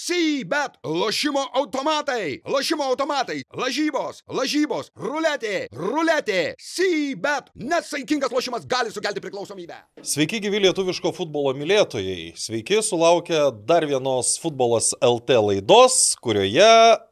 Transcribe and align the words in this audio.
Sybet, 0.00 0.78
lošimo 0.84 1.42
automatai, 1.52 2.40
lošimo 2.48 2.84
automatai, 2.88 3.42
lažybos, 3.52 4.22
lažybos, 4.32 4.86
ruletė, 4.96 5.66
ruletė, 5.76 6.54
Sybet. 6.56 7.50
Nesaikingas 7.60 8.32
lošimas 8.32 8.64
gali 8.70 8.94
sukelti 8.94 9.20
priklausomybę. 9.20 9.76
Sveiki 10.00 10.40
gyvi 10.40 10.62
lietuviško 10.64 11.12
futbolo 11.18 11.52
mylėtojai. 11.58 12.30
Sveiki 12.32 12.80
sulaukę 12.86 13.42
dar 13.68 13.84
vienos 13.90 14.38
futbolas 14.40 14.94
LT 15.04 15.36
laidos, 15.50 15.98
kurioje 16.24 16.70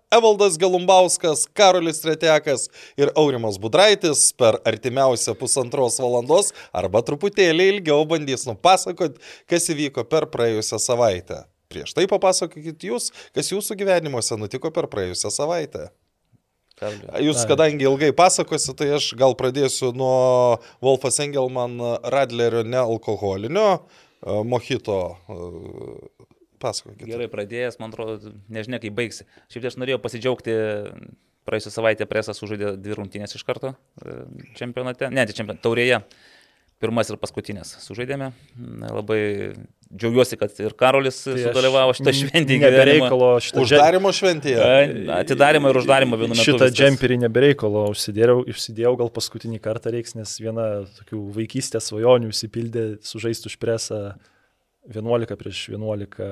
Evaldas 0.09 0.57
Gelumbauskas, 0.57 1.45
Karolis 1.53 2.01
Tretekas 2.01 2.71
ir 2.97 3.13
Aurimas 3.21 3.61
Budraitis 3.61 4.31
per 4.33 4.63
artimiausią 4.65 5.37
pusantros 5.37 6.01
valandos 6.01 6.55
arba 6.73 7.05
truputėlį 7.05 7.69
ilgiau 7.75 8.09
bandys 8.09 8.49
nupasakot, 8.49 9.21
kas 9.45 9.69
įvyko 9.77 10.09
per 10.09 10.31
praėjusią 10.33 10.81
savaitę. 10.89 11.45
Prieš 11.69 11.95
tai 11.97 12.07
papasakokit 12.09 12.85
jūs, 12.89 13.11
kas 13.37 13.53
jūsų 13.53 13.77
gyvenimuose 13.81 14.39
nutiko 14.41 14.73
per 14.75 14.89
praėjusią 14.89 15.33
savaitę. 15.35 15.91
Jūs, 17.19 17.43
kadangi 17.51 17.89
ilgai 17.89 18.13
pasakosite, 18.15 18.77
tai 18.79 18.89
aš 18.97 19.11
gal 19.19 19.35
pradėsiu 19.39 19.91
nuo 19.99 20.61
Wolfas 20.85 21.19
Engelman 21.25 21.75
Radlerio 22.07 22.63
nealkoholinio 22.63 23.67
mojito 24.47 24.99
Pasakokit. 26.59 27.07
Gerai 27.07 27.29
pradėjęs, 27.31 27.79
man 27.79 27.93
atrodo, 27.93 28.33
nežinia, 28.51 28.81
kaip 28.83 28.97
baigsi. 28.97 29.27
Šiaip 29.47 29.63
tai 29.63 29.71
aš 29.71 29.77
norėjau 29.79 30.01
pasidžiaugti, 30.03 30.55
praėjusią 31.47 31.71
savaitę 31.71 32.09
presas 32.11 32.41
sužaidė 32.41 32.73
dvi 32.83 32.97
rungtynės 32.99 33.37
iš 33.39 33.45
karto 33.47 33.77
e, 34.03 34.17
čempionate, 34.59 35.11
ne, 35.15 35.23
tai 35.23 35.37
čempionate, 35.37 35.63
taurėje. 35.65 36.03
Pirmas 36.83 37.11
ir 37.11 37.19
paskutinės 37.19 37.77
sužaidėme. 37.83 38.33
Labai 38.95 39.21
džiaugiuosi, 39.95 40.37
kad 40.41 40.53
ir 40.61 40.75
Karolis 40.79 41.21
tai 41.25 41.37
sudalyvavo 41.41 41.95
šitą 41.97 42.13
šventį. 42.19 42.59
Nebereikalo 42.65 43.31
šitą 43.45 43.63
uždarimo 43.65 44.13
šventėje. 44.15 44.71
Atidarimo 45.17 45.73
ir 45.73 45.81
uždarimo 45.81 46.19
vienu 46.21 46.37
metu. 46.37 46.45
Šitą 46.45 46.69
džemperį 46.73 47.21
nebereikalo 47.25 47.87
užsidėjau, 47.95 48.43
užsidėjau 48.53 48.95
gal 49.01 49.13
paskutinį 49.15 49.63
kartą 49.65 49.93
reiks, 49.95 50.17
nes 50.19 50.35
viena 50.43 50.69
tokių 51.01 51.23
vaikystės 51.39 51.89
svajonių 51.93 52.35
įsipildė 52.35 52.89
sužaistų 53.07 53.53
už 53.53 53.57
presą 53.63 54.03
11 54.89 55.37
prieš 55.41 55.63
11. 55.75 56.29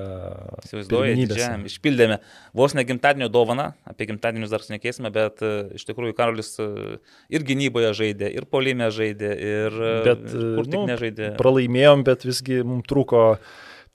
Įsivaizduojate, 0.64 1.48
išpildėme 1.68 2.18
vos 2.56 2.74
ne 2.76 2.84
gimtadienio 2.88 3.28
dovaną, 3.32 3.70
apie 3.88 4.08
gimtadienius 4.10 4.52
dar 4.52 4.64
šnekėsime, 4.64 5.12
bet 5.14 5.42
uh, 5.44 5.72
iš 5.76 5.84
tikrųjų 5.88 6.16
Karolis 6.16 6.54
uh, 6.62 6.96
ir 7.32 7.44
gynyboje 7.46 7.92
žaidė, 8.00 8.30
ir 8.32 8.48
polime 8.48 8.88
žaidė, 8.94 9.32
ir 9.50 9.76
uh, 9.76 10.00
bet, 10.06 10.24
kur 10.32 10.64
tik 10.68 10.78
nu, 10.78 10.86
nežaidė. 10.92 11.34
Pralaimėjom, 11.40 12.06
bet 12.06 12.24
visgi 12.28 12.62
mums 12.64 12.88
trūko 12.88 13.26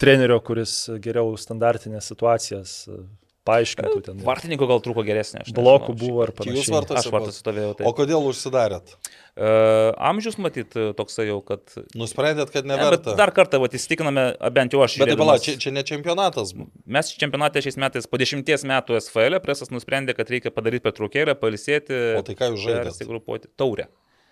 trenerio, 0.02 0.38
kuris 0.46 0.76
geriau 1.02 1.34
standartinės 1.40 2.14
situacijas 2.14 2.78
paaiškintų 3.48 4.02
ten. 4.06 4.20
Vartininko 4.26 4.68
gal 4.70 4.82
trūko 4.84 5.04
geresnė. 5.08 5.44
Blokų 5.56 5.96
buvo 5.98 6.22
ar 6.26 6.34
panašiai. 6.38 6.60
Jūs 6.60 6.72
vartas. 6.74 7.00
Aš 7.02 7.14
vartas 7.14 7.40
stovėjau. 7.42 7.74
Tai. 7.80 7.88
O 7.90 7.94
kodėl 7.98 8.28
užsidarėt? 8.30 8.94
Uh, 9.32 9.94
amžius 10.12 10.38
matyt 10.42 10.76
toksai 10.98 11.30
jau, 11.30 11.40
kad... 11.46 11.64
Nusprendėt, 11.98 12.52
kad 12.54 12.68
neverta. 12.68 13.14
Ne, 13.14 13.18
dar 13.20 13.32
kartą 13.36 13.62
vat, 13.64 13.74
įsitikiname, 13.78 14.26
bent 14.54 14.76
jau 14.76 14.84
aš. 14.86 15.00
Bet 15.02 15.14
tai 15.14 15.18
pala, 15.22 15.38
čia, 15.42 15.56
čia 15.62 15.74
ne 15.74 15.86
čempionatas. 15.88 16.54
Mes 16.86 17.14
čempionate 17.16 17.64
šiais 17.64 17.80
metais 17.82 18.10
po 18.12 18.20
dešimties 18.22 18.68
metų 18.68 19.00
SFL 19.00 19.40
e 19.40 19.42
presas 19.44 19.74
nusprendė, 19.74 20.18
kad 20.18 20.30
reikia 20.32 20.54
padaryti 20.54 20.86
petrukėlę, 20.90 21.38
palisėti. 21.40 21.98
O 22.20 22.24
tai 22.28 22.38
ką 22.38 22.54
jūs 22.54 22.68
žaidėte? 22.68 22.92
Persigrupuoti 22.92 23.52
taurę. 23.58 23.88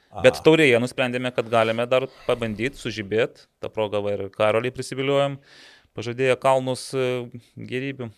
Aha. 0.10 0.24
Bet 0.26 0.40
taurėje 0.46 0.78
nusprendėme, 0.82 1.30
kad 1.34 1.50
galime 1.52 1.86
dar 1.90 2.08
pabandyti, 2.26 2.80
sužibėti. 2.82 3.46
Ta 3.62 3.70
proga 3.70 4.02
va 4.02 4.16
ir 4.16 4.24
Karolį 4.34 4.72
prisiviliuojam. 4.74 5.38
Pažadėjo 5.98 6.38
kalnus 6.42 6.90
e, 6.98 7.06
gerybių. 7.70 8.10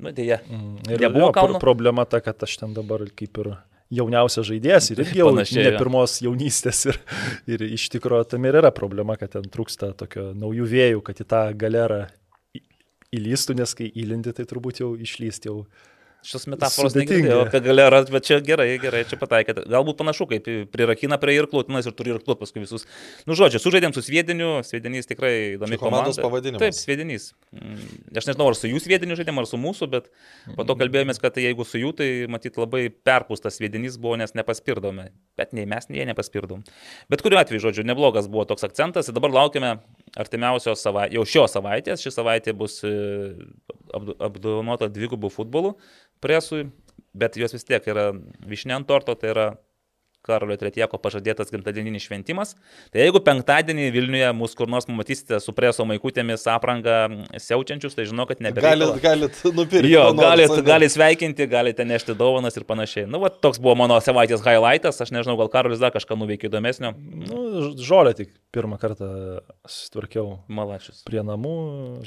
Nu, 0.00 0.12
dėja. 0.16 0.40
Mm, 0.48 0.78
ir 0.94 1.04
nebuvo 1.06 1.30
kalno. 1.36 1.60
Problema 1.62 2.06
ta, 2.08 2.22
kad 2.24 2.40
aš 2.46 2.56
ten 2.62 2.72
dabar 2.76 3.04
kaip 3.16 3.42
ir 3.42 3.52
jauniausias 3.90 4.46
žaidėjas 4.46 4.92
ir 4.92 5.02
irgi 5.02 5.20
jau 5.20 5.28
Panašiai, 5.32 5.66
ne 5.66 5.74
pirmos 5.80 6.16
jaunystės. 6.22 6.84
Ir, 6.90 7.00
ir 7.50 7.66
iš 7.74 7.88
tikrųjų 7.96 8.28
tam 8.32 8.46
ir 8.46 8.60
yra 8.62 8.70
problema, 8.74 9.18
kad 9.20 9.34
ten 9.34 9.48
trūksta 9.50 9.92
tokio 9.98 10.30
naujų 10.38 10.68
vėjų, 10.70 11.04
kad 11.06 11.22
į 11.22 11.26
tą 11.30 11.42
galerą 11.58 12.04
įlystų, 13.10 13.58
nes 13.58 13.74
kai 13.74 13.90
įlindi, 13.98 14.34
tai 14.36 14.46
turbūt 14.46 14.82
jau 14.84 14.92
išlysti 14.94 15.50
jau 15.50 15.64
Šios 16.26 16.44
metaforos 16.52 16.94
negirdėjau 16.98 17.44
apie 17.46 17.60
galerą, 17.64 18.02
bet 18.12 18.26
čia 18.28 18.36
gerai, 18.44 18.68
gerai, 18.82 19.02
čia 19.08 19.16
pataikėte. 19.20 19.64
Galbūt 19.72 19.98
panašu, 20.02 20.26
kaip 20.28 20.48
prirakina 20.72 21.16
prie 21.20 21.38
irkluotinas 21.38 21.88
ir 21.88 21.94
turi 21.96 22.12
irkluot 22.12 22.42
paskui 22.42 22.60
visus. 22.64 22.84
Nu, 23.28 23.36
žodžiu, 23.38 23.60
sužaidėm 23.62 23.94
su 23.96 24.04
Sviediniu, 24.04 24.50
Sviedinys 24.66 25.08
tikrai 25.08 25.32
įdomi 25.54 25.78
komanda. 25.80 26.12
pavadinimas. 26.20 26.60
Taip, 26.60 26.76
Sviedinys. 26.76 27.30
Mm, 27.56 27.78
aš 28.20 28.28
nežinau, 28.28 28.50
ar 28.52 28.58
su 28.58 28.68
jų 28.68 28.82
Sviediniu 28.84 29.16
žaidėm, 29.16 29.40
ar 29.40 29.48
su 29.48 29.60
mūsų, 29.60 29.88
bet 29.94 30.10
po 30.58 30.68
to 30.68 30.76
kalbėjomės, 30.80 31.22
kad 31.22 31.40
jeigu 31.40 31.64
su 31.64 31.80
jų, 31.80 31.94
tai 31.96 32.10
matyt 32.28 32.60
labai 32.60 32.88
perpūstas 32.92 33.56
Sviedinys 33.56 33.96
buvo, 33.96 34.18
nes 34.20 34.36
nepaspirdome. 34.36 35.08
Bet 35.40 35.56
nei 35.56 35.64
mes, 35.68 35.88
nei 35.88 36.02
jie 36.02 36.10
nepaspirdom. 36.12 36.66
Bet 37.08 37.24
kuriuo 37.24 37.40
atveju, 37.40 37.64
žodžiu, 37.64 37.88
neblogas 37.88 38.28
buvo 38.28 38.44
toks 38.48 38.68
akcentas 38.68 39.08
ir 39.08 39.16
dabar 39.16 39.32
laukiame 39.32 39.78
artimiausios 40.18 40.82
savaitės, 40.82 41.14
jau 41.14 41.24
šios 41.28 41.54
savaitės, 41.54 42.02
ši 42.02 42.12
savaitė 42.14 42.54
bus 42.56 42.80
e, 42.86 42.92
apdovanota 43.94 44.90
dvigubų 44.90 45.30
futbolų 45.34 45.74
presui, 46.22 46.66
bet 47.14 47.38
jos 47.40 47.54
vis 47.54 47.66
tiek 47.66 47.86
yra 47.90 48.10
višnė 48.46 48.80
ant 48.80 48.88
torto, 48.90 49.14
tai 49.18 49.34
yra 49.34 49.46
Karolio 50.26 50.56
Tretieko 50.60 50.98
pažadėtas 51.00 51.48
gimtadieninis 51.52 52.04
šventimas. 52.04 52.52
Tai 52.92 53.00
jeigu 53.00 53.22
penktadienį 53.24 53.86
Vilniuje 53.94 54.28
mūsų 54.36 54.58
kur 54.58 54.70
nors 54.72 54.88
pamatysite 54.88 55.38
su 55.40 55.54
preso 55.56 55.86
maikutėmis 55.88 56.44
aprangą 56.52 56.98
siaučiančius, 57.40 57.96
tai 57.96 58.04
žinau, 58.10 58.26
kad 58.28 58.42
nebe. 58.44 58.60
Galit, 58.60 58.98
galit 59.00 59.40
nupirkti. 59.56 59.92
Jo, 59.94 60.10
galit, 60.18 60.52
galit 60.66 60.92
sveikinti, 60.92 61.48
galite 61.50 61.86
nešti 61.88 62.16
dovanas 62.18 62.58
ir 62.60 62.66
panašiai. 62.68 63.06
Nu, 63.08 63.22
va, 63.24 63.32
toks 63.32 63.62
buvo 63.62 63.78
mano 63.80 63.96
savaitės 64.04 64.44
highlightas, 64.44 65.00
aš 65.00 65.14
nežinau, 65.16 65.38
gal 65.40 65.48
Karolis 65.52 65.80
dar 65.80 65.94
kažką 65.94 66.18
nuveikė 66.20 66.50
įdomesnio. 66.50 66.92
Nu, 67.24 67.72
žolę 67.80 68.12
tik 68.18 68.34
pirmą 68.52 68.76
kartą 68.82 69.08
sutvarkiau. 69.64 70.42
Malačius. 70.52 71.00
Prie 71.08 71.24
namų, 71.24 71.56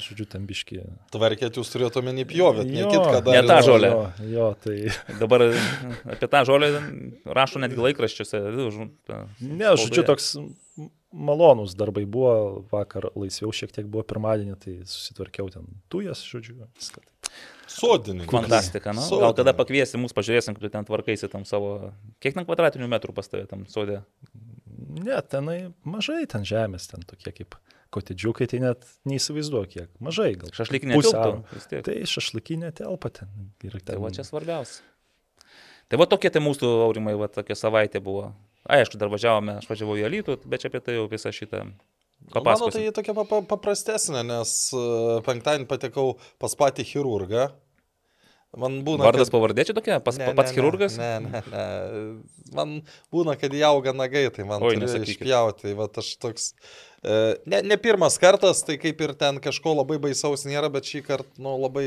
žodžiu, 0.02 0.28
ten 0.30 0.46
biški. 0.46 0.82
Tvarkėt 1.14 1.58
jūs 1.58 1.72
turėjote 1.72 1.98
omeny 2.02 2.26
pjovėt, 2.28 2.70
ne 2.70 2.86
kitką 2.86 3.24
dar. 3.24 3.34
Ne 3.34 3.42
tą 3.48 3.58
žolę. 3.66 3.90
Jo, 3.90 4.30
jo, 4.36 4.48
tai. 4.62 4.78
Dabar 5.18 5.48
apie 6.14 6.30
tą 6.30 6.44
žolę 6.46 6.70
rašo 7.24 7.62
netgi 7.62 7.80
laiką 7.80 8.03
laikraščiuose. 8.04 8.44
Ne, 9.40 9.72
žodžiu, 9.80 10.04
toks 10.06 10.34
malonus 11.14 11.74
darbai 11.78 12.04
buvo, 12.10 12.64
vakar 12.72 13.08
laisviau 13.14 13.52
šiek 13.54 13.72
tiek 13.74 13.88
buvo 13.90 14.04
pirmadienį, 14.06 14.56
tai 14.60 14.76
susitvarkiau 14.88 15.50
ten 15.54 15.66
tujas, 15.92 16.22
žodžiu, 16.26 16.64
viską. 16.74 17.04
Sodininkai. 17.70 18.30
Fantastika, 18.30 18.92
na. 18.92 19.02
Nu? 19.02 19.20
Gal 19.22 19.34
kada 19.38 19.54
pakviesi 19.56 19.98
mus, 19.98 20.14
pažiūrėsim, 20.14 20.56
kaip 20.56 20.66
tu 20.66 20.70
ten 20.74 20.86
tvarkaisi 20.86 21.30
tam 21.32 21.46
savo, 21.48 21.92
kiek 22.22 22.36
ten 22.36 22.46
kvadratinių 22.46 22.90
metrų 22.92 23.14
pas 23.16 23.30
tavę 23.30 23.46
tam 23.50 23.64
sodė? 23.70 24.02
Ne, 24.94 25.16
tenai 25.30 25.58
mažai 25.86 26.22
ten 26.30 26.44
žemės, 26.46 26.90
ten 26.92 27.06
tokie 27.08 27.32
kaip 27.34 27.56
kotidžiukai, 27.94 28.46
tai 28.50 28.60
net 28.62 28.84
neįsivaizduoju 29.08 29.70
kiek. 29.70 29.88
Mažai, 30.02 30.32
gal. 30.38 30.50
Šašlikinė 30.54 30.98
telpa. 31.02 31.60
Tai 31.86 31.96
šašlikinė 32.10 32.72
telpa 32.74 33.10
ten... 33.20 33.50
Tai 33.62 33.98
va 34.02 34.10
čia 34.14 34.26
svarbiausia. 34.26 34.82
Tai 35.88 36.00
va 36.00 36.08
tokie 36.10 36.30
tai 36.32 36.42
mūsų 36.44 36.70
aurimai, 36.86 37.16
va 37.20 37.28
tokia 37.32 37.56
savaitė 37.58 38.00
buvo. 38.04 38.30
Aišku, 38.64 38.96
dar 39.00 39.10
važiavome, 39.12 39.58
aš 39.60 39.68
važiavau 39.68 39.98
į 40.00 40.06
Alytų, 40.08 40.38
bet 40.48 40.64
čia 40.64 40.70
apie 40.72 40.80
tai 40.84 40.96
jau 40.96 41.08
visą 41.10 41.32
šitą 41.34 41.66
Manau, 42.32 42.70
tai 42.72 42.86
tokia 42.94 43.12
paprastesnė, 43.50 44.22
nes 44.24 44.54
e, 44.72 44.84
penktadienį 45.26 45.68
patekau 45.68 46.14
pas 46.40 46.54
patį 46.56 46.86
chirurgą. 46.88 47.50
Man 48.56 48.78
būna. 48.86 49.02
Vardas 49.02 49.28
kad... 49.28 49.34
pavardė 49.34 49.66
čia 49.68 49.74
tokia, 49.76 49.98
pas, 50.04 50.16
ne, 50.20 50.30
pats 50.38 50.52
ne, 50.52 50.56
chirurgas? 50.56 50.96
Ne, 51.00 51.10
ne, 51.24 51.42
ne. 51.52 51.64
Man 52.54 52.74
būna, 53.12 53.34
kad 53.38 53.54
jauga 53.58 53.92
nagai, 53.96 54.24
tai 54.34 54.46
man 54.48 54.62
Oi, 54.64 54.78
išpjauti. 54.78 55.66
Tai 55.66 55.76
va, 55.80 55.88
aš 56.00 56.12
toks 56.22 56.52
ne, 57.04 57.60
ne 57.62 57.76
pirmas 57.80 58.16
kartas, 58.20 58.62
tai 58.64 58.78
kaip 58.80 59.00
ir 59.04 59.12
ten 59.18 59.40
kažko 59.42 59.76
labai 59.76 59.98
baisaus 60.02 60.46
nėra, 60.48 60.70
bet 60.72 60.88
šį 60.88 61.04
kartą, 61.04 61.30
nu, 61.42 61.56
labai 61.60 61.86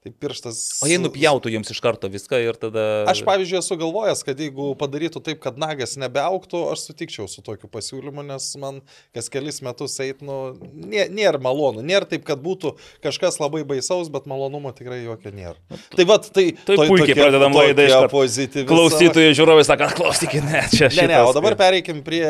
tai 0.00 0.12
pirštas. 0.16 0.58
O 0.80 0.88
jei 0.88 0.96
nupjautų 1.00 1.52
jums 1.52 1.70
iš 1.74 1.80
karto 1.84 2.08
viską 2.10 2.38
ir 2.40 2.56
tada... 2.60 2.84
Aš, 3.10 3.20
pavyzdžiui, 3.26 3.58
esu 3.60 3.76
galvojęs, 3.80 4.22
kad 4.24 4.38
jeigu 4.40 4.70
padarytų 4.80 5.20
taip, 5.26 5.42
kad 5.44 5.60
nagas 5.60 5.92
nebeauktų, 6.00 6.62
aš 6.72 6.86
sutikčiau 6.88 7.28
su 7.28 7.44
tokiu 7.44 7.68
pasiūlymu, 7.70 8.24
nes 8.30 8.46
man 8.60 8.80
kas 9.16 9.28
kelis 9.32 9.60
metus 9.66 9.98
eit, 10.00 10.24
nu, 10.24 10.56
nė, 10.72 11.04
nėra 11.12 11.42
malonu. 11.42 11.84
Nėra 11.84 12.08
taip, 12.08 12.24
kad 12.28 12.40
būtų 12.40 12.72
kažkas 13.04 13.36
labai 13.42 13.60
baisaus, 13.68 14.08
bet 14.12 14.24
malonumo 14.30 14.72
tikrai 14.76 15.02
jokio 15.04 15.34
nėra. 15.36 15.58
Tai 15.92 16.08
vad, 16.08 16.30
tai... 16.32 16.46
Tai 16.64 16.78
to, 16.80 16.88
puikiai 16.88 17.12
tokia, 17.12 17.18
pradedam 17.20 17.60
laidą 17.60 17.86
iš 17.90 17.96
pozityvių. 18.14 18.66
Klausytojai, 18.72 19.36
žiūrovai 19.36 19.68
sako, 19.68 19.90
klausykit, 20.00 20.48
ne, 20.48 20.64
čia. 20.72 20.88
Ne, 20.96 21.10
ne, 21.12 21.20
o 21.28 21.36
dabar 21.36 21.58
pereikim 21.60 22.00
prie 22.06 22.24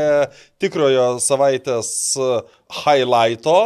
tikrojo 0.59 1.07
savaitės 1.23 1.95
highlighto 2.83 3.59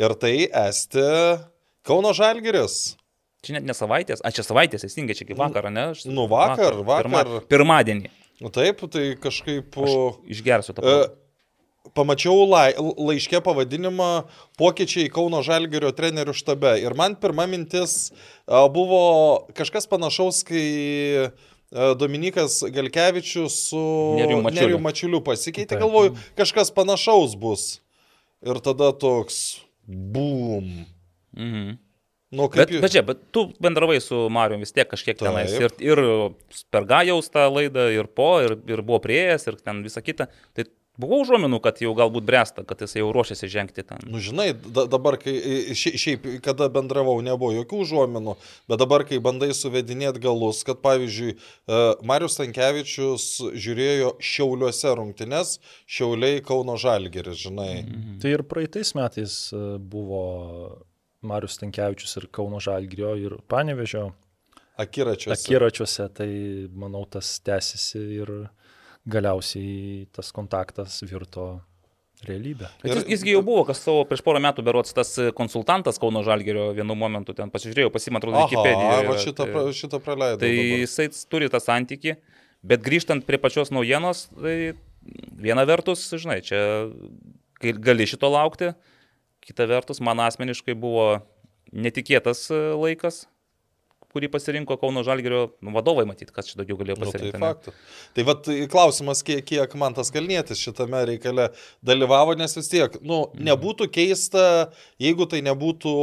ir 0.00 0.14
tai 0.20 0.34
esti 0.66 1.06
Kauno 1.86 2.12
Žalgiris. 2.16 2.96
Čia 3.40 3.56
net 3.56 3.64
ne 3.68 3.76
savaitės, 3.76 4.20
a 4.20 4.32
čia 4.36 4.44
savaitės, 4.44 4.84
teisingai, 4.84 5.16
čia 5.16 5.24
kaip 5.24 5.38
vakarą, 5.40 5.70
ne? 5.72 5.86
Aš, 5.94 6.04
nu 6.12 6.26
vakar, 6.28 6.76
vakar. 6.84 7.08
vakar. 7.08 7.08
Pirma, 7.08 7.46
pirmadienį. 7.48 8.12
Nu 8.44 8.52
taip, 8.52 8.84
tai 8.92 9.14
kažkaip... 9.20 9.76
Aš 9.80 10.20
išgersiu 10.36 10.76
tą. 10.76 10.84
Uh, 10.84 11.20
pamačiau 11.96 12.44
lai, 12.48 12.72
laiškė 12.76 13.40
pavadinimą 13.44 14.10
Pokyčiai 14.60 15.10
Kauno 15.12 15.40
Žalgerio 15.44 15.92
trenerių 15.96 16.34
štabe. 16.36 16.76
Ir 16.82 16.94
man 16.98 17.16
pirma 17.20 17.46
mintis 17.50 18.10
buvo 18.46 19.02
kažkas 19.56 19.88
panašaus, 19.90 20.42
kai 20.46 21.30
Dominikas 21.70 22.62
Galkevičius 22.74 23.58
su 23.68 23.82
Neriu 24.18 24.40
Mačiuliu, 24.42 24.62
Neriu 24.62 24.80
Mačiuliu 24.82 25.20
pasikeitė, 25.22 25.78
galvoju, 25.78 26.16
kažkas 26.38 26.72
panašaus 26.74 27.36
bus. 27.38 27.68
Ir 28.42 28.58
tada 28.64 28.90
toks 28.96 29.60
bum. 29.86 30.66
Mhm. 31.36 31.78
Nu, 32.30 32.46
bet, 32.46 32.70
jūs... 32.70 32.78
bet, 32.82 32.92
čia, 32.94 33.02
bet 33.02 33.22
tu 33.34 33.48
bendravai 33.62 33.98
su 34.02 34.28
Mariu 34.30 34.60
vis 34.60 34.70
tiek 34.70 34.86
kažkiek 34.86 35.16
Taip. 35.18 35.26
tenais. 35.26 35.50
Ir, 35.50 35.72
ir 35.82 36.02
per 36.70 36.86
Gajaus 36.90 37.30
tą 37.30 37.48
laidą, 37.50 37.88
ir 37.90 38.06
po, 38.06 38.36
ir, 38.44 38.54
ir 38.70 38.82
buvo 38.86 39.00
prieėjęs, 39.02 39.48
ir 39.50 39.58
ten 39.58 39.82
visa 39.82 40.02
kita. 40.02 40.28
Tai 40.54 40.66
Buvo 41.00 41.20
užuominų, 41.24 41.60
kad 41.64 41.80
jau 41.82 41.92
galbūt 41.96 42.26
bręsta, 42.28 42.64
kad 42.68 42.82
jis 42.84 42.96
jau 42.98 43.08
ruošiasi 43.14 43.48
žengti 43.50 43.84
ten. 43.86 44.02
Nu, 44.10 44.20
žinai, 44.22 44.50
da, 44.54 44.86
dabar, 44.90 45.16
kai 45.20 45.34
šiaip, 45.78 46.26
kada 46.44 46.68
bendravau, 46.72 47.16
nebuvo 47.24 47.54
jokių 47.56 47.80
užuominų, 47.86 48.36
bet 48.70 48.82
dabar, 48.82 49.04
kai 49.08 49.20
bandai 49.22 49.50
suvedinėti 49.56 50.22
galus, 50.22 50.62
kad 50.66 50.82
pavyzdžiui, 50.84 51.34
e, 51.36 51.80
Marius 52.06 52.38
Tankievičius 52.40 53.26
žiūrėjo 53.54 54.14
Šiauliuose 54.30 54.94
rungtynes, 55.00 55.56
Šiauliai 55.90 56.44
Kauno 56.46 56.76
Žalgeris, 56.80 57.40
žinai. 57.46 57.72
Mhm. 57.82 58.20
Tai 58.22 58.36
ir 58.36 58.46
praeitais 58.50 58.94
metais 58.98 59.40
e, 59.56 59.64
buvo 59.80 60.24
Marius 61.26 61.60
Tankievičius 61.60 62.16
ir 62.20 62.30
Kauno 62.32 62.60
Žalgerio 62.62 63.14
ir 63.20 63.38
Panevežio. 63.48 64.10
Akiračiuose. 64.80 65.36
Akiračiuose, 65.36 66.06
tai 66.16 66.30
manau, 66.72 67.04
tas 67.10 67.34
tęsiasi 67.44 68.00
ir 68.22 68.30
galiausiai 69.08 70.06
tas 70.14 70.30
kontaktas 70.34 71.00
virto 71.06 71.60
realybė. 72.26 72.68
Ir, 72.84 72.92
jis, 72.92 73.06
jisgi 73.14 73.32
jau 73.32 73.40
buvo, 73.44 73.62
kas 73.68 73.80
savo 73.80 74.02
prieš 74.08 74.22
porą 74.26 74.42
metų 74.44 74.64
berots 74.66 74.92
tas 74.96 75.14
konsultantas 75.36 76.00
Kauno 76.00 76.22
Žalgerio 76.26 76.70
vienu 76.76 76.96
momentu 76.98 77.32
ten 77.36 77.52
pasižiūrėjau, 77.52 77.92
pasimatau 77.94 78.34
Wikipediją. 78.34 78.98
Va, 79.08 79.16
šitą, 79.22 79.48
pra, 79.48 79.64
šitą 79.76 80.02
praleidau. 80.04 80.42
Tai 80.42 80.52
dabar. 80.52 80.84
jisai 80.84 81.08
turi 81.32 81.48
tą 81.52 81.62
santyki, 81.64 82.18
bet 82.66 82.84
grįžtant 82.84 83.24
prie 83.28 83.40
pačios 83.40 83.72
naujienos, 83.72 84.26
tai 84.36 84.56
viena 85.40 85.64
vertus, 85.68 86.04
žinai, 86.12 86.40
čia 86.44 86.60
gali 87.60 88.08
šito 88.08 88.28
laukti, 88.32 88.74
kita 89.44 89.68
vertus, 89.70 90.02
man 90.04 90.20
asmeniškai 90.26 90.76
buvo 90.76 91.22
netikėtas 91.72 92.48
laikas, 92.50 93.24
kurį 94.14 94.30
pasirinko 94.32 94.76
Kauno 94.80 95.04
Žalgerio 95.06 95.42
nu, 95.62 95.72
vadovai, 95.74 96.04
matyt, 96.08 96.32
kas 96.34 96.50
čia 96.50 96.60
daugiau 96.60 96.78
galėjo 96.80 96.98
pasirinkti. 97.00 97.38
Nu, 97.38 97.40
tai, 97.40 97.50
faktų. 97.54 97.74
tai 98.16 98.26
vat, 98.28 98.50
klausimas, 98.72 99.22
kiek, 99.26 99.44
kiek 99.46 99.76
man 99.80 99.96
tas 99.96 100.12
kalnėtis 100.14 100.62
šitame 100.62 101.04
reikale 101.12 101.50
dalyvavo, 101.86 102.36
nes 102.38 102.56
vis 102.58 102.70
tiek, 102.72 103.00
nu, 103.00 103.22
mhm. 103.28 103.44
nebūtų 103.50 103.90
keista, 103.94 104.44
jeigu 105.02 105.28
tai 105.30 105.42
nebūtų 105.46 105.96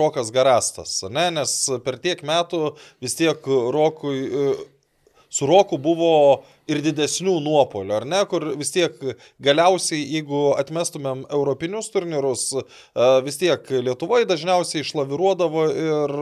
Rokas 0.00 0.32
Garastas, 0.34 1.00
ne? 1.10 1.28
nes 1.40 1.58
per 1.84 2.00
tiek 2.02 2.24
metų 2.26 2.74
vis 3.04 3.18
tiek 3.18 3.50
Rokui 3.74 4.22
su 5.34 5.46
Roku 5.50 5.80
buvo 5.82 6.44
ir 6.70 6.78
didesnių 6.84 7.40
nuopolių, 7.42 7.94
ar 7.96 8.04
ne, 8.06 8.20
kur 8.30 8.44
vis 8.54 8.70
tiek 8.72 8.94
galiausiai, 9.42 10.04
jeigu 10.14 10.52
atmestumėm 10.54 11.24
europinius 11.26 11.90
turnyrus, 11.92 12.44
vis 13.26 13.40
tiek 13.40 13.72
Lietuvoje 13.74 14.28
dažniausiai 14.30 14.84
išlaviruodavo 14.84 15.64
ir 15.74 16.14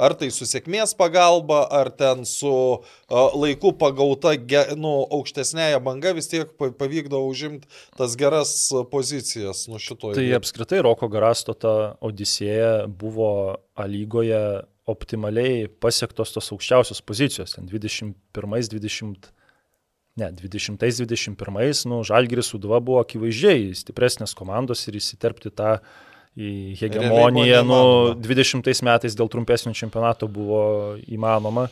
ar 0.00 0.16
tai 0.18 0.30
su 0.34 0.48
sėkmės 0.48 0.94
pagalba, 0.98 1.62
ar 1.80 1.90
ten 1.92 2.24
su 2.28 2.52
laiku 3.10 3.72
pagauta 3.78 4.34
nu, 4.78 4.94
aukštesnėje 5.18 5.80
banga, 5.84 6.14
vis 6.16 6.30
tiek 6.32 6.50
pavykdavo 6.58 7.28
užimti 7.28 7.68
tas 7.98 8.16
geras 8.20 8.54
pozicijas 8.92 9.66
nuo 9.70 9.80
šito. 9.82 10.14
Tai 10.16 10.26
apskritai 10.38 10.82
Roko 10.86 11.10
Garasto 11.12 11.54
ta 11.54 11.74
Odisėja 12.00 12.88
buvo 12.88 13.30
A 13.80 13.86
lygoje 13.88 14.40
optimaliai 14.90 15.68
pasiektos 15.80 16.34
tos 16.34 16.50
aukščiausios 16.54 17.02
pozicijos, 17.06 17.54
ten 17.56 17.68
21-20. 17.70 19.30
Ne, 20.20 20.26
20-21, 20.36 21.86
nu, 21.88 22.00
Žalgiris 22.04 22.50
Suduva 22.50 22.80
buvo 22.82 22.98
akivaizdžiai 23.00 23.70
stipresnės 23.78 24.34
komandos 24.36 24.82
ir 24.90 24.98
įsiterpti 24.98 25.52
tą 25.54 25.76
į 26.38 26.76
hegemoniją, 26.78 27.62
nu, 27.66 27.80
20 28.22 28.84
metais 28.86 29.16
dėl 29.18 29.30
trumpesnio 29.32 29.74
čempionato 29.76 30.28
buvo 30.30 30.62
įmanoma 31.10 31.66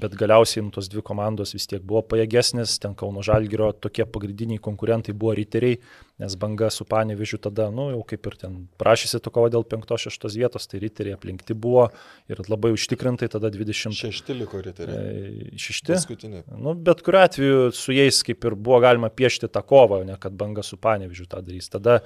bet 0.00 0.14
galiausiai 0.18 0.64
nu, 0.64 0.72
tos 0.74 0.88
dvi 0.90 1.02
komandos 1.04 1.54
vis 1.56 1.66
tiek 1.70 1.82
buvo 1.84 2.02
pajėgesnės, 2.12 2.78
ten 2.82 2.94
Kauno 2.98 3.22
Žalgirio 3.26 3.70
tokie 3.76 4.06
pagrindiniai 4.08 4.60
konkurentai 4.62 5.14
buvo 5.16 5.34
riteriai, 5.38 5.78
nes 6.18 6.34
banga 6.40 6.70
su 6.74 6.86
Panevižiu 6.88 7.38
tada, 7.42 7.68
nu, 7.74 7.88
jau 7.94 8.00
kaip 8.08 8.26
ir 8.30 8.36
ten 8.40 8.56
prašysi 8.80 9.20
to 9.22 9.32
kovo 9.34 9.50
dėl 9.52 9.66
5-6 9.68 10.26
vietos, 10.34 10.66
tai 10.70 10.80
riteriai 10.82 11.14
aplinkti 11.18 11.54
buvo 11.54 11.88
ir 12.30 12.42
labai 12.48 12.72
užtikrintai 12.74 13.30
tada 13.30 13.52
20. 13.54 13.94
Šešti 13.98 14.38
liko 14.40 14.62
riteriai. 14.64 15.04
E, 15.52 15.52
šešti. 15.60 15.94
Paskutinį. 15.94 16.42
Nu, 16.58 16.74
bet 16.74 17.04
kuriu 17.06 17.22
atveju 17.22 17.68
su 17.76 17.94
jais 17.94 18.22
kaip 18.26 18.48
ir 18.48 18.58
buvo 18.58 18.80
galima 18.82 19.12
piešti 19.14 19.50
tą 19.52 19.62
kovą, 19.66 20.02
ne 20.08 20.18
kad 20.20 20.34
banga 20.38 20.66
su 20.66 20.80
Panevižiu 20.80 21.28
tą 21.30 21.42
darys. 21.44 21.70
Tada 21.70 22.00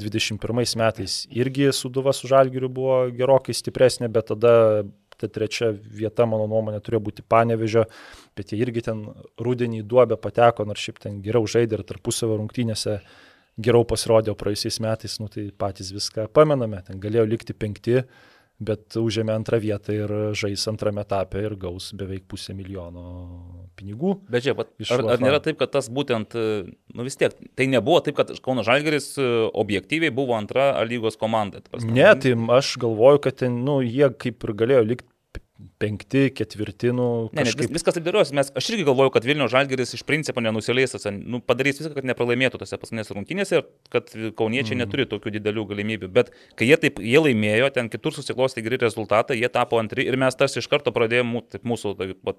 21 0.00 0.78
metais 0.78 1.20
irgi 1.34 1.72
suduva 1.76 2.14
su 2.16 2.30
Žalgiriu 2.30 2.70
buvo 2.72 3.02
gerokai 3.12 3.56
stipresnė, 3.56 4.08
bet 4.12 4.32
tada 4.32 4.54
ta 5.18 5.28
trečia 5.32 5.70
vieta, 5.74 6.26
mano 6.30 6.46
nuomonė, 6.50 6.80
turėjo 6.84 7.02
būti 7.08 7.24
Panevežio, 7.28 7.84
bet 8.38 8.52
jie 8.52 8.60
irgi 8.62 8.84
ten 8.88 9.04
rudenį 9.42 9.82
duobę 9.88 10.18
pateko, 10.22 10.66
nors 10.68 10.84
šiaip 10.84 11.02
ten 11.02 11.20
geriau 11.24 11.48
žaidė 11.50 11.80
ir 11.80 11.86
tarpusavio 11.88 12.38
rungtynėse 12.40 13.00
geriau 13.58 13.86
pasirodė 13.88 14.34
praeisiais 14.38 14.78
metais, 14.82 15.18
nu 15.22 15.28
tai 15.32 15.48
patys 15.50 15.90
viską 15.94 16.28
pamename, 16.34 16.82
ten 16.86 17.00
galėjo 17.02 17.26
likti 17.26 17.56
penkti, 17.56 18.04
bet 18.58 18.96
užėmė 18.98 19.36
antrą 19.38 19.60
vietą 19.62 19.94
ir 19.94 20.12
žais 20.38 20.64
antrame 20.70 21.02
etape 21.04 21.40
ir 21.44 21.54
gaus 21.60 21.92
beveik 21.96 22.26
pusę 22.30 22.54
milijono 22.58 23.04
pinigų. 23.78 24.16
Bet 24.30 24.46
čia, 24.46 24.54
ar, 24.56 25.04
ar 25.14 25.22
nėra 25.22 25.38
taip, 25.44 25.60
kad 25.60 25.70
tas 25.76 25.90
būtent, 25.94 26.34
nu 26.34 27.06
vis 27.06 27.18
tiek, 27.20 27.36
tai 27.58 27.68
nebuvo 27.70 28.00
taip, 28.04 28.18
kad 28.18 28.32
Kauno 28.42 28.64
Žalgeris 28.66 29.12
e, 29.20 29.28
objektyviai 29.62 30.14
buvo 30.14 30.34
antra 30.38 30.72
lygos 30.88 31.18
komanda? 31.20 31.62
Ne, 31.84 32.10
tai 32.18 32.34
aš 32.58 32.74
galvoju, 32.82 33.22
kad 33.28 33.38
ten, 33.44 33.62
nu, 33.66 33.78
jie 33.86 34.10
kaip 34.18 34.42
ir 34.48 34.54
galėjo 34.64 34.82
likti 34.90 35.42
penkti, 35.78 36.28
ketvirti, 36.34 36.90
nu... 36.92 37.28
Ne, 37.32 37.44
kažkaip... 37.46 37.68
ne, 37.68 37.76
viskas 37.76 37.94
taip 37.96 38.04
dėlios. 38.06 38.32
Mes, 38.34 38.50
aš 38.58 38.68
irgi 38.72 38.84
galvoju, 38.88 39.12
kad 39.14 39.26
Vilnių 39.28 39.46
Žalgeris 39.52 39.94
iš 39.94 40.02
principo 40.06 40.42
nenusileis, 40.42 40.96
nu, 41.22 41.38
padarys 41.44 41.78
viską, 41.78 41.92
kad 42.00 42.08
nepralaimėtų 42.10 42.58
tose 42.62 42.78
paskutinėse 42.80 43.14
rungtynėse 43.14 43.60
ir 43.60 43.66
kad 43.94 44.10
kauniečiai 44.10 44.74
mm. 44.74 44.82
neturi 44.82 45.06
tokių 45.10 45.32
didelių 45.36 45.66
galimybių. 45.70 46.10
Bet 46.16 46.32
kai 46.58 46.66
jie 46.66 46.78
taip, 46.82 46.98
jie 46.98 47.22
laimėjo, 47.22 47.70
ten 47.76 47.90
kitur 47.92 48.16
susiklosti 48.16 48.64
geri 48.66 48.80
rezultatai, 48.82 49.38
jie 49.38 49.50
tapo 49.54 49.78
antri 49.78 50.08
ir 50.10 50.18
mes 50.18 50.34
tarsi 50.38 50.58
iš 50.58 50.68
karto 50.72 50.90
pradėjome, 50.94 51.44
taip 51.54 51.66
mūsų 51.68 51.94
taip, 52.00 52.32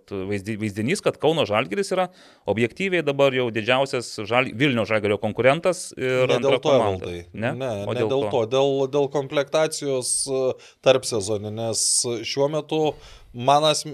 vaizdinys, 0.59 1.03
kad 1.05 1.19
Kauno 1.21 1.47
Žalgeris 1.47 1.93
yra 1.95 2.09
objektyviai 2.49 3.05
dabar 3.07 3.35
jau 3.35 3.47
didžiausias 3.55 4.11
žal... 4.27 4.51
Vilnių 4.59 4.83
Žalgerio 4.89 5.19
konkurentas. 5.21 5.89
Ne 5.95 6.41
dėl 6.43 6.59
to, 6.59 6.75
Valdai. 6.75 7.23
Ne, 7.31 7.53
ne, 7.55 7.71
o 7.85 7.95
ne 7.95 8.01
dėl, 8.01 8.11
dėl 8.11 8.27
to, 8.33 8.43
dėl, 8.51 8.75
dėl 8.91 9.07
komplektacijos 9.13 10.11
e, 10.27 10.43
tarp 10.85 11.07
sezoninės 11.07 11.85
šiuo 12.27 12.49
metu 12.51 12.81
manas, 13.33 13.85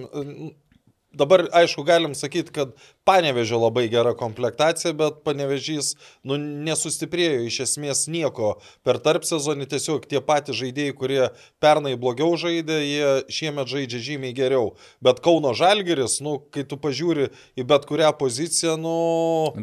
dabar 1.13 1.47
aišku 1.53 1.83
galim 1.87 2.15
sakyti, 2.15 2.51
kad 2.51 2.75
Panevežio 3.05 3.59
labai 3.61 3.85
gera 3.93 4.15
komplektacija, 4.17 4.95
bet 4.97 5.19
Panevežys 5.25 5.91
nu, 6.25 6.39
nesustiprėjo 6.41 7.43
iš 7.45 7.59
esmės 7.67 8.07
nieko 8.09 8.55
per 8.85 8.97
tarp 9.03 9.27
sezonį, 9.27 9.67
tiesiog 9.69 10.07
tie 10.09 10.21
patys 10.25 10.57
žaidėjai, 10.57 10.95
kurie 10.97 11.19
pernai 11.61 11.93
blogiau 12.01 12.33
žaidė, 12.41 12.79
jie 12.81 13.11
šiemet 13.29 13.69
žaidžia 13.69 14.01
žymiai 14.07 14.33
geriau. 14.33 14.71
Bet 15.05 15.21
Kauno 15.21 15.51
Žalgeris, 15.53 16.17
nu, 16.25 16.39
kai 16.49 16.63
tu 16.65 16.79
pažiūri 16.81 17.27
į 17.53 17.67
bet 17.69 17.85
kurią 17.85 18.09
poziciją, 18.17 18.73
nu... 18.81 18.95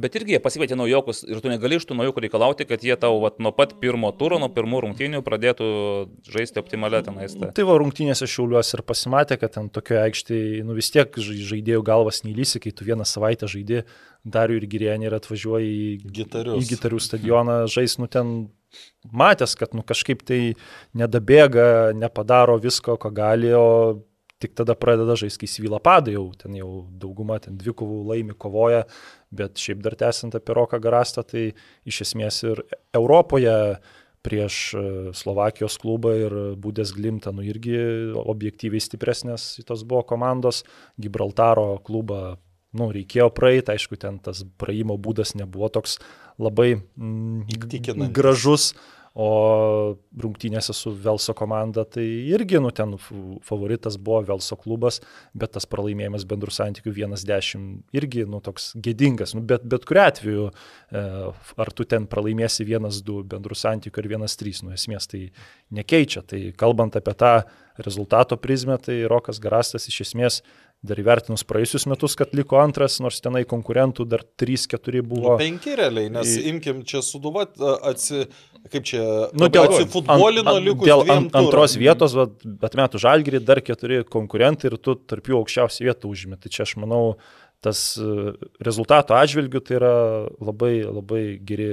Bet 0.04 0.20
irgi 0.20 0.36
jie 0.36 0.42
pasikvietė 0.44 0.78
naujokus 0.78 1.24
ir 1.26 1.42
tu 1.42 1.50
negali 1.50 1.80
iš 1.80 1.88
tų 1.90 1.98
naujokų 1.98 2.24
reikalauti, 2.28 2.68
kad 2.70 2.86
jie 2.86 2.94
tau 2.94 3.18
vat, 3.24 3.42
nuo 3.42 3.50
pat 3.58 3.74
pirmo 3.82 4.12
turo, 4.14 4.38
nuo 4.38 4.52
pirmų 4.54 4.84
rungtynių 4.86 5.24
pradėtų 5.26 5.72
žaisti 6.30 6.62
optimalią 6.62 7.02
tenais. 7.10 7.34
Ta. 7.34 7.50
Tai 7.58 7.66
va 7.66 7.80
rungtynėse 7.82 8.30
šiauliuosi 8.30 8.78
ir 8.78 8.86
pasimatė, 8.86 9.42
kad 9.42 9.58
ten 9.58 9.66
tokioje 9.74 10.06
aikštėje, 10.06 10.62
nu 10.68 10.78
vis 10.78 10.94
tiek 10.94 11.10
žaidėjų 11.18 11.82
galvas 11.90 12.22
neįlysi, 12.22 12.62
kai 12.62 12.70
tu 12.70 12.86
vieną 12.86 13.02
savaitę 13.08 13.31
savaitę 13.32 13.48
žaidži 13.48 13.84
Darių 14.22 14.60
ir 14.60 14.66
Girienį 14.70 15.08
ir 15.08 15.14
atvažiuoji 15.16 15.70
į, 15.74 16.12
Gitarius. 16.14 16.62
į 16.62 16.68
Gitarių 16.70 17.00
stadioną, 17.02 17.66
žais, 17.66 17.98
nu 17.98 18.06
ten 18.06 18.52
matęs, 19.10 19.56
kad 19.58 19.74
nu 19.74 19.82
kažkaip 19.82 20.22
tai 20.22 20.54
nedabėga, 20.94 21.92
nepadaro 21.92 22.58
visko, 22.62 22.96
ko 22.96 23.10
gali, 23.10 23.50
o 23.52 24.02
tik 24.38 24.54
tada 24.54 24.74
pradeda 24.74 25.16
žaisti, 25.16 25.42
kai 25.42 25.50
svyla 25.50 25.80
pada 25.82 26.12
jau, 26.12 26.32
ten 26.38 26.54
jau 26.54 26.86
dauguma 26.86 27.40
ten 27.42 27.56
dvikovų 27.58 28.04
laimi 28.12 28.34
kovoja, 28.34 28.84
bet 29.30 29.58
šiaip 29.58 29.82
dar 29.82 29.94
tęsiant 29.98 30.34
apie 30.34 30.54
Roką 30.54 30.78
Garastą, 30.82 31.26
tai 31.26 31.52
iš 31.84 32.02
esmės 32.06 32.42
ir 32.46 32.62
Europoje 32.94 33.80
prieš 34.22 34.56
e, 34.74 34.84
Slovakijos 35.18 35.80
klubą 35.82 36.14
ir 36.14 36.34
Būdės 36.62 36.94
Glimtą, 36.94 37.34
nu 37.34 37.42
irgi 37.42 37.74
objektyviai 38.14 38.82
stipresnės 38.82 39.58
tos 39.66 39.82
buvo 39.82 40.04
komandos, 40.06 40.62
Gibraltaro 40.94 41.80
klubą 41.82 42.36
nu, 42.76 42.88
reikėjo 42.94 43.28
praeiti, 43.36 43.74
aišku, 43.74 43.98
ten 44.00 44.18
tas 44.22 44.42
praeimo 44.60 44.96
būdas 45.00 45.36
nebuvo 45.38 45.68
toks 45.72 45.98
labai 46.40 46.74
mm, 46.78 47.46
gražus. 48.16 48.72
O 49.12 49.94
rungtynėse 50.16 50.72
su 50.72 50.88
Velso 50.96 51.34
komanda 51.36 51.82
tai 51.84 52.04
irgi, 52.32 52.56
nu, 52.64 52.70
ten 52.72 52.94
favoritas 53.44 53.98
buvo 54.00 54.22
Velso 54.30 54.56
klubas, 54.56 55.02
bet 55.36 55.52
tas 55.52 55.68
pralaimėjimas 55.68 56.24
bendrų 56.30 56.54
santykių 56.56 56.94
1-10 56.96 57.66
irgi, 57.92 58.24
nu, 58.24 58.40
toks 58.40 58.70
gėdingas. 58.80 59.34
Nu, 59.36 59.44
bet, 59.44 59.66
bet 59.68 59.84
kuriu 59.88 60.02
atveju, 60.06 60.46
e, 60.48 61.04
ar 61.60 61.72
tu 61.76 61.84
ten 61.84 62.08
pralaimėsi 62.08 62.64
1-2 62.64 63.18
bendrų 63.34 63.58
santykių 63.66 64.00
ar 64.00 64.10
1-3, 64.14 64.64
nu, 64.64 64.72
esmės 64.78 65.12
tai 65.12 65.26
nekeičia. 65.76 66.24
Tai 66.24 66.40
kalbant 66.56 66.96
apie 66.96 67.12
tą 67.12 67.34
rezultato 67.84 68.40
prizmę, 68.40 68.80
tai 68.80 69.02
Rokas 69.12 69.44
Garastas 69.44 69.92
iš 69.92 70.06
esmės 70.06 70.40
dar 70.82 70.98
įvertinus 70.98 71.44
praėjusius 71.46 71.86
metus, 71.90 72.16
kad 72.18 72.32
liko 72.34 72.58
antras, 72.58 72.98
nors 73.02 73.20
tenai 73.22 73.44
konkurentų 73.48 74.06
dar 74.10 74.24
3-4 74.42 75.02
buvo. 75.06 75.36
Nu, 75.36 75.38
penki 75.38 75.76
realiai, 75.78 76.10
nes 76.10 76.32
į... 76.34 76.42
imkim 76.50 76.82
čia 76.88 77.04
suduvat, 77.06 77.54
atsi, 77.86 78.24
kaip 78.72 78.88
čia, 78.90 79.02
nu, 79.38 79.46
dėl 79.52 79.68
atsifutbolino 79.68 80.56
likus. 80.58 80.88
Dėl 80.90 81.04
ant, 81.14 81.30
antros 81.38 81.78
vietos, 81.78 82.16
bet 82.42 82.74
metų 82.78 83.02
žalgirį 83.06 83.44
dar 83.46 83.62
keturi 83.62 84.02
konkurentai 84.02 84.72
ir 84.72 84.78
tu 84.82 84.96
tarp 84.98 85.30
jų 85.30 85.38
aukščiausią 85.44 85.86
vietą 85.86 86.10
užimi. 86.10 86.40
Tai 86.42 86.50
čia 86.50 86.66
aš 86.66 86.74
manau, 86.82 87.04
tas 87.62 87.82
e, 87.94 88.32
rezultato 88.66 89.14
atžvilgių 89.14 89.60
tai 89.62 89.76
yra 89.78 89.92
labai, 90.42 90.72
labai 90.82 91.20
geri 91.46 91.68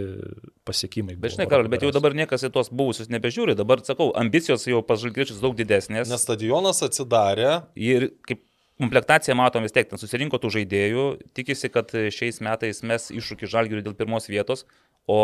pasiekimai. 0.69 1.15
Bet 1.17 1.33
žinai, 1.33 1.47
Karol, 1.49 1.71
bet 1.71 1.81
jau 1.85 1.89
dabar 1.95 2.13
niekas 2.17 2.45
į 2.45 2.51
tuos 2.53 2.69
buvusius 2.69 3.09
nebežiūri. 3.09 3.57
Dabar, 3.57 3.81
sakau, 3.87 4.11
ambicijos 4.21 4.67
jau 4.69 4.83
pas 4.85 5.01
žalgriečius 5.01 5.41
daug 5.41 5.57
didesnės. 5.57 6.11
Nes 6.11 6.25
stadionas 6.27 6.83
atsidarė. 6.85 7.55
Ir 7.73 8.11
kaip 8.27 8.43
komplektaciją 8.79 9.35
matom 9.37 9.65
vis 9.65 9.75
tiek, 9.75 9.87
ten 9.89 9.99
susirinko 10.01 10.39
tų 10.41 10.51
žaidėjų, 10.57 11.05
tikisi, 11.37 11.69
kad 11.73 11.91
šiais 11.91 12.39
metais 12.45 12.81
mes 12.87 13.09
iššūkį 13.15 13.49
žalgiriui 13.51 13.85
dėl 13.85 13.95
pirmos 13.99 14.29
vietos, 14.31 14.65
o 15.09 15.19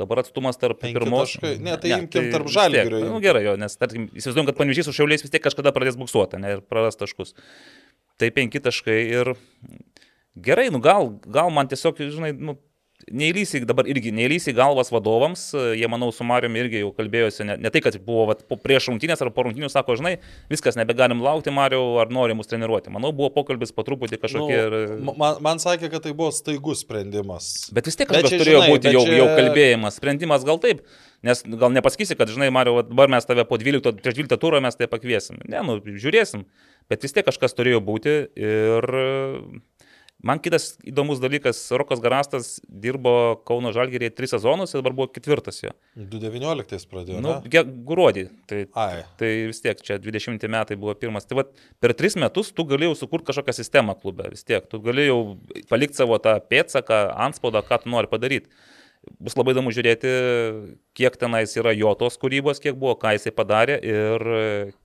dabar 0.00 0.22
atstumas 0.22 0.58
tarp 0.60 0.80
Penki 0.82 0.98
pirmos. 0.98 1.34
Taškai. 1.34 1.56
Ne, 1.62 1.76
tai 1.80 1.92
ne, 1.92 2.00
imkim 2.04 2.28
tai 2.28 2.34
tarp 2.34 2.50
žalgirio. 2.52 3.02
Na 3.04 3.12
nu, 3.12 3.20
gerai, 3.24 3.44
jo, 3.46 3.56
nes, 3.60 3.76
tarkim, 3.78 4.08
įsivaizduojam, 4.14 4.48
kad 4.50 4.58
pavyzdžiui 4.58 4.86
su 4.88 4.96
šiauliais 4.96 5.24
vis 5.24 5.34
tiek 5.34 5.44
kažkada 5.44 5.74
pradės 5.74 5.98
buksuoti, 6.00 6.40
ne, 6.42 6.56
ir 6.56 6.64
praras 6.66 6.98
taškus. 7.00 7.34
Tai 8.20 8.30
penki 8.34 8.62
taškai 8.62 8.98
ir 9.18 9.34
gerai, 10.48 10.68
nu 10.74 10.80
gal, 10.84 11.12
gal 11.26 11.52
man 11.54 11.70
tiesiog, 11.70 12.00
žinai, 12.14 12.32
nu, 12.38 12.56
neįlysi 13.10 13.62
dabar 13.66 13.88
irgi, 13.90 14.12
neįlysi 14.14 14.54
galvas 14.56 14.92
vadovams, 14.92 15.44
jie, 15.78 15.88
manau, 15.90 16.10
su 16.14 16.26
Mariumi 16.26 16.60
irgi 16.62 16.82
jau 16.82 16.92
kalbėjosi, 16.96 17.46
ne, 17.48 17.56
ne 17.60 17.72
tai, 17.72 17.82
kad 17.84 17.96
buvo 18.06 18.28
vat, 18.30 18.44
prieš 18.62 18.90
rungtynės 18.90 19.22
ar 19.24 19.30
po 19.34 19.44
rungtynių, 19.46 19.70
sako, 19.72 19.96
žinai, 20.00 20.14
viskas, 20.52 20.78
nebegalim 20.78 21.22
laukti 21.24 21.54
Mario, 21.54 21.82
ar 22.02 22.12
nori 22.14 22.36
mus 22.38 22.50
treniruoti. 22.50 22.92
Manau, 22.94 23.12
buvo 23.16 23.32
pokalbis 23.34 23.74
po 23.74 23.84
truputį 23.86 24.20
kažkokie. 24.22 24.58
Nu, 24.58 24.82
ir... 24.82 25.14
man, 25.18 25.40
man 25.44 25.62
sakė, 25.62 25.90
kad 25.92 26.06
tai 26.06 26.14
buvo 26.16 26.30
staigus 26.34 26.84
sprendimas. 26.86 27.52
Bet 27.74 27.88
vis 27.90 27.98
tiek 27.98 28.10
kažkas 28.10 28.36
turėjo 28.36 28.60
žinai, 28.62 28.72
būti 28.74 28.94
jau, 28.94 29.06
čia... 29.08 29.18
jau 29.20 29.30
kalbėjimas. 29.38 29.98
Sprendimas 30.00 30.46
gal 30.48 30.60
taip, 30.62 30.84
nes 31.26 31.44
gal 31.46 31.74
nepasakysi, 31.74 32.18
kad, 32.18 32.30
žinai, 32.32 32.52
Mario, 32.54 32.80
dabar 32.86 33.10
mes 33.12 33.26
tave 33.28 33.46
po 33.48 33.58
12, 33.60 34.02
prieš 34.02 34.20
12 34.22 34.42
turą 34.42 34.62
mes 34.64 34.78
tai 34.78 34.90
pakviesim. 34.90 35.42
Ne, 35.50 35.64
nu, 35.66 35.78
žiūrėsim. 35.82 36.46
Bet 36.90 37.04
vis 37.06 37.14
tiek 37.14 37.26
kažkas 37.26 37.54
turėjo 37.56 37.82
būti 37.84 38.16
ir 38.36 38.92
Man 40.22 40.38
kitas 40.38 40.76
įdomus 40.86 41.18
dalykas, 41.18 41.58
Rokas 41.74 42.00
Garastas 42.02 42.52
dirbo 42.66 43.42
Kauno 43.48 43.72
Žalgėrėje 43.74 44.12
tris 44.14 44.30
sezonus 44.30 44.70
ir 44.70 44.78
dabar 44.78 44.94
buvo 45.00 45.08
ketvirtas 45.10 45.58
jo. 45.64 45.72
2019 45.98 46.86
pradėjo. 46.90 47.22
Nu, 47.24 47.32
gruodį. 47.88 48.28
Tai, 48.46 48.60
Ai. 48.78 49.00
tai 49.18 49.32
vis 49.50 49.62
tiek 49.64 49.82
čia 49.82 49.98
20 50.02 50.46
metai 50.52 50.78
buvo 50.78 50.94
pirmas. 50.98 51.26
Tai 51.26 51.40
va, 51.40 51.46
per 51.82 51.96
tris 51.98 52.14
metus 52.14 52.52
tu 52.54 52.66
galėjai 52.70 53.00
sukurti 53.02 53.32
kažkokią 53.32 53.56
sistemą 53.58 53.96
klube. 53.98 54.30
Vis 54.30 54.46
tiek, 54.46 54.68
tu 54.70 54.78
galėjai 54.84 55.64
palikti 55.72 55.98
savo 55.98 56.20
tą 56.22 56.36
pėdsaką, 56.52 57.02
antspaudą, 57.26 57.64
ką 57.66 57.82
tu 57.82 57.90
nori 57.90 58.10
padaryti 58.12 58.50
bus 59.22 59.34
labai 59.38 59.54
įdomu 59.54 59.72
žiūrėti, 59.74 60.10
kiek 60.98 61.16
tenais 61.18 61.56
yra 61.58 61.72
jo 61.74 61.92
tos 61.98 62.18
kūrybos, 62.22 62.60
kiek 62.62 62.76
buvo, 62.78 62.94
ką 63.00 63.14
jisai 63.16 63.32
padarė 63.34 63.78
ir 63.82 64.24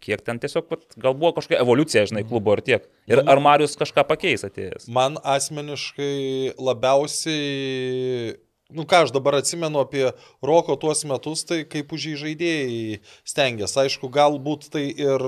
kiek 0.03 0.23
ten 0.25 0.41
tiesiog, 0.41 0.73
gal 0.97 1.15
buvo 1.17 1.35
kažkokia 1.37 1.61
evoliucija, 1.61 2.07
žinai, 2.09 2.25
klubo 2.27 2.55
ar 2.55 2.63
tiek. 2.65 2.87
Ir 3.09 3.21
ar 3.23 3.41
Marius 3.43 3.77
kažką 3.79 4.07
pakeis 4.09 4.45
atėjęs? 4.47 4.89
Man 4.93 5.19
asmeniškai 5.21 6.57
labiausiai 6.57 8.35
nu 8.73 8.83
ką 8.83 9.05
aš 9.05 9.13
dabar 9.15 9.37
atsimenu 9.39 9.79
apie 9.79 10.09
Roko 10.43 10.75
tuos 10.75 11.05
metus, 11.07 11.45
tai 11.47 11.63
kaip 11.69 11.93
už 11.95 12.09
jį 12.11 12.15
žaidėjai 12.23 12.99
stengiasi. 13.27 13.79
Aišku, 13.85 14.09
galbūt 14.11 14.67
tai 14.73 14.89
ir 14.91 15.23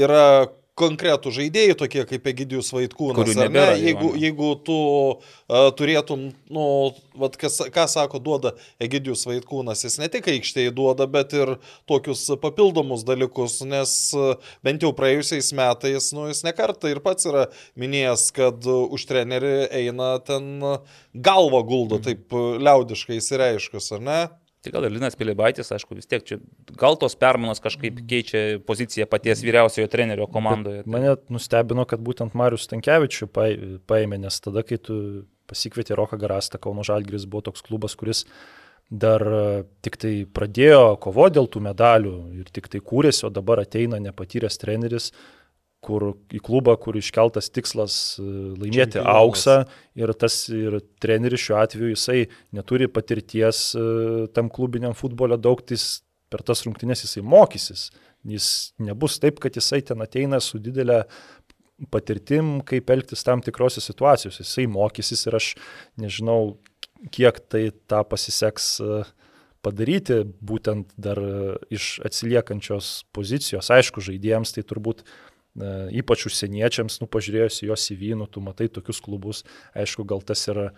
yra 0.00 0.50
konkretų 0.78 1.30
žaidėjai, 1.34 1.76
tokie 1.78 2.02
kaip 2.08 2.26
Egidijus 2.26 2.72
Vaitkūnas. 2.74 3.30
Nebėra, 3.38 3.76
ne? 3.76 3.84
jeigu, 3.86 4.10
jeigu 4.18 4.50
tu 4.66 4.76
uh, 5.14 5.68
turėtum, 5.78 6.26
nu, 6.52 6.66
vat, 7.20 7.38
kas, 7.38 7.60
ką 7.74 7.86
sako, 7.90 8.18
duoda 8.22 8.54
Egidijus 8.82 9.22
Vaitkūnas, 9.30 9.84
jis 9.86 10.00
ne 10.02 10.10
tik 10.10 10.28
aikštėje 10.34 10.74
duoda, 10.74 11.06
bet 11.10 11.34
ir 11.38 11.56
tokius 11.90 12.26
papildomus 12.42 13.06
dalykus, 13.06 13.60
nes 13.70 13.94
uh, 14.18 14.34
bent 14.66 14.82
jau 14.82 14.90
praėjusiais 14.98 15.52
metais, 15.54 16.10
nu, 16.16 16.26
jis 16.32 16.42
nekarta 16.46 16.90
ir 16.90 17.02
pats 17.04 17.30
yra 17.30 17.46
minėjęs, 17.78 18.28
kad 18.34 18.66
uh, 18.66 18.84
už 18.94 19.06
trenerį 19.10 19.56
eina 19.84 20.16
ten 20.26 20.56
galva 21.14 21.62
guldo, 21.62 22.00
mhm. 22.00 22.06
taip 22.08 22.40
liaudiškai 22.66 23.22
įsireiškus, 23.22 23.92
ar 23.94 24.02
ne? 24.10 24.22
Tai 24.64 24.72
gal 24.72 24.86
ir 24.88 24.94
Linas 24.94 25.16
Pilibaitis, 25.20 25.68
aišku, 25.76 25.98
vis 25.98 26.08
tiek 26.08 26.24
čia 26.24 26.38
gal 26.80 26.96
tos 26.96 27.12
permainos 27.20 27.60
kažkaip 27.60 27.98
keičia 28.08 28.62
poziciją 28.64 29.04
paties 29.10 29.42
vyriausiojo 29.44 29.90
trenerio 29.92 30.24
komandoje. 30.32 30.80
Bet 30.86 30.92
mane 30.94 31.14
nustebino, 31.34 31.84
kad 31.88 32.00
būtent 32.04 32.36
Marius 32.38 32.64
Tankievičių 32.72 33.28
paėmė, 33.28 34.22
nes 34.24 34.40
tada, 34.40 34.64
kai 34.64 34.80
tu 34.80 34.96
pasikvietė 35.50 35.98
Roką 36.00 36.16
Garastą, 36.20 36.60
Kauno 36.62 36.84
Žalgris 36.86 37.28
buvo 37.28 37.44
toks 37.50 37.64
klubas, 37.66 37.92
kuris 38.00 38.24
dar 38.88 39.20
e, 39.20 39.44
tik 39.84 39.98
tai 40.00 40.14
pradėjo 40.24 40.96
kovo 41.04 41.28
dėl 41.32 41.48
tų 41.52 41.60
medalių 41.68 42.16
ir 42.40 42.48
tik 42.54 42.72
tai 42.72 42.80
kūrėsi, 42.84 43.26
o 43.28 43.32
dabar 43.32 43.62
ateina 43.64 44.00
nepatyręs 44.00 44.60
treneris, 44.60 45.10
kur 45.84 46.14
į 46.34 46.40
klubą, 46.44 46.74
kur 46.80 46.96
iškeltas 46.98 47.50
tikslas 47.52 47.96
e, 48.18 48.24
laimėti 48.24 48.98
Čempionas. 48.98 49.20
auksą 49.20 49.56
ir 50.00 50.12
tas 50.18 50.38
ir 50.52 50.78
treneris 51.02 51.44
šiuo 51.44 51.60
atveju 51.60 51.92
jisai 51.92 52.24
neturi 52.56 52.88
patirties 52.90 53.66
e, 53.76 53.84
tam 54.36 54.50
klubiniam 54.52 54.96
futbole 54.96 55.38
daug, 55.40 55.62
tai 55.66 55.78
per 56.32 56.44
tas 56.46 56.64
rungtynės 56.66 57.04
jisai 57.06 57.24
mokysis. 57.26 57.88
Jis 58.24 58.48
nebus 58.80 59.18
taip, 59.20 59.40
kad 59.42 59.56
jisai 59.56 59.82
ten 59.84 60.00
ateina 60.00 60.40
su 60.40 60.58
didelė 60.62 61.02
patirtim, 61.92 62.60
kaip 62.64 62.88
elgtis 62.94 63.26
tam 63.26 63.42
tikrose 63.44 63.82
situacijose. 63.84 64.46
Jisai 64.46 64.64
mokysis 64.70 65.26
ir 65.28 65.36
aš 65.36 65.50
nežinau, 66.00 66.56
kiek 67.12 67.42
tai 67.52 67.66
tą 67.90 68.00
pasiseks 68.08 68.70
e, 68.80 69.04
padaryti, 69.64 70.22
būtent 70.44 70.90
dar 71.00 71.18
iš 71.72 71.98
atsiliekančios 72.04 73.04
pozicijos. 73.16 73.70
Aišku, 73.72 74.02
žaidėjams 74.04 74.52
tai 74.52 74.64
turbūt 74.68 75.00
uh, 75.00 75.14
ypač 75.54 76.26
užsieniečiams, 76.30 77.00
nu, 77.02 77.08
pažiūrėjus 77.10 77.62
į 77.62 77.70
jos 77.70 77.86
įvynų, 77.94 78.28
tu 78.32 78.42
matai 78.44 78.68
tokius 78.72 79.00
klubus, 79.04 79.44
aišku, 79.78 80.06
gal 80.08 80.24
tas 80.26 80.46
yra 80.50 80.72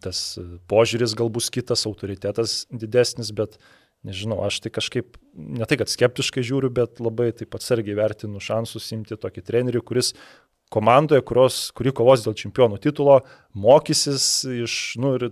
tas 0.00 0.38
požiūris 0.70 1.12
galbūt 1.18 1.50
kitas, 1.52 1.84
autoritetas 1.88 2.64
didesnis, 2.72 3.32
bet 3.36 3.58
nežinau, 4.06 4.38
aš 4.46 4.62
tai 4.64 4.72
kažkaip, 4.72 5.18
ne 5.34 5.66
tai 5.68 5.78
kad 5.80 5.90
skeptiškai 5.90 6.44
žiūriu, 6.46 6.70
bet 6.72 7.02
labai 7.02 7.32
taip 7.36 7.56
atsargiai 7.58 7.98
vertinu 7.98 8.40
šansus 8.40 8.88
imti 8.96 9.18
tokį 9.20 9.44
trenerių, 9.44 9.82
kuris 9.84 10.14
komandoje, 10.72 11.22
kurios, 11.22 11.58
kuri 11.76 11.92
kovos 11.94 12.24
dėl 12.24 12.34
čempionų 12.38 12.80
titulo, 12.82 13.20
mokysis 13.54 14.24
iš, 14.50 14.96
nu, 15.02 15.12
ir, 15.18 15.28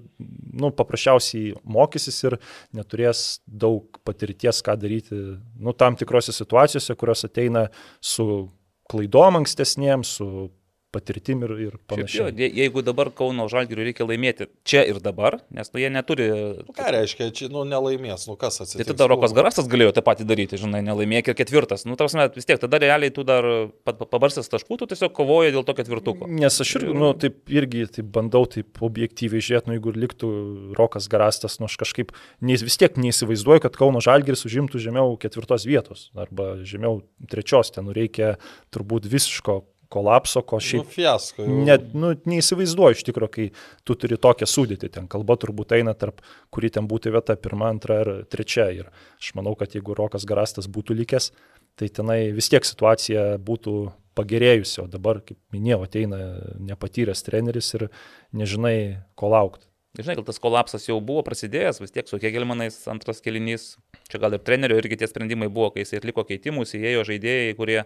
nu, 0.54 0.70
paprasčiausiai 0.76 1.56
mokysis 1.66 2.20
ir 2.28 2.36
neturės 2.76 3.24
daug 3.46 3.98
patirties, 4.06 4.62
ką 4.62 4.76
daryti, 4.78 5.18
nu, 5.58 5.74
tam 5.74 5.98
tikrose 5.98 6.34
situacijose, 6.36 6.94
kurios 7.00 7.26
ateina 7.26 7.66
su 7.98 8.46
klaidom 8.94 9.40
ankstesniem, 9.42 10.04
su 10.06 10.48
patirtim 10.94 11.42
ir, 11.46 11.54
ir 11.66 11.76
panašiai. 11.90 12.30
Šiaip, 12.30 12.40
jo, 12.40 12.48
jeigu 12.60 12.84
dabar 12.86 13.10
Kauno 13.14 13.46
Žalgiriui 13.50 13.88
reikia 13.90 14.06
laimėti 14.06 14.48
čia 14.66 14.84
ir 14.88 15.00
dabar, 15.02 15.40
nes 15.54 15.70
nu, 15.72 15.80
jie 15.82 15.90
neturi... 15.92 16.28
Nu, 16.62 16.74
ką 16.76 16.92
reiškia, 16.94 17.30
čia 17.34 17.50
nu, 17.52 17.64
nelaimės, 17.68 18.28
nu 18.30 18.36
kas 18.40 18.60
atsitiks? 18.62 18.86
Tai 18.86 18.94
tada 18.94 19.08
Rokas 19.10 19.34
Garastas 19.36 19.68
galėjo 19.70 19.94
tą 19.96 20.04
patį 20.06 20.26
daryti, 20.28 20.60
žinai, 20.60 20.82
nelaimėk 20.86 21.32
ir 21.32 21.38
ketvirtas. 21.38 21.86
Nu, 21.88 21.98
tarsi, 22.00 22.20
vis 22.36 22.48
tiek, 22.48 22.60
tada 22.62 22.80
realiai 22.82 23.12
tu 23.14 23.26
dar 23.26 23.46
pabarsęs 23.84 24.50
taškų, 24.52 24.78
tu 24.80 24.88
tiesiog 24.92 25.14
kovoji 25.16 25.54
dėl 25.56 25.66
to 25.66 25.76
ketvirtuko. 25.76 26.30
Nes 26.30 26.60
aš 26.62 26.76
irgi, 26.80 26.94
nu, 26.96 27.12
taip, 27.18 27.42
irgi 27.52 27.86
taip 27.98 28.10
bandau 28.14 28.44
taip 28.50 28.82
objektyviai 28.84 29.44
žiūrėti, 29.44 29.70
nu, 29.70 29.78
jeigu 29.78 29.94
liktų 30.04 30.32
Rokas 30.78 31.10
Garastas, 31.12 31.58
nu, 31.60 31.68
aš 31.70 31.78
kažkaip 31.82 32.14
neis, 32.44 32.64
vis 32.64 32.78
tiek 32.80 32.98
neįsivaizduoju, 33.00 33.64
kad 33.66 33.78
Kauno 33.78 34.02
Žalgiris 34.04 34.46
užimtų 34.48 34.82
žemiau 34.82 35.16
ketvirtos 35.20 35.66
vietos 35.68 36.08
arba 36.14 36.54
žemiau 36.66 37.02
trečios, 37.30 37.72
ten 37.74 37.88
nu, 37.88 37.94
reikia 37.96 38.36
turbūt 38.74 39.08
visiško 39.10 39.62
kolapso, 39.94 40.42
ko 40.42 40.58
šiaip... 40.62 40.84
Nu, 40.84 40.94
fiasko. 40.96 41.46
Net, 41.46 41.88
nu, 41.94 42.12
neįsivaizduoju 42.28 42.98
iš 42.98 43.04
tikrųjų, 43.08 43.32
kai 43.36 43.48
tu 43.86 43.96
turi 43.98 44.18
tokią 44.20 44.48
sudėtį, 44.50 44.90
ten 44.98 45.10
kalba 45.10 45.38
turbūt 45.40 45.76
eina 45.78 45.94
tarp, 45.98 46.22
kuri 46.54 46.72
ten 46.74 46.88
būtų 46.90 47.14
vieta, 47.14 47.38
pirma, 47.40 47.70
antra 47.72 48.00
ar 48.02 48.14
trečia. 48.30 48.70
Ir 48.74 48.90
aš 48.90 49.34
manau, 49.38 49.54
kad 49.58 49.76
jeigu 49.76 49.96
Rokas 49.98 50.26
Garastas 50.28 50.70
būtų 50.70 50.98
likęs, 51.02 51.30
tai 51.78 51.90
tenai 51.90 52.18
vis 52.34 52.50
tiek 52.50 52.66
situacija 52.66 53.34
būtų 53.42 53.76
pagerėjusi, 54.18 54.80
o 54.84 54.88
dabar, 54.90 55.20
kaip 55.26 55.38
minėjau, 55.54 55.82
ateina 55.88 56.18
nepatyręs 56.62 57.24
treneris 57.26 57.72
ir 57.78 57.88
nežinai, 58.36 59.02
ko 59.18 59.30
laukti. 59.34 59.66
Žinai, 59.94 60.16
gal 60.18 60.26
tas 60.26 60.40
kolapsas 60.42 60.88
jau 60.88 60.96
buvo 60.98 61.22
prasidėjęs, 61.26 61.78
vis 61.82 61.92
tiek 61.94 62.08
su 62.10 62.18
Kegelmanais 62.22 62.80
antras 62.90 63.20
kelinys, 63.22 63.76
čia 64.10 64.18
gal 64.22 64.34
ir 64.34 64.42
trenerio 64.42 64.78
irgi 64.80 64.98
tie 64.98 65.06
sprendimai 65.06 65.46
buvo, 65.46 65.68
kai 65.74 65.84
jis 65.84 65.94
atliko 66.00 66.24
keitimus, 66.26 66.74
įėjo 66.74 67.04
žaidėjai, 67.12 67.52
kurie, 67.58 67.84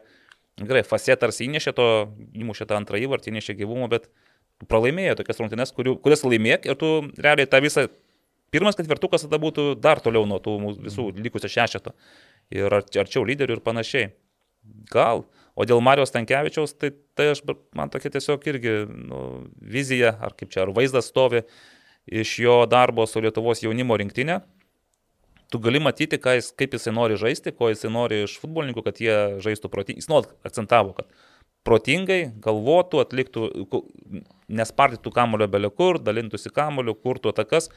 gerai, 0.59 0.83
Fasė 0.87 1.17
tarsi 1.21 1.47
įnešė 1.47 1.75
to, 1.77 1.87
įmušė 2.38 2.67
tą 2.69 2.79
antrą 2.79 3.00
įvartį, 3.03 3.33
įnešė 3.33 3.57
gyvumo, 3.61 3.88
bet 3.91 4.09
pralaimėjo 4.71 5.19
tokias 5.21 5.41
rungtynes, 5.43 5.75
kurias 5.77 6.25
laimėk 6.27 6.67
ir 6.67 6.79
tu 6.79 6.93
realiai 7.19 7.47
tą 7.50 7.61
visą, 7.62 7.87
pirmas 8.55 8.79
ketvirtukas 8.79 9.27
tada 9.27 9.38
būtų 9.43 9.71
dar 9.79 10.03
toliau 10.03 10.27
nuo 10.27 10.41
tų 10.43 10.57
visų 10.88 11.11
likusio 11.19 11.50
šešeto 11.53 11.95
ir 12.55 12.79
arčiau 12.81 13.27
lyderių 13.29 13.59
ir 13.59 13.65
panašiai. 13.65 14.11
Gal. 14.93 15.25
O 15.59 15.65
dėl 15.67 15.81
Marijos 15.83 16.12
Tankievičiaus, 16.15 16.75
tai, 16.79 16.93
tai 17.19 17.33
aš, 17.33 17.41
man 17.75 17.91
tokia 17.91 18.12
tiesiog 18.15 18.45
irgi 18.50 18.75
nu, 18.87 19.23
vizija, 19.59 20.12
ar 20.23 20.37
kaip 20.38 20.53
čia, 20.53 20.62
ar 20.67 20.73
vaizdas 20.75 21.09
stovi 21.11 21.43
iš 22.07 22.37
jo 22.45 22.61
darbo 22.71 23.07
su 23.11 23.23
Lietuvos 23.23 23.65
jaunimo 23.65 23.97
rinktinė. 23.99 24.38
Tu 25.49 25.61
gali 25.64 25.81
matyti, 25.81 26.19
jis, 26.21 26.50
kaip 26.59 26.76
jisai 26.76 26.93
nori 26.93 27.17
žaisti, 27.21 27.55
ko 27.57 27.71
jisai 27.73 27.90
nori 27.93 28.23
iš 28.26 28.37
futbolininkų, 28.43 28.85
kad 28.85 29.00
jie 29.00 29.17
žaistų 29.45 29.71
protingai. 29.73 30.02
Jis 30.02 30.11
nuolat 30.11 30.35
akcentavo, 30.45 30.93
kad 30.99 31.09
protingai 31.64 32.21
galvotų, 32.45 33.00
atliktų, 33.05 33.49
nespardytų 34.61 35.12
kamulio 35.17 35.49
belekur, 35.49 36.00
dalintųsi 36.05 36.52
kamulio, 36.52 36.93
kurtų 36.97 37.33
atakas. 37.33 37.71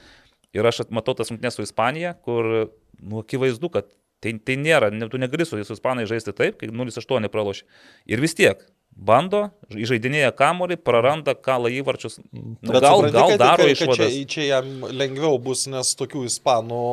Ir 0.51 0.67
aš 0.67 0.83
matau 0.91 1.15
tas 1.15 1.31
rungtynės 1.31 1.55
su 1.55 1.63
Ispanija, 1.63 2.17
kur, 2.27 2.51
nu, 2.99 3.23
akivaizdu, 3.23 3.71
kad 3.71 3.87
Tai, 4.21 4.35
tai 4.45 4.53
nėra, 4.61 4.91
tu 5.09 5.17
negali 5.17 5.47
su 5.49 5.57
ispanai 5.57 6.05
žaisti 6.09 6.33
taip, 6.37 6.59
kai 6.59 6.69
0-8 6.69 7.25
praloši. 7.33 7.65
Ir 8.05 8.21
vis 8.21 8.37
tiek, 8.37 8.59
bando, 8.91 9.47
įžaidinėja 9.71 10.31
kamolį, 10.37 10.77
praranda 10.83 11.33
kalą 11.33 11.71
įvarčius. 11.73 12.19
Nu, 12.31 12.55
Bet 12.67 12.83
gal, 12.83 12.99
supranti, 12.99 13.15
gal 13.15 13.33
daro 13.39 13.67
išvadas. 13.71 14.13
Čia, 14.13 14.27
čia 14.29 14.45
jam 14.47 14.85
lengviau 14.91 15.39
bus, 15.41 15.63
nes 15.71 15.93
tokių 15.97 16.25
ispanų 16.27 16.83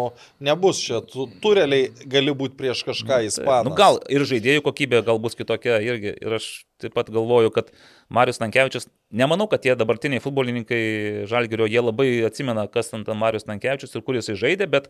nebus 0.49 0.81
čia. 0.85 1.02
Tu, 1.05 1.28
tu 1.43 1.52
realiai 1.59 1.90
gali 2.09 2.35
būti 2.38 2.57
prieš 2.61 2.85
kažką 2.88 3.21
ispaną. 3.28 3.69
Nu, 3.69 3.76
gal 3.78 4.00
ir 4.12 4.25
žaidėjų 4.28 4.64
kokybė 4.69 5.02
gal 5.07 5.21
bus 5.23 5.37
kitokia 5.38 5.81
irgi. 5.85 6.14
Ir 6.17 6.38
aš 6.38 6.49
taip 6.81 6.95
pat 6.95 7.11
galvoju, 7.12 7.52
kad 7.55 7.73
Marius 8.14 8.40
Nankievičius, 8.40 8.87
nemanau, 9.11 9.49
kad 9.50 9.64
tie 9.64 9.75
dabartiniai 9.76 10.23
futbolininkai 10.23 10.83
Žalgirio, 11.28 11.67
jie 11.69 11.83
labai 11.83 12.11
atsimena, 12.28 12.69
kas 12.73 12.95
ten 12.95 13.05
Marius 13.19 13.49
Nankievičius 13.50 13.99
ir 13.99 14.07
kur 14.07 14.17
jisai 14.17 14.38
žaidė, 14.38 14.71
bet 14.71 14.88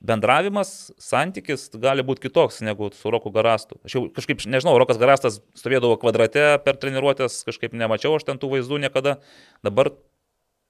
bendravimas, 0.00 0.90
santykis 1.02 1.68
gali 1.82 2.04
būti 2.06 2.28
kitoks 2.28 2.60
negu 2.66 2.90
su 2.94 3.10
Roku 3.10 3.32
Garastu. 3.34 3.80
Aš 3.86 3.96
jau 3.96 4.02
kažkaip, 4.14 4.44
nežinau, 4.46 4.76
Rokas 4.78 5.00
Garastas 5.00 5.40
stovėdavo 5.58 5.98
kvadrate 6.02 6.44
per 6.64 6.78
treniruotės, 6.78 7.40
kažkaip 7.48 7.74
nemačiau 7.74 8.14
aš 8.16 8.28
ten 8.28 8.38
tų 8.38 8.52
vaizdų 8.54 8.78
niekada. 8.84 9.18
Dabar 9.66 9.90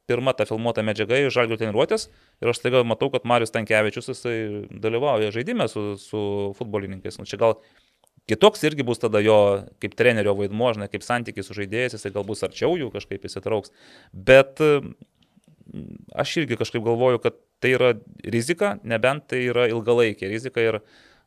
pirma 0.08 0.32
ta 0.32 0.46
filmuota 0.48 0.82
medžiaga 0.86 1.18
iš 1.20 1.34
žalgių 1.36 1.58
treniruotės 1.60 2.08
ir 2.40 2.52
aš 2.54 2.62
taiga 2.64 2.80
matau, 2.88 3.10
kad 3.12 3.28
Marius 3.28 3.52
Tankievičius 3.52 4.08
jisai 4.14 4.38
dalyvauja 4.72 5.34
žaidime 5.34 5.68
su, 5.68 5.90
su 6.00 6.22
futbolininkais. 6.56 7.20
Nu, 7.20 7.28
čia 7.28 7.40
gal 7.42 7.58
kitoks 8.28 8.64
irgi 8.64 8.86
bus 8.88 9.02
tada 9.02 9.20
jo 9.24 9.36
kaip 9.82 9.96
trenerio 9.98 10.32
vaidmuo, 10.38 10.72
žinai, 10.76 10.88
kaip 10.92 11.04
santykis 11.04 11.50
su 11.50 11.58
žaidėjais, 11.60 11.98
jisai 11.98 12.14
gal 12.16 12.24
bus 12.28 12.44
arčiau 12.46 12.78
jų 12.80 12.88
kažkaip 12.96 13.28
įsitrauks. 13.28 13.76
Bet 14.12 14.64
aš 16.14 16.36
irgi 16.42 16.58
kažkaip 16.60 16.84
galvoju, 16.84 17.20
kad 17.22 17.36
tai 17.62 17.74
yra 17.76 17.92
rizika, 18.24 18.76
nebent 18.86 19.28
tai 19.32 19.44
yra 19.50 19.68
ilgalaikė 19.70 20.30
rizika 20.30 20.64
ir 20.64 20.80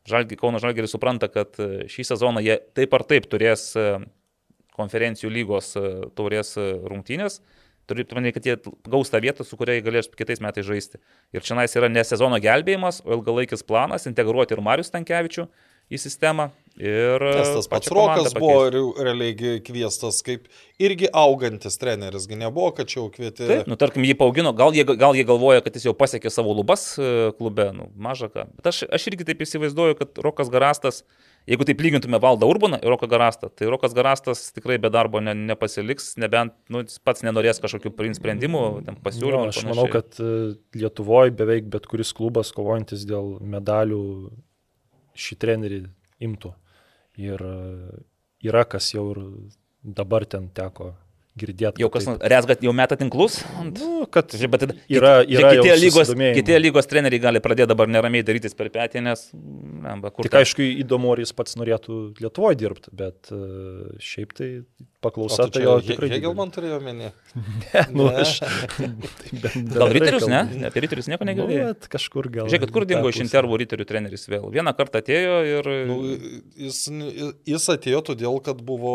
Žalgi, 0.08 0.34
Kauno 0.34 0.58
Žalgeris 0.58 0.90
supranta, 0.90 1.28
kad 1.30 1.54
e, 1.62 1.86
šį 1.90 2.08
sezoną 2.08 2.40
jie 2.42 2.56
taip 2.74 2.94
ar 2.96 3.04
taip 3.06 3.28
turės 3.30 3.68
e, 3.78 4.00
konferencijų 4.74 5.30
lygos 5.30 5.76
e, 5.78 5.82
taurės 6.18 6.56
rungtynės. 6.58 7.38
Turite 7.86 8.16
manyti, 8.18 8.34
kad 8.34 8.48
jie 8.48 8.56
gaus 8.90 9.10
tą 9.12 9.20
vietą, 9.22 9.46
su 9.46 9.58
kuria 9.58 9.76
jie 9.76 9.84
galės 9.86 10.10
kitais 10.10 10.42
metais 10.42 10.66
žaisti. 10.66 10.98
Ir 11.34 11.46
čia 11.46 11.54
yra 11.78 11.90
ne 11.90 12.02
sezono 12.06 12.38
gelbėjimas, 12.42 13.02
o 13.06 13.14
ilgalaikis 13.14 13.62
planas 13.66 14.08
integruoti 14.10 14.56
ir 14.56 14.62
Marius 14.62 14.90
Tankievičių 14.94 15.46
į 15.90 16.00
sistemą. 16.02 16.50
Ir 16.80 17.20
Nes 17.20 17.50
tas 17.52 17.68
pats 17.68 17.90
Rokas 17.92 18.32
buvo 18.32 18.86
realiai 18.96 19.58
kviestas 19.60 20.22
kaip 20.24 20.46
irgi 20.80 21.10
augantis 21.12 21.76
treneris, 21.76 22.24
nebuvo, 22.30 22.70
kad 22.78 22.88
čia 22.88 23.02
jau 23.02 23.08
kvietė. 23.12 23.44
Taip, 23.44 23.66
nu 23.68 23.76
tarkim, 23.76 24.06
jį 24.08 24.14
paaugino, 24.16 24.54
gal 24.56 24.72
jie, 24.72 24.86
gal 24.88 25.12
jie 25.16 25.26
galvoja, 25.28 25.60
kad 25.64 25.76
jis 25.76 25.90
jau 25.90 25.92
pasiekė 25.96 26.32
savo 26.32 26.54
lubas 26.56 26.94
e, 26.96 27.10
klube, 27.36 27.68
nu 27.76 27.90
maža 27.92 28.30
ką. 28.32 28.46
Bet 28.56 28.70
aš, 28.72 28.86
aš 28.88 29.04
irgi 29.10 29.26
taip 29.28 29.44
įsivaizduoju, 29.44 29.98
kad 29.98 30.22
Rokas 30.24 30.48
Garastas, 30.52 31.02
jeigu 31.50 31.66
taip 31.68 31.82
lygintume 31.84 32.16
Valdą 32.22 32.48
Urbaną 32.48 32.78
ir 32.80 32.88
Roką 32.94 33.10
Garastą, 33.10 33.50
tai 33.52 33.68
Rokas 33.68 33.92
Garastas 33.98 34.46
tikrai 34.56 34.78
be 34.80 34.88
darbo 34.94 35.20
ne, 35.20 35.34
nepasiliks, 35.52 36.14
nebent 36.24 36.56
nu, 36.72 36.86
pats 37.04 37.26
nenorės 37.26 37.60
kažkokių 37.60 37.92
sprendimų, 38.16 38.62
pasiūlymų. 39.04 39.44
Jo, 39.44 39.52
aš 39.52 39.60
manau, 39.68 39.84
kad 39.92 40.16
e, 40.24 40.54
Lietuvoje 40.80 41.36
beveik 41.36 41.68
bet 41.68 41.84
kuris 41.90 42.14
klubas 42.16 42.54
kovojantis 42.56 43.04
dėl 43.04 43.36
medalių 43.44 44.00
šį 45.18 45.38
trenerį 45.44 45.82
imtų. 46.24 46.52
Ir 47.22 47.42
e, 47.44 47.56
yra 48.48 48.64
kas 48.68 48.92
jau 48.94 49.10
ir 49.12 49.22
dabar 49.82 50.24
ten 50.28 50.48
teko 50.54 50.92
girdėti. 51.38 51.80
Jau 51.82 51.88
kas, 51.92 52.06
Resgat 52.32 52.62
jau 52.64 52.72
meta 52.76 52.96
tinklus? 53.00 53.38
Nu, 53.64 54.04
kad 54.12 54.32
Žiūrėk, 54.36 54.52
bet 54.52 54.64
yra, 54.92 55.12
yra 55.24 55.52
kitie, 55.56 55.74
lygos, 55.80 56.12
kitie 56.36 56.58
lygos 56.60 56.88
treneriai 56.90 57.22
gali 57.22 57.42
pradėti 57.44 57.70
dabar 57.72 57.90
neramiai 57.90 58.26
darytis 58.26 58.56
per 58.58 58.68
petį, 58.74 59.04
nes... 59.08 59.28
Ne, 59.32 59.96
Tik 60.02 60.28
ten? 60.28 60.40
aišku, 60.42 60.64
įdomu, 60.84 61.14
ar 61.14 61.22
jis 61.24 61.32
pats 61.36 61.56
norėtų 61.58 62.02
Lietuvoje 62.20 62.60
dirbti, 62.60 62.92
bet 62.96 63.32
uh, 63.34 63.94
šiaip 64.02 64.36
tai 64.36 64.50
paklausa 65.02 65.46
tai 65.52 65.64
jo 65.64 65.74
tikrai. 65.84 66.08
Hegel 66.14 66.34
man 66.38 66.52
turėjo 66.54 66.78
omeny. 66.78 67.08
ne, 67.62 67.82
nu 67.94 68.06
ne. 68.06 68.22
aš. 68.22 68.38
gal 69.76 69.92
Riterius, 69.94 70.26
ne? 70.30 70.42
Apie 70.68 70.84
Riterius 70.84 71.08
nieko 71.10 71.26
negirdėjau. 71.28 71.72
Nu, 71.72 71.90
kažkur 71.92 72.28
gal. 72.32 72.50
Žiūrėk, 72.52 72.72
kur 72.74 72.86
dingo 72.88 73.12
iš 73.12 73.22
intervų 73.24 73.60
Riterių 73.62 73.86
treneris 73.88 74.28
vėl. 74.30 74.48
Vieną 74.54 74.74
kartą 74.78 75.02
atėjo 75.02 75.38
ir... 75.48 75.70
Nu, 75.90 75.98
jis, 76.66 76.80
jis 77.48 77.68
atėjo 77.74 78.02
todėl, 78.12 78.38
kad 78.44 78.62
buvo 78.66 78.94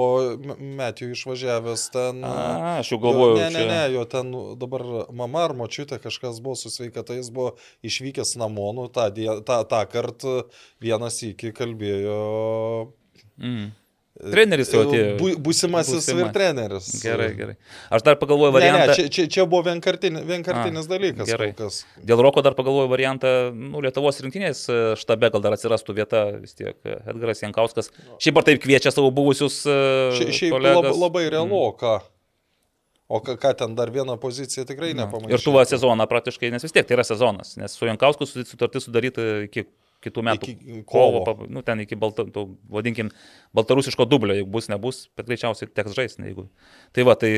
Metijų 0.58 1.16
išvažiavęs 1.16 1.88
ten. 1.96 2.22
A, 2.28 2.36
aš 2.82 2.94
jau 2.96 3.02
galvoju. 3.04 3.40
Ne, 3.42 3.50
ne, 3.56 3.66
ne, 3.72 3.82
jo 3.96 4.06
ten 4.10 4.32
dabar 4.60 4.86
mama 5.16 5.48
ar 5.48 5.56
močiutė 5.58 6.00
kažkas 6.04 6.42
buvo 6.44 6.58
su 6.60 6.72
sveikata, 6.74 7.18
jis 7.20 7.32
buvo 7.34 7.56
išvykęs 7.88 8.38
namo, 8.42 8.70
nu, 8.78 8.88
tą, 8.94 9.10
tą, 9.48 9.60
tą 9.68 9.84
kartą 9.92 10.38
vienas 10.84 11.20
iki 11.28 11.54
kalbėjo. 11.58 12.22
Mm 13.38 13.76
Treneris 14.18 14.72
jau 14.74 14.82
atėjo. 14.82 15.10
Bu, 15.20 15.30
būsimasis 15.46 16.00
Būsima. 16.00 16.24
ir 16.24 16.32
treneris. 16.34 16.88
Gerai, 17.04 17.28
gerai. 17.38 17.54
Aš 17.94 18.06
dar 18.08 18.18
pagalvoju 18.18 18.56
variantą. 18.56 18.88
Ne, 18.88 18.90
ne, 18.90 18.96
čia, 18.98 19.12
čia, 19.14 19.26
čia 19.36 19.46
buvo 19.50 19.62
vienkartinis, 19.68 20.26
vienkartinis 20.26 20.88
A, 20.88 20.90
dalykas. 20.90 21.30
Gerai. 21.30 21.52
Dėl 22.10 22.24
Roko 22.26 22.42
dar 22.46 22.58
pagalvoju 22.58 22.90
variantą, 22.90 23.34
nu, 23.54 23.84
Lietuvos 23.86 24.18
rinktinės 24.26 24.66
štabe 25.04 25.30
gal 25.36 25.46
dar 25.46 25.58
atsirastų 25.58 25.98
vieta 26.00 26.26
vis 26.42 26.58
tiek. 26.58 26.74
Edgaras 27.06 27.46
Jankauskas. 27.46 27.94
Šiaip 28.18 28.42
ar 28.42 28.50
taip 28.50 28.62
kviečia 28.66 28.94
savo 28.96 29.14
buvusius. 29.14 29.62
E, 29.70 29.80
Šia, 30.18 30.30
šiaip 30.42 30.58
kolegas. 30.58 30.82
labai, 30.82 31.02
labai 31.06 31.26
realu, 31.38 31.64
mm. 31.70 31.82
ką. 31.84 31.98
O 33.08 33.22
ką, 33.24 33.38
ką 33.40 33.54
ten 33.56 33.76
dar 33.78 33.92
vieną 33.94 34.18
poziciją 34.20 34.66
tikrai 34.68 34.92
nepamačiau. 34.98 35.38
Ir 35.38 35.44
tu 35.46 35.54
va 35.56 35.62
sezoną 35.64 36.10
praktiškai, 36.12 36.50
nes 36.52 36.66
vis 36.66 36.74
tiek 36.76 36.90
tai 36.90 36.98
yra 36.98 37.06
sezonas, 37.08 37.54
nes 37.56 37.78
su 37.78 37.88
Jankausku 37.88 38.28
sutartis 38.28 38.84
sudaryta 38.84 39.28
iki 39.46 39.64
kitų 40.06 40.24
metų 40.28 40.52
iki 40.54 40.82
kovo, 40.90 41.24
kovo 41.26 41.48
nu, 41.52 41.64
ten 41.66 41.82
iki, 41.84 41.98
balta, 42.00 42.26
to, 42.34 42.44
vadinkim, 42.72 43.10
baltarusiško 43.58 44.06
dublio, 44.10 44.36
jeigu 44.38 44.52
bus, 44.54 44.70
nebus, 44.72 45.06
bet 45.18 45.30
greičiausiai 45.30 45.72
teks 45.74 45.96
žaisti. 45.98 46.26
Jeigu... 46.28 46.48
Tai 46.96 47.08
va, 47.10 47.18
tai 47.20 47.32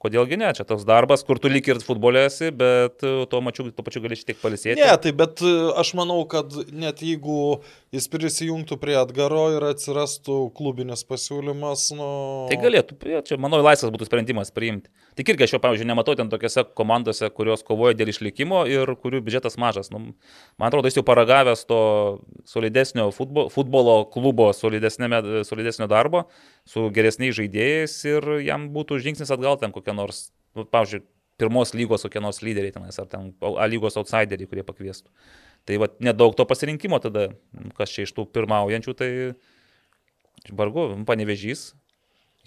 kodėlgi 0.00 0.38
ne, 0.40 0.48
čia 0.56 0.64
toks 0.68 0.86
darbas, 0.88 1.24
kur 1.26 1.40
tu 1.42 1.50
lyg 1.52 1.66
ir 1.68 1.80
futbolė 1.84 2.26
esi, 2.28 2.50
bet 2.54 3.02
tuo, 3.02 3.40
mačiu, 3.44 3.68
tuo 3.74 3.84
pačiu 3.84 4.02
gali 4.04 4.16
šiek 4.18 4.32
tiek 4.32 4.40
palisėti. 4.42 4.80
Ne, 4.80 4.90
tai 5.02 5.12
bet 5.16 5.42
aš 5.78 5.92
manau, 5.98 6.20
kad 6.30 6.54
net 6.72 7.02
jeigu 7.04 7.60
jis 7.92 8.08
prisijungtų 8.12 8.78
prie 8.80 8.96
atgaro 9.00 9.44
ir 9.56 9.66
atsirastų 9.68 10.38
klubinis 10.56 11.04
pasiūlymas, 11.08 11.88
nu... 11.98 12.08
Tai 12.50 12.58
galėtų, 12.62 12.98
čia 13.28 13.38
manau, 13.42 13.60
laisvas 13.64 13.92
būtų 13.92 14.08
sprendimas 14.08 14.52
priimti. 14.54 14.92
Tik 15.18 15.34
irgi 15.34 15.46
aš 15.46 15.56
jau, 15.56 15.62
pavyzdžiui, 15.64 15.88
nematau 15.90 16.16
ten 16.16 16.32
tokiose 16.32 16.64
komandose, 16.78 17.28
kurios 17.36 17.64
kovoja 17.66 17.96
dėl 17.98 18.12
išlikimo 18.12 18.64
ir 18.70 18.94
kurių 19.02 19.20
biudžetas 19.26 19.58
mažas. 19.60 19.92
Nu, 19.92 20.00
man 20.56 20.70
atrodo, 20.70 20.88
jis 20.88 21.00
jau 21.00 21.06
paragavęs 21.06 21.66
to 21.68 21.82
solidesnio 22.48 23.10
futbolo, 23.12 23.52
futbolo 23.52 23.98
klubo 24.12 24.50
solidesnio 24.56 25.90
darbo 25.90 26.24
su 26.68 26.86
geresniais 26.94 27.36
žaidėjais 27.38 27.96
ir 28.08 28.28
jam 28.46 28.68
būtų 28.74 29.00
žingsnis 29.02 29.32
atgal 29.34 29.58
ten 29.60 29.74
kokia 29.74 29.94
nors, 29.96 30.30
nu, 30.56 30.64
pavyzdžiui, 30.64 31.02
pirmos 31.40 31.74
lygos 31.74 32.06
kokie 32.06 32.22
nors 32.22 32.42
lyderiai 32.44 32.74
tenais, 32.74 32.98
ar 33.00 33.08
ten 33.10 33.32
A 33.42 33.66
lygos 33.66 33.96
outsideriai, 33.98 34.48
kurie 34.48 34.62
pakviestų. 34.66 35.10
Tai 35.66 35.78
va, 35.82 35.88
nedaug 36.02 36.36
to 36.38 36.46
pasirinkimo 36.46 36.98
tada, 37.02 37.30
kas 37.78 37.94
čia 37.94 38.06
iš 38.06 38.14
tų 38.14 38.26
pirmaujančių, 38.34 38.94
tai 38.98 39.10
vargu, 40.50 40.86
panevežys, 41.08 41.72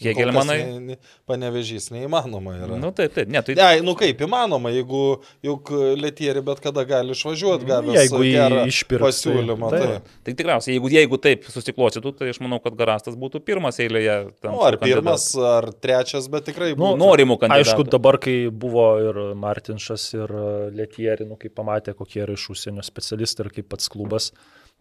Hegelmanai. 0.03 0.58
Ne, 0.84 0.95
panevežys 1.29 1.86
neįmanoma 1.93 2.55
yra. 2.60 2.75
Nu, 2.81 2.89
taip, 2.95 3.13
taip. 3.15 3.29
Ne, 3.31 3.39
tai... 3.47 3.53
ne, 3.55 3.67
nu 3.86 3.93
kaip 3.95 4.19
įmanoma, 4.25 4.71
jeigu 4.75 5.21
juk 5.45 5.71
lėtieri 6.01 6.41
bet 6.43 6.60
kada 6.63 6.84
gali 6.89 7.15
išvažiuoti, 7.15 7.63
Nu, 7.63 7.69
gali 7.69 7.95
jeigu 7.95 8.19
jį 8.27 8.65
išpirks, 8.73 9.05
pasiūlymą. 9.05 9.69
tai- 9.71 9.79
Tai, 9.86 10.01
Tai 10.25 10.34
tikriausiai, 10.41 10.75
jeigu, 10.75 10.89
jeigu 10.91 11.19
taip 11.23 11.47
susiklostytų, 11.47 12.12
tai 12.19 12.29
aš 12.34 12.41
manau, 12.43 12.60
kad 12.63 12.75
Garastas 12.75 13.15
būtų 13.15 13.39
pirmas 13.47 13.79
eilėje. 13.79 14.17
nu, 14.43 14.60
ar 14.67 14.75
tų 14.75 14.81
kandidatų. 14.84 14.89
pirmas, 14.99 15.29
ar 15.38 15.69
trečias, 15.71 16.27
bet 16.27 16.45
tikrai 16.51 16.73
Nu, 16.75 16.81
būtų. 16.84 16.99
Norimų 16.99 17.39
kandidatų. 17.39 17.63
Aišku, 17.63 17.88
dabar, 17.95 18.17
kai 18.19 18.36
buvo 18.51 18.88
ir 18.99 19.21
Martinšas, 19.36 20.10
ir 20.19 20.27
Lietieri, 20.75 21.25
nu, 21.29 21.38
kai 21.39 21.47
pamatė, 21.49 21.95
kokie 21.95 22.21
yra 22.25 22.34
iš 22.36 22.49
užsienio 22.51 22.84
specialistai 22.84 23.45
ir 23.47 23.51
kaip 23.62 23.69
pats 23.71 23.88
klubas 23.88 24.31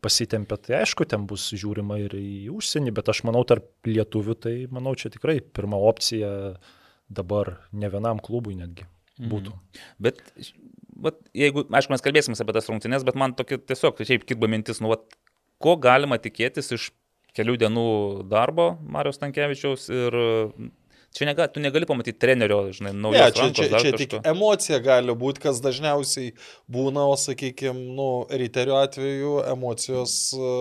pasitempė, 0.05 0.59
tai 0.61 0.81
aišku, 0.83 1.07
ten 1.09 1.25
bus 1.31 1.49
žiūrima 1.57 1.99
ir 2.03 2.17
į 2.19 2.53
užsienį, 2.55 2.95
bet 2.97 3.11
aš 3.13 3.25
manau, 3.29 3.45
tarp 3.49 3.89
lietuvių, 3.89 4.37
tai 4.47 4.55
manau, 4.73 4.95
čia 4.99 5.11
tikrai 5.15 5.39
pirma 5.41 5.81
opcija 5.91 6.31
dabar 7.13 7.57
ne 7.73 7.91
vienam 7.93 8.21
klubui 8.25 8.57
netgi 8.59 8.87
būtų. 9.31 9.55
Bet, 10.03 10.21
bet 11.07 11.21
jeigu, 11.37 11.67
aišku, 11.69 11.95
mes 11.95 12.05
kalbėsim 12.05 12.37
apie 12.37 12.57
tas 12.57 12.71
rungtynes, 12.71 13.07
bet 13.07 13.19
man 13.21 13.37
tokia 13.39 13.61
tiesiog, 13.63 14.01
šiaip 14.03 14.27
kirba 14.29 14.51
mintis, 14.51 14.83
nu, 14.85 14.91
vat, 14.93 15.07
ko 15.63 15.77
galima 15.81 16.19
tikėtis 16.21 16.73
iš 16.75 16.89
kelių 17.35 17.59
dienų 17.65 17.89
darbo 18.31 18.75
Marijos 18.83 19.21
Tankievičiaus 19.23 19.89
ir 19.93 20.19
čia 21.15 21.29
nega, 21.31 21.47
tu 21.49 21.63
negali 21.63 21.87
pamatyti 21.87 22.19
trenerio, 22.19 22.59
žinai, 22.75 22.91
Ne, 22.93 23.01
naujo. 23.07 23.25
čia, 23.31 23.47
čia, 23.55 23.79
čia 23.79 23.93
tik 23.97 24.17
emocija 24.27 24.81
gali 24.83 25.15
būti, 25.15 25.41
kas 25.47 25.61
dažniausiai 25.63 26.33
būna, 26.67 27.07
o 27.07 27.15
sakykime, 27.17 27.95
nu, 27.95 28.09
Riterio 28.31 28.77
atveju 28.83 29.37
emocijos 29.53 30.15
e, 30.35 30.53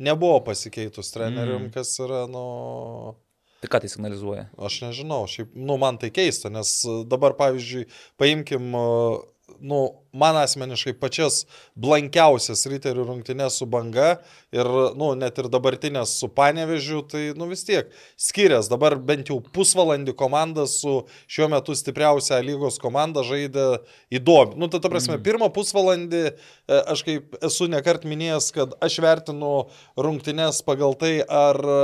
nebuvo 0.00 0.40
pasikeitus 0.48 1.12
trenerium, 1.12 1.68
Mm. 1.68 1.72
kas 1.76 1.92
yra, 2.00 2.24
nu, 2.30 3.14
Tai 3.60 3.66
ką 3.72 3.80
tai 3.82 3.88
signalizuoja? 3.90 4.44
Aš 4.56 4.80
nežinau, 4.86 5.24
šiaip, 5.26 5.50
nu, 5.58 5.74
man 5.82 5.96
tai 5.98 6.12
keista, 6.14 6.46
nes 6.48 6.70
dabar, 7.10 7.34
pavyzdžiui, 7.34 7.88
paimkim, 8.16 8.68
e, 8.70 9.18
nu, 9.60 9.80
man 10.18 10.36
asmeniškai 10.40 10.94
pačias 11.00 11.44
blankiausias 11.78 12.64
riterių 12.70 13.06
rungtynės 13.08 13.58
su 13.60 13.68
banga 13.70 14.16
ir, 14.54 14.68
nu, 14.98 15.12
net 15.18 15.38
ir 15.40 15.48
dabartinės 15.52 16.16
su 16.20 16.30
panevežiu, 16.32 17.02
tai, 17.10 17.24
nu, 17.38 17.48
vis 17.50 17.64
tiek 17.68 17.92
skiriasi. 18.20 18.72
Dabar 18.72 18.98
bent 18.98 19.30
jau 19.32 19.38
pusvalandį 19.54 20.14
komanda 20.18 20.66
su 20.70 21.02
šiuo 21.30 21.50
metu 21.52 21.76
stipriausia 21.78 22.40
lygos 22.44 22.80
komanda 22.82 23.24
žaidė 23.26 23.68
įdomi. 24.14 24.58
Nu, 24.58 24.70
tai 24.72 24.82
ta 24.82 24.92
prasme, 24.92 25.16
mm. 25.18 25.26
pirmą 25.26 25.50
pusvalandį 25.54 26.24
e, 26.26 26.32
aš 26.80 27.04
kaip 27.06 27.38
esu 27.44 27.70
nekart 27.70 28.06
minėjęs, 28.08 28.50
kad 28.56 28.74
aš 28.84 28.98
vertinu 29.04 29.54
rungtynės 29.98 30.62
pagal 30.66 30.98
tai, 30.98 31.18
ar 31.22 31.62
e, 31.62 31.78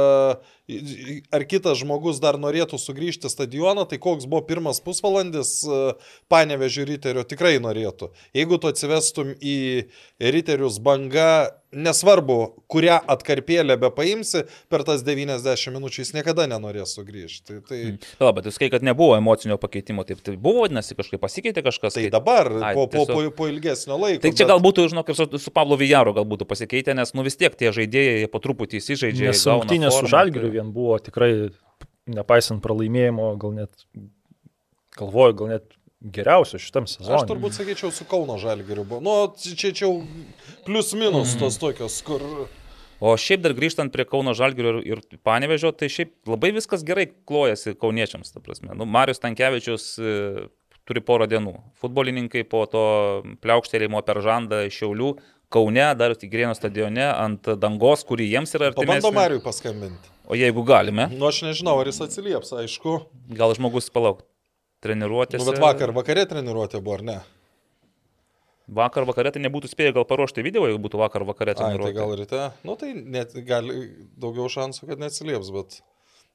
ar 0.65 1.45
kitas 1.45 1.83
žmogus 1.83 2.21
dar 2.23 2.39
norėtų 2.41 2.79
sugrįžti 2.81 3.29
stadioną, 3.29 3.85
tai 3.89 3.99
koks 4.01 4.25
buvo 4.25 4.41
pirmas 4.49 4.81
pusvalandis 4.81 5.59
panevežių 6.33 6.87
riterio 6.89 7.25
tikrai 7.29 7.59
norėtų. 7.61 8.09
Jeigu 8.35 8.59
tu 8.63 8.69
atsivestum 8.71 9.35
į 9.43 9.57
riterius 10.21 10.79
banga, 10.83 11.51
nesvarbu, 11.75 12.37
kurią 12.71 13.01
atkarpėlę 13.11 13.75
be 13.83 13.91
paimsi, 13.91 14.45
per 14.71 14.85
tas 14.87 15.03
90 15.03 15.73
minučių 15.75 16.05
jis 16.05 16.13
niekada 16.15 16.47
nenorės 16.47 16.93
sugrįžti. 16.95 17.43
Tai, 17.49 17.57
tai, 17.69 17.79
Mm. 17.85 17.99
Pala, 18.21 18.33
bet 18.33 18.45
jūs 18.47 18.59
kai, 18.63 18.69
kad 18.71 18.83
nebuvo 18.87 19.17
emocinio 19.19 19.57
pakeitimo, 19.59 20.05
taip 20.07 20.21
tai 20.23 20.37
buvo, 20.37 20.63
vadinasi, 20.69 20.95
kažkaip 20.95 21.19
pasikeitė 21.21 21.65
kažkas. 21.67 21.95
tai 21.99 22.09
dabar, 22.15 22.47
Ai, 22.63 22.75
po, 22.79 22.87
po, 22.87 23.05
po, 23.05 23.13
tiesiog- 23.19 23.35
po 23.35 23.49
ilgesnio 23.51 23.99
laiko. 23.99 24.23
Tai 24.23 24.31
čia 24.31 24.47
bet- 24.47 24.53
galbūt, 24.55 24.83
žinok, 24.95 25.09
ir 25.09 25.15
su, 25.19 25.27
su 25.39 25.51
Pablo 25.51 25.77
Vijaru 25.77 26.15
gal 26.15 26.25
būtų 26.25 26.47
pasikeitę, 26.47 26.95
nes 26.95 27.13
nu 27.15 27.23
vis 27.27 27.35
tiek 27.37 27.55
tie 27.59 27.73
žaidėjai 27.75 28.31
po 28.31 28.39
truputį 28.39 28.79
įsižaidžia. 28.79 29.35
Rungtynės 29.35 29.99
su 29.99 30.07
Žalgiriu 30.07 30.47
tai- 30.49 30.57
vien 30.61 30.71
buvo 30.73 30.99
tikrai, 31.03 31.51
nepaisant 32.07 32.63
pralaimėjimo, 32.63 33.37
gal 33.39 33.51
net, 33.53 33.71
galvoju, 34.97 35.35
gal 35.37 35.49
net 35.49 35.65
geriausio 36.05 36.59
šitam 36.61 36.87
sezonui. 36.91 37.17
Aš 37.17 37.29
turbūt 37.31 37.57
sakyčiau, 37.57 37.91
su 37.93 38.05
Kauno 38.05 38.37
Žalgiriu. 38.39 38.85
Nu, 39.01 39.15
čia 39.41 39.73
čia 39.73 39.87
jau 39.87 40.03
plius 40.67 40.93
minus 40.95 41.35
Mhm. 41.35 41.41
tos 41.41 41.59
tokios, 41.59 42.03
kur... 42.05 42.21
O 43.05 43.17
šiaip 43.19 43.43
dar 43.43 43.53
grįžtant 43.53 43.91
prie 43.93 44.05
Kauno 44.09 44.33
Žalgirio 44.33 44.79
ir, 44.81 45.01
ir 45.03 45.19
Panevežio, 45.27 45.73
tai 45.77 45.89
šiaip 45.93 46.13
labai 46.31 46.53
viskas 46.55 46.85
gerai 46.87 47.09
klojasi 47.27 47.75
kauniečiams, 47.77 48.33
ta 48.33 48.41
prasme. 48.41 48.73
Nu, 48.79 48.87
Marius 48.87 49.19
Tankievičius 49.21 49.99
e, 49.99 50.47
turi 50.87 51.01
porą 51.05 51.27
dienų. 51.29 51.57
Futbolininkai 51.83 52.45
po 52.49 52.65
to 52.71 52.85
pliaukštelėjimo 53.43 54.01
per 54.07 54.21
žandą 54.25 54.63
iš 54.69 54.79
Šiaulių, 54.83 55.11
Kaune, 55.53 55.85
dar 55.99 56.15
Tigrėno 56.19 56.55
stadione, 56.57 57.05
ant 57.13 57.45
dangos, 57.61 58.03
kuri 58.09 58.27
jiems 58.31 58.55
yra 58.57 58.71
artimesnė. 58.73 59.03
Pabandom 59.03 59.15
Mariui 59.21 59.43
paskambinti. 59.45 60.09
O 60.27 60.35
jeigu 60.39 60.65
galime, 60.65 61.11
Nu, 61.13 61.27
aš 61.29 61.43
nežinau, 61.45 61.77
ar 61.83 61.87
jis 61.91 62.01
atsilieps, 62.01 62.55
aišku. 62.57 62.95
gal 63.37 63.53
žmogus 63.55 63.91
palauk. 63.93 64.23
Treniruotės. 64.85 65.41
Nu, 65.41 65.49
bet 65.49 65.63
vakar, 65.63 65.95
vakarė 65.97 66.27
treniruotė 66.29 66.83
buvo, 66.85 66.99
ar 66.99 67.05
ne? 67.07 67.17
Vakar 68.75 69.05
vakarė 69.05 69.35
tai 69.35 69.43
nebūtų 69.45 69.69
spėję 69.69 69.93
gal 69.97 70.07
paruošti 70.09 70.45
video, 70.45 70.65
jeigu 70.69 70.81
būtų 70.87 71.01
vakar 71.03 71.25
vakarė 71.29 71.53
Ai, 71.53 71.57
tai 71.59 71.67
treniruotė. 71.67 71.97
gal 71.99 72.15
ryte. 72.21 72.45
Nu, 72.65 72.77
tai 72.81 72.95
net, 72.97 73.35
gali 73.45 73.91
daugiau 74.21 74.49
šansų, 74.53 74.89
kad 74.89 75.03
neatsilieps, 75.03 75.51
bet, 75.53 75.77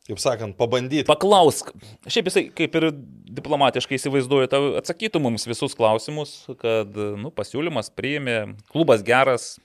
kaip 0.05 0.21
sakant, 0.21 0.57
pabandyti. 0.59 1.07
Paklausk. 1.09 1.71
Šiaip 2.05 2.29
jisai 2.29 2.43
kaip 2.53 2.77
ir 2.77 2.91
diplomatiškai 3.39 3.97
įsivaizduoja, 3.97 4.51
tau 4.53 4.75
atsakytų 4.77 5.23
mums 5.25 5.47
visus 5.49 5.73
klausimus, 5.77 6.35
kad 6.61 6.93
nu, 6.93 7.33
pasiūlymas 7.33 7.89
priėmė, 7.97 8.37
klubas 8.69 9.01
geras, 9.05 9.55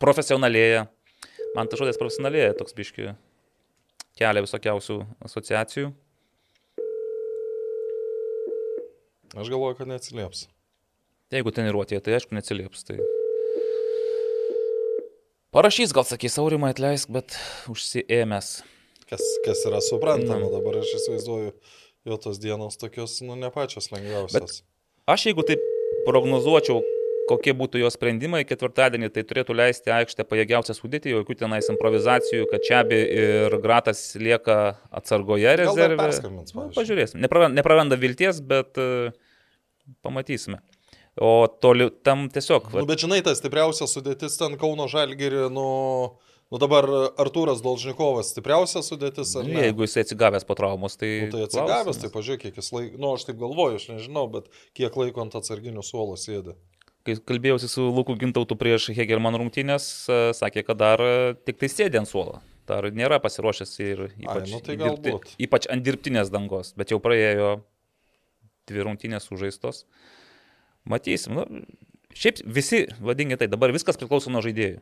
profesionalėja. 0.00 0.86
Man 1.56 1.72
tas 1.72 1.80
žodis 1.80 1.98
profesionalėja, 1.98 2.52
toks 2.60 2.76
biški 2.76 3.14
kelia 4.20 4.44
visokiausių 4.44 5.00
asociacijų. 5.24 5.88
Aš 9.36 9.50
galvoju, 9.50 9.76
kad 9.78 9.90
neatsilieps. 9.90 10.48
Jeigu 11.30 11.52
treniruotėje, 11.54 12.02
tai 12.02 12.16
aišku 12.16 12.34
neatsilieps. 12.34 12.82
Tai... 12.88 12.96
Parašys, 15.54 15.94
gal 15.94 16.06
sakys, 16.06 16.38
aurimai 16.42 16.72
atleisk, 16.74 17.12
bet 17.14 17.36
užsiemęs. 17.70 18.50
Kas, 19.10 19.22
kas 19.44 19.62
yra 19.66 19.78
suprantama, 19.82 20.46
Na. 20.46 20.50
dabar 20.56 20.80
aš 20.82 20.96
įsivaizduoju, 20.98 21.52
jo 22.10 22.18
tos 22.22 22.42
dienos 22.42 22.78
tokios, 22.78 23.16
nu, 23.26 23.38
ne 23.38 23.50
pačios 23.54 23.90
lengviausios. 23.94 24.60
Aš 25.10 25.28
jeigu 25.30 25.46
taip 25.46 25.62
prognozuočiau, 26.06 26.82
kokie 27.30 27.54
būtų 27.56 27.84
jo 27.84 27.90
sprendimai 27.92 28.42
ketvirtadienį, 28.48 29.12
tai 29.14 29.24
turėtų 29.28 29.56
leisti 29.56 29.92
aikštę 29.94 30.26
pajėgiausią 30.28 30.76
sudėtį, 30.76 31.14
jokių 31.14 31.38
tenais 31.44 31.70
improvizacijų, 31.72 32.48
kad 32.50 32.66
Čiabi 32.66 33.00
ir 33.22 33.58
Gratas 33.62 34.02
lieka 34.18 34.58
atsargoje 34.90 35.56
perskambins, 36.00 36.54
Nu, 36.56 36.68
pažiūrėsim. 36.74 37.20
Nepraranda, 37.22 37.56
nepraranda 37.60 37.98
vilties, 38.00 38.42
bet 38.44 38.80
uh, 38.80 39.14
pamatysime. 40.02 40.60
O 41.20 41.46
toli 41.60 41.90
tam 42.06 42.28
tiesiog. 42.32 42.70
Nu, 42.78 42.86
bet 42.88 43.02
žinai, 43.02 43.20
ta 43.26 43.34
stipriausia 43.36 43.88
sudėtis 43.90 44.38
ten 44.40 44.54
Kauno 44.60 44.86
Žalgiri, 44.90 45.48
nu, 45.52 45.66
nu 46.50 46.60
dabar 46.62 46.86
Artūras 47.20 47.62
Dolžnikovas 47.64 48.30
stipriausia 48.32 48.82
sudėtis, 48.86 49.34
ar 49.36 49.48
ne? 49.48 49.66
Jeigu 49.66 49.84
jis 49.84 49.98
atsigavęs 50.04 50.46
po 50.48 50.56
traumos, 50.58 50.96
tai... 51.00 51.10
Nu, 51.26 51.34
tai 51.34 51.46
atsigavęs, 51.48 51.90
klausimas. 51.90 52.02
tai 52.04 52.12
pažiūrėk, 52.14 52.44
kiek 52.46 52.60
jis 52.62 52.70
laiko, 52.76 53.00
nu, 53.02 53.12
aš 53.18 53.26
taip 53.28 53.40
galvoju, 53.42 53.80
aš 53.82 53.88
nežinau, 53.90 54.28
bet 54.32 54.48
kiek 54.78 54.96
laiko 55.02 55.26
ant 55.26 55.36
atsarginių 55.42 55.84
suolo 55.84 56.16
sėdi. 56.20 56.56
Kai 57.06 57.14
kalbėjausi 57.16 57.68
su 57.72 57.86
Luku 57.96 58.12
Gintautu 58.20 58.56
prieš 58.60 58.90
Hegelman 58.92 59.36
rungtynės, 59.40 59.84
e, 60.12 60.18
sakė, 60.36 60.64
kad 60.68 60.76
dar 60.82 61.00
e, 61.00 61.12
tik 61.48 61.56
tai 61.62 61.70
sėdė 61.72 62.02
ant 62.02 62.10
suolo. 62.10 62.40
Dar 62.68 62.84
nėra 62.94 63.16
pasiruošęs 63.24 63.72
ir 63.82 64.02
ypač, 64.20 64.50
nu 64.52 64.60
tai 64.62 64.76
dirbti- 64.78 65.14
ypač 65.46 65.66
ant 65.72 65.82
dirbtinės 65.86 66.28
dangos, 66.30 66.74
bet 66.76 66.92
jau 66.92 67.00
praėjo 67.02 67.62
dvi 68.70 68.84
rungtynės 68.86 69.26
sužaistos. 69.26 69.86
Matysim. 70.86 71.34
Nu, 71.40 71.46
šiaip 72.16 72.44
visi, 72.46 72.84
vadingi 73.00 73.40
tai, 73.40 73.48
dabar 73.50 73.72
viskas 73.74 73.98
priklauso 74.00 74.30
nuo 74.30 74.44
žaidėjų. 74.44 74.78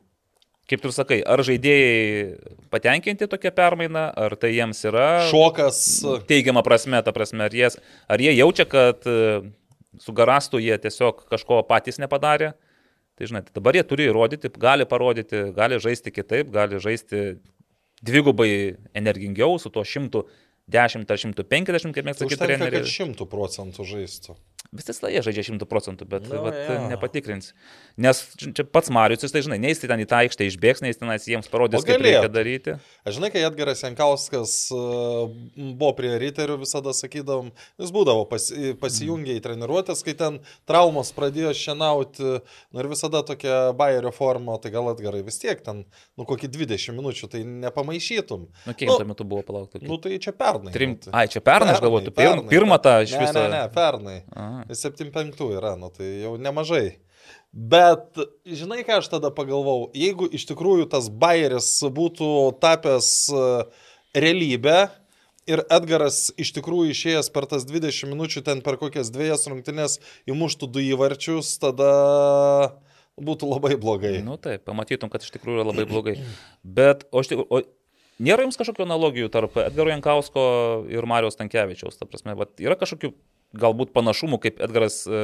Kaip 0.68 0.82
tu 0.84 0.90
sakai, 0.92 1.22
ar 1.24 1.40
žaidėjai 1.40 2.34
patenkinti 2.68 3.24
tokią 3.30 3.54
permainą, 3.56 4.02
ar 4.20 4.34
tai 4.36 4.50
jiems 4.52 4.82
yra 4.90 5.06
Šokas. 5.30 5.78
teigiama 6.28 6.60
prasme, 6.66 7.00
ta 7.06 7.14
prasme, 7.16 7.46
ar, 7.46 7.54
jas, 7.56 7.78
ar 8.04 8.20
jie 8.20 8.34
jaučia, 8.36 8.66
kad 8.68 9.00
su 10.00 10.14
garastu 10.16 10.60
jie 10.62 10.76
tiesiog 10.78 11.24
kažko 11.30 11.62
patys 11.68 12.00
nepadarė. 12.02 12.52
Tai 13.18 13.26
žinai, 13.26 13.42
tai 13.46 13.54
dabar 13.58 13.74
jie 13.74 13.82
turi 13.82 14.06
įrodyti, 14.06 14.50
gali 14.62 14.86
parodyti, 14.86 15.48
gali 15.56 15.80
žaisti 15.82 16.12
kitaip, 16.14 16.52
gali 16.54 16.78
žaisti 16.78 17.40
dvigubai 18.06 18.76
energingiau 18.94 19.58
su 19.58 19.72
tuo 19.74 19.82
110 19.82 20.22
ar 21.10 21.18
150, 21.18 21.94
kaip 21.96 22.06
mes 22.06 22.20
sakyti, 22.20 22.36
Užtenka, 22.38 22.46
kad 22.46 22.70
treneriai. 22.70 22.92
šimtų 22.94 23.26
procentų 23.30 23.86
žaistų. 23.88 24.36
Visi 24.68 24.92
slaje 24.92 25.22
žaidžia 25.24 25.46
100 25.46 25.64
procentų, 25.64 26.04
bet 26.04 26.26
no, 26.28 26.42
vat, 26.44 26.56
ja. 26.60 26.74
nepatikrins. 26.90 27.54
Nes 27.96 28.18
čia 28.36 28.66
pats 28.68 28.90
Marius, 28.92 29.24
tai 29.32 29.40
žinai, 29.40 29.56
neįs 29.62 29.80
ten 29.80 30.02
į 30.02 30.06
tą 30.10 30.18
aikštę 30.26 30.44
išbėgs, 30.44 30.82
neįs 30.84 31.00
ten 31.00 31.08
jiems 31.08 31.48
parodys, 31.48 31.86
kaip 31.88 32.02
reikia 32.04 32.28
daryti. 32.28 32.74
Aš 33.08 33.16
žinai, 33.16 33.30
kai 33.32 33.46
Edgaras 33.48 33.80
Jankauskas 33.80 34.52
e, 34.76 34.80
buvo 35.72 35.94
prie 35.96 36.10
Ryterių, 36.20 36.58
visada 36.60 36.92
sakydavom, 36.92 37.48
jis 37.80 37.92
būdavo 37.96 38.26
pas, 38.28 38.50
pasijungę 38.82 39.38
į 39.38 39.44
treniruotės, 39.46 40.04
kai 40.04 40.12
ten 40.20 40.36
traumos 40.68 41.14
pradėjo 41.16 41.54
šienauti, 41.56 42.36
nu 42.44 42.84
ir 42.84 42.90
visada 42.92 43.24
tokia 43.24 43.70
Bayerio 43.78 44.12
forma, 44.12 44.58
tai 44.60 44.74
gal 44.76 44.92
Edgarai 44.92 45.24
vis 45.24 45.40
tiek 45.40 45.64
ten, 45.64 45.86
nu 46.20 46.28
kokį 46.28 46.52
20 46.58 46.92
minučių, 46.98 47.30
tai 47.32 47.40
nepamaišytum. 47.64 48.44
Nu, 48.68 48.76
kiek 48.76 48.92
nu, 48.92 49.00
tuo 49.00 49.08
metu 49.14 49.28
buvo 49.32 49.40
palaukti? 49.48 49.80
Nu, 49.88 49.96
tai 49.96 50.20
čia 50.20 50.36
pernai. 50.36 50.76
Trim... 50.76 50.98
Nu, 50.98 51.02
tai. 51.08 51.16
Ai, 51.22 51.26
čia 51.32 51.40
pernai, 51.40 51.72
pernai 51.72 51.78
aš 51.78 51.84
galvoju, 51.88 52.16
pirmą 52.20 52.46
pirma 52.52 52.80
tą 52.84 52.98
iš 53.06 53.16
viso. 53.16 53.32
Ne, 53.38 53.48
ne, 53.48 53.64
ne, 53.64 53.64
pernai. 53.72 54.20
Aha. 54.36 54.57
75 54.66 55.44
yra, 55.56 55.74
nu 55.80 55.90
tai 55.94 56.10
jau 56.24 56.36
nemažai. 56.40 56.98
Bet 57.52 58.18
žinai, 58.46 58.82
ką 58.86 59.00
aš 59.00 59.10
tada 59.12 59.30
pagalvojau, 59.34 59.88
jeigu 59.96 60.28
iš 60.36 60.44
tikrųjų 60.50 60.88
tas 60.92 61.08
Bayeris 61.08 61.70
būtų 61.82 62.28
tapęs 62.62 63.08
e, 63.32 63.44
realybę 64.16 64.76
ir 65.48 65.62
Edgaras 65.72 66.28
iš 66.40 66.52
tikrųjų 66.58 66.92
išėjęs 66.92 67.30
per 67.32 67.48
tas 67.50 67.64
20 67.68 68.12
minučių 68.12 68.44
ten 68.46 68.60
per 68.64 68.76
kokias 68.80 69.10
dviejas 69.14 69.48
rungtynės 69.48 69.96
įmuštų 70.28 70.68
du 70.74 70.84
įvarčius, 70.90 71.54
tada 71.62 71.90
būtų 73.18 73.48
labai 73.50 73.74
blogai. 73.80 74.18
Nu 74.24 74.36
taip, 74.40 74.66
pamatytum, 74.68 75.10
kad 75.12 75.24
iš 75.24 75.32
tikrųjų 75.34 75.62
yra 75.62 75.70
labai 75.72 75.88
blogai. 75.88 76.18
Bet, 76.62 77.06
o, 77.10 77.24
o 77.24 77.62
nėra 78.22 78.44
jums 78.44 78.60
kažkokių 78.60 78.86
analogijų 78.86 79.32
tarp 79.34 79.56
Edgaro 79.64 79.92
Jankausko 79.94 80.44
ir 80.92 81.08
Marijos 81.08 81.40
Tankievičiaus? 81.40 81.98
Ta 81.98 82.06
prasme, 82.06 82.36
vat, 82.38 82.54
yra 82.62 82.76
kažkokių 82.78 83.14
galbūt 83.56 83.94
panašumų, 83.96 84.40
kaip 84.42 84.60
Edgaras 84.64 85.02
e, 85.08 85.22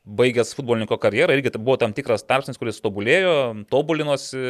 baigęs 0.00 0.54
futbolininko 0.56 0.96
karjerą, 1.00 1.34
irgi 1.36 1.52
buvo 1.58 1.76
tam 1.80 1.92
tikras 1.94 2.24
tarpsnis, 2.24 2.58
kuris 2.58 2.80
tobulėjo, 2.82 3.34
tobulinosi. 3.70 4.40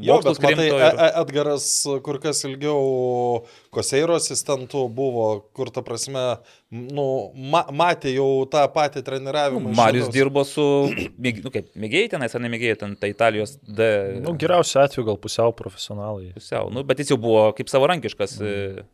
Jo, 0.00 0.16
bet 0.24 0.40
matai, 0.42 0.66
ir... 0.70 0.76
E, 0.88 1.08
Edgaras 1.20 1.66
kur 2.04 2.18
kas 2.22 2.42
ilgiau 2.48 3.44
Koseiro 3.74 4.16
asistentų 4.16 4.86
buvo, 4.96 5.28
kur 5.56 5.70
ta 5.74 5.84
prasme, 5.86 6.24
nu, 6.72 7.06
ma 7.52 7.66
matė 7.82 8.14
jau 8.16 8.30
tą 8.52 8.64
patį 8.72 9.04
treniravimą. 9.06 9.68
Nu, 9.68 9.76
Marius 9.78 10.08
šitos... 10.08 10.16
dirbo 10.16 10.46
su, 10.48 10.66
nu, 11.44 11.54
kaip, 11.54 11.70
mėgėjai 11.84 12.14
tenais, 12.16 12.36
ar 12.36 12.44
nemėgėjai 12.48 12.80
ten, 12.82 12.96
tai 12.98 13.12
Italijos 13.14 13.58
D. 13.62 13.92
Nu, 14.24 14.34
geriausiu 14.40 14.82
atveju 14.86 15.08
gal 15.12 15.20
pusiau 15.20 15.54
profesionalai. 15.56 16.32
Pusiau, 16.36 16.72
nu, 16.72 16.84
bet 16.88 17.04
jis 17.04 17.14
jau 17.14 17.20
buvo 17.20 17.50
kaip 17.56 17.70
savarankiškas 17.72 18.40
mm. 18.40 18.92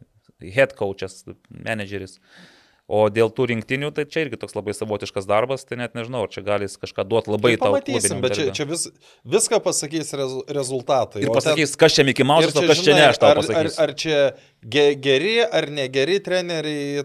head 0.58 0.74
coachas, 0.78 1.22
menedžeris. 1.54 2.18
O 2.88 3.02
dėl 3.12 3.28
tų 3.28 3.50
rinktinių, 3.50 3.90
tai 3.92 4.06
čia 4.08 4.22
irgi 4.24 4.38
toks 4.40 4.54
labai 4.56 4.72
savotiškas 4.72 5.26
darbas, 5.28 5.66
tai 5.68 5.76
net 5.76 5.92
nežinau, 5.92 6.22
ar 6.24 6.30
čia 6.32 6.40
gali 6.46 6.64
kažką 6.72 7.04
duoti 7.04 7.28
labai 7.34 7.50
tai 7.52 7.58
tau. 7.60 7.74
Pamatysim, 7.74 8.22
bet 8.24 8.32
čia, 8.38 8.46
čia 8.56 8.64
vis, 8.70 8.86
viską 9.28 9.58
pasakys 9.60 10.14
rez, 10.16 10.32
rezultatai. 10.56 11.20
Ir 11.26 11.34
pasakys, 11.36 11.74
ten, 11.74 11.80
kas 11.82 11.98
čia 11.98 12.06
Mickey 12.08 12.24
Mouse, 12.24 12.48
o 12.48 12.64
kas 12.64 12.80
žinai, 12.80 12.86
čia 12.86 12.96
ne, 12.96 13.04
aš 13.10 13.20
tau 13.20 13.34
pasakysiu. 13.42 13.76
Ar, 13.84 13.90
ar, 13.90 13.92
čia 13.92 14.22
ge, 14.64 14.86
geri 15.04 15.34
ar 15.44 15.68
negeri 15.68 16.16
treneriai, 16.24 17.04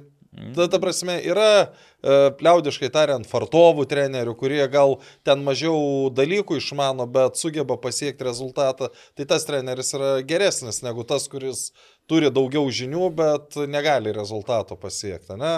ta, 0.56 0.70
ta 0.72 0.80
prasme, 0.80 1.18
yra 1.20 1.50
e, 1.60 2.16
liaudiškai 2.40 2.88
tariant, 2.96 3.28
fartovų 3.28 3.84
trenerių, 3.92 4.38
kurie 4.40 4.64
gal 4.72 4.98
ten 5.28 5.44
mažiau 5.44 6.08
dalykų 6.16 6.64
išmano, 6.64 7.12
bet 7.12 7.44
sugeba 7.44 7.76
pasiekti 7.76 8.24
rezultatą, 8.32 8.94
tai 9.20 9.28
tas 9.28 9.44
treneris 9.52 9.92
yra 10.00 10.16
geresnis 10.24 10.80
negu 10.88 11.04
tas, 11.04 11.28
kuris 11.28 11.74
turi 12.08 12.32
daugiau 12.32 12.72
žinių, 12.72 13.08
bet 13.20 13.64
negali 13.68 14.16
rezultato 14.16 14.80
pasiekti, 14.80 15.36
ne? 15.44 15.58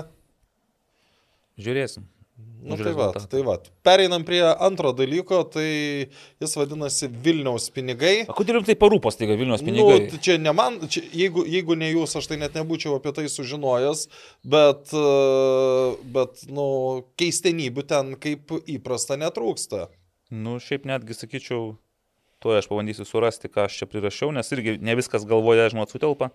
Žiūrėsim. 1.62 2.06
Nu, 2.66 2.76
tai 2.76 2.92
va, 2.98 3.12
tai 3.30 3.42
va. 3.46 3.54
Pereinam 3.86 4.24
prie 4.26 4.42
antro 4.44 4.90
dalyko, 4.92 5.44
tai 5.54 5.68
jis 6.42 6.56
vadinasi 6.58 7.08
Vilniaus 7.08 7.70
pinigai. 7.72 8.26
O 8.26 8.36
kodėl 8.36 8.58
jums 8.58 8.68
tai 8.68 8.76
parūpos, 8.82 9.16
tai 9.20 9.30
Vilniaus 9.30 9.62
nu, 9.62 9.70
pinigai? 9.70 10.00
Nu, 10.10 10.20
čia 10.26 10.36
ne 10.42 10.52
man, 10.56 10.80
čia, 10.92 11.04
jeigu, 11.16 11.46
jeigu 11.48 11.78
ne 11.80 11.92
jūs, 11.94 12.18
aš 12.18 12.28
tai 12.32 12.40
net 12.42 12.58
nebūčiau 12.58 12.98
apie 12.98 13.14
tai 13.16 13.28
sužinojęs, 13.32 14.02
bet, 14.56 14.96
bet 16.18 16.44
nu, 16.50 16.68
keistenybių 17.22 17.86
ten 17.94 18.12
kaip 18.20 18.56
įprasta 18.66 19.20
netrūksta. 19.22 19.86
Nu, 20.34 20.58
šiaip 20.60 20.90
netgi 20.90 21.16
sakyčiau, 21.16 21.76
tuo 22.44 22.58
aš 22.58 22.68
pabandysiu 22.72 23.08
surasti, 23.08 23.48
ką 23.54 23.70
aš 23.70 23.80
čia 23.84 23.92
prirašiau, 23.94 24.34
nes 24.36 24.52
irgi 24.58 24.80
ne 24.82 24.98
viskas 24.98 25.30
galvoje, 25.30 25.70
žinot, 25.72 25.94
sutelpa. 25.94 26.34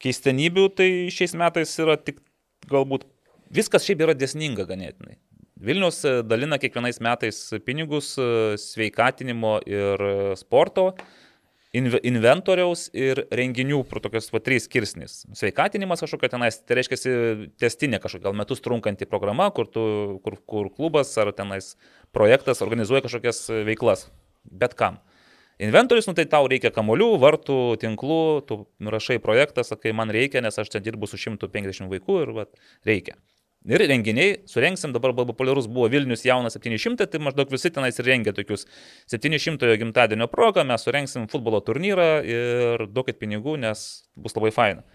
Keistenybių 0.00 0.70
tai 0.80 0.90
šiais 1.12 1.36
metais 1.36 1.76
yra 1.78 2.00
tik 2.00 2.24
galbūt 2.72 3.04
Viskas 3.50 3.86
šiaip 3.86 4.04
yra 4.06 4.14
desninga 4.14 4.66
ganėtinai. 4.68 5.16
Vilnius 5.60 6.04
e, 6.08 6.20
dalina 6.24 6.56
kiekvienais 6.60 7.00
metais 7.04 7.40
pinigus 7.66 8.14
e, 8.16 8.28
sveikatinimo 8.60 9.58
ir 9.68 10.04
e, 10.06 10.12
sporto, 10.40 10.92
inventoriaus 11.74 12.88
ir 12.96 13.20
renginių, 13.30 13.82
tokios 14.02 14.30
va 14.32 14.40
trys 14.42 14.64
skirsnis. 14.66 15.20
Sveikatinimas 15.38 16.02
kažkokia 16.02 16.32
tenais, 16.32 16.58
tai 16.66 16.80
reiškia 16.80 16.98
testinė 17.62 18.00
kažkokia, 18.02 18.24
gal 18.24 18.38
metus 18.38 18.62
trunkanti 18.64 19.06
programa, 19.06 19.50
kur, 19.54 19.68
tu, 19.70 19.84
kur, 20.24 20.38
kur 20.50 20.70
klubas 20.74 21.12
ar 21.20 21.30
tenais 21.36 21.76
projektas 22.16 22.64
organizuoja 22.66 23.04
kažkokias 23.06 23.44
veiklas. 23.68 24.08
Bet 24.50 24.74
kam. 24.74 24.98
Inventorius, 25.60 26.08
nu 26.08 26.16
tai 26.16 26.24
tau 26.24 26.48
reikia 26.48 26.72
kamolių, 26.72 27.10
vartų, 27.20 27.60
tinklų, 27.82 28.22
tu 28.48 28.62
nurašai 28.82 29.20
projektą, 29.22 29.62
sakai, 29.66 29.92
man 29.94 30.10
reikia, 30.10 30.40
nes 30.42 30.56
aš 30.58 30.72
čia 30.72 30.80
dirbu 30.82 31.06
su 31.10 31.20
150 31.20 31.92
vaikų 31.92 32.22
ir 32.24 32.32
va, 32.38 32.46
reikia. 32.88 33.20
Ir 33.68 33.82
renginiai, 33.84 34.38
surengsim, 34.48 34.88
dabar 34.94 35.12
populiarus 35.12 35.66
buvo 35.68 35.84
Vilnius 35.92 36.22
jaunas 36.24 36.54
700, 36.56 37.04
tai 37.12 37.18
maždaug 37.20 37.50
visi 37.52 37.68
tenais 37.68 37.98
ir 38.00 38.06
rengia 38.08 38.32
tokius 38.32 38.64
700 39.12 39.76
gimtadienio 39.82 40.30
progą, 40.32 40.64
mes 40.64 40.80
surengsim 40.80 41.26
futbolo 41.28 41.60
turnyrą 41.60 42.06
ir 42.24 42.86
duokit 42.88 43.18
pinigų, 43.20 43.58
nes 43.60 43.82
bus 44.16 44.32
labai 44.38 44.54
faina. 44.56 44.86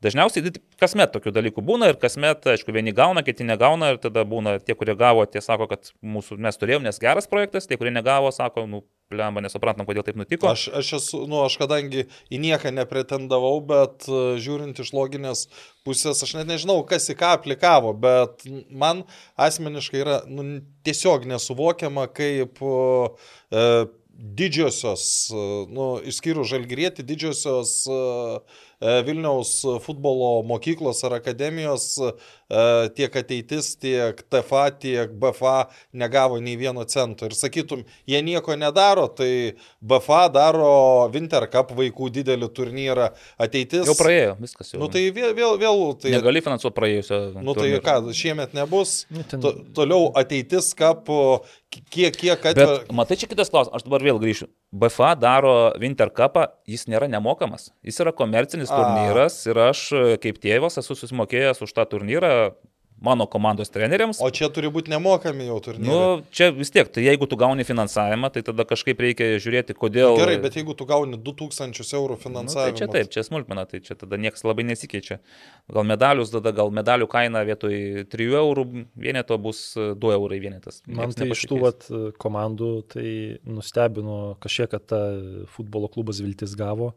Dažniausiai 0.00 0.46
tai 0.46 0.62
kasmet 0.80 1.10
tokių 1.12 1.32
dalykų 1.36 1.60
būna 1.60 1.90
ir 1.90 1.98
kasmet, 2.00 2.46
aišku, 2.48 2.72
vieni 2.72 2.94
gauna, 2.96 3.20
kiti 3.20 3.44
negauna 3.44 3.90
ir 3.92 3.98
tada 4.00 4.22
būna 4.24 4.54
tie, 4.64 4.72
kurie 4.72 4.94
gavo, 4.96 5.26
tie 5.28 5.42
sako, 5.44 5.66
kad 5.68 5.90
mūsų 6.00 6.38
mes 6.40 6.56
turėjom, 6.56 6.86
nes 6.88 7.00
geras 7.02 7.28
projektas, 7.28 7.68
tie, 7.68 7.76
kurie 7.76 7.92
negavo, 7.92 8.30
sako, 8.32 8.64
nu, 8.70 8.80
lemba, 9.12 9.42
nesuprantam, 9.44 9.84
kodėl 9.84 10.06
taip 10.06 10.16
nutiko. 10.16 10.48
Aš, 10.48 10.70
aš 10.80 10.94
esu, 11.02 11.20
nu, 11.28 11.42
aš 11.44 11.58
kadangi 11.60 12.06
į 12.32 12.40
nieką 12.40 12.72
nepretendavau, 12.78 13.52
bet 13.60 14.08
uh, 14.08 14.40
žiūrint 14.40 14.80
iš 14.80 14.94
loginės 14.96 15.44
pusės, 15.84 16.24
aš 16.24 16.32
net 16.38 16.48
nežinau, 16.48 16.78
kas 16.88 17.10
į 17.12 17.18
ką 17.20 17.34
aplikavo, 17.36 17.92
bet 17.92 18.48
man 18.72 19.04
asmeniškai 19.36 20.00
yra 20.00 20.18
nu, 20.32 20.62
tiesiog 20.88 21.28
nesuvokiama, 21.28 22.08
kaip 22.16 22.64
uh, 22.64 23.36
didžiosios, 24.16 25.04
uh, 25.34 25.68
nu, 25.68 25.92
išskyrus 26.08 26.54
žalgrietį, 26.54 27.04
didžiosios 27.12 27.82
E, 27.90 28.40
Vilniaus 28.80 29.60
futbolo 29.84 30.40
mokyklos 30.48 31.02
ar 31.04 31.18
akademijos 31.18 31.84
e, 32.00 32.12
tiek 32.96 33.16
ateitis, 33.20 33.74
tiek 33.76 34.22
TFA, 34.32 34.62
tiek 34.80 35.12
BFA 35.20 35.66
negavo 35.92 36.38
nei 36.40 36.56
vieno 36.56 36.86
cento. 36.88 37.28
Ir 37.28 37.36
sakytum, 37.36 37.82
jie 38.08 38.22
nieko 38.24 38.56
nedaro, 38.56 39.04
tai 39.12 39.58
BFA 39.84 40.22
daro 40.32 40.70
Winter 41.12 41.44
Cup 41.52 41.74
vaikų 41.76 42.08
didelį 42.16 42.48
turnyrą. 42.56 43.10
Ateitis. 43.40 43.84
Jau 43.84 43.98
praėjo, 43.98 44.38
viskas 44.40 44.72
jau. 44.72 44.80
Nu 44.80 44.88
tai 44.92 45.04
vėl, 45.12 45.34
vėl, 45.36 45.58
vėl 45.60 45.84
tai... 46.00 46.14
Negali 46.16 46.40
finansuoti 46.44 46.78
praėjusio. 46.80 47.20
Nu 47.36 47.52
tai 47.52 47.68
turnyrą. 47.68 47.84
ką, 47.84 48.16
šiemet 48.16 48.56
nebus. 48.56 49.02
Nu, 49.12 49.28
ten... 49.28 49.44
to, 49.44 49.52
toliau 49.76 50.08
ateitis 50.16 50.72
Cup 50.78 51.12
kiek, 51.70 52.16
kiek 52.16 52.40
atveria. 52.40 52.80
Bet 52.82 52.94
matai, 52.94 53.16
čia 53.20 53.28
kitas 53.30 53.50
klausimas, 53.52 53.76
aš 53.78 53.86
dabar 53.86 54.02
vėl 54.04 54.18
grįšiu. 54.22 54.48
BFA 54.70 55.12
daro 55.18 55.54
Winter 55.82 56.10
Cupą, 56.14 56.46
jis 56.68 56.86
nėra 56.90 57.08
nemokamas, 57.10 57.70
jis 57.86 58.00
yra 58.02 58.12
komercinis 58.16 58.69
turnyras 58.72 59.42
A. 59.44 59.52
ir 59.52 59.62
aš 59.68 59.86
kaip 60.22 60.40
tėvas 60.42 60.80
esu 60.80 60.96
susimokėjęs 60.98 61.62
už 61.66 61.76
tą 61.76 61.86
turnyrą 61.90 62.34
mano 63.00 63.26
komandos 63.26 63.70
treneriams. 63.70 64.20
O 64.20 64.28
čia 64.30 64.50
turi 64.52 64.68
būti 64.72 64.92
nemokami 64.92 65.46
jau 65.48 65.58
turnyrai. 65.64 65.88
Nu, 65.88 66.24
čia 66.36 66.50
vis 66.54 66.70
tiek, 66.72 66.88
tai 66.92 67.04
jeigu 67.06 67.26
tu 67.30 67.38
gauni 67.40 67.64
finansavimą, 67.66 68.30
tai 68.34 68.42
tada 68.46 68.66
kažkaip 68.68 69.00
reikia 69.00 69.30
žiūrėti, 69.40 69.76
kodėl. 69.78 70.18
Gerai, 70.20 70.36
bet 70.42 70.58
jeigu 70.58 70.76
tu 70.76 70.86
gauni 70.88 71.16
2000 71.16 71.96
eurų 71.96 72.18
finansavimą. 72.20 72.66
Nu, 72.68 72.76
tai 72.76 72.82
čia 72.82 72.90
taip, 72.92 73.12
čia 73.14 73.24
smulkmena, 73.26 73.64
tai 73.70 73.80
čia 73.84 73.96
tada 74.00 74.20
niekas 74.20 74.44
labai 74.44 74.66
nesikeičia. 74.68 75.20
Gal 75.72 75.88
medalius, 75.88 76.32
tada 76.34 76.52
gal 76.56 76.72
medalių 76.76 77.08
kaina 77.10 77.42
vietoj 77.48 78.04
3 78.12 78.28
eurų 78.42 78.66
vieneto 79.00 79.40
bus 79.40 79.64
2 79.78 80.14
eurai 80.18 80.42
vienetas. 80.42 80.82
Man 80.86 81.16
tai 81.16 81.30
iš 81.32 81.46
tų 81.48 81.62
vat, 81.64 81.88
komandų 82.20 82.70
tai 82.92 83.08
nustebino 83.48 84.36
kažkiek, 84.44 84.70
kad 84.76 84.86
ta 84.92 85.02
futbolo 85.56 85.88
klubas 85.88 86.20
Viltis 86.20 86.52
gavo 86.58 86.92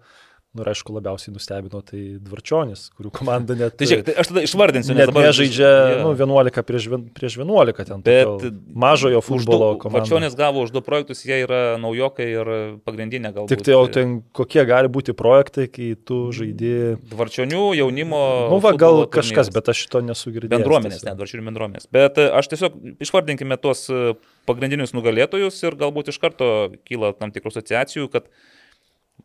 Nu 0.54 0.62
ir 0.62 0.68
aišku, 0.70 0.94
labiausiai 0.94 1.32
nustebino 1.34 1.80
tai 1.82 2.00
Dvarčionis, 2.22 2.84
kurių 2.94 3.10
komanda 3.16 3.56
net... 3.58 3.74
tai 3.80 3.88
žiūrėk, 3.90 4.04
tai 4.06 4.14
aš 4.22 4.30
tada 4.30 4.44
išvardinsiu, 4.46 4.94
nes 4.94 5.10
dabar 5.10 5.32
žaidžia 5.34 5.66
yeah. 5.66 6.02
nu, 6.06 6.12
11 6.14 6.68
prieš, 6.68 6.86
prieš 7.18 7.38
11 7.42 7.80
ten. 7.90 8.04
Bet 8.06 8.46
mažojo 8.70 9.24
futbolo 9.26 9.72
du, 9.72 9.80
komanda. 9.82 10.04
Dvarčionis 10.04 10.38
gavo 10.38 10.62
už 10.68 10.76
du 10.76 10.84
projektus, 10.86 11.24
jie 11.26 11.40
yra 11.48 11.64
naujokai 11.82 12.30
ir 12.36 12.54
pagrindinė 12.86 13.34
galbūt. 13.34 13.50
Tik 13.50 13.66
tai 13.66 13.74
jau 13.74 13.82
ten 13.98 14.20
kokie 14.30 14.62
gali 14.70 14.94
būti 14.94 15.18
projektai, 15.18 15.66
kai 15.74 15.90
tu 15.98 16.22
žaidži... 16.38 17.02
Dvarčionių 17.16 17.66
jaunimo... 17.82 18.24
Nu, 18.54 18.62
va, 18.62 18.78
gal 18.78 19.08
kažkas, 19.08 19.50
turnyras. 19.50 19.54
bet 19.58 19.74
aš 19.74 19.84
šito 19.88 20.06
nesu 20.06 20.38
girdėjęs. 20.38 20.54
Bendruomenės, 20.54 21.04
ne, 21.10 21.18
dvarčionių 21.18 21.50
bendruomenės. 21.50 21.90
Bet 21.98 22.22
e, 22.22 22.30
aš 22.30 22.54
tiesiog 22.54 22.78
išvardinkime 23.02 23.58
tuos 23.58 23.88
e, 23.90 24.14
pagrindinius 24.46 24.94
nugalėtojus 24.94 25.64
ir 25.66 25.82
galbūt 25.82 26.14
iš 26.14 26.22
karto 26.22 26.50
kyla 26.86 27.16
tam 27.18 27.34
tikrų 27.34 27.56
asociacijų, 27.56 28.12
kad 28.14 28.30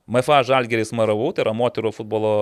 MFA 0.09 0.43
Žalgeris 0.49 0.95
Maravų, 0.97 1.35
tai 1.37 1.45
yra 1.45 1.55
moterų 1.57 1.93
futbolo 1.97 2.35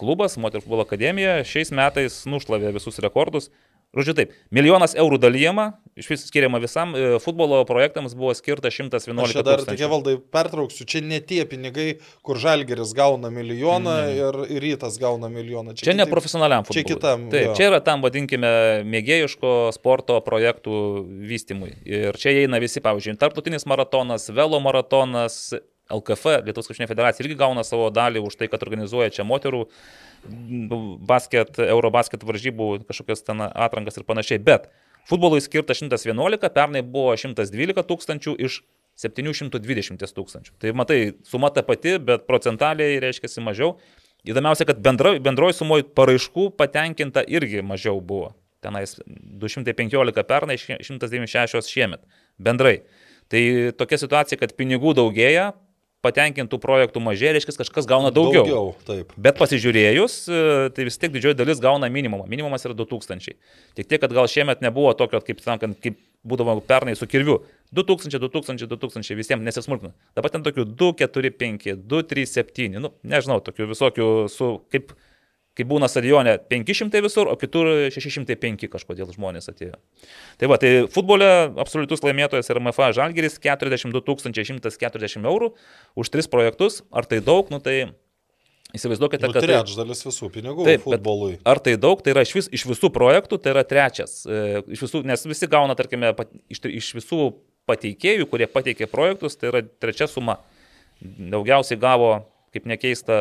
klubas, 0.00 0.38
moterų 0.40 0.66
futbolo 0.66 0.86
akademija, 0.86 1.40
šiais 1.46 1.72
metais 1.74 2.22
nušlavė 2.30 2.74
visus 2.76 3.00
rekordus. 3.02 3.50
Žodžiu 3.94 4.14
taip, 4.18 4.32
milijonas 4.50 4.96
eurų 4.98 5.20
dalyjama, 5.22 5.68
iš 5.94 6.08
vis 6.10 6.24
skiriama 6.26 6.58
visam, 6.58 6.96
e, 6.98 7.18
futbolo 7.22 7.60
projektams 7.68 8.16
buvo 8.18 8.32
skirta 8.34 8.72
111 8.74 9.12
eurų. 9.12 9.26
Aš 9.28 9.44
dar 9.46 9.62
tokia 9.62 9.88
valdai 9.90 10.16
pertrauksiu, 10.18 10.86
čia 10.90 11.02
ne 11.06 11.20
tie 11.22 11.44
pinigai, 11.46 12.00
kur 12.26 12.40
Žalgeris 12.42 12.90
gauna 12.98 13.30
milijoną 13.30 13.94
mm. 13.94 14.16
ir, 14.18 14.40
ir 14.56 14.66
Rytas 14.66 14.98
gauna 14.98 15.30
milijoną. 15.30 15.76
Čia, 15.78 15.92
čia 15.92 15.94
ne 16.00 16.08
profesionaliam 16.10 16.66
futbolui. 16.66 16.88
Čia 16.88 16.96
kitam. 16.96 17.28
Taip, 17.30 17.46
jo. 17.46 17.54
čia 17.60 17.68
yra 17.70 17.78
tam, 17.86 18.02
vadinkime, 18.02 18.50
mėgėjiško 18.90 19.54
sporto 19.78 20.18
projektų 20.26 20.80
vystimui. 21.30 21.76
Ir 21.86 22.18
čia 22.18 22.34
įeina 22.34 22.58
visi, 22.62 22.82
pavyzdžiui, 22.82 23.14
tarptautinis 23.22 23.68
maratonas, 23.70 24.26
velo 24.34 24.58
maratonas, 24.64 25.54
LKF, 25.92 26.40
Lietuvos 26.46 26.68
krepšinio 26.70 26.88
federacija 26.88 27.24
irgi 27.24 27.36
gauna 27.38 27.64
savo 27.66 27.90
dalį 27.92 28.22
už 28.24 28.38
tai, 28.40 28.48
kad 28.52 28.62
organizuoja 28.64 29.12
čia 29.12 29.26
moterų 29.28 29.66
basket, 31.04 31.58
Eurobasket 31.60 32.24
varžybų 32.24 32.68
kažkokias 32.88 33.26
ten 33.26 33.44
atrankas 33.44 34.00
ir 34.00 34.06
panašiai. 34.08 34.40
Bet 34.40 34.70
futbolui 35.08 35.42
skirta 35.44 35.76
111, 35.76 36.48
pernai 36.54 36.80
buvo 36.80 37.12
112 37.20 37.84
tūkstančių 37.90 38.36
iš 38.48 38.62
720 38.96 40.14
tūkstančių. 40.16 40.54
Tai 40.62 40.72
matai, 40.78 40.98
suma 41.26 41.50
ta 41.52 41.64
pati, 41.66 41.98
bet 41.98 42.28
procentaliai 42.30 43.00
reiškia 43.02 43.42
mažiau. 43.44 43.74
Įdomiausia, 44.24 44.64
kad 44.64 44.78
bendroji 44.80 45.20
bendroj 45.20 45.52
sumoje 45.58 45.84
paraiškų 45.92 46.48
patenkinta 46.56 47.24
irgi 47.28 47.60
mažiau 47.66 48.00
buvo. 48.00 48.32
Tenais 48.64 48.96
215 49.04 50.24
pernai, 50.24 50.56
196 50.56 51.68
šiemet. 51.68 52.00
Bendrai. 52.40 52.78
Tai 53.28 53.42
tokia 53.76 53.98
situacija, 54.00 54.38
kad 54.40 54.54
pinigų 54.56 54.94
daugėja, 54.96 55.50
patenkintų 56.04 56.58
projektų 56.60 57.02
mažėja, 57.02 57.34
reiškia, 57.36 57.56
kažkas 57.62 57.88
gauna 57.88 58.12
daugiau. 58.14 58.44
Daugiau, 58.44 58.72
taip. 58.86 59.14
Bet 59.16 59.38
pasižiūrėjus, 59.40 60.16
e, 60.28 60.42
tai 60.76 60.86
vis 60.88 61.00
tiek 61.00 61.12
didžioji 61.14 61.38
dalis 61.38 61.62
gauna 61.64 61.88
minimumą. 61.92 62.28
Minimumas 62.30 62.66
yra 62.68 62.76
2000. 62.76 63.36
Tik 63.78 63.88
tiek, 63.88 64.00
kad 64.02 64.12
gal 64.14 64.28
šiemet 64.30 64.64
nebuvo 64.64 64.92
tokio, 64.98 65.22
kaip, 65.24 65.40
sakant, 65.44 65.78
kaip 65.84 65.96
būdavo 66.24 66.58
pernai 66.64 66.96
su 66.98 67.08
kirviu. 67.10 67.40
2000, 67.74 68.20
2000, 68.22 68.68
2000 68.70 69.18
visiems 69.18 69.44
nesismulkina. 69.44 69.94
Dabar 70.16 70.32
ten 70.34 70.44
tokių 70.44 70.68
2, 70.76 70.92
4, 71.04 71.32
5, 71.40 71.66
2, 71.88 72.04
3, 72.12 72.28
7, 72.36 72.78
nu, 72.84 72.92
nežinau, 73.02 73.40
tokių 73.44 73.70
visokių 73.72 74.08
su, 74.32 74.50
kaip 74.72 74.94
kai 75.54 75.66
būna 75.68 75.88
stadione 75.90 76.36
500 76.50 77.02
visur, 77.04 77.30
o 77.30 77.36
kitur 77.38 77.70
605 77.94 78.68
kažkodėl 78.72 79.10
žmonės 79.14 79.50
atėjo. 79.52 79.78
Tai 80.40 80.50
va, 80.50 80.58
tai 80.60 80.72
futbole 80.92 81.28
absoliutus 81.62 82.02
laimėtojas 82.04 82.50
yra 82.50 82.62
MFA 82.62 82.90
Žalgeris 82.96 83.38
42 83.42 84.16
140 84.24 85.28
eurų 85.30 85.52
už 85.94 86.10
tris 86.14 86.30
projektus. 86.30 86.82
Ar 86.90 87.06
tai 87.06 87.22
daug, 87.24 87.52
nu 87.54 87.62
tai 87.62 87.94
Įsivaizduokite, 88.74 89.28
nu, 89.28 89.34
kad... 89.36 89.44
Trečdalis 89.46 90.00
visų 90.02 90.28
pinigų 90.34 90.64
taip, 90.66 90.82
futbolui. 90.82 91.36
Ar 91.46 91.60
tai 91.62 91.76
daug, 91.78 92.00
tai 92.02 92.10
yra 92.10 92.24
iš, 92.26 92.32
vis, 92.34 92.48
iš 92.58 92.64
visų 92.66 92.90
projektų, 92.94 93.38
tai 93.38 93.52
yra 93.52 93.62
trečias. 93.70 94.24
E, 94.26 94.64
iš 94.74 94.82
visų, 94.88 95.04
nes 95.06 95.22
visi 95.30 95.46
gauna, 95.50 95.76
tarkime, 95.78 96.10
pat, 96.18 96.32
iš, 96.50 96.64
iš 96.80 96.88
visų 96.98 97.28
pateikėjų, 97.70 98.26
kurie 98.32 98.48
pateikė 98.50 98.88
projektus, 98.90 99.38
tai 99.38 99.52
yra 99.52 99.62
trečia 99.62 100.08
suma. 100.10 100.40
Daugiausiai 100.98 101.78
gavo, 101.78 102.10
kaip 102.54 102.66
nekeista, 102.66 103.20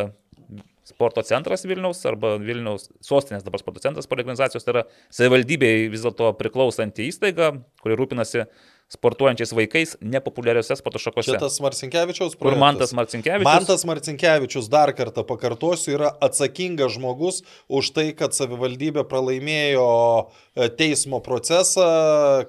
sporto 0.94 1.24
centras 1.28 1.66
Vilniaus 1.68 2.04
arba 2.10 2.36
Vilniaus 2.42 2.88
sostinės 3.04 3.46
dabar 3.46 3.62
sporto 3.62 3.84
centras 3.84 4.08
po 4.10 4.18
organizacijos, 4.18 4.66
tai 4.66 4.78
yra 4.78 4.86
savivaldybei 5.14 5.90
vis 5.92 6.06
dėlto 6.06 6.32
priklausanti 6.40 7.10
įstaiga, 7.10 7.52
kuri 7.84 7.98
rūpinasi 8.00 8.46
sportuojančiais 8.94 9.54
vaikais 9.58 9.96
nepopuliariuose 10.02 10.78
sporto 10.78 11.02
šakose. 11.02 11.34
Šitas 11.34 11.60
Marcinkievičiaus 11.64 12.36
projektas. 12.38 12.54
Kur 12.54 12.60
Mantas 12.62 12.94
Marcinkievičius? 12.98 13.48
Mantas 13.48 13.86
Marcinkievičius, 13.90 14.70
dar 14.72 14.94
kartą 14.96 15.26
pakartosiu, 15.28 15.96
yra 15.98 16.12
atsakingas 16.24 16.94
žmogus 16.98 17.42
už 17.68 17.92
tai, 17.96 18.08
kad 18.18 18.36
savivaldybė 18.38 19.06
pralaimėjo 19.10 19.88
e, 20.22 20.70
teismo 20.78 21.20
procesą, 21.26 21.88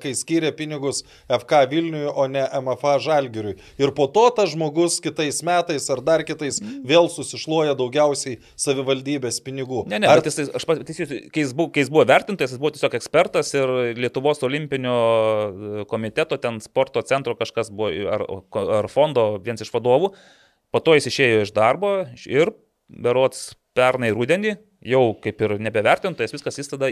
kai 0.03 0.15
skiria 0.17 0.53
pinigus 0.57 1.03
FK 1.29 1.65
Vilniui, 1.73 2.05
o 2.13 2.27
ne 2.31 2.45
MFA 2.61 2.99
Žalgiriui. 3.05 3.57
Ir 3.81 3.95
po 3.97 4.09
to 4.13 4.27
tas 4.37 4.53
žmogus 4.53 5.01
kitais 5.05 5.41
metais 5.47 5.89
ar 5.93 6.05
dar 6.05 6.25
kitais 6.27 6.61
vėl 6.85 7.09
susišluoja 7.13 7.77
daugiausiai 7.79 8.39
savivaldybės 8.61 9.41
pinigų. 9.45 9.85
Ne, 9.91 10.03
ne, 10.05 10.11
ar... 10.11 10.23
jis, 10.25 10.53
aš 10.55 10.69
pataisysiu, 10.69 11.09
kai, 11.33 11.47
jis 11.47 11.91
buvo 11.93 12.05
vertintas, 12.09 12.53
jis 12.53 12.61
buvo 12.61 12.75
tiesiog 12.77 12.99
ekspertas 13.01 13.55
ir 13.57 13.75
Lietuvos 13.99 14.43
olimpinio 14.47 14.95
e, 14.95 15.89
komiteto 15.91 16.34
universiteto, 16.35 16.39
ten 16.39 16.61
sporto 16.61 17.03
centro 17.03 17.35
kažkas 17.35 17.71
buvo, 17.71 17.91
ar, 18.11 18.25
ar 18.81 18.89
fondo 18.89 19.39
vienas 19.39 19.63
iš 19.63 19.73
vadovų. 19.73 20.15
Po 20.71 20.81
to 20.81 20.95
jis 20.95 21.07
išėjo 21.07 21.45
iš 21.45 21.53
darbo 21.55 22.07
ir 22.27 22.53
berots 22.89 23.55
pernai 23.75 24.13
rudenį, 24.13 24.57
jau 24.83 25.15
kaip 25.23 25.41
ir 25.41 25.59
nebevertintas, 25.59 26.33
viskas 26.33 26.59
jis 26.59 26.69
tada 26.69 26.91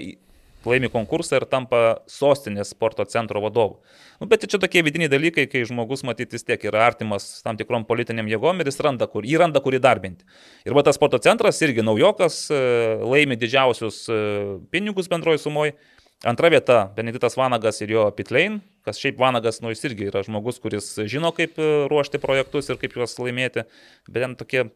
laimi 0.65 0.89
konkursą 0.89 1.41
ir 1.41 1.47
tampa 1.51 1.99
sostinės 2.07 2.71
sporto 2.71 3.05
centro 3.05 3.41
vadovu. 3.43 3.81
Nu, 4.21 4.29
bet 4.31 4.47
čia 4.47 4.61
tokie 4.63 4.83
vidiniai 4.83 5.11
dalykai, 5.11 5.49
kai 5.51 5.65
žmogus 5.67 6.05
matyti 6.07 6.37
vis 6.37 6.47
tiek 6.47 6.63
yra 6.63 6.87
artimas 6.87 7.43
tam 7.43 7.59
tikrom 7.59 7.85
politiniam 7.85 8.29
jėgom 8.31 8.63
ir 8.63 8.71
jis 8.71 8.79
randa, 8.79 9.09
kur, 9.11 9.27
jį 9.27 9.41
randa, 9.43 9.59
kur 9.61 9.75
įdarbinti. 9.75 10.23
Ir 10.65 10.77
va 10.77 10.85
tas 10.87 10.95
sporto 10.95 11.19
centras 11.19 11.59
irgi 11.67 11.83
naujokas, 11.83 12.45
e, 12.55 12.63
laimi 13.03 13.35
didžiausius 13.41 14.05
e, 14.07 14.21
pinigus 14.71 15.11
bendroji 15.11 15.43
sumoji. 15.43 15.75
Antra 16.23 16.49
vieta- 16.49 16.87
Benediktas 16.97 17.37
Vanagas 17.37 17.81
ir 17.83 17.91
jo 17.91 18.05
Pitlein, 18.15 18.61
kas 18.87 19.01
šiaip 19.03 19.19
Vanagas, 19.19 19.61
nu 19.61 19.73
jis 19.73 19.83
irgi 19.89 20.07
yra 20.07 20.23
žmogus, 20.23 20.61
kuris 20.63 20.95
žino, 21.11 21.33
kaip 21.35 21.59
e, 21.59 21.71
ruošti 21.91 22.21
projektus 22.23 22.71
ir 22.71 22.79
kaip 22.79 22.95
juos 22.95 23.19
laimėti, 23.19 23.65
bet 24.07 24.23
ten 24.23 24.37
tokie, 24.39 24.71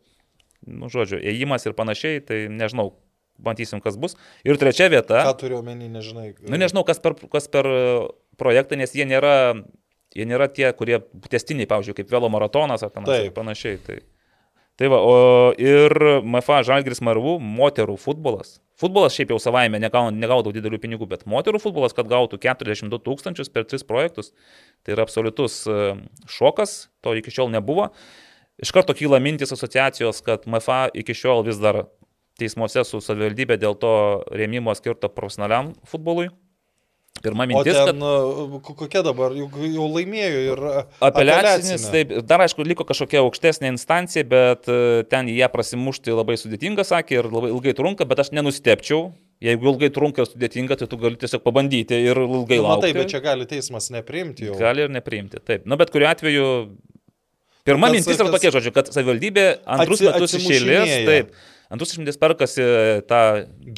nu 0.67 0.91
žodžiu, 0.91 1.21
ėjimas 1.23 1.67
ir 1.67 1.77
panašiai, 1.79 2.25
tai 2.27 2.41
nežinau, 2.51 2.97
matysim, 3.39 3.81
kas 3.85 3.97
bus. 3.97 4.17
Ir 4.43 4.59
trečia 4.59 4.91
vieta. 4.91 5.23
Ką 5.23 5.37
turiu 5.39 5.61
omeny, 5.61 5.87
nežinai. 5.93 6.33
Nu 6.43 6.59
nežinau, 6.59 6.83
kas 6.89 6.99
per, 6.99 7.15
kas 7.15 7.47
per 7.47 7.71
e, 7.71 7.79
projektą, 8.43 8.75
nes 8.81 8.91
jie 8.91 9.07
nėra, 9.07 9.55
jie 10.19 10.27
nėra 10.27 10.51
tie, 10.51 10.67
kurie 10.75 10.99
testiniai, 11.31 11.71
pavyzdžiui, 11.71 12.01
kaip 12.01 12.11
velo 12.11 12.33
maratonas 12.33 12.83
ar 12.83 12.91
panašiai. 12.91 13.79
Tai. 13.87 14.03
Tai 14.77 14.91
va, 14.93 14.99
o 15.01 15.13
ir 15.57 15.93
MFA 16.21 16.61
Žalgris 16.69 17.01
Marvų 17.05 17.39
moterų 17.41 17.95
futbolas. 17.97 18.59
Futbolas 18.77 19.15
šiaip 19.17 19.31
jau 19.33 19.39
savaime 19.41 19.81
negaudavo 19.81 20.53
didelių 20.53 20.81
pinigų, 20.83 21.09
bet 21.09 21.25
moterų 21.25 21.63
futbolas, 21.63 21.95
kad 21.97 22.11
gautų 22.11 22.37
42 22.43 23.01
tūkstančius 23.07 23.49
per 23.53 23.65
tris 23.65 23.87
projektus, 23.89 24.35
tai 24.85 24.93
yra 24.93 25.07
absoliutus 25.09 25.63
e, 25.65 25.95
šokas, 26.29 26.91
to 27.01 27.17
iki 27.17 27.33
šiol 27.33 27.49
nebuvo. 27.55 27.89
Iš 28.61 28.75
karto 28.77 28.93
kyla 28.97 29.17
mintis 29.25 29.57
asociacijos, 29.57 30.21
kad 30.25 30.45
MFA 30.45 30.91
iki 30.93 31.17
šiol 31.17 31.41
vis 31.49 31.57
dar 31.63 31.87
teismuose 32.37 32.85
su 32.85 33.01
savivaldybė 33.01 33.57
dėl 33.57 33.79
to 33.81 33.95
rėmimo 34.29 34.77
skirto 34.77 35.09
profesionaliam 35.09 35.73
futbolui. 35.89 36.29
Pirma 37.25 37.47
mintis, 37.49 37.77
o 37.77 37.87
ten, 37.89 38.03
kad... 38.03 38.75
Kokia 38.81 39.03
dabar, 39.07 39.35
jau, 39.37 39.49
jau 39.65 39.87
laimėjo 39.91 40.41
ir 40.53 40.63
apeliacinis. 41.09 41.87
Taip, 41.93 42.13
dar 42.29 42.45
aišku, 42.45 42.65
liko 42.67 42.87
kažkokia 42.89 43.23
aukštesnė 43.23 43.71
instancija, 43.73 44.27
bet 44.29 44.69
e, 44.71 45.05
ten 45.11 45.31
ją 45.33 45.49
prasimušti 45.53 46.17
labai 46.17 46.37
sudėtinga, 46.41 46.85
sakė, 46.87 47.21
ir 47.21 47.31
labai 47.33 47.53
ilgai 47.55 47.77
trunka, 47.79 48.09
bet 48.09 48.25
aš 48.25 48.33
nenustepčiau. 48.37 49.09
Jeigu 49.45 49.69
ilgai 49.69 49.91
trunka 49.93 50.25
ir 50.25 50.31
sudėtinga, 50.31 50.79
tai 50.81 50.89
tu 50.89 50.97
gali 51.01 51.19
tiesiog 51.21 51.43
pabandyti 51.45 51.99
ir 52.09 52.21
ilgai 52.23 52.61
nu, 52.61 52.69
laukti. 52.69 52.89
Taip, 52.89 53.01
bet 53.03 53.13
čia 53.13 53.21
gali 53.25 53.49
teismas 53.49 53.91
nepriimti 53.93 54.49
jau. 54.49 54.57
Gali 54.61 54.87
ir 54.87 54.93
nepriimti, 54.93 55.43
taip. 55.45 55.67
Na, 55.69 55.77
bet 55.81 55.93
kuriu 55.93 56.09
atveju 56.09 56.47
Pirma 57.67 57.91
tas, 57.91 57.97
mintis 57.99 58.21
yra 58.21 58.31
tokia, 58.31 58.53
žodžiu, 58.55 58.73
kad 58.75 58.89
savivaldybė 58.95 59.45
antrus 59.75 59.99
atsi, 59.99 60.07
metus 60.07 60.35
iš 60.39 60.45
eilės, 60.55 60.93
taip, 61.09 61.33
Antrus 61.73 61.95
išmintis 61.95 62.19
perkasi 62.21 62.65
tą 63.11 63.21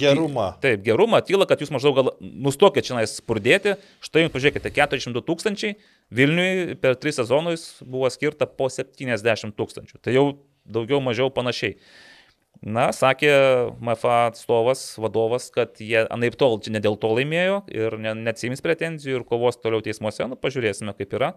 gerumą. 0.01 0.51
Taip, 0.63 0.83
gerumą, 0.85 1.23
tyla, 1.25 1.47
kad 1.49 1.63
jūs 1.63 1.73
maždaug 1.73 1.97
gal 1.97 2.11
nustokit 2.21 2.85
čia 2.85 3.07
spurdėti. 3.09 3.79
Štai 4.05 4.27
jums 4.27 4.35
pažiūrėkite, 4.35 4.75
400 4.77 5.25
tūkstančiai, 5.25 5.79
Vilniui 6.13 6.77
per 6.83 6.99
3 7.01 7.23
sezonus 7.23 7.71
buvo 7.85 8.11
skirta 8.13 8.49
po 8.49 8.69
70 8.73 9.57
tūkstančių. 9.57 10.01
Tai 10.05 10.15
jau 10.15 10.29
daugiau 10.69 11.01
mažiau 11.05 11.33
panašiai. 11.33 11.79
Na, 12.59 12.89
sakė 12.91 13.31
MFA 13.79 14.33
atstovas, 14.33 14.81
vadovas, 14.99 15.47
kad 15.55 15.79
jie 15.79 16.01
anaip 16.11 16.35
tol 16.41 16.57
čia 16.59 16.73
ne 16.75 16.81
dėl 16.83 16.97
to 16.99 17.13
laimėjo 17.15 17.61
ir 17.71 17.95
ne, 18.03 18.17
neatsims 18.19 18.65
pretenzijų 18.65 19.21
ir 19.21 19.27
kovos 19.29 19.61
toliau 19.63 19.79
teismuose, 19.85 20.27
nu 20.27 20.35
pažiūrėsime 20.35 20.97
kaip 20.99 21.15
yra. 21.15 21.29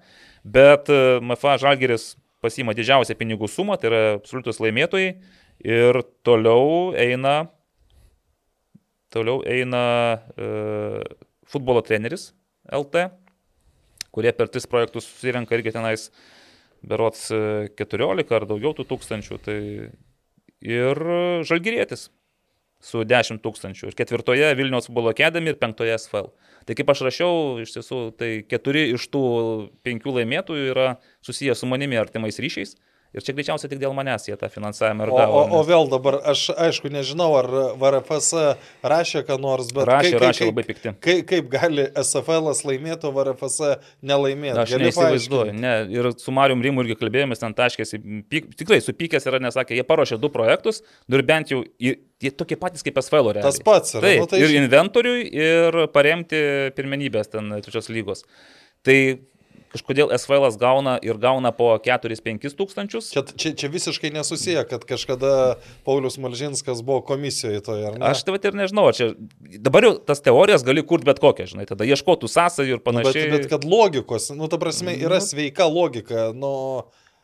Bet 0.41 0.89
MFA 1.21 1.59
Žalgeris 1.61 2.15
pasima 2.41 2.75
didžiausią 2.77 3.15
pinigų 3.19 3.49
sumą, 3.51 3.77
tai 3.79 3.91
yra 3.91 4.01
absoliutus 4.17 4.61
laimėtojai. 4.63 5.15
Ir 5.61 6.01
toliau 6.25 6.91
eina, 6.97 7.35
toliau 9.13 9.43
eina 9.45 9.83
e, 10.33 10.47
futbolo 11.45 11.83
treneris 11.85 12.31
LT, 12.65 13.09
kurie 14.11 14.33
per 14.33 14.49
tris 14.49 14.65
projektus 14.69 15.05
susirenka 15.05 15.53
irgi 15.57 15.75
tenais 15.75 16.09
berots 16.81 17.27
14 17.29 18.25
e, 18.25 18.37
ar 18.37 18.47
daugiau 18.49 18.73
tų 18.77 18.87
tūkstančių. 18.89 19.37
Tai 19.45 19.59
ir 20.65 21.05
žalgyrėtis 21.45 22.09
su 22.81 23.03
10 23.07 23.41
tūkstančių. 23.43 23.91
Ir 23.91 23.97
ketvirtoje 23.97 24.51
Vilniaus 24.57 24.89
futbolo 24.89 25.13
akademija 25.13 25.55
ir 25.55 25.59
penktoje 25.61 25.97
SFL. 25.97 26.31
Tai 26.67 26.77
kaip 26.77 26.91
aš 26.93 27.03
rašiau, 27.07 27.35
iš 27.63 27.75
tiesų, 27.77 27.99
tai 28.17 28.31
keturi 28.49 28.87
iš 28.95 29.07
tų 29.13 29.23
penkių 29.85 30.17
laimėtojų 30.19 30.71
yra 30.73 30.87
susiję 31.25 31.55
su 31.57 31.69
manimi 31.69 31.99
artimais 32.01 32.41
ryšiais. 32.41 32.75
Ir 33.11 33.25
čia 33.25 33.33
greičiausiai 33.35 33.67
tik 33.67 33.79
dėl 33.81 33.91
manęs 33.91 34.29
jie 34.29 34.37
tą 34.39 34.47
finansavimą 34.47 35.03
ir 35.03 35.09
gavo. 35.11 35.39
O, 35.41 35.41
o, 35.43 35.59
o 35.59 35.65
vėl 35.67 35.89
dabar, 35.91 36.15
aš 36.31 36.45
aišku 36.55 36.87
nežinau, 36.93 37.33
ar 37.41 37.47
VRFS 37.79 38.29
rašė 38.87 39.25
ką 39.27 39.35
nors, 39.43 39.73
bet... 39.75 39.83
Rašė, 39.89 40.13
kaip, 40.13 40.23
rašė 40.23 40.47
labai 40.47 40.63
pikti. 40.69 40.93
Kaip, 41.03 41.25
kaip 41.27 41.49
gali 41.51 41.89
SFL 41.99 42.47
laimėti, 42.69 43.09
o 43.09 43.11
VRFS 43.17 43.57
nelaimėti? 44.07 44.55
Aš 44.63 44.77
neįsivaizduoju. 44.79 45.55
Ne, 45.59 45.73
ir 45.91 46.07
su 46.23 46.31
Marium 46.35 46.63
Rimu 46.63 46.85
irgi 46.85 46.95
kalbėjomės, 47.01 47.43
ten 47.43 47.57
taškėsi, 47.57 47.99
pyk, 48.31 48.47
tikrai 48.61 48.79
supykęs 48.85 49.27
yra, 49.27 49.41
nesakė, 49.43 49.75
jie 49.75 49.85
paruošė 49.91 50.19
du 50.21 50.31
projektus, 50.31 50.79
nu 51.11 51.19
ir 51.19 51.25
bent 51.27 51.51
jau 51.51 51.65
jie 51.83 52.31
tokie 52.31 52.55
patys 52.63 52.87
kaip 52.87 52.95
SFL. 53.01 53.33
Realiai. 53.35 53.49
Tas 53.49 53.59
pats 53.65 53.97
yra. 53.97 54.05
Taip, 54.07 54.23
nu, 54.23 54.31
tai 54.31 54.39
ir 54.45 54.55
inventoriui, 54.61 55.27
ir 55.35 55.81
paremti 55.91 56.39
pirmenybės 56.79 57.35
ten 57.35 57.51
trečios 57.59 57.91
lygos. 57.91 58.23
Tai 58.87 58.97
kažkodėl 59.71 60.11
SVL 60.15 60.47
gauna 60.59 60.97
ir 61.03 61.19
gauna 61.21 61.51
po 61.55 61.71
4-5 61.81 62.55
tūkstančius. 62.59 63.11
Čia, 63.13 63.23
čia, 63.35 63.53
čia 63.57 63.71
visiškai 63.71 64.11
nesusiję, 64.13 64.63
kad 64.69 64.85
kažkada 64.87 65.57
Paulius 65.87 66.19
Malžinskas 66.21 66.83
buvo 66.85 67.01
komisijoje 67.07 67.63
toje, 67.65 67.87
ar 67.89 67.99
ne? 67.99 68.09
Aš 68.11 68.25
tai 68.27 68.37
ir 68.37 68.57
nežinau, 68.57 68.89
čia 68.95 69.11
dabar 69.59 69.87
jau 69.87 69.93
tas 70.11 70.23
teorijas 70.23 70.65
gali 70.67 70.83
kurti 70.87 71.07
bet 71.09 71.21
kokią, 71.23 71.49
žinai, 71.53 71.67
tada 71.69 71.87
ieškotų 71.87 72.29
sąsajų 72.31 72.79
ir 72.79 72.83
panašiai. 72.83 73.29
Bet, 73.29 73.45
bet 73.45 73.53
kad 73.53 73.67
logikos, 73.67 74.31
nu 74.35 74.51
ta 74.51 74.59
prasme, 74.61 74.95
yra 74.97 75.21
mhm. 75.21 75.29
sveika 75.29 75.69
logika, 75.71 76.31
nu... 76.35 76.51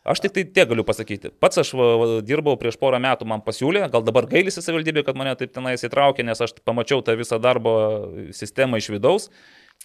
Aš 0.07 0.21
tik 0.23 0.31
tai 0.31 0.45
tiek 0.47 0.69
galiu 0.69 0.85
pasakyti. 0.87 1.33
Pats 1.43 1.59
aš 1.59 1.73
dirbau 2.23 2.53
prieš 2.55 2.77
porą 2.79 2.95
metų, 3.03 3.25
man 3.27 3.41
pasiūlė, 3.43 3.81
gal 3.91 4.05
dabar 4.07 4.23
gailisi 4.31 4.63
savivaldybė, 4.63 5.03
kad 5.03 5.17
mane 5.19 5.33
taip 5.35 5.51
tenais 5.51 5.83
įtraukė, 5.83 6.23
nes 6.23 6.39
aš 6.45 6.53
pamačiau 6.63 7.03
tą 7.03 7.17
visą 7.19 7.41
darbo 7.43 7.73
sistemą 8.31 8.79
iš 8.79 8.87
vidaus. 8.93 9.27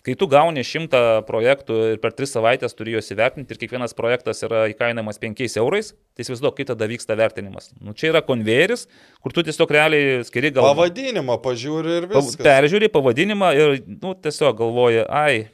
Kai 0.02 0.16
tu 0.18 0.26
gauni 0.26 0.64
šimtą 0.66 1.22
projektų 1.28 1.76
ir 1.92 1.98
per 2.02 2.10
tris 2.18 2.32
savaitės 2.34 2.74
turi 2.74 2.96
juos 2.96 3.06
įvertinti 3.14 3.54
ir 3.54 3.58
kiekvienas 3.60 3.92
projektas 3.94 4.40
yra 4.42 4.64
įkainamas 4.72 5.20
5 5.22 5.44
eurais, 5.62 5.92
tai 6.16 6.24
įsivaizduok, 6.24 6.56
kaip 6.58 6.70
tada 6.72 6.88
vyksta 6.90 7.14
vertinimas. 7.18 7.68
Nu, 7.78 7.94
čia 7.94 8.08
yra 8.10 8.22
konvejeris, 8.26 8.88
kur 9.22 9.34
tu 9.34 9.44
tiesiog 9.46 9.70
realiai 9.70 10.24
skiri 10.26 10.50
gal... 10.56 10.72
Pavadinimą 10.72 11.36
pažiūri 11.44 12.00
ir 12.00 12.06
viskas. 12.10 12.40
Peržiūri 12.42 12.88
pavadinimą 12.90 13.50
ir 13.54 13.78
nu, 13.86 14.16
tiesiog 14.18 14.56
galvoji, 14.58 15.04
ai, 15.06 15.44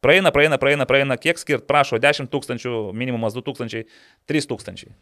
praeina, 0.00 0.32
praeina, 0.32 0.56
praeina, 0.62 0.86
praeina, 0.88 1.18
kiek 1.20 1.36
skirt, 1.42 1.66
prašo, 1.68 1.98
10 2.00 2.30
tūkstančių, 2.32 2.72
minimumas 2.96 3.36
2 3.36 3.44
tūkstančiai, 3.50 3.84
3 4.32 4.48
tūkstančiai. 4.48 4.94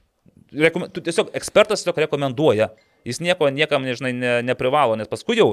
Rekom... 0.65 0.89
Tu 0.91 1.05
tiesiog 1.07 1.31
ekspertas 1.39 1.85
tiesiog 1.85 2.03
rekomenduoja, 2.03 2.73
jis 3.07 3.23
nieko 3.23 3.53
niekam, 3.55 3.87
nežinai, 3.87 4.11
ne, 4.17 4.35
neprivalo, 4.49 4.99
nes 4.99 5.07
paskui 5.07 5.39
jau 5.39 5.53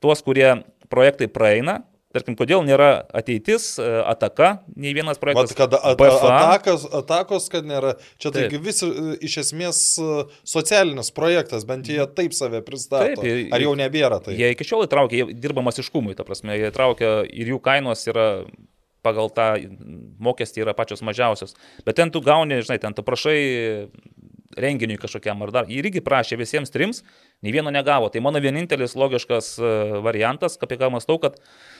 tuos, 0.00 0.24
kurie 0.24 0.62
projektai 0.88 1.28
praeina, 1.28 1.82
Tarkim, 2.16 2.36
kodėl 2.38 2.62
nėra 2.64 3.02
ateitis, 3.16 3.74
e, 3.76 3.86
ataka, 4.08 4.62
nei 4.72 4.94
vienas 4.96 5.18
projektas. 5.20 5.50
Mat, 5.52 5.58
kad 5.58 5.74
at, 5.76 6.00
atakos, 6.00 6.86
atakos, 6.96 7.48
kad 7.52 7.66
nėra. 7.68 7.96
Čia 8.22 8.32
taigi 8.32 8.60
vis 8.62 8.80
iš 9.26 9.34
esmės 9.42 9.80
e, 10.00 10.24
socialinis 10.48 11.12
projektas, 11.16 11.66
bent 11.68 11.90
jie 11.92 12.00
taip 12.16 12.32
save 12.36 12.62
pristato. 12.64 13.20
Taip, 13.20 13.52
Ar 13.52 13.64
jau 13.66 13.74
nebėra 13.76 14.22
tai? 14.24 14.38
Jie 14.38 14.54
iki 14.54 14.64
šiol 14.64 14.86
įtraukia, 14.86 15.20
jie 15.26 15.36
dirba 15.44 15.66
masiškumui, 15.66 16.16
ta 16.16 16.24
prasme, 16.24 16.56
jie 16.56 16.72
įtraukia 16.72 17.12
ir 17.28 17.52
jų 17.52 17.60
kainos 17.68 18.06
yra 18.08 18.30
pagal 19.04 19.28
tą 19.30 19.50
mokestį 20.22 20.64
yra 20.64 20.74
pačios 20.74 21.04
mažiausios. 21.04 21.52
Bet 21.86 22.00
ten 22.00 22.10
tu 22.10 22.24
gauni, 22.24 22.62
žinai, 22.64 22.80
ten 22.82 22.96
tu 22.96 23.04
prašai 23.06 23.38
renginiui 24.56 24.98
kažkokiam 24.98 25.44
ar 25.44 25.52
dar. 25.52 25.68
Ir 25.68 25.84
irgi 25.84 26.00
prašė 26.02 26.40
visiems 26.40 26.72
trims, 26.72 27.04
nei 27.44 27.52
vieno 27.54 27.70
negavo. 27.70 28.08
Tai 28.08 28.24
mano 28.24 28.40
vienintelis 28.42 28.96
logiškas 28.96 29.56
e, 29.60 29.72
variantas, 30.02 30.56
apie 30.64 30.78
ką 30.80 30.88
mąstau, 30.94 31.20
kad 31.20 31.36
uh, 31.36 31.75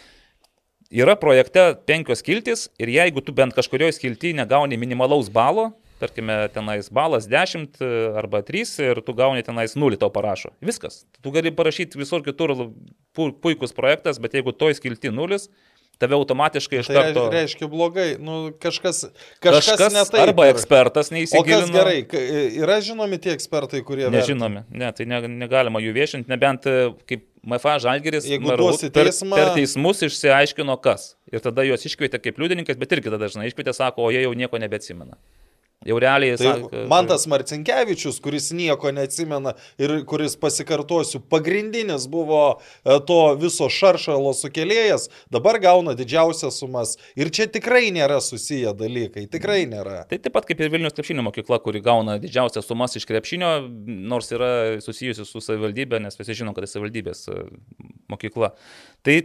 yra 0.91 1.17
projekte 1.19 1.75
penkios 1.87 2.23
kiltis 2.23 2.69
ir 2.79 2.91
jeigu 2.93 3.23
tu 3.25 3.35
bent 3.35 3.55
kažkurioje 3.55 3.97
skiltyje 3.99 4.37
negauni 4.37 4.79
minimalaus 4.79 5.29
balo, 5.33 5.73
tarkime, 6.01 6.49
tenais 6.53 6.91
balas 6.93 7.27
10 7.29 7.81
e, 7.81 7.91
arba 8.19 8.43
3 8.43 8.75
ir 8.85 9.01
tu 9.03 9.15
gauni 9.17 9.43
tenais 9.43 9.77
0 9.77 9.97
to 9.97 10.11
parašo. 10.13 10.53
Viskas. 10.61 11.05
Tu 11.23 11.33
gali 11.33 11.51
parašyti 11.51 11.99
visur 11.99 12.23
kitur 12.23 12.55
pu 13.17 13.31
puikus 13.43 13.73
projektas, 13.73 14.21
bet 14.21 14.37
jeigu 14.37 14.53
toj 14.53 14.77
skilti 14.77 15.11
0, 15.11 15.49
tave 16.03 16.17
automatiškai 16.17 16.81
iš 16.83 16.91
tai 16.91 16.97
karto... 16.99 17.27
Tai 17.27 17.41
reiškia 17.41 17.69
blogai, 17.73 18.07
nu, 18.23 18.37
kažkas, 18.63 19.07
kažkas, 19.41 19.71
kažkas 19.71 19.95
ne 19.95 20.03
taip. 20.11 20.23
Arba 20.27 20.49
ekspertas 20.53 21.13
neįsigilino. 21.15 21.63
O 21.63 21.73
kas 21.73 21.73
gerai, 21.73 22.27
yra 22.65 22.79
žinomi 22.85 23.19
tie 23.23 23.33
ekspertai, 23.37 23.81
kurie... 23.87 24.09
Nežinomi, 24.13 24.63
vertina? 24.65 24.85
ne, 24.85 24.93
tai 24.97 25.09
ne, 25.09 25.23
negalima 25.47 25.81
jų 25.85 25.95
viešinti, 25.97 26.33
nebent 26.33 26.69
e, 26.69 26.77
kaip 27.09 27.25
MFA 27.47 27.79
Žalgeris 27.85 28.27
per, 28.27 29.11
per 29.33 29.53
teismus 29.55 30.03
išsiaiškino 30.09 30.77
kas. 30.83 31.15
Ir 31.33 31.45
tada 31.45 31.65
juos 31.67 31.87
iškvietė 31.89 32.21
kaip 32.23 32.41
liudininkas, 32.43 32.79
bet 32.81 32.97
irgi 32.97 33.09
tada 33.09 33.23
dažnai 33.25 33.49
iškvietė, 33.51 33.75
sako, 33.77 34.09
o 34.09 34.15
jie 34.15 34.25
jau 34.27 34.35
nieko 34.37 34.61
nebeatsimena. 34.61 35.17
Jau 35.85 35.99
realiai. 36.01 36.37
Tai 36.41 36.47
sako, 36.47 36.85
man 36.89 37.07
tas 37.07 37.27
Marcinkievičius, 37.29 38.17
kuris 38.25 38.49
nieko 38.57 38.91
neatsimena 38.97 39.53
ir 39.79 39.93
kuris, 40.09 40.33
pasikartosiu, 40.41 41.21
pagrindinis 41.31 42.07
buvo 42.11 42.41
e, 42.57 42.97
to 43.07 43.19
viso 43.39 43.69
šaršalo 43.71 44.33
sukėlėjas, 44.39 45.07
dabar 45.33 45.61
gauna 45.63 45.93
didžiausias 45.99 46.59
sumas. 46.63 46.97
Ir 47.19 47.29
čia 47.29 47.47
tikrai 47.53 47.91
nėra 47.95 48.23
susiję 48.25 48.73
dalykai, 48.79 49.27
tikrai 49.31 49.67
nėra. 49.69 50.03
Tai 50.09 50.19
taip 50.25 50.35
pat 50.35 50.49
kaip 50.49 50.65
ir 50.65 50.73
Vilnius 50.73 50.97
krepšinio 50.97 51.27
mokykla, 51.29 51.61
kuri 51.63 51.85
gauna 51.85 52.17
didžiausias 52.23 52.67
sumas 52.67 52.97
iš 52.97 53.05
krepšinio, 53.07 53.53
nors 53.87 54.33
yra 54.35 54.53
susijusi 54.83 55.29
su 55.29 55.45
savivaldybė, 55.45 56.01
nes 56.03 56.17
visi 56.19 56.41
žino, 56.41 56.57
kad 56.57 56.65
tai 56.65 56.73
savivaldybės 56.73 57.27
e, 57.29 57.43
mokykla. 58.17 58.55
Tai 59.07 59.21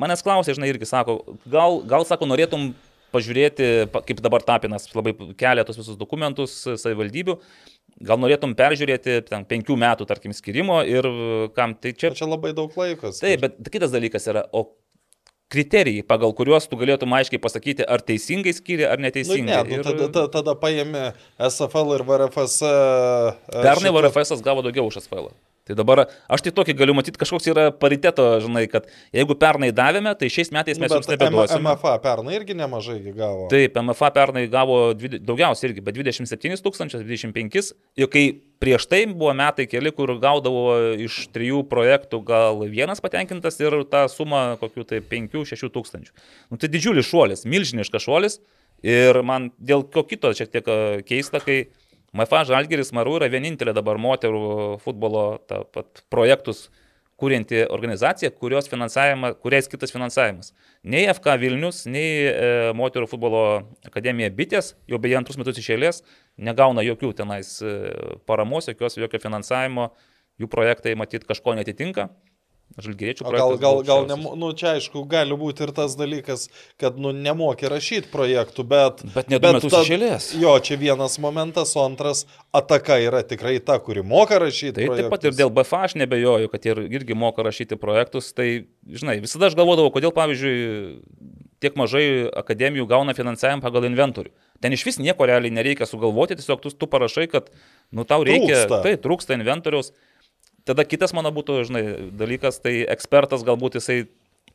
manęs 0.00 0.22
klausė, 0.24 0.54
žinai, 0.56 0.70
irgi 0.70 0.88
sako, 0.88 1.18
gal, 1.50 1.82
gal 1.88 2.06
sako, 2.08 2.30
norėtum 2.30 2.70
pažiūrėti, 3.14 3.68
kaip 3.92 4.22
dabar 4.24 4.44
Tapinas 4.46 4.88
labai 4.94 5.14
kelia 5.38 5.64
tos 5.66 5.78
visus 5.80 5.98
dokumentus 6.00 6.56
savivaldybių, 6.66 7.36
gal 8.06 8.20
norėtum 8.22 8.54
peržiūrėti 8.58 9.20
ten 9.28 9.46
penkių 9.48 9.76
metų, 9.80 10.06
tarkim, 10.10 10.34
skirimo 10.36 10.80
ir 10.86 11.08
kam 11.56 11.76
tai 11.78 11.94
čia. 11.96 12.14
Čia 12.16 12.30
labai 12.30 12.54
daug 12.56 12.74
laikas. 12.78 13.22
Taip, 13.22 13.42
bet 13.46 13.72
kitas 13.72 13.92
dalykas 13.94 14.28
yra, 14.30 14.46
o 14.54 14.68
kriterijai, 15.50 16.04
pagal 16.06 16.32
kuriuos 16.38 16.68
tu 16.70 16.78
galėtum 16.78 17.12
aiškiai 17.18 17.42
pasakyti, 17.42 17.82
ar 17.82 18.02
teisingai 18.06 18.54
skiria, 18.54 18.92
ar 18.94 19.02
neteisingai. 19.02 19.58
Nu, 19.58 19.66
ne, 19.66 19.78
nu, 19.80 19.86
tada, 19.86 20.06
tada, 20.06 20.26
tada 20.38 20.54
paėmė 20.58 21.08
SFL 21.50 21.96
ir 21.96 22.06
VRFS. 22.06 22.60
Pernai 23.50 23.90
šitą... 23.90 23.96
VRFS 23.98 24.44
gavo 24.46 24.62
daugiau 24.66 24.86
už 24.86 25.02
SFL. 25.02 25.32
Tai 25.70 25.76
dabar 25.78 26.02
aš 26.26 26.42
tai 26.42 26.50
tokį 26.54 26.74
galiu 26.80 26.94
matyti, 26.98 27.18
kažkoks 27.20 27.46
yra 27.52 27.68
pariteto, 27.70 28.24
žinai, 28.42 28.64
kad 28.70 28.88
jeigu 29.14 29.36
pernai 29.38 29.70
davėme, 29.74 30.16
tai 30.18 30.30
šiais 30.32 30.50
metais 30.54 30.80
mes 30.82 30.90
nu, 30.90 30.98
jums 30.98 31.10
nebeduosime. 31.12 31.62
MFA 31.62 31.92
pernai 32.02 32.34
irgi 32.40 32.56
nemažai 32.58 32.98
gavo. 33.14 33.46
Taip, 33.52 33.78
MFA 33.78 34.10
pernai 34.16 34.44
gavo 34.50 34.80
daugiausiai 34.98 35.70
irgi, 35.70 35.84
bet 35.86 36.00
27 36.00 36.58
tūkstančius, 36.64 37.06
25. 37.06 37.70
Ir 38.02 38.10
kai 38.10 38.24
prieš 38.62 38.88
tai 38.90 39.04
buvo 39.06 39.30
metai 39.38 39.68
keli, 39.70 39.94
kur 39.94 40.16
gaudavo 40.18 40.64
iš 41.06 41.22
trijų 41.34 41.62
projektų 41.70 42.22
gal 42.26 42.64
vienas 42.66 43.02
patenkintas 43.04 43.60
ir 43.62 43.82
tą 43.92 44.08
sumą 44.10 44.56
kokių 44.60 44.88
tai 44.90 45.04
5-6 45.06 45.70
tūkstančių. 45.70 46.16
Nu, 46.50 46.58
tai 46.58 46.72
didžiulis 46.72 47.06
šuolis, 47.06 47.46
milžiniškas 47.46 48.08
šuolis. 48.08 48.40
Ir 48.80 49.18
man 49.28 49.50
dėl 49.60 49.84
ko 49.92 50.06
kito 50.08 50.30
šiek 50.32 50.48
tiek 50.54 50.68
keista, 51.04 51.42
kai 51.44 51.66
MFA 52.16 52.44
Žalgeris 52.48 52.90
Maru 52.96 53.18
yra 53.20 53.28
vienintelė 53.30 53.74
dabar 53.76 53.98
moterų 54.02 54.78
futbolo 54.82 55.24
pat, 55.46 56.02
projektus 56.10 56.68
kūrinti 57.20 57.66
organizacija, 57.68 58.32
kurios 58.32 58.68
kuriai 58.70 59.62
skirtas 59.62 59.92
finansavimas. 59.92 60.54
Nei 60.82 61.04
FK 61.12 61.36
Vilnius, 61.42 61.84
nei 61.90 62.24
e, 62.30 62.32
moterų 62.76 63.10
futbolo 63.10 63.42
akademija 63.86 64.32
Bitės, 64.32 64.72
jau 64.88 64.98
beje 65.02 65.18
antrus 65.20 65.38
metus 65.38 65.60
iš 65.60 65.68
eilės, 65.76 66.00
negauna 66.40 66.84
jokių 66.86 67.12
tenais 67.20 67.58
e, 67.60 67.74
paramos, 68.26 68.70
jokios, 68.72 68.96
jokio 68.98 69.20
finansavimo, 69.22 69.90
jų 70.40 70.48
projektai 70.50 70.96
matyt 70.96 71.28
kažko 71.28 71.54
netitinka. 71.58 72.08
Žalgyriečių 72.78 73.24
projektas. 73.26 73.58
Gal, 73.60 73.80
gal, 73.82 74.06
gal 74.06 74.06
ne, 74.06 74.16
nu, 74.38 74.50
čia 74.54 74.76
aišku, 74.78 75.02
gali 75.10 75.34
būti 75.36 75.64
ir 75.66 75.72
tas 75.74 75.96
dalykas, 75.98 76.46
kad 76.80 77.00
nu, 77.02 77.10
nemokė 77.10 77.66
rašyti 77.72 78.10
projektų, 78.12 78.64
bet... 78.70 79.02
Bet 79.16 79.32
neduotų 79.32 79.72
išėlės. 79.74 80.30
Jo, 80.38 80.54
čia 80.62 80.78
vienas 80.78 81.18
momentas, 81.22 81.74
o 81.74 81.82
antras 81.82 82.24
ataka 82.54 83.00
yra 83.02 83.24
tikrai 83.26 83.56
ta, 83.58 83.80
kuri 83.82 84.04
moka 84.06 84.38
rašyti. 84.38 84.76
Tai 84.78 84.86
projektus. 84.86 85.02
taip 85.02 85.14
pat 85.16 85.26
ir 85.26 85.38
dėl 85.40 85.50
BFA 85.56 85.82
aš 85.88 85.96
nebejoju, 85.98 86.52
kad 86.52 86.68
ir, 86.70 86.82
irgi 87.00 87.16
moka 87.18 87.44
rašyti 87.46 87.78
projektus. 87.80 88.30
Tai, 88.36 88.46
žinai, 88.86 89.18
visada 89.24 89.50
aš 89.50 89.58
galvodavau, 89.58 89.90
kodėl, 89.94 90.14
pavyzdžiui, 90.14 90.60
tiek 91.60 91.74
mažai 91.78 92.04
akademijų 92.40 92.86
gauna 92.90 93.16
finansavimą 93.18 93.64
pagal 93.64 93.88
inventorių. 93.90 94.30
Ten 94.62 94.76
iš 94.76 94.84
vis 94.86 95.00
nieko 95.00 95.26
realiai 95.28 95.52
nereikia 95.52 95.88
sugalvoti, 95.88 96.38
tiesiog 96.38 96.62
tu, 96.62 96.72
tu 96.72 96.88
parašai, 96.90 97.26
kad, 97.32 97.50
nu, 97.90 98.06
tau 98.08 98.22
reikia, 98.26 98.62
trūksta. 98.62 98.80
tai 98.86 98.94
trūksta 99.00 99.36
inventoriaus. 99.38 99.92
Tada 100.68 100.84
kitas 100.88 101.14
mano 101.16 101.32
būtų, 101.34 101.60
žinai, 101.68 101.84
dalykas, 102.16 102.60
tai 102.64 102.80
ekspertas 102.92 103.44
galbūt 103.46 103.78
jisai 103.80 104.02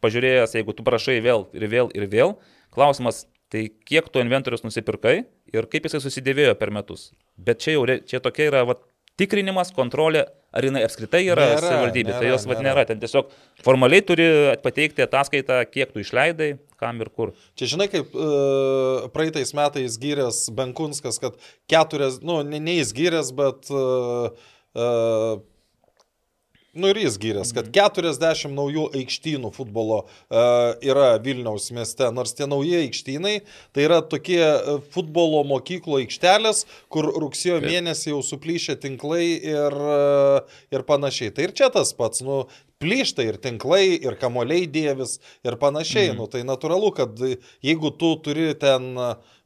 pažiūrėjęs, 0.04 0.58
jeigu 0.58 0.76
tu 0.76 0.86
prašai 0.86 1.18
vėl 1.24 1.48
ir 1.56 1.68
vėl 1.72 1.90
ir 1.98 2.08
vėl, 2.12 2.36
klausimas, 2.76 3.26
tai 3.54 3.68
kiek 3.88 4.08
tu 4.12 4.22
inventorius 4.22 4.66
nusipirkai 4.66 5.16
ir 5.54 5.70
kaip 5.72 5.88
jisai 5.88 6.04
susidėvėjo 6.04 6.58
per 6.60 6.74
metus. 6.76 7.12
Bet 7.38 7.64
čia 7.64 7.78
jau 7.78 7.86
čia 8.06 8.22
tokia 8.24 8.50
yra 8.52 8.66
vat, 8.68 8.84
tikrinimas, 9.20 9.72
kontrolė, 9.76 10.26
ar 10.56 10.68
jinai 10.68 10.84
apskritai 10.88 11.24
yra 11.28 11.50
nėra, 11.54 11.64
savivaldybė. 11.64 12.10
Tai 12.10 12.16
nėra, 12.16 12.22
tai 12.24 12.32
jos 12.32 12.46
vad 12.50 12.62
nėra. 12.64 12.84
Ten 12.90 13.02
tiesiog 13.02 13.32
formaliai 13.64 14.04
turi 14.08 14.28
pateikti 14.64 15.06
ataskaitą, 15.06 15.62
kiek 15.72 15.94
tu 15.94 16.04
išleidai, 16.04 16.50
kam 16.80 17.00
ir 17.04 17.12
kur. 17.16 17.34
Čia 17.60 17.70
žinai, 17.76 17.88
kaip 17.92 18.16
uh, 18.16 19.08
praeitais 19.16 19.56
metais 19.58 19.98
gyrės 20.02 20.46
Benkunskas, 20.56 21.20
kad 21.24 21.40
keturias, 21.72 22.20
nu, 22.24 22.42
ne, 22.48 22.60
ne 22.64 22.78
jis 22.82 22.92
gyrės, 22.96 23.32
bet 23.36 23.72
uh, 23.72 24.32
uh, 24.76 25.44
Nu 26.76 26.90
ir 26.92 26.98
jis 27.00 27.16
gyrės, 27.24 27.54
kad 27.56 27.70
40 27.72 28.52
naujų 28.52 28.90
aikštynų 29.00 29.48
futbolo 29.56 30.02
uh, 30.04 30.74
yra 30.84 31.14
Vilniaus 31.24 31.70
mieste, 31.72 32.10
nors 32.12 32.36
tie 32.36 32.50
nauji 32.52 32.82
aikštynai 32.82 33.38
tai 33.72 33.86
yra 33.86 34.02
tokie 34.04 34.42
uh, 34.44 34.82
futbolo 34.92 35.46
mokyklo 35.48 36.02
aikštelės, 36.02 36.66
kur 36.92 37.08
rugsėjo 37.16 37.62
mėnesį 37.64 38.12
jau 38.12 38.20
suplyšė 38.28 38.76
tinklai 38.84 39.24
ir, 39.38 39.80
uh, 39.80 40.60
ir 40.76 40.84
panašiai. 40.84 41.32
Tai 41.32 41.48
ir 41.48 41.56
čia 41.56 41.72
tas 41.72 41.96
pats, 41.96 42.26
nu, 42.28 42.44
plyšta 42.84 43.24
ir 43.24 43.40
tinklai, 43.40 43.96
ir 43.96 44.20
kamoliai 44.20 44.68
dėvis 44.68 45.22
ir 45.48 45.56
panašiai. 45.62 46.12
Mm. 46.12 46.20
Nu, 46.20 46.28
tai 46.28 46.44
natūralu, 46.44 46.92
kad 47.00 47.24
jeigu 47.64 47.96
tu 47.96 48.12
turi 48.20 48.52
ten 48.60 48.92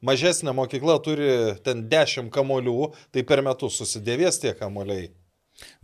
mažesnė 0.02 0.58
mokykla, 0.58 0.98
turi 1.06 1.32
ten 1.62 1.86
10 1.94 2.34
kamolių, 2.34 2.92
tai 3.14 3.22
per 3.22 3.46
metus 3.46 3.78
susidėvės 3.78 4.42
tie 4.42 4.58
kamoliai. 4.58 5.12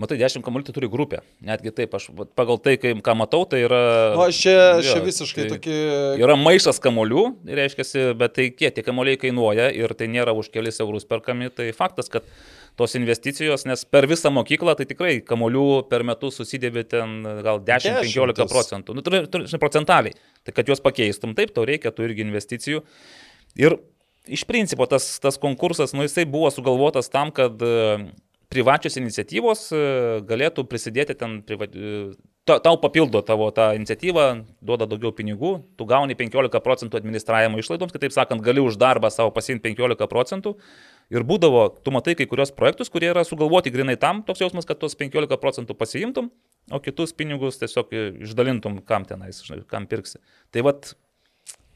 Matai, 0.02 0.18
10 0.20 0.44
kamuolių 0.46 0.68
tai 0.68 0.76
turi 0.76 0.90
grupę. 0.92 1.22
Netgi 1.46 1.72
taip, 1.76 1.94
aš 1.98 2.10
pagal 2.38 2.60
tai, 2.64 2.76
kai, 2.82 2.94
ką 3.06 3.16
matau, 3.20 3.46
tai 3.50 3.62
yra... 3.66 3.82
Na, 4.12 4.18
nu, 4.18 4.26
aš 4.26 4.42
čia, 4.46 4.56
jo, 4.80 4.90
čia 4.90 5.06
visiškai 5.06 5.46
tai 5.46 5.54
tokie... 5.56 5.78
Yra 6.22 6.36
maišas 6.40 6.82
kamuolių, 6.84 7.24
reiškia, 7.60 7.88
bet 8.20 8.36
tai 8.38 8.50
kiek 8.52 8.76
tie 8.76 8.84
kamuoliai 8.86 9.20
kainuoja 9.22 9.70
ir 9.76 9.96
tai 9.98 10.10
nėra 10.12 10.36
už 10.36 10.52
kelis 10.54 10.82
eurus 10.84 11.08
perkami, 11.10 11.52
tai 11.54 11.72
faktas, 11.76 12.12
kad 12.12 12.28
tos 12.76 12.96
investicijos, 13.00 13.64
nes 13.70 13.86
per 13.88 14.08
visą 14.12 14.32
mokyklą 14.36 14.76
tai 14.76 14.88
tikrai 14.90 15.18
kamuolių 15.24 15.86
per 15.92 16.04
metus 16.08 16.40
susidėvi 16.42 16.84
ten 16.92 17.18
gal 17.46 17.62
10-15 17.64 18.50
procentų, 18.52 18.98
nu, 18.98 19.04
tai 19.06 19.24
procentaliai. 19.62 20.16
Tai 20.46 20.56
kad 20.56 20.68
juos 20.70 20.84
pakeistum, 20.84 21.36
taip, 21.38 21.56
tau 21.56 21.64
reikia 21.68 21.94
tų 21.96 22.10
irgi 22.10 22.26
investicijų. 22.28 22.84
Ir 23.60 23.80
iš 24.28 24.44
principo 24.50 24.88
tas, 24.90 25.08
tas 25.24 25.40
konkursas, 25.42 25.96
nu, 25.96 26.04
jisai 26.06 26.28
buvo 26.30 26.52
sugalvotas 26.52 27.10
tam, 27.14 27.32
kad 27.36 27.64
privačios 28.56 28.96
iniciatyvos 29.02 29.68
e, 29.76 29.84
galėtų 30.30 30.66
prisidėti 30.72 31.18
ten, 31.20 31.42
priva... 31.46 31.68
E, 31.68 32.16
tau 32.46 32.76
papildo 32.78 33.24
tavo 33.26 33.50
tą 33.56 33.72
iniciatyvą, 33.78 34.26
duoda 34.66 34.88
daugiau 34.90 35.12
pinigų, 35.18 35.56
tu 35.80 35.88
gauni 35.90 36.18
15 36.18 36.62
procentų 36.64 37.00
administravimo 37.00 37.60
išlaidoms, 37.62 37.94
kitaip 37.96 38.14
sakant, 38.14 38.44
gali 38.46 38.62
už 38.62 38.78
darbą 38.82 39.10
savo 39.14 39.34
pasimti 39.34 39.74
15 39.74 40.08
procentų. 40.12 40.54
Ir 41.14 41.26
būdavo, 41.26 41.68
tu 41.86 41.94
matai 41.94 42.16
kai 42.18 42.26
kurios 42.30 42.54
projektus, 42.54 42.90
kurie 42.94 43.12
yra 43.12 43.26
sugalvoti 43.26 43.74
grinai 43.74 43.98
tam, 44.02 44.24
toks 44.26 44.42
jausmas, 44.42 44.66
kad 44.66 44.80
tos 44.82 44.98
15 44.98 45.38
procentų 45.42 45.78
pasiimtum, 45.78 46.32
o 46.74 46.82
kitus 46.82 47.14
pinigus 47.18 47.60
tiesiog 47.62 47.94
išdalintum, 48.26 48.80
kam 48.86 49.06
tenais, 49.10 49.44
kam 49.70 49.86
pirksi. 49.90 50.22
Tai 50.54 50.66
vad 50.70 50.96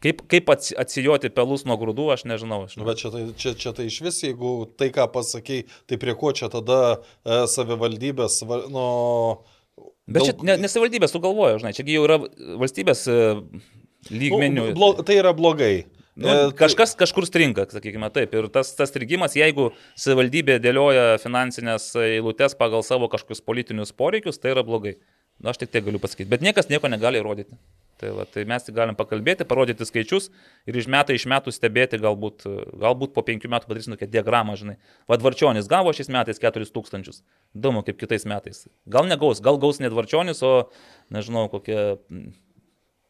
Kaip, 0.04 0.22
kaip 0.32 0.47
atsijoti 0.54 1.32
pelus 1.36 1.66
nuo 1.68 1.76
grūdų, 1.80 2.06
aš 2.14 2.24
nežinau. 2.30 2.62
Aš 2.70 2.78
nu, 2.80 2.86
bet 2.88 3.02
čia 3.02 3.12
tai, 3.12 3.26
čia, 3.36 3.52
čia 3.60 3.74
tai 3.76 3.89
iš 3.89 4.00
vis, 4.06 4.22
jeigu 4.24 4.54
tai, 4.80 4.88
ką 4.95 5.10
pasakėjai, 5.12 5.66
tai 5.91 6.00
prie 6.00 6.16
ko 6.20 6.32
čia 6.36 6.47
tada 6.54 6.80
e, 6.95 7.41
savivaldybės, 7.52 8.39
nu... 8.72 8.86
Bet 10.10 10.24
daug... 10.24 10.30
čia 10.30 10.56
nesavivaldybės 10.64 11.12
sugalvojo, 11.14 11.60
žinai, 11.60 11.76
čiagi 11.76 11.97
jau 11.97 12.06
yra 12.08 12.18
valstybės 12.62 13.04
e, 13.12 13.18
lygmenių. 14.08 14.70
Nu, 14.72 14.78
blo, 14.78 14.93
tai 15.04 15.20
yra 15.20 15.36
blogai. 15.36 15.74
Nu, 16.20 16.32
e, 16.32 16.47
kažkas 16.60 16.95
kažkur 17.00 17.28
stringa, 17.28 17.68
sakykime 17.72 18.08
taip. 18.16 18.34
Ir 18.39 18.47
tas, 18.56 18.72
tas 18.76 18.91
strigimas, 18.91 19.36
jeigu 19.39 19.70
savivaldybė 20.00 20.62
dėlioja 20.64 21.20
finansinės 21.24 21.91
eilutes 22.08 22.56
pagal 22.60 22.88
savo 22.88 23.12
kažkokius 23.12 23.43
politinius 23.43 23.91
poreikius, 23.95 24.39
tai 24.39 24.56
yra 24.56 24.64
blogai. 24.68 24.95
Na, 25.39 25.54
aš 25.54 25.62
tik 25.62 25.76
tai 25.76 25.84
galiu 25.84 26.00
pasakyti. 26.04 26.28
Bet 26.32 26.43
niekas 26.43 26.68
nieko 26.72 26.91
negali 26.91 27.22
įrodyti. 27.22 27.60
Tai, 28.00 28.14
va, 28.16 28.24
tai 28.24 28.45
mes 28.47 28.64
tik 28.64 28.76
galim 28.78 28.95
pakalbėti, 28.95 29.43
parodyti 29.47 29.84
skaičius 29.84 30.30
ir 30.70 30.78
iš 30.80 30.86
metų 30.88 31.18
iš 31.18 31.26
metų 31.28 31.52
stebėti, 31.52 32.00
galbūt, 32.00 32.45
galbūt 32.80 33.12
po 33.12 33.26
penkių 33.28 33.52
metų 33.52 33.68
padarysim 33.68 33.95
tokią 33.95 34.08
diagramą, 34.14 34.56
žinai. 34.60 34.78
Vadvarčionis 35.12 35.68
gavo 35.68 35.91
šiais 35.95 36.08
metais 36.16 36.39
4000. 36.39 37.20
Įdomu, 37.60 37.84
kaip 37.84 38.00
kitais 38.00 38.24
metais. 38.30 38.70
Gal 38.88 39.10
negaus, 39.10 39.41
gal 39.43 39.60
gaus 39.60 39.82
ne 39.84 39.91
Dvarčionis, 39.91 40.39
o 40.47 40.70
nežinau, 41.12 41.50
kokie, 41.52 41.97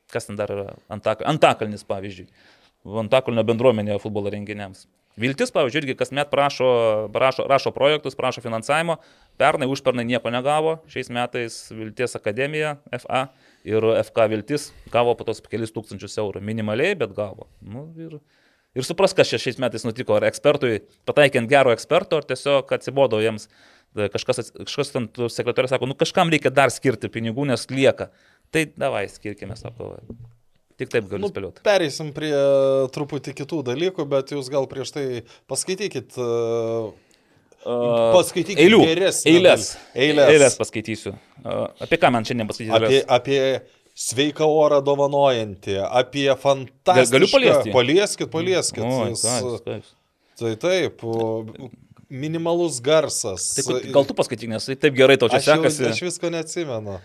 kas 0.10 0.26
ten 0.26 0.40
dar 0.40 0.56
yra, 0.56 0.72
Antak, 0.90 1.22
Antakalnis 1.22 1.86
pavyzdžiui. 1.86 2.26
Antakalnio 3.04 3.46
bendruomenėje 3.46 4.00
futbolo 4.02 4.34
renginiams. 4.34 4.88
Viltis, 5.20 5.52
pavyzdžiui, 5.54 5.84
irgi 5.84 5.98
kasmet 6.00 6.30
prašo, 6.32 6.72
prašo, 7.14 7.46
rašo 7.50 7.76
projektus, 7.76 8.18
prašo 8.18 8.42
finansavimo. 8.42 8.98
Pernai, 9.38 9.68
užpernai 9.70 10.08
nieko 10.08 10.32
negavo. 10.34 10.80
Šiais 10.90 11.12
metais 11.14 11.62
Vilties 11.76 12.16
akademija, 12.18 12.78
FA 13.04 13.28
ir 13.68 13.86
FK 14.04 14.28
Viltis 14.32 14.70
gavo 14.94 15.16
po 15.18 15.26
tos 15.28 15.42
kelis 15.50 15.74
tūkstančius 15.76 16.18
eurų. 16.22 16.44
Minimaliai, 16.46 16.96
bet 17.00 17.14
gavo. 17.18 17.50
Nu, 17.62 17.88
ir, 18.00 18.18
ir 18.78 18.88
supras, 18.88 19.16
kas 19.18 19.32
čia 19.32 19.42
šiais 19.42 19.60
metais 19.62 19.86
nutiko. 19.88 20.18
Ar 20.18 20.28
ekspertui 20.30 20.80
pataikiant 21.10 21.50
gero 21.52 21.74
eksperto, 21.76 22.22
ar 22.22 22.28
tiesiog 22.30 22.74
atsibodo 22.78 23.22
jiems. 23.24 23.50
Kažkas, 24.14 24.52
kažkas 24.54 24.94
ten 24.94 25.08
sekretorė 25.34 25.72
sako, 25.72 25.88
nu 25.90 25.96
kažkam 25.98 26.30
reikia 26.30 26.52
dar 26.54 26.70
skirti 26.70 27.10
pinigų, 27.10 27.48
nes 27.50 27.66
lieka. 27.74 28.12
Tai 28.54 28.68
davai, 28.78 29.08
skirkime, 29.10 29.58
sako. 29.58 29.96
Tik 30.80 30.92
taip 30.94 31.10
galiu 31.10 31.26
nu, 31.26 31.32
spėlioti. 31.34 31.64
Pereisim 31.66 32.14
prie 32.16 32.32
truputį 32.96 33.34
kitų 33.42 33.64
dalykų, 33.68 34.06
bet 34.08 34.32
jūs 34.32 34.48
gal 34.54 34.70
prieš 34.72 34.94
tai 34.96 35.06
paskaitykit. 35.52 36.16
Uh... 36.16 36.94
Uh, 37.60 38.14
Paskaitykite 38.16 38.64
eilių. 38.64 38.80
Eilės. 38.88 39.24
Eilės. 39.28 39.74
Eilės 39.98 40.56
paskaitysiu. 40.60 41.12
Uh, 41.44 41.68
apie 41.84 42.00
ką 42.00 42.12
man 42.16 42.28
šiandien 42.28 42.48
pasakyti? 42.48 42.72
Apie, 42.78 43.02
apie 43.04 43.42
sveiką 44.00 44.48
orą 44.48 44.80
dovanojantį, 44.86 45.76
apie 45.84 46.30
fantastišką. 46.40 47.14
Galiu 47.18 47.30
paliesti? 47.34 47.74
Palieskit, 47.76 48.32
palieskit. 48.32 48.84
O, 48.86 49.10
Jis, 49.10 49.26
kas, 49.28 49.64
kas. 49.66 49.94
Tai 50.40 50.54
taip, 50.62 51.04
minimalus 52.10 52.80
garsas. 52.84 53.52
Tai, 53.60 53.82
gal 53.92 54.08
tu 54.08 54.16
paskaityk, 54.16 54.50
nes 54.54 54.70
tai 54.72 54.78
taip 54.80 54.96
gerai 54.96 55.20
tau 55.20 55.28
čia 55.32 55.42
aš 55.42 55.52
sekasi. 55.52 55.84
Jau, 55.84 55.94
aš 55.98 56.04
visko 56.08 56.32
neatsimenu. 56.32 56.96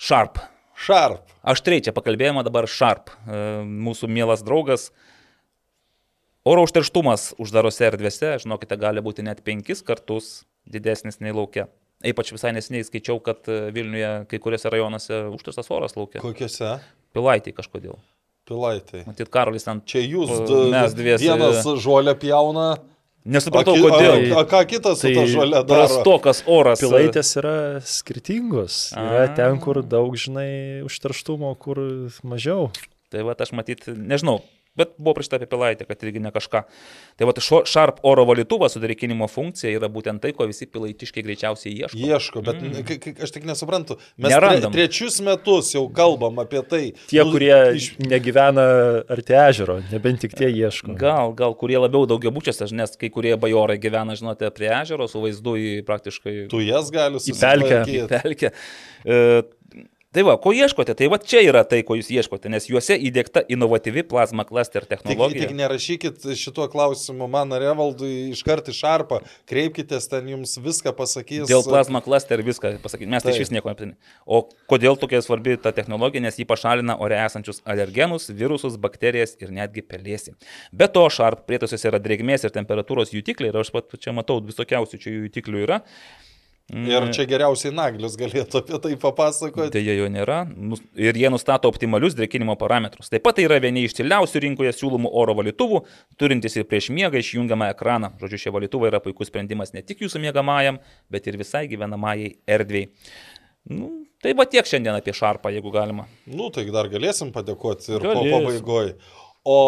Sharp. 0.00 0.40
Sharp. 0.82 1.28
Aštriai 1.52 1.84
čia 1.84 1.92
pakalbėjome 1.94 2.42
dabar 2.46 2.66
Sharp, 2.70 3.12
e, 3.28 3.42
mūsų 3.62 4.08
mielas 4.10 4.40
draugas. 4.46 4.88
Oro 6.42 6.64
užterštumas 6.66 7.32
uždarose 7.38 7.86
erdvėse, 7.86 8.32
žinokite, 8.42 8.74
gali 8.80 9.02
būti 9.04 9.22
net 9.22 9.44
penkis 9.46 9.82
kartus 9.86 10.40
didesnis 10.66 11.20
nei 11.22 11.30
laukia. 11.34 11.68
Ypač 12.02 12.32
visai 12.34 12.50
nesiniai 12.56 12.82
skaičiau, 12.82 13.20
kad 13.22 13.46
e, 13.46 13.68
Vilniuje 13.74 14.08
kai 14.30 14.40
kuriuose 14.42 14.72
rajonuose 14.74 15.20
užterstas 15.30 15.70
oras 15.70 15.94
laukia. 15.94 16.18
Kokiuose? 16.22 16.72
Pilaitai 17.14 17.52
kažkodėl. 17.54 17.94
Pilaitai. 18.48 19.04
Matyt, 19.06 19.30
Karolis 19.30 19.68
ten. 19.68 19.84
Čia 19.86 20.02
jūs, 20.02 20.32
mes 20.72 20.96
dviesi. 20.98 21.28
Vienas 21.28 21.62
žuolę 21.84 22.16
pjauna. 22.18 22.72
Nesupratau, 23.22 23.76
a, 23.78 23.82
kodėl. 23.84 24.24
A, 24.32 24.40
a 24.40 24.48
ką 24.50 24.64
kitas 24.66 25.04
tai 25.04 25.12
su 25.12 25.20
ta 25.20 25.26
žalia 25.30 25.60
daro? 25.62 25.84
Prastokas 25.84 26.40
oras. 26.50 26.82
Pilaitės 26.82 27.30
yra 27.38 27.54
skirtingos. 27.86 28.80
Yra 28.98 29.28
a. 29.28 29.30
ten, 29.38 29.62
kur 29.62 29.78
daug, 29.86 30.18
žinai, 30.18 30.82
užterštumo, 30.88 31.54
kur 31.62 31.78
mažiau. 32.26 32.72
Tai 33.14 33.22
va, 33.28 33.38
aš 33.38 33.54
matyt, 33.54 33.86
nežinau, 33.94 34.40
Bet 34.78 34.94
buvo 34.96 35.12
prieš 35.18 35.28
tai 35.28 35.36
apie 35.36 35.50
pilaitę, 35.52 35.84
kad 35.84 36.00
irgi 36.00 36.20
ne 36.24 36.30
kažką. 36.32 36.62
Tai 37.20 37.26
va, 37.28 37.34
Sharp 37.68 37.98
oro 38.08 38.24
valytuvas 38.24 38.72
su 38.72 38.80
drėkinimo 38.80 39.28
funkcija 39.28 39.68
yra 39.76 39.90
būtent 39.92 40.22
tai, 40.24 40.32
ko 40.32 40.46
visi 40.48 40.64
pilaitiškai 40.64 41.24
greičiausiai 41.26 41.74
ieško. 41.82 42.00
Ieško, 42.00 42.44
bet 42.46 42.62
mm. 42.64 43.18
aš 43.26 43.34
tik 43.34 43.44
nesuprantu. 43.48 43.98
Mes 44.16 44.32
tre, 44.32 44.70
trečius 44.72 45.20
metus 45.24 45.74
jau 45.74 45.84
kalbam 45.92 46.40
apie 46.40 46.64
tai. 46.64 46.82
Tie, 47.10 47.20
nu, 47.20 47.34
kurie 47.36 47.52
iš... 47.76 47.90
negyvena 48.00 48.66
arti 49.12 49.36
ežero, 49.42 49.82
nebent 49.92 50.24
tik 50.24 50.38
tie 50.40 50.48
ieško. 50.48 50.96
Gal, 50.96 51.36
gal 51.36 51.52
kurie 51.60 51.76
labiau 51.76 52.08
daugia 52.08 52.32
bučiasi, 52.32 52.70
nes 52.72 52.96
kai 52.96 53.12
kurie 53.12 53.36
bajorai 53.36 53.76
gyvena, 53.82 54.16
žinote, 54.16 54.48
prie 54.56 54.72
ežero 54.80 55.04
su 55.10 55.20
vaizdu 55.20 55.58
į 55.60 55.72
praktiškai... 55.84 56.36
Tu 56.48 56.64
jas 56.64 56.88
gali 56.94 57.20
susipažinti. 57.20 58.00
Į 58.00 58.08
pelkę. 58.08 58.08
Į 58.08 58.08
pelkę. 58.16 58.56
E, 59.04 59.42
Tai 60.12 60.22
va, 60.28 60.34
ko 60.36 60.50
ieškote? 60.52 60.92
Tai 60.92 61.06
va 61.08 61.16
čia 61.16 61.40
yra 61.40 61.62
tai, 61.64 61.78
ko 61.88 61.96
jūs 61.96 62.10
ieškote, 62.12 62.50
nes 62.52 62.66
juose 62.68 62.98
įdėkta 63.00 63.46
inovatyvi 63.54 64.02
plasma 64.04 64.44
cluster 64.44 64.84
technologija. 64.84 65.46
Tik, 65.46 65.52
tik 65.54 65.56
nerašykit 65.56 66.26
šituo 66.36 66.66
klausimu 66.72 67.28
man 67.32 67.54
ar 67.56 67.64
Evaldui 67.70 68.10
iškart 68.34 68.68
iš 68.68 68.82
arpą, 68.90 69.22
kreipkitės, 69.48 70.10
ten 70.12 70.28
jums 70.28 70.58
viską 70.60 70.92
pasakys. 70.98 71.46
Dėl 71.48 71.64
plasma 71.64 72.02
cluster 72.04 72.42
viską 72.44 72.74
pasakys, 72.84 73.08
mes 73.08 73.24
tai 73.24 73.32
iš 73.32 73.40
vis 73.46 73.52
nieko 73.54 73.70
neaptarėme. 73.70 73.96
O 74.28 74.42
kodėl 74.68 75.00
tokia 75.00 75.22
svarbi 75.24 75.56
ta 75.56 75.72
technologija, 75.72 76.26
nes 76.26 76.36
jį 76.36 76.44
pašalina 76.50 76.98
ore 77.00 77.16
esančius 77.22 77.62
alergenus, 77.64 78.28
virusus, 78.36 78.76
bakterijas 78.82 79.38
ir 79.40 79.54
netgi 79.56 79.80
pelėsi. 79.80 80.36
Be 80.76 80.90
to, 80.92 81.06
šarp 81.08 81.46
prietasuose 81.48 81.88
yra 81.88 82.02
drėgmės 82.04 82.44
ir 82.44 82.52
temperatūros 82.52 83.16
jutikliai 83.16 83.48
ir 83.54 83.62
aš 83.64 83.72
pat 83.72 83.96
čia 83.96 84.12
matau 84.12 84.42
visokiausių 84.44 85.00
čia 85.00 85.16
jutiklių 85.22 85.64
yra. 85.64 85.80
Ir 86.72 87.08
čia 87.12 87.26
geriausiai 87.28 87.72
Naglis 87.74 88.14
galėtų 88.16 88.62
apie 88.62 88.78
tai 88.80 88.92
papasakoti. 89.00 89.72
Deja, 89.74 89.96
jo 89.98 90.06
nėra. 90.08 90.38
Ir 90.96 91.18
jie 91.20 91.28
nustato 91.32 91.68
optimalius 91.68 92.14
drėkinimo 92.16 92.54
parametrus. 92.60 93.10
Taip 93.12 93.24
pat 93.26 93.36
tai 93.36 93.44
yra 93.48 93.58
vieni 93.60 93.82
iš 93.84 93.96
tyliausių 93.98 94.40
rinkoje 94.46 94.72
siūlomų 94.78 95.10
oro 95.20 95.34
valytuvų, 95.42 95.82
turintys 96.22 96.56
ir 96.56 96.64
prieš 96.70 96.88
miegą 96.94 97.20
išjungiamą 97.20 97.68
ekraną. 97.74 98.14
Žodžiu, 98.22 98.40
šie 98.46 98.54
valytuvai 98.56 98.88
yra 98.92 99.02
puikus 99.04 99.28
sprendimas 99.28 99.74
ne 99.76 99.82
tik 99.84 100.00
jūsų 100.06 100.22
miegamajam, 100.22 100.80
bet 101.12 101.28
ir 101.28 101.36
visai 101.40 101.66
gyvenamajai 101.68 102.36
erdvėjai. 102.56 102.88
Nu, 103.72 103.90
tai 104.22 104.32
va 104.38 104.46
tiek 104.48 104.66
šiandien 104.66 104.96
apie 104.96 105.12
šarpą, 105.14 105.52
jeigu 105.54 105.70
galima. 105.74 106.06
Nu, 106.30 106.48
tai 106.54 106.64
dar 106.72 106.88
galėsim 106.90 107.34
padėkoti 107.34 107.98
ir 107.98 108.06
Galės. 108.06 108.16
po 108.16 108.38
pabaigoje. 108.38 108.96
O 109.44 109.58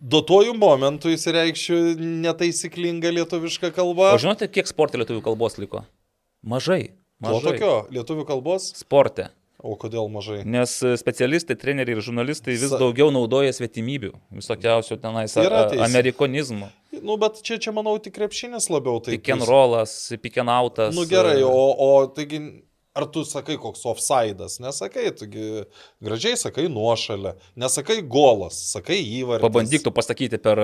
duotojų 0.00 0.56
momentų 0.58 1.12
įsireikščiau 1.14 1.94
netaisyklingą 2.24 3.12
lietuvišką 3.20 3.70
kalbą. 3.76 4.14
O 4.16 4.24
žinote, 4.24 4.48
kiek 4.50 4.68
sporto 4.68 4.98
lietuvių 5.00 5.22
kalbos 5.24 5.60
liko? 5.62 5.84
Mažai. 6.46 6.94
mažai. 7.18 7.38
O 7.38 7.42
tokio 7.42 7.72
lietuvių 7.90 8.24
kalbos? 8.28 8.70
Sporte. 8.78 9.32
O 9.66 9.72
kodėl 9.80 10.06
mažai? 10.12 10.42
Nes 10.46 10.76
specialistai, 11.00 11.56
treneriai 11.58 11.96
ir 11.96 12.04
žurnalistai 12.04 12.54
vis 12.54 12.68
Sa... 12.70 12.78
daugiau 12.78 13.08
naudoja 13.10 13.54
svetimybių, 13.56 14.12
visokiausių 14.36 14.98
tenais 15.02 15.34
amerikonizmų. 15.40 16.68
Nu, 17.00 17.16
bet 17.20 17.40
čia, 17.44 17.58
čia 17.58 17.74
manau, 17.74 17.96
tik 18.02 18.14
krepšinis 18.14 18.68
labiau. 18.70 19.00
Pick 19.02 19.32
and 19.32 19.42
outas. 20.52 20.94
Nu 20.94 21.06
gerai, 21.08 21.40
o, 21.42 21.50
o 21.50 21.90
taigi, 22.14 22.40
ar 22.96 23.08
tu 23.10 23.24
sakai 23.26 23.58
koks 23.60 23.82
offside'as? 23.90 24.60
Nesakai, 24.62 25.08
taigi 25.18 25.64
gražiai 26.04 26.38
sakai 26.40 26.68
nuošalę, 26.72 27.34
nesakai 27.58 28.02
golas, 28.06 28.60
sakai 28.76 29.00
įvartis. 29.02 29.48
Pabandyk 29.48 29.88
tu 29.88 29.92
pasakyti 29.98 30.38
per 30.38 30.62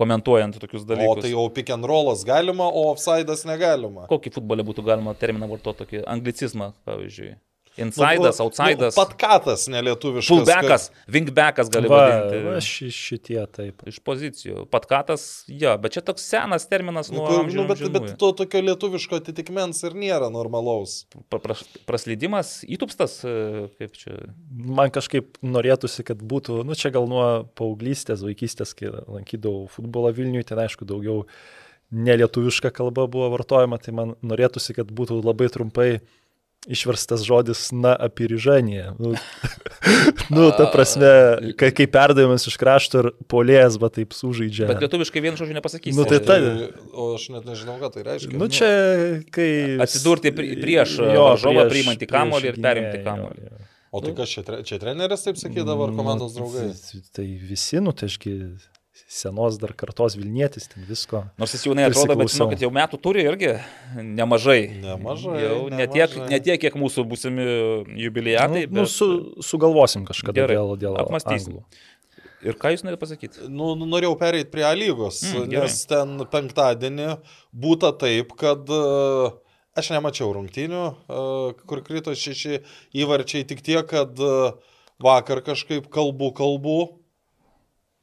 komentuojant 0.00 0.58
tokius 0.60 0.84
dalykus. 0.88 1.18
O 1.18 1.24
tai 1.24 1.32
jau 1.32 1.46
pick 1.52 1.72
and 1.74 1.88
rollas 1.88 2.24
galima, 2.28 2.68
o 2.68 2.86
offside'as 2.92 3.46
negalima. 3.48 4.06
Kokį 4.10 4.34
futbolę 4.38 4.66
būtų 4.66 4.84
galima 4.86 5.16
terminą 5.18 5.48
vartoti, 5.50 5.84
tokį 5.84 6.04
anglicizmą, 6.16 6.72
pavyzdžiui? 6.88 7.34
Insidas, 7.76 8.38
nu, 8.38 8.44
outsidas. 8.44 8.96
Nu, 8.96 9.02
patkatas 9.02 9.66
nelietuviškas. 9.68 10.28
Fullbackas, 10.30 10.86
kad... 10.88 11.10
wingbackas 11.12 11.70
gali 11.72 11.90
būti. 11.92 12.38
Va, 12.46 12.54
ši, 12.64 12.88
šitie 12.94 13.38
taip. 13.52 13.84
Iš 13.90 13.98
pozicijų. 14.06 14.64
Patkatas, 14.72 15.26
jo, 15.50 15.74
bet 15.82 15.96
čia 15.96 16.02
toks 16.06 16.24
senas 16.24 16.64
terminas 16.70 17.12
nuo... 17.12 17.26
Nu, 17.28 17.42
amžių, 17.42 17.60
nu, 17.60 17.66
bet, 17.68 17.84
bet 17.92 18.08
to 18.20 18.32
tokio 18.40 18.64
lietuviško 18.64 19.20
atitikmens 19.20 19.82
ir 19.84 19.98
nėra 19.98 20.30
normalaus. 20.32 21.02
Pras, 21.32 21.66
praslydimas, 21.88 22.56
įtupstas, 22.64 23.18
e, 23.28 23.68
kaip 23.76 24.00
čia. 24.00 24.16
Man 24.48 24.94
kažkaip 24.94 25.36
norėtųsi, 25.44 26.06
kad 26.08 26.24
būtų, 26.24 26.62
nu 26.66 26.78
čia 26.78 26.94
gal 26.96 27.10
nuo 27.10 27.28
paauglystės, 27.60 28.24
vaikystės, 28.24 28.72
kai 28.78 28.94
lankydavau 28.94 29.68
futbolą 29.72 30.16
Vilniuje, 30.16 30.48
ten 30.48 30.64
aišku 30.64 30.88
daugiau 30.88 31.26
nelietuviška 31.92 32.72
kalba 32.74 33.04
buvo 33.10 33.28
vartojama, 33.36 33.78
tai 33.78 33.94
man 33.94 34.16
norėtųsi, 34.24 34.74
kad 34.74 34.88
būtų 34.90 35.20
labai 35.20 35.52
trumpai 35.52 35.90
išverstas 36.66 37.22
žodis 37.26 37.68
na 37.74 37.94
apirižanė. 38.06 38.96
Nu, 38.98 39.12
nu, 40.34 40.48
ta 40.56 40.66
prasme, 40.72 41.10
kai, 41.58 41.70
kai 41.74 41.86
perdavimas 41.90 42.46
iš 42.50 42.58
krašto 42.60 43.02
ir 43.02 43.10
polės, 43.30 43.78
bet 43.82 43.98
taip 44.00 44.16
sužaidžia. 44.16 44.68
Bet 44.70 44.82
lietuviškai 44.86 45.22
vienu 45.24 45.40
žodžiu 45.40 45.56
nepasakysi. 45.58 45.96
Nu, 45.98 46.06
tai 46.08 46.20
ta... 46.26 46.38
O 46.92 47.12
aš 47.14 47.28
net 47.34 47.46
nežinau, 47.48 47.78
ką 47.82 47.92
tai 47.94 48.06
reiškia. 48.06 48.34
Nu, 48.38 48.50
čia, 48.52 48.70
kai... 49.34 49.48
Atsidurti 49.86 50.34
prieš 50.36 50.98
varžovą, 51.02 51.68
priimantį 51.72 52.10
kamolį 52.10 52.52
ir 52.52 52.60
perimti 52.62 53.02
kamolį. 53.06 53.52
O 53.94 54.02
tai 54.04 54.12
kas 54.18 54.28
čia, 54.28 54.42
čia 54.66 54.76
treneris 54.82 55.22
taip 55.24 55.38
sakydavo, 55.40 55.86
ar 55.86 55.94
komandos 55.96 56.34
draugai? 56.36 56.72
Tai 57.16 57.26
visi, 57.48 57.78
nu, 57.80 57.94
tai 57.96 58.10
ašgi 58.10 58.34
senos 59.16 59.56
dar 59.60 59.72
kartos 59.78 60.16
Vilnietis, 60.18 60.68
ten 60.72 60.84
visko. 60.88 61.22
Nors 61.40 61.54
jis 61.56 61.64
jaunai 61.66 61.88
atrodo, 61.88 62.16
bet 62.20 62.32
žinau, 62.32 62.50
kad 62.52 62.62
jau 62.66 62.70
metų 62.74 63.00
turi 63.02 63.24
irgi 63.24 63.54
nemažai. 63.96 64.60
Nemažai. 64.82 65.40
Jau 65.42 65.58
nemažai. 65.70 65.80
Ne, 65.80 65.88
tiek, 65.92 66.16
ne 66.32 66.40
tiek, 66.44 66.60
kiek 66.66 66.78
mūsų 66.78 67.06
būsimi 67.08 67.46
jubiliatai. 68.04 68.48
Nu, 68.52 68.60
nu 68.60 68.70
bet... 68.70 68.78
nu, 68.82 68.86
su, 68.92 69.08
sugalvosim 69.46 70.04
kažkada 70.08 70.42
gerai, 70.42 70.58
dėl, 70.58 70.74
dėl 70.84 71.00
apmastysim. 71.02 71.62
Ir 72.44 72.58
ką 72.60 72.74
jūs 72.74 72.84
norite 72.84 73.00
pasakyti? 73.00 73.48
Nu, 73.48 73.72
nu, 73.78 73.88
norėjau 73.88 74.14
pereiti 74.20 74.52
prie 74.52 74.66
A 74.68 74.74
lygos, 74.76 75.22
mm, 75.24 75.48
gerai. 75.50 75.64
nes 75.64 75.80
ten 75.88 76.14
penktadienį 76.30 77.08
būta 77.64 77.90
taip, 77.96 78.36
kad 78.38 78.68
uh, 78.70 79.32
aš 79.76 79.90
nemačiau 79.96 80.28
rungtynių, 80.36 80.84
uh, 80.84 81.64
kur 81.66 81.82
krito 81.86 82.14
šeši 82.14 82.60
įvarčiai, 83.02 83.48
tik 83.48 83.64
tiek, 83.66 83.82
kad 83.88 84.20
uh, 84.22 84.76
vakar 85.02 85.42
kažkaip 85.46 85.88
kalbų 85.92 86.30
kalbų 86.36 86.78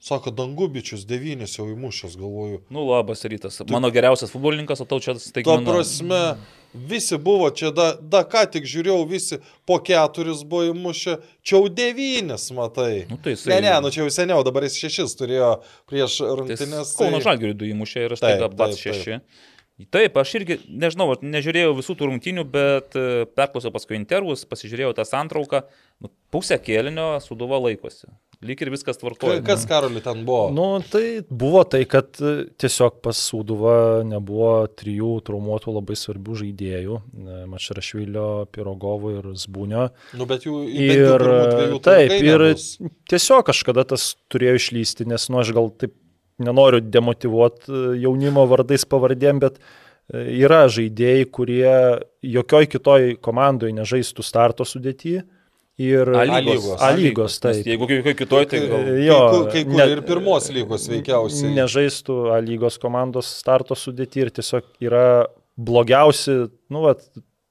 Sako, 0.03 0.33
dangubičius 0.35 1.05
devynis 1.07 1.53
jau 1.55 1.69
įmušęs, 1.71 2.17
galvoju. 2.19 2.57
Nu, 2.75 2.81
labas 2.89 3.21
rytas. 3.23 3.61
Mano 3.71 3.87
geriausias 3.95 4.33
futbolininkas, 4.33 4.81
o 4.83 4.87
tau 4.89 4.99
čia 4.99 5.13
staiga. 5.15 5.53
Ta 5.53 5.63
prasme, 5.63 6.19
visi 6.91 7.15
buvo 7.23 7.47
čia, 7.55 7.71
da, 7.71 7.85
da 7.95 8.25
ką 8.27 8.41
tik 8.51 8.67
žiūrėjau, 8.67 8.97
visi 9.07 9.39
po 9.63 9.77
keturis 9.79 10.41
buvo 10.43 10.73
įmušę, 10.73 11.15
čia 11.39 11.55
jau 11.55 11.71
devynis, 11.71 12.49
matai. 12.57 13.05
Nu, 13.07 13.15
tai 13.15 13.37
jisai... 13.37 13.53
Ne, 13.53 13.61
ne, 13.69 13.77
nu 13.85 13.93
čia 13.95 14.03
jau 14.03 14.09
seniau, 14.11 14.41
dabar 14.43 14.67
jis 14.67 14.75
šešis 14.83 15.15
turėjo 15.21 15.53
prieš 15.87 16.19
rungtynės. 16.41 16.91
Tai... 16.97 17.05
Kauno 17.05 17.23
žalgirių 17.23 17.55
du 17.63 17.71
įmušė 17.71 18.03
ir 18.03 18.17
aš 18.17 18.25
staiga 18.25 18.51
pats 18.59 18.83
šeši. 18.83 19.21
Taip. 19.23 19.49
Taip, 19.89 20.19
aš 20.19 20.35
irgi, 20.37 20.59
nežinau, 20.83 21.07
nežiūrėjau 21.23 21.71
visų 21.79 21.95
tų 21.97 22.11
rungtynių, 22.11 22.43
bet 22.51 22.99
e, 22.99 23.23
perklausiau 23.39 23.71
paskui 23.73 23.95
intervus, 23.97 24.43
pasižiūrėjau 24.51 24.91
tą 24.99 25.07
santrauką, 25.07 25.63
nu, 26.03 26.11
pusę 26.35 26.59
kėlinio 26.61 27.07
suduva 27.23 27.57
laikosi. 27.63 28.11
Lyg 28.43 28.61
ir 28.63 28.71
viskas 28.73 28.99
tvarkoja. 28.99 29.41
Kas 29.45 29.63
karoli 29.67 30.01
ten 30.03 30.23
buvo? 30.27 30.49
Nu, 30.53 30.65
tai 30.91 31.21
buvo 31.29 31.61
tai, 31.69 31.83
kad 31.89 32.17
e, 32.19 32.33
tiesiog 32.59 32.99
pas 33.05 33.19
Sūduvą 33.29 34.03
nebuvo 34.07 34.51
trijų 34.79 35.13
traumuotų 35.27 35.75
labai 35.77 35.95
svarbių 35.99 36.39
žaidėjų 36.41 36.97
e,- 36.99 37.37
Mašrašvilio, 37.53 38.27
Pirogovo 38.51 39.13
ir 39.15 39.29
Zbūnio. 39.39 39.87
Nu, 40.19 40.27
bet 40.29 40.47
jų 40.47 40.63
ir 40.67 41.23
taip, 41.85 42.15
ir 42.19 42.45
tiesiog 43.11 43.45
kažkada 43.51 43.85
tas 43.93 44.13
turėjo 44.33 44.57
išlysti, 44.59 45.07
nes, 45.13 45.29
nu, 45.31 45.39
aš 45.43 45.53
gal 45.55 45.71
taip 45.79 45.95
nenoriu 46.43 46.83
demotivuoti 46.83 47.71
e, 47.71 47.85
jaunimo 48.03 48.43
vardais 48.51 48.83
pavardėm, 48.89 49.39
bet 49.43 49.61
yra 50.11 50.65
žaidėjai, 50.67 51.29
kurie 51.31 51.69
jokioj 52.27 52.67
kitoj 52.75 53.13
komandoje 53.23 53.71
nežaistų 53.77 54.25
starto 54.25 54.67
sudėtyje 54.67 55.23
Ir 55.81 56.09
A 56.13 56.23
lygos. 56.29 56.77
A 56.77 56.91
lygos, 56.93 57.39
taip. 57.41 57.65
Jeigu 57.65 57.87
kai 57.89 58.13
kitoj, 58.13 58.43
tai 58.45 58.59
gal. 58.69 58.89
Jo, 59.01 59.19
kai, 59.31 59.39
kai 59.55 59.63
kur 59.65 59.79
ne, 59.79 59.87
ir 59.95 60.01
pirmos 60.05 60.49
lygos 60.53 60.85
veikiausiai. 60.91 61.53
Nežaistų 61.55 62.17
A 62.35 62.37
lygos 62.45 62.77
komandos 62.81 63.31
starto 63.39 63.77
sudėti 63.77 64.21
ir 64.21 64.29
tiesiog 64.37 64.67
yra 64.85 65.05
blogiausi, 65.57 66.43
nu, 66.73 66.83
vat, 66.85 67.01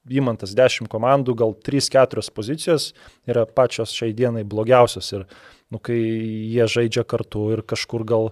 įmantas 0.07 0.55
10 0.55 0.87
komandų, 0.91 1.35
gal 1.39 1.53
3-4 1.67 2.23
pozicijos 2.35 2.89
yra 3.27 3.45
pačios 3.47 3.91
šiai 3.95 4.15
dienai 4.15 4.43
blogiausios. 4.47 5.11
Ir 5.15 5.27
nu, 5.71 5.79
kai 5.83 5.99
jie 5.99 6.67
žaidžia 6.67 7.03
kartu 7.07 7.49
ir 7.55 7.63
kažkur 7.67 8.03
gal 8.07 8.31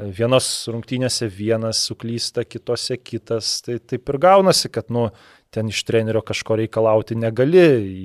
vienos 0.00 0.46
rungtynėse 0.70 1.28
vienas 1.32 1.82
suklysta, 1.88 2.44
kitose 2.48 2.96
kitas, 3.00 3.58
tai 3.64 3.78
taip 3.80 4.08
ir 4.08 4.20
gaunasi, 4.22 4.70
kad, 4.72 4.88
nu, 4.92 5.08
ten 5.50 5.68
iš 5.68 5.82
trenerio 5.84 6.22
kažko 6.22 6.56
reikalauti 6.60 7.16
negali, 7.18 7.62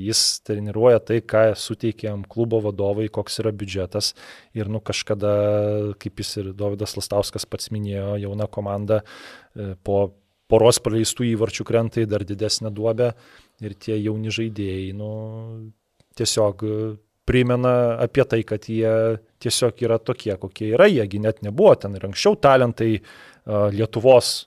jis 0.07 0.41
treniruoja 0.45 1.01
tai, 1.05 1.19
ką 1.21 1.47
suteikė 1.59 2.09
jam 2.09 2.25
klubo 2.29 2.59
vadovai, 2.65 3.07
koks 3.13 3.39
yra 3.43 3.53
biudžetas. 3.53 4.13
Ir 4.57 4.69
nu 4.71 4.81
kažkada, 4.81 5.33
kaip 6.01 6.21
jis 6.23 6.35
ir 6.41 6.51
Davidas 6.57 6.97
Lastauskas 6.97 7.45
pats 7.45 7.69
minėjo, 7.73 8.15
jauna 8.23 8.49
komanda 8.49 9.01
e, 9.03 9.75
po 9.85 10.15
poros 10.49 10.81
praleistų 10.81 11.29
įvarčių 11.33 11.65
krenta 11.65 12.01
į 12.01 12.09
dar 12.09 12.25
didesnę 12.25 12.73
duobę. 12.73 13.13
Ir 13.61 13.77
tie 13.79 13.97
jauni 13.97 14.33
žaidėjai 14.33 14.89
nu, 14.97 15.11
tiesiog 16.17 16.65
primena 17.25 17.75
apie 18.01 18.25
tai, 18.29 18.41
kad 18.45 18.65
jie 18.69 19.21
tiesiog 19.41 19.85
yra 19.85 19.99
tokie, 20.01 20.33
kokie 20.41 20.71
yra, 20.73 20.89
jiegi 20.89 21.21
net 21.21 21.41
nebuvo 21.45 21.73
ten 21.79 21.97
ir 21.97 22.05
anksčiau 22.09 22.37
talentai 22.37 22.91
uh, 22.99 23.69
Lietuvos 23.73 24.45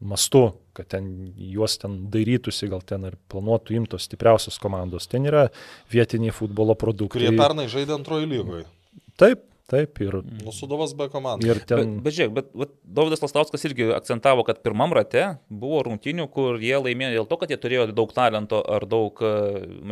mastu 0.00 0.50
kad 0.78 0.88
ten 0.94 1.10
juos 1.50 1.74
ten 1.82 1.98
darytųsi, 2.12 2.70
gal 2.70 2.84
ten 2.86 3.08
ir 3.10 3.18
planuotų 3.32 3.76
imtos 3.80 4.06
stipriausios 4.06 4.60
komandos. 4.62 5.10
Ten 5.10 5.26
yra 5.26 5.48
vietiniai 5.92 6.34
futbolo 6.34 6.78
produktai. 6.78 7.18
Kurie 7.18 7.34
pernai 7.38 7.66
žaidė 7.72 7.96
antroji 7.98 8.30
lygoje. 8.30 8.66
Taip, 9.18 9.42
Taip, 9.68 9.98
ir. 10.00 10.14
Nu, 10.24 10.52
sudovas 10.56 10.94
be 10.96 11.10
komandos. 11.12 11.44
Ir 11.44 11.58
ten... 11.68 11.98
Bet, 11.98 12.04
bet 12.06 12.14
žiūrėk, 12.16 12.30
bet, 12.38 12.46
bet 12.56 12.70
Davidas 12.98 13.20
Lastauskas 13.20 13.66
irgi 13.68 13.90
akcentavo, 13.92 14.40
kad 14.48 14.62
pirmam 14.64 14.94
rate 14.96 15.26
buvo 15.52 15.82
rungtinių, 15.84 16.24
kur 16.32 16.56
jie 16.62 16.78
laimėjo 16.80 17.18
dėl 17.18 17.28
to, 17.28 17.36
kad 17.42 17.52
jie 17.52 17.58
turėjo 17.60 17.84
daug 17.92 18.14
talento 18.16 18.62
ar 18.64 18.88
daug 18.88 19.20
e, 19.20 19.34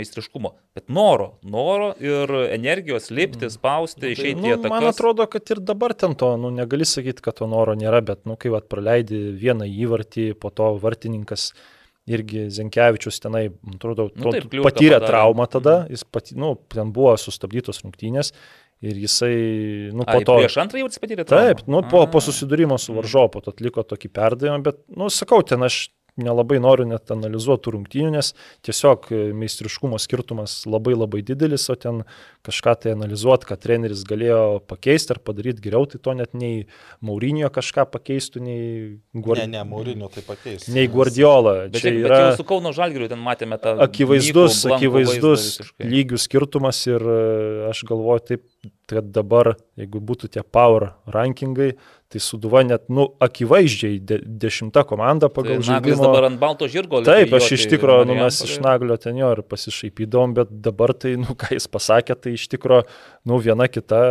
meistriškumo. 0.01 0.55
Bet 0.79 0.89
noro, 0.89 1.35
noro 1.45 1.91
ir 2.01 2.33
energijos 2.57 3.11
lipti, 3.13 3.51
mm. 3.51 3.57
spausti, 3.59 4.01
nu, 4.01 4.07
tai, 4.07 4.17
išeiti 4.17 4.41
nu, 4.41 4.73
Man 4.73 4.89
atrodo, 4.89 5.29
kad 5.37 5.53
ir 5.53 5.61
dabar 5.61 5.93
ten 5.93 6.17
to, 6.17 6.33
nu, 6.41 6.55
negali 6.57 6.89
sakyti, 6.89 7.21
kad 7.29 7.37
to 7.43 7.53
noro 7.53 7.77
nėra, 7.77 8.01
bet, 8.01 8.25
nu, 8.25 8.41
kai 8.41 8.57
vat 8.57 8.73
praleidi 8.73 9.27
vieną 9.37 9.69
įvartį, 9.69 10.31
po 10.41 10.57
to 10.57 10.73
vartininkas 10.81 11.51
irgi 12.09 12.47
Zenkevičius 12.55 13.19
tenai, 13.21 13.49
man 13.67 13.77
atrodo, 13.77 14.09
nu, 14.15 14.31
taip, 14.33 14.47
patyrė 14.55 15.01
padarė. 15.01 15.09
traumą 15.11 15.47
tada, 15.51 15.83
mhm. 15.83 15.97
jis 15.97 16.07
pati, 16.17 16.37
nu, 16.39 16.55
ten 16.73 16.97
buvo 16.97 17.17
sustabdytos 17.21 17.85
rungtynės 17.85 18.33
Ir 18.85 18.99
jisai, 19.01 19.37
nu, 19.97 20.05
po 20.05 20.19
Ai, 20.19 20.25
to... 20.29 20.35
Prieš 20.37 20.59
antrąjį 20.61 20.83
jau 20.85 20.91
patyrė 21.01 21.25
tą. 21.25 21.39
Taip, 21.41 21.63
nu, 21.71 21.81
po, 21.89 22.03
po 22.13 22.21
susidūrimo 22.21 22.77
su 22.81 22.93
varžovu, 22.97 23.31
po 23.33 23.41
to 23.45 23.55
atliko 23.55 23.87
tokį 23.89 24.11
perdavimą, 24.13 24.59
bet, 24.67 24.83
nu, 24.93 25.09
sakau, 25.13 25.41
ten 25.47 25.65
aš 25.65 25.87
nelabai 26.17 26.59
noriu 26.63 26.87
net 26.89 27.11
analizuoti 27.13 27.73
rungtynių, 27.75 28.11
nes 28.17 28.33
tiesiog 28.65 29.09
e, 29.13 29.21
meistriškumo 29.37 29.99
skirtumas 30.01 30.59
labai 30.69 30.95
labai 30.97 31.21
didelis, 31.27 31.67
o 31.73 31.77
ten 31.77 32.03
kažką 32.47 32.75
tai 32.83 32.95
analizuoti, 32.97 33.49
kad 33.51 33.61
treneris 33.61 34.05
galėjo 34.09 34.63
pakeisti 34.71 35.13
ar 35.13 35.21
padaryti 35.25 35.65
geriau, 35.67 35.85
tai 35.91 36.01
to 36.03 36.15
net 36.17 36.33
nei 36.37 36.65
Maurinio 37.05 37.51
kažką 37.53 37.87
pakeistų, 37.93 38.43
nei 38.47 38.63
Guardiola. 39.13 39.51
Ne, 39.51 39.59
ne, 39.59 39.65
Maurinio 39.69 40.11
tai 40.13 40.25
pakeistų. 40.27 40.73
Nei 40.77 40.89
Guardiola. 40.93 41.57
Bet, 41.69 41.83
Čia 41.85 41.93
yra... 41.93 42.23
Bet 42.31 42.41
su 42.41 42.49
Kauno 42.49 42.73
Žalgiriu 42.77 43.11
ten 43.13 43.21
matėme 43.23 43.61
tą... 43.61 43.77
Akivaizdus, 43.85 44.63
mykų, 44.65 44.77
akivaizdus 44.79 45.49
lygių 45.85 46.21
skirtumas 46.23 46.81
ir 46.89 47.05
e, 47.05 47.21
aš 47.73 47.85
galvoju 47.89 48.25
taip, 48.33 48.47
kad 48.91 49.09
dabar, 49.15 49.55
jeigu 49.79 50.01
būtų 50.05 50.31
tie 50.37 50.43
power 50.43 50.93
rankingai, 51.11 51.73
tai 52.13 52.23
Suduva 52.23 52.63
net, 52.67 52.87
nu, 52.93 53.09
akivaizdžiai 53.23 53.99
de, 53.99 54.21
dešimta 54.47 54.85
komanda 54.87 55.31
pagal 55.33 55.59
tai 55.59 55.69
žaidimą. 55.73 56.07
dabar 56.07 56.29
ant 56.31 56.41
balto 56.41 56.69
žirgo. 56.71 57.03
Taip, 57.07 57.35
aš 57.35 57.53
iš 57.59 57.67
tikrųjų, 57.75 58.09
nu, 58.11 58.19
mes 58.21 58.41
iš 58.47 58.59
Naglio 58.65 58.99
ten 59.03 59.19
jo 59.19 59.33
ir 59.35 59.43
pasišaipydom, 59.47 60.37
bet 60.39 60.57
dabar 60.65 60.95
tai, 60.95 61.17
nu, 61.21 61.35
ką 61.39 61.57
jis 61.59 61.67
pasakė, 61.73 62.19
tai 62.19 62.37
iš 62.39 62.47
tikrųjų, 62.55 62.87
nu, 63.27 63.41
viena 63.43 63.71
kita 63.71 64.03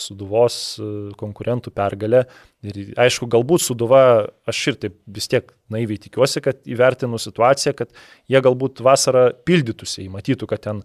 Suduvos 0.00 0.78
e, 0.80 0.84
konkurentų 1.20 1.68
pergalė. 1.76 2.22
Ir 2.64 2.94
aišku, 3.00 3.26
galbūt 3.28 3.60
Suduva, 3.60 4.02
aš 4.48 4.60
ir 4.70 4.78
taip 4.80 4.94
vis 5.04 5.28
tiek 5.28 5.50
naiviai 5.72 6.00
tikiuosi, 6.00 6.40
kad 6.44 6.62
įvertinu 6.64 7.20
situaciją, 7.20 7.74
kad 7.76 7.92
jie 8.30 8.40
galbūt 8.44 8.80
vasarą 8.84 9.28
pildytųsi, 9.44 10.06
matytų, 10.12 10.48
kad 10.48 10.64
ten 10.64 10.80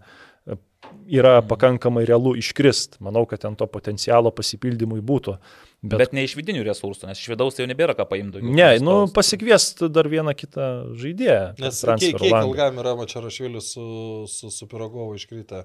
yra 1.08 1.38
pakankamai 1.48 2.04
realu 2.08 2.34
iškrist. 2.38 2.98
Manau, 3.04 3.24
kad 3.28 3.42
ten 3.42 3.56
to 3.58 3.66
potencialo 3.70 4.30
pasipildymui 4.34 5.00
būtų. 5.04 5.36
Bet, 5.78 6.00
bet 6.00 6.14
ne 6.16 6.24
iš 6.26 6.34
vidinių 6.34 6.64
resursų, 6.66 7.06
nes 7.06 7.20
iš 7.22 7.30
vidaus 7.30 7.54
tai 7.54 7.62
jau 7.62 7.70
nebėra 7.70 7.94
ką 7.94 8.08
paimti. 8.10 8.42
Ne, 8.42 8.66
nu 8.82 8.96
pasikviest 9.14 9.84
dar 9.94 10.08
vieną 10.10 10.34
kitą 10.34 10.64
žaidėją. 10.98 11.52
Nes 11.62 11.82
kiek, 11.86 12.18
kiek 12.18 12.34
ilgam 12.40 12.80
yra 12.82 12.96
Mačarašvilis 12.98 13.70
su, 13.76 13.84
su, 14.30 14.50
su 14.54 14.66
Pirogovu 14.70 15.14
iškritę? 15.18 15.62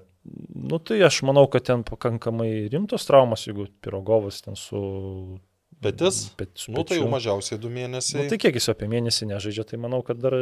Nu 0.54 0.78
tai 0.78 1.00
aš 1.08 1.24
manau, 1.26 1.48
kad 1.50 1.66
ten 1.66 1.82
pakankamai 1.86 2.68
rimtos 2.70 3.08
traumos, 3.10 3.48
jeigu 3.48 3.66
Pirogovas 3.82 4.44
ten 4.46 4.58
su 4.58 4.84
Petis? 5.84 6.20
Petis. 6.38 6.66
Nu, 6.72 6.84
tai 6.88 6.98
jau 7.00 7.08
mažiausiai 7.12 7.60
du 7.60 7.70
mėnesiai. 7.72 8.22
Nu, 8.22 8.32
tai 8.32 8.38
kiek 8.40 8.56
jis 8.58 8.70
apie 8.72 8.88
mėnesį 8.90 9.28
nežaidžia, 9.30 9.66
tai 9.68 9.80
manau, 9.82 10.00
kad 10.06 10.20
dar 10.22 10.36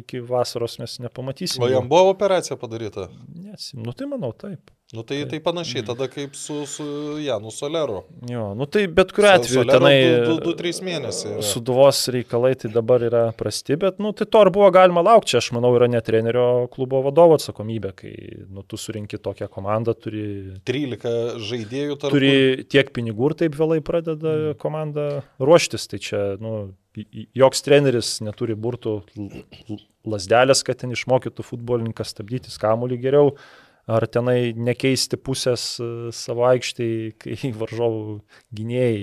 iki 0.00 0.22
vasaros 0.24 0.78
mes 0.82 0.96
nepamatysime. 1.04 1.66
O 1.66 1.72
jam 1.72 1.90
buvo 1.90 2.14
operacija 2.14 2.58
padaryta? 2.60 3.08
Nes, 3.34 3.72
nu 3.78 3.96
tai 3.96 4.08
manau 4.10 4.32
taip. 4.36 4.72
Nu 4.92 5.02
tai, 5.02 5.24
tai, 5.26 5.40
panašiai 5.40 5.80
mm. 5.82 5.86
tada 5.86 6.06
kaip 6.12 6.34
su, 6.36 6.64
su 6.68 6.84
Janu 7.24 7.50
Soleru. 7.50 8.02
Jo, 8.28 8.50
nu 8.54 8.66
tai 8.68 8.84
bet 8.86 9.14
kuriu 9.16 9.30
atveju 9.32 9.64
tenai 9.70 9.94
2-3 10.28 10.82
mėnesiai. 10.84 11.38
Yra. 11.38 11.44
Suduvos 11.48 12.02
reikalai 12.12 12.52
tai 12.60 12.68
dabar 12.74 13.02
yra 13.08 13.22
prasti, 13.38 13.78
bet 13.80 13.96
nu 13.98 14.12
tai 14.12 14.28
to 14.28 14.42
ir 14.44 14.52
buvo 14.52 14.68
galima 14.76 15.00
laukti. 15.06 15.32
Čia 15.32 15.40
aš 15.40 15.48
manau 15.56 15.72
yra 15.78 15.88
ne 15.88 16.02
trenerio 16.04 16.68
klubo 16.74 17.00
vadovo 17.06 17.40
atsakomybė, 17.40 17.94
kai 17.96 18.12
nu, 18.44 18.60
tu 18.68 18.76
surinkti 18.78 19.18
tokią 19.24 19.48
komandą, 19.56 19.96
turi... 19.96 20.28
13 20.68 21.40
žaidėjų 21.48 21.98
tarp. 22.04 22.14
Turi 22.14 22.68
tiek 22.68 22.92
pinigų 22.92 23.32
ir 23.32 23.38
taip 23.40 23.58
vėlai 23.58 23.80
pradeda 23.84 24.36
mm. 24.36 24.60
komanda 24.60 25.08
ruoštis. 25.40 25.88
Tai 25.88 26.02
čia, 26.04 26.22
nu, 26.44 26.54
joks 27.34 27.64
treneris 27.64 28.18
neturi 28.22 28.54
burtų 28.54 28.98
lasdelės, 30.04 30.62
kad 30.66 30.84
ten 30.84 30.92
išmokytų 30.94 31.48
futbolininką 31.48 32.04
stabdyti 32.06 32.52
kamuolį 32.60 33.00
geriau 33.00 33.32
ar 33.90 34.06
tenai 34.08 34.54
nekeisti 34.56 35.18
pusės 35.20 35.74
e, 35.82 35.88
savo 36.16 36.46
aikštėje, 36.48 37.14
kai 37.20 37.52
varžovų 37.62 38.18
gynėjai 38.56 39.00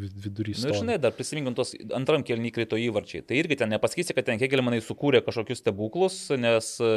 vidurys. 0.00 0.62
Na, 0.64 0.70
nu, 0.70 0.78
žinai, 0.78 0.98
dar 1.02 1.14
prisiminkim 1.16 1.56
tos 1.58 1.74
antram 1.96 2.24
kelnį 2.26 2.52
krito 2.54 2.78
įvarčiai. 2.80 3.24
Tai 3.26 3.36
irgi 3.36 3.58
ten 3.60 3.72
nepasakysi, 3.74 4.16
kad 4.16 4.28
ten 4.28 4.40
Hegelmanai 4.40 4.80
sukūrė 4.84 5.24
kažkokius 5.26 5.60
stebuklus, 5.64 6.22
nes 6.40 6.72
e, 6.84 6.92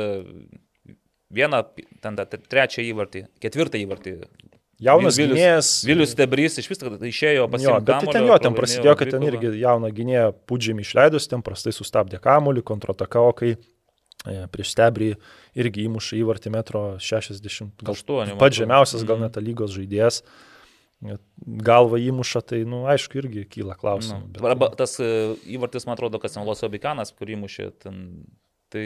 vieną, 1.34 1.64
ten 2.04 2.20
tą 2.20 2.28
trečią 2.38 2.86
įvartį, 2.94 3.28
ketvirtą 3.44 3.82
įvartį. 3.82 4.18
Jaunas 4.84 5.16
Vilius, 5.16 5.38
gynėjas. 5.38 5.68
Vilius 5.88 6.16
Tebrys 6.18 6.58
iš 6.60 6.68
visko 6.68 6.90
išėjo 7.08 7.46
pasiekti. 7.52 7.86
Bet 7.88 8.04
tai 8.04 8.16
ten 8.18 8.26
jo, 8.28 8.38
ten 8.42 8.56
prasidėjo, 8.58 8.96
kad 9.00 9.12
ten 9.14 9.26
irgi 9.28 9.54
jauną 9.62 9.92
gynėją 9.96 10.32
pudžiamį 10.50 10.84
išleidus, 10.84 11.30
ten 11.32 11.44
prastai 11.46 11.72
sustabdė 11.76 12.20
kamuolį, 12.24 12.66
kontratakavo, 12.68 13.32
kai 13.38 13.54
prieš 14.24 14.74
stebrį 14.76 15.14
irgi 15.60 15.86
įmuša 15.90 16.18
įvartį 16.22 16.54
metro 16.54 16.84
60, 17.04 17.84
gal 17.84 17.98
8. 17.98 18.36
Pats 18.40 18.60
žemiausias, 18.60 19.06
gal 19.08 19.20
mhm. 19.20 19.30
net 19.30 19.40
lygos 19.44 19.74
žaidėjas. 19.76 20.22
E, 21.04 21.18
galva 21.44 22.00
įmuša, 22.00 22.44
tai, 22.48 22.62
na, 22.64 22.72
nu, 22.72 22.84
aišku, 22.94 23.20
irgi 23.20 23.48
kyla 23.58 23.76
klausimų. 23.80 24.30
Nu. 24.38 24.46
Arba 24.48 24.72
tas 24.80 24.96
e, 25.04 25.10
įvartis, 25.56 25.88
man 25.90 25.98
atrodo, 25.98 26.22
kas 26.24 26.38
Nelos 26.40 26.64
Obikanas, 26.64 27.12
kurį 27.16 27.40
įmušė, 27.40 27.68
ten, 27.84 28.00
tai... 28.74 28.86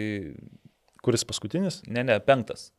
Kuris 1.06 1.22
paskutinis? 1.24 1.84
Ne, 1.88 2.02
ne, 2.04 2.18
penktas 2.26 2.72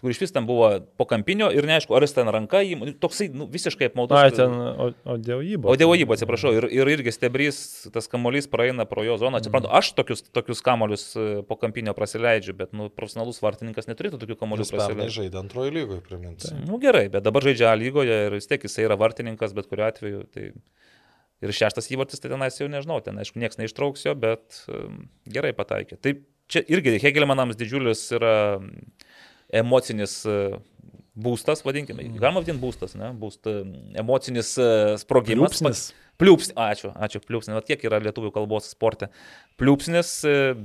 kur 0.00 0.12
iš 0.12 0.20
vis 0.22 0.32
ten 0.34 0.46
buvo 0.46 0.68
po 0.98 1.04
kampinio 1.10 1.48
ir 1.54 1.66
neaišku, 1.66 1.94
ar 1.96 2.04
jis 2.06 2.14
ten 2.14 2.28
ranka, 2.30 2.60
nu, 2.78 2.92
toksai 3.02 3.28
nu, 3.34 3.48
visiškai 3.50 3.88
apmaudus. 3.90 4.14
Na, 4.14 4.30
ten 4.34 4.54
Odėojibo. 5.16 5.70
Odėojibo, 5.72 6.14
atsiprašau, 6.14 6.52
ir, 6.54 6.68
ir 6.74 6.90
irgi 6.92 7.14
stebrys, 7.14 7.58
tas 7.94 8.06
kamuolys 8.10 8.46
praeina 8.50 8.86
pro 8.88 9.02
jo 9.06 9.18
zoną. 9.20 9.40
Atsiprašau, 9.42 9.72
aš 9.80 9.90
tokius, 9.98 10.22
tokius 10.34 10.62
kamuolius 10.66 11.08
e, 11.18 11.26
po 11.48 11.58
kampinio 11.58 11.96
prasileidžiu, 11.98 12.54
bet 12.60 12.76
nu, 12.78 12.86
profesionalus 12.94 13.42
vartininkas 13.42 13.90
neturėtų 13.90 14.22
tokių 14.22 14.38
kamuolių 14.38 14.68
prasileisti. 14.70 15.08
Jis 15.10 15.18
žaidė 15.18 15.42
antrojo 15.42 15.74
lygoje, 15.74 16.04
priminsiu. 16.06 16.54
Tai, 16.54 16.62
nu 16.70 16.78
gerai, 16.82 17.08
bet 17.12 17.26
dabar 17.26 17.50
žaidžia 17.50 17.72
A 17.72 17.74
lygoje 17.78 18.22
ir 18.28 18.38
vis 18.38 18.46
tiek 18.50 18.62
jisai 18.64 18.86
yra 18.86 18.98
vartininkas, 19.00 19.56
bet 19.56 19.70
kuriuo 19.70 19.90
atveju. 19.90 20.24
Tai... 20.34 20.52
Ir 21.38 21.52
šeštas 21.54 21.86
įvartis, 21.94 22.18
tai 22.18 22.32
tenais 22.32 22.56
jau 22.58 22.66
nežinau, 22.66 22.96
ten 22.98 23.18
aišku, 23.22 23.38
niekas 23.38 23.60
neištrauks 23.60 24.08
jo, 24.08 24.14
bet 24.18 24.56
um, 24.74 25.04
gerai 25.30 25.52
pataikė. 25.54 25.94
Tai 26.02 26.16
čia 26.50 26.64
irgi 26.66 26.96
Hegelmanams 26.98 27.58
didžiulis 27.60 28.02
yra 28.16 28.32
emocinis 29.52 30.20
e, 30.28 30.58
būstas, 31.18 31.64
vadinkime, 31.66 32.04
mm. 32.04 32.18
galima 32.20 32.42
vadinti 32.42 32.62
būstas, 32.62 32.96
ne, 32.98 33.12
būst, 33.18 33.48
e, 33.48 33.62
emocinis 34.00 34.54
e, 34.60 34.68
sprogimas. 35.00 35.58
Pliūpsnis. 35.58 35.88
Pliūpsnis, 36.18 36.56
ačiū, 36.58 36.88
ačiū, 36.98 37.20
pliūpsnis, 37.22 37.54
va 37.54 37.62
tiek 37.62 37.82
yra 37.86 38.00
lietuvių 38.02 38.32
kalbos 38.34 38.66
sporte. 38.72 39.06
Pliūpsnis, 39.60 40.08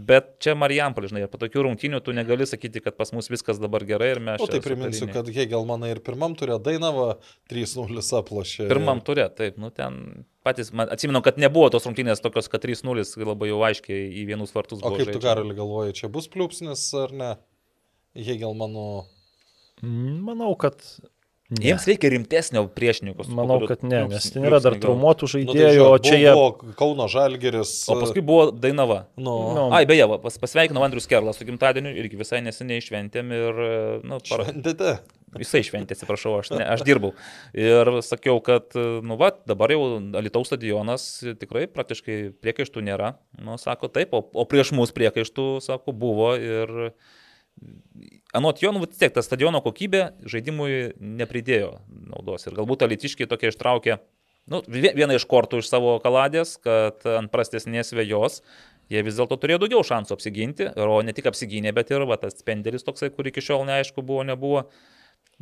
bet 0.09 0.31
čia 0.41 0.55
Marijampolė, 0.57 1.11
žinai, 1.11 1.27
po 1.29 1.37
tokių 1.37 1.67
rungtynių 1.67 1.99
tu 2.01 2.15
negali 2.17 2.47
sakyti, 2.49 2.81
kad 2.81 2.97
pas 2.97 3.13
mus 3.13 3.29
viskas 3.29 3.61
dabar 3.61 3.85
gerai 3.85 4.15
ir 4.15 4.21
mes... 4.25 4.41
O 4.41 4.49
tai 4.49 4.63
priminsiu, 4.65 5.05
kad 5.13 5.29
Hegelmanai 5.29 5.91
ir 5.93 6.01
pirmam 6.05 6.33
turė 6.39 6.57
Dainava 6.57 7.19
3-0 7.53 8.01
aplošė. 8.23 8.65
Pirmam 8.73 9.05
turė, 9.05 9.27
taip, 9.37 9.61
nu 9.61 9.69
ten 9.69 10.25
patys, 10.41 10.73
man, 10.73 10.89
atsimenu, 10.89 11.21
kad 11.21 11.37
nebuvo 11.37 11.69
tos 11.73 11.85
rungtynės 11.85 12.25
tokios, 12.25 12.49
kad 12.49 12.65
3-0 12.65 13.05
labai 13.21 13.53
jau 13.53 13.61
aiškiai 13.69 14.09
į 14.09 14.25
vienus 14.33 14.57
vartus 14.57 14.81
buvo. 14.81 14.97
O 14.97 14.97
kaip 14.97 15.05
žaidžia. 15.05 15.21
tu, 15.21 15.27
Karoli, 15.27 15.53
galvoji, 15.57 15.99
čia 16.01 16.09
bus 16.17 16.33
pliūpsnis 16.33 16.89
ar 17.05 17.13
ne? 17.13 17.33
Hegelmanų? 18.17 18.87
Manau, 19.83 20.53
kad 20.59 20.79
Ne. 21.53 21.67
Jiems 21.67 21.83
reikia 21.85 22.09
rimtesnio 22.13 22.63
priešininkus. 22.73 23.27
Manau, 23.35 23.59
kad 23.67 23.83
ne, 23.85 23.99
nes 24.09 24.25
ten 24.33 24.45
yra 24.47 24.57
dar 24.63 24.77
traumuotų 24.81 25.27
žaidėjų, 25.35 25.81
nu, 25.83 25.83
tai 25.83 25.83
o 25.83 25.97
čia 26.01 26.17
jie... 26.17 26.31
Buvo 26.33 26.73
Kauno 26.79 27.05
Žalgeris. 27.11 27.73
O 27.91 27.97
paskui 27.99 28.23
buvo 28.25 28.47
Dainava. 28.55 29.03
Nu. 29.19 29.35
No. 29.53 29.65
Ai, 29.75 29.83
beje, 29.89 30.07
pas, 30.23 30.39
pasveikinau 30.41 30.85
Andrius 30.87 31.05
Kerlas 31.11 31.37
su 31.37 31.45
gimtadieniu 31.45 31.91
irgi 31.99 32.17
visai 32.17 32.39
neseniai 32.45 32.81
šventėm 32.81 33.33
ir... 33.37 33.61
Nu, 34.07 34.21
para... 34.23 34.47
Šventėte? 34.47 34.95
Jisai 35.43 35.63
šventė, 35.65 35.97
atsiprašau, 35.97 36.35
aš, 36.39 36.51
ne, 36.53 36.65
aš 36.75 36.83
dirbau. 36.85 37.11
Ir 37.57 37.89
sakiau, 38.05 38.37
kad, 38.45 38.73
nu, 38.77 39.17
va, 39.19 39.31
dabar 39.49 39.73
jau 39.73 39.81
Alitaus 40.19 40.51
stadionas 40.51 41.07
tikrai 41.41 41.65
praktiškai 41.73 42.17
priekaištų 42.41 42.85
nėra. 42.85 43.15
Nu, 43.41 43.57
sako, 43.61 43.89
taip, 43.93 44.13
o, 44.13 44.21
o 44.21 44.45
prieš 44.49 44.71
mus 44.77 44.93
priekaištų, 44.93 45.47
sako, 45.65 45.95
buvo 45.97 46.35
ir 46.37 46.93
Anot 48.33 48.63
jo, 48.63 48.71
nu, 48.73 48.81
vis 48.81 48.97
tiek 48.97 49.13
ta 49.13 49.21
stadiono 49.21 49.61
kokybė 49.61 50.07
žaidimui 50.25 50.95
nepridėjo 50.97 51.75
naudos. 52.09 52.47
Ir 52.47 52.57
galbūt 52.57 52.85
alitiškiai 52.87 53.29
tokie 53.29 53.51
ištraukė 53.51 53.99
nu, 54.51 54.61
vieną 54.67 55.15
iš 55.15 55.25
kortų 55.29 55.61
iš 55.61 55.69
savo 55.69 55.95
kaladės, 56.03 56.57
kad 56.63 57.05
ant 57.07 57.31
prastesnės 57.31 57.93
vėjos 57.95 58.41
jie 58.91 59.03
vis 59.05 59.19
dėlto 59.19 59.37
turėjo 59.39 59.61
daugiau 59.63 59.83
šansų 59.87 60.17
apsiginti, 60.17 60.71
o 60.75 60.99
ne 61.05 61.13
tik 61.15 61.29
apsigynė, 61.31 61.73
bet 61.75 61.93
ir 61.93 62.05
va, 62.09 62.19
tas 62.19 62.35
spendelis 62.39 62.85
toksai, 62.85 63.11
kur 63.13 63.29
iki 63.29 63.43
šiol 63.43 63.65
neaišku 63.69 64.03
buvo, 64.03 64.25
nebuvo. 64.27 64.67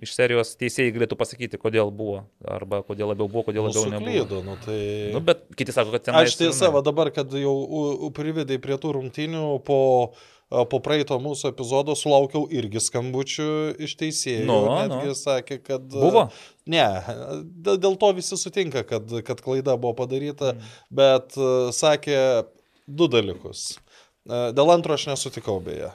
iš 0.01 0.14
serijos 0.16 0.55
teisėjai 0.57 0.93
galėtų 0.95 1.18
pasakyti, 1.20 1.57
kodėl 1.62 1.91
buvo, 1.93 2.24
arba 2.47 2.80
kodėl 2.88 3.12
labiau 3.12 3.28
buvo, 3.28 3.43
kodėl 3.49 3.68
labiau 3.68 3.89
nu, 3.89 3.99
nebuvo. 3.99 4.39
Nu, 4.45 4.55
tai... 4.64 4.78
nu, 5.14 5.20
bet 5.22 5.43
kiti 5.57 5.76
sako, 5.76 5.91
kad 5.93 6.05
ten... 6.05 6.16
Aš 6.16 6.38
tiesa, 6.39 6.72
va 6.74 6.82
dabar, 6.86 7.12
kad 7.14 7.34
jau 7.36 8.09
prividai 8.16 8.57
prie 8.62 8.80
tų 8.82 8.95
rungtynių 8.97 9.43
po, 9.68 9.82
po 10.52 10.80
praeito 10.84 11.16
mūsų 11.24 11.52
epizodo 11.54 11.95
sulaukiau 11.95 12.43
irgi 12.52 12.82
skambučių 12.84 13.52
iš 13.88 13.93
teisėjų. 13.99 14.47
Nu, 14.49 14.58
netgi 14.68 15.12
nu. 15.14 15.18
sakė, 15.18 15.60
kad... 15.64 15.86
Buvo? 15.93 16.26
Ne, 16.70 16.88
dėl 17.64 17.95
to 17.99 18.12
visi 18.18 18.39
sutinka, 18.39 18.84
kad, 18.88 19.14
kad 19.28 19.43
klaida 19.43 19.78
buvo 19.80 19.95
padaryta, 20.04 20.56
mm. 20.58 20.74
bet 21.02 21.38
sakė 21.78 22.20
du 22.88 23.08
dalykus. 23.12 23.78
Dėl 24.28 24.70
antro 24.70 24.97
aš 24.97 25.08
nesutikau 25.10 25.58
beje. 25.64 25.89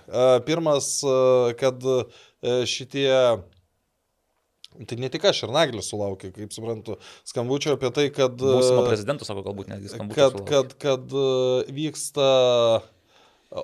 Pirmas, 0.48 0.96
kad 1.60 1.84
šitie 2.66 3.12
Tai 4.76 4.96
ne 5.00 5.08
tik 5.08 5.24
aš 5.24 5.38
ir 5.46 5.52
Naglis 5.54 5.86
sulaukė, 5.88 6.28
kaip 6.34 6.50
suprantu, 6.52 6.98
skambučio 7.24 7.78
apie 7.78 7.88
tai, 7.96 8.10
kad... 8.12 8.34
Būsimo 8.36 8.82
prezidento 8.84 9.24
sako, 9.24 9.46
galbūt 9.46 9.70
netgi 9.72 9.88
skambučio. 9.88 10.42
Kad, 10.44 10.74
kad, 10.76 11.06
kad 11.08 11.14
vyksta 11.72 12.26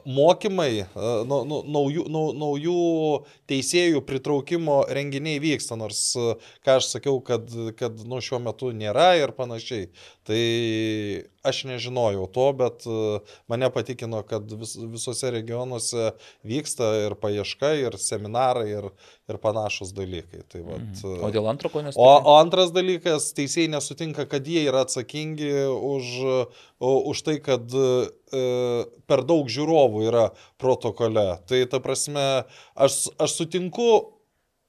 mokymai, 0.07 0.85
naujų, 0.95 2.07
naujų 2.39 2.76
teisėjų 3.51 4.03
pritraukimo 4.07 4.83
renginiai 4.91 5.41
vyksta, 5.43 5.76
nors, 5.80 6.05
ką 6.64 6.78
aš 6.78 6.93
sakiau, 6.95 7.18
kad, 7.24 7.51
kad 7.78 8.05
nu, 8.07 8.20
šiuo 8.22 8.41
metu 8.43 8.72
nėra 8.76 9.12
ir 9.20 9.35
panašiai. 9.37 9.91
Tai 10.28 10.43
aš 11.43 11.64
nežinojau 11.66 12.26
to, 12.30 12.47
bet 12.59 12.84
mane 13.51 13.68
patikino, 13.74 14.22
kad 14.26 14.51
vis, 14.61 14.76
visose 14.78 15.30
regionuose 15.34 16.12
vyksta 16.47 16.90
ir 17.07 17.16
paieška, 17.18 17.72
ir 17.80 17.99
seminarai, 17.99 18.68
ir, 18.70 18.88
ir 19.30 19.40
panašus 19.43 19.93
dalykai. 19.97 20.45
Tai, 20.53 20.62
vat, 20.68 20.86
mhm. 21.03 21.18
o 21.26 21.32
dėl 21.34 21.51
antro 21.51 21.72
ko 21.72 21.82
nesutinka? 21.82 22.07
O, 22.07 22.32
o 22.32 22.38
antras 22.38 22.72
dalykas, 22.74 23.32
teisėjai 23.36 23.72
nesutinka, 23.74 24.26
kad 24.30 24.47
jie 24.47 24.64
yra 24.70 24.84
atsakingi 24.86 25.53
už, 25.74 26.14
už 26.80 27.26
tai, 27.26 27.36
kad 27.43 27.74
e, 27.74 27.90
per 29.11 29.26
daug 29.26 29.51
žiūrovų 29.51 30.07
yra 30.09 30.26
protokole. 30.62 31.28
Tai 31.51 31.62
ta 31.70 31.82
prasme, 31.82 32.26
aš, 32.74 33.05
aš 33.18 33.38
sutinku 33.43 33.90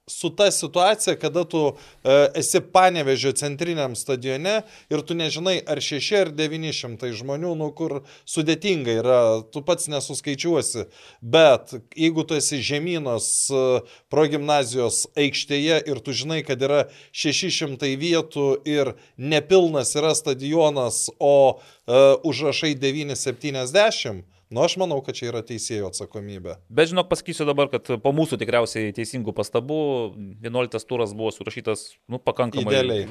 su 0.08 0.30
ta 0.36 0.52
situacija, 0.52 1.16
kada 1.16 1.44
tu 1.44 1.76
e, 2.04 2.28
esi 2.36 2.60
panevežio 2.74 3.32
centriniam 3.32 3.96
stadione 3.96 4.62
ir 4.90 5.02
tu 5.02 5.16
nežinai, 5.16 5.62
ar 5.68 5.80
6 5.80 6.18
ar 6.20 6.32
900 6.36 7.12
žmonių, 7.16 7.54
nu 7.56 7.70
kur 7.72 8.02
sudėtinga 8.28 8.98
yra, 9.00 9.20
tu 9.52 9.64
pats 9.64 9.88
nesuskaičiuosi. 9.88 10.88
Bet 11.22 11.72
jeigu 11.96 12.28
tu 12.28 12.36
esi 12.36 12.60
žemynos 12.60 13.30
e, 13.48 13.64
progymnazijos 14.12 15.06
aikštėje 15.16 15.80
ir 15.88 16.04
tu 16.04 16.12
žinai, 16.12 16.42
kad 16.44 16.60
yra 16.60 16.84
600 17.16 17.96
vietų 18.00 18.50
ir 18.68 18.96
nepilnas 19.16 19.96
yra 19.96 20.12
stadionas, 20.20 21.08
o 21.16 21.56
e, 21.56 22.04
užrašai 22.28 22.76
970, 22.76 24.28
Nu, 24.54 24.62
aš 24.62 24.76
manau, 24.78 25.00
kad 25.02 25.18
čia 25.18 25.32
yra 25.32 25.42
teisėjo 25.46 25.90
atsakomybė. 25.90 26.60
Bet 26.70 26.92
žinok, 26.92 27.10
pasakysiu 27.10 27.48
dabar, 27.50 27.72
kad 27.74 27.96
po 28.04 28.12
mūsų 28.14 28.38
tikriausiai 28.42 28.94
teisingų 28.94 29.34
pastabų 29.34 29.80
11 30.46 30.90
turas 30.90 31.16
buvo 31.18 31.32
surašytas, 31.34 31.88
nu, 32.06 32.22
pakankamai. 32.22 32.76
Idealiai. 32.76 33.08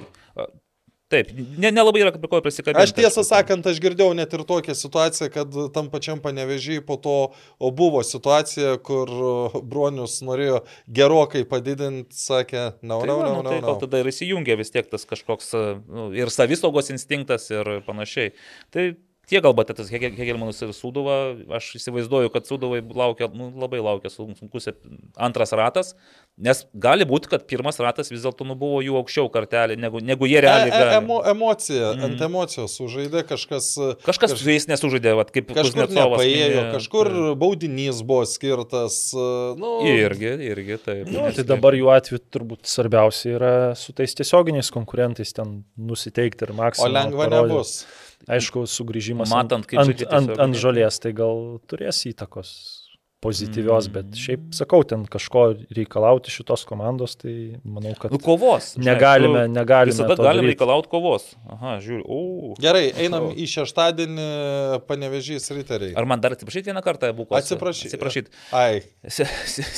Taip, 1.13 1.29
nelabai 1.61 2.01
ne 2.01 2.07
yra 2.07 2.13
prie 2.15 2.29
ko 2.31 2.39
prisikabinti. 2.45 2.87
Aš 2.87 2.95
tiesą 2.97 3.25
sakant, 3.27 3.67
aš 3.69 3.81
girdėjau 3.85 4.15
net 4.17 4.33
ir 4.33 4.45
tokią 4.49 4.73
situaciją, 4.79 5.29
kad 5.35 5.59
tam 5.75 5.91
pačiam 5.93 6.23
panevežiai 6.25 6.81
po 6.87 6.97
to 7.03 7.17
buvo 7.77 8.01
situacija, 8.07 8.79
kur 8.87 9.13
Bronius 9.61 10.21
norėjo 10.25 10.63
gerokai 10.89 11.45
padidinti, 11.49 12.17
sakė, 12.17 12.65
na, 12.81 13.03
na, 13.05 13.19
na, 13.19 13.35
na. 13.43 13.45
Tai 13.51 13.61
gal 13.67 13.81
tada 13.83 14.01
ir 14.01 14.09
įsijungia 14.09 14.57
vis 14.61 14.73
tiek 14.73 14.89
tas 14.89 15.05
kažkoks 15.11 15.53
nu, 15.85 16.09
ir 16.17 16.33
savisaugos 16.33 16.89
instinktas 16.95 17.51
ir 17.53 17.75
panašiai. 17.85 18.33
Tai 18.73 18.93
Tie 19.31 19.39
galbūt 19.39 19.69
tas 19.79 19.87
Hegelmanas 19.87 20.59
ir 20.65 20.73
Sudova, 20.75 21.37
aš 21.55 21.69
įsivaizduoju, 21.79 22.31
kad 22.35 22.49
Sudovai 22.49 22.81
laukia, 22.83 23.29
nu, 23.31 23.53
labai 23.55 23.79
laukia 23.79 24.11
sunkus 24.11 24.67
antras 25.15 25.55
ratas, 25.55 25.93
nes 26.43 26.65
gali 26.75 27.07
būti, 27.07 27.31
kad 27.31 27.45
pirmas 27.47 27.79
ratas 27.79 28.11
vis 28.11 28.25
dėlto 28.25 28.43
nu, 28.49 28.57
buvo 28.59 28.81
jų 28.83 28.99
aukščiau 28.99 29.31
kartelį, 29.31 29.79
negu, 29.79 30.03
negu 30.03 30.27
jie 30.27 30.43
realiai. 30.43 30.75
E, 30.75 30.83
e, 30.89 30.99
emo, 30.99 31.21
emocija, 31.31 31.93
mm. 31.95 32.09
ant 32.09 32.27
emocijos 32.27 32.75
sužaidė 32.81 33.23
kažkas. 33.31 33.71
Kažkas 34.03 34.35
su 34.41 34.51
jais 34.51 34.67
nesužaidė, 34.67 35.15
vat, 35.21 35.31
kaip 35.39 35.55
kažkur 35.55 35.87
nepaėjo, 35.95 36.67
kažkur 36.75 37.15
baudinys 37.39 38.03
buvo 38.03 38.27
skirtas. 38.27 39.01
Nu... 39.15 39.77
Irgi, 39.87 40.35
irgi 40.51 40.83
taip. 40.83 41.07
Nu, 41.15 41.29
tai 41.31 41.47
dabar 41.47 41.79
jų 41.79 41.95
atveju 41.95 42.25
turbūt 42.27 42.67
svarbiausia 42.75 43.37
yra 43.39 43.57
su 43.79 43.95
tais 43.95 44.19
tiesioginiais 44.19 44.75
konkurentais 44.75 45.31
ten 45.39 45.61
nusiteikti 45.79 46.51
ir 46.51 46.59
maksimum. 46.59 46.91
O 46.91 46.97
lengva 46.99 47.31
parodė. 47.31 47.53
nebus. 47.55 47.77
Aišku, 48.31 48.67
sugrįžimas 48.71 49.33
Matant, 49.33 49.67
ant, 49.75 49.83
ant, 49.83 50.07
ant, 50.19 50.37
ant 50.47 50.59
žolės 50.59 51.01
tai 51.03 51.15
gal 51.17 51.59
turės 51.71 52.05
įtakos 52.11 52.53
pozityvios, 53.23 53.87
mm. 53.87 53.95
bet 53.95 54.19
šiaip 54.19 54.47
sakau, 54.57 54.83
ten 54.89 55.05
kažko 55.11 55.45
reikalauti 55.77 56.33
šitos 56.35 56.65
komandos, 56.67 57.15
tai 57.21 57.35
manau, 57.63 57.95
kad... 57.99 58.11
Nu, 58.15 58.19
kovos. 58.23 58.73
Negalime, 58.83 59.45
žinai, 59.45 59.53
negalime. 59.55 59.95
Visada 59.95 60.17
galime 60.19 60.51
reikalauti 60.51 60.91
kovos. 60.91 61.29
Aha, 61.55 61.77
žiūriu. 61.85 62.03
O. 62.03 62.57
Gerai, 62.63 62.89
einam 63.05 63.29
o. 63.29 63.33
į 63.39 63.47
šeštadienį 63.53 64.27
panevežys 64.89 65.47
riteriai. 65.55 65.95
Ar 65.99 66.09
man 66.11 66.23
dar 66.25 66.35
atsiprašyti 66.35 66.73
vieną 66.73 66.83
kartą, 66.85 67.13
Buko? 67.17 67.39
Atsiprašyti. 67.39 67.93
Atsiprašyti. 67.93 68.35
Ai. 68.59 68.83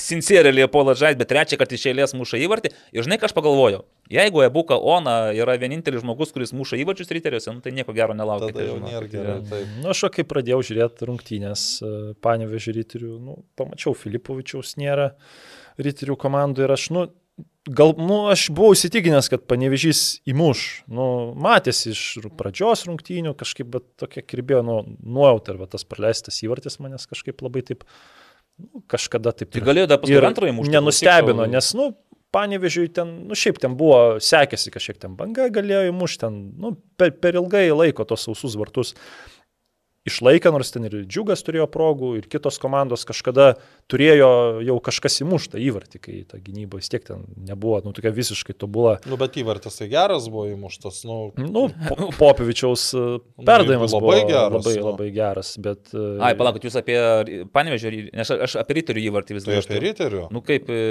Sincerė 0.08 0.54
Liepola 0.54 0.96
Žait, 0.96 1.20
bet 1.20 1.28
trečią 1.34 1.60
kartą 1.60 1.76
iš 1.76 1.90
eilės 1.92 2.16
muša 2.16 2.40
įvartį. 2.46 2.72
Ir 2.96 3.04
žinai, 3.04 3.20
ką 3.20 3.28
aš 3.28 3.36
pagalvojau? 3.36 3.84
Jeigu 4.12 4.42
Ebuka 4.44 4.76
Ona 4.76 5.32
yra 5.32 5.56
vienintelis 5.60 6.02
žmogus, 6.04 6.32
kuris 6.34 6.52
muša 6.56 6.76
įvarčius 6.82 7.12
riteriuose, 7.16 7.54
nu, 7.56 7.62
tai 7.64 7.72
nieko 7.72 7.94
gero 7.96 8.16
nelaukia. 8.16 8.52
Tai 8.52 8.66
jau 8.66 8.76
nėra 8.82 9.08
gerai. 9.08 9.64
Nu, 9.80 9.88
aš 9.94 10.04
kai 10.12 10.26
pradėjau 10.28 10.60
žiūrėti 10.68 11.08
rungtynės 11.08 11.64
e, 11.80 11.92
Panevežį 12.24 12.76
riterių, 12.78 13.12
nu, 13.24 13.38
pamačiau 13.56 13.96
Filipovičiaus 13.96 14.76
nėra 14.80 15.14
riterių 15.80 16.18
komandų 16.20 16.66
ir 16.66 16.74
aš, 16.76 16.90
nu, 16.92 17.06
gal, 17.64 17.94
nu, 17.96 18.18
aš 18.32 18.50
buvau 18.54 18.74
įsitikinęs, 18.76 19.30
kad 19.32 19.46
Panevežys 19.48 20.02
įmuš. 20.28 20.84
Nu, 20.92 21.06
matėsi 21.40 21.94
iš 21.94 22.04
pradžios 22.36 22.84
rungtynių 22.90 23.32
kažkaip, 23.40 23.72
bet 23.72 23.88
tokia 24.04 24.24
kirbėjo 24.26 24.60
nu, 24.68 24.76
nuojauta 25.00 25.56
ir 25.56 25.64
tas 25.72 25.88
praleistas 25.88 26.42
įvartis 26.44 26.76
manęs 26.82 27.08
kažkaip 27.10 27.40
labai 27.44 27.64
taip 27.64 27.88
nu, 28.60 28.84
kažkada 28.90 29.32
taip. 29.34 29.50
Tai 29.54 29.64
galėjo 29.66 29.88
dar 29.90 30.00
paskui 30.02 30.20
antrąjį 30.20 30.56
mušti. 30.58 30.74
Nenustebino, 30.74 31.46
nes, 31.50 31.70
nu, 31.78 31.90
Panevežiui 32.34 32.90
ten, 32.94 33.12
nu 33.28 33.38
šiaip 33.38 33.60
ten 33.62 33.76
buvo, 33.78 34.18
sekėsi 34.22 34.72
kažkiek 34.74 34.98
ten 35.02 35.14
banga, 35.18 35.46
galėjo 35.54 35.92
įmušti 35.92 36.24
ten, 36.26 36.40
nu, 36.58 36.74
per, 36.98 37.14
per 37.22 37.38
ilgai 37.38 37.68
laiko 37.70 38.06
tos 38.08 38.26
sausus 38.26 38.58
vartus 38.58 38.94
išlaikė, 40.04 40.52
nors 40.52 40.70
ten 40.72 40.84
ir 40.86 40.96
džiugas 41.08 41.42
turėjo 41.44 41.66
progų, 41.72 42.10
ir 42.18 42.28
kitos 42.30 42.58
komandos 42.60 43.06
kažkada 43.08 43.54
turėjo 43.90 44.28
jau 44.64 44.76
kažkas 44.84 45.20
įmuštą 45.24 45.60
įvartį, 45.64 46.00
kai 46.04 46.16
ta 46.28 46.40
gynyba 46.44 46.80
vis 46.80 46.92
tiek 46.92 47.04
ten 47.06 47.24
nebuvo, 47.48 47.80
nu, 47.86 47.94
tokia 47.96 48.12
visiškai 48.14 48.56
tobula. 48.60 48.98
Nu, 49.08 49.18
bet 49.20 49.38
įvartis 49.40 49.80
tai 49.80 49.88
geras 49.92 50.28
buvo 50.32 50.46
įmuštas, 50.52 51.02
nu. 51.08 51.18
Nu, 51.40 51.66
po, 51.88 52.10
Popivičiaus 52.20 52.86
e, 52.92 53.04
nu, 53.22 53.46
perdavimas 53.48 53.96
labai 53.96 54.20
geras. 54.28 54.58
Labai, 54.58 54.74
nu. 54.76 54.86
labai 54.90 55.10
geras, 55.16 55.54
bet... 55.64 55.86
E, 55.96 56.06
Ai, 56.20 56.34
palaukit, 56.38 56.68
jūs 56.68 56.78
apie 56.80 56.98
panevežį, 57.54 57.94
nes 58.12 58.34
aš 58.36 58.58
apie 58.60 58.80
riterių 58.80 59.08
įvartį 59.08 59.38
vis 59.38 59.48
dar. 59.48 59.56
Tai 59.64 59.64
apie 59.72 59.84
riterių? 59.88 60.26
Nu, 60.34 60.44
kaip 60.44 60.68
e, 60.68 60.82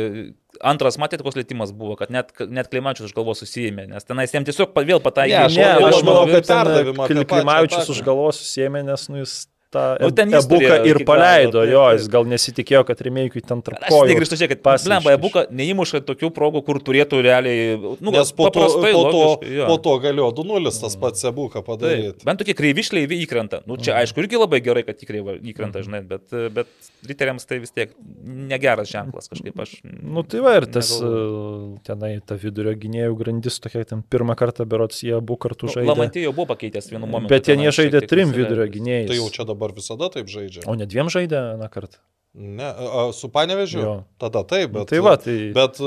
antras 0.61 0.99
matėte, 1.01 1.23
koks 1.25 1.37
lėtimas 1.39 1.73
buvo, 1.75 1.95
kad 1.99 2.11
net, 2.13 2.33
net 2.51 2.69
Klimačius 2.71 3.09
už 3.09 3.15
galvos 3.17 3.41
susijėmė, 3.43 3.87
nes 3.93 4.05
tenais 4.07 4.33
jiems 4.33 4.49
tiesiog 4.49 4.75
vėl 4.75 5.01
pataikė. 5.03 5.33
Ne, 5.33 5.47
aš, 5.47 5.57
ne, 5.57 5.89
aš 5.89 6.03
manau, 6.05 6.27
kad 6.29 7.25
Klimačius 7.31 7.89
už 7.93 8.03
galvos 8.05 8.41
susijėmė, 8.41 8.83
nes 8.87 9.07
nu, 9.09 9.23
jis 9.23 9.37
tą 9.73 9.83
nu, 10.01 10.11
ten 10.15 10.33
ebuką 10.39 10.77
ir 10.89 10.99
paleido, 11.07 11.63
galo, 11.63 11.71
jo, 11.73 11.83
jis 11.97 12.09
gal 12.13 12.27
nesitikėjo, 12.29 12.83
kad 12.87 13.01
remėjui 13.07 13.43
ten 13.43 13.63
tarp 13.65 13.81
kojų. 13.83 14.03
Aš 14.05 14.11
negrįžtu 14.13 14.39
čia, 14.39 14.49
kad 14.51 14.63
blemba 14.85 15.15
ebuką 15.17 15.45
neįmuša 15.53 16.03
tokių 16.07 16.29
progų, 16.35 16.63
kur 16.67 16.79
turėtų 16.85 17.21
realiai, 17.25 17.75
nu, 17.79 18.13
Nes 18.13 18.33
po 18.37 18.49
to, 18.53 18.67
po 18.83 19.03
to, 19.09 19.23
jo. 19.49 19.67
po 19.69 19.77
to 19.83 19.95
galėjo 20.03 20.29
2-0 20.39 20.73
tas 20.83 20.97
pats 20.99 21.27
ebuką 21.29 21.63
padaryti. 21.65 22.17
Tai, 22.19 22.29
bent 22.29 22.43
tokie 22.43 22.55
kreivišliai 22.57 23.21
įkrenta. 23.23 23.63
Nu, 23.69 23.77
čia 23.81 23.97
aišku 24.01 24.23
irgi 24.23 24.39
labai 24.39 24.61
gerai, 24.65 24.85
kad 24.87 24.99
tikrai 24.99 25.23
įkrenta, 25.53 25.83
žinai, 25.85 26.03
bet, 26.07 26.27
bet 26.53 26.69
riteriams 27.07 27.47
tai 27.47 27.59
vis 27.63 27.73
tiek 27.73 27.93
negeras 28.23 28.91
ženklas 28.91 29.31
kažkaip 29.31 29.59
aš. 29.63 29.75
Nu 29.83 30.23
tai 30.27 30.43
va 30.43 30.55
ir 30.59 30.67
tas 30.71 30.91
negalvoju. 30.93 31.79
tenai 31.87 32.11
ta 32.25 32.37
vidurio 32.39 32.73
gynėjų 32.79 33.15
grandis 33.19 33.59
tokia, 33.63 33.83
ten 33.87 34.03
pirmą 34.03 34.35
kartą 34.39 34.65
berots 34.69 35.03
jie 35.05 35.15
abu 35.17 35.37
kartu 35.39 35.69
nu, 35.69 35.75
žaidė. 35.75 35.89
Lamantėjo 35.91 36.33
buvo 36.35 36.49
pakeitęs 36.53 36.89
vienu 36.91 37.07
momentu. 37.07 37.31
Bet 37.33 37.47
jie 37.49 37.57
nežaidė 37.59 38.03
trim 38.09 38.33
vidurio 38.35 38.67
gynėjais. 38.71 39.07
Tai 39.11 39.19
jau 39.19 39.29
čia 39.33 39.45
dabar 39.47 39.62
dabar 39.63 39.75
visada 39.75 40.09
taip 40.11 40.27
žaidžia. 40.27 40.67
O 40.67 40.75
ne 40.75 40.87
dviem 40.89 41.09
žaidė 41.09 41.55
na 41.59 41.69
kartą? 41.71 42.01
Ne, 42.33 42.65
a, 42.65 43.11
su 43.13 43.29
panevežiu? 43.29 43.81
Jo. 43.83 43.93
Tada 44.17 44.41
taip, 44.49 44.71
bet, 44.73 44.87
tai 44.89 45.01
va, 45.05 45.13
tai... 45.21 45.51
bet 45.53 45.77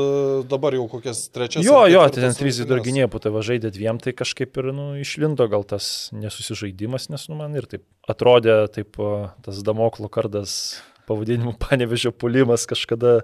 dabar 0.46 0.76
jau 0.78 0.84
kokias 0.86 1.24
trečias. 1.34 1.66
Jo, 1.66 1.88
jo, 1.90 2.04
tai 2.14 2.22
ten 2.22 2.36
trys 2.38 2.60
vidurginė 2.62 3.08
putava 3.10 3.42
žaidė 3.42 3.72
dviem, 3.74 3.98
tai 3.98 4.14
kažkaip 4.14 4.54
ir 4.62 4.70
nu, 4.76 4.92
išlindo 5.02 5.48
gal 5.50 5.66
tas 5.66 6.08
nesusižaidimas, 6.14 7.08
nes 7.10 7.26
nu, 7.32 7.40
man 7.40 7.58
ir 7.58 7.66
taip 7.66 7.82
atrodė, 8.06 8.60
taip 8.70 8.94
tas 9.42 9.58
damoklo 9.66 10.06
kardas 10.12 10.78
pavadinimu 11.10 11.56
panevežio 11.66 12.14
pulimas 12.14 12.68
kažkada 12.70 13.18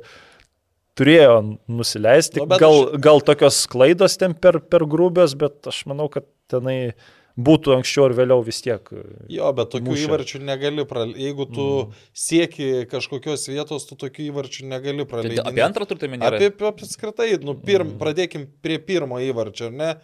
turėjo 0.98 1.38
nusileisti. 1.70 2.42
Nu, 2.42 2.50
gal, 2.58 2.80
aš... 2.88 3.00
gal 3.06 3.22
tokios 3.22 3.62
klaidos 3.70 4.18
ten 4.18 4.34
per, 4.34 4.58
per 4.66 4.82
grubios, 4.90 5.38
bet 5.38 5.70
aš 5.70 5.84
manau, 5.86 6.10
kad 6.10 6.26
tenai 6.50 6.96
būtų 7.36 7.76
anksčiau 7.78 8.06
ar 8.08 8.16
vėliau 8.16 8.42
vis 8.44 8.60
tiek. 8.64 8.88
Jo, 9.32 9.52
bet 9.56 9.72
tokių 9.72 9.92
mušė. 9.92 10.08
įvarčių 10.08 10.40
negali 10.46 10.86
praleisti. 10.88 11.28
Jeigu 11.28 11.46
tu 11.50 11.68
mm. 11.68 12.02
sieki 12.24 12.70
kažkokios 12.90 13.46
vietos, 13.50 13.86
tu 13.88 13.98
tokių 14.00 14.26
įvarčių 14.28 14.66
negali 14.72 15.06
praleisti. 15.08 15.40
Tai 15.40 15.52
apie 15.52 15.64
antrą 15.64 15.88
turtą 15.88 16.10
minėjai? 16.12 16.34
Apie, 16.36 16.50
apie 16.52 16.68
apskritai, 16.72 17.30
nu, 17.44 17.56
pirm, 17.56 17.94
mm. 17.94 18.02
pradėkim 18.02 18.50
prie 18.64 18.80
pirmo 18.82 19.22
įvarčio, 19.22 19.72
ne? 19.72 19.96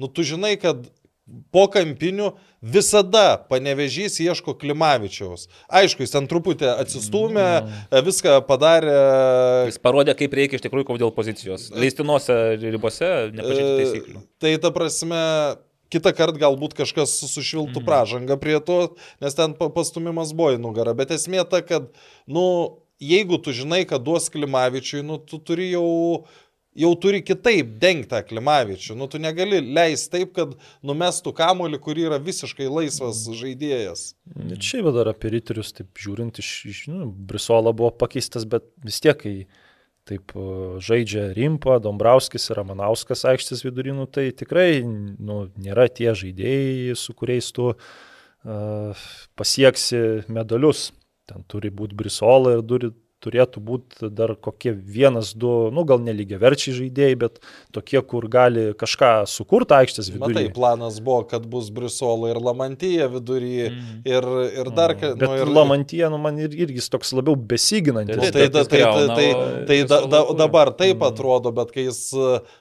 Nu, 0.00 0.10
tu 0.10 0.24
žinai, 0.26 0.56
kad 0.60 0.88
po 1.54 1.64
kampinių 1.70 2.32
visada 2.74 3.36
panevežys 3.50 4.18
ieško 4.22 4.54
Klimavičiaus. 4.58 5.46
Aišku, 5.70 6.02
jis 6.04 6.14
ten 6.14 6.26
truputį 6.30 6.68
atsistumė, 6.74 7.46
mm. 7.62 8.00
viską 8.08 8.40
padarė. 8.48 8.96
Jis 9.70 9.78
parodė, 9.82 10.16
kaip 10.18 10.34
reikia 10.38 10.58
iš 10.58 10.64
tikrųjų 10.66 10.88
kovoti 10.90 11.04
dėl 11.04 11.14
pozicijos. 11.14 11.68
Leistinose 11.78 12.38
ribose, 12.62 13.12
nepažįsti 13.36 13.76
taisyklių. 13.80 14.24
Tai 14.42 14.54
ta 14.64 14.72
prasme, 14.74 15.22
kitą 15.92 16.14
kartą 16.16 16.40
galbūt 16.42 16.76
kažkas 16.78 17.14
sušviltų 17.28 17.80
mm. 17.80 17.88
pražangą 17.88 18.38
prie 18.40 18.58
to, 18.64 18.78
nes 19.22 19.36
ten 19.38 19.56
pastumimas 19.58 20.34
buvo 20.36 20.56
į 20.56 20.62
nugarą. 20.62 20.96
Bet 20.98 21.14
esmė 21.14 21.44
ta, 21.48 21.62
kad, 21.66 21.90
nu, 22.26 22.44
jeigu 23.02 23.40
tu 23.42 23.54
žinai, 23.56 23.84
kad 23.88 24.04
duos 24.06 24.30
Klimavičiui, 24.32 25.04
nu, 25.06 25.20
tu 25.20 25.40
turi 25.42 25.72
jau 25.72 25.88
jau 26.78 26.92
turi 26.96 27.20
kitaip 27.24 27.74
dengtą 27.80 28.22
Klimavičių. 28.28 28.96
Nu, 28.96 29.08
tu 29.10 29.20
negali 29.20 29.60
leisti 29.60 30.12
taip, 30.16 30.32
kad 30.36 30.54
numestų 30.86 31.34
kamolį, 31.36 31.80
kur 31.82 32.00
yra 32.00 32.20
visiškai 32.22 32.68
laisvas 32.70 33.24
žaidėjas. 33.38 34.12
Ir 34.48 34.62
šiaip 34.64 34.88
dar 34.96 35.12
apie 35.12 35.34
riterius, 35.34 35.74
taip 35.76 36.00
žiūrint, 36.00 36.40
iš, 36.42 36.52
iš 36.72 36.84
nu, 36.92 37.10
Brisola 37.12 37.74
buvo 37.76 37.92
pakeistas, 38.02 38.48
bet 38.48 38.68
vis 38.84 39.02
tiek, 39.04 39.18
kai 39.20 39.34
taip 40.08 40.34
žaidžia 40.82 41.28
Rimpa, 41.36 41.78
Dombrauskis 41.82 42.48
ir 42.50 42.58
Ramanauskas 42.58 43.24
aikštės 43.28 43.62
vidurinų, 43.66 44.08
tai 44.10 44.30
tikrai 44.34 44.82
nu, 44.82 45.44
nėra 45.62 45.88
tie 45.88 46.10
žaidėjai, 46.18 46.96
su 46.98 47.14
kuriais 47.18 47.52
tu 47.54 47.70
uh, 47.72 49.06
pasieksi 49.38 50.02
medalius. 50.32 50.90
Ten 51.30 51.44
turi 51.46 51.70
būti 51.70 51.94
Brisola 51.94 52.56
ir 52.56 52.64
turi, 52.66 52.90
turėtų 53.22 53.62
būti 53.62 54.10
dar 54.12 54.34
kokie 54.40 54.72
vienas, 54.72 55.32
du, 55.38 55.70
nu 55.74 55.84
gal 55.88 56.02
nelygiai 56.02 56.40
verčiai 56.42 56.74
žaidėjai, 56.76 57.18
bet 57.20 57.38
tokie, 57.74 58.00
kur 58.06 58.26
gali 58.32 58.70
kažką 58.78 59.12
sukurti 59.30 59.76
aikštės 59.78 60.10
viduryje. 60.12 60.48
Matai, 60.48 60.54
planas 60.56 60.98
buvo, 61.04 61.22
kad 61.30 61.46
bus 61.50 61.70
Brisola 61.74 62.32
ir 62.32 62.40
Lamantyje 62.42 63.08
viduryje 63.12 63.68
mm. 63.70 64.00
ir, 64.10 64.28
ir 64.62 64.72
dar 64.74 64.96
kažkas. 64.96 65.18
Bet 65.20 65.28
nu, 65.28 65.38
ir 65.44 65.52
Lamantyje, 65.52 66.10
nu, 66.12 66.20
man 66.22 66.40
ir, 66.42 66.56
irgi 66.66 66.84
toks 66.92 67.14
labiau 67.16 67.36
besiginantis. 67.36 68.18
Tai, 68.18 68.32
tai, 68.34 68.48
tai, 68.50 68.64
tai, 68.72 69.06
tai, 69.12 69.28
tai 69.70 69.78
da, 69.88 70.00
da, 70.10 70.22
dabar 70.42 70.72
taip 70.76 70.98
mm. 70.98 71.08
atrodo, 71.12 71.54
bet 71.54 71.72
kai 71.74 71.86
jis 71.86 72.02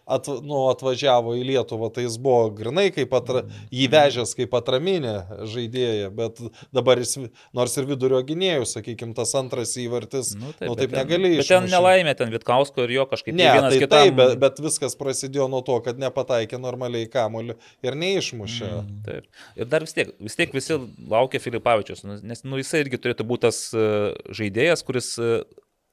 at, 0.05 0.29
nu, 0.45 0.65
atvažiavo 0.71 1.35
į 1.39 1.45
Lietuvą, 1.51 1.91
tai 1.93 2.05
jis 2.05 2.19
buvo 2.21 2.49
grinai 2.55 2.89
kaip 2.93 3.13
atra, 3.17 3.45
jį 3.73 3.89
vežęs 3.91 4.35
kaip 4.37 4.53
atraminė 4.57 5.15
žaidėja, 5.49 6.11
bet 6.15 6.41
dabar 6.75 7.01
jis, 7.01 7.17
nors 7.57 7.77
ir 7.79 7.89
vidurio 7.89 8.21
gynėjų, 8.25 8.67
sakykime, 8.69 9.15
tas 9.17 9.33
antras 9.39 9.73
įvartis. 9.81 10.33
Nu, 10.39 10.50
Nu, 10.51 10.57
taip, 10.59 10.67
nu, 10.69 10.75
taip 10.79 10.95
negali. 10.95 11.31
Bet 11.39 11.49
ten 11.49 11.67
nelaimė, 11.71 12.13
ten 12.19 12.33
Vitkausko 12.33 12.85
ir 12.85 12.95
jo 12.97 13.07
kažkaip. 13.11 13.35
Ne, 13.37 13.47
tai 13.47 13.79
kitam... 13.79 13.95
taip, 13.95 14.17
bet, 14.19 14.35
bet 14.41 14.61
viskas 14.63 14.97
prasidėjo 14.99 15.47
nuo 15.51 15.63
to, 15.65 15.77
kad 15.85 16.01
nepataikė 16.01 16.59
normaliai 16.61 17.09
kamuolį 17.11 17.57
ir 17.87 17.97
neišmušė. 18.03 18.69
Mm, 18.69 19.01
taip. 19.07 19.43
Ir 19.59 19.71
dar 19.71 19.87
vis 19.87 19.97
tiek, 19.97 20.13
vis 20.19 20.37
tiek 20.39 20.53
visi 20.55 20.77
laukia 21.11 21.41
Filipavičius, 21.43 22.05
nu, 22.07 22.19
nes 22.27 22.45
nu, 22.45 22.59
jisai 22.61 22.85
irgi 22.85 23.01
turėtų 23.01 23.27
būti 23.27 23.47
tas 23.47 23.63
uh, 23.75 24.11
žaidėjas, 24.35 24.85
kuris 24.87 25.13
uh, 25.21 25.41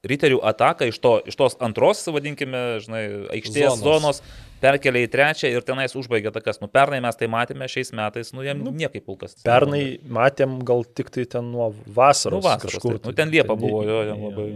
riterių 0.06 0.42
ataką 0.46 0.88
iš, 0.90 1.00
to, 1.02 1.16
iš 1.26 1.38
tos 1.38 1.56
antros, 1.64 2.04
vadinkime, 2.12 2.62
žinai, 2.84 3.04
aikštės 3.34 3.80
zonos, 3.80 4.20
zonos 4.22 4.22
perkelia 4.62 5.06
į 5.06 5.10
trečią 5.12 5.50
ir 5.52 5.64
tenais 5.66 5.94
užbaigia 5.98 6.32
takas. 6.34 6.60
Nu, 6.62 6.68
pernai 6.72 7.00
mes 7.04 7.18
tai 7.18 7.30
matėme, 7.32 7.68
šiais 7.70 7.92
metais, 7.96 8.32
nu, 8.36 8.44
jam 8.46 8.60
nu, 8.64 8.72
niekaip 8.74 9.06
pulkas. 9.06 9.38
Pernai 9.46 9.82
matėm 10.18 10.58
gal 10.68 10.84
tik 10.86 11.12
tai 11.14 11.26
ten 11.30 11.52
nuo 11.52 11.70
vasaros. 11.86 12.40
Nu, 12.40 12.44
vasaros 12.46 12.76
kažkur. 12.76 12.98
Taip. 12.98 13.08
Nu, 13.10 13.16
ten 13.18 13.32
Liepa 13.34 13.58
buvo, 13.58 13.84
jo, 13.88 14.02
jam 14.08 14.28
labai 14.28 14.48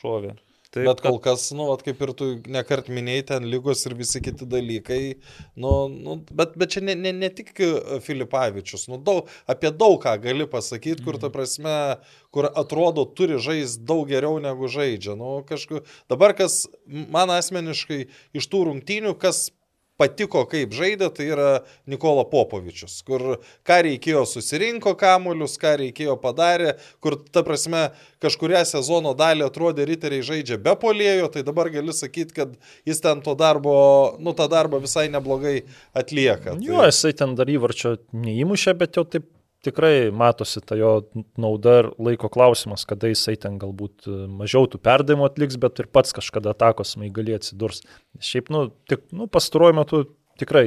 šovė. 0.00 0.36
Taip, 0.70 0.86
Bet 0.86 1.00
kol 1.02 1.16
kas, 1.18 1.48
nu, 1.50 1.64
vat, 1.66 1.80
kaip 1.82 1.98
ir 2.04 2.12
tu 2.14 2.26
nekart 2.54 2.86
minėjai, 2.94 3.24
ten 3.32 3.46
lygos 3.50 3.80
ir 3.88 3.96
visi 3.98 4.20
kiti 4.22 4.46
dalykai. 4.46 5.00
Nu, 5.58 5.72
nu, 5.90 6.20
bet, 6.30 6.52
bet 6.60 6.76
čia 6.76 6.84
ne, 6.86 6.94
ne, 6.94 7.10
ne 7.10 7.30
tik 7.34 7.50
Filipavičius. 8.06 8.86
Nu, 8.92 9.00
daug, 9.02 9.26
apie 9.50 9.72
daug 9.74 9.98
ką 10.04 10.14
gali 10.22 10.46
pasakyti, 10.50 11.02
kur 11.02 11.18
ta 11.18 11.26
mhm. 11.26 11.34
prasme, 11.34 11.76
kur 12.30 12.46
atrodo 12.54 13.02
turi 13.18 13.40
žaisti 13.42 13.82
daug 13.88 14.06
geriau 14.10 14.38
negu 14.42 14.70
žaidžia. 14.70 15.18
Nu, 15.18 15.40
kažku, 15.48 15.82
dabar 16.12 16.36
kas 16.38 16.62
man 16.86 17.34
asmeniškai 17.34 18.04
iš 18.38 18.50
tų 18.52 18.68
rungtynių, 18.70 19.18
kas 19.18 19.48
patiko, 20.00 20.46
kaip 20.48 20.72
žaidė, 20.76 21.10
tai 21.14 21.28
yra 21.34 21.48
Nikola 21.90 22.24
Popovičius, 22.28 23.00
kur 23.06 23.40
ką 23.68 23.80
reikėjo 23.86 24.24
susirinko 24.28 24.94
kamuolius, 25.00 25.58
ką 25.60 25.76
reikėjo 25.82 26.16
padarė, 26.22 26.76
kur, 27.04 27.18
ta 27.32 27.44
prasme, 27.46 27.88
kažkuria 28.22 28.62
sezono 28.68 29.12
dalį 29.18 29.46
atrodė 29.48 29.86
riteriai 29.88 30.24
žaidžia 30.26 30.60
be 30.62 30.76
polėjo, 30.80 31.28
tai 31.34 31.44
dabar 31.46 31.72
gali 31.72 31.94
sakyti, 31.96 32.36
kad 32.36 32.56
jis 32.88 33.02
ten 33.04 33.20
to 33.24 33.36
darbo, 33.38 33.74
nu, 34.20 34.34
tą 34.36 34.48
darbą 34.52 34.80
visai 34.82 35.08
neblogai 35.12 35.60
atlieka. 35.96 36.56
Jo, 36.56 36.80
tai... 36.80 36.94
jisai 36.94 37.12
ten 37.20 37.36
dar 37.38 37.52
įvarčio 37.52 37.98
neįmušė, 38.16 38.76
bet 38.80 38.98
jau 39.00 39.06
taip 39.08 39.28
tikrai 39.64 40.10
matosi 40.14 40.62
ta 40.64 40.76
jo 40.78 40.92
nauda 41.40 41.76
ir 41.82 41.90
laiko 42.00 42.30
klausimas, 42.32 42.86
kada 42.88 43.10
jisai 43.10 43.36
ten 43.40 43.58
galbūt 43.60 44.08
e, 44.08 44.16
mažiau 44.40 44.68
tų 44.70 44.80
perdavimų 44.82 45.28
atliks, 45.28 45.58
bet 45.60 45.82
ir 45.82 45.90
pats 45.92 46.16
kažkada 46.16 46.54
atakos 46.54 46.96
maigali 47.00 47.36
atsidurs. 47.36 47.82
Šiaip, 48.24 48.50
nu, 48.54 48.68
tik, 48.90 49.04
nu, 49.16 49.28
pastaruoju 49.30 49.76
metu 49.76 50.02
tikrai. 50.40 50.66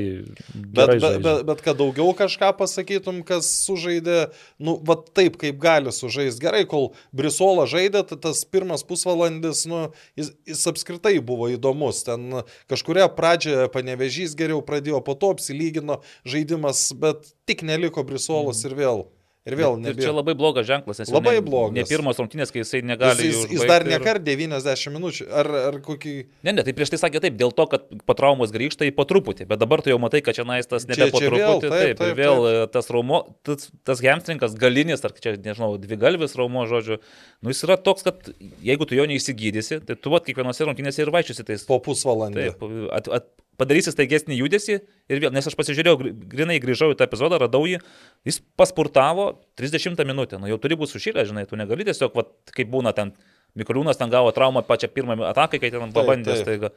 Bet, 0.53 0.93
bet, 1.01 1.17
bet, 1.23 1.41
bet 1.47 1.63
kad 1.65 1.79
daugiau 1.79 2.13
kažką 2.17 2.51
pasakytum, 2.59 3.21
kas 3.27 3.49
sužaidė, 3.65 4.27
nu, 4.63 4.77
va 4.85 4.97
taip, 5.17 5.39
kaip 5.41 5.57
gali 5.61 5.93
sužaisti. 5.93 6.41
Gerai, 6.43 6.63
kol 6.69 6.91
Brisola 7.15 7.65
žaidė, 7.69 8.05
tai 8.09 8.19
tas 8.27 8.43
pirmas 8.45 8.85
pusvalandis, 8.87 9.65
nu, 9.69 9.87
jis, 10.19 10.33
jis 10.49 10.63
apskritai 10.71 11.17
buvo 11.23 11.49
įdomus. 11.53 12.03
Ten 12.07 12.43
kažkuria 12.71 13.09
pradžioje 13.13 13.71
panevežys 13.73 14.37
geriau 14.39 14.61
pradėjo, 14.65 15.01
po 15.05 15.17
to 15.17 15.33
apsilygino 15.35 16.01
žaidimas, 16.23 16.85
bet 16.97 17.33
tik 17.49 17.65
neliko 17.67 18.05
Brisolos 18.07 18.63
mm. 18.63 18.69
ir 18.69 18.79
vėl. 18.79 19.05
Ir 19.43 19.57
vėl 19.59 19.73
ne. 19.75 19.91
Čia 19.97 20.13
labai 20.15 20.37
blogas 20.39 20.63
ženklas, 20.69 21.01
nes 21.01 21.09
labai 21.11 21.33
ne, 21.35 21.43
blogas. 21.43 21.75
Ne 21.75 21.83
pirmos 21.89 22.19
rungtynės, 22.21 22.51
kai 22.53 22.61
jisai 22.61 22.79
negali. 22.87 23.25
Jis, 23.27 23.41
jis, 23.41 23.57
jis 23.57 23.67
dar 23.67 23.83
nekart 23.83 24.23
ir... 24.23 24.37
90 24.39 24.93
minučių. 24.95 25.27
Ar, 25.41 25.49
ar 25.67 25.77
kokį... 25.83 26.13
Ne, 26.47 26.53
ne, 26.55 26.63
tai 26.63 26.71
prieš 26.77 26.93
tai 26.93 27.01
sakė 27.01 27.19
taip, 27.25 27.35
dėl 27.41 27.51
to, 27.51 27.65
kad 27.73 27.89
po 28.07 28.15
traumos 28.15 28.53
grįžta 28.55 28.87
į 28.87 28.93
po 28.95 29.03
truputį, 29.09 29.49
bet 29.49 29.59
dabar 29.59 29.83
tu 29.83 29.91
jau 29.91 29.99
matai, 29.99 30.23
kad 30.23 30.39
čia 30.39 30.47
naistas 30.47 30.87
nebe 30.87 31.09
po 31.11 31.19
truputį. 31.19 31.43
Vėl, 31.43 31.59
taip, 31.65 31.75
taip, 31.75 31.99
taip, 31.99 32.15
vėl 32.21 32.47
taip. 32.47 32.73
tas 32.77 32.87
raumo, 32.95 33.19
tas, 33.43 33.67
tas 33.83 34.05
hamstringas 34.07 34.55
galinis, 34.63 35.03
ar 35.03 35.11
čia, 35.19 35.35
nežinau, 35.35 35.73
dvi 35.83 35.99
galvis 35.99 36.39
raumo 36.39 36.63
žodžiu, 36.71 37.01
nu 37.43 37.51
jis 37.51 37.67
yra 37.67 37.75
toks, 37.83 38.07
kad 38.07 38.31
jeigu 38.63 38.87
tu 38.87 38.95
jo 38.95 39.11
neįsigydysi, 39.11 39.83
tai 39.83 39.99
tu 39.99 40.15
vat 40.15 40.23
kiekvienose 40.23 40.71
rungtynėse 40.71 41.03
ir 41.03 41.11
vaikščiosi 41.11 41.49
tais. 41.51 41.67
Po 41.67 41.83
pusvalandį. 41.83 42.47
Taip, 42.53 42.67
at, 42.95 43.11
at, 43.19 43.31
padarysi 43.59 43.93
staigesnį 43.93 44.37
judesį 44.39 44.75
ir 44.79 45.21
vėl, 45.21 45.31
nes 45.35 45.47
aš 45.49 45.55
pasižiūrėjau, 45.59 46.11
grinai 46.31 46.57
grįžau 46.63 46.91
į 46.93 46.97
tą 46.99 47.07
epizodą, 47.07 47.39
radau 47.41 47.63
jį, 47.69 47.79
jis 48.27 48.41
pasportavo 48.59 49.29
30 49.59 50.03
minutę, 50.09 50.39
nu 50.41 50.49
jau 50.49 50.59
turi 50.61 50.77
būti 50.79 50.95
sušylę, 50.95 51.25
žinai, 51.29 51.45
tu 51.49 51.59
negali 51.59 51.85
tiesiog, 51.87 52.15
vat, 52.17 52.33
kaip 52.55 52.71
būna 52.73 52.95
ten, 52.97 53.13
Mikoliūnas 53.53 53.99
ten 53.99 54.09
gavo 54.09 54.31
traumą 54.33 54.63
pačią 54.65 54.89
pirmą 54.89 55.19
ataką, 55.29 55.59
kai 55.61 55.69
ten 55.73 55.91
pabandė, 55.93 56.39
staiga. 56.39 56.71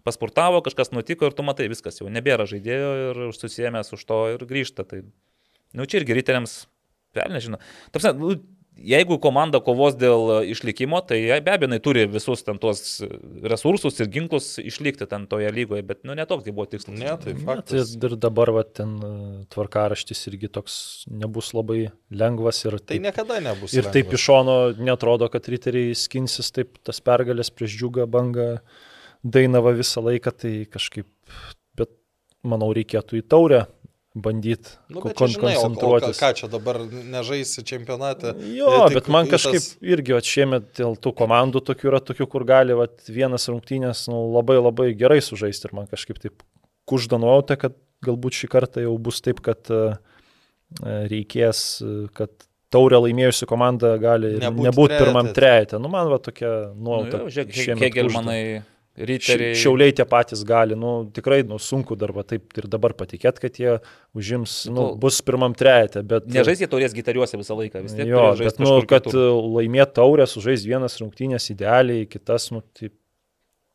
Pasportavo, 0.00 0.62
kažkas 0.64 0.94
nutiko 0.96 1.28
ir 1.28 1.34
tu 1.36 1.44
matai, 1.44 1.66
viskas 1.68 2.00
jau 2.00 2.08
nebėra 2.08 2.46
žaidėjo 2.48 2.92
ir 3.02 3.18
susijęs 3.36 3.92
už 3.92 4.04
to 4.08 4.20
ir 4.32 4.44
grįžta. 4.48 4.86
Tai, 4.88 5.02
nu, 5.76 5.84
čia 5.84 6.00
irgi 6.00 6.16
ryteriams, 6.16 6.54
velnė 7.18 7.42
žino. 7.44 7.60
Tapsi, 7.92 8.14
nu, 8.16 8.32
jeigu 8.80 9.18
komanda 9.22 9.60
kovos 9.64 9.96
dėl 9.98 10.44
išlikimo, 10.50 11.00
tai 11.06 11.18
be 11.44 11.52
abejo, 11.52 11.68
jinai 11.68 11.78
turi 11.84 12.04
visus 12.10 12.42
ten 12.46 12.58
tuos 12.60 13.00
resursus 13.52 14.00
ir 14.00 14.10
ginklus 14.12 14.54
išlikti 14.62 15.08
ten 15.10 15.26
toje 15.30 15.50
lygoje, 15.54 15.84
bet 15.86 16.02
nu 16.08 16.16
netoks 16.18 16.46
tai 16.46 16.54
buvo 16.56 16.66
tikslas. 16.70 16.96
Ne, 16.98 17.12
tai 17.20 17.34
faktas. 17.36 17.94
Ne, 17.94 18.00
tai 18.00 18.10
ir 18.10 18.16
dabar 18.20 18.52
va, 18.56 18.64
ten 18.64 18.96
e, 18.96 19.12
tvarkaraštis 19.52 20.24
irgi 20.32 20.50
toks 20.52 20.76
nebus 21.10 21.52
labai 21.56 21.90
lengvas 22.10 22.62
ir 22.64 22.78
tai 22.80 22.96
taip, 22.96 23.06
niekada 23.08 23.40
nebus. 23.44 23.74
Ir 23.74 23.84
lengvas. 23.84 23.96
taip 23.98 24.14
iš 24.16 24.26
šono 24.30 24.58
netrodo, 24.80 25.30
kad 25.32 25.50
riteriai 25.52 25.96
skinsis 25.98 26.52
taip 26.56 26.80
tas 26.86 27.02
pergalės 27.04 27.52
prieš 27.54 27.76
džiugą 27.80 28.08
bangą 28.10 28.52
dainava 29.20 29.74
visą 29.76 30.02
laiką, 30.04 30.32
tai 30.44 30.54
kažkaip, 30.70 31.08
bet 31.76 31.92
manau 32.46 32.72
reikėtų 32.76 33.20
į 33.20 33.26
taurę 33.28 33.66
bandyti 34.14 34.72
nu, 34.90 35.02
kon 35.02 35.30
žinai, 35.30 35.54
koncentruotis. 35.54 36.16
O, 36.16 36.18
o, 36.18 36.20
ką 36.20 36.30
čia 36.38 36.48
dabar 36.50 36.80
nežaisi 36.90 37.62
čempionate? 37.66 38.34
Jo, 38.56 38.72
tai, 38.74 38.96
bet 38.98 39.10
man 39.12 39.30
kažkaip 39.30 39.60
tas... 39.60 39.76
irgi 39.86 40.18
šiemet 40.26 40.72
dėl 40.80 40.98
tų 40.98 41.14
komandų 41.20 41.62
tokių 41.68 41.92
yra 41.92 42.02
tokių, 42.02 42.26
kur 42.32 42.46
gali 42.48 42.74
vat, 42.78 42.98
vienas 43.06 43.46
rungtynės 43.52 44.08
nu, 44.10 44.24
labai 44.34 44.58
labai 44.58 44.90
gerai 44.98 45.20
sužaisti 45.22 45.70
ir 45.70 45.76
man 45.78 45.86
kažkaip 45.90 46.18
taip 46.22 46.42
kuždanuojate, 46.90 47.58
kad 47.60 47.78
galbūt 48.02 48.42
šį 48.42 48.50
kartą 48.50 48.82
jau 48.82 48.96
bus 48.98 49.20
taip, 49.22 49.44
kad 49.46 49.70
uh, 49.70 49.94
reikės, 50.80 51.62
kad 52.16 52.34
taurę 52.70 53.00
laimėjusi 53.04 53.46
komanda 53.50 53.96
gali 54.00 54.36
nebūti 54.38 54.66
nebūt 54.68 54.94
pirmam 54.94 55.30
trejate. 55.34 55.78
Nu, 55.82 55.90
man 55.92 56.10
va 56.10 56.20
tokia 56.22 56.70
nuojauta. 56.74 57.24
Nu, 57.24 57.32
žiūrėk, 57.34 57.82
Hegelmanai. 57.82 58.40
Riteriai. 58.98 59.54
Šiauliai 59.56 59.94
tie 59.94 60.04
patys 60.08 60.42
gali, 60.44 60.74
nu, 60.76 60.92
tikrai 61.14 61.40
nu, 61.46 61.60
sunku 61.62 61.94
dar 61.96 62.10
va, 62.12 62.24
taip 62.26 62.50
ir 62.58 62.66
dabar 62.68 62.92
patikėti, 62.98 63.42
kad 63.44 63.60
jie 63.62 63.76
užims, 64.18 64.64
nu, 64.74 64.90
bus 65.00 65.20
pirmam 65.24 65.54
trejate, 65.56 66.02
bet... 66.06 66.26
Nežais 66.34 66.60
jie 66.60 66.68
taurės 66.68 66.96
gitariuose 66.96 67.38
visą 67.40 67.56
laiką, 67.56 67.84
vis 67.86 67.94
tiek. 67.94 68.10
Jo, 68.10 68.32
bet, 68.40 68.58
nu, 68.60 68.74
kad 68.90 69.06
laimėti 69.14 69.94
taurę, 70.00 70.26
sužais 70.28 70.66
vienas 70.66 70.98
rungtynės 71.00 71.46
idealiai, 71.54 72.08
kitas, 72.10 72.50
nu, 72.54 72.64
taip 72.76 72.96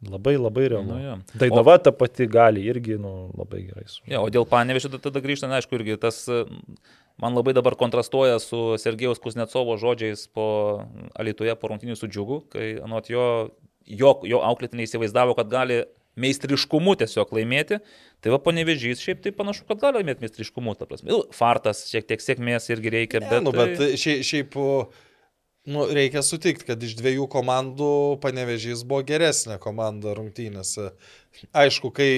Labai, 0.05 0.35
labai 0.37 0.67
realu. 0.69 0.91
Nu, 0.91 0.97
ja. 1.01 1.13
Dainava 1.39 1.77
o, 1.79 1.81
ta 1.81 1.91
pati 1.95 2.27
gali 2.29 2.61
irgi 2.67 2.97
nu, 3.01 3.31
labai 3.33 3.63
gerai. 3.65 3.85
Su. 3.89 4.03
Ja, 4.09 4.19
o 4.21 4.29
dėl 4.29 4.45
panevišio 4.49 4.91
tada 4.99 5.21
grįžtant, 5.23 5.55
aišku, 5.55 5.79
irgi 5.79 5.95
tas 6.01 6.19
man 7.21 7.37
labai 7.37 7.55
dabar 7.55 7.77
kontrastuoja 7.79 8.37
su 8.43 8.75
Sergejaus 8.81 9.23
Kuznetsovo 9.23 9.77
žodžiais 9.81 10.27
po 10.35 10.47
Alitoje 11.15 11.55
po 11.57 11.71
rungtynių 11.71 11.95
su 11.97 12.11
džiugu, 12.11 12.41
kai 12.53 12.75
anot 12.83 13.09
jo, 13.09 13.25
jo, 13.85 14.17
jo 14.27 14.41
auklėtiniai 14.45 14.89
įsivaizdavo, 14.89 15.35
kad 15.37 15.51
gali 15.51 15.83
meistriškumu 16.19 16.95
tiesiog 16.99 17.33
laimėti. 17.35 17.81
Tai 18.23 18.33
va, 18.33 18.39
panevežys 18.43 19.03
šiaip 19.03 19.23
tai 19.23 19.33
panašu, 19.35 19.65
kad 19.69 19.81
gali 19.81 20.01
laimėti 20.01 20.23
meistriškumu, 20.25 20.75
ta 20.79 20.87
prasme. 20.89 21.17
Fartas, 21.35 21.85
šiek 21.91 22.07
tiek 22.09 22.23
sėkmės 22.23 22.71
irgi 22.71 22.93
reikia, 22.93 23.23
bet... 23.25 23.35
Ne, 23.39 23.43
nu, 23.49 23.55
bet 23.55 23.75
tai... 23.81 23.91
šiaip... 23.99 24.23
šiaip 24.31 24.61
Nu, 25.65 25.87
reikia 25.89 26.21
sutikti, 26.21 26.61
kad 26.67 26.83
iš 26.85 26.91
dviejų 26.99 27.23
komandų 27.33 28.19
panevežys 28.21 28.83
buvo 28.85 29.01
geresnė 29.01 29.55
komanda 29.57 30.11
rungtynėse. 30.13 30.91
Aišku, 31.57 31.89
kai 31.89 32.09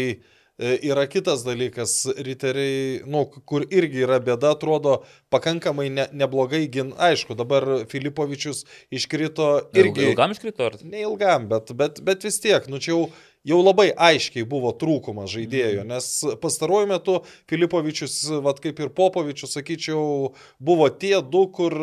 yra 0.57 1.05
kitas 1.07 1.43
dalykas, 1.45 2.07
riteriai, 2.17 3.03
nu, 3.05 3.25
kur 3.45 3.65
irgi 3.69 4.03
yra 4.07 4.17
bėda, 4.23 4.55
atrodo 4.57 4.97
pakankamai 5.33 5.87
ne, 5.93 6.07
neblogai 6.17 6.65
gin. 6.73 6.93
Aišku, 6.97 7.37
dabar 7.37 7.85
Filipovičius 7.91 8.65
iškrito 8.89 9.51
irgi. 9.77 10.09
Ilgam 10.11 10.33
iškrito, 10.33 10.71
ar? 10.71 10.77
Neilgam, 10.81 11.45
bet, 11.51 11.73
bet, 11.77 12.01
bet 12.05 12.25
vis 12.25 12.41
tiek, 12.41 12.69
nu 12.71 12.81
čia 12.81 12.95
jau 12.95 13.01
jau 13.47 13.61
labai 13.63 13.87
aiškiai 13.93 14.43
buvo 14.49 14.73
trūkumas 14.75 15.31
žaidėjo, 15.31 15.83
mhm. 15.85 15.93
nes 15.93 16.39
pastaruoju 16.43 16.89
metu 16.91 17.17
Filipovičius, 17.49 18.19
vad 18.43 18.61
kaip 18.63 18.81
ir 18.83 18.91
Popovičius, 18.97 19.55
sakyčiau, 19.55 20.33
buvo 20.59 20.89
tie 20.91 21.19
du, 21.23 21.45
kur 21.53 21.77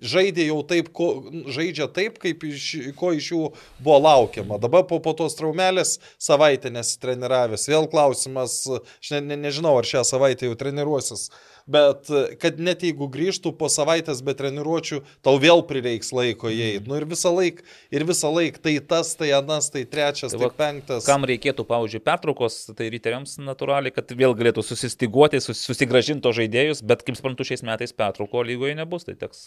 žaidė 0.00 0.48
jau 0.48 0.60
taip, 0.66 0.90
ko, 0.96 1.10
žaidžia 1.52 1.88
taip, 1.92 2.18
kaip 2.22 2.44
iš, 2.48 2.66
ko 2.98 3.12
iš 3.16 3.30
jų 3.32 3.42
buvo 3.80 3.98
laukiama. 4.00 4.58
Dabar 4.62 4.86
po, 4.88 5.00
po 5.04 5.14
tos 5.16 5.36
traumelės 5.38 5.98
savaitę 6.20 6.72
nesitreniravęs. 6.74 7.68
Vėl 7.70 7.88
klausimas, 7.92 8.62
aš 8.80 9.14
ne, 9.16 9.22
ne, 9.30 9.40
nežinau, 9.48 9.76
ar 9.78 9.88
šią 9.88 10.04
savaitę 10.08 10.48
jau 10.48 10.58
treniruosis 10.58 11.28
bet 11.70 12.10
kad 12.42 12.60
net 12.62 12.84
jeigu 12.86 13.08
grįžtų 13.12 13.52
po 13.58 13.70
savaitės 13.72 14.22
be 14.26 14.34
treniruočių, 14.36 15.00
tau 15.24 15.36
vėl 15.42 15.62
prireiks 15.68 16.12
laiko 16.16 16.50
įeiti. 16.52 16.86
Nu 16.90 16.98
ir 16.98 17.06
visą 17.10 17.32
laiką, 17.34 17.64
ir 17.94 18.04
visą 18.08 18.32
laiką 18.34 18.62
tai 18.64 18.76
tas, 18.92 19.12
tai 19.18 19.30
anas, 19.36 19.70
tai 19.72 19.84
trečias, 19.88 20.34
tai, 20.34 20.42
tai 20.42 20.50
penktas. 20.58 21.06
Kam 21.08 21.26
reikėtų, 21.28 21.66
pavyzdžiui, 21.68 22.02
pertraukos, 22.06 22.60
tai 22.76 22.90
ryteriams 22.92 23.36
natūraliai, 23.42 23.94
kad 23.94 24.12
vėl 24.16 24.36
galėtų 24.38 24.64
susistiguoti, 24.66 25.42
susigražinti 25.44 26.24
to 26.26 26.34
žaidėjus, 26.36 26.84
bet 26.86 27.04
kaip 27.06 27.18
suprantu, 27.18 27.46
šiais 27.48 27.64
metais 27.66 27.94
pertrauko 27.96 28.44
lygoje 28.46 28.76
nebus, 28.78 29.06
tai 29.08 29.16
teks 29.20 29.46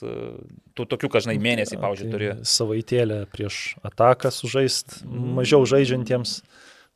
tų 0.78 0.88
tokių, 0.96 1.12
kažnai, 1.18 1.38
mėnesį, 1.44 1.80
pavyzdžiui, 1.82 2.10
tai 2.10 2.18
turi. 2.18 2.30
Savaitėlę 2.48 3.24
prieš 3.34 3.64
ataką 3.86 4.32
sužaist, 4.34 5.02
mažiau 5.08 5.66
žaidžiantiems. 5.70 6.42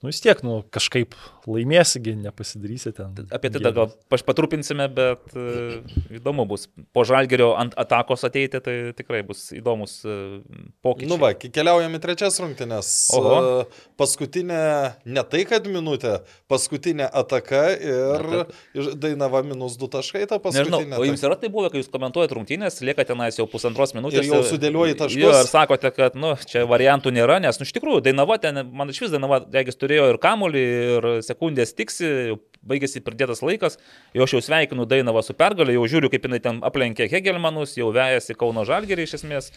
Nu 0.04 0.12
vis 0.12 0.22
tiek, 0.22 0.44
nu 0.46 0.62
kažkaip 0.74 1.16
laimėsigi, 1.48 2.14
nepasidarysi 2.20 2.92
ten. 2.98 3.16
Apie 3.34 3.52
tai 3.54 3.72
gal 3.72 3.92
patrupinsime, 4.12 4.88
bet 4.92 5.36
uh, 5.38 5.78
įdomu 6.12 6.44
bus. 6.50 6.68
Po 6.96 7.06
žalgerio 7.08 7.54
ant 7.60 7.76
atakos 7.80 8.26
ateiti, 8.28 8.60
tai 8.64 8.76
tikrai 8.98 9.22
bus 9.28 9.48
įdomus 9.56 10.00
uh, 10.08 10.42
pokyčiai. 10.86 11.12
Nu 11.12 11.20
va, 11.22 11.32
keliaujam 11.38 11.96
į 11.96 12.02
trečias 12.04 12.40
rungtynes. 12.44 12.92
Uh, 13.16 13.64
paskutinė, 14.00 14.60
ne 15.08 15.24
tai 15.32 15.46
kad 15.48 15.70
minutė, 15.72 16.18
paskutinė 16.52 17.08
ataka 17.08 17.64
ir 17.78 18.28
Ataka. 18.28 18.98
dainava 19.00 19.44
minus 19.48 19.80
du 19.80 19.90
taškai 19.92 20.26
ta 20.28 20.42
paskutinė. 20.44 20.84
Nežinau, 20.84 21.00
o 21.00 21.08
jums 21.08 21.24
yra 21.24 21.40
tai 21.40 21.52
buvę, 21.54 21.72
kai 21.72 21.82
jūs 21.82 21.92
komentuojate 21.94 22.36
rungtynės, 22.38 22.82
lieka 22.84 23.08
tenais 23.08 23.40
jau 23.40 23.48
pusantros 23.50 23.96
minutės. 23.96 24.28
Ir 24.28 24.36
jau 24.36 24.44
sudėlioji 24.52 25.00
taškus. 25.00 25.24
Jo, 25.24 25.32
ir 25.32 25.50
sakote, 25.50 25.94
kad, 25.96 26.20
nu, 26.20 26.36
čia 26.50 26.68
variantų 26.70 27.16
nėra, 27.16 27.40
nes, 27.44 27.60
nu, 27.62 27.68
iš 27.68 27.74
tikrųjų, 27.80 28.04
dainava 28.10 28.40
ten, 28.44 28.62
man 28.76 28.92
iš 28.92 29.06
vis 29.06 29.16
dainava, 29.16 29.40
regis, 29.54 29.80
turėjo 29.80 30.12
ir 30.12 30.22
kamulį, 30.22 30.66
ir 30.98 31.10
sekundės 31.26 31.37
tiksi, 31.78 32.38
baigėsi 32.68 33.02
pridėtas 33.06 33.44
laikas, 33.46 33.78
jau 34.16 34.26
aš 34.26 34.38
jau 34.38 34.44
sveikinu 34.44 34.88
Dainavą 34.90 35.24
su 35.24 35.36
pergalė, 35.38 35.76
jau 35.78 35.86
žiūriu, 35.90 36.12
kaip 36.14 36.28
jinai 36.28 36.42
ten 36.44 36.62
aplenkė 36.68 37.10
Hegelmanus, 37.12 37.78
jau 37.80 37.92
vejasi 37.96 38.36
Kauno 38.38 38.66
Žalgerį 38.68 39.08
iš 39.08 39.20
esmės 39.22 39.52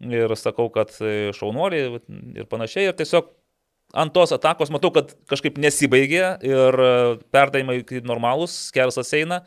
ir 0.00 0.32
sakau, 0.36 0.68
kad 0.72 0.92
šaunuoliai 1.36 2.00
ir 2.36 2.48
panašiai. 2.50 2.90
Ir 2.90 2.98
tiesiog 2.98 3.30
ant 3.96 4.12
tos 4.14 4.34
atakos 4.34 4.72
matau, 4.74 4.90
kad 4.94 5.14
kažkaip 5.30 5.58
nesibaigė 5.62 6.36
ir 6.44 6.80
perdavimai 7.34 7.80
kaip 7.86 8.06
normalūs, 8.08 8.58
kersas 8.76 9.12
eina, 9.16 9.42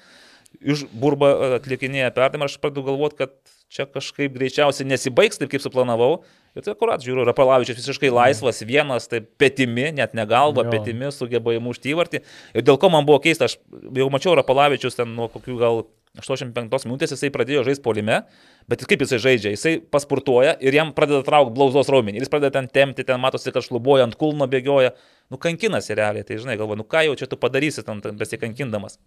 iš 0.59 0.85
burba 0.93 1.57
atlikinėja 1.59 2.13
perdavimą, 2.15 2.49
aš 2.49 2.59
pradedu 2.61 2.87
galvoti, 2.87 3.19
kad 3.23 3.58
čia 3.69 3.85
kažkaip 3.89 4.33
greičiausiai 4.33 4.87
nesibaigs 4.89 5.39
taip, 5.39 5.51
kaip 5.51 5.63
suplanavau. 5.63 6.23
Ir 6.57 6.65
tai 6.65 6.73
akurat, 6.73 7.03
žiūriu, 7.05 7.23
Rapalavičius 7.27 7.77
visiškai 7.77 8.09
laisvas, 8.09 8.63
vienas, 8.65 9.05
tai 9.07 9.21
petimi, 9.21 9.91
net 9.95 10.15
ne 10.17 10.25
galva, 10.29 10.65
jo. 10.65 10.73
petimi 10.73 11.11
sugeba 11.13 11.53
įmušti 11.53 11.93
įvartį. 11.93 12.23
Ir 12.57 12.65
dėl 12.65 12.79
ko 12.81 12.89
man 12.89 13.05
buvo 13.05 13.21
keista, 13.21 13.45
aš 13.45 13.59
jau 13.69 14.09
mačiau 14.09 14.33
Rapalavičius 14.39 14.97
ten 14.97 15.13
nuo 15.13 15.29
kokių 15.29 15.59
gal 15.61 15.83
85 16.17 16.87
minutės 16.89 17.13
jisai 17.13 17.29
pradėjo 17.33 17.61
žaisti 17.67 17.85
polime, 17.85 18.23
bet 18.69 18.81
kaip 18.89 19.05
jisai 19.05 19.19
žaidžia, 19.21 19.53
jisai 19.53 19.75
paspurtuoja 19.93 20.55
ir 20.65 20.73
jam 20.73 20.89
pradeda 20.97 21.21
traukti 21.27 21.53
blauzos 21.53 21.91
raumenį, 21.93 22.23
jis 22.23 22.33
pradeda 22.33 22.55
ten 22.57 22.69
temti, 22.73 23.05
ten 23.05 23.21
matosi, 23.21 23.53
kad 23.53 23.65
šlubuoja 23.65 24.07
ant 24.09 24.17
kulno 24.19 24.49
bėgioja, 24.49 24.95
nu 25.29 25.37
kankinasi 25.41 25.97
realiai, 25.99 26.25
tai 26.25 26.41
žinai, 26.41 26.57
galvoju, 26.59 26.81
nu 26.81 26.89
ką 26.89 27.05
jau 27.05 27.15
čia 27.21 27.29
tu 27.29 27.37
padarysi 27.39 27.85
ten, 27.85 28.01
ten 28.01 28.17
besikankindamas. 28.17 28.97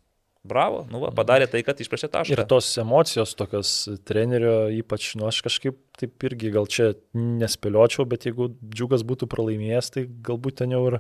Bravo, 0.43 0.81
nu 0.91 0.99
va, 1.05 1.13
padarė 1.15 1.47
tai, 1.47 1.61
kad 1.63 1.79
išprašė 1.79 2.09
tašką. 2.11 2.35
Ir 2.35 2.41
tos 2.51 2.67
emocijos 2.83 3.37
tokios 3.39 3.69
trenerio, 4.09 4.67
ypač, 4.75 5.13
nu 5.21 5.29
aš 5.29 5.39
kažkaip 5.47 5.77
taip 6.01 6.27
irgi 6.27 6.51
gal 6.51 6.67
čia 6.67 6.89
nespėliočiau, 7.15 8.09
bet 8.11 8.27
jeigu 8.27 8.49
džiugas 8.67 9.05
būtų 9.07 9.29
pralaimėjęs, 9.31 9.93
tai 9.95 10.05
galbūt 10.27 10.59
ten 10.59 10.75
jau 10.75 10.83
ir 10.91 10.99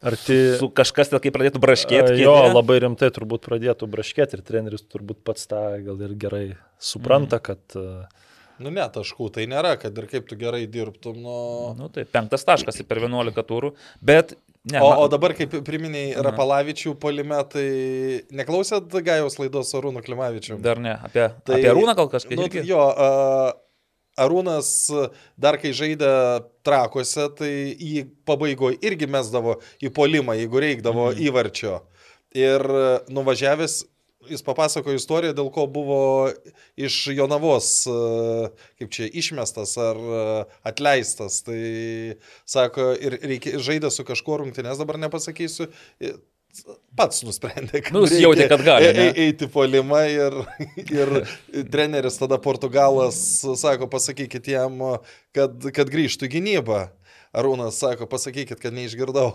arti... 0.00 0.38
Su 0.62 0.70
kažkas, 0.72 1.12
tai 1.12 1.20
kai 1.20 1.34
pradėtų 1.34 1.60
braškėti. 1.60 2.16
Jo, 2.22 2.38
labai 2.54 2.78
rimtai 2.86 3.12
turbūt 3.12 3.44
pradėtų 3.50 3.90
braškėti 3.92 4.38
ir 4.38 4.46
treneris 4.48 4.88
turbūt 4.88 5.20
pats 5.28 5.44
tą 5.50 5.60
gal 5.84 6.00
ir 6.08 6.16
gerai 6.16 6.44
supranta, 6.80 7.36
mm. 7.36 7.50
kad... 7.50 8.16
Nu 8.60 8.72
ne, 8.72 8.84
taškų 8.92 9.30
tai 9.32 9.46
nėra, 9.48 9.74
kad 9.80 9.96
ir 9.96 10.08
kaip 10.08 10.26
tu 10.28 10.36
gerai 10.40 10.66
dirbtum. 10.68 11.20
Nu, 11.24 11.36
nu 11.76 11.92
tai 11.92 12.04
penktas 12.08 12.44
taškas 12.48 12.80
per 12.88 13.00
11 13.00 13.44
turų, 13.48 13.70
bet 14.04 14.34
Ne, 14.68 14.80
o, 14.84 14.88
o 15.00 15.06
dabar, 15.08 15.32
kaip 15.32 15.54
priminėjai 15.64 16.20
Rapalavičių 16.26 16.92
polime, 17.00 17.38
tai 17.48 17.64
neklausėt 18.36 18.92
Gajaus 19.06 19.38
laidos 19.40 19.72
Arūno 19.78 20.02
Klimavičių? 20.04 20.58
Dar 20.60 20.82
ne, 20.84 20.98
apie, 21.00 21.30
tai, 21.48 21.62
apie 21.62 21.70
Arūną 21.72 21.94
gal 21.96 22.10
kažkaip. 22.12 22.36
Nu, 22.36 22.44
irgi? 22.44 22.66
jo, 22.68 22.82
uh, 22.92 23.54
Arūnas 24.20 24.68
dar 25.40 25.56
kai 25.62 25.72
žaidė 25.76 26.10
trakuose, 26.66 27.30
tai 27.38 27.52
į 27.72 28.04
pabaigoje 28.28 28.76
irgi 28.84 29.08
mesdavo 29.08 29.56
į 29.80 29.92
polimą, 29.96 30.36
jeigu 30.36 30.60
reikdavo 30.60 31.08
mm. 31.14 31.22
įvarčio. 31.30 31.78
Ir 32.36 32.66
nuvažiavęs 33.10 33.80
jis 34.28 34.42
papasakojo 34.44 34.98
istoriją, 34.98 35.34
dėl 35.36 35.48
ko 35.54 35.66
buvo 35.70 36.00
iš 36.80 36.96
Jonavos, 37.16 37.70
e, 37.88 38.50
kaip 38.80 38.92
čia, 38.94 39.08
išmestas 39.22 39.76
ar 39.80 40.00
e, 40.00 40.24
atleistas. 40.68 41.40
Tai 41.46 41.60
sako, 42.48 42.90
ir 43.00 43.16
reikia, 43.22 43.60
žaidė 43.62 43.92
su 43.92 44.04
kažkuo 44.08 44.42
rungtynės, 44.42 44.80
dabar 44.80 45.00
nepasakysiu. 45.00 45.70
Pats 46.98 47.22
nusprendė, 47.22 47.78
kad, 47.86 47.94
nu, 47.94 48.02
jautė, 48.10 48.48
kad 48.50 48.64
gali 48.66 48.88
e, 48.90 49.10
eiti 49.28 49.46
polimą 49.50 50.00
ir, 50.10 50.38
ir 50.90 51.12
treneris 51.70 52.18
tada 52.18 52.40
portugalas 52.42 53.20
sako, 53.60 53.86
pasakykit 53.92 54.50
jam, 54.50 54.82
kad, 55.36 55.70
kad 55.76 55.92
grįžtų 55.92 56.32
gynybą. 56.34 56.88
Arūnas 57.30 57.76
sako, 57.78 58.08
pasakykit, 58.10 58.58
kad 58.58 58.74
neišgirdau. 58.74 59.28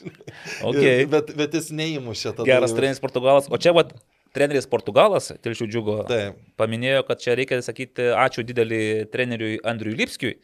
okay. 0.68 1.04
bet, 1.10 1.30
bet 1.38 1.52
jis 1.54 1.70
neįmušė 1.70 2.32
tada. 2.32 2.46
Geras 2.48 2.74
treneris 2.74 3.02
Portugalas. 3.02 3.46
O 3.46 3.60
čia, 3.60 3.74
vat, 3.76 3.92
treneris 4.34 4.66
Portugalas, 4.70 5.30
Tilšių 5.44 5.68
džiugo, 5.70 5.96
Taip. 6.10 6.40
paminėjo, 6.60 7.04
kad 7.06 7.22
čia 7.22 7.36
reikia 7.38 7.60
sakyti 7.62 8.10
ačiū 8.18 8.44
didelį 8.46 8.82
treneriui 9.14 9.60
Andriui 9.66 9.94
Lipskiui, 9.98 10.36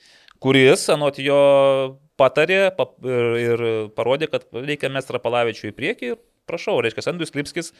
kuris, 0.42 0.86
anot 0.94 1.18
jo, 1.22 1.40
patarė 2.20 2.62
ir, 2.70 3.34
ir 3.42 3.66
parodė, 3.98 4.30
kad 4.30 4.46
reikia 4.54 4.90
mes 4.92 5.10
Rapalavičių 5.10 5.70
į 5.70 5.76
priekį 5.76 6.10
ir 6.14 6.18
prašau, 6.46 6.78
reiškia, 6.84 7.06
Andrius 7.10 7.34
Lipskis 7.34 7.72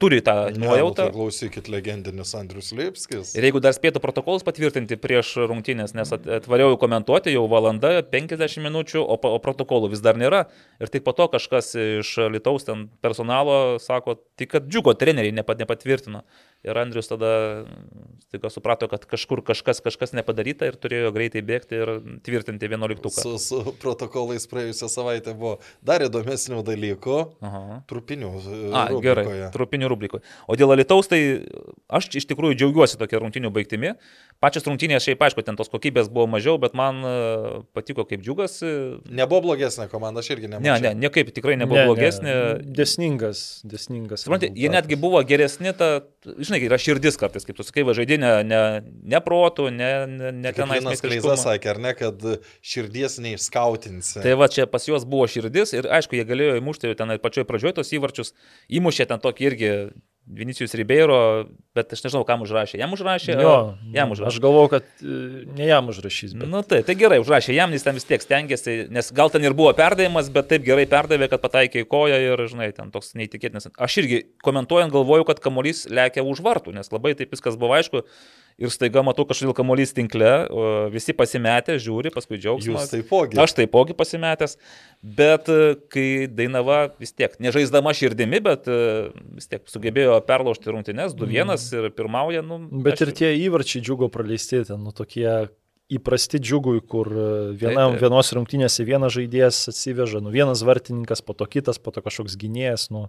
turi 0.00 0.22
tą 0.24 0.34
nuojautą. 0.56 1.04
Ne, 1.04 1.10
nu, 1.10 1.16
klausykit, 1.18 1.68
legendinis 1.68 2.32
Andrius 2.38 2.72
Lipskis. 2.76 3.34
Ir 3.36 3.46
jeigu 3.46 3.60
dar 3.62 3.74
spėtų 3.76 4.00
protokolus 4.02 4.44
patvirtinti 4.46 4.96
prieš 5.00 5.34
rungtynės, 5.50 5.92
nes 5.96 6.14
atvariau 6.16 6.78
komentuoti 6.80 7.34
jau 7.34 7.44
valanda, 7.52 7.98
50 8.12 8.64
minučių, 8.64 9.02
o, 9.04 9.18
o 9.18 9.40
protokolų 9.44 9.92
vis 9.92 10.04
dar 10.04 10.18
nėra. 10.20 10.46
Ir 10.80 10.92
tik 10.92 11.04
po 11.04 11.12
to 11.16 11.28
kažkas 11.32 11.74
iš 12.00 12.14
Lietuvos 12.32 12.64
ten 12.68 12.88
personalo 13.04 13.76
sako, 13.82 14.16
tik 14.40 14.54
kad 14.56 14.70
džiugo 14.70 14.96
treneriai 14.96 15.36
nepat, 15.36 15.60
nepatvirtino. 15.60 16.24
Ir 16.60 16.76
Andrius 16.76 17.08
tada 17.08 17.64
tik 18.28 18.44
suprato, 18.52 18.84
kad 18.92 19.06
kažkur 19.08 19.40
kažkas, 19.46 19.80
kažkas 19.80 20.12
nepadaryta 20.12 20.68
ir 20.68 20.76
turėjo 20.76 21.08
greitai 21.14 21.40
bėgti 21.46 21.78
ir 21.78 21.92
tvirtinti 22.26 22.68
11. 22.68 23.08
Su, 23.14 23.32
su 23.40 23.60
protokolais 23.80 24.44
praėjusią 24.50 24.90
savaitę 24.92 25.32
buvo 25.38 25.56
dar 25.80 26.04
įdomesnių 26.04 26.60
dalykų. 26.66 27.16
Aha. 27.40 27.80
Trupinių. 27.88 28.32
A, 28.76 28.84
rubrikoje. 28.92 29.00
gerai, 29.06 29.48
trupinių 29.54 29.88
rubrikoje. 29.90 30.24
O 30.44 30.58
dėl 30.60 30.74
Alitaus, 30.76 31.08
tai 31.08 31.20
aš 31.88 32.10
iš 32.20 32.28
tikrųjų 32.28 32.58
džiaugiuosi 32.60 33.00
tokia 33.00 33.22
rungtinių 33.24 33.50
baigtimi. 33.56 33.94
Pačios 34.40 34.68
rungtinės, 34.68 35.04
šiaip 35.08 35.24
aišku, 35.26 35.42
ten 35.44 35.56
tos 35.56 35.72
kokybės 35.72 36.12
buvo 36.12 36.28
mažiau, 36.30 36.60
bet 36.60 36.76
man 36.76 37.00
e, 37.04 37.14
patiko 37.76 38.04
kaip 38.08 38.20
džiugas. 38.24 38.60
Nebuvo 39.08 39.48
blogesnė 39.48 39.88
komanda, 39.92 40.20
aš 40.20 40.30
irgi 40.36 40.52
nemačiau. 40.52 40.76
Ne, 40.76 40.92
ne, 40.92 41.06
niekaip 41.08 41.32
tikrai 41.36 41.56
nebuvo 41.60 41.80
ne, 41.80 41.88
blogesnė. 41.88 42.36
Ne. 42.60 42.70
Desningas, 42.76 43.42
desningas. 43.68 44.24
Suprantate, 44.24 44.52
jie 44.60 44.70
netgi 44.72 45.00
buvo 45.00 45.20
geresni, 45.28 45.74
ta, 45.76 45.90
žinai, 46.50 46.60
yra 46.66 46.78
širdis 46.80 47.18
kartais, 47.20 47.46
kaip 47.46 47.58
tu 47.58 47.66
sakai, 47.66 47.84
va 47.86 47.94
žaidė 47.96 48.18
ne, 48.20 48.32
ne, 48.46 48.60
ne 49.14 49.22
protų, 49.24 49.70
ne, 49.74 49.90
ne, 50.10 50.32
ne 50.36 50.52
tenais. 50.56 50.82
Vienas 50.82 51.04
Kleiza 51.04 51.36
sakė, 51.40 51.72
ar 51.74 51.82
ne, 51.82 51.94
kad 51.98 52.26
širdies 52.60 53.18
neišskautinsi. 53.22 54.20
Tai 54.24 54.36
va 54.40 54.50
čia 54.52 54.66
pas 54.70 54.86
juos 54.88 55.06
buvo 55.08 55.28
širdis 55.30 55.74
ir 55.76 55.88
aišku, 55.90 56.18
jie 56.18 56.26
galėjo 56.28 56.58
įmušti 56.60 56.94
ten 56.98 57.16
pačioj 57.22 57.46
pradžioje 57.48 57.78
tos 57.80 57.94
įvarčius, 57.96 58.34
įmušė 58.80 59.08
ten 59.12 59.22
tokį 59.22 59.50
irgi 59.50 59.72
Vinicijus 60.26 60.74
Ribeiro, 60.78 61.48
bet 61.74 61.90
aš 61.94 62.04
nežinau, 62.04 62.22
kam 62.28 62.44
užrašė. 62.44 62.78
Jam 62.78 62.92
užrašė? 62.94 63.34
Jo, 63.42 63.54
jam 63.94 64.12
užrašė. 64.14 64.28
Aš 64.30 64.38
galvau, 64.42 64.66
kad 64.70 64.86
e, 65.02 65.16
ne 65.56 65.66
jam 65.66 65.88
užrašys. 65.90 66.36
Bet... 66.36 66.50
Nu 66.52 66.60
tai, 66.66 66.82
tai 66.86 66.94
gerai, 66.98 67.18
užrašė 67.22 67.56
jam, 67.56 67.72
jis 67.74 67.86
ten 67.86 67.98
vis 67.98 68.06
tiek 68.06 68.22
stengiasi, 68.22 68.76
nes 68.94 69.10
gal 69.16 69.32
ten 69.34 69.42
ir 69.46 69.56
buvo 69.58 69.72
perdavimas, 69.76 70.30
bet 70.34 70.50
taip 70.52 70.62
gerai 70.66 70.86
perdavė, 70.90 71.30
kad 71.32 71.42
pataikė 71.42 71.82
į 71.82 71.88
koją 71.90 72.20
ir, 72.28 72.44
žinai, 72.52 72.70
ten 72.76 72.92
toks 72.94 73.16
neįtikėtinas. 73.18 73.72
Aš 73.74 73.98
irgi 74.04 74.20
komentuojant 74.46 74.94
galvoju, 74.94 75.26
kad 75.32 75.42
kamuolys 75.42 75.88
lekia 75.90 76.22
už 76.26 76.44
vartų, 76.46 76.76
nes 76.78 76.94
labai 76.94 77.16
taip 77.18 77.34
viskas 77.34 77.58
buvo 77.58 77.74
aišku 77.80 78.04
ir 78.60 78.72
staiga 78.72 79.02
matau 79.06 79.26
kažkodėl 79.28 79.54
kamuolys 79.56 79.94
tinkle, 79.96 80.30
visi 80.92 81.14
pasimetę, 81.16 81.76
žiūri, 81.80 82.12
paskui 82.14 82.40
džiaugsmas. 82.40 82.88
Jūs 82.88 82.94
taipogi. 82.94 83.38
Aš 83.40 83.54
taipogi 83.58 83.96
pasimetęs, 83.98 84.56
bet 85.02 85.50
e, 85.52 85.76
kai 85.92 86.08
Dainava 86.32 86.82
vis 87.00 87.14
tiek, 87.14 87.36
nežaisdama 87.42 87.94
širdimi, 87.96 88.42
bet 88.44 88.68
e, 88.70 88.80
vis 89.38 89.50
tiek 89.50 89.64
sugebėjo 89.70 90.18
perlaužti 90.28 90.72
rungtynes, 90.74 91.16
2-1 91.18 91.54
mm. 91.54 91.80
ir 91.80 91.94
pirmauja. 91.96 92.44
Nu, 92.46 92.60
bet 92.84 92.98
aš... 92.98 93.06
ir 93.06 93.16
tie 93.22 93.32
įvarčiai 93.46 93.84
džiugo 93.84 94.10
praleisti, 94.12 94.64
ten, 94.68 94.82
nu 94.84 94.94
tokie 94.96 95.28
įprasti 95.90 96.38
džiugui, 96.38 96.80
kur 96.86 97.10
e, 97.10 97.28
viena, 97.58 97.88
tai, 97.88 97.94
tai. 97.96 98.02
vienos 98.04 98.34
rungtynėse 98.36 98.86
vienas 98.86 99.14
žaidėjas 99.16 99.64
atsiveža, 99.72 100.22
nu 100.22 100.32
vienas 100.34 100.62
vartininkas, 100.66 101.22
po 101.26 101.34
to 101.34 101.48
kitas, 101.50 101.80
po 101.82 101.94
to 101.94 102.04
kažkoks 102.04 102.38
gynėjas, 102.40 102.90
nu 102.94 103.08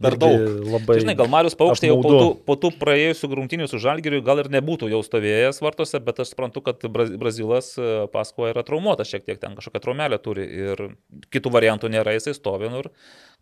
per 0.00 0.16
daug. 0.20 0.42
Labai 0.70 0.98
Žinai, 1.02 1.14
gal 1.18 1.30
Marius 1.32 1.56
Paukštė 1.58 1.90
jau 1.90 1.96
po 2.02 2.12
tų, 2.12 2.28
po 2.46 2.56
tų 2.60 2.70
praėjusių 2.80 3.30
grumtinių 3.32 3.68
su 3.70 3.80
Žalgiriu 3.82 4.20
gal 4.26 4.42
ir 4.42 4.50
nebūtų 4.52 4.90
jau 4.92 5.00
stovėjęs 5.06 5.62
vartose, 5.64 6.00
bet 6.04 6.22
aš 6.22 6.34
suprantu, 6.34 6.62
kad 6.66 6.84
Brazilas 6.90 7.72
e, 7.80 7.88
Pasko 8.12 8.48
yra 8.50 8.64
traumuotas 8.66 9.10
šiek 9.10 9.26
tiek, 9.26 9.40
ten 9.42 9.56
kažkokią 9.58 9.82
traumelę 9.86 10.20
turi 10.22 10.46
ir 10.68 10.84
kitų 11.34 11.54
variantų 11.56 11.90
nėra, 11.96 12.14
jisai 12.16 12.36
stovi. 12.36 12.70
Nu, 12.72 12.84
ir 12.84 12.90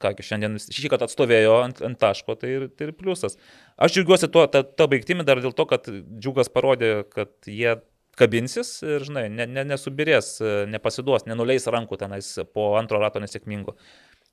kągi, 0.03 0.27
šiandien 0.31 0.57
šį 0.63 0.95
kartą 0.95 1.11
atstovėjo 1.11 1.61
ant, 1.67 1.85
ant 1.85 2.01
taško, 2.01 2.39
tai 2.41 2.55
ir, 2.55 2.67
tai 2.73 2.89
ir 2.89 2.97
pliusas. 2.97 3.39
Aš 3.77 3.99
džiaugiuosi 3.99 4.31
tuo, 4.33 4.47
tą, 4.51 4.65
tą 4.65 4.89
baigtimį 4.91 5.27
dar 5.29 5.43
dėl 5.45 5.55
to, 5.57 5.69
kad 5.71 5.87
Džiugas 5.89 6.51
parodė, 6.55 7.03
kad 7.15 7.35
jie 7.47 7.79
kabinsis 8.19 8.81
ir, 8.83 9.05
žinai, 9.07 9.27
ne, 9.31 9.47
ne, 9.47 9.65
nesubirės, 9.69 10.33
e, 10.43 10.53
nepasiduos, 10.73 11.27
nenuleis 11.29 11.69
rankų 11.71 11.99
tenais 12.01 12.31
po 12.55 12.73
antro 12.81 13.01
rato 13.03 13.23
nesėkmingo. 13.23 13.77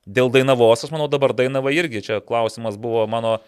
Dėl 0.05 0.29
Dainavos, 0.29 0.83
aš 0.85 0.91
manau, 0.93 1.07
dabar 1.09 1.33
Dainava 1.33 1.71
irgi 1.73 2.03
čia 2.05 2.19
klausimas 2.21 2.77
buvo 2.77 3.07
mano, 3.09 3.39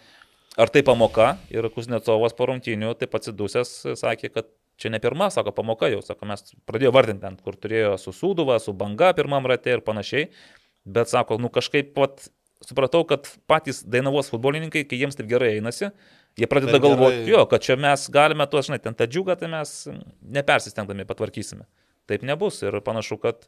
ar 0.57 0.71
tai 0.73 0.81
pamoka? 0.85 1.35
Ir 1.53 1.69
Kuznecovas 1.73 2.33
po 2.37 2.47
rungtynių 2.49 2.95
taip 2.97 3.13
atsidusęs 3.19 3.73
sakė, 3.99 4.31
kad 4.33 4.49
čia 4.81 4.89
ne 4.93 5.01
pirma, 5.01 5.29
sako, 5.33 5.53
pamoka 5.53 5.89
jau, 5.91 6.01
sako, 6.05 6.29
mes 6.29 6.55
pradėjome 6.69 6.95
vardinti 6.97 7.25
ten, 7.25 7.37
kur 7.45 7.57
turėjo 7.57 7.93
su 8.01 8.13
Sūduva, 8.15 8.57
su 8.61 8.73
Banga 8.77 9.11
pirmam 9.17 9.45
rate 9.49 9.77
ir 9.77 9.85
panašiai, 9.85 10.31
bet 10.85 11.13
sako, 11.13 11.37
nu 11.41 11.53
kažkaip 11.53 11.93
pat 11.97 12.29
supratau, 12.65 13.03
kad 13.05 13.29
patys 13.49 13.83
Dainavos 13.85 14.31
futbolininkai, 14.33 14.85
kai 14.89 15.01
jiems 15.01 15.17
taip 15.17 15.29
gerai 15.29 15.55
einasi, 15.59 15.91
jie 16.37 16.49
pradeda 16.49 16.81
galvoti, 16.81 17.25
jo, 17.29 17.45
kad 17.49 17.65
čia 17.65 17.77
mes 17.77 18.07
galime 18.13 18.49
tuos, 18.49 18.69
žinai, 18.69 18.81
ten 18.81 18.97
tą 18.97 19.05
džiugą, 19.09 19.37
tai 19.37 19.49
mes 19.53 19.73
nepersistengdami 20.37 21.05
patvarkysime. 21.09 21.67
Taip 22.09 22.23
nebus 22.25 22.63
ir 22.63 22.79
panašu, 22.85 23.19
kad 23.21 23.45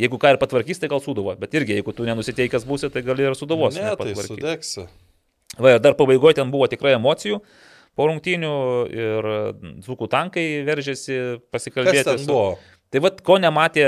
Jeigu 0.00 0.20
ką 0.20 0.34
ir 0.34 0.40
patvarkys, 0.40 0.80
tai 0.80 0.88
gal 0.92 1.02
suduvo, 1.04 1.34
bet 1.38 1.54
irgi, 1.58 1.76
jeigu 1.78 1.94
tu 1.96 2.06
nenusiteikęs 2.08 2.64
būsi, 2.68 2.88
tai 2.92 3.04
gali 3.06 3.26
ir 3.28 3.36
suduvos. 3.38 3.76
Ne, 3.76 3.92
tai 4.00 4.14
sudegsi. 4.16 4.86
Va, 5.58 5.74
ir 5.74 5.82
dar 5.82 5.96
pabaigoje 5.98 6.38
ten 6.38 6.50
buvo 6.52 6.68
tikrai 6.70 6.94
emocijų 6.96 7.40
po 7.98 8.06
rungtynių 8.08 8.52
ir 8.94 9.30
dzukų 9.82 10.08
tankai 10.10 10.44
veržėsi 10.66 11.40
pasikalbėti. 11.52 12.20
Buvo? 12.28 12.54
Tai 12.90 13.02
vad, 13.04 13.20
ko 13.22 13.36
nematė 13.38 13.84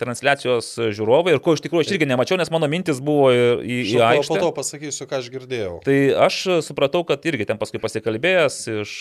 transliacijos 0.00 0.72
žiūrovai 0.96 1.36
ir 1.36 1.42
ko 1.42 1.54
iš 1.54 1.62
tikrųjų 1.62 1.84
aš 1.84 1.92
irgi 1.94 2.08
nemačiau, 2.10 2.38
nes 2.40 2.50
mano 2.50 2.66
mintis 2.70 2.98
buvo 3.02 3.28
į, 3.30 3.42
į 3.62 4.00
aikštę. 4.02 4.34
Po 4.34 4.40
to 4.42 4.48
pasakysiu, 4.56 5.06
ką 5.10 5.20
aš 5.22 5.28
girdėjau. 5.30 5.76
Tai 5.84 5.98
aš 6.26 6.38
supratau, 6.66 7.04
kad 7.06 7.22
irgi 7.30 7.46
ten 7.50 7.60
paskui 7.60 7.78
pasikalbėjęs 7.82 8.56
iš, 8.80 8.96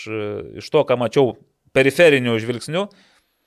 iš 0.62 0.70
to, 0.74 0.84
ką 0.86 1.00
mačiau 1.02 1.34
periferiniu 1.74 2.38
žvilgsniu, 2.42 2.86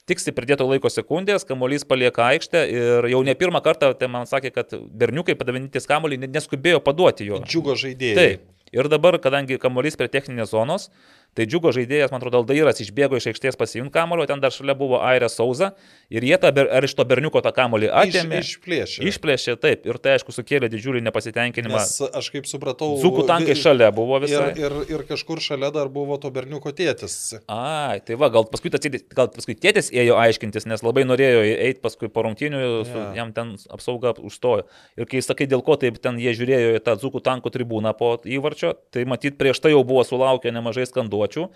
tiksi 0.08 0.34
pridėto 0.36 0.66
laiko 0.68 0.90
sekundės, 0.92 1.46
kamuolys 1.48 1.86
palieka 1.88 2.26
aikštę 2.32 2.64
ir 2.70 3.08
jau 3.12 3.22
ne 3.26 3.34
pirmą 3.38 3.62
kartą 3.64 3.92
tai 3.98 4.08
man 4.12 4.28
sakė, 4.30 4.52
kad 4.54 4.74
berniukai 4.74 5.36
padavintis 5.38 5.88
kamuolį 5.90 6.20
neskubėjo 6.26 6.82
paduoti 6.84 7.30
jo. 7.30 7.40
Džiugo 7.44 7.76
žaidėjai. 7.80 8.18
Taip. 8.20 8.50
Ir 8.74 8.88
dabar, 8.90 9.14
kadangi 9.22 9.60
kamuolys 9.62 9.94
prie 9.94 10.08
techninės 10.10 10.50
zonos, 10.50 10.88
Tai 11.34 11.46
džiugo 11.50 11.72
žaidėjas, 11.74 12.12
man 12.14 12.20
atrodo, 12.22 12.44
Aldairas 12.44 12.78
išbėgo 12.84 13.18
iš 13.18 13.26
aikštės 13.32 13.56
pasiimti 13.58 13.90
kamulio, 13.94 14.22
ten 14.30 14.38
dar 14.42 14.54
šalia 14.54 14.76
buvo 14.78 15.00
Airė 15.02 15.26
Sauza 15.32 15.72
ir 16.06 16.22
jie 16.22 16.36
tą, 16.38 16.52
ar 16.62 16.86
iš 16.86 16.92
to 16.94 17.06
berniuko 17.10 17.40
tą 17.42 17.50
kamulį 17.54 17.88
atėmė. 17.90 18.38
Iš, 18.38 18.52
išplėšė. 18.54 19.06
Išplėšė, 19.10 19.54
taip. 19.58 19.88
Ir 19.88 19.98
tai 19.98 20.14
aišku 20.14 20.34
sukėlė 20.34 20.70
didžiulį 20.70 21.02
nepasitenkinimą. 21.08 21.80
Nes 21.80 21.96
aš 22.06 22.28
kaip 22.34 22.46
supratau, 22.46 22.92
Zukų 23.02 23.24
tankai 23.26 23.56
šalia 23.58 23.90
buvo 23.94 24.20
visai. 24.22 24.52
Ir, 24.54 24.62
ir, 24.62 24.94
ir 24.94 25.02
kažkur 25.08 25.42
šalia 25.42 25.72
dar 25.74 25.90
buvo 25.90 26.20
to 26.22 26.30
berniuko 26.34 26.70
tėtis. 26.76 27.16
Ai, 27.50 27.98
tai 28.06 28.18
va, 28.20 28.30
gal 28.30 28.46
paskui, 28.52 28.70
tas, 28.70 28.86
gal 29.18 29.32
paskui 29.34 29.58
tėtis 29.58 29.90
ėjo 29.90 30.20
aiškintis, 30.22 30.68
nes 30.70 30.86
labai 30.86 31.02
norėjo 31.08 31.42
eiti 31.50 31.82
paskui 31.82 32.12
po 32.14 32.22
rungtinių, 32.28 32.62
ja. 32.86 33.08
jam 33.18 33.34
ten 33.34 33.56
apsauga 33.74 34.14
užstojo. 34.22 34.68
Ir 35.00 35.10
kai 35.10 35.24
sakai, 35.24 35.50
dėl 35.50 35.66
ko 35.66 35.74
taip 35.82 35.98
ten 35.98 36.22
jie 36.22 36.36
žiūrėjo 36.38 36.78
į 36.78 36.84
tą 36.86 36.94
Zukų 37.02 37.24
tankų 37.26 37.50
tribūną 37.58 37.90
po 37.98 38.14
įvarčio, 38.22 38.76
tai 38.94 39.02
matyt 39.10 39.34
prieš 39.40 39.58
tai 39.64 39.74
jau 39.74 39.82
buvo 39.86 40.06
sulaukę 40.06 40.54
nemažai 40.54 40.86
skanduočių 40.86 41.23
duočių, 41.24 41.48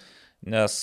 nes 0.49 0.78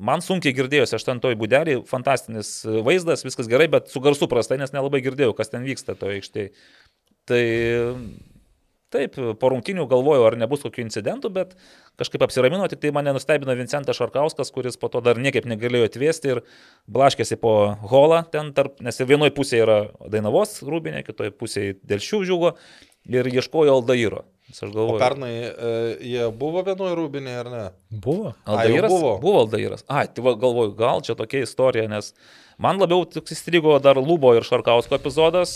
man 0.00 0.24
sunkiai 0.24 0.56
girdėjosi 0.56 0.98
aštuntoj 0.98 1.38
būdelį, 1.40 1.80
fantastinis 1.88 2.58
vaizdas, 2.66 3.24
viskas 3.26 3.48
gerai, 3.50 3.70
bet 3.72 3.88
su 3.92 4.02
garsu 4.04 4.28
prastai, 4.30 4.60
nes 4.60 4.74
nelabai 4.76 5.02
girdėjau, 5.04 5.36
kas 5.38 5.52
ten 5.52 5.64
vyksta 5.66 5.96
toje 6.00 6.20
aikštėje. 6.20 6.52
Tai 7.30 7.44
taip, 8.90 9.16
po 9.38 9.50
rungtinių 9.52 9.86
galvojau, 9.90 10.24
ar 10.26 10.36
nebus 10.38 10.64
kokių 10.64 10.82
incidentų, 10.86 11.30
bet 11.34 11.54
kažkaip 12.00 12.24
apsiramino, 12.26 12.66
tik 12.70 12.82
tai 12.82 12.92
mane 12.94 13.14
nustebino 13.14 13.54
Vincentas 13.58 13.98
Šarkauskas, 14.00 14.50
kuris 14.54 14.78
po 14.80 14.90
to 14.92 15.02
dar 15.04 15.20
niekaip 15.20 15.46
negalėjo 15.48 15.86
atvėsti 15.86 16.34
ir 16.34 16.42
blaškėsi 16.90 17.38
po 17.40 17.54
holą 17.92 18.24
ten 18.32 18.50
tarp, 18.56 18.80
nes 18.82 18.98
vienoje 19.04 19.34
pusėje 19.36 19.66
yra 19.66 19.78
Dainavos 20.10 20.58
rūbinė, 20.66 21.04
kitoje 21.06 21.34
pusėje 21.36 21.78
dėl 21.86 22.02
šių 22.02 22.22
žiūgo 22.32 22.54
ir 23.14 23.30
ieškojo 23.30 23.78
Aldairo. 23.78 24.24
Aš 24.50 24.72
galvoju. 24.74 24.96
O 24.96 25.00
pernai 25.00 25.32
e, 25.32 25.70
jie 26.12 26.26
buvo 26.36 26.64
vienoje 26.66 26.96
rūbinėje 26.98 27.42
ar 27.44 27.50
ne? 27.52 27.62
Buvo. 27.90 28.34
Aldairas, 28.44 28.90
A, 28.90 28.94
buvo. 28.94 29.12
Buvo 29.22 29.44
Aldairas. 29.44 29.86
Ai, 29.88 30.06
tai 30.10 30.24
va, 30.26 30.34
galvoju, 30.38 30.74
gal 30.78 31.04
čia 31.06 31.16
tokia 31.18 31.44
istorija, 31.46 31.86
nes 31.90 32.12
man 32.60 32.82
labiau 32.82 33.06
tik 33.08 33.30
įstrigo 33.34 33.76
dar 33.82 34.00
Lubo 34.00 34.34
ir 34.36 34.46
Šarkausko 34.46 34.98
epizodas, 34.98 35.54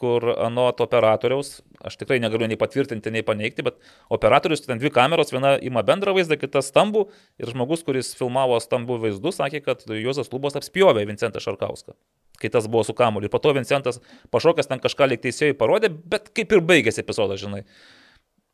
kur 0.00 0.24
anot 0.40 0.80
operatoriaus, 0.80 1.58
aš 1.84 1.98
tikrai 2.00 2.16
negaliu 2.22 2.48
nei 2.48 2.56
patvirtinti, 2.60 3.12
nei 3.12 3.24
paneigti, 3.26 3.64
bet 3.66 3.76
operatorius 4.16 4.64
ten 4.64 4.80
dvi 4.80 4.88
kameros, 4.94 5.32
viena 5.34 5.58
ima 5.60 5.84
bendrą 5.84 6.14
vaizdą, 6.16 6.40
kita 6.40 6.62
stambų 6.64 7.04
ir 7.42 7.52
žmogus, 7.52 7.84
kuris 7.84 8.14
filmavo 8.16 8.56
stambų 8.64 8.96
vaizdus, 9.04 9.36
sakė, 9.42 9.60
kad 9.66 9.84
Juozas 9.92 10.32
Lubos 10.32 10.56
apspjovė 10.56 11.04
Vincentą 11.10 11.44
Šarkauską 11.44 11.98
kai 12.40 12.48
tas 12.48 12.64
buvo 12.72 12.80
su 12.88 12.94
kamuoliu. 12.96 13.28
Ir 13.28 13.32
po 13.32 13.38
to 13.38 13.52
Vincentas 13.52 14.00
pašokęs 14.32 14.70
ten 14.70 14.80
kažką 14.80 15.10
lyg 15.10 15.20
teisėjai 15.20 15.56
parodė, 15.60 15.90
bet 15.92 16.30
kaip 16.36 16.54
ir 16.56 16.62
baigėsi 16.64 17.02
epizodas, 17.02 17.42
žinai. 17.42 17.66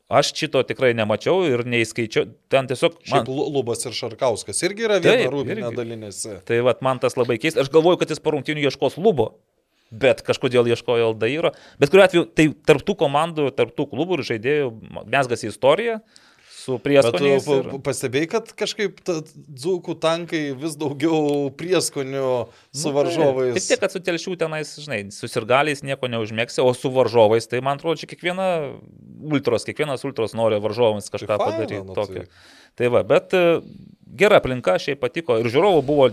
Aš 0.07 0.31
šito 0.39 0.61
tikrai 0.63 0.93
nemačiau 0.95 1.41
ir 1.49 1.65
neįskaičiau. 1.67 2.29
Ten 2.53 2.69
tiesiog... 2.71 2.95
Man... 3.01 3.09
Šiaip 3.11 3.31
Lubas 3.57 3.83
ir 3.89 3.95
Šarkauskas 3.97 4.63
irgi 4.63 4.87
yra 4.87 5.01
viena 5.03 5.33
rūbinė 5.33 5.73
dalinėse. 5.75 6.37
Tai 6.47 6.61
vat, 6.69 6.83
man 6.87 7.01
tas 7.03 7.19
labai 7.19 7.41
keista. 7.43 7.65
Aš 7.65 7.73
galvoju, 7.75 7.99
kad 8.03 8.15
jis 8.15 8.23
po 8.23 8.37
rungtinių 8.37 8.69
ieškos 8.69 9.01
Lubo. 9.03 9.33
Bet 9.91 10.23
kažkodėl 10.27 10.71
ieškojo 10.71 11.11
Aldairo. 11.11 11.53
Bet 11.83 11.91
kuriuo 11.91 12.07
atveju, 12.07 12.25
tai 12.39 12.47
tarptų 12.71 12.97
komandų, 13.03 13.51
tarptų 13.59 13.89
klubų 13.91 14.21
ir 14.21 14.25
žaidėjų 14.31 14.71
mesgasi 15.11 15.51
istorija 15.51 16.01
su 16.67 16.77
prieskoniais. 16.83 17.47
Ir... 17.47 17.69
pastebėjai, 17.87 18.29
kad 18.33 18.51
kažkaip 18.59 18.99
dzūkų 19.07 19.95
tankai 20.03 20.43
vis 20.59 20.75
daugiau 20.81 21.49
prieskonių 21.59 22.25
su 22.75 22.91
nu, 22.91 22.95
varžovais. 22.97 23.59
Tik 23.59 23.69
tiek, 23.71 23.83
kad 23.85 23.95
su 23.95 24.03
telšių 24.09 24.35
tenais, 24.41 24.73
žinai, 24.83 25.01
su 25.15 25.31
sirgaliais 25.31 25.85
nieko 25.87 26.11
neužmėgsi, 26.11 26.63
o 26.65 26.73
su 26.77 26.91
varžovais, 26.95 27.47
tai 27.51 27.63
man 27.65 27.79
atrodo, 27.79 28.01
čia 28.03 28.11
kiekviena 28.11 28.49
ultros, 29.31 29.67
kiekvienas 29.69 30.07
ultros 30.09 30.35
nori 30.39 30.59
varžovams 30.63 31.11
kažką 31.15 31.31
tai 31.37 31.41
padaryti. 31.45 31.83
Nu, 31.87 31.97
tai... 31.97 32.27
tai 32.79 32.91
va, 32.93 33.05
bet 33.07 33.37
e, 33.39 33.45
gera 34.19 34.43
aplinka, 34.43 34.79
šiaip 34.83 35.03
patiko 35.05 35.39
ir 35.43 35.51
žiūrovų 35.53 35.87
buvo 35.87 36.11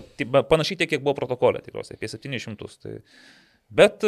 panašiai 0.50 0.84
tiek, 0.84 0.94
kiek 0.94 1.04
buvo 1.04 1.16
protokolė, 1.18 1.64
tikriausiai, 1.66 1.98
apie 1.98 2.12
700. 2.14 2.74
Tai... 2.84 2.98
Bet 3.74 4.06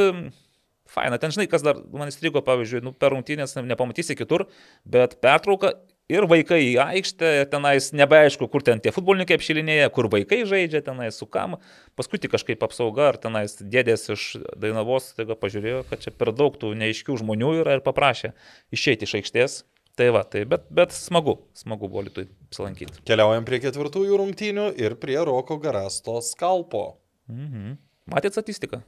faina, 0.87 1.19
ten 1.19 1.35
žinai, 1.35 1.49
kas 1.51 1.65
dar 1.67 1.81
man 1.91 2.11
įstrigo, 2.13 2.43
pavyzdžiui, 2.47 2.85
nu, 2.87 2.95
per 2.95 3.15
rungtynės 3.15 3.57
nepamatysi 3.59 4.15
kitur, 4.19 4.47
bet 4.87 5.19
pertrauka 5.25 5.75
ir 6.13 6.27
vaikai 6.31 6.61
į 6.69 6.75
aikštę, 6.83 7.31
tenais 7.53 7.91
nebeaišku, 7.97 8.49
kur 8.53 8.65
ten 8.67 8.81
tie 8.83 8.93
futbolininkai 8.95 9.39
apšilinėja, 9.39 9.91
kur 9.95 10.09
vaikai 10.13 10.43
žaidžia 10.49 10.83
tenais, 10.87 11.19
su 11.19 11.29
kam. 11.31 11.59
Paskui 11.99 12.21
tik 12.23 12.35
kažkaip 12.35 12.63
apsauga, 12.67 13.11
ar 13.13 13.21
tenais 13.23 13.59
dėdės 13.61 14.09
iš 14.15 14.27
Dainavos, 14.59 15.13
taiga 15.19 15.39
pažiūrėjo, 15.39 15.85
kad 15.91 16.05
čia 16.05 16.15
per 16.15 16.33
daug 16.37 16.59
tų 16.61 16.75
neaiškių 16.79 17.19
žmonių 17.23 17.57
yra 17.63 17.79
ir 17.79 17.85
paprašė 17.87 18.35
išeiti 18.75 19.09
iš 19.09 19.19
aikštės. 19.21 19.59
Tai 19.97 20.11
va, 20.13 20.27
tai 20.29 20.43
bet, 20.45 20.67
bet 20.77 20.93
smagu, 20.93 21.39
smagu 21.57 21.89
buvo 21.89 22.03
Lietuvai 22.05 22.29
apsilankyti. 22.51 23.01
Keliaujam 23.09 23.47
prie 23.49 23.63
ketvirtųjų 23.65 24.19
rungtynių 24.21 24.67
ir 24.77 24.99
prie 25.01 25.17
Roko 25.25 25.57
Garasto 25.63 26.19
skalpo. 26.21 26.99
Mhm. 27.33 27.79
Matėt 28.13 28.37
statistiką? 28.37 28.83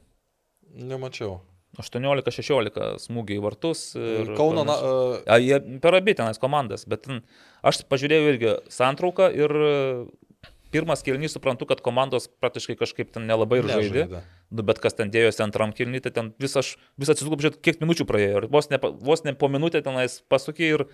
Nemačiau. 0.77 1.39
18-16 1.77 3.05
smūgiai 3.05 3.39
į 3.39 3.43
vartus. 3.45 3.83
Kauno. 4.39 4.65
Na, 4.67 4.79
uh... 4.81 5.37
Jie 5.43 5.61
per 5.83 5.99
abi 5.99 6.17
tenais 6.19 6.41
komandas, 6.41 6.87
bet 6.89 7.07
aš 7.67 7.85
pažiūrėjau 7.91 8.33
irgi 8.33 8.55
santrauką 8.73 9.29
ir 9.37 9.55
pirmas 10.73 11.03
kilnys 11.05 11.33
suprantu, 11.37 11.69
kad 11.69 11.81
komandos 11.85 12.29
praktiškai 12.41 12.77
kažkaip 12.81 13.13
ten 13.15 13.29
nelabai 13.29 13.61
ir 13.63 13.71
žaidė. 13.71 14.23
Nu, 14.49 14.65
bet 14.67 14.81
kas 14.83 14.97
ten 14.97 15.13
dėjosi 15.13 15.45
antram 15.45 15.73
kilnį, 15.77 16.03
tai 16.05 16.13
ten 16.15 16.33
vis 16.41 16.57
aš 16.59 16.75
vis 17.01 17.13
atsisuku, 17.13 17.39
žiūrėt, 17.45 17.61
kiek 17.65 17.81
minučių 17.85 18.09
praėjo. 18.09 18.43
Ir 18.43 18.49
vos 18.53 18.71
ne, 18.73 18.81
vos 18.81 19.25
ne 19.27 19.35
po 19.39 19.51
minutę 19.53 19.83
tenais 19.85 20.21
pasukė 20.33 20.73
ir 20.75 20.87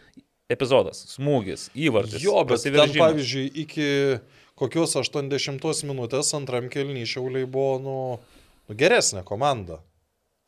epizodas, 0.53 1.05
smūgis, 1.15 1.71
įvartis. 1.75 2.23
Jo, 2.23 2.43
bet 2.49 2.67
ten, 2.67 2.95
pavyzdžiui, 2.99 3.47
iki 3.65 3.89
kokios 4.59 4.95
80 5.01 5.89
minutės 5.89 6.35
antram 6.37 6.69
kilnį 6.73 7.07
šiauliai 7.09 7.49
buvo 7.51 7.75
nu, 7.83 7.99
nu, 8.69 8.79
geresnė 8.79 9.25
komanda. 9.27 9.81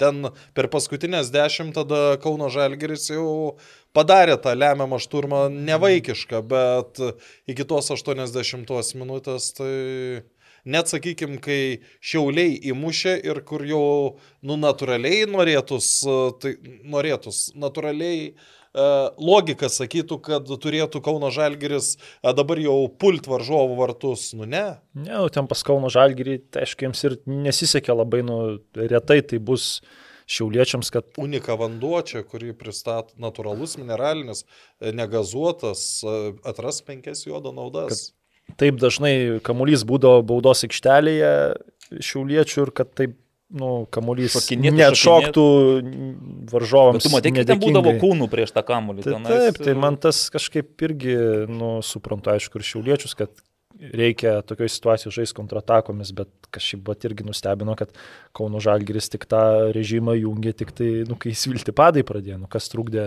Ten 0.00 0.28
per 0.56 0.68
paskutinės 0.72 1.30
dešimt 1.32 1.76
tada 1.78 2.18
Kauno 2.20 2.50
Žalgeris 2.52 3.08
jau 3.14 3.56
padarė 3.96 4.36
tą 4.44 4.52
lemiamą 4.52 4.98
šturmą 5.00 5.46
nevaikišką, 5.54 6.42
bet 6.50 7.00
iki 7.48 7.64
tos 7.64 7.88
80 7.94 8.96
minutės 9.00 9.54
tai 9.56 9.72
net 10.66 10.90
sakykim, 10.90 11.38
kai 11.42 11.80
šiauliai 12.04 12.58
įmušė 12.72 13.16
ir 13.24 13.40
kur 13.48 13.64
jau, 13.64 13.86
nu, 14.42 14.58
natūraliai 14.60 15.24
norėtus, 15.30 15.88
tai 16.42 16.56
norėtus, 16.84 17.48
natūraliai 17.56 18.34
logika 18.76 19.70
sakytų, 19.72 20.18
kad 20.24 20.50
turėtų 20.62 21.00
Kauno 21.04 21.30
Žalgeris 21.34 21.94
uh, 21.96 22.32
dabar 22.36 22.60
jau 22.60 22.86
pult 23.00 23.28
varžovų 23.30 23.78
vartus, 23.78 24.30
nu 24.36 24.48
ne. 24.48 24.64
Ne, 24.94 25.12
nu, 25.12 25.28
ten 25.32 25.48
pas 25.50 25.62
Kauno 25.66 25.90
Žalgerį, 25.92 26.38
tai 26.50 26.66
aišku, 26.66 26.86
jiems 26.86 27.04
ir 27.08 27.16
nesisekė 27.30 27.96
labai, 27.96 28.22
nu, 28.26 28.40
retai 28.76 29.20
tai 29.26 29.40
bus 29.42 29.80
šiauliečiams, 30.30 30.90
kad... 30.94 31.08
Unika 31.22 31.54
vanduo 31.58 32.00
čia, 32.06 32.24
kurį 32.26 32.52
pristato 32.58 33.14
natūralus, 33.22 33.76
mineralinis, 33.78 34.42
e, 34.80 34.90
negazuotas, 34.96 36.02
atras 36.46 36.82
penkias 36.86 37.22
jodo 37.28 37.54
naudas. 37.54 38.10
Taip 38.58 38.78
dažnai 38.78 39.40
kamuolys 39.46 39.82
būdavo 39.86 40.22
baudos 40.26 40.62
aikštelėje 40.66 41.30
šiauliečių 42.02 42.66
ir 42.66 42.74
kad 42.74 42.92
taip 42.98 43.16
nu, 43.54 43.70
kamuolys 43.94 44.36
neatšoktų 44.50 45.46
varžovams. 46.50 46.98
Bet 46.98 47.06
tu 47.06 47.12
matai, 47.14 47.32
kiek 47.36 47.48
ten 47.48 47.60
būdavo 47.62 47.96
kūnų 48.02 48.30
prieš 48.32 48.54
tą 48.56 48.64
kamuolį. 48.66 49.04
Tai, 49.06 49.20
taip, 49.28 49.60
tai 49.62 49.76
man 49.78 49.98
tas 50.00 50.26
kažkaip 50.34 50.86
irgi, 50.88 51.16
nu, 51.50 51.76
suprantu, 51.86 52.32
aišku, 52.34 52.58
ir 52.58 52.66
šiauliečius, 52.66 53.14
kad 53.18 53.32
reikia 53.76 54.40
tokioje 54.46 54.72
situacijoje 54.72 55.14
žaisti 55.20 55.36
kontratakomis, 55.36 56.12
bet 56.16 56.30
kažkaip 56.54 56.82
bat 56.86 57.04
irgi 57.08 57.26
nustebino, 57.26 57.76
kad 57.78 57.92
Kauno 58.36 58.60
Žalgiris 58.62 59.10
tik 59.12 59.26
tą 59.30 59.72
režimą 59.76 60.16
jungė 60.16 60.54
tik 60.56 60.72
tai, 60.76 60.90
nu, 61.08 61.18
kai 61.20 61.34
Svilti 61.36 61.74
padai 61.76 62.06
pradėjo, 62.06 62.40
nu, 62.42 62.50
kas 62.50 62.70
trukdė 62.72 63.06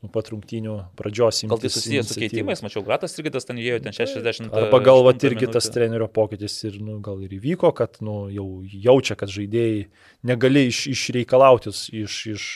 nuo 0.00 0.10
pat 0.12 0.30
rungtynių 0.32 0.76
pradžios 0.98 1.42
įmtis. 1.44 1.52
Gal 1.52 1.60
tai 1.62 1.70
susijęs 1.74 2.08
su 2.12 2.16
keitimais, 2.20 2.62
mačiau, 2.64 2.82
Gratas 2.86 3.16
irgi 3.20 3.32
tas 3.34 3.48
ten 3.48 3.60
įėjo, 3.60 3.82
ten 3.84 3.96
60. 3.96 4.48
Arba 4.56 4.80
gal 4.84 5.04
va 5.06 5.12
irgi 5.12 5.44
minutė. 5.44 5.52
tas 5.58 5.68
trenerio 5.72 6.08
pokytis 6.08 6.56
ir 6.68 6.80
nu, 6.80 6.98
gal 7.04 7.20
ir 7.26 7.36
įvyko, 7.36 7.72
kad 7.76 8.00
nu, 8.04 8.24
jau 8.32 8.48
jaučia, 8.64 9.18
kad 9.20 9.32
žaidėjai 9.32 9.86
negali 10.30 10.66
iš, 10.70 10.86
išreikalauti 10.94 11.74
iš, 12.00 12.18
iš 12.34 12.48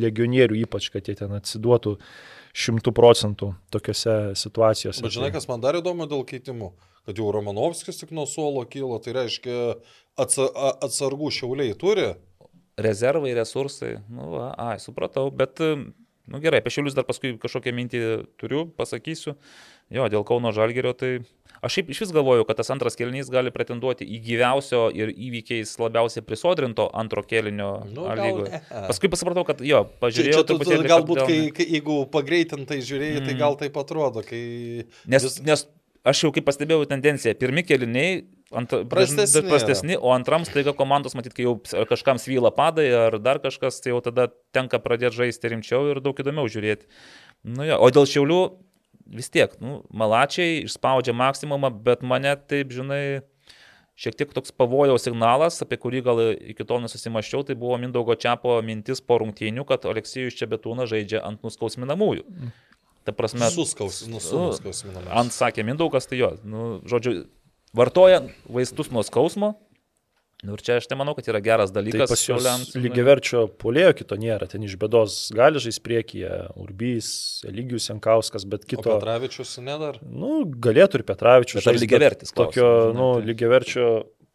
legionierių, 0.00 0.60
ypač 0.66 0.90
kad 0.94 1.06
jie 1.06 1.16
ten 1.22 1.34
atsiduotų 1.38 1.96
šimtų 2.50 2.92
procentų 2.96 3.52
tokiuose 3.70 4.20
situacijose. 4.38 5.04
Bet 5.06 5.14
žinai, 5.14 5.34
kas 5.34 5.46
man 5.50 5.62
dar 5.62 5.78
įdomu 5.78 6.10
dėl 6.10 6.26
keitimų? 6.26 6.74
kad 7.10 7.18
jau 7.18 7.30
Romanovskis 7.34 7.98
tik 7.98 8.12
nuo 8.14 8.26
suolo 8.28 8.62
kyla, 8.68 9.00
tai 9.02 9.16
reiškia 9.16 9.54
atsargų 10.20 11.30
šiauliai 11.34 11.76
turi. 11.78 12.12
Rezervai, 12.80 13.32
resursai, 13.36 13.96
nu, 14.08 14.30
va, 14.36 14.52
ai, 14.70 14.76
supratau, 14.80 15.26
bet, 15.34 15.60
nu 16.30 16.40
gerai, 16.42 16.62
apie 16.62 16.72
šiaulius 16.74 16.96
dar 16.96 17.06
paskui 17.08 17.34
kažkokią 17.40 17.74
mintį 17.76 18.00
turiu, 18.40 18.64
pasakysiu. 18.78 19.36
Jo, 19.90 20.06
dėl 20.06 20.22
Kauno 20.26 20.52
Žalgerio, 20.54 20.92
tai 20.94 21.08
aš 21.66 21.74
šiaip 21.74 21.88
iš 21.90 22.04
vis 22.04 22.12
galvoju, 22.14 22.44
kad 22.46 22.60
tas 22.60 22.70
antras 22.70 22.94
kelnys 22.98 23.30
gali 23.32 23.50
pretenduoti 23.50 24.06
į 24.06 24.20
gyviausio 24.28 24.84
ir 24.94 25.10
įvykiais 25.10 25.72
labiausiai 25.82 26.22
prisodrinto 26.26 26.86
antro 26.94 27.24
kelinio 27.26 27.72
nu, 27.90 28.06
lygo. 28.20 28.46
Paskui 28.70 29.10
pasipratau, 29.10 29.42
kad 29.48 29.64
jo, 29.66 29.82
pažiūrėjau. 30.02 30.44
Čia, 30.44 30.46
tu, 30.46 30.60
tu, 30.62 30.78
galbūt, 30.86 31.24
kai, 31.26 31.40
kai, 31.56 31.66
jeigu 31.74 31.98
pagreitintai 32.14 32.78
žiūrėjai, 32.78 33.18
tai 33.18 33.24
mm. 33.24 33.28
tai 33.32 33.36
gal 33.42 33.58
taip 33.58 33.82
atrodo, 33.82 34.22
kai... 34.26 34.44
Nes, 35.10 35.26
vis... 35.26 35.40
nes 35.42 35.66
aš 36.06 36.24
jau 36.24 36.30
kaip 36.34 36.46
pastebėjau 36.48 36.86
tendenciją, 36.90 37.34
pirmi 37.40 37.64
keliniai 37.66 38.22
ant, 38.56 38.72
prastesni, 38.90 39.42
prastesni, 39.48 39.98
o 39.98 40.12
antram 40.14 40.46
staiga 40.48 40.74
komandos, 40.76 41.14
matyt, 41.18 41.34
kai 41.36 41.46
jau 41.46 41.56
kažkam 41.90 42.20
svyla 42.22 42.52
padai 42.54 42.88
ar 43.06 43.18
dar 43.22 43.42
kažkas, 43.42 43.82
tai 43.82 43.94
jau 43.94 44.00
tada 44.04 44.30
tenka 44.56 44.80
pradėti 44.82 45.22
žaisti 45.22 45.52
rimčiau 45.52 45.90
ir 45.92 46.02
daug 46.04 46.18
įdomiau 46.18 46.50
žiūrėti. 46.50 46.88
Nu, 47.48 47.64
jo, 47.68 47.78
o 47.80 47.90
dėl 47.94 48.08
šiaulių 48.10 48.40
vis 49.20 49.30
tiek, 49.32 49.54
nu, 49.62 49.80
malačiai 49.90 50.64
išspaudžia 50.64 51.14
maksimumą, 51.16 51.72
bet 51.84 52.04
mane 52.06 52.32
taip, 52.50 52.72
žinai, 52.74 53.22
šiek 54.00 54.16
tiek 54.16 54.32
toks 54.34 54.54
pavojaus 54.56 55.04
signalas, 55.04 55.60
apie 55.64 55.78
kurį 55.80 56.02
gal 56.06 56.22
iki 56.32 56.66
tol 56.66 56.82
nesusimaščiau, 56.84 57.44
tai 57.48 57.58
buvo 57.58 57.76
Mindaugo 57.80 58.16
Čiapo 58.16 58.56
mintis 58.64 59.02
po 59.04 59.18
rungtynių, 59.20 59.66
kad 59.68 59.86
Aleksijus 59.90 60.38
Čebetūnas 60.38 60.90
žaidžia 60.92 61.24
ant 61.26 61.42
nuskausminamųjų. 61.46 62.26
Mm. 62.26 62.54
Ta 63.08 63.14
prasme, 63.16 63.48
suskaus, 63.54 64.02
nu, 64.10 64.20
nuskausminamas. 64.20 65.10
Ant 65.22 65.32
sakė 65.32 65.64
Mindaugas, 65.64 66.06
tai 66.10 66.20
jo, 66.20 66.34
nu, 66.44 66.78
žodžiu, 66.88 67.24
vartoja 67.76 68.22
vaistus 68.50 68.90
nuo 68.92 69.04
skausmo. 69.06 69.54
Nu, 70.40 70.54
ir 70.56 70.62
čia 70.64 70.78
aš 70.80 70.86
tai 70.88 70.96
manau, 70.96 71.12
kad 71.12 71.26
yra 71.28 71.40
geras 71.44 71.68
dalykas. 71.72 72.08
Tai 72.08 72.14
pas 72.14 72.22
juos 72.24 72.70
lygiaverčio 72.80 73.42
polėjo 73.60 73.90
kito 73.98 74.16
nėra, 74.16 74.46
ten 74.48 74.62
iš 74.64 74.78
bėdos 74.80 75.16
gali 75.36 75.60
žaisti 75.60 75.82
priekyje, 75.84 76.30
Urbys, 76.60 77.10
Eligijus 77.48 77.90
Jankauskas, 77.90 78.46
bet 78.48 78.64
kito. 78.64 78.86
O 78.86 78.94
Petravičius 78.94 79.58
nedar? 79.60 79.98
Nu, 80.00 80.46
galėtų 80.48 81.02
ir 81.02 81.04
Petravičius. 81.10 81.60
Bet 81.60 81.74
ar 81.74 81.80
lygiavertis? 81.82 82.32
Tokio, 82.32 82.70
nu, 82.96 83.10
tai- 83.18 83.28
lygiaverčio 83.28 83.90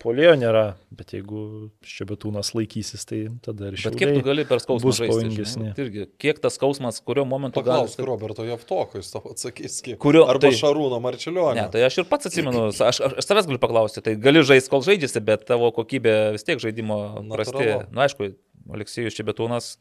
polėjo 0.06 0.36
nėra, 0.38 0.64
bet 0.94 1.16
jeigu 1.16 1.42
Šebetūnas 1.86 2.52
laikysis, 2.56 3.06
tai 3.10 3.24
tada 3.46 3.72
ir 3.72 3.80
šiandien. 3.80 3.96
Bet 3.96 4.00
kiek 4.02 4.14
tu 4.14 4.26
gali 4.28 4.46
per 4.48 4.62
skausmą 4.62 4.92
bus 4.92 5.02
pavojingesnė. 5.02 5.72
Irgi, 5.82 6.06
kiek 6.22 6.42
tas 6.44 6.58
skausmas, 6.60 7.02
kurio 7.06 7.26
momentu 7.30 7.64
gali... 7.66 7.84
Paklausk 7.84 8.04
Roberto 8.08 8.46
Javtoko, 8.48 9.02
jis 9.02 9.12
tau 9.16 9.24
atsakys, 9.32 9.80
kiek. 9.86 10.00
Kurio, 10.02 10.26
Arba 10.30 10.48
tai, 10.48 10.54
Šarūno 10.60 11.02
Marčiulionio. 11.04 11.58
Ne, 11.58 11.68
tai 11.74 11.84
aš 11.88 12.00
ir 12.04 12.10
pats 12.12 12.30
atsimenu, 12.30 12.68
aš, 12.70 12.84
aš, 12.92 13.20
aš 13.24 13.30
savęs 13.30 13.50
galiu 13.50 13.62
paklausti, 13.64 14.06
tai 14.06 14.16
gali 14.22 14.46
žaisti, 14.46 14.72
kol 14.72 14.86
žaidžiasi, 14.86 15.24
bet 15.26 15.48
tavo 15.50 15.72
kokybė 15.76 16.16
vis 16.38 16.46
tiek 16.48 16.62
žaidimo 16.62 17.00
prastėja. 17.34 17.84
Na, 17.90 17.92
nu, 17.92 18.06
aišku, 18.06 18.32
Aleksijus 18.76 19.18
Šebetūnas 19.18 19.76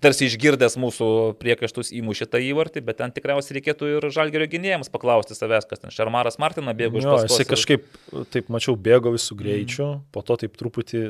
tarsi 0.00 0.28
išgirdęs 0.28 0.78
mūsų 0.80 1.08
priekaištus 1.40 1.92
įmušė 1.98 2.28
tą 2.32 2.40
įvartį, 2.42 2.84
bet 2.86 3.00
ten 3.00 3.12
tikriausiai 3.14 3.58
reikėtų 3.58 3.90
ir 3.96 4.06
žalgerio 4.14 4.48
gynėjams 4.52 4.92
paklausti 4.92 5.36
savęs, 5.36 5.66
kas 5.68 5.82
ten 5.82 5.92
Šarmaras 5.94 6.38
Martina 6.42 6.74
bėgo 6.76 7.00
iš 7.00 7.08
paskos. 7.08 7.34
Jisai 7.34 7.48
kažkaip, 7.50 7.88
taip 8.32 8.48
mačiau, 8.52 8.76
bėgo 8.78 9.12
visų 9.14 9.36
greičių, 9.40 9.88
mm. 9.88 10.04
po 10.14 10.24
to 10.26 10.38
taip 10.44 10.56
truputį 10.60 11.02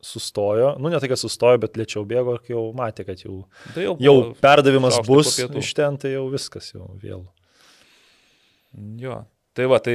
sustojo, 0.00 0.76
nu 0.80 0.92
ne 0.92 1.00
tai, 1.02 1.10
kad 1.12 1.20
sustojo, 1.20 1.60
bet 1.60 1.76
lėčiau 1.76 2.06
bėgo, 2.08 2.38
kai 2.40 2.54
jau 2.54 2.70
matė, 2.76 3.04
kad 3.08 3.20
jau, 3.20 3.42
tai 3.74 3.84
jau, 3.84 3.98
jau 4.00 4.16
perdavimas 4.40 4.96
bus 5.04 5.34
iš 5.44 5.74
ten, 5.76 6.00
tai 6.00 6.14
jau 6.14 6.24
viskas 6.32 6.72
jau 6.72 6.88
vėl. 7.02 7.26
Jo, 9.02 9.24
Tai 9.50 9.64
va, 9.66 9.80
tai 9.82 9.94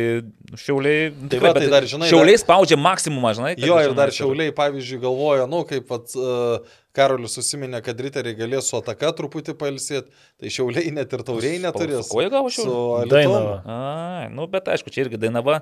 šiauliai. 0.59 1.11
Tai 1.15 1.29
tikrai, 1.31 1.51
va, 1.53 1.59
tai 1.63 1.67
dar, 1.71 1.85
žinai, 1.87 2.09
šiauliai 2.11 2.35
dar... 2.35 2.41
spaudžia 2.41 2.77
maksimumą, 2.77 3.31
žinai. 3.37 3.53
Jo, 3.63 3.77
ir 3.79 3.93
dar 3.95 4.11
šiauliai, 4.11 4.51
pavyzdžiui, 4.55 4.99
galvoja, 5.05 5.45
nu, 5.47 5.61
kaip 5.69 5.87
pat, 5.87 6.11
uh, 6.19 6.75
Karolis 6.95 7.35
susiminė, 7.37 7.81
kad 7.85 7.99
riteriai 8.01 8.37
galės 8.37 8.69
su 8.71 8.77
ataka 8.79 9.11
truputį 9.17 9.57
pailsėti, 9.59 10.13
tai 10.41 10.53
šiauliai 10.53 10.93
net 10.95 11.15
ir 11.15 11.25
tauriai 11.27 11.59
neturės. 11.63 12.11
Ko 12.11 12.23
jie 12.23 12.31
gavo 12.33 12.51
šiauliai? 12.53 13.09
Dainava. 13.11 13.57
A, 13.65 13.81
nu, 14.33 14.47
bet 14.51 14.71
aišku, 14.71 14.93
čia 14.93 15.05
irgi 15.05 15.21
Dainava. 15.21 15.61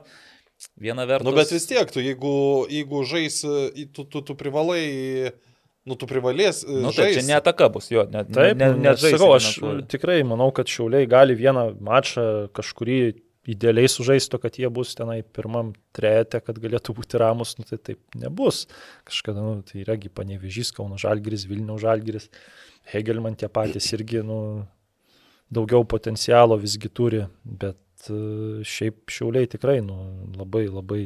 Viena 0.79 1.03
vertus. 1.09 1.27
Nu, 1.27 1.33
bet 1.35 1.49
vis 1.51 1.65
tiek, 1.67 1.89
tu 1.91 1.99
jeigu, 1.99 2.35
jeigu 2.71 3.01
žaisi, 3.09 3.87
tu, 3.91 4.05
tu, 4.05 4.21
tu 4.23 4.37
privalai 4.39 5.33
Nu, 5.83 5.97
tu 5.99 6.07
privalės. 6.07 6.61
Nu, 6.63 6.93
tai 6.95 7.09
čia 7.11 7.25
netaka 7.27 7.67
bus, 7.71 7.89
jo. 7.91 8.05
Net, 8.07 8.29
Taip, 8.31 8.55
net, 8.55 8.77
net 8.79 9.01
sakau, 9.03 9.33
aš 9.35 9.57
tikrai 9.91 10.21
manau, 10.27 10.47
kad 10.55 10.69
šiauliai 10.71 11.09
gali 11.11 11.35
vieną 11.35 11.73
mačą 11.83 12.23
kažkurį 12.55 12.99
idealiai 13.47 13.89
sužaisto, 13.91 14.39
kad 14.39 14.55
jie 14.59 14.69
bus 14.71 14.93
tenai 14.95 15.21
pirmam 15.35 15.73
trejete, 15.95 16.39
kad 16.43 16.59
galėtų 16.63 16.95
būti 16.95 17.19
ramus, 17.19 17.57
nu, 17.59 17.67
tai 17.67 17.79
taip 17.91 18.17
nebus. 18.19 18.63
Kažkada, 19.07 19.43
nu, 19.43 19.65
tai 19.67 19.81
yragi 19.83 20.11
panevežys, 20.13 20.71
Kauno 20.75 20.99
Žalgiris, 21.01 21.47
Vilnių 21.49 21.77
Žalgiris, 21.81 22.29
Hegelman 22.93 23.35
tie 23.39 23.49
patys 23.51 23.89
irgi, 23.95 24.23
nu, 24.27 24.37
daugiau 25.53 25.83
potencialo 25.87 26.57
visgi 26.59 26.89
turi, 26.91 27.23
bet 27.43 28.07
e, 28.09 28.63
šiaip 28.67 29.11
šiauliai 29.11 29.49
tikrai, 29.51 29.79
nu, 29.85 29.99
labai 30.39 30.65
labai 30.71 31.03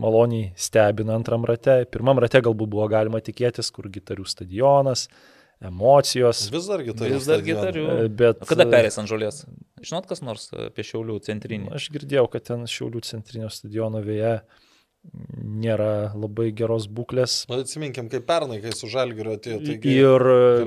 maloniai 0.00 0.52
stebina 0.56 1.14
antram 1.18 1.44
rate. 1.46 1.84
Pirmam 1.92 2.18
rate 2.22 2.42
galbūt 2.44 2.70
buvo 2.70 2.86
galima 2.90 3.20
tikėtis, 3.22 3.70
kur 3.74 3.90
gitarių 3.92 4.26
stadionas, 4.28 5.08
emocijos. 5.60 6.46
Vis 6.52 6.68
dar 6.70 6.82
gitarių. 6.84 7.18
Vis 7.18 7.28
dar 7.28 7.44
gitarių. 7.44 7.84
E, 7.92 8.08
bet, 8.22 8.40
kada 8.48 8.66
perės 8.70 8.96
ant 9.00 9.10
žolės? 9.10 9.44
Žinot, 9.84 10.08
kas 10.08 10.24
nors 10.24 10.48
apie 10.68 10.84
Šiaulių 10.86 11.20
centrinį? 11.26 11.70
Aš 11.76 11.90
girdėjau, 11.94 12.26
kad 12.32 12.48
ten 12.48 12.66
Šiaulių 12.70 13.04
centrinio 13.06 13.50
stadiono 13.52 14.02
vėje 14.04 14.40
nėra 15.40 16.12
labai 16.12 16.50
geros 16.56 16.84
būklės. 16.92 17.46
Na, 17.48 17.56
nu, 17.56 17.64
atsiminkim, 17.64 18.10
kaip 18.12 18.26
pernai, 18.28 18.58
kai 18.60 18.72
su 18.76 18.88
Žalgiriu 18.92 19.32
atėjo. 19.38 19.60
Taigi, 19.64 19.94
ir, 19.96 20.26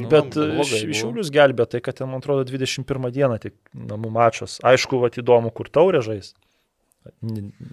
bet 0.09 0.37
Šiaulius 0.65 1.29
gelbė 1.33 1.67
tai, 1.69 1.83
kad 1.85 1.99
ten, 1.99 2.09
man 2.09 2.23
atrodo, 2.23 2.45
21 2.49 3.13
dieną 3.13 3.37
tik 3.43 3.57
namų 3.77 4.13
mačas. 4.13 4.57
Aišku, 4.65 5.01
va, 5.03 5.13
įdomu, 5.13 5.53
kur 5.53 5.69
taurė 5.73 6.01
žais 6.05 6.33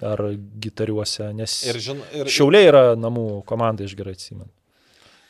ar 0.02 0.20
gitariuose, 0.62 1.28
nes 1.38 1.52
ir, 1.70 1.78
žin, 1.82 2.00
ir, 2.18 2.30
Šiauliai 2.32 2.66
yra 2.66 2.82
namų 2.98 3.44
komanda, 3.48 3.86
aš 3.86 3.94
gerai 3.98 4.16
atsimenu. 4.16 4.50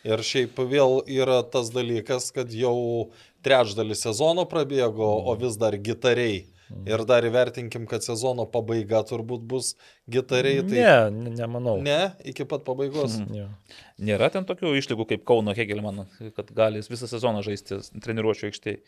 Ir 0.06 0.22
šiaip 0.24 0.56
vėl 0.70 1.02
yra 1.10 1.42
tas 1.44 1.68
dalykas, 1.74 2.30
kad 2.32 2.52
jau 2.56 3.10
trečdalį 3.44 3.96
sezono 3.98 4.46
prabėgo, 4.48 5.04
mm. 5.04 5.28
o 5.28 5.36
vis 5.40 5.58
dar 5.60 5.76
gitariai. 5.76 6.46
Mm. 6.70 6.84
Ir 6.86 7.02
dar 7.08 7.26
įvertinkim, 7.26 7.84
kad 7.90 8.04
sezono 8.06 8.46
pabaiga 8.48 9.02
turbūt 9.06 9.42
bus 9.50 9.72
gitariai. 10.10 10.62
Tai... 10.62 10.84
Ne, 11.12 11.32
nemanau. 11.34 11.80
Ne, 11.82 12.12
iki 12.30 12.46
pat 12.48 12.64
pabaigos. 12.66 13.18
Mm. 13.18 13.40
Ja. 13.42 13.80
Nėra 14.10 14.30
ten 14.32 14.46
tokių 14.48 14.76
išlygų 14.78 15.08
kaip 15.12 15.26
Kauno 15.28 15.56
Hegelman, 15.56 16.06
kad 16.36 16.54
gali 16.56 16.80
visą 16.86 17.10
sezoną 17.10 17.42
žaisti 17.46 17.82
treniruočio 18.00 18.48
aikštėje. 18.48 18.80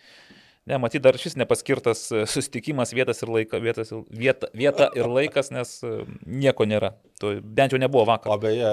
Ne, 0.63 0.77
matyt, 0.79 1.03
dar 1.03 1.17
šis 1.19 1.35
nepaskirtas 1.35 2.05
e, 2.15 2.21
susitikimas 2.31 2.93
vietas 2.95 3.19
ir 3.25 3.31
laika, 3.35 3.59
vietas, 3.59 3.89
vieta, 4.15 4.47
vieta 4.55 4.87
ir 4.95 5.09
laikas, 5.11 5.49
nes 5.51 5.73
e, 5.83 6.05
nieko 6.23 6.63
nėra. 6.71 6.93
To 7.19 7.33
bent 7.43 7.75
jau 7.75 7.81
nebuvo 7.83 8.05
vakar. 8.07 8.31
O 8.31 8.37
beje, 8.39 8.69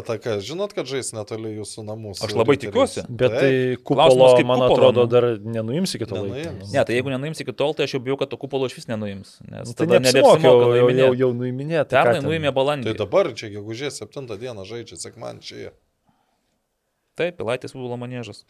ataka, 0.00 0.38
žinot, 0.44 0.72
kad 0.76 0.88
žais 0.88 1.12
netoli 1.12 1.52
jūsų 1.58 1.84
namų. 1.84 2.14
Aš 2.24 2.32
labai 2.38 2.56
tikiuosi. 2.62 3.04
Bet 3.04 3.36
tai 3.36 3.52
kupolo, 3.76 4.30
man 4.48 4.64
kupolo, 4.64 4.70
atrodo, 4.70 5.04
dar 5.12 5.26
nenuims 5.44 5.92
iki 5.98 6.08
to 6.08 6.22
laiko. 6.24 6.56
Ne, 6.72 6.86
tai 6.88 6.96
jeigu 6.96 7.12
nenuims 7.12 7.44
iki 7.44 7.52
tol, 7.52 7.76
tai 7.76 7.84
aš 7.84 7.98
jau 7.98 8.02
bijau, 8.08 8.16
kad 8.20 8.32
to 8.32 8.40
kupolo 8.40 8.72
iš 8.72 8.78
vis 8.80 8.88
nenuims. 8.88 9.36
Nes 9.44 9.68
nu, 9.68 9.76
tai 9.76 9.90
neapsimoka 9.92 10.40
jau, 10.40 10.88
jau, 10.88 11.12
jau 11.26 11.30
nuiminėti. 11.36 11.98
Pernai 12.00 12.24
nuimė 12.24 12.56
balandį. 12.56 12.94
Tai 12.94 13.04
dabar 13.04 13.28
čia 13.36 13.52
gegužės 13.52 14.00
7 14.00 14.24
dieną 14.40 14.64
žaidžia, 14.72 14.96
sekman 15.04 15.44
čia. 15.44 15.76
Taip, 17.20 17.36
Pilaitis 17.36 17.74
buvo 17.76 17.98
manėžas. 18.00 18.46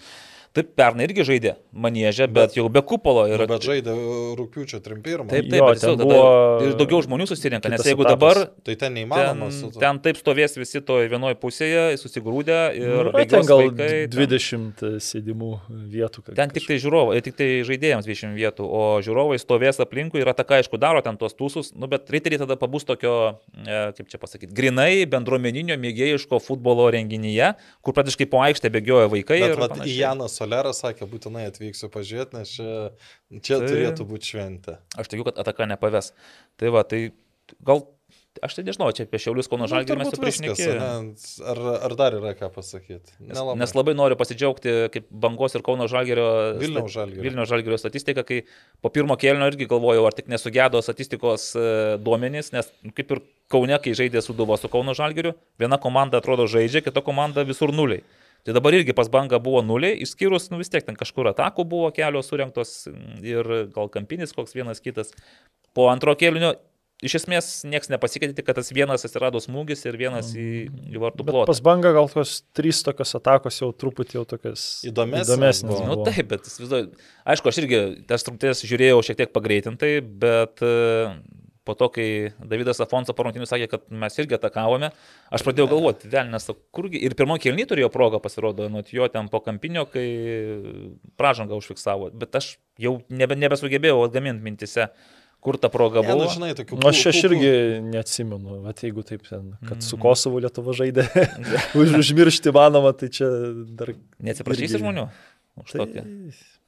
Taip, 0.50 0.72
pernai 0.74 1.04
irgi 1.06 1.22
žaidė 1.22 1.50
manėžę, 1.70 2.26
bet, 2.26 2.50
bet 2.50 2.56
jau 2.58 2.64
be 2.74 2.80
kupolo. 2.82 3.22
Ir... 3.30 3.44
Bet 3.46 3.62
žaidė 3.62 3.92
rūpiučio 4.34 4.80
31. 4.82 5.28
Taip, 5.30 5.46
taip, 5.46 5.60
jo, 5.60 5.68
jau 5.78 5.92
buvo... 6.00 6.22
ir 6.66 6.72
daugiau 6.74 6.98
žmonių 7.06 7.28
susirinka, 7.30 7.70
nes 7.70 7.84
jeigu 7.86 8.02
dabar... 8.02 8.40
Tai 8.66 8.74
ten 8.80 8.96
neįmanoma. 8.98 9.46
Ten, 9.54 9.76
ten 9.78 10.00
taip 10.02 10.18
stovės 10.18 10.58
visi 10.58 10.82
toje 10.82 11.06
vienoje 11.12 11.38
pusėje, 11.38 11.84
susigrūdę 12.02 12.58
ir... 12.80 13.10
Nu, 13.12 13.22
ten 13.30 13.46
gal 13.46 13.62
vaikai, 13.62 14.08
20 14.10 14.74
ten... 14.80 14.96
sėdimų 15.06 15.52
vietų. 15.92 16.24
Ten 16.32 16.34
kažkaip. 16.34 16.56
tik 16.58 16.66
tai 16.72 16.80
žiūrovai, 16.82 17.20
tik 17.28 17.38
tai 17.38 17.48
žaidėjams 17.70 18.10
20 18.10 18.34
vietų, 18.34 18.66
o 18.66 18.82
žiūrovai 19.06 19.38
stovės 19.38 19.78
aplinkui 19.86 20.24
ir 20.24 20.32
ataka, 20.34 20.58
aišku, 20.64 20.82
daro 20.82 21.04
ten 21.06 21.14
tuos 21.20 21.38
tūsus, 21.38 21.70
nu, 21.78 21.86
bet 21.94 22.10
riteriai 22.10 22.42
tada 22.42 22.58
pabus 22.58 22.88
tokio, 22.90 23.14
e, 23.54 23.78
kaip 23.94 24.10
čia 24.10 24.18
pasakyti, 24.18 24.50
grinai 24.50 25.06
bendruomeninio 25.14 25.78
mėgėjiško 25.78 26.42
futbolo 26.42 26.90
renginyje, 26.90 27.54
kur 27.86 27.94
praktiškai 27.94 28.26
po 28.34 28.42
aikštę 28.48 28.74
bėgioja 28.74 29.14
vaikai. 29.14 29.42
Bet, 29.46 29.58
vat, 29.62 29.78
Janas 29.86 30.39
Soleras 30.40 30.82
sakė, 30.82 31.08
būtinai 31.10 31.46
atvyksiu 31.50 31.90
pažiūrėti, 31.92 32.40
nes 32.40 32.56
čia, 32.56 32.68
čia 33.38 33.60
tai, 33.60 33.70
turėtų 33.70 34.08
būti 34.08 34.32
šventė. 34.32 34.80
Aš 35.00 35.12
tikiu, 35.12 35.28
kad 35.28 35.40
ataka 35.44 35.68
nepaves. 35.70 36.14
Tai 36.60 36.72
va, 36.74 36.84
tai 36.88 37.10
gal 37.60 37.84
Aš 38.38 38.54
tai 38.54 38.62
nežinau, 38.62 38.86
čia 38.94 39.04
apie 39.08 39.18
Šiaulius 39.18 39.48
Kauno 39.50 39.66
nu, 39.66 39.70
Žalgirį 39.72 39.98
mes 39.98 40.12
jau 40.12 40.18
priešnekėjome. 40.22 40.88
Ar, 41.50 41.60
ar 41.88 41.94
dar 41.98 42.14
yra 42.14 42.30
ką 42.38 42.46
pasakyti? 42.54 43.16
Nelabai. 43.18 43.56
Nes 43.58 43.74
labai 43.74 43.94
noriu 43.98 44.14
pasidžiaugti 44.20 44.74
kaip 44.94 45.08
Bangos 45.10 45.56
ir 45.58 45.64
Kauno 45.66 45.88
Žalgirio, 45.90 46.28
Vilniaus 46.60 46.94
Žalgirio. 46.94 47.24
Vilniaus 47.26 47.50
Žalgirio 47.50 47.80
statistika, 47.82 48.22
kai 48.26 48.44
po 48.78 48.92
pirmo 48.94 49.18
kėlinio 49.18 49.50
irgi 49.50 49.66
galvojau, 49.70 50.06
ar 50.06 50.14
tik 50.14 50.30
nesugėdo 50.30 50.78
statistikos 50.86 51.50
e, 51.58 51.66
duomenys, 52.06 52.52
nes 52.54 52.70
kaip 52.94 53.16
ir 53.16 53.24
Kaune, 53.50 53.74
kai 53.82 53.96
žaidė 53.98 54.22
Suduvo 54.22 54.54
su 54.62 54.70
Kauno 54.70 54.94
Žalgiriu, 54.94 55.34
viena 55.58 55.80
komanda 55.82 56.22
atrodo 56.22 56.46
žaidžia, 56.46 56.86
kita 56.86 57.02
komanda 57.02 57.42
visur 57.48 57.74
nuliai. 57.74 58.06
Tai 58.46 58.56
dabar 58.56 58.76
irgi 58.78 58.94
pas 58.96 59.10
bangą 59.12 59.40
buvo 59.42 59.60
nuliai, 59.64 59.98
išskyrus, 60.04 60.48
nu 60.52 60.60
vis 60.60 60.72
tiek 60.72 60.86
ten 60.86 60.96
kažkur 60.98 61.28
atakų 61.34 61.66
buvo 61.68 61.90
kelios 61.96 62.30
surinktos 62.32 62.74
ir 63.24 63.48
gal 63.74 63.92
kampinis 63.92 64.32
koks 64.36 64.56
vienas 64.56 64.80
kitas. 64.80 65.12
Po 65.76 65.90
antro 65.92 66.16
kėlinio 66.18 66.54
iš 67.04 67.16
esmės 67.20 67.48
niekas 67.68 67.90
nepasikeitė, 67.92 68.34
tik 68.36 68.46
kad 68.48 68.58
tas 68.60 68.70
vienas 68.76 69.04
atsirado 69.06 69.40
smūgis 69.42 69.84
ir 69.88 69.98
vienas 70.00 70.32
į, 70.36 70.48
į 70.92 71.00
vartų 71.00 71.26
plotą. 71.26 71.46
Pas 71.50 71.62
bangą 71.64 71.92
gal 71.96 72.10
tos 72.12 72.40
trys 72.56 72.82
tokios 72.86 73.14
atakos 73.16 73.60
jau 73.62 73.70
truputį 73.72 74.20
jau 74.20 74.24
tokios 74.28 74.66
įdomesnės. 74.88 75.28
įdomesnės 75.28 75.84
nu 75.88 75.98
taip, 76.06 76.32
bet 76.32 76.48
vis, 76.48 76.74
aišku, 77.24 77.52
aš 77.52 77.62
irgi 77.64 77.82
tas 78.10 78.26
truputės 78.26 78.64
žiūrėjau 78.68 79.00
šiek 79.08 79.22
tiek 79.22 79.32
pagreitintai, 79.36 79.94
bet 80.24 80.64
po 81.70 81.76
to, 81.78 81.90
kai 81.94 82.08
Davidas 82.42 82.82
Afonso 82.82 83.14
parungtinių 83.16 83.46
sakė, 83.46 83.70
kad 83.70 83.86
mes 84.02 84.18
irgi 84.18 84.34
atakavome, 84.40 84.90
aš 85.30 85.46
pradėjau 85.46 85.70
galvoti, 85.70 86.10
velnės, 86.10 86.50
kurgi 86.74 86.98
ir 87.06 87.14
pirmo 87.18 87.38
kelnį 87.40 87.68
turėjo 87.70 87.92
progą 87.94 88.18
pasirodo, 88.22 88.66
nuo 88.72 88.82
jo 88.90 89.06
ten 89.12 89.30
po 89.30 89.42
kampinio, 89.44 89.86
kai 89.90 90.08
pražangą 91.20 91.60
užfiksavo, 91.60 92.10
bet 92.18 92.42
aš 92.42 92.56
jau 92.80 92.98
nebe, 93.08 93.38
nebesugebėjau 93.38 94.02
atgaminti 94.08 94.46
mintise 94.50 94.90
kur 95.40 95.56
ta 95.56 95.70
proga 95.72 96.02
buvo. 96.04 96.18
Ne, 96.20 96.26
nu, 96.26 96.32
žinai, 96.34 96.50
tokių... 96.58 96.78
Aš 96.90 97.00
aš 97.14 97.22
irgi 97.30 97.52
neatsimenu, 97.86 98.60
bet 98.66 98.82
jeigu 98.84 99.04
taip, 99.08 99.24
ten, 99.28 99.54
kad 99.64 99.80
su 99.84 99.96
Kosovu 100.00 100.42
Lietuva 100.44 100.74
žaidė, 100.76 101.06
už, 101.80 101.96
užmiršti 102.02 102.52
manoma, 102.52 102.92
tai 102.96 103.08
čia 103.14 103.30
dar... 103.78 103.94
Neatsiprašysi 104.20 104.74
irgi... 104.74 104.82
žmonių 104.84 105.06
už 105.64 105.72
tai... 105.72 105.80
tokį. 105.80 106.04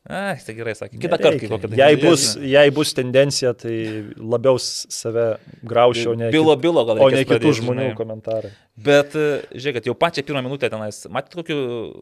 Ai, 0.03 0.35
tai 0.43 0.55
gerai 0.57 0.73
sakė. 0.75 0.99
Kitą 0.99 1.17
kartą, 1.23 1.47
kokią 1.47 1.77
jei 1.79 1.99
bus, 2.01 2.25
jei 2.43 2.73
bus 2.75 2.91
tendencija, 2.99 3.53
tai 3.55 3.77
labiau 4.19 4.59
save 4.59 5.27
graušiau, 5.63 6.17
ne, 6.19 6.31
bilo, 6.35 6.57
bilo, 6.59 6.83
gal, 6.89 6.99
o 6.99 7.11
ne 7.15 7.21
kitų 7.23 7.53
žmonių 7.61 7.85
žinai. 7.87 7.99
komentarai. 8.01 8.51
Bet, 8.83 9.15
e, 9.15 9.45
žiūrėkit, 9.55 9.87
jau 9.87 9.95
pačią 9.95 10.25
pirmą 10.27 10.43
minutę 10.43 10.67
tenais, 10.73 11.05
matyt, 11.07 11.37
kokiu, 11.39 11.59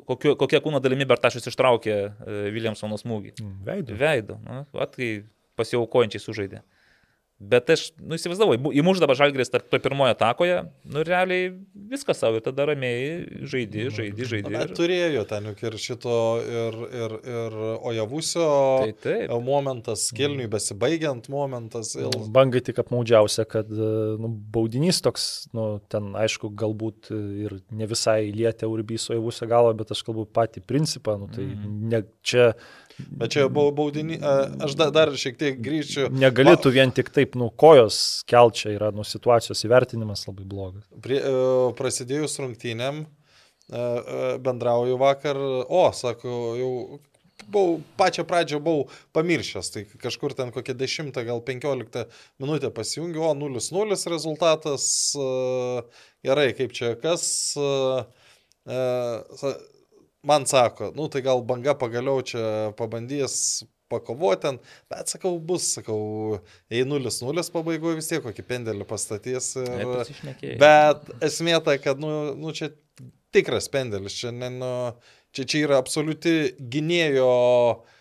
kokiu, 0.09 0.32
kokia 0.40 0.62
kūno 0.64 0.81
dalimi 0.81 1.05
Bertašas 1.10 1.51
ištraukė 1.52 1.98
Williamsono 2.56 2.97
e, 2.97 3.02
smūgį. 3.05 3.35
Veido. 3.68 4.01
Veido. 4.01 4.40
Na, 4.48 4.62
at, 4.81 4.97
kai 4.97 5.12
pasiaukojančiai 5.60 6.24
sužaidė. 6.24 6.64
Bet 7.40 7.70
aš, 7.72 7.86
nu, 7.96 8.18
įsivaizdavau, 8.18 8.52
įmuš 8.76 8.98
dabar 9.00 9.16
žalgris 9.16 9.48
to 9.48 9.78
pirmojo 9.80 10.12
atakoje, 10.12 10.58
nu, 10.92 11.00
realiai 11.08 11.46
viskas 11.88 12.18
savo 12.20 12.36
ir 12.36 12.42
tada 12.44 12.66
ramiai 12.68 13.46
žaidži, 13.48 13.86
žaidži, 13.96 14.26
žaidži. 14.34 14.52
Bet 14.52 14.74
turėjo 14.76 15.22
ten 15.30 15.48
juk 15.48 15.62
ir 15.64 15.76
šito, 15.80 16.16
ir, 16.44 16.76
ir, 17.00 17.14
ir 17.32 17.56
Ojavusio 17.88 18.50
tai 18.84 18.92
taip. 19.06 19.32
momentas, 19.46 20.10
kilniui 20.12 20.50
besibaigiant 20.52 21.30
momentas. 21.32 21.94
Il... 21.96 22.12
Bangai 22.28 22.60
tik 22.66 22.82
apmaudžiausia, 22.84 23.48
kad 23.48 23.72
nu, 23.72 24.34
baudinys 24.52 25.00
toks, 25.00 25.30
nu, 25.56 25.70
ten 25.88 26.12
aišku, 26.20 26.52
galbūt 26.60 27.08
ir 27.16 27.56
ne 27.72 27.88
visai 27.88 28.34
lietė 28.36 28.68
Urbyso 28.68 29.16
Ojavusio 29.16 29.48
galvą, 29.48 29.72
bet 29.80 29.96
aš 29.96 30.04
kalbu 30.04 30.28
patį 30.28 30.60
principą, 30.68 31.16
nu, 31.24 31.32
tai 31.32 31.48
mm. 31.48 31.82
ne, 31.88 32.04
čia 32.20 32.52
Bet 33.08 33.34
čia 33.34 33.46
buvo 33.52 33.70
baudinį, 33.74 34.18
aš 34.64 34.74
dar, 34.78 34.90
dar 34.94 35.12
šiek 35.18 35.38
tiek 35.40 35.58
grįžčiau. 35.62 36.10
Negalėtų 36.12 36.72
vien 36.74 36.92
tik 36.94 37.10
taip, 37.31 37.39
nu, 37.39 37.51
kojos 37.51 38.24
kelčia 38.27 38.74
yra, 38.74 38.90
nu, 38.93 39.05
situacijos 39.05 39.62
įvertinimas 39.65 40.27
labai 40.27 40.44
blogas. 40.44 40.85
Prie, 41.02 41.20
prasidėjus 41.78 42.39
rungtynėm 42.40 43.07
bendrauju 44.43 44.98
vakar, 44.98 45.39
o, 45.69 45.85
sako, 45.94 46.57
jau 46.59 46.73
buvau, 47.51 47.81
pačią 47.97 48.24
pradžią 48.27 48.59
buvau 48.61 48.89
pamiršęs, 49.15 49.70
tai 49.70 49.85
kažkur 50.02 50.35
ten 50.35 50.51
kokią 50.51 50.74
10 50.74 51.15
gal 51.27 51.40
15 51.40 52.07
minutę 52.43 52.70
pasijungiu, 52.74 53.23
o 53.23 53.35
0-0 53.35 54.11
rezultatas, 54.11 55.15
gerai, 56.27 56.51
kaip 56.59 56.74
čia 56.74 56.97
kas, 57.01 57.55
man 60.27 60.47
sako, 60.51 60.90
nu 60.98 61.07
tai 61.09 61.23
gal 61.23 61.47
banga 61.47 61.78
pagaliau 61.78 62.27
čia 62.27 62.74
pabandys 62.77 63.62
pakovoti 63.90 64.46
ten, 64.46 64.58
bet 64.92 65.12
sakau, 65.12 65.34
bus, 65.42 65.66
sakau, 65.76 66.40
jei 66.72 66.86
0-0 66.86 67.44
pabaigoje 67.54 67.98
vis 67.98 68.10
tiek 68.10 68.24
kokį 68.24 68.46
pendelį 68.48 68.86
pastatys. 68.88 69.52
Ir, 69.60 70.54
bet 70.60 71.10
esmė 71.26 71.58
ta, 71.66 71.76
kad, 71.82 72.00
nu, 72.02 72.12
nu 72.38 72.54
čia 72.56 72.72
tikras 73.34 73.70
pendelis, 73.72 74.16
čia, 74.22 74.32
ne, 74.34 74.50
nu, 74.54 74.72
čia, 75.36 75.46
čia 75.46 75.64
yra 75.66 75.78
absoliuti 75.82 76.54
gynėjo 76.72 77.30
uh, 77.30 78.00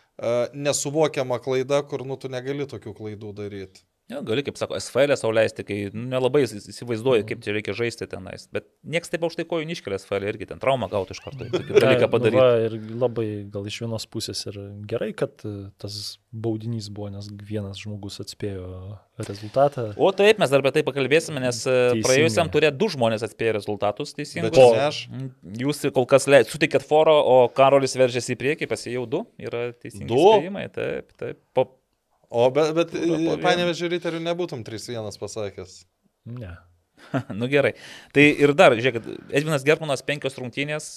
nesuvokiama 0.54 1.40
klaida, 1.44 1.84
kur, 1.90 2.06
nu, 2.08 2.18
tu 2.22 2.32
negali 2.32 2.68
tokių 2.70 2.96
klaidų 2.98 3.36
daryti. 3.38 3.86
Ja, 4.10 4.24
gali, 4.26 4.42
kaip 4.42 4.58
sako, 4.58 4.74
SFL 4.82 5.14
sauliaisti, 5.20 5.64
kai 5.68 5.76
nu, 5.94 6.08
nelabai 6.10 6.42
įsivaizduoju, 6.48 7.28
kaip 7.30 7.44
čia 7.46 7.54
reikia 7.54 7.76
žaisti 7.78 8.08
tenais. 8.10 8.48
Bet 8.54 8.66
niekas 8.82 9.12
taip 9.14 9.26
aukštai 9.28 9.46
kojų 9.50 9.68
niškelė 9.70 10.00
SFL 10.02 10.26
irgi 10.32 10.48
ten 10.50 10.62
traumą 10.62 10.90
gauti 10.90 11.14
iš 11.14 11.22
karto. 11.22 11.46
Dalyką 11.84 12.10
padaryti. 12.10 12.40
Va, 12.40 12.48
ir 12.66 12.78
labai 13.04 13.28
gal 13.54 13.70
iš 13.70 13.78
vienos 13.84 14.08
pusės 14.10 14.42
ir 14.50 14.58
gerai, 14.90 15.12
kad 15.18 15.46
e, 15.46 15.70
tas 15.82 16.18
baudinys 16.34 16.90
buvo, 16.90 17.12
nes 17.14 17.30
vienas 17.38 17.84
žmogus 17.84 18.18
atspėjo 18.26 18.98
rezultatą. 19.30 19.92
O 19.94 20.10
taip, 20.16 20.42
mes 20.42 20.50
dar 20.50 20.66
apie 20.66 20.74
tai 20.80 20.86
pakalbėsime, 20.90 21.46
nes 21.46 21.62
e, 21.62 21.70
Teisingai. 21.70 22.06
praėjusiam 22.08 22.50
turė 22.50 22.74
du 22.74 22.90
žmonės 22.90 23.26
atspėjo 23.30 23.60
rezultatus 23.60 24.18
teisingai. 24.18 24.50
Bet 24.50 24.86
aš. 24.90 25.04
Jūs 25.62 25.86
kol 25.94 26.10
kas 26.10 26.26
le... 26.32 26.42
sutikėt 26.50 26.88
foro, 26.88 27.14
o 27.14 27.42
Karolis 27.54 27.94
veržėsi 28.00 28.34
į 28.34 28.42
priekį, 28.42 28.70
pasijau 28.74 29.06
du. 29.10 29.28
Yra 29.38 29.70
teisingai. 29.78 30.10
Du. 30.10 30.24
Spėjimai. 30.34 30.66
Taip, 30.74 31.14
taip. 31.20 31.46
Po 31.54 31.70
O 32.30 32.46
bet, 32.54 32.74
bet 32.78 32.92
panevežė 33.42 33.90
riterių 33.96 34.22
nebūtum 34.22 34.62
3-1 34.68 35.18
pasakęs. 35.22 35.80
Ne. 36.30 36.52
nu 37.40 37.50
gerai. 37.52 37.74
Tai 38.16 38.24
ir 38.24 38.54
dar, 38.58 38.76
žiūrėk, 38.78 39.06
Edvinas 39.34 39.66
Germanas 39.68 40.04
penkios 40.06 40.38
rungtynės, 40.40 40.88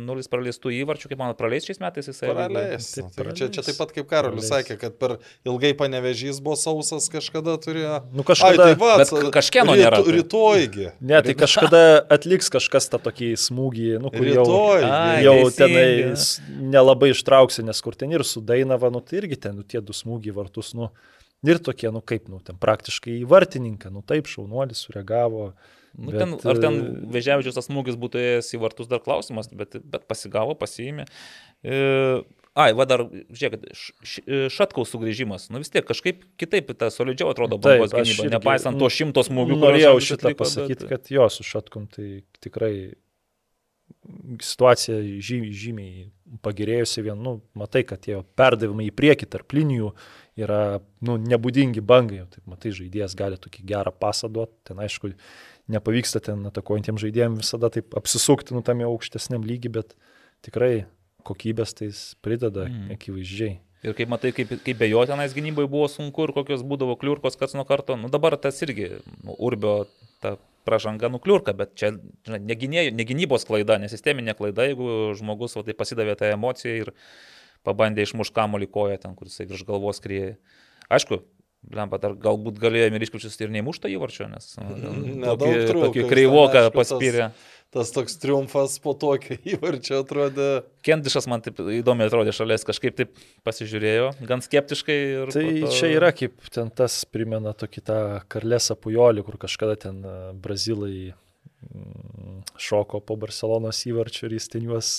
nulis 0.00 0.30
praleistų 0.30 0.72
įvarčių, 0.80 1.10
kaip 1.12 1.20
man 1.20 1.34
praleis 1.38 1.66
šiais 1.68 1.80
metais 1.82 2.10
jisai. 2.10 2.30
Praleis. 2.32 2.90
Taip, 2.96 3.10
praleis. 3.16 3.40
Čia, 3.40 3.48
čia 3.56 3.64
taip 3.68 3.80
pat 3.80 3.94
kaip 3.96 4.08
Karolis 4.10 4.50
sakė, 4.50 4.76
kad 4.80 4.98
per 5.00 5.16
ilgai 5.46 5.72
panevežys 5.78 6.40
buvo 6.44 6.58
sausas 6.60 7.08
kažkada 7.12 7.56
turėjo. 7.62 8.00
Nu 8.14 8.26
kažkada. 8.26 8.70
Ai, 8.70 8.74
tai 8.74 8.80
va, 8.80 8.96
bet 9.00 9.32
kažkieno 9.38 9.76
nėra. 9.78 10.02
Tai. 10.04 10.14
Rytojgi. 10.18 10.90
Ne, 11.00 11.20
tai 11.24 11.36
kažkada 11.38 11.82
atliks 12.14 12.52
kažkas 12.52 12.90
tą 12.92 13.00
tokį 13.08 13.32
smūgį, 13.40 13.88
nu 14.02 14.12
kur 14.14 14.28
jau, 14.28 14.46
Ai, 14.84 15.24
jau 15.24 15.36
tenai 15.54 16.14
nelabai 16.74 17.12
ištrauksi, 17.14 17.64
nes 17.66 17.82
kur 17.84 17.96
ten 17.98 18.12
ir 18.14 18.26
su 18.26 18.42
Dainava, 18.44 18.92
nu 18.92 19.02
tai 19.04 19.22
irgi 19.22 19.40
ten 19.46 19.58
nu, 19.58 19.66
tie 19.66 19.82
du 19.84 19.96
smūgiai 19.96 20.34
vartus, 20.36 20.74
nu. 20.78 20.90
Ir 21.44 21.60
tokie, 21.60 21.90
nu 21.92 22.00
kaip, 22.00 22.28
nu, 22.32 22.40
ten 22.44 22.58
praktiškai 22.60 23.18
į 23.20 23.24
vartininką, 23.28 23.92
nu 23.92 24.04
taip, 24.06 24.28
šaunuolis 24.30 24.86
sureagavo. 24.86 25.50
Nu, 25.94 26.10
bet, 26.10 26.22
ten, 26.22 26.32
ar 26.50 26.58
ten 26.58 26.78
e, 26.80 26.86
vežiavičius 27.14 27.54
tas 27.54 27.68
smūgis 27.68 27.98
būtų 28.00 28.18
ėjęs 28.18 28.48
į 28.56 28.62
vartus 28.64 28.88
dar 28.90 29.02
klausimas, 29.04 29.50
bet, 29.52 29.76
bet 29.78 30.08
pasigavo, 30.10 30.56
pasiėmė. 30.58 31.04
E, 31.62 31.76
ai, 32.58 32.70
va 32.74 32.88
dar, 32.90 33.04
žiūrėk, 33.12 33.68
e, 34.24 34.40
šatkaus 34.50 34.90
sugrįžimas. 34.90 35.46
Nu 35.54 35.62
vis 35.62 35.70
tiek 35.70 35.86
kažkaip 35.86 36.24
kitaip 36.40 36.72
ta 36.80 36.90
solidžiau 36.90 37.30
atrodo 37.30 37.60
bangos 37.62 37.94
gynyba, 37.94 38.26
nepaisant 38.38 38.80
to 38.80 38.90
šimto 38.90 39.22
smūgių. 39.28 39.60
Norėjau 39.68 39.94
šitą 40.02 40.32
atliko, 40.32 40.42
pasakyti, 40.42 40.82
bet... 40.82 40.90
kad 40.96 41.14
jo, 41.14 41.30
su 41.30 41.46
šatkum 41.46 41.86
tai 41.92 42.10
tikrai 42.42 42.74
situacija 44.42 44.98
žymiai, 45.24 45.52
žymiai 45.56 46.04
pagerėjusi 46.44 47.04
vien, 47.04 47.20
nu, 47.20 47.38
matai, 47.56 47.84
kad 47.86 48.02
tie 48.04 48.18
perdavimai 48.38 48.88
į 48.88 48.94
priekį 48.96 49.28
tarp 49.32 49.54
linijų 49.56 49.92
yra, 50.40 50.80
nu, 51.04 51.16
nebūdingi 51.20 51.82
bangai, 51.84 52.22
jau 52.22 52.28
taip 52.32 52.48
matai, 52.50 52.72
žaidėjas 52.74 53.14
gali 53.18 53.38
tokį 53.40 53.64
gerą 53.68 53.92
pasą 53.94 54.30
duoti, 54.32 54.56
ten 54.68 54.80
aišku, 54.82 55.12
nepavyksta 55.70 56.22
ten 56.24 56.42
atakuojantiems 56.50 57.04
žaidėjams 57.04 57.44
visada 57.44 57.70
taip 57.72 57.94
apsisukti, 57.98 58.56
nu, 58.56 58.64
tam 58.66 58.82
jau 58.82 58.90
aukštesniam 58.94 59.46
lygiui, 59.46 59.72
bet 59.78 59.94
tikrai 60.44 60.86
kokybės 61.24 61.76
tai 61.78 61.92
prideda 62.24 62.66
mm. 62.68 62.96
akivaizdžiai. 62.98 63.58
Ir 63.84 63.92
kaip 63.96 64.08
matai, 64.08 64.32
kaip, 64.32 64.48
kaip 64.64 64.80
be 64.80 64.88
jo 64.88 65.02
tenais 65.08 65.34
gynybai 65.36 65.66
buvo 65.68 65.86
sunku 65.92 66.24
ir 66.24 66.32
kokios 66.32 66.64
būdavo 66.64 66.96
kliurkos 67.00 67.36
kas 67.40 67.52
nuo 67.56 67.66
karto, 67.68 67.98
nu 68.00 68.08
dabar 68.12 68.36
tas 68.40 68.62
irgi, 68.64 68.94
nu, 69.26 69.36
urbio 69.36 69.82
ta 70.24 70.38
pražanga 70.64 71.10
nukliurka, 71.12 71.52
bet 71.56 71.74
čia 71.76 71.92
žinai, 72.24 72.40
ne, 72.40 72.84
ne 72.96 73.06
gynybos 73.06 73.44
klaida, 73.44 73.76
nesisteminė 73.82 74.32
klaida, 74.38 74.64
jeigu 74.70 75.12
žmogus 75.18 75.58
va, 75.58 75.64
tai 75.66 75.76
pasidavė 75.76 76.16
tą 76.20 76.32
emociją 76.32 76.78
ir 76.80 76.92
pabandė 77.66 78.04
išmuš 78.04 78.32
kamolį 78.34 78.68
koją 78.74 79.00
ten, 79.02 79.16
kur 79.18 79.30
jisai 79.30 79.48
virš 79.50 79.64
galvos 79.68 80.02
krieja. 80.04 80.36
Aišku, 80.92 81.22
Lempa, 81.72 81.98
dar 82.00 82.12
galbūt 82.20 82.58
galėjo 82.60 82.90
Miriškičius 82.92 83.38
ir 83.40 83.52
neįmuštą 83.54 83.88
įvarčio, 83.94 84.26
nes 84.28 84.50
nu, 84.60 84.74
tokį, 85.24 85.52
tokį 85.72 86.02
kreivoką 86.10 86.66
paspyrė. 86.74 87.30
Tas, 87.72 87.88
tas 87.88 87.92
toks 87.94 88.18
triumfas 88.20 88.76
po 88.84 88.92
tokio 88.98 89.38
įvarčio 89.54 90.02
atrodė. 90.02 90.48
Kendišas 90.84 91.28
man 91.30 91.44
taip 91.44 91.62
įdomiai 91.62 92.10
atrodė 92.10 92.34
šalies, 92.36 92.66
kažkaip 92.68 92.98
taip 93.00 93.16
pasižiūrėjo, 93.48 94.12
gan 94.28 94.44
skeptiškai. 94.44 94.98
Tai 95.32 95.46
to... 95.48 95.72
čia 95.72 95.92
yra 95.94 96.12
kaip 96.16 96.36
ten 96.52 96.68
tas 96.68 97.00
primena 97.08 97.54
tokį 97.56 97.84
tą 97.88 98.00
Karlesą 98.32 98.76
Pujolį, 98.76 99.24
kur 99.24 99.40
kažkada 99.46 99.78
ten 99.86 100.04
Brazilai 100.44 101.14
mm, 101.14 102.44
šoko 102.60 103.00
po 103.00 103.16
Barcelonos 103.24 103.86
įvarčio 103.88 104.28
ir 104.28 104.36
jis 104.36 104.52
ten 104.52 104.68
juos 104.68 104.94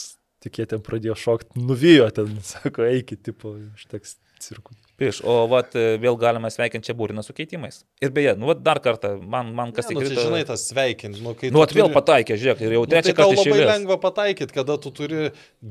tik 0.46 0.62
jie 0.62 0.68
ten 0.72 0.84
pradėjo 0.86 1.18
šokti, 1.20 1.62
nuvijo 1.66 2.08
ten, 2.16 2.38
sako, 2.54 2.86
eikit, 2.88 3.24
tipo, 3.30 3.56
užteks 3.76 4.18
cirkų. 4.46 4.78
Prieš, 4.96 5.20
o 5.28 5.42
vat, 5.52 5.74
vėl 5.76 6.16
galima 6.16 6.48
sveikinti 6.54 6.88
čia 6.88 6.96
būriną 6.96 7.20
su 7.26 7.34
keitimais. 7.36 7.82
Ir 8.04 8.14
beje, 8.16 8.36
nu, 8.40 8.48
vat, 8.48 8.62
dar 8.64 8.80
kartą, 8.84 9.16
man, 9.20 9.50
man 9.56 9.74
kas 9.76 9.90
tik... 9.90 9.98
Nu, 10.00 10.06
tai 10.08 10.16
žinai, 10.16 10.44
tas 10.48 10.64
sveikinti. 10.70 11.20
Nu, 11.20 11.34
nu, 11.36 11.60
vat, 11.60 11.74
vėl 11.76 11.90
turi... 11.90 11.96
pataikė, 11.98 12.38
žiūrėk, 12.40 12.62
ir 12.64 12.76
jau 12.78 12.84
nu, 12.86 12.90
trečią 12.94 13.12
tai 13.12 13.16
kartą. 13.18 13.36
Tai 13.42 13.52
labai 13.52 13.68
lengva 13.72 13.98
pataikyti, 14.00 14.56
kada 14.56 14.78
tu 14.80 14.94
turi 14.96 15.26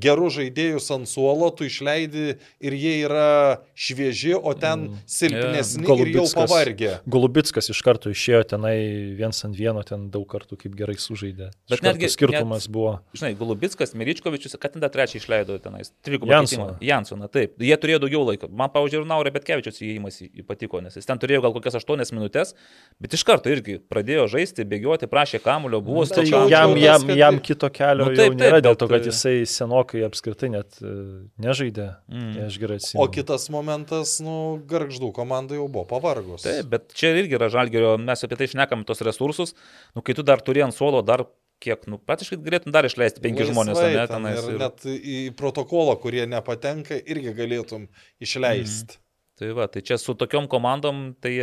gerų 0.04 0.28
žaidėjus 0.34 0.90
ant 0.92 1.08
suolo, 1.08 1.48
tu 1.56 1.64
išleidi 1.68 2.34
ir 2.36 2.76
jie 2.76 2.92
yra 3.06 3.30
švieži, 3.72 4.34
o 4.36 4.52
ten 4.58 4.90
mm. 4.90 5.00
silpnesni 5.16 5.88
yeah. 5.88 6.04
ir 6.04 6.12
jau 6.18 6.26
pavargę. 6.36 6.92
Golubitskas 7.16 7.72
iš 7.72 7.80
karto 7.86 8.12
išėjo 8.12 8.42
tenai 8.52 8.76
viens 9.16 9.40
ant 9.48 9.56
vieno, 9.56 9.82
ten 9.88 10.10
daug 10.12 10.28
kartų 10.28 10.60
kaip 10.60 10.76
gerai 10.76 10.98
sužaidė. 11.00 11.48
Bet 11.72 11.84
netgi 11.86 12.12
skirtumas 12.12 12.68
net, 12.68 12.74
buvo. 12.76 12.98
Žinai, 13.16 13.32
Golubitskas, 13.40 13.96
Miričkovičius, 13.96 14.58
kad 14.60 14.76
ten 14.76 14.84
tą 14.84 14.92
trečią 14.92 15.20
išleido 15.22 15.58
tenais. 15.64 15.92
Trigubą 16.04 16.36
Jansoną. 16.36 16.76
Jansoną, 16.84 17.30
taip. 17.32 17.56
Jie 17.62 17.76
turėjo 17.80 18.04
daugiau 18.04 18.24
laiko. 18.28 18.50
Man, 18.52 18.72
pavyzdžiui, 18.74 19.02
ir 19.02 19.08
Naurė 19.14 19.32
Betkevičius 19.34 19.80
įėjimas 19.82 20.18
patiko, 20.48 20.80
nes 20.84 20.96
jis 20.98 21.06
ten 21.08 21.20
turėjo 21.22 21.44
gal 21.44 21.54
kokias 21.54 21.78
8 21.78 22.12
minutės, 22.14 22.54
bet 23.02 23.14
iš 23.16 23.24
karto 23.26 23.52
irgi 23.52 23.78
pradėjo 23.90 24.26
žaisti, 24.34 24.66
bėgioti, 24.68 25.08
prašė 25.10 25.40
kamulio, 25.44 25.80
buvo 25.84 26.04
tai 26.10 26.26
jam, 26.26 26.48
jam, 26.50 26.74
jam, 26.80 27.06
jam 27.18 27.38
kito 27.44 27.70
kelio 27.74 28.08
nu, 28.08 28.16
taip, 28.16 28.34
taip, 28.34 28.38
nėra, 28.40 28.60
dėl 28.64 28.78
to, 28.80 28.88
kad 28.90 29.06
jisai 29.08 29.36
senokai 29.48 30.04
apskritai 30.08 30.50
net 30.56 30.80
e, 30.82 30.96
nežaidė. 31.44 31.88
Mm. 32.10 32.34
Aš 32.48 32.58
gerai 32.62 32.80
atsimenu. 32.80 33.04
O 33.04 33.08
kitas 33.12 33.46
momentas, 33.54 34.16
nu, 34.24 34.36
garždų 34.70 35.12
komanda 35.16 35.58
jau 35.58 35.68
buvo 35.68 35.86
pavargus. 35.94 36.44
Taip, 36.46 36.68
bet 36.74 36.92
čia 36.96 37.14
irgi 37.14 37.38
yra 37.38 37.50
žalgerio, 37.52 37.94
mes 38.02 38.26
apie 38.26 38.40
tai 38.40 38.50
šnekam 38.50 38.84
tos 38.88 39.04
resursus, 39.06 39.54
nu, 39.94 40.04
kai 40.04 40.16
tu 40.16 40.26
dar 40.26 40.42
turi 40.44 40.64
ant 40.66 40.76
suolo 40.76 41.04
dar 41.06 41.26
kiek, 41.64 41.86
nu, 41.90 41.98
praktiškai 42.02 42.38
galėtum 42.44 42.74
dar 42.74 42.86
išleisti 42.88 43.22
penki 43.24 43.46
žmonės, 43.48 43.80
ne, 43.80 44.04
tenais. 44.10 44.42
Ir, 44.42 44.56
ir 44.56 44.60
net 44.60 44.84
į 44.90 45.18
protokolą, 45.38 45.96
kurie 46.02 46.26
nepatenka, 46.30 46.98
irgi 46.98 47.34
galėtum 47.36 47.88
išleisti. 48.24 48.98
Mm. 48.98 49.03
Tai 49.44 49.52
va, 49.52 49.66
tai 49.68 49.82
čia 49.84 49.98
su 50.00 50.14
tokiom 50.16 50.46
komandom 50.48 51.00
tai 51.20 51.34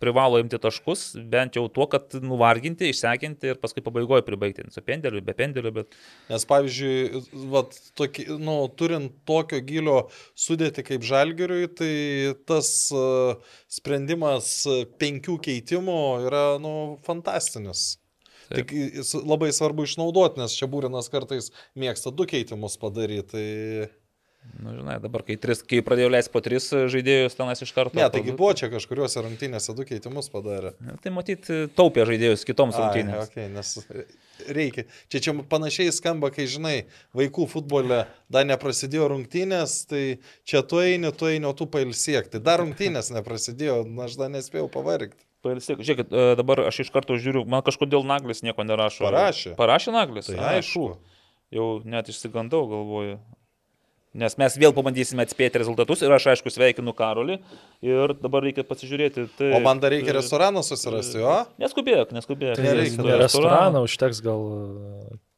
privalo 0.00 0.38
imti 0.40 0.56
taškus, 0.62 1.02
bent 1.28 1.58
jau 1.58 1.66
tuo, 1.68 1.84
kad 1.90 2.14
nuvarginti, 2.24 2.88
išsekinti 2.88 3.52
ir 3.52 3.58
paskui 3.60 3.84
pabaigoje 3.84 4.24
pribaigti. 4.24 4.64
Su 4.72 4.80
pendeliu, 4.86 5.20
be 5.26 5.34
pendeliu, 5.36 5.72
bet... 5.76 5.92
Nes 6.30 6.46
pavyzdžiui, 6.48 7.20
vat, 7.52 7.76
toki, 7.98 8.24
nu, 8.40 8.56
turint 8.78 9.12
tokio 9.28 9.60
gilio 9.68 9.98
sudėti 10.32 10.86
kaip 10.86 11.04
žalgeriui, 11.04 11.68
tai 11.76 11.92
tas 12.48 12.72
uh, 12.96 13.36
sprendimas 13.68 14.54
penkių 15.02 15.36
keitimų 15.44 16.02
yra 16.30 16.46
nu, 16.62 16.76
fantastinis. 17.04 17.98
Taip. 18.48 18.72
Tik 18.72 19.26
labai 19.28 19.52
svarbu 19.52 19.84
išnaudoti, 19.84 20.40
nes 20.40 20.56
čia 20.56 20.72
būrinas 20.72 21.12
kartais 21.12 21.52
mėgsta 21.78 22.14
du 22.16 22.24
keitimus 22.28 22.80
padaryti. 22.80 23.28
Tai... 23.36 24.01
Na, 24.42 24.70
nu, 24.70 24.76
žinai, 24.78 24.96
dabar, 25.02 25.22
kai, 25.26 25.34
tris, 25.40 25.62
kai 25.66 25.80
pradėjau 25.82 26.10
leisti 26.12 26.30
po 26.34 26.40
tris 26.42 26.68
žaidėjus 26.70 27.34
tenas 27.38 27.62
iš 27.64 27.70
karto. 27.74 27.98
Ne, 27.98 28.04
taigi 28.12 28.34
buvo 28.36 28.52
čia 28.58 28.68
kažkuriuose 28.70 29.22
rungtynėse 29.24 29.74
du 29.74 29.86
keitimus 29.86 30.28
padarė. 30.30 30.74
Tai 31.02 31.12
matyt, 31.14 31.48
taupė 31.78 32.04
žaidėjus 32.10 32.46
kitoms 32.46 32.78
rungtynėms. 32.78 33.30
Okay, 33.30 33.48
nes 33.50 33.72
reikia. 34.50 34.86
Čia 35.10 35.22
čia 35.24 35.34
panašiai 35.50 35.94
skamba, 35.94 36.30
kai 36.34 36.46
žinai, 36.50 36.76
vaikų 37.16 37.48
futbole 37.50 38.04
dar 38.32 38.46
neprasidėjo 38.48 39.10
rungtynės, 39.14 39.76
tai 39.90 40.04
čia 40.48 40.62
tu 40.66 40.82
eini, 40.82 41.10
tu 41.16 41.30
eini, 41.30 41.48
o 41.48 41.54
tu 41.56 41.66
pailsiek. 41.70 42.30
Tai 42.30 42.42
dar 42.44 42.62
rungtynės 42.62 43.12
neprasidėjo, 43.18 43.82
aš 44.06 44.18
dar 44.20 44.32
nespėjau 44.34 44.70
pavargti. 44.72 45.18
Pailsėk, 45.42 45.82
žiūrėkit, 45.82 46.12
e, 46.14 46.34
dabar 46.38 46.68
aš 46.68 46.84
iš 46.84 46.92
karto 46.94 47.16
žiūriu, 47.18 47.42
man 47.50 47.64
kažkodėl 47.66 48.06
Naglis 48.06 48.44
nieko 48.46 48.62
nerašo. 48.62 49.02
Parašė. 49.08 49.56
Parašė 49.58 49.94
Naglis. 49.94 50.30
Tai 50.30 50.38
aišku. 50.54 50.84
Jau 51.52 51.66
net 51.82 52.06
išsigandau, 52.08 52.62
galvoju. 52.70 53.16
Nes 54.12 54.36
mes 54.36 54.56
vėl 54.60 54.74
pabandysime 54.76 55.24
atspėti 55.24 55.62
rezultatus 55.62 56.02
ir 56.04 56.12
aš 56.12 56.26
aišku 56.34 56.52
sveikinu 56.52 56.92
Karolį 56.96 57.38
ir 57.80 58.12
dabar 58.20 58.44
reikia 58.44 58.64
pasižiūrėti. 58.68 59.24
Tai, 59.38 59.48
o 59.56 59.62
man 59.64 59.80
dar 59.80 59.94
reikia 59.94 60.12
restoraną 60.18 60.60
susirasti, 60.66 61.22
jo? 61.22 61.38
Neskubėk, 61.62 62.12
neskubėk. 62.12 62.58
Tai 62.60 62.66
nereikia 62.66 63.16
restoraną, 63.24 63.86
užteks 63.88 64.20
gal... 64.24 64.44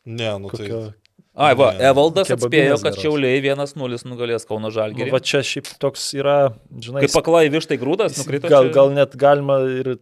Ne, 0.04 0.32
nu 0.42 0.50
tai- 0.50 0.66
kokio... 0.66 0.82
tai. 0.90 1.00
Ai, 1.34 1.50
va, 1.58 1.72
Evaldas 1.82 2.28
atspėjo, 2.30 2.76
kad 2.78 2.94
Šiauliai 2.94 3.40
1-0 3.42 4.04
nugalės 4.06 4.44
Kauno 4.46 4.70
Žalgirį. 4.70 5.08
Nu, 5.10 5.14
va 5.16 5.18
čia 5.18 5.40
šiaip 5.42 5.66
toks 5.82 6.04
yra, 6.14 6.36
žinai. 6.78 7.02
Kaip 7.02 7.14
paklai 7.16 7.48
vištai 7.50 7.78
grūdas, 7.80 8.20
nukrito. 8.20 8.46
Gal, 8.52 8.70
gal 8.74 8.92
net 8.94 9.16
galima 9.18 9.56
ir 9.66 9.96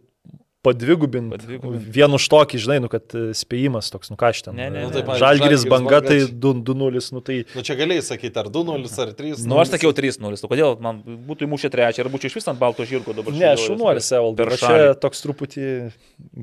padvigubinti. 0.63 1.35
Padvigubin. 1.35 1.81
Vien 1.95 2.15
už 2.15 2.25
tokį, 2.31 2.59
žinai, 2.63 2.77
nu, 2.83 2.89
kad 2.91 3.15
e, 3.17 3.23
spėjimas 3.37 3.89
toks, 3.93 4.11
nu 4.13 4.17
ką 4.19 4.29
aš 4.31 4.43
ten. 4.47 4.55
Ne, 4.57 4.69
ne, 4.71 4.85
nu, 4.87 4.93
taip, 4.95 5.09
Žalgiris 5.19 5.65
banga, 5.69 5.99
tai 6.05 6.21
2-0, 6.31 7.01
nu 7.15 7.23
tai... 7.25 7.39
Nu 7.57 7.63
čia 7.67 7.75
galėjai 7.79 8.05
sakyti, 8.07 8.39
ar 8.39 8.49
2-0, 8.53 8.87
ar 9.03 9.11
3-0. 9.19 9.49
Nu 9.49 9.59
aš 9.61 9.73
sakiau 9.73 9.91
3-0, 9.95 10.39
o 10.39 10.51
kodėl 10.51 10.77
man 10.83 11.01
būtų 11.27 11.49
įmušę 11.49 11.71
trečią, 11.73 12.05
ar 12.05 12.11
būčiau 12.13 12.31
iš 12.31 12.37
vis 12.39 12.49
ant 12.51 12.61
balto 12.61 12.87
žirgo 12.87 13.15
dabar. 13.17 13.35
Ne, 13.35 13.51
šunuolis, 13.59 14.07
Evaldas. 14.15 14.63
Čia 14.63 14.95
toks 15.03 15.25
truputį 15.25 15.67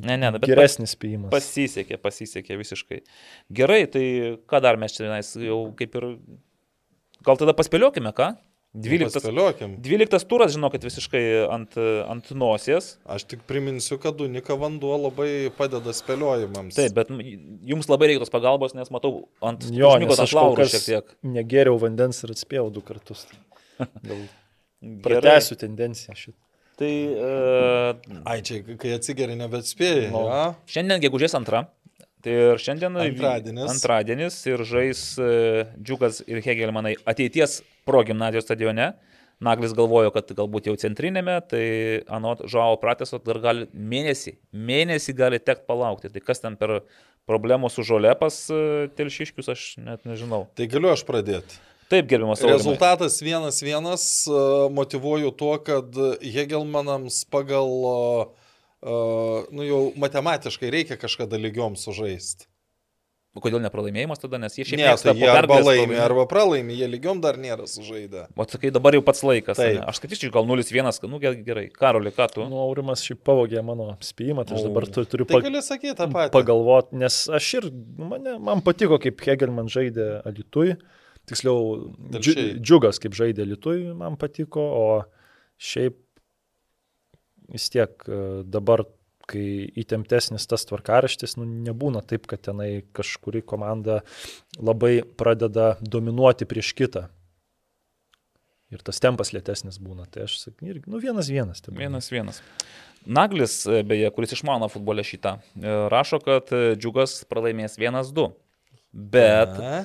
ne, 0.05 0.20
ne, 0.20 0.34
geresnis 0.44 0.94
spėjimas. 0.97 1.32
Pasisekė, 1.32 2.01
pasisekė 2.05 2.60
visiškai. 2.60 3.02
Gerai, 3.56 3.82
tai 3.90 4.05
ką 4.51 4.62
dar 4.64 4.80
mes 4.80 4.97
čia 4.97 5.09
jau 5.48 5.64
kaip 5.78 5.97
ir... 6.01 6.12
Gal 7.24 7.36
tada 7.36 7.52
paspėliokime, 7.56 8.12
ką? 8.16 8.32
12, 8.70 9.24
12 9.82 10.26
turas, 10.30 10.52
žinokit, 10.55 10.84
visiškai 10.86 11.22
ant, 11.51 11.74
ant 12.06 12.28
nosies. 12.38 12.92
Aš 13.10 13.24
tik 13.32 13.42
priminsiu, 13.48 13.98
kad 13.98 14.20
unika 14.22 14.55
vanduo 14.55 14.94
labai 15.09 15.51
padeda 15.56 15.90
spėliojimams. 15.97 16.78
Taip, 16.78 16.94
bet 16.94 17.10
jums 17.66 17.90
labai 17.90 18.12
reikia 18.12 18.22
tos 18.22 18.30
pagalbos, 18.30 18.76
nes 18.78 18.92
matau 18.94 19.24
ant 19.42 19.66
jo, 19.74 19.90
nes 19.98 20.22
aš 20.22 20.36
laurų 20.38 20.68
šiek 20.70 20.86
tiek. 20.86 21.16
Negeriau 21.26 21.80
vandens 21.82 22.22
ir 22.22 22.36
atspėjau 22.36 22.68
du 22.76 22.84
kartus. 22.86 23.26
Gal 24.06 24.22
pratęsiu 25.02 25.59
tendenciją 25.59 26.14
šitą. 26.14 26.38
Tai... 26.80 26.92
Uh, 27.12 28.22
Ai, 28.24 28.38
čia, 28.47 28.62
kai 28.80 28.94
atsigeri, 28.97 29.34
nebetspėjai. 29.36 30.06
No. 30.14 30.22
Ja? 30.30 30.44
Šiandien 30.70 31.02
gegužės 31.02 31.34
antra. 31.36 31.66
Tai 32.24 32.32
ir 32.36 32.60
šiandien 32.60 32.98
antradienis. 33.01 33.68
antradienis 33.72 34.34
ir 34.51 34.64
žais 34.68 35.05
e, 35.16 35.28
Džiugas 35.80 36.20
ir 36.28 36.42
Hegelmanai 36.44 36.98
ateities 37.09 37.60
pro 37.88 38.02
gimnazijos 38.05 38.44
stadione. 38.44 38.92
Naglis 39.40 39.72
galvojo, 39.72 40.10
kad 40.12 40.28
galbūt 40.36 40.66
jau 40.68 40.74
centrinėme, 40.76 41.38
tai 41.48 41.64
anot 42.12 42.42
Žao 42.44 42.74
Prateso 42.82 43.16
dar 43.24 43.38
gali 43.40 43.64
mėnesį, 43.72 44.34
mėnesį 44.52 45.14
gali 45.16 45.38
tekti 45.40 45.64
palaukti. 45.70 46.10
Tai 46.12 46.20
kas 46.20 46.44
ten 46.44 46.59
per 46.60 46.82
problemų 47.30 47.70
su 47.72 47.84
žolė 47.88 48.12
pas 48.20 48.36
e, 48.52 48.90
telšiškius, 48.98 49.48
aš 49.55 49.64
net 49.80 50.05
nežinau. 50.05 50.44
Tai 50.60 50.68
galiu 50.68 50.92
aš 50.92 51.06
pradėti. 51.09 51.56
Taip, 51.88 52.05
gerbiamas 52.10 52.44
Aurimai. 52.44 52.59
Rezultatas 52.59 53.16
1-1 53.24 53.88
e, 53.88 54.44
motivuoju 54.76 55.32
tuo, 55.40 55.56
kad 55.64 55.97
Hegelmanams 56.20 57.24
pagal 57.32 57.72
nu 58.82 59.66
jau 59.66 59.82
matematiškai 60.01 60.70
reikia 60.73 60.97
kažkada 61.01 61.40
lygiom 61.40 61.77
sužaisti. 61.77 62.48
Kodėl 63.31 63.61
nepralaimėjimas 63.62 64.19
tada, 64.19 64.40
nes 64.43 64.57
jie 64.59 64.65
šiaip 64.66 64.81
ne, 64.81 64.86
tai 64.98 65.12
jie 65.15 65.28
arba 65.31 65.61
laimi, 65.62 65.94
arba 66.02 66.24
pralaimi, 66.27 66.74
jie 66.74 66.89
lygiom 66.90 67.20
dar 67.23 67.36
nėra 67.39 67.62
sužaidę. 67.70 68.24
O 68.35 68.47
sakai, 68.51 68.73
dabar 68.74 68.97
jau 68.97 69.05
pats 69.07 69.23
laikas. 69.23 69.61
Aš 69.61 70.01
skaityčiau 70.01 70.32
gal 70.35 70.48
0-1, 70.48 71.07
nu 71.07 71.20
gerai. 71.23 71.69
Karoli, 71.70 72.11
ką 72.16 72.27
tu? 72.32 72.43
Nu, 72.51 72.59
Aurimas 72.65 73.05
šiaip 73.07 73.23
pavogė 73.23 73.62
mano 73.62 73.93
spėjimą, 74.02 74.48
tai 74.48 74.59
aš 74.59 74.66
dabar 74.66 74.89
turiu 74.90 75.28
tai 75.31 75.44
pag... 76.11 76.35
pagalvoti, 76.35 76.98
nes 76.98 77.20
aš 77.39 77.52
ir, 77.61 77.70
mane, 78.02 78.35
man 78.43 78.66
patiko, 78.66 78.98
kaip 78.98 79.23
Hegelman 79.23 79.70
žaidė 79.70 80.11
Alitui, 80.27 80.74
tiksliau, 81.31 81.94
džiu, 82.19 82.35
džiugas 82.59 82.98
kaip 82.98 83.15
žaidė 83.15 83.47
Alitui, 83.47 83.85
man 83.94 84.19
patiko, 84.19 84.66
o 84.74 84.86
šiaip 85.70 86.02
vis 87.52 87.68
tiek 87.72 87.93
e, 88.09 88.18
dabar, 88.47 88.85
kai 89.31 89.68
įtemptesnis 89.78 90.48
tas 90.51 90.66
tvarkaraštis, 90.66 91.36
nu, 91.39 91.47
nebūna 91.68 92.02
taip, 92.02 92.27
kad 92.31 92.43
tenai 92.48 92.82
kažkuri 92.97 93.44
komanda 93.47 94.01
labai 94.59 95.01
pradeda 95.18 95.77
dominuoti 95.81 96.48
prieš 96.51 96.72
kitą. 96.78 97.06
Ir 98.70 98.82
tas 98.86 99.02
tempas 99.02 99.32
lėtesnis 99.35 99.81
būna. 99.82 100.06
Tai 100.10 100.28
aš 100.28 100.36
sakau, 100.44 100.70
nu 100.86 101.01
vienas 101.02 101.31
vienas. 101.31 101.62
Tai 101.62 101.74
vienas 101.78 102.10
vienas. 102.10 102.39
Naglis, 103.06 103.62
e, 103.66 103.82
beje, 103.86 104.10
kuris 104.14 104.36
išmano 104.36 104.70
futbolę 104.70 105.06
šitą, 105.06 105.39
e, 105.39 105.74
rašo, 105.90 106.20
kad 106.22 106.51
džiugas 106.78 107.20
pralaimės 107.31 107.78
1-2. 107.81 108.31
Bet 108.90 109.55
A. 109.62 109.85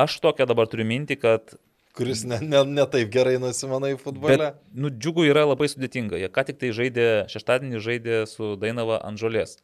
aš 0.00 0.16
tokią 0.24 0.46
dabar 0.48 0.68
turiu 0.72 0.86
mintį, 0.88 1.20
kad 1.20 1.56
kuris 1.96 2.24
ne, 2.28 2.38
ne, 2.42 2.62
ne 2.66 2.86
taip 2.90 3.10
gerai 3.12 3.36
nusimanai 3.42 3.94
futbole. 4.00 4.36
Bet, 4.38 4.60
nu, 4.74 4.90
džiugu 4.94 5.26
yra 5.28 5.46
labai 5.48 5.68
sudėtinga. 5.72 6.18
Jie 6.20 6.30
ką 6.32 6.46
tik 6.48 6.60
tai 6.62 6.72
žaidė, 6.76 7.08
šeštadienį 7.32 7.82
žaidė 7.82 8.20
su 8.30 8.54
Dainava 8.60 9.00
ant 9.06 9.20
žolės. 9.20 9.58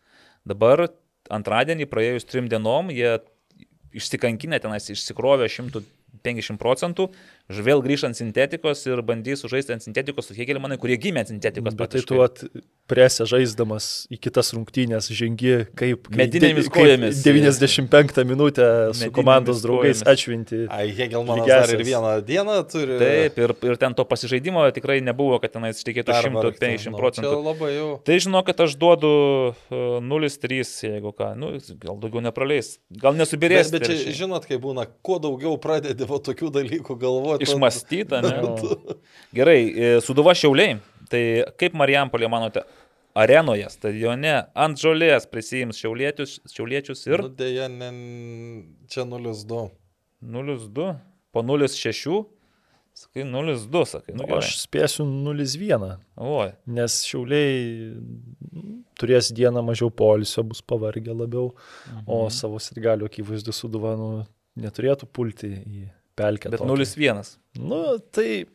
Dabar 0.47 0.89
antradienį 1.33 1.89
praėjus 1.91 2.29
trim 2.29 2.51
dienom 2.51 2.91
jie 2.95 3.19
išsikankinę 3.97 4.61
tenais, 4.63 4.91
išsikrovė 4.93 5.49
150 5.51 6.61
procentų, 6.61 7.09
vėl 7.47 7.83
grįž 7.85 8.09
ant 8.09 8.19
sintetikos 8.19 8.83
ir 8.89 9.03
bandys 9.07 9.45
sužaisti 9.45 9.77
ant 9.77 9.85
sintetikos 9.85 10.31
su 10.31 10.35
Hegelmanai, 10.35 10.79
kurie 10.83 10.99
gimė 10.99 11.23
ant 11.23 11.31
sintetikos. 11.31 11.77
Bet 11.79 11.95
tai 11.95 12.03
tu 12.07 12.19
at, 12.25 12.43
presę 12.91 13.27
žaisdamas 13.29 14.07
į 14.11 14.19
kitas 14.23 14.53
rungtynės 14.55 15.09
žengi 15.15 15.67
kaip... 15.79 16.09
Medinėmis 16.17 16.71
kojomis. 16.73 17.23
95 17.27 18.23
minutę 18.27 18.67
su 18.99 19.11
komandos 19.15 19.63
draugais 19.65 20.03
kojomis. 20.03 20.13
atšvinti. 20.13 20.61
Ai, 20.75 20.89
Hegelmanas 20.97 21.47
dar 21.51 21.73
ir 21.75 21.85
vieną 21.87 22.13
dieną 22.27 22.57
turi. 22.71 22.99
Taip, 23.03 23.39
ir, 23.43 23.55
ir 23.71 23.79
ten 23.83 23.95
to 23.99 24.07
pasižaidimo 24.09 24.67
tikrai 24.77 24.99
nebuvo, 25.05 25.39
kad 25.43 25.55
tenais 25.55 25.79
ištikėtų 25.83 26.15
150 26.15 26.95
nu, 26.95 27.01
procentų. 27.01 27.35
Labai 27.47 27.73
jau. 27.75 27.89
Tai 28.07 28.19
žinau, 28.23 28.43
kad 28.47 28.65
aš 28.67 28.75
duodu 28.81 29.13
0,3, 29.71 30.59
e, 30.59 30.93
jeigu 30.97 31.15
ką, 31.15 31.33
nu, 31.39 31.55
gal 31.83 31.99
daugiau 32.03 32.23
nepraleis. 32.25 32.77
Gal 32.91 33.19
nesubirės. 33.19 33.71
Bet, 33.75 33.87
bet 33.87 34.03
čia, 34.05 34.15
žinot, 34.25 34.47
kai 34.49 34.59
būna, 34.63 34.87
kuo 35.07 35.19
daugiau 35.23 35.55
pradedi 35.63 36.07
tokių 36.07 36.53
dalykų 36.55 36.99
galvoti 37.01 37.36
galvoti. 37.39 37.51
Išmastyta, 37.51 38.23
ne? 38.25 38.35
Gerai, 39.37 39.61
e, 39.63 39.95
Suduva 40.05 40.35
Šiauliai. 40.37 40.79
Tai 41.11 41.23
kaip 41.61 41.77
Marijampolė 41.79 42.29
manote, 42.31 42.65
arenoje, 43.17 43.69
stadione, 43.73 44.37
ant 44.59 44.81
žolės 44.81 45.27
prisijims 45.31 45.81
šiauliečius, 45.81 46.39
šiauliečius 46.53 47.05
ir... 47.09 47.25
Nu, 47.25 47.33
dėja, 47.39 47.69
ne, 47.73 47.91
čia 48.93 49.07
0-2. 49.09 49.67
0-2, 50.27 50.89
po 51.33 51.45
0-6. 51.45 52.17
Sakai 52.97 53.27
0-2, 53.29 53.85
sakai. 53.89 54.15
Nu, 54.17 54.25
nu, 54.25 54.39
aš 54.39 54.55
spėsiu 54.63 55.05
0-1. 55.05 55.87
Oi. 56.17 56.49
Nes 56.79 57.03
šiauliai 57.09 57.93
turės 58.97 59.29
dieną 59.37 59.61
mažiau 59.65 59.91
polisio, 59.93 60.45
bus 60.49 60.63
pavargę 60.65 61.13
labiau, 61.13 61.51
mhm. 61.53 62.07
o 62.09 62.25
savo 62.33 62.61
sirgalių 62.63 63.09
akivaizdų 63.11 63.53
suduva 63.57 63.93
nu, 64.01 64.11
neturėtų 64.61 65.09
pulti 65.13 65.53
į 65.61 65.87
pelkę. 66.19 66.53
Bet 66.53 66.65
0-1. 66.65 67.37
Nu, 67.61 67.83
tai 68.13 68.47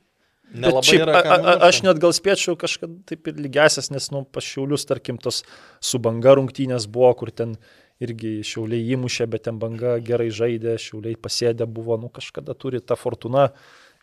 Bet 0.52 0.82
šiaip, 0.84 1.08
a, 1.08 1.20
a, 1.22 1.54
aš 1.70 1.80
net 1.86 2.00
gal 2.04 2.12
spėčiau 2.16 2.58
kažkada 2.60 2.98
taip 3.08 3.30
ir 3.32 3.38
lygesias, 3.40 3.88
nes, 3.94 4.10
nu, 4.12 4.26
pašiaulius, 4.36 4.84
tarkim, 4.90 5.20
tos 5.22 5.46
su 5.80 6.02
banga 6.04 6.36
rungtynės 6.36 6.90
buvo, 6.92 7.14
kur 7.22 7.32
ten 7.32 7.56
irgi 8.04 8.42
šiauliai 8.48 8.98
įmušė, 8.98 9.30
bet 9.32 9.46
ten 9.48 9.62
banga 9.62 9.96
gerai 10.04 10.28
žaidė, 10.34 10.76
šiauliai 10.82 11.16
pasėdė 11.22 11.70
buvo, 11.72 11.96
nu, 12.02 12.12
kažkada 12.12 12.58
turi 12.58 12.82
tą 12.84 12.98
fortūną 13.00 13.48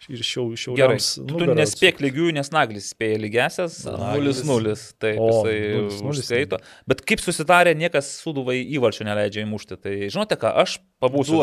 ir 0.08 0.22
šiau, 0.22 0.54
šiauliams. 0.56 1.10
Gerai, 1.18 1.28
tu, 1.28 1.38
tu 1.42 1.58
nespėk 1.58 2.00
lygių, 2.00 2.30
nes 2.38 2.52
naglis 2.54 2.92
spėja 2.94 3.20
lygiasias, 3.20 3.80
0-0, 3.84 4.76
taip 5.02 5.20
o, 5.20 5.28
jisai 5.28 6.02
užskaito. 6.14 6.62
Bet 6.88 7.02
kaip 7.08 7.20
susitarė, 7.24 7.74
niekas 7.76 8.14
suduvai 8.22 8.60
įvarčių 8.78 9.08
neleidžia 9.10 9.44
įmušti. 9.44 9.80
Tai 9.82 9.96
žinote 10.06 10.38
ką, 10.40 10.54
aš 10.64 10.78
pabūsiu. 11.02 11.42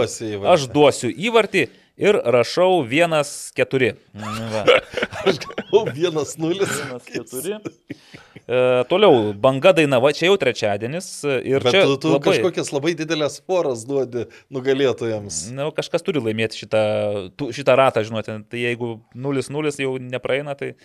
Aš 0.56 0.70
duosiu 0.72 1.12
įvartį 1.12 1.68
ir 1.98 2.20
rašau 2.24 2.84
1-4. 2.84 3.96
Aš 5.26 5.40
gavau 5.42 5.86
1-0. 5.88 6.68
1-4. 7.02 7.60
E, 8.46 8.58
toliau, 8.90 9.32
banga 9.34 9.72
dainava, 9.74 10.12
čia 10.14 10.28
jau 10.28 10.36
trečiadienis. 10.38 11.08
Ir 11.42 11.64
Bet 11.66 11.74
čia 11.74 11.82
tu, 11.88 11.96
tu 12.04 12.12
labai, 12.14 12.36
kažkokias 12.36 12.70
labai 12.76 12.94
didelės 12.98 13.40
poras 13.42 13.86
duodi 13.90 14.28
nugalėtojams. 14.54 15.40
Na, 15.56 15.72
kažkas 15.74 16.06
turi 16.06 16.22
laimėti 16.22 16.62
šitą, 16.62 16.84
tu, 17.40 17.50
šitą 17.56 17.78
ratą, 17.80 18.06
žinote. 18.06 18.38
Tai 18.52 18.62
jeigu 18.62 19.00
0-0 19.18 19.74
jau 19.82 19.96
nepraeina, 19.98 20.54
tai 20.60 20.76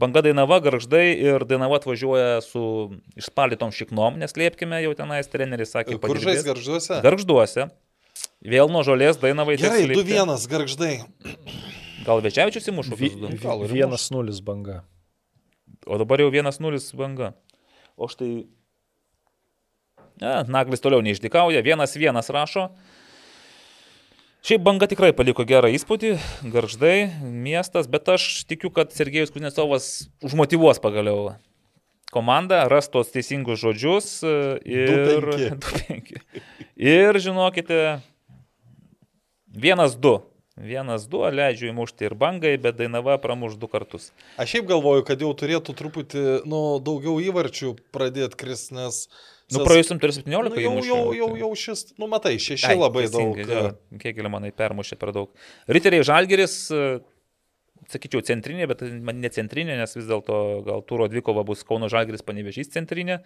banga 0.00 0.24
dainava, 0.24 0.62
garždai 0.64 1.04
ir 1.12 1.44
dainava 1.50 1.82
atvažiuoja 1.82 2.40
su 2.46 2.64
išspaldytom 3.20 3.74
šiknom, 3.76 4.16
neslėpkime, 4.22 4.80
jau 4.86 4.96
tenais 4.96 5.28
treneris 5.28 5.76
sakė. 5.76 6.00
Kur 6.00 6.24
žais 6.24 6.46
garžduose? 6.46 7.02
Garžduose. 7.04 7.68
Vėl 8.40 8.70
nuo 8.72 8.80
žolės 8.86 9.18
dainavai. 9.20 9.58
Gerai, 9.60 9.84
2-1 9.90 10.46
garždai. 10.48 10.94
Gal 12.06 12.22
Večiavičius 12.24 12.70
įmušo? 12.72 12.96
Vienas 13.68 14.08
nulis 14.14 14.40
banga. 14.44 14.80
O 15.84 15.98
dabar 16.00 16.22
jau 16.22 16.30
1-0 16.32 16.80
banga. 16.96 17.34
O 18.00 18.08
štai... 18.08 18.48
Ne, 20.20 20.32
Naglis 20.52 20.80
toliau 20.84 21.04
neišdikauja, 21.04 21.60
1-1 21.64 22.32
rašo. 22.36 22.70
Šiaip 24.44 24.64
banga 24.64 24.88
tikrai 24.88 25.12
paliko 25.12 25.44
gerą 25.44 25.68
įspūdį, 25.76 26.14
garždai, 26.48 27.10
miestas, 27.20 27.88
bet 27.92 28.08
aš 28.08 28.46
tikiu, 28.48 28.70
kad 28.72 28.92
Sergejus 28.96 29.32
Kuznecovas 29.34 29.88
užmotivuos 30.24 30.80
pagaliau 30.80 31.34
komandą, 32.10 32.62
ras 32.72 32.88
tos 32.88 33.12
teisingus 33.12 33.60
žodžius 33.60 34.08
e, 34.24 34.32
ir... 34.64 35.20
2-5. 35.28 36.16
Ir 36.90 37.18
žinokite, 37.20 38.00
vienas 39.50 39.96
du. 39.98 40.18
Vienas 40.60 41.06
du, 41.08 41.22
leidžiu 41.24 41.70
įmušti 41.70 42.04
ir 42.04 42.14
bangai, 42.20 42.52
bet 42.60 42.76
Dainava 42.76 43.14
pramuš 43.22 43.54
du 43.56 43.68
kartus. 43.70 44.10
Aš 44.40 44.56
šiaip 44.56 44.66
galvoju, 44.68 45.04
kad 45.08 45.22
jau 45.22 45.30
turėtų 45.32 45.72
truputį, 45.78 46.24
nu, 46.50 46.60
daugiau 46.84 47.16
įvarčių 47.22 47.76
pradėti 47.94 48.36
kris, 48.40 48.66
nes... 48.74 49.06
Nu, 49.50 49.62
praėjusim 49.64 49.98
turi 50.02 50.14
17 50.18 50.28
nu, 50.28 50.60
jau, 50.60 50.74
įmušė. 50.74 50.90
jau, 50.90 50.98
jau, 51.16 51.30
jau 51.40 51.50
šis, 51.62 51.86
nu, 51.96 52.10
matai, 52.12 52.34
šeši 52.42 52.68
Ai, 52.74 52.76
labai 52.78 53.06
teisingai, 53.06 53.46
daug. 53.48 53.80
Jo, 53.80 54.02
kiek 54.02 54.20
manai 54.30 54.52
permušė 54.54 55.00
per 55.00 55.14
daug. 55.16 55.32
Riteriai 55.70 56.06
Žalgeris, 56.06 56.58
sakyčiau, 57.92 58.22
centrinė, 58.26 58.68
bet 58.70 58.84
ne 58.86 59.30
centrinė, 59.32 59.76
nes 59.80 59.96
vis 59.96 60.08
dėlto 60.08 60.38
gal 60.66 60.84
Turo 60.86 61.08
dvikova 61.10 61.44
bus 61.46 61.64
Kauno 61.66 61.90
Žalgeris 61.92 62.24
panevežys 62.26 62.72
centrinė. 62.74 63.20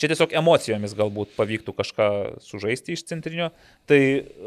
Čia 0.00 0.12
tiesiog 0.12 0.36
emocijomis 0.40 0.96
galbūt 0.98 1.34
pavyktų 1.38 1.74
kažką 1.80 2.08
sužaisti 2.44 2.96
iš 2.96 3.06
centrinio. 3.10 3.50
Tai, 3.90 4.00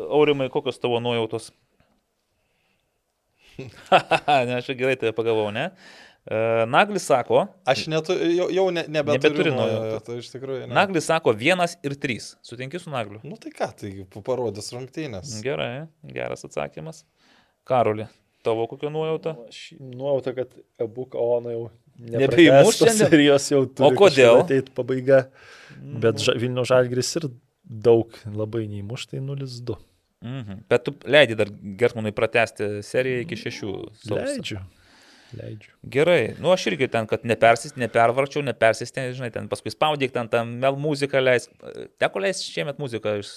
Aurimai, 0.09 0.49
kokios 0.53 0.81
tavo 0.81 1.01
nuojautos? 1.03 1.51
ne, 3.59 4.57
aš 4.57 4.73
gerai 4.77 4.95
tai 4.99 5.13
pagalvojau, 5.15 5.53
ne? 5.53 5.69
E, 6.25 6.37
Naglis 6.71 7.05
sako. 7.09 7.45
Aš 7.67 7.85
netu, 7.91 8.15
jau, 8.31 8.47
jau 8.53 8.67
ne, 8.71 8.85
nebeturiu 8.95 9.51
nuojautų. 9.55 9.99
Tai 10.07 10.17
iš 10.21 10.31
tikrųjų. 10.31 10.65
Ne. 10.69 10.75
Naglis 10.77 11.09
sako 11.09 11.35
vienas 11.37 11.75
ir 11.83 11.97
trys. 11.99 12.33
Sutinki 12.45 12.79
su 12.79 12.93
Nagliu? 12.93 13.19
Nu 13.27 13.37
tai 13.41 13.51
ką, 13.55 13.69
tai 13.79 13.91
parodys 14.23 14.71
rungtynės. 14.75 15.37
Gerai, 15.43 15.89
geras 16.15 16.47
atsakymas. 16.47 17.03
Karoli, 17.67 18.07
tavo 18.45 18.67
kokia 18.71 18.91
nuojauta? 18.93 19.35
Aš 19.47 19.61
nuojauta, 19.79 20.35
kad 20.37 20.53
abu 20.81 21.07
kaonai 21.13 21.55
jau 21.55 21.63
nebeimus 22.13 22.81
serijos 22.97 23.49
jau 23.53 23.63
turi. 23.69 23.87
O 23.87 23.97
kodėl? 23.97 24.43
Ateit 24.43 24.69
pabaiga. 24.75 25.25
Bet 26.03 26.21
ža, 26.23 26.37
Vilnių 26.39 26.67
Žalgris 26.69 27.15
ir 27.19 27.31
daug 27.63 28.13
labai 28.27 28.67
neįmuš, 28.69 29.09
tai 29.11 29.23
0-2. 29.23 29.79
Mhm. 30.23 30.63
Bet 30.71 30.85
tu 30.87 30.95
leidai 31.03 31.35
dar 31.39 31.51
Gertmanui 31.79 32.13
pratesti 32.15 32.77
seriją 32.85 33.25
iki 33.25 33.39
šešių. 33.39 33.73
Sausio. 34.05 34.21
Leidžiu 34.21 34.63
leidžiu. 35.37 35.73
Gerai, 35.95 36.35
nu 36.41 36.51
aš 36.53 36.67
irgi 36.71 36.87
ten, 36.91 37.07
kad 37.09 37.25
nepersis, 37.27 37.75
nepervarčiau, 37.79 38.43
nepersistengti, 38.45 39.17
žinai, 39.17 39.31
ten 39.33 39.49
paskui 39.51 39.73
spaudyk 39.73 40.13
ten 40.15 40.29
tą 40.31 40.43
mel 40.47 40.77
muziką 40.79 41.21
leis. 41.23 41.49
Teko 42.01 42.23
leisti 42.23 42.51
šiemet 42.53 42.81
muziką 42.81 43.17
iš 43.21 43.33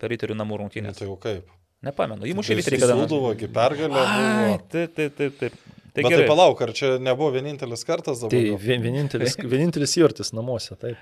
peritorių 0.00 0.36
namų 0.40 0.60
rungtynės. 0.62 1.00
Tai 1.00 1.08
jau 1.08 1.16
kaip? 1.20 1.48
Nepamenu, 1.86 2.26
įmušė 2.28 2.58
visi 2.58 2.74
reikalai. 2.74 2.96
Sūduvo, 3.06 3.32
kaip 3.40 3.52
pergalė. 3.56 4.06
Taip, 4.72 4.96
taip, 4.96 5.14
taip, 5.16 5.38
taip. 5.40 5.60
Tai, 5.90 6.04
Bet 6.06 6.12
tai 6.14 6.26
palauk, 6.28 6.60
ar 6.62 6.70
čia 6.76 6.94
nebuvo 7.02 7.32
vienintelis 7.34 7.82
kartas 7.88 8.20
dabar? 8.22 8.30
Tai 8.30 8.58
vienintelis, 8.62 9.34
vienintelis 9.52 9.96
įvartis 9.98 10.30
namuose, 10.36 10.76
taip. 10.78 11.00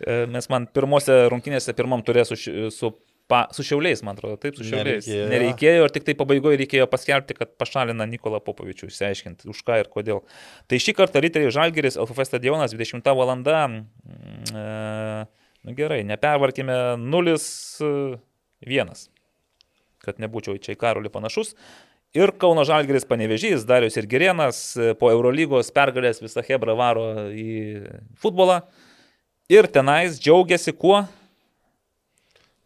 E, 0.00 0.22
mes 0.30 0.48
man 0.52 0.66
pirmose 0.72 1.26
rungtynėse 1.30 1.74
pirmam 1.76 2.00
turės 2.06 2.32
su, 2.32 2.38
su 2.72 2.92
pa, 3.30 3.42
su 3.54 3.64
šiauliais, 3.66 4.02
man 4.06 4.16
atrodo, 4.16 4.38
taip, 4.40 4.56
su 4.56 4.64
šiauliais. 4.66 5.04
Nereikėjo. 5.04 5.28
Nereikėjo 5.34 5.84
ir 5.84 5.94
tik 5.94 6.06
tai 6.08 6.14
pabaigoje 6.18 6.62
reikėjo 6.62 6.88
paskelbti, 6.90 7.36
kad 7.38 7.52
pašalina 7.60 8.06
Nikolą 8.08 8.40
Popovičių, 8.44 8.88
išsiaiškinti, 8.88 9.50
už 9.52 9.62
ką 9.68 9.78
ir 9.82 9.92
kodėl. 9.92 10.22
Tai 10.70 10.80
šį 10.86 10.96
kartą 10.98 11.22
Riteriai 11.24 11.52
Žalgeris, 11.54 12.00
LFF 12.00 12.28
stadionas, 12.30 12.74
20 12.76 13.12
val. 13.20 13.34
Mm, 13.36 13.80
e, 14.48 14.66
nu 15.68 15.76
gerai, 15.78 16.02
nepervarkime 16.08 16.78
0-1, 17.04 18.96
kad 20.04 20.20
nebūčiau 20.22 20.58
čia 20.60 20.74
į 20.74 20.80
karolį 20.80 21.12
panašus. 21.14 21.48
Ir 22.12 22.34
Kauno 22.36 22.66
Žalgeris 22.68 23.06
panevežys, 23.08 23.64
Darius 23.64 23.96
ir 23.96 24.04
Gerienas 24.10 24.58
po 25.00 25.08
Eurolygos 25.08 25.72
pergalės 25.72 26.20
visą 26.20 26.44
Hebrą 26.44 26.74
varo 26.76 27.06
į 27.32 27.88
futbolą. 28.20 28.60
Ir 29.52 29.68
tenais 29.72 30.20
džiaugiasi 30.20 30.74
kuo? 30.76 30.98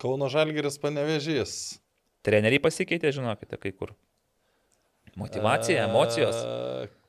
Kauno 0.03 0.27
Žalgeris 0.33 0.81
panevežys. 0.83 1.79
Treneriai 2.27 2.59
pasikeitė, 2.63 3.15
žinokite, 3.15 3.55
kai 3.63 3.71
kur. 3.71 3.95
Motivacija, 5.17 5.87
emocijos. 5.87 6.37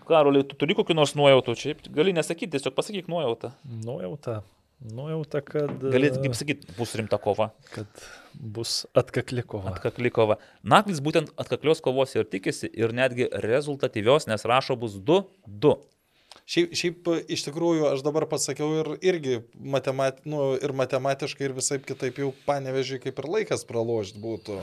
Karoliai, 0.07 0.47
tu 0.47 0.59
turi 0.59 0.77
kokių 0.79 0.95
nors 0.99 1.15
nuojautų? 1.19 1.55
Čia 1.59 1.77
gali 1.95 2.15
nesakyti, 2.15 2.53
tiesiog 2.55 2.75
pasakyk 2.77 3.11
nuojautą. 3.11 3.53
Nuojauta. 3.83 4.41
Nuojauta, 4.83 5.43
kad... 5.47 5.75
Galėt, 5.79 6.17
kaip 6.23 6.35
sakyti, 6.35 6.73
bus 6.75 6.95
rimta 6.99 7.19
kova. 7.23 7.53
Kad 7.71 8.03
bus 8.35 8.81
atkakli 8.99 9.45
kova. 9.47 9.77
Atkakli 9.77 10.11
kova. 10.15 10.39
Naklis 10.67 10.99
būtent 11.05 11.31
atkaklios 11.39 11.83
kovos 11.85 12.17
ir 12.17 12.27
tikisi 12.27 12.71
ir 12.75 12.95
netgi 12.97 13.29
rezultatyvios, 13.45 14.27
nes 14.31 14.47
rašo 14.49 14.75
bus 14.81 14.97
2-2. 14.99 15.77
Šiaip, 16.53 16.75
šiaip 16.77 17.09
iš 17.33 17.47
tikrųjų 17.47 17.87
aš 17.95 18.03
dabar 18.05 18.27
pasakiau 18.29 18.75
ir 18.83 18.89
irgi 19.01 19.39
matemat, 19.57 20.19
nu, 20.29 20.53
ir 20.61 20.75
matematiškai 20.77 21.47
ir 21.49 21.55
visai 21.57 21.79
kitaip 21.81 22.19
jau 22.21 22.33
panevežiai 22.45 23.01
kaip 23.01 23.23
ir 23.23 23.29
laikas 23.39 23.65
pralošti 23.69 24.21
būtų. 24.21 24.59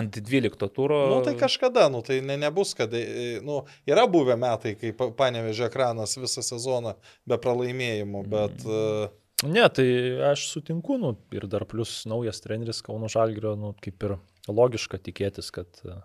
Ant 0.00 0.16
12 0.16 0.70
turo. 0.72 1.00
Nu 1.10 1.18
tai 1.26 1.34
kažkada, 1.36 1.88
nu 1.92 2.00
tai 2.06 2.20
ne, 2.24 2.38
nebus, 2.40 2.72
kad, 2.78 2.94
nu, 3.44 3.58
yra 3.90 4.06
buvę 4.08 4.38
metai, 4.40 4.76
kai 4.80 4.94
panevežė 4.94 5.66
ekranas 5.66 6.14
visą 6.16 6.44
sezoną 6.46 6.94
be 7.28 7.40
pralaimėjimų, 7.42 8.22
bet... 8.30 8.64
Mm. 8.64 9.16
Ne, 9.50 9.64
tai 9.72 9.86
aš 10.30 10.46
sutinku, 10.54 10.98
nu, 11.00 11.14
ir 11.32 11.46
dar 11.50 11.64
plus 11.68 12.02
naujas 12.08 12.42
treneris 12.44 12.82
Kauno 12.84 13.08
Žalgrio, 13.12 13.54
nu, 13.56 13.72
kaip 13.82 14.04
ir 14.04 14.16
logiška 14.48 15.00
tikėtis, 15.00 15.48
kad 15.54 15.80
e, 15.84 15.96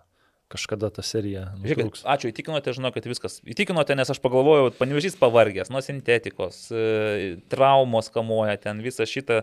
kažkada 0.52 0.90
ta 0.94 1.02
serija. 1.02 1.48
Žiūrėkit, 1.58 2.04
ačiū, 2.06 2.30
įtikinote, 2.30 2.74
žinau, 2.76 2.92
kad 2.94 3.06
viskas. 3.08 3.40
Įtikinote, 3.46 3.96
nes 3.98 4.10
aš 4.12 4.20
pagalvojau, 4.22 4.68
panevežys 4.78 5.18
pavargęs 5.18 5.72
nuo 5.74 5.82
sintetikos, 5.82 6.60
e, 6.70 7.38
traumos 7.50 8.10
kamuoja 8.14 8.54
ten 8.62 8.82
visą 8.84 9.08
šitą. 9.10 9.40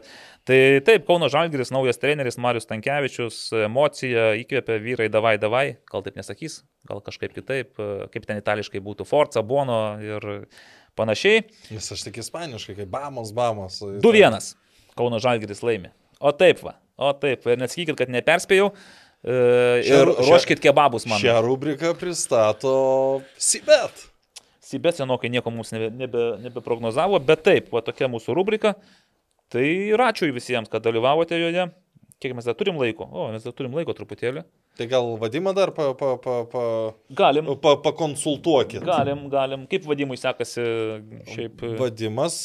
Tai 0.47 0.59
taip, 0.87 1.07
Kauno 1.09 1.27
Žalgris, 1.31 1.73
naujas 1.75 1.99
treneris 1.99 2.39
Marius 2.41 2.69
Tankievičius, 2.69 3.41
emocija 3.65 4.31
įkvėpia 4.39 4.79
vyrai, 4.83 5.09
davai, 5.11 5.35
davai, 5.41 5.65
gal 5.91 6.05
taip 6.05 6.19
nesakys, 6.19 6.61
gal 6.87 7.03
kažkaip 7.03 7.35
kitaip, 7.35 7.75
e, 7.75 8.07
kaip 8.13 8.29
ten 8.29 8.39
itališkai 8.39 8.79
būtų, 8.83 9.07
Forza, 9.09 9.43
Bono 9.43 9.81
ir 10.03 10.47
panašiai. 10.99 11.43
Nes 11.73 11.91
aš 11.91 12.07
tik 12.07 12.21
ispaniškai, 12.23 12.77
kaip 12.79 12.93
Bamos, 12.93 13.35
Bamos. 13.35 13.81
2-1. 13.83 14.53
Kauno 14.95 15.19
Žalgiris 15.19 15.65
laimi. 15.65 15.91
O 16.23 16.31
taip 16.31 16.61
va, 16.63 16.77
o 16.95 17.09
taip, 17.17 17.43
ir 17.49 17.59
nesakykit, 17.59 17.97
kad 17.99 18.11
neperspėjau. 18.13 18.69
E, 19.23 19.35
ir 19.87 20.09
ruoškit 20.19 20.59
kebabus 20.63 21.05
man. 21.07 21.21
Šią 21.21 21.37
rubriką 21.45 21.93
pristato 21.95 22.73
Sibet. 23.39 24.09
Sibet 24.63 24.99
senokai 24.99 25.31
nieko 25.31 25.51
mums 25.53 25.71
nebe, 25.71 25.87
nebe, 25.95 26.25
nebeprognozavo, 26.43 27.19
bet 27.23 27.45
taip, 27.47 27.71
va 27.71 27.83
tokia 27.85 28.09
mūsų 28.11 28.35
rubrika. 28.35 28.73
Tai 29.53 29.63
ir 29.63 30.01
ačiū 30.01 30.31
visiems, 30.33 30.71
kad 30.71 30.83
dalyvavote 30.83 31.39
joje. 31.39 31.69
Kiek 32.23 32.35
mes 32.35 32.45
dar 32.47 32.55
turim 32.55 32.77
laiko? 32.79 33.05
O, 33.11 33.27
mes 33.33 33.43
dar 33.43 33.55
turim 33.55 33.73
laiko 33.75 33.95
truputėlį. 33.95 34.45
Tai 34.79 34.85
gal 34.89 35.09
vadimą 35.21 35.51
dar 35.55 35.73
pa, 35.75 35.89
pa, 35.97 36.13
pa, 36.23 36.37
pa, 36.49 36.63
galim. 37.13 37.51
Pa, 37.61 37.75
pakonsultuokit. 37.83 38.83
Galim, 38.87 39.27
galim. 39.31 39.67
Kaip 39.69 39.85
vadimui 39.87 40.17
sekasi 40.19 40.63
šiaip? 41.29 41.61
Vadimas 41.79 42.39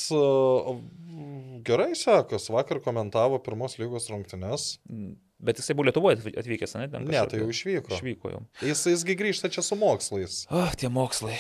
gerai 1.67 1.95
sekasi. 1.99 2.53
Vakar 2.55 2.83
komentavo 2.85 3.39
pirmos 3.43 3.79
lygos 3.81 4.11
rungtynes. 4.13 4.75
Bet 5.39 5.61
jisai 5.61 5.77
buvo 5.79 5.87
Lietuvoje 5.87 6.19
atvykęs, 6.35 6.75
ne? 6.81 6.89
Ten 6.91 7.05
ne, 7.07 7.19
tai 7.31 7.39
jau 7.39 7.49
išvyko. 7.53 7.95
Išvyko 7.95 8.33
jau. 8.33 8.41
Jis, 8.67 8.81
jisgi 8.91 9.15
grįžta 9.19 9.51
čia 9.55 9.63
su 9.63 9.79
mokslais. 9.79 10.41
Oh, 10.51 10.73
tie 10.75 10.91
mokslai. 10.91 11.37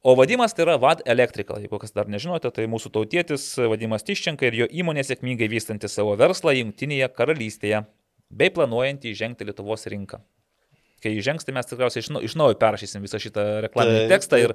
O 0.00 0.14
vadimas 0.16 0.54
tai 0.56 0.64
yra 0.64 0.78
VAD 0.80 1.02
Electrical, 1.10 1.58
jeigu 1.60 1.80
kas 1.82 1.92
dar 1.92 2.08
nežinote, 2.08 2.48
tai 2.54 2.64
mūsų 2.70 2.92
tautietis 2.94 3.50
Vadimas 3.58 4.06
Tiščenka 4.06 4.46
ir 4.48 4.56
jo 4.62 4.68
įmonė 4.80 5.04
sėkmingai 5.04 5.50
vystanti 5.52 5.90
savo 5.90 6.14
verslą 6.16 6.54
Junktinėje 6.54 7.10
karalystėje 7.18 7.82
bei 8.30 8.52
planuojantį 8.54 9.12
įžengti 9.12 9.48
Lietuvos 9.48 9.84
rinką 9.90 10.22
kai 11.02 11.12
įžengs, 11.18 11.46
tai 11.46 11.54
mes 11.56 11.68
tikriausiai 11.68 12.02
iš, 12.02 12.10
iš 12.28 12.34
naujo 12.38 12.56
perrašysim 12.58 13.04
visą 13.04 13.20
šitą 13.22 13.44
reklaminį 13.66 14.00
taip, 14.00 14.12
tekstą 14.12 14.40
ir 14.42 14.54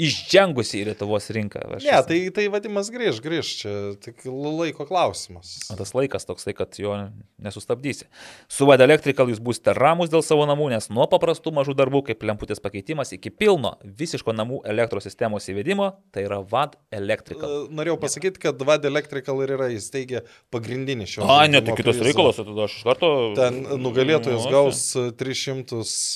išžengusi 0.00 0.80
į 0.80 0.86
Lietuvos 0.90 1.28
rinką. 1.34 1.64
Ne, 1.74 1.80
ja, 1.84 2.00
tai, 2.06 2.18
tai 2.34 2.46
vadimas 2.52 2.90
grįž, 2.92 3.20
grįž, 3.24 3.52
čia 3.62 3.74
tik 4.02 4.24
laiko 4.26 4.86
klausimas. 4.88 5.54
O 5.72 5.76
tas 5.78 5.94
laikas 5.96 6.26
toks, 6.28 6.46
tai 6.48 6.54
kad 6.56 6.78
jo 6.80 6.94
nesustabdysi. 7.42 8.08
Su 8.52 8.68
Vada 8.68 8.86
Electrical 8.88 9.30
jūs 9.30 9.42
būsite 9.42 9.74
ramus 9.76 10.12
dėl 10.12 10.24
savo 10.24 10.46
namų, 10.48 10.70
nes 10.72 10.88
nuo 10.92 11.06
paprastų 11.10 11.52
mažų 11.58 11.76
darbų, 11.78 12.04
kaip 12.10 12.24
lemputės 12.26 12.62
pakeitimas, 12.62 13.12
iki 13.16 13.32
pilno 13.34 13.74
visiško 13.84 14.34
namų 14.36 14.62
elektros 14.72 15.06
sistemos 15.08 15.48
įvedimo, 15.52 15.92
tai 16.14 16.26
yra 16.28 16.40
Vad 16.40 16.78
Electrical. 16.94 17.68
Norėjau 17.72 17.98
pasakyti, 18.02 18.42
kad 18.48 18.64
Vad 18.66 18.86
Electrical 18.88 19.42
ir 19.44 19.54
yra 19.58 19.68
įsteigę 19.74 20.24
pagrindinį 20.54 21.08
šio. 21.10 21.26
A, 21.28 21.44
ne, 21.50 21.62
tai 21.64 21.76
kitas 21.78 22.00
reikalas, 22.04 22.40
tada 22.40 22.66
aš 22.66 22.78
iš 22.78 22.86
karto. 22.86 23.12
Ten 23.38 23.60
nugalėtojas 23.82 24.46
nu, 24.46 24.52
gaus 24.52 24.82
300 25.20 25.81
gaus 25.82 26.14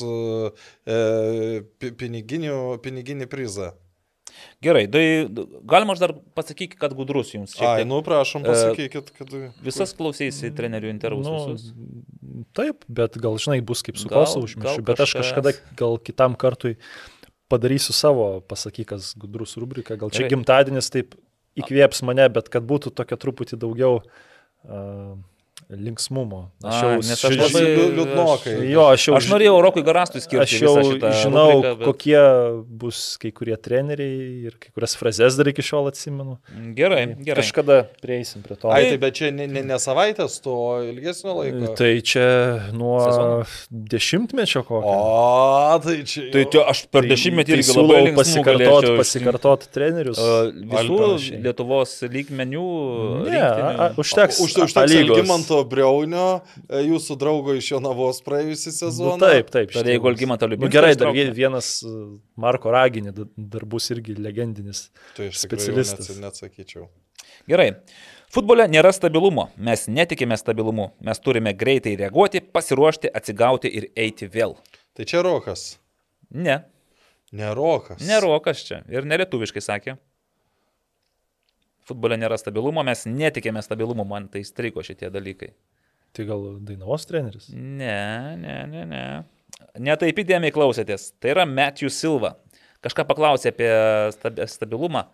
e, 0.86 1.90
piniginį, 1.98 2.54
piniginį 2.84 3.28
prizą. 3.30 3.74
Gerai, 4.60 4.84
tai 4.92 5.02
galima 5.64 5.94
aš 5.94 6.00
dar 6.02 6.12
pasakyti, 6.36 6.76
kad 6.76 6.92
gudrus 6.96 7.32
jums. 7.32 7.54
Ai, 7.64 7.86
nu 7.88 8.02
prašom, 8.04 8.44
e, 8.44 8.52
pasakykit, 8.52 9.12
kad... 9.16 9.34
Visas 9.64 9.94
klausysi 9.96 10.52
trenerių 10.56 10.90
intervus. 10.92 11.28
Nu, 11.28 12.44
taip, 12.56 12.84
bet 12.88 13.16
gal 13.22 13.38
žinai, 13.40 13.62
bus 13.64 13.84
kaip 13.86 14.00
su 14.00 14.10
kosu 14.12 14.42
užmiršiu, 14.44 14.84
bet 14.86 15.00
aš 15.06 15.16
kažkada 15.22 15.54
gal 15.78 15.96
kitam 16.02 16.36
kartui 16.36 16.76
padarysiu 17.52 17.94
savo 17.96 18.26
pasakykas 18.44 19.14
gudrus 19.16 19.56
rubriką, 19.56 19.96
gal 19.96 20.12
čia 20.12 20.26
Gerai. 20.26 20.34
gimtadienis 20.34 20.90
taip 20.92 21.14
įkvėps 21.56 22.02
mane, 22.04 22.26
bet 22.34 22.50
kad 22.52 22.66
būtų 22.68 22.92
tokia 22.98 23.16
truputį 23.22 23.56
daugiau 23.62 24.02
uh, 24.02 25.14
linksmumo. 25.70 26.50
Aš 26.62 26.76
jau, 26.78 26.90
A, 26.94 26.98
nes 27.02 27.22
aš 27.26 27.36
labai 27.40 27.62
liūdnokai. 27.96 28.54
Jo, 28.70 28.84
aš 28.94 29.06
jau. 29.08 29.14
Aš 29.18 29.26
norėjau 29.32 29.56
Rokui 29.64 29.82
Garastui 29.86 30.22
skirti. 30.22 30.44
Aš 30.44 30.62
jau 30.62 30.74
žinau, 30.78 31.46
rubriką, 31.56 31.72
bet... 31.80 31.86
kokie 31.88 32.20
bus 32.82 33.00
kai 33.22 33.32
kurie 33.34 33.56
treneriai 33.58 34.46
ir 34.46 34.54
kai 34.62 34.70
kurias 34.70 34.94
frazes 34.98 35.38
dar 35.38 35.50
iki 35.50 35.64
šiol 35.66 35.90
atsimenu. 35.90 36.36
Gerai, 36.78 37.02
gerai. 37.18 37.42
Kažkada 37.42 37.80
prieisim 38.02 38.44
prie 38.46 38.58
to. 38.60 38.70
Ai, 38.70 38.92
tai 38.92 39.00
bet 39.02 39.18
čia 39.18 39.32
ne, 39.34 39.48
ne, 39.50 39.64
ne 39.66 39.78
savaitės, 39.82 40.38
to 40.44 40.54
ilgesnio 40.86 41.34
laiko. 41.40 41.72
Tai 41.80 41.90
čia 42.12 42.28
nuo 42.76 43.00
Sezono. 43.02 43.42
dešimtmečio 43.96 44.62
kokio. 44.68 44.94
O, 44.94 45.80
tai 45.82 45.98
čia. 46.06 46.28
Tai 46.34 46.46
čia 46.54 46.64
aš 46.70 46.84
per 46.94 47.08
tai, 47.08 47.12
dešimtmetį 47.16 47.56
tai 47.56 47.60
irgi 47.64 47.76
labai 47.80 48.14
pasikartot, 48.20 48.90
pasikartot 49.02 49.66
trenerius. 49.74 50.22
Uh, 50.22 50.54
visų 50.76 51.42
Lietuvos 51.42 51.98
lygmenių. 52.06 52.70
Ne, 53.26 53.42
a, 53.42 53.90
užteks. 53.98 54.38
Už, 54.46 54.56
užteks 54.68 54.94
Algimanto 55.56 55.68
Breunio, 55.68 56.42
e, 56.68 56.82
jūsų 56.86 57.16
draugo 57.18 57.54
iš 57.56 57.70
Jonavos 57.72 58.20
praėjusią 58.24 58.72
sezoną. 58.74 59.16
Nu, 59.16 59.26
taip, 59.26 59.50
taip. 59.50 59.72
Tada 59.72 59.90
jeigu 59.90 60.08
Algimanto 60.08 60.46
Liubinskas. 60.46 60.68
Nu, 60.68 60.72
gerai, 60.72 60.94
dar 60.96 61.34
vienas 61.34 61.82
e, 61.82 62.18
Marko 62.36 62.70
Raginė 62.70 63.12
dar 63.36 63.64
bus 63.64 63.90
irgi 63.90 64.16
legendinis 64.18 64.90
tai 65.16 65.30
specialistas. 65.32 66.10
Net, 66.10 66.22
neatsakyčiau. 66.26 66.88
Gerai. 67.48 67.72
Futbole 68.32 68.66
nėra 68.68 68.90
stabilumo, 68.92 69.50
mes 69.56 69.86
netikime 69.88 70.36
stabilumu, 70.36 70.90
mes 71.00 71.20
turime 71.22 71.54
greitai 71.54 71.94
reaguoti, 71.96 72.42
pasiruošti, 72.42 73.12
atsigauti 73.14 73.70
ir 73.70 73.88
eiti 73.96 74.26
vėl. 74.26 74.56
Tai 74.96 75.06
čia 75.06 75.22
Rokas. 75.24 75.76
Ne. 76.34 76.64
Nerokas. 77.36 78.02
Nerokas 78.06 78.64
čia. 78.66 78.82
Ir 78.90 79.06
nelietuviškai 79.06 79.62
sakė 79.62 79.96
futbole 81.86 82.18
nėra 82.18 82.38
stabilumo, 82.40 82.84
mes 82.86 83.06
netikėme 83.08 83.62
stabilumo, 83.64 84.06
man 84.08 84.28
tai 84.32 84.42
strigo 84.46 84.84
šitie 84.86 85.10
dalykai. 85.12 85.52
Tai 86.16 86.24
gal 86.28 86.44
Dainavos 86.64 87.04
treneris? 87.08 87.50
Ne, 87.52 88.36
ne, 88.40 88.58
ne, 88.72 88.84
ne. 88.88 89.04
Netaip 89.80 90.18
įdėmiai 90.22 90.52
klausėtės. 90.52 91.10
Tai 91.20 91.34
yra 91.34 91.44
Matthew 91.48 91.92
Silva. 91.92 92.34
Kažką 92.84 93.04
paklausė 93.08 93.52
apie 93.52 93.68
stabilumą. 94.48 95.06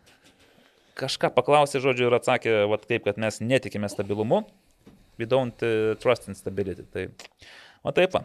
Kažką 0.99 1.33
paklausė, 1.35 1.81
žodžiu, 1.83 2.07
ir 2.11 2.19
atsakė, 2.19 2.55
vat, 2.71 2.85
taip, 2.87 3.07
kad 3.07 3.19
mes 3.19 3.41
netikime 3.43 3.89
stabilumu. 3.91 4.43
We 5.19 5.27
don't 5.29 5.65
uh, 5.65 5.95
trust 6.03 6.29
in 6.29 6.39
stability. 6.39 6.85
Tai, 6.93 7.09
o 7.83 7.95
taip. 7.97 8.15
Va. 8.15 8.25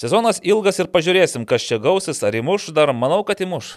Sezonas 0.00 0.40
ilgas 0.46 0.80
ir 0.80 0.88
pažiūrėsim, 0.88 1.44
kas 1.44 1.66
čia 1.66 1.76
gausis, 1.82 2.22
ar 2.24 2.36
įmuš, 2.38 2.70
dar 2.76 2.94
manau, 2.96 3.20
kad 3.28 3.42
įmuš. 3.44 3.74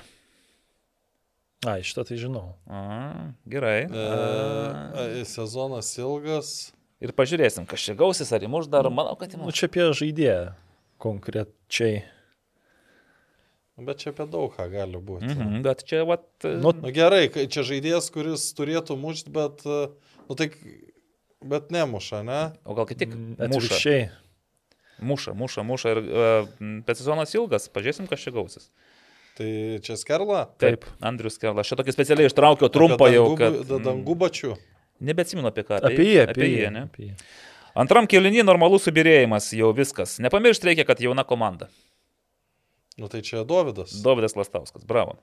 A, 1.63 1.77
šitą 1.83 2.03
tai 2.07 2.17
žinau. 2.19 2.53
A, 2.67 3.33
gerai. 3.49 3.85
E, 3.87 5.23
sezonas 5.27 5.93
ilgas. 6.01 6.73
Ir 7.03 7.11
pažiūrėsim, 7.15 7.67
kas 7.67 7.83
čia 7.83 7.95
gausis, 7.99 8.31
ar 8.35 8.43
įmuš 8.43 8.69
dar, 8.71 8.87
manau, 8.91 9.15
kad 9.19 9.31
įmuš. 9.35 9.47
Nu, 9.47 9.55
čia 9.55 9.67
apie 9.71 9.87
žaidėją 9.91 10.53
konkrečiai. 11.03 12.03
Bet 13.83 14.03
čia 14.03 14.11
apie 14.13 14.27
daug 14.29 14.53
ką 14.53 14.67
gali 14.69 14.99
būti. 15.01 15.31
Mm 15.33 15.39
-hmm, 15.39 15.61
bet 15.65 15.83
čia, 15.89 16.03
vat. 16.05 16.25
Nu, 16.43 16.71
nu, 16.77 16.91
gerai, 16.93 17.25
čia 17.27 17.63
žaidėjas, 17.65 18.11
kuris 18.13 18.45
turėtų 18.53 18.95
mušti, 18.99 19.33
bet, 19.33 19.65
nu 19.65 20.37
tai, 20.37 20.51
bet 21.41 21.71
nemuša, 21.73 22.21
ne? 22.23 22.41
O 22.63 22.77
gal 22.77 22.85
kaip 22.85 22.99
tik 23.01 23.15
mm, 23.15 23.35
atvirkščiai. 23.39 24.09
Muša, 25.03 25.33
muša, 25.33 25.63
muša 25.63 25.91
ir 25.95 25.99
uh, 25.99 26.49
bet 26.85 26.97
sezonas 26.97 27.33
ilgas, 27.33 27.65
pažiūrėsim, 27.73 28.07
kas 28.07 28.21
čia 28.21 28.31
gausis. 28.31 28.69
Tai 29.37 29.49
čia 29.81 29.97
Skerla? 29.97 30.43
Taip, 30.61 30.85
Andrius 31.01 31.39
Skerla. 31.39 31.63
Aš 31.63 31.73
tokį 31.79 31.95
specialiai 31.95 32.29
ištraukiau 32.29 32.69
trumpą 32.73 33.09
jau. 33.09 33.25
Kad... 33.39 33.63
Dangubačių. 33.71 34.53
Nebeatsimenu 35.03 35.49
apie 35.49 35.65
ką. 35.65 35.79
Apie 35.81 36.05
jį, 36.05 36.19
apie, 36.27 36.49
jį, 36.51 36.67
ne? 36.75 36.85
Apie 36.91 37.07
jį. 37.07 37.15
Antram 37.83 38.05
kelinį 38.05 38.45
normalus 38.45 38.85
subirėjimas, 38.85 39.49
jau 39.57 39.71
viskas. 39.73 40.19
Nepamiršti 40.21 40.69
reikia, 40.69 40.85
kad 40.85 41.01
jauna 41.01 41.25
komanda. 41.25 41.71
Nu 43.01 43.09
tai 43.09 43.23
čia 43.25 43.41
Davidas. 43.49 43.95
Davidas 44.05 44.37
Lastauskas, 44.37 44.85
bravo. 44.85 45.17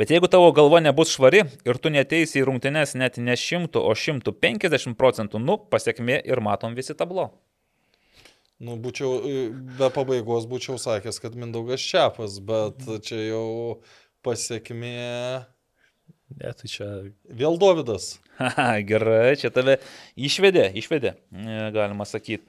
Bet 0.00 0.08
jeigu 0.08 0.30
tavo 0.32 0.48
galva 0.56 0.80
nebus 0.80 1.12
švari 1.12 1.42
ir 1.68 1.76
tu 1.76 1.92
neteisi 1.92 2.40
į 2.40 2.46
rungtynes 2.48 2.96
net 2.96 3.18
ne 3.20 3.36
100, 3.36 3.76
o 3.76 3.92
150 3.92 4.96
procentų, 4.96 5.36
nu, 5.36 5.58
pasiekmė 5.60 6.22
ir 6.24 6.40
matom 6.40 6.72
visi 6.72 6.96
tablo. 6.96 7.28
Nu, 8.62 8.76
būčiau, 8.78 9.16
e, 9.26 9.46
be 9.78 9.88
pabaigos 9.90 10.46
būčiau 10.46 10.76
sakęs, 10.78 11.18
kad 11.18 11.34
Mindaugas 11.34 11.82
Čiapas, 11.82 12.36
bet 12.46 12.84
čia 13.02 13.18
jau 13.32 13.46
pasiekmė. 14.22 15.42
Ne, 16.38 16.52
tai 16.54 16.70
čia. 16.70 16.86
Vėl 17.26 17.58
Davidas. 17.58 18.20
Gerai, 18.90 19.34
čia 19.40 19.50
tave 19.50 19.80
išvedė, 20.14 20.68
išvedė, 20.78 21.16
e, 21.34 21.56
galima 21.74 22.06
sakyti. 22.06 22.46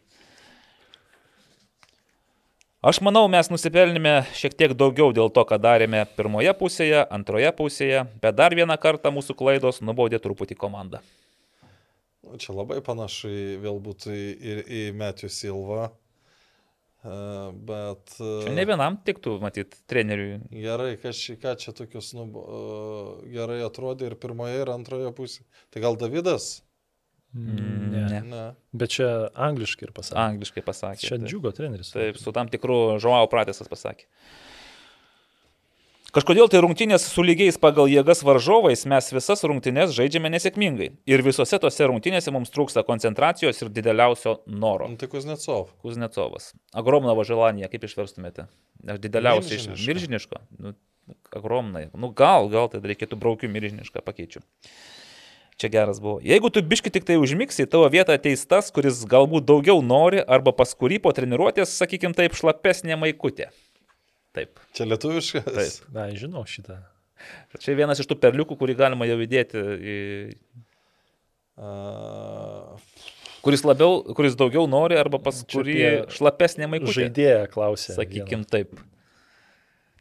Aš 2.83 2.99
manau, 2.99 3.23
mes 3.31 3.47
nusipelnėme 3.47 4.25
šiek 4.35 4.53
tiek 4.59 4.73
daugiau 4.75 5.13
dėl 5.15 5.29
to, 5.33 5.45
ką 5.47 5.55
darėme 5.55 6.03
pirmoje 6.17 6.51
pusėje, 6.59 7.01
antroje 7.15 7.49
pusėje, 7.55 8.05
bet 8.21 8.35
dar 8.35 8.53
vieną 8.53 8.75
kartą 8.75 9.09
mūsų 9.15 9.37
klaidos 9.39 9.79
nubaudė 9.81 10.19
truputį 10.21 10.59
komandą. 10.59 10.99
Čia 12.37 12.53
labai 12.53 12.81
panašu 12.83 13.31
vėl 13.63 13.81
būtų 13.83 14.13
į, 14.13 14.55
į 14.67 14.81
Metijų 14.99 15.31
Silvą. 15.31 15.89
Bet. 17.03 18.13
Čia 18.15 18.51
ne 18.55 18.63
vienam 18.67 18.95
tiktų, 19.03 19.35
matyt, 19.43 19.75
treneriui. 19.91 20.37
Gerai, 20.63 20.93
ką 21.01 21.11
čia, 21.17 21.35
ką 21.41 21.55
čia 21.59 21.73
tokius, 21.75 22.13
nu, 22.15 22.29
gerai 23.27 23.59
atrodė 23.65 24.07
ir 24.07 24.15
pirmoje, 24.19 24.61
ir 24.63 24.71
antroje 24.71 25.11
pusėje. 25.17 25.43
Tai 25.73 25.83
gal 25.83 25.99
Davidas? 25.99 26.53
Mm, 27.33 27.91
ne. 27.91 28.03
ne. 28.07 28.21
ne. 28.29 28.45
Bet 28.77 28.93
čia 28.95 29.09
angliškai 29.33 29.89
ir 29.89 29.93
pasakė. 29.95 30.19
Angliškai 30.21 30.63
pasakė. 30.63 31.07
Čia 31.09 31.19
džiugo 31.23 31.51
treneris. 31.55 31.91
Taip, 31.95 32.19
su 32.21 32.33
tam 32.35 32.51
tikru 32.53 32.99
Žuau 33.03 33.27
Pratesas 33.31 33.67
pasakė. 33.71 34.07
Kažkodėl 36.13 36.45
tai 36.45 36.59
rungtynės 36.61 37.07
su 37.09 37.23
lygiais 37.25 37.55
pagal 37.57 37.87
jėgas 37.89 38.19
varžovais 38.21 38.83
mes 38.85 39.07
visas 39.15 39.39
rungtynės 39.49 39.95
žaidžiame 39.95 40.29
nesėkmingai. 40.29 40.91
Ir 41.09 41.23
visose 41.25 41.57
tose 41.57 41.87
rungtynėse 41.89 42.29
mums 42.35 42.53
trūksta 42.53 42.83
koncentracijos 42.85 43.63
ir 43.63 43.71
dideliausio 43.73 44.35
noro. 44.45 44.91
Nu, 44.91 44.99
tai 45.01 45.09
Kuznecov. 45.09 45.71
Kuznecovas. 45.81 46.51
Agromnovo 46.69 47.25
želanija, 47.25 47.71
kaip 47.71 47.89
išverstumėte? 47.89 48.45
Dideliausia 49.01 49.57
iš 49.57 49.65
milžiniško. 49.73 50.43
Nu, 50.61 50.75
agromnai. 51.33 51.87
Nu, 51.97 52.13
gal, 52.13 52.45
gal 52.53 52.69
tai 52.69 52.83
reikėtų 52.85 53.17
braukių 53.17 53.49
milžinišką 53.49 54.05
pakeičiu. 54.05 54.45
Čia 55.57 55.73
geras 55.73 55.97
buvo. 55.97 56.19
Jeigu 56.21 56.53
tu 56.53 56.61
biški 56.61 56.93
tik 56.93 57.09
tai 57.09 57.17
užmigsi, 57.21 57.65
tavo 57.65 57.89
vietą 57.89 58.13
ateis 58.21 58.45
tas, 58.45 58.69
kuris 58.73 59.01
galbūt 59.09 59.49
daugiau 59.49 59.81
nori 59.81 60.21
arba 60.21 60.53
pas 60.53 60.77
kurį 60.77 61.01
po 61.01 61.09
treniruotės, 61.09 61.73
sakykim 61.73 62.13
taip, 62.13 62.37
šlapesnė 62.37 63.01
maikutė. 63.01 63.49
Taip. 64.33 64.61
Čia 64.73 64.87
lietuviškas? 64.89 65.47
Taip. 65.47 65.89
Na, 65.95 66.07
žinau 66.17 66.45
šitą. 66.49 66.79
Čia 67.61 67.75
vienas 67.77 68.01
iš 68.01 68.09
tų 68.09 68.17
perliukų, 68.19 68.57
kurį 68.59 68.77
galima 68.79 69.07
jau 69.07 69.19
įdėti 69.23 69.61
į... 69.61 69.97
Uh... 71.53 72.79
Kuris 73.43 73.61
labiau, 73.67 73.99
kuris 74.15 74.37
daugiau 74.39 74.63
nori, 74.71 74.95
arba 74.95 75.19
pas 75.21 75.41
kurį 75.51 75.77
šlapesnė 76.15 76.69
maikutė. 76.71 76.95
Žaidėja 77.01 77.47
klausė. 77.51 77.91
Sakykim 77.97 78.45
vieną. 78.45 78.49
taip. 78.49 78.77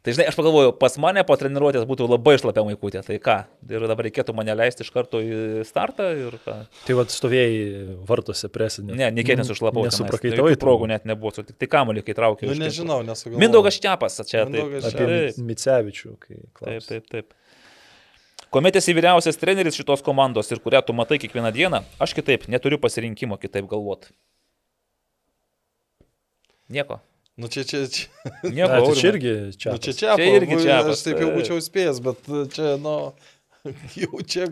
Tai 0.03 0.11
žinai, 0.11 0.25
aš 0.27 0.35
pagalvoju, 0.35 0.73
pas 0.75 0.97
mane 0.99 1.21
po 1.23 1.35
treniruotės 1.39 1.85
būtų 1.87 2.09
labai 2.11 2.33
šlapia 2.35 2.65
maikutė, 2.67 2.99
tai 3.07 3.15
ką? 3.23 3.37
Ir 3.71 3.85
dabar 3.87 4.03
reikėtų 4.09 4.33
mane 4.35 4.51
leisti 4.59 4.83
iš 4.83 4.89
karto 4.91 5.21
į 5.23 5.63
startą 5.63 6.09
ir 6.19 6.33
ką? 6.43 6.55
Tai 6.83 6.97
vad 6.97 7.13
stovėjai 7.13 7.85
vartose 8.09 8.49
presinė. 8.51 8.97
Ne, 8.99 9.07
niekė 9.15 9.37
nesušlapau. 9.39 9.85
Nesuprakaitavai. 9.87 10.57
Tai 10.57 10.59
progų 10.59 10.89
net 10.91 11.07
nebuvo, 11.07 11.31
tik 11.37 11.55
tai 11.55 11.69
kamuolį, 11.71 12.03
kai 12.03 12.17
traukiau. 12.17 12.51
Nu, 12.51 12.57
nežinau, 12.59 12.99
nesugalvoju. 13.07 13.39
Mindaugas 13.45 13.79
Čiapas, 13.79 14.19
čia 14.27 14.43
Mindaugas 14.49 14.89
taip. 14.89 15.05
Apie 15.05 15.47
Micevičių, 15.53 16.11
kai 16.19 16.41
klausai. 16.51 16.75
Taip, 16.83 17.07
taip, 17.07 17.07
taip. 17.31 17.39
Kuomet 18.51 18.75
esi 18.83 18.91
vyriausias 18.93 19.39
treneris 19.39 19.79
šitos 19.79 20.03
komandos 20.03 20.51
ir 20.51 20.59
kurią 20.61 20.83
tu 20.83 20.93
matai 20.99 21.15
kiekvieną 21.23 21.53
dieną, 21.55 21.79
aš 22.03 22.11
kitaip 22.19 22.49
neturiu 22.51 22.75
pasirinkimo 22.83 23.39
kitaip 23.39 23.71
galvoti. 23.71 24.11
Nieko. 26.75 26.99
Nu 27.37 27.49
čia 27.49 27.63
čia. 27.65 27.85
čia. 27.89 28.07
Nieko. 28.45 28.69
Na, 28.69 28.81
tai 28.85 28.95
čia 28.99 29.09
irgi 29.09 29.33
čia. 29.57 29.73
Nu, 29.73 29.81
čia 29.81 29.93
čia, 29.97 30.15
čia 30.19 30.31
irgi 30.37 30.61
čia. 30.61 30.79
Aš 30.85 31.05
taip 31.07 31.21
jau 31.23 31.33
būčiau 31.33 31.59
spėjęs, 31.65 32.01
bet 32.05 32.31
čia, 32.53 32.75
nu, 32.81 32.97
jau 34.01 34.21
čia 34.21 34.51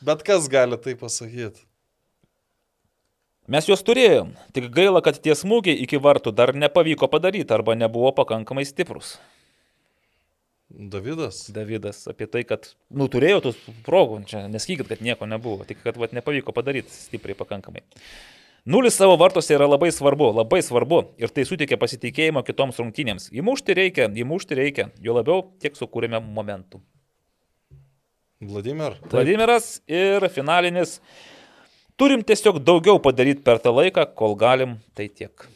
bet 0.00 0.22
kas 0.26 0.48
gali 0.48 0.78
tai 0.80 0.96
pasakyti. 0.98 1.62
Mes 3.50 3.66
juos 3.66 3.82
turėjom, 3.82 4.30
tik 4.54 4.68
gaila, 4.70 5.00
kad 5.02 5.18
tie 5.18 5.34
smūgiai 5.34 5.80
iki 5.82 5.98
vartų 5.98 6.30
dar 6.30 6.52
nepavyko 6.54 7.08
padaryti 7.10 7.50
arba 7.54 7.74
nebuvo 7.74 8.12
pakankamai 8.14 8.62
stiprus. 8.68 9.16
Davidas. 10.70 11.48
Davidas 11.50 12.04
apie 12.06 12.28
tai, 12.30 12.44
kad, 12.46 12.68
nu, 12.94 13.08
turėjo 13.10 13.40
tų 13.48 13.54
progų, 13.86 14.20
čia 14.30 14.44
neskykit, 14.46 14.86
kad 14.92 15.02
nieko 15.02 15.26
nebuvo, 15.26 15.66
tik 15.66 15.82
kad 15.82 15.98
vat, 15.98 16.14
nepavyko 16.14 16.54
padaryti 16.54 16.94
stipriai 16.94 17.34
pakankamai. 17.38 17.82
Nulis 18.68 18.96
savo 18.98 19.16
vartose 19.16 19.54
yra 19.56 19.64
labai 19.68 19.88
svarbu, 19.94 20.30
labai 20.36 20.60
svarbu 20.62 21.00
ir 21.20 21.32
tai 21.32 21.46
suteikia 21.48 21.78
pasitikėjimo 21.80 22.42
kitoms 22.44 22.80
rungtynėms. 22.82 23.30
Įmušti 23.32 23.76
reikia, 23.76 24.08
įmušti 24.12 24.58
reikia, 24.58 24.90
jo 25.00 25.16
labiau 25.16 25.46
tiek 25.62 25.78
sukūrėme 25.78 26.20
momentų. 26.20 26.82
Vladimir. 28.40 28.96
Vladimiras 29.12 29.78
ir 29.88 30.24
finalinis. 30.32 30.98
Turim 32.00 32.22
tiesiog 32.24 32.60
daugiau 32.64 33.00
padaryti 33.00 33.44
per 33.44 33.60
tą 33.60 33.72
laiką, 33.76 34.06
kol 34.16 34.36
galim, 34.40 34.78
tai 34.96 35.08
tiek. 35.12 35.48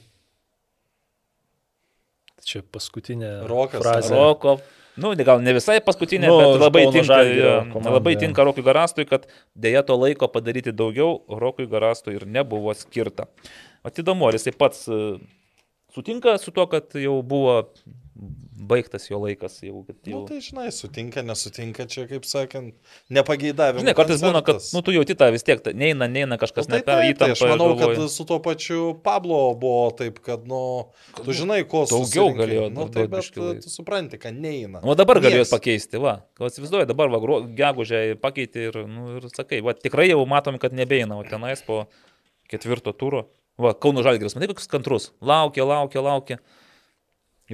Čia 2.44 2.60
paskutinė 2.68 3.47
Rokas. 3.48 3.81
frazė. 3.81 4.16
Roko. 4.16 4.59
Nu, 4.97 5.11
gal 5.27 5.43
ne 5.43 5.55
visai 5.57 5.81
paskutinė, 5.83 6.29
Nu, 6.31 6.37
bet 6.39 6.61
labai 6.62 6.85
tinka, 6.87 7.07
Žalgirio 7.09 7.55
komanda, 7.73 7.95
labai 7.97 8.15
tinka 8.21 8.45
Rokui 8.47 8.62
Garastui, 8.66 9.07
kad 9.09 9.27
dėja 9.59 9.83
to 9.89 9.97
laiko 9.99 10.29
padaryti 10.31 10.75
daugiau 10.75 11.16
Rokui 11.43 11.66
Garastui 11.71 12.15
ir 12.21 12.29
nebuvo 12.31 12.75
skirta. 12.79 13.27
Atidomu, 13.85 14.29
ar 14.29 14.39
jisai 14.39 14.55
pats 14.55 14.87
e, 14.87 15.01
sutinka 15.95 16.37
su 16.39 16.55
to, 16.55 16.69
kad 16.71 16.95
jau 16.95 17.19
buvo 17.27 17.57
baigtas 18.15 19.09
jo 19.11 19.19
laikas. 19.19 19.57
Jau, 19.66 19.81
Nu, 19.85 19.95
jau... 20.07 20.20
tai 20.28 20.39
žinai, 20.45 20.69
sutinka, 20.73 21.23
nesutinka, 21.27 21.86
čia 21.91 22.05
kaip 22.09 22.24
sakant, 22.28 22.74
nepageidavimai. 23.12 23.82
Žinai, 23.82 23.95
kartais 23.99 24.23
būna, 24.23 24.41
kad 24.47 24.61
nu, 24.74 24.82
tu 24.86 24.95
jauti 24.95 25.16
tą 25.19 25.28
vis 25.35 25.43
tiek, 25.47 25.61
ta- 25.65 25.73
neina, 25.74 26.07
neina 26.11 26.39
kažkas 26.41 26.69
Nu, 26.69 26.77
tai, 26.77 26.78
net 26.78 26.86
per 26.86 26.95
tai, 26.95 27.03
tai 27.03 27.12
įtampą. 27.15 27.35
aš 27.35 27.43
manau, 27.51 27.69
ir 27.73 27.81
galvoji, 27.82 27.99
kad 28.05 28.15
su 28.15 28.27
tuo 28.28 28.39
pačiu 28.45 28.81
Pablo 29.05 29.41
buvo 29.59 29.91
taip, 29.99 30.20
kad, 30.24 30.47
nu, 30.51 30.62
tu 31.19 31.35
žinai, 31.36 31.61
ko 31.69 31.85
daugiau 31.91 32.31
galėjo 32.39 32.70
Nu, 32.74 32.86
tai, 32.89 33.07
bet 33.11 33.19
biškį 33.19 33.43
laiko. 33.43 33.66
tu 33.66 33.74
supranti, 33.74 34.20
kad 34.23 34.35
neina. 34.39 34.81
O 34.86 34.95
dabar 34.99 35.20
galėjo 35.24 35.49
pakeisti, 35.51 35.99
va. 36.03 36.20
Įsivaizduoju, 36.39 36.86
dabar 36.91 37.11
va, 37.12 37.20
gegužę 37.59 38.05
pakeitė 38.23 38.69
ir, 38.70 38.82
nu, 38.86 39.16
ir 39.19 39.28
sakai, 39.35 39.61
va, 39.66 39.74
tikrai 39.74 40.09
jau 40.12 40.23
matom, 40.31 40.59
kad 40.62 40.73
nebeina, 40.73 41.19
o 41.19 41.27
tenais 41.27 41.62
po 41.66 41.85
ketvirto 42.51 42.95
turo. 42.95 43.27
Va, 43.59 43.70
Kauno 43.74 44.03
Žalgiris, 44.03 44.35
matai, 44.35 44.51
koks 44.51 44.66
kantrus. 44.70 45.12
Laukia, 45.23 45.62
laukia, 45.66 46.03
laukia. 46.03 46.39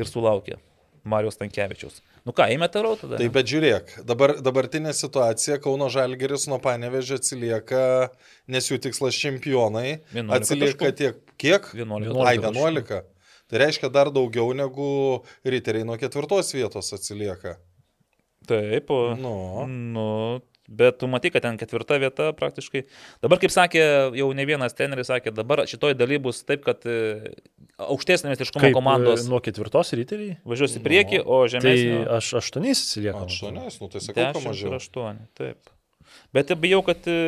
Ir 0.00 0.08
sulaukė 0.08 0.58
Marijos 1.04 1.38
Tankievičiaus. 1.40 2.00
Nu 2.26 2.34
ką, 2.36 2.46
įmė 2.52 2.68
tarau 2.72 2.92
tada? 3.00 3.16
Tai 3.20 3.28
bet 3.32 3.48
žiūrėk, 3.48 3.94
dabar, 4.08 4.34
dabartinė 4.44 4.92
situacija 4.96 5.56
Kauno 5.64 5.88
Žalgeris 5.92 6.44
nuo 6.50 6.60
Panevežė 6.62 7.16
atsilieka, 7.20 7.84
nes 8.50 8.68
jų 8.68 8.80
tikslas 8.84 9.16
čempionai. 9.16 10.02
11 10.12 10.36
Atsilieka 10.36 10.90
taškų. 10.90 10.98
tiek, 11.00 11.22
kiek? 11.40 11.70
11 11.78 12.20
Ai, 12.26 12.36
taškų. 12.42 12.66
11. 12.68 13.00
Tai 13.50 13.62
reiškia 13.64 13.90
dar 13.90 14.12
daugiau 14.14 14.52
negu 14.54 14.90
riteriai 15.42 15.88
nuo 15.88 15.96
ketvirtos 15.98 16.52
vietos 16.54 16.92
atsilieka. 16.94 17.56
Taip, 18.50 18.92
o. 18.92 19.16
Nu. 19.18 19.34
nu. 19.66 20.06
Bet 20.70 21.00
tu 21.00 21.08
matai, 21.10 21.32
kad 21.34 21.42
ten 21.42 21.56
ketvirta 21.58 21.96
vieta 21.98 22.28
praktiškai. 22.38 22.84
Dabar, 23.24 23.40
kaip 23.42 23.50
sakė, 23.50 23.80
jau 24.14 24.28
ne 24.38 24.44
vienas 24.46 24.76
treneris 24.78 25.08
sakė, 25.10 25.32
dabar 25.34 25.64
šitoj 25.66 25.96
daly 25.98 26.20
bus 26.22 26.44
taip, 26.46 26.62
kad 26.62 26.86
e, 26.86 27.32
aukštesnės 27.82 28.30
meistriškumo 28.30 28.62
Kaip, 28.68 28.76
komandos 28.76 29.24
e, 29.24 29.28
Nuo 29.32 29.40
ketvirtos 29.42 29.90
ryteriai. 29.98 30.36
važiuos 30.46 30.78
į 30.78 30.84
priekį, 30.84 31.20
o 31.26 31.40
Tai 31.42 31.50
žemesnė. 31.56 31.98
aš 32.20 32.30
aštuoniais 32.44 32.84
atsiliekam. 32.84 33.26
Aštuoniais, 33.26 33.80
nu 33.82 33.90
tai 33.90 34.04
sakau, 34.04 34.22
ką 34.22 34.30
10 34.38 34.46
ir 34.46 34.48
mažiau. 34.52 34.78
8. 34.78 35.26
Taip. 35.40 35.74
Bet 36.34 36.54
bijau, 36.62 36.84
kad 36.86 37.10
e, 37.10 37.18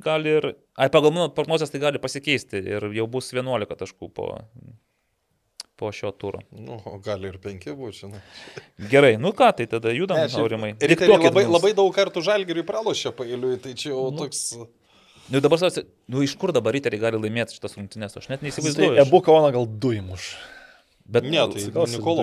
gali 0.00 0.34
ir... 0.40 0.50
Ai, 0.76 0.88
pagal 0.92 1.12
mano 1.12 1.28
prognozes 1.36 1.72
tai 1.72 1.80
gali 1.84 2.00
pasikeisti 2.00 2.64
ir 2.64 2.88
jau 2.96 3.06
bus 3.12 3.28
11 3.36 3.76
taškų 3.84 4.08
po, 4.16 4.32
po 5.76 5.90
šio 5.92 6.10
turo. 6.16 6.40
Nu, 6.50 6.78
o 6.88 6.96
gali 7.04 7.28
ir 7.28 7.36
penki 7.42 7.74
būti, 7.76 8.02
žinai. 8.04 8.22
Gerai, 8.92 9.14
nu 9.20 9.32
ką, 9.36 9.50
tai 9.58 9.66
tada 9.70 9.92
judam, 9.92 10.18
Ne, 10.22 10.30
šiaip 10.32 10.44
aurimai. 10.46 10.72
Riteriai 10.74 10.96
Diktuokit 10.96 11.30
labai, 11.30 11.44
mums. 11.44 11.56
labai 11.58 11.72
daug 11.76 11.92
kartų 11.96 12.22
žalgiriui 12.26 12.64
pralošė 12.68 13.12
pailiui, 13.18 13.58
tai 13.62 13.74
čia 13.78 13.92
jau 13.92 14.08
toks... 14.16 14.42
Nu 15.26 15.40
dabar, 15.42 15.58
nu 16.12 16.20
iš 16.22 16.36
kur 16.38 16.52
dabar 16.54 16.76
riteriai 16.76 17.02
gali 17.02 17.18
laimėti 17.18 17.56
šitas 17.56 17.74
rungtynes, 17.74 18.14
aš 18.14 18.28
net 18.30 18.40
Tai 18.40 18.46
neįsivaizduoju. 18.46 19.00
Ebu 19.02 19.20
Kauną 19.26 19.48
gal 19.56 19.66
du 19.66 19.90
įmuš. 19.96 20.28
Bet 21.08 21.22
Ne, 21.22 21.38
tai 21.38 21.60
du 21.70 21.70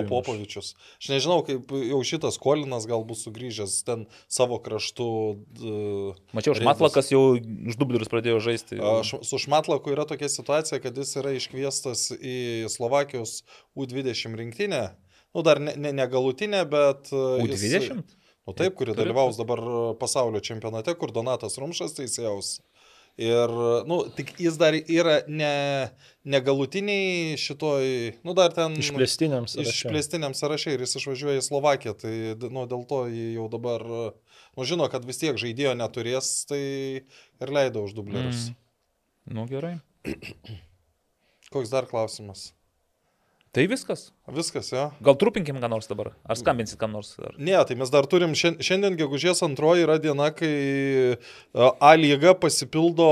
įmuš. 0.04 0.08
Popovičius. 0.10 0.66
Aš 1.00 1.06
nežinau, 1.08 1.38
kaip 1.46 1.70
jau 1.72 2.00
šitas 2.04 2.36
Kolinas 2.36 2.84
gal 2.90 3.00
bus 3.08 3.22
sugrįžęs 3.24 3.78
ten 3.86 4.02
savo 4.28 4.58
kraštu. 4.60 5.06
d- 5.56 6.12
Mačiau. 6.36 6.52
Šmatlakas 6.58 7.08
jau 7.14 7.22
už 7.40 7.78
dublerius 7.80 8.12
pradėjo 8.12 8.42
žaisti. 8.44 8.76
Aš, 9.00 9.14
su 9.24 9.40
Šmatlaku 9.40 9.94
yra 9.96 10.04
tokia 10.04 10.28
situacija, 10.28 10.82
kad 10.84 10.96
jis 11.00 11.14
yra 11.16 11.32
iškviestas 11.38 12.10
į 12.20 12.68
Slovakijos 12.68 13.40
U20 13.76 14.36
rinktinę. 14.36 14.82
Nu, 15.34 15.42
dar 15.42 15.58
ne, 15.60 15.72
ne, 15.76 15.90
ne 15.92 16.06
galutinę, 16.06 16.66
bet... 16.68 17.08
uh, 17.12 17.40
jis- 17.40 17.64
U20? 17.64 18.02
Nu 18.44 18.52
taip, 18.52 18.74
kuri 18.76 18.92
dalyvaus 18.92 19.38
dabar 19.40 19.56
pasaulio 19.96 20.40
čempionate, 20.44 20.92
kur 21.00 21.08
Donatas 21.16 21.56
Rumšas 21.56 21.96
teisėjaus. 21.96 22.58
Ir, 23.14 23.52
nu, 23.86 24.00
tik 24.10 24.32
jis 24.42 24.56
dar 24.58 24.74
yra 24.74 25.20
ne, 25.30 25.50
negalutiniai 26.26 27.36
šitoj, 27.38 27.84
nu, 28.26 28.34
dar 28.34 28.50
ten... 28.56 28.74
Išplėstiniam 28.82 29.46
sąraše. 29.46 29.70
Išplėstiniam 29.70 30.34
sąraše 30.34 30.74
ir 30.74 30.82
jis 30.82 30.98
išvažiuoja 30.98 31.38
į 31.38 31.44
Slovakiją, 31.46 31.94
tai, 32.00 32.14
nu, 32.42 32.64
dėl 32.70 32.82
to 32.90 33.04
jį 33.12 33.28
jau 33.36 33.46
dabar, 33.52 33.86
nu, 33.86 34.66
žino, 34.66 34.90
kad 34.90 35.06
vis 35.06 35.22
tiek 35.22 35.38
žaidėjo 35.38 35.76
neturės, 35.78 36.32
tai 36.50 36.64
ir 37.06 37.54
leido 37.54 37.86
už 37.86 37.94
dublerius. 38.00 38.48
Mm. 38.50 38.58
Nu 39.38 39.46
gerai. 39.52 39.76
Koks 41.54 41.70
dar 41.70 41.86
klausimas? 41.86 42.48
Tai 43.54 43.68
viskas. 43.70 44.08
Viskas, 44.34 44.72
jo. 44.74 44.88
Gal 45.06 45.14
trupinkim 45.14 45.60
ką 45.62 45.68
nors 45.70 45.86
dabar? 45.86 46.08
Ar 46.26 46.34
skambinsit 46.34 46.74
kam 46.80 46.90
nors? 46.90 47.12
Ar... 47.22 47.36
Ne, 47.38 47.54
tai 47.68 47.76
mes 47.78 47.92
dar 47.92 48.08
turim, 48.10 48.32
šiandien, 48.34 48.96
gegužės 48.98 49.44
antroji 49.46 49.84
yra 49.86 49.94
diena, 50.02 50.32
kai 50.34 50.50
a, 51.54 51.68
A 51.78 51.92
lyga 51.94 52.32
pasipildo 52.34 53.06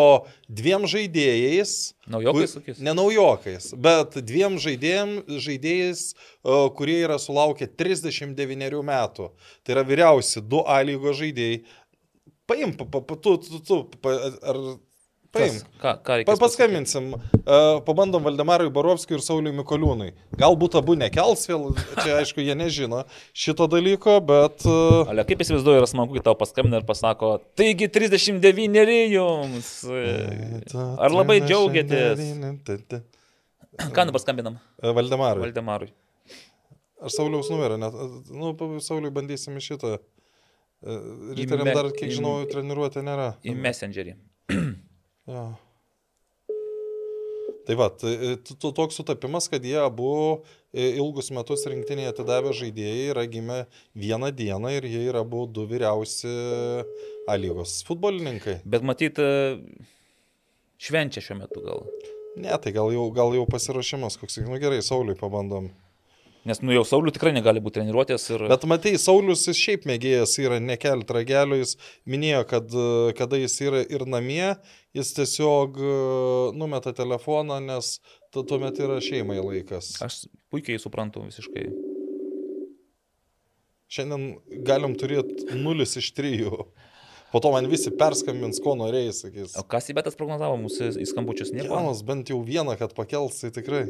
dviem 0.51 0.89
žaidėjais. 0.91 1.77
Naujokai 2.11 2.43
kur- 2.43 2.51
sakys? 2.57 2.83
Ne 2.83 2.97
naujokais, 2.99 3.71
bet 3.87 4.19
dviem 4.19 4.59
žaidėjim, 4.59 5.15
žaidėjais, 5.47 6.05
a, 6.43 6.65
kurie 6.75 6.99
yra 7.05 7.21
sulaukę 7.23 7.71
39 7.71 8.83
metų. 8.91 9.31
Tai 9.63 9.77
yra 9.77 9.87
vyriausi 9.87 10.43
du 10.43 10.65
A 10.67 10.83
lygos 10.83 11.23
žaidėjai. 11.23 11.63
Paim, 12.51 12.75
pa, 12.75 12.91
pa, 12.91 12.99
pa, 13.07 13.15
tu, 13.15 13.39
tu, 13.47 13.63
tu, 13.63 13.85
pa, 14.03 14.19
ar 14.43 14.59
paim. 15.33 15.57
Ką, 15.81 15.95
ką 16.05 16.19
reikia? 16.19 16.29
Pa, 16.29 16.37
paskambinsim, 16.41 17.09
uh, 17.17 17.79
pabandom 17.87 18.25
Valdemarui 18.27 18.71
Barovskiui 18.75 19.17
ir 19.19 19.25
Sauliui 19.25 19.55
Mikoliūnui. 19.57 20.11
Galbūt 20.41 20.77
abu 20.81 20.97
nekels 20.99 21.47
vėl, 21.49 21.71
čia 21.99 22.19
aišku, 22.21 22.45
jie 22.45 22.57
nežino 22.59 23.03
šito 23.33 23.69
dalyko, 23.73 24.19
bet... 24.29 24.67
Uh, 24.69 25.09
Ale 25.13 25.25
kaip 25.29 25.43
įsivaizduoju, 25.45 25.81
yra 25.81 25.89
smagu, 25.91 26.19
kai 26.19 26.25
tau 26.29 26.37
paskambina 26.39 26.83
ir 26.83 26.87
pasako, 26.89 27.35
taigi 27.59 27.89
39 27.93 29.01
jums. 29.15 29.73
Ar 30.77 31.17
labai 31.17 31.41
džiaugiatės? 31.47 32.23
Ką 33.83 34.09
dabar 34.09 34.21
skambinam? 34.23 34.61
Valdemarui. 34.85 35.47
Valdemarui. 35.49 35.93
Aš 37.03 37.17
Sauliaus 37.17 37.49
numerą, 37.51 37.81
net, 37.83 37.97
nu, 38.31 38.53
Sauliui 38.85 39.11
bandysim 39.15 39.57
šitą. 39.59 39.97
E, 40.83 41.01
Ryteriam 41.35 41.73
dar, 41.73 41.89
kiek 41.97 42.13
žinau, 42.15 42.37
treniruotė 42.51 43.03
nėra. 43.03 43.33
Į 43.43 43.57
Messengerį. 43.59 44.15
Jo. 45.31 45.45
Tai 47.63 47.75
va, 47.79 47.87
tai, 47.95 48.17
tu- 48.43 48.73
toks 48.75 48.97
sutapimas, 48.99 49.47
kad 49.51 49.63
jie 49.63 49.77
abu 49.79 50.09
e, 50.75 50.89
ilgus 50.99 51.31
metus 51.31 51.63
rinktinėje 51.71 52.11
atidavę 52.11 52.51
žaidėjai 52.59 53.05
yra 53.13 53.23
gimę 53.31 53.59
vieną 53.95 54.33
dieną 54.35 54.73
ir 54.75 54.89
jie 54.91 55.05
yra 55.13 55.23
abu 55.23 55.45
du 55.47 55.67
vyriausi 55.71 56.33
A 57.31 57.37
lygos 57.39 57.77
futbolininkai. 57.87 58.57
Bet 58.67 58.83
matyt, 58.83 59.21
e, 59.23 59.63
švenčia 60.83 61.23
šiuo 61.23 61.39
metu 61.39 61.63
gal. 61.63 61.87
Ne, 62.35 62.51
tai 62.59 62.73
gal 62.75 62.91
jau, 62.91 63.07
gal 63.15 63.31
jau 63.37 63.47
pasiruošimas 63.47 64.19
koks, 64.19 64.41
nu 64.43 64.59
gerai, 64.59 64.83
Sauliui 64.83 65.15
pabandom. 65.21 65.71
Nes, 66.49 66.59
nu, 66.59 66.73
jau 66.75 66.83
Saulių 66.87 67.13
tikrai 67.15 67.31
negali 67.37 67.61
būti 67.63 67.79
treniruotės 67.79 68.25
ir... 68.35 68.43
Bet 68.51 68.65
matai, 68.67 68.97
Saulis 68.99 69.45
jis 69.47 69.61
šiaip 69.63 69.85
mėgėjas 69.87 70.33
yra 70.43 70.57
nekelti 70.59 71.15
ragelio, 71.15 71.61
jis 71.61 71.77
minėjo, 72.11 72.41
kad 72.51 72.75
kada 73.19 73.39
jis 73.39 73.55
yra 73.63 73.85
ir 73.87 74.03
namie, 74.11 74.57
jis 74.97 75.13
tiesiog 75.15 75.79
numeta 76.59 76.91
telefoną, 76.99 77.61
nes 77.63 77.95
tu- 78.35 78.43
tuomet 78.43 78.81
yra 78.83 78.99
šeimai 79.05 79.39
laikas. 79.39 79.95
Aš 80.03 80.25
puikiai 80.51 80.83
suprantu 80.83 81.23
visiškai. 81.29 81.69
Šiandien 83.93 84.65
galim 84.67 84.97
turėti 84.99 85.55
nulis 85.61 85.95
iš 86.01 86.11
trijų. 86.17 86.65
Po 87.33 87.41
to 87.41 87.49
man 87.55 87.65
visi 87.71 87.89
perskambins, 87.97 88.61
ko 88.61 88.75
norėjai, 88.77 89.13
sakys. 89.17 89.57
O 89.57 89.65
kas 89.65 89.89
į 89.89 89.97
betas 89.97 90.19
prognozavo 90.19 90.59
mūsų 90.61 90.91
į 91.01 91.07
skambučius? 91.09 91.55
Nieko. 91.57 91.71
Jonas 91.71 92.03
bent 92.05 92.29
jau 92.29 92.43
vieną, 92.45 92.77
kad 92.81 92.93
pakels, 92.97 93.41
tai 93.41 93.49
tikrai. 93.57 93.87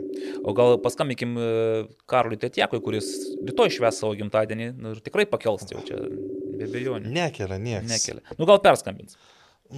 O 0.47 0.55
gal 0.55 0.79
paskambinkim 0.83 1.35
e, 1.35 1.51
Karoliui 2.11 2.39
Tetiekui, 2.45 2.79
kuris 2.85 3.11
rytoj 3.43 3.75
šves 3.75 3.99
savo 4.05 4.15
gimtadienį 4.21 4.69
nu, 4.77 4.95
ir 4.95 5.03
tikrai 5.03 5.27
pakels 5.31 5.67
jau 5.75 5.83
čia, 5.89 5.99
be 6.55 6.71
abejonių. 6.71 7.11
Nekelia 7.11 7.59
niekas. 7.59 7.91
Nekelia. 7.91 8.39
Nu 8.39 8.47
gal 8.47 8.63
perskambins. 8.63 9.19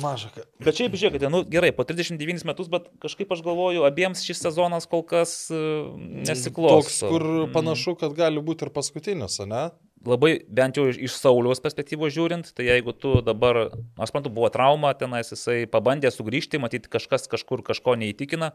Maža. 0.03 0.29
Bet 0.65 0.75
šiaip 0.75 0.97
žiūrėkite, 0.99 1.29
nu 1.31 1.45
gerai, 1.47 1.71
po 1.75 1.85
39 1.87 2.43
metus, 2.49 2.69
bet 2.71 2.89
kažkaip 3.03 3.31
aš 3.31 3.45
galvoju, 3.47 3.85
abiems 3.87 4.25
šis 4.27 4.43
sezonas 4.43 4.89
kol 4.91 5.05
kas 5.07 5.35
uh, 5.55 5.93
nesiklosto. 6.27 6.83
Toks, 6.83 6.99
kur 7.07 7.25
mm. 7.25 7.53
panašu, 7.55 7.95
kad 8.01 8.17
gali 8.17 8.43
būti 8.43 8.67
ir 8.67 8.73
paskutinis, 8.75 9.39
ne? 9.47 9.69
Labai, 10.05 10.35
bent 10.53 10.77
jau 10.79 10.89
iš 10.91 11.17
Sauliaus 11.17 11.63
perspektyvos 11.65 12.13
žiūrint, 12.15 12.51
tai 12.57 12.69
jeigu 12.69 12.93
tu 12.97 13.17
dabar, 13.25 13.71
aš 13.97 14.11
suprantu, 14.11 14.33
buvo 14.35 14.51
trauma 14.53 14.93
tenais, 14.99 15.33
jisai 15.33 15.65
pabandė 15.71 16.13
sugrįžti, 16.13 16.61
matyti 16.61 16.93
kažkas 16.93 17.29
kažkur 17.33 17.65
kažko 17.67 17.97
neįtikina, 18.01 18.53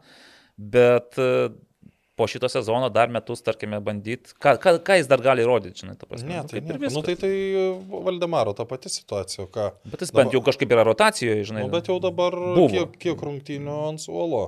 bet 0.60 1.18
uh, 1.18 1.50
po 2.20 2.26
šito 2.26 2.48
sezono 2.52 2.90
dar 2.92 3.08
metus, 3.08 3.40
tarkime, 3.40 3.78
bandyti, 3.80 4.34
ką, 4.36 4.58
ką, 4.60 4.74
ką 4.84 4.98
jis 4.98 5.08
dar 5.08 5.22
gali 5.24 5.40
įrodyti, 5.40 5.86
žinai, 5.86 5.94
ta 5.96 6.04
prasme. 6.04 6.28
Ne, 6.28 6.42
nu, 6.44 6.50
tai, 6.52 6.60
ne. 6.60 6.90
nu, 6.92 7.02
tai 7.06 7.14
tai 7.16 7.30
Valdemaro 7.88 8.52
ta 8.58 8.66
pati 8.68 8.92
situacija, 8.92 9.46
ką. 9.48 9.70
Bet 9.86 10.04
jis 10.04 10.12
dabar... 10.12 10.26
bent 10.26 10.36
jau 10.36 10.42
kažkaip 10.44 10.74
yra 10.76 10.84
rotacijoje, 10.84 11.46
žinai. 11.48 11.64
Nu, 11.64 11.72
bet 11.72 11.88
jau 11.88 11.96
dabar 12.02 12.36
buvo. 12.36 12.68
kiek, 12.74 12.98
kiek 13.06 13.24
rungtynių 13.24 13.78
ant 13.88 14.04
suolo. 14.04 14.42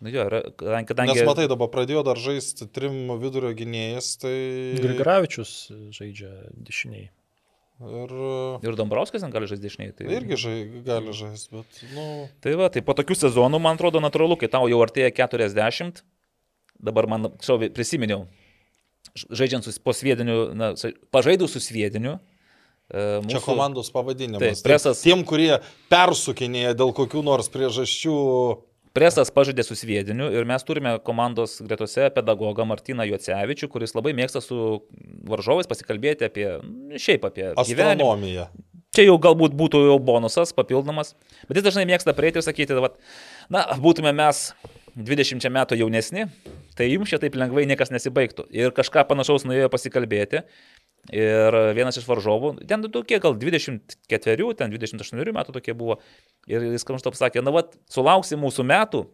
Nu, 0.00 0.10
jo, 0.12 0.24
kadangi... 0.60 1.14
Nes 1.16 1.24
matai, 1.24 1.46
dabar 1.48 1.70
pradėjo 1.72 2.02
dar 2.04 2.18
žaisti 2.20 2.66
trim 2.68 3.14
vidurio 3.20 3.54
gynėjas, 3.56 4.10
tai... 4.20 4.34
Grigaravičius 4.82 5.52
žaidžia 5.96 6.32
dešiniai. 6.52 7.08
Ir, 7.76 8.12
ir 8.64 8.76
Dombrovskis 8.76 9.24
ten 9.24 9.32
gali 9.32 9.48
žaisti 9.48 9.64
dešiniai. 9.64 9.94
Tai 9.96 10.08
irgi 10.18 10.36
žai, 10.40 10.56
gali 10.84 11.16
žaisti, 11.16 11.52
bet, 11.58 11.80
nu... 11.96 12.04
Tai 12.44 12.54
va, 12.60 12.68
tai 12.72 12.84
po 12.84 12.96
tokių 12.96 13.16
sezonų, 13.22 13.60
man 13.60 13.80
atrodo, 13.80 14.00
natūralu, 14.04 14.36
kai 14.40 14.52
tau 14.52 14.68
jau 14.68 14.82
artėja 14.84 15.12
40, 15.16 16.04
dabar 16.76 17.08
man 17.08 17.30
šau, 17.44 17.56
prisiminiau, 17.76 18.26
žaidžiant 19.28 19.64
su, 19.64 19.76
po 19.80 19.96
sviediniu, 19.96 20.38
na, 20.56 20.72
pažaidus 21.12 21.56
su 21.56 21.64
sviediniu. 21.64 22.18
E, 22.86 23.04
mūsų, 23.24 23.32
Čia 23.32 23.44
komandos 23.44 23.88
pavadinimas. 23.92 24.44
Taip, 24.44 24.62
presas, 24.64 25.00
tiem, 25.04 25.24
kurie 25.26 25.56
persukinėja 25.92 26.76
dėl 26.78 26.92
kokių 26.96 27.24
nors 27.26 27.48
priežasčių. 27.52 28.16
Presas 28.96 29.28
pažaidė 29.34 29.64
su 29.66 29.76
sviediniu 29.76 30.30
ir 30.32 30.46
mes 30.48 30.62
turime 30.64 30.94
komandos 31.04 31.58
gretose 31.66 32.08
pedagogą 32.14 32.64
Martiną 32.68 33.04
Juocevičių, 33.10 33.68
kuris 33.72 33.92
labai 33.96 34.14
mėgsta 34.16 34.40
su 34.40 34.80
varžovais 35.28 35.68
pasikalbėti 35.68 36.30
apie, 36.30 36.46
šiaip 36.96 37.26
apie 37.28 37.50
astronomiją. 37.52 38.46
Gyvenimą. 38.48 38.72
Čia 38.96 39.10
jau 39.10 39.18
galbūt 39.20 39.52
būtų 39.52 39.82
jau 39.90 39.98
bonusas 40.00 40.54
papildomas, 40.56 41.12
bet 41.44 41.58
jis 41.58 41.66
dažnai 41.66 41.84
mėgsta 41.90 42.14
prieiti 42.16 42.40
ir 42.40 42.46
sakyti, 42.46 42.78
va, 42.80 42.94
na, 43.52 43.66
būtume 43.82 44.14
mes 44.16 44.46
20 44.96 45.44
metų 45.52 45.76
jaunesni, 45.76 46.24
tai 46.78 46.88
jums 46.88 47.12
čia 47.12 47.20
taip 47.20 47.36
lengvai 47.36 47.66
niekas 47.68 47.92
nesibaigtų. 47.92 48.46
Ir 48.56 48.72
kažką 48.72 49.04
panašaus 49.10 49.44
nuėjo 49.44 49.68
pasikalbėti. 49.72 50.40
Ir 51.14 51.56
vienas 51.76 51.98
iš 52.00 52.06
varžovų, 52.08 52.56
ten 52.66 52.82
tokie 52.92 53.20
gal 53.22 53.36
24, 53.38 54.48
ten 54.58 54.72
28 54.72 55.36
metų 55.36 55.54
tokie 55.54 55.74
buvo. 55.76 56.00
Ir 56.50 56.64
jis 56.72 56.86
kažkaip 56.86 57.14
pasakė, 57.14 57.44
na, 57.44 57.54
vad, 57.54 57.76
sulauksim 57.92 58.42
mūsų 58.42 58.66
metų, 58.66 59.04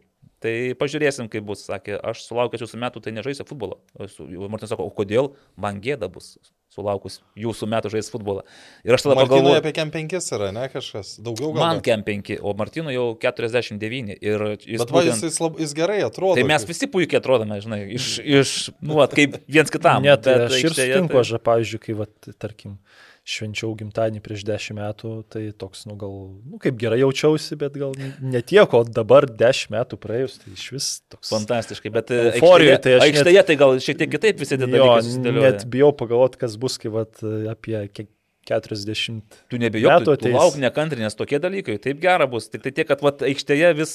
Tai 0.43 0.55
pažiūrėsim, 0.81 1.29
kaip 1.33 1.47
bus. 1.47 1.67
Sakė, 1.69 1.99
aš 2.13 2.27
sulaukęs 2.27 2.67
jūsų 2.67 2.81
metų, 2.83 3.05
tai 3.05 3.15
nežaisiu 3.15 3.47
futbolo. 3.49 3.81
Martinas 3.99 4.75
sako, 4.75 4.89
o 4.89 4.95
kodėl 4.95 5.35
man 5.61 5.79
gėda 5.85 6.11
bus 6.13 6.35
sulaukus 6.73 7.19
jūsų 7.39 7.69
metų 7.69 7.91
žais 7.93 8.09
futbolą. 8.13 8.45
Ir 8.87 8.97
aš 8.97 9.05
tada 9.05 9.17
pagalvoju. 9.19 9.45
Martinui 9.45 9.61
apie 9.61 9.73
Kem 9.77 9.93
5 9.93 10.31
yra, 10.37 10.49
ne 10.57 10.65
kažkas, 10.73 11.15
daugiau 11.25 11.53
gal. 11.53 11.61
Man 11.61 11.83
Kem 11.85 12.05
5, 12.07 12.33
o 12.41 12.55
Martinui 12.59 12.95
jau 12.97 13.07
49. 13.21 14.17
Ir 14.17 14.47
jis, 14.57 14.81
Bet 14.81 14.95
va, 14.95 15.05
jis, 15.05 15.21
jis, 15.29 15.39
lab, 15.45 15.61
jis 15.61 15.77
gerai 15.77 16.01
atrodo. 16.07 16.39
Tai 16.41 16.47
mes 16.49 16.67
visi 16.69 16.89
puikiai 16.93 17.21
atrodome, 17.21 17.61
žinai, 17.65 17.83
iš, 17.99 18.09
iš 18.25 18.55
nu, 18.81 19.03
at, 19.05 19.13
kaip 19.17 19.37
viens 19.53 19.73
kitam. 19.73 20.05
Net 20.09 20.29
aš 20.33 20.59
ir 20.63 20.73
sutinku, 20.73 21.19
tai... 21.19 21.25
aš, 21.27 21.35
pavyzdžiui, 21.51 21.83
kai, 21.85 21.99
va, 22.01 22.09
tarkim, 22.41 22.79
švenčiau 23.23 23.71
gimtadienį 23.79 24.23
prieš 24.23 24.43
dešimt 24.47 24.81
metų, 24.81 25.13
tai 25.31 25.45
toks, 25.55 25.85
nu 25.87 25.95
gal, 25.99 26.15
nu 26.43 26.59
kaip 26.63 26.79
gerai 26.81 26.99
jaučiausi, 27.05 27.59
bet 27.61 27.77
gal 27.79 27.95
ne 27.95 28.43
tiek, 28.43 28.75
o 28.75 28.83
dabar 28.83 29.29
dešimt 29.31 29.77
metų 29.77 29.99
praėjus, 30.03 30.41
tai 30.43 30.55
iš 30.57 30.65
vis 30.75 30.89
toks. 31.13 31.31
Fantastiškai, 31.31 31.93
bet 31.95 32.11
euforijoje, 32.17 32.81
tai 32.83 32.97
aš... 32.97 33.05
Aikštėje 33.07 33.39
net, 33.39 33.51
tai 33.51 33.59
gal 33.61 33.77
šiek 33.83 34.01
tiek 34.01 34.11
kitaip 34.17 34.43
visi 34.43 34.59
dalykai. 34.59 34.99
Net 35.39 35.67
bijau 35.71 35.93
pagalvoti, 35.95 36.41
kas 36.43 36.59
bus, 36.59 36.81
kai 36.83 36.91
vat, 36.95 37.23
apie 37.53 37.79
kiek 37.95 38.11
40. 38.49 39.23
Tu 39.49 39.59
nebijok, 39.59 40.05
tu, 40.05 40.15
tu 40.19 40.31
lauk 40.33 40.57
nekantrinės 40.59 41.15
tokie 41.19 41.39
dalykai, 41.43 41.77
taip 41.83 42.01
gera 42.03 42.27
bus. 42.31 42.49
Tik 42.51 42.65
tai 42.65 42.73
tiek, 42.75 42.89
kad 42.89 43.05
vat, 43.05 43.23
aikštėje 43.29 43.71
vis 43.79 43.93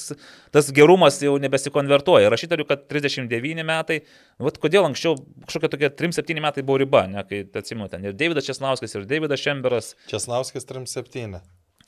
tas 0.54 0.70
gerumas 0.74 1.20
jau 1.20 1.34
nebesikonvertuoja. 1.42 2.30
Ir 2.30 2.36
aš 2.36 2.46
įtariu, 2.48 2.64
kad 2.68 2.86
39 2.88 3.66
metai, 3.68 4.00
vat, 4.40 4.56
kodėl 4.62 4.88
anksčiau 4.88 5.18
kažkokie 5.44 5.72
tokie 5.74 5.92
3-7 6.00 6.40
metai 6.44 6.64
buvo 6.64 6.80
riba, 6.80 7.04
ne, 7.12 7.26
kai 7.28 7.44
atsimenu 7.60 7.90
ten 7.92 8.08
ir 8.08 8.16
Davidas 8.16 8.48
Česnauskas, 8.48 8.96
ir 8.96 9.06
Davidas 9.10 9.44
Šemberas. 9.44 9.92
Česnauskas 10.08 10.68
3-7. 10.68 11.38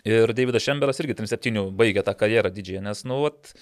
Ir 0.09 0.37
Davidas 0.37 0.69
Šemberas 0.69 1.01
irgi 1.01 1.17
3-7 1.17 1.71
baigė 1.81 2.05
tą 2.05 2.17
karjerą 2.17 2.53
didžiąją, 2.53 2.85
nes, 2.85 3.05
nu, 3.09 3.23
vat, 3.25 3.55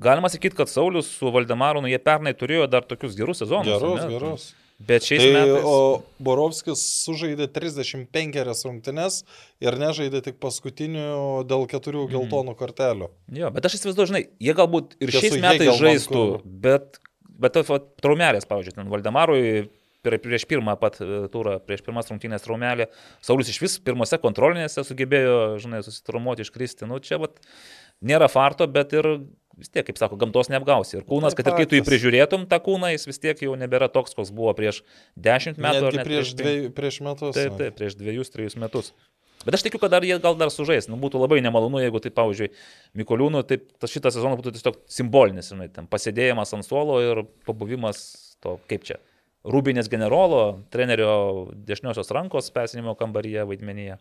galima 0.00 0.32
sakyti, 0.32 0.56
kad 0.56 0.72
Saulis 0.72 1.12
su 1.12 1.32
Valdemaru, 1.32 1.84
nu, 1.84 1.92
jie 1.92 2.00
pernai 2.00 2.32
turėjo 2.32 2.72
dar 2.72 2.88
tokius 2.88 3.16
gerus 3.20 3.44
sezonus. 3.44 3.68
Gerus, 3.68 4.00
ne? 4.00 4.12
gerus. 4.16 4.52
Bet 4.82 5.06
šiais 5.06 5.22
tai, 5.22 5.30
metais. 5.36 5.66
O 5.68 6.02
Borovskis 6.24 6.80
sužaidė 7.04 7.46
35 7.54 8.64
rungtynes 8.66 9.20
ir 9.62 9.78
nežaidė 9.78 10.24
tik 10.26 10.40
paskutinių 10.42 11.44
dėl 11.48 11.68
keturių 11.70 12.04
mhm. 12.04 12.10
geltonų 12.16 12.56
kortelių. 12.58 13.08
Jo, 13.38 13.52
bet 13.54 13.68
aš 13.68 13.78
įsivaizduoju, 13.78 14.10
žinai, 14.10 14.24
jie 14.42 14.56
galbūt 14.58 14.98
ir 14.98 15.14
šiais 15.14 15.38
metais 15.38 15.78
žaistų, 15.78 16.26
bet, 16.66 16.98
bet 17.38 17.62
traumelės, 18.02 18.48
pavyzdžiui, 18.50 18.76
ten 18.80 18.92
Valdemarui 18.92 19.70
prieš 20.04 20.44
pirmą 20.48 20.74
pat 20.80 20.98
e, 21.00 21.22
turą, 21.32 21.56
prieš 21.64 21.84
pirmas 21.86 22.10
rungtynės 22.10 22.44
traumelį, 22.44 22.88
Saulis 23.24 23.48
iš 23.48 23.60
vis 23.62 23.78
pirmose 23.80 24.18
kontrolinėse 24.20 24.84
sugebėjo, 24.84 25.38
žinai, 25.62 25.80
susitraumuoti, 25.86 26.44
iškristi. 26.44 26.88
Nu, 26.90 26.98
čia 27.00 27.16
vat, 27.22 27.40
nėra 28.04 28.28
farto, 28.28 28.68
bet 28.70 28.92
ir 28.96 29.08
vis 29.58 29.70
tiek, 29.70 29.86
kaip 29.86 29.98
sako, 30.00 30.18
gamtos 30.20 30.50
neapgausi. 30.52 30.98
Ir 30.98 31.06
kūnas, 31.08 31.36
kad 31.38 31.48
ir 31.50 31.56
kai 31.58 31.66
tu 31.70 31.78
jį 31.78 31.84
prižiūrėtum, 31.86 32.46
tą 32.50 32.60
kūną, 32.64 32.92
jis 32.94 33.08
vis 33.08 33.20
tiek 33.22 33.42
jau 33.46 33.54
nebėra 33.58 33.88
toks, 33.92 34.16
koks 34.18 34.32
buvo 34.34 34.54
prieš 34.58 34.82
dešimt 35.14 35.60
metų. 35.62 35.90
Net 35.94 36.08
prieš, 36.08 36.34
dviej, 36.38 36.60
prieš 36.74 37.00
metus. 37.06 37.36
Taip, 37.36 37.56
taip, 37.60 37.76
prieš 37.78 37.98
dviejus, 38.00 38.32
trejus 38.34 38.58
metus. 38.60 38.92
Bet 39.44 39.58
aš 39.58 39.64
tikiu, 39.66 39.80
kad 39.82 39.92
dar 39.92 40.04
jie 40.06 40.16
gal 40.22 40.36
dar 40.40 40.52
sužais. 40.52 40.88
Nu, 40.88 40.96
būtų 41.00 41.20
labai 41.20 41.40
nemalonu, 41.44 41.82
jeigu 41.82 42.00
tai, 42.00 42.12
pavyzdžiui, 42.16 42.52
Mikoliūnų, 42.96 43.42
tai 43.48 43.58
šitas 43.90 44.16
sezonas 44.16 44.38
būtų 44.40 44.54
tiesiog 44.56 44.78
simbolinis, 44.88 45.50
žinai, 45.52 45.68
ten 45.72 45.88
pasėdėjimas 45.90 46.54
ant 46.56 46.64
suolo 46.64 47.00
ir 47.04 47.24
pabuvimas 47.44 48.06
to, 48.44 48.56
kaip 48.70 48.86
čia, 48.88 49.00
Rūbinės 49.44 49.90
generolo, 49.92 50.64
trenerio 50.72 51.50
dešiniosios 51.68 52.08
rankos 52.16 52.46
pesinimo 52.54 52.94
kambaryje 52.96 53.42
vaidmenyje. 53.50 53.98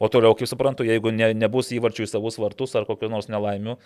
O 0.00 0.08
toliau, 0.08 0.32
kaip 0.36 0.48
suprantu, 0.48 0.86
jeigu 0.88 1.12
ne, 1.12 1.28
nebus 1.36 1.70
įvarčių 1.76 2.06
į 2.06 2.08
savus 2.08 2.40
vartus 2.40 2.72
ar 2.78 2.86
kokių 2.88 3.10
nors 3.12 3.28
nelaimių, 3.28 3.76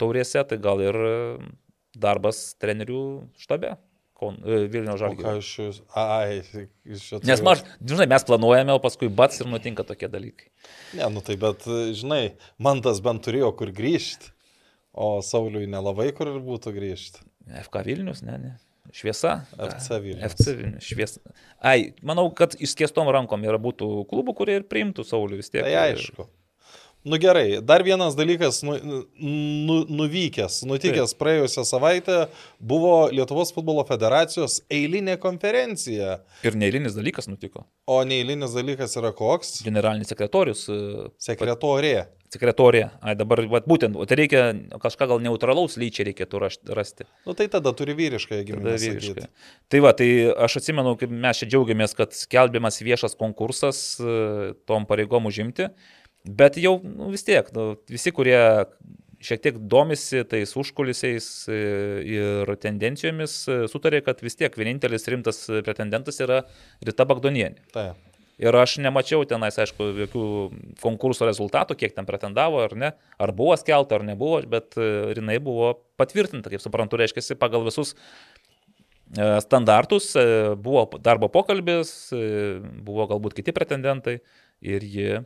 taurėse, 0.00 0.42
tai 0.50 0.58
gal 0.60 0.82
ir 0.84 0.98
e, 1.00 1.16
darbas 1.96 2.50
trenerių 2.60 3.04
štabe. 3.40 3.72
E, 4.24 4.58
Vilnių 4.70 4.94
iš 5.38 5.48
jūs? 5.58 5.80
Ai, 5.98 6.42
iš 6.84 7.06
čia. 7.08 7.20
Nes, 7.26 7.42
maž, 7.44 7.64
žinai, 7.80 8.06
mes 8.12 8.24
planuojame, 8.28 8.76
o 8.76 8.82
paskui 8.82 9.08
bats 9.08 9.40
ir 9.42 9.48
nutinka 9.50 9.84
tokie 9.88 10.08
dalykai. 10.12 10.52
Ne, 10.96 11.08
nu 11.12 11.24
tai 11.24 11.36
bet, 11.40 11.66
žinai, 11.96 12.36
man 12.62 12.84
tas 12.84 13.02
bent 13.04 13.24
turėjo 13.26 13.50
kur 13.58 13.72
grįžti, 13.74 14.30
o 14.94 15.18
Sauliui 15.24 15.66
nelabai 15.70 16.10
kur 16.16 16.30
ir 16.30 16.38
būtų 16.44 16.76
grįžti. 16.76 17.24
FK 17.66 17.84
Vilnius, 17.88 18.22
ne, 18.24 18.38
ne. 18.40 18.54
Šviesa. 18.92 19.34
FC 19.56 19.98
Vilnius. 20.02 20.34
FC 20.34 20.56
Vilnius. 20.58 20.86
Šviesa. 20.86 21.34
Ai, 21.64 21.94
manau, 22.04 22.28
kad 22.36 22.56
išskėstom 22.60 23.08
rankom 23.14 23.46
yra 23.46 23.60
būtų 23.62 24.04
klubų, 24.10 24.36
kurie 24.40 24.58
ir 24.60 24.66
priimtų 24.68 25.06
Saulių 25.08 25.40
vis 25.40 25.52
tiek. 25.52 25.64
Tai 25.64 25.76
aišku. 25.88 26.26
Ir... 26.26 26.43
Nu 27.04 27.18
gerai, 27.20 27.60
dar 27.60 27.82
vienas 27.84 28.14
dalykas 28.16 28.62
nu, 28.64 28.78
nu, 29.20 29.74
nuvykęs, 29.92 30.62
nutikęs 30.64 31.12
Taip. 31.12 31.20
praėjusią 31.20 31.64
savaitę 31.68 32.14
buvo 32.56 33.10
Lietuvos 33.12 33.50
futbolo 33.52 33.82
federacijos 33.84 34.62
eilinė 34.72 35.18
konferencija. 35.20 36.22
Ir 36.48 36.56
neeilinis 36.56 36.96
dalykas 36.96 37.28
nutiko. 37.28 37.66
O 37.84 37.98
neeilinis 38.08 38.56
dalykas 38.56 38.96
yra 38.96 39.10
koks? 39.12 39.58
Generalinis 39.66 40.08
sekretorius. 40.14 40.62
E, 40.72 41.10
Sekretorė. 41.20 41.98
Sekretorė. 42.32 42.86
Ai, 43.04 43.12
dabar, 43.20 43.42
vat, 43.52 43.66
būtent, 43.68 43.98
o 44.00 44.06
tai 44.08 44.18
reikia 44.22 44.46
kažką 44.80 45.10
gal 45.10 45.20
neutralaus 45.22 45.76
lyčiai 45.78 46.08
reikėtų 46.08 46.40
rasti. 46.40 47.04
Nu 47.28 47.36
tai 47.36 47.50
tada 47.52 47.74
turi 47.76 47.92
vyrišką. 47.98 48.40
Vyriškai. 48.48 49.28
Tai 49.68 49.82
va, 49.84 49.92
tai 49.98 50.08
aš 50.46 50.56
atsimenu, 50.62 50.96
kaip 51.00 51.12
mes 51.12 51.42
čia 51.42 51.50
džiaugiamės, 51.52 51.94
kad 52.00 52.16
skelbiamas 52.16 52.80
viešas 52.80 53.18
konkursas 53.20 53.84
e, 54.00 54.54
tom 54.64 54.88
pareigom 54.88 55.28
užimti. 55.28 55.68
Bet 56.24 56.56
jau 56.56 56.78
nu, 56.80 57.10
vis 57.12 57.24
tiek, 57.26 57.48
nu, 57.52 57.74
visi, 57.92 58.12
kurie 58.16 58.40
šiek 59.24 59.42
tiek 59.44 59.58
domisi 59.72 60.22
tais 60.28 60.52
užkulisiais 60.56 61.26
e, 61.52 61.58
ir 62.16 62.52
tendencijomis, 62.60 63.36
e, 63.48 63.58
sutarė, 63.68 64.00
kad 64.04 64.22
vis 64.24 64.36
tiek 64.40 64.56
vienintelis 64.56 65.04
rimtas 65.12 65.44
pretendentas 65.66 66.20
yra 66.24 66.42
Rita 66.84 67.06
Bagdonienė. 67.08 67.68
Tai. 67.74 67.90
Ir 68.40 68.56
aš 68.58 68.78
nemačiau 68.82 69.22
tenais, 69.30 69.56
aišku, 69.62 69.90
jokių 70.00 70.24
konkurso 70.82 71.28
rezultatų, 71.28 71.76
kiek 71.78 71.92
ten 71.94 72.08
pretendavo 72.08 72.64
ar 72.64 72.72
ne, 72.74 72.90
ar 73.20 73.32
buvo 73.36 73.54
skelta 73.60 74.00
ar 74.00 74.06
nebuvo, 74.08 74.40
bet 74.50 74.74
e, 74.80 74.88
jinai 75.14 75.36
buvo 75.44 75.74
patvirtinta, 76.00 76.50
kaip 76.52 76.64
suprantu, 76.64 76.98
reiškia, 77.00 77.36
pagal 77.40 77.68
visus 77.68 77.94
standartus, 79.44 80.08
buvo 80.58 80.88
darbo 81.04 81.28
pokalbis, 81.30 82.08
buvo 82.82 83.04
galbūt 83.06 83.36
kiti 83.36 83.52
pretendentai 83.54 84.16
ir 84.64 84.86
ji 84.90 85.20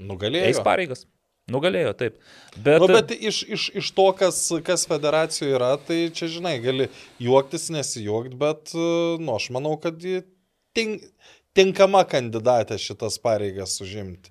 Nugalėjo. 0.00 0.48
Eis 0.50 0.60
pareigas. 0.64 1.04
Nugalėjo, 1.50 1.92
taip. 1.98 2.18
Bet, 2.54 2.78
nu, 2.82 2.88
bet 2.92 3.12
iš, 3.16 3.40
iš, 3.42 3.64
iš 3.80 3.88
to, 3.96 4.06
kas, 4.18 4.38
kas 4.66 4.86
federacijoje 4.86 5.56
yra, 5.56 5.72
tai 5.82 5.98
čia, 6.14 6.28
žinai, 6.30 6.56
gali 6.62 6.86
juoktis, 7.22 7.68
nesijuokti, 7.74 8.38
bet, 8.38 8.74
nu, 9.18 9.32
aš 9.34 9.48
manau, 9.56 9.74
kad 9.82 9.98
tink, 10.76 11.08
tinkama 11.56 12.04
kandidatė 12.08 12.78
šitas 12.78 13.18
pareigas 13.22 13.80
užimti. 13.82 14.30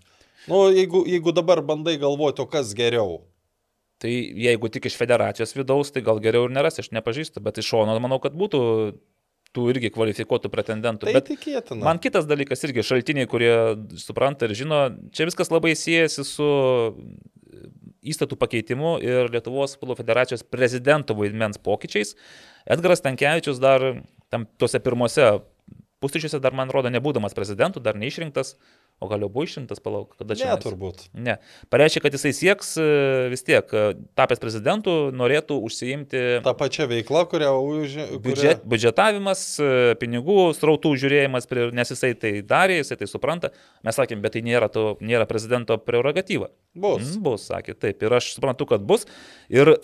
Nu, 0.49 0.69
jeigu, 0.71 1.03
jeigu 1.09 1.33
dabar 1.35 1.61
bandai 1.65 1.97
galvoti, 1.99 2.45
o 2.45 2.47
kas 2.49 2.71
geriau. 2.77 3.19
Tai 3.99 4.09
jeigu 4.09 4.69
tik 4.71 4.87
iš 4.87 4.95
federacijos 4.95 5.51
vidaus, 5.57 5.91
tai 5.91 6.05
gal 6.05 6.21
geriau 6.23 6.47
ir 6.47 6.53
neras, 6.55 6.79
aš 6.79 6.93
nepažįstu, 6.95 7.43
bet 7.43 7.59
iš 7.59 7.73
šono 7.73 7.97
manau, 7.99 8.21
kad 8.23 8.37
būtų 8.39 8.61
tų 9.55 9.65
irgi 9.73 9.91
kvalifikuotų 9.93 10.51
pretendentų. 10.53 11.07
Tai 11.09 11.15
bet 11.17 11.29
tikėtina. 11.31 11.81
Man 11.85 12.01
kitas 12.01 12.27
dalykas 12.29 12.61
irgi 12.67 12.85
šaltiniai, 12.85 13.29
kurie 13.29 13.53
supranta 13.97 14.47
ir 14.47 14.55
žino, 14.57 14.83
čia 15.15 15.27
viskas 15.29 15.51
labai 15.53 15.73
siejasi 15.77 16.25
su 16.27 16.49
įstatų 18.09 18.37
pakeitimu 18.39 18.97
ir 19.03 19.31
Lietuvos 19.33 19.75
futbolo 19.75 19.97
federacijos 19.99 20.45
prezidento 20.47 21.15
vaidmens 21.17 21.59
pokyčiais. 21.61 22.15
Edgaras 22.69 23.03
Tankievičius 23.03 23.59
dar 23.61 23.83
tam 24.31 24.45
tuose 24.61 24.79
pirmose 24.83 25.31
pusryčiuose 25.99 26.39
dar, 26.39 26.55
man 26.55 26.71
rodo, 26.71 26.91
nebūdamas 26.93 27.35
prezidentu, 27.35 27.81
dar 27.83 27.97
neišrinktas, 27.99 28.55
o 28.99 29.07
gal 29.07 29.23
jau 29.23 29.29
buvo 29.31 29.45
išrinktas, 29.47 29.79
palauk, 29.83 30.13
kada 30.19 30.35
čia. 30.35 30.49
Ne, 30.51 30.57
turbūt. 30.63 31.05
Ne. 31.15 31.37
Pareiškia, 31.71 32.01
kad 32.03 32.15
jisai 32.15 32.31
sieks 32.35 32.73
e, 32.81 32.87
vis 33.31 33.45
tiek, 33.47 33.71
e, 33.71 33.93
tapęs 34.19 34.41
prezidentu, 34.43 34.95
norėtų 35.15 35.57
užsiimti... 35.67 36.23
Ta 36.45 36.53
pačia 36.59 36.89
veikla, 36.91 37.23
kurią 37.31 37.53
užė... 37.63 38.07
Biudžet, 38.25 38.65
biudžetavimas, 38.69 39.45
e, 39.63 39.71
pinigų, 40.01 40.39
srautų 40.57 40.93
žiūrėjimas, 40.99 41.47
nes 41.79 41.95
jisai 41.95 42.11
tai 42.19 42.33
darė, 42.43 42.81
jisai 42.81 42.99
tai 42.99 43.07
supranta. 43.11 43.53
Mes 43.87 43.95
sakėm, 43.95 44.19
bet 44.25 44.35
tai 44.35 44.43
nėra, 44.45 44.67
to, 44.73 44.91
nėra 44.99 45.29
prezidento 45.29 45.79
prerogatyva. 45.79 46.51
Bus. 46.75 47.07
Mm, 47.07 47.23
bus, 47.23 47.47
sakė, 47.53 47.79
taip. 47.79 48.03
Ir 48.03 48.19
aš 48.19 48.33
suprantu, 48.35 48.67
kad 48.73 48.83
bus. 48.83 49.07
Ir 49.47 49.77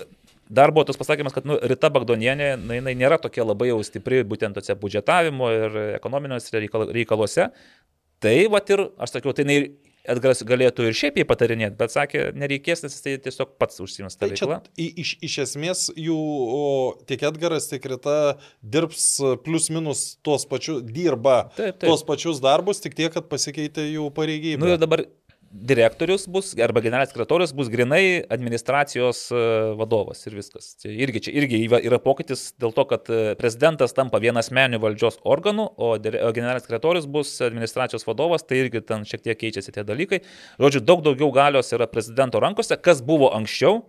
Dar 0.49 0.69
buvo 0.71 0.83
tas 0.85 0.97
pasakymas, 0.97 1.33
kad 1.33 1.45
nu, 1.49 1.55
Rita 1.57 1.89
Bagdonienė, 1.89 2.51
na, 2.61 2.75
jinai 2.77 2.93
nėra 2.97 3.17
tokia 3.17 3.41
labai 3.41 3.71
jau 3.71 3.79
stipri 3.81 4.21
būtent 4.29 4.53
tose 4.53 4.75
budžetavimo 4.77 5.49
ir 5.49 5.77
ekonominiuose 5.95 6.61
reikaluose. 6.93 7.47
Tai, 8.23 8.37
va 8.53 8.61
ir, 8.71 8.87
aš 9.01 9.17
sakiau, 9.17 9.35
tai 9.35 9.45
jinai 9.45 9.59
Edgaras 10.05 10.43
galėtų 10.45 10.85
ir 10.85 10.97
šiaip 10.97 11.15
jį 11.19 11.25
patarinėti, 11.25 11.77
bet 11.79 11.93
sakė, 11.93 12.27
nereikės, 12.37 12.83
nes 12.85 12.93
jis 12.93 13.01
tai 13.01 13.15
tiesiog 13.25 13.55
pats 13.61 13.81
užsims 13.81 14.17
tą 14.17 14.27
tai 14.27 14.35
veiklą. 14.35 14.59
Iš, 14.77 15.15
iš 15.25 15.37
esmės 15.47 15.85
jų 15.97 16.15
o, 16.15 16.65
tiek 17.09 17.25
Edgaras, 17.25 17.65
tiek 17.71 17.85
Rita 17.89 18.35
dirbs 18.61 19.07
plus 19.45 19.71
minus 19.73 20.05
tuos 20.25 20.45
pačius, 20.49 20.83
dirba 20.85 21.47
taip, 21.55 21.79
taip. 21.79 21.87
tuos 21.87 22.05
pačius 22.05 22.41
darbus, 22.43 22.83
tik 22.83 22.97
tiek, 22.97 23.09
kad 23.15 23.29
pasikeitė 23.31 23.87
jų 23.95 24.11
pareigybė. 24.15 24.61
Nu 24.61 24.75
ir 24.75 24.81
dabar 24.81 25.07
direktorius 25.55 26.27
bus, 26.27 26.51
arba 26.59 26.81
generalinis 26.83 27.13
sekretorius 27.13 27.53
bus 27.55 27.69
grinai 27.71 28.23
administracijos 28.29 29.21
e, 29.31 29.39
vadovas 29.79 30.25
ir 30.27 30.35
viskas. 30.35 30.73
Čia 30.81 30.91
irgi, 31.05 31.21
čia 31.27 31.33
irgi 31.39 31.61
yra 31.87 31.99
pokytis 32.03 32.49
dėl 32.59 32.73
to, 32.75 32.85
kad 32.89 33.09
e, 33.13 33.21
prezidentas 33.39 33.95
tampa 33.95 34.19
vienas 34.23 34.51
menių 34.55 34.81
valdžios 34.83 35.21
organų, 35.23 35.67
o 35.79 35.93
generalinis 36.03 36.67
sekretorius 36.67 37.07
bus 37.07 37.33
administracijos 37.45 38.07
vadovas, 38.07 38.43
tai 38.43 38.65
irgi 38.65 38.83
ten 38.83 39.07
šiek 39.07 39.23
tiek 39.29 39.39
keičiasi 39.45 39.75
tie 39.77 39.87
dalykai. 39.87 40.21
Žodžiu, 40.59 40.83
daug 40.83 41.05
daugiau 41.05 41.31
galios 41.35 41.71
yra 41.75 41.87
prezidento 41.91 42.43
rankose, 42.43 42.75
kas 42.75 43.03
buvo 43.05 43.31
anksčiau. 43.37 43.85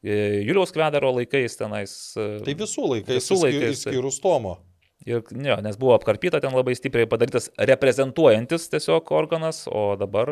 E, 0.00 0.40
Juliaus 0.46 0.72
Kvedaro 0.72 1.10
laikais 1.18 1.58
tenais. 1.58 2.00
Tai 2.14 2.58
visų 2.64 2.86
laikais, 2.94 3.18
visų 3.18 3.42
laikais. 3.44 3.82
Išskyrus 3.82 4.22
Tomo. 4.22 4.60
Ir, 5.08 5.22
jo, 5.24 5.54
nes 5.64 5.78
buvo 5.80 5.94
apkarpyta 5.96 6.42
ten 6.44 6.52
labai 6.52 6.74
stipriai 6.76 7.08
padarytas 7.08 7.48
reprezentuojantis 7.56 8.68
tiesiog 8.72 9.08
organas, 9.16 9.62
o 9.70 9.94
dabar 10.00 10.28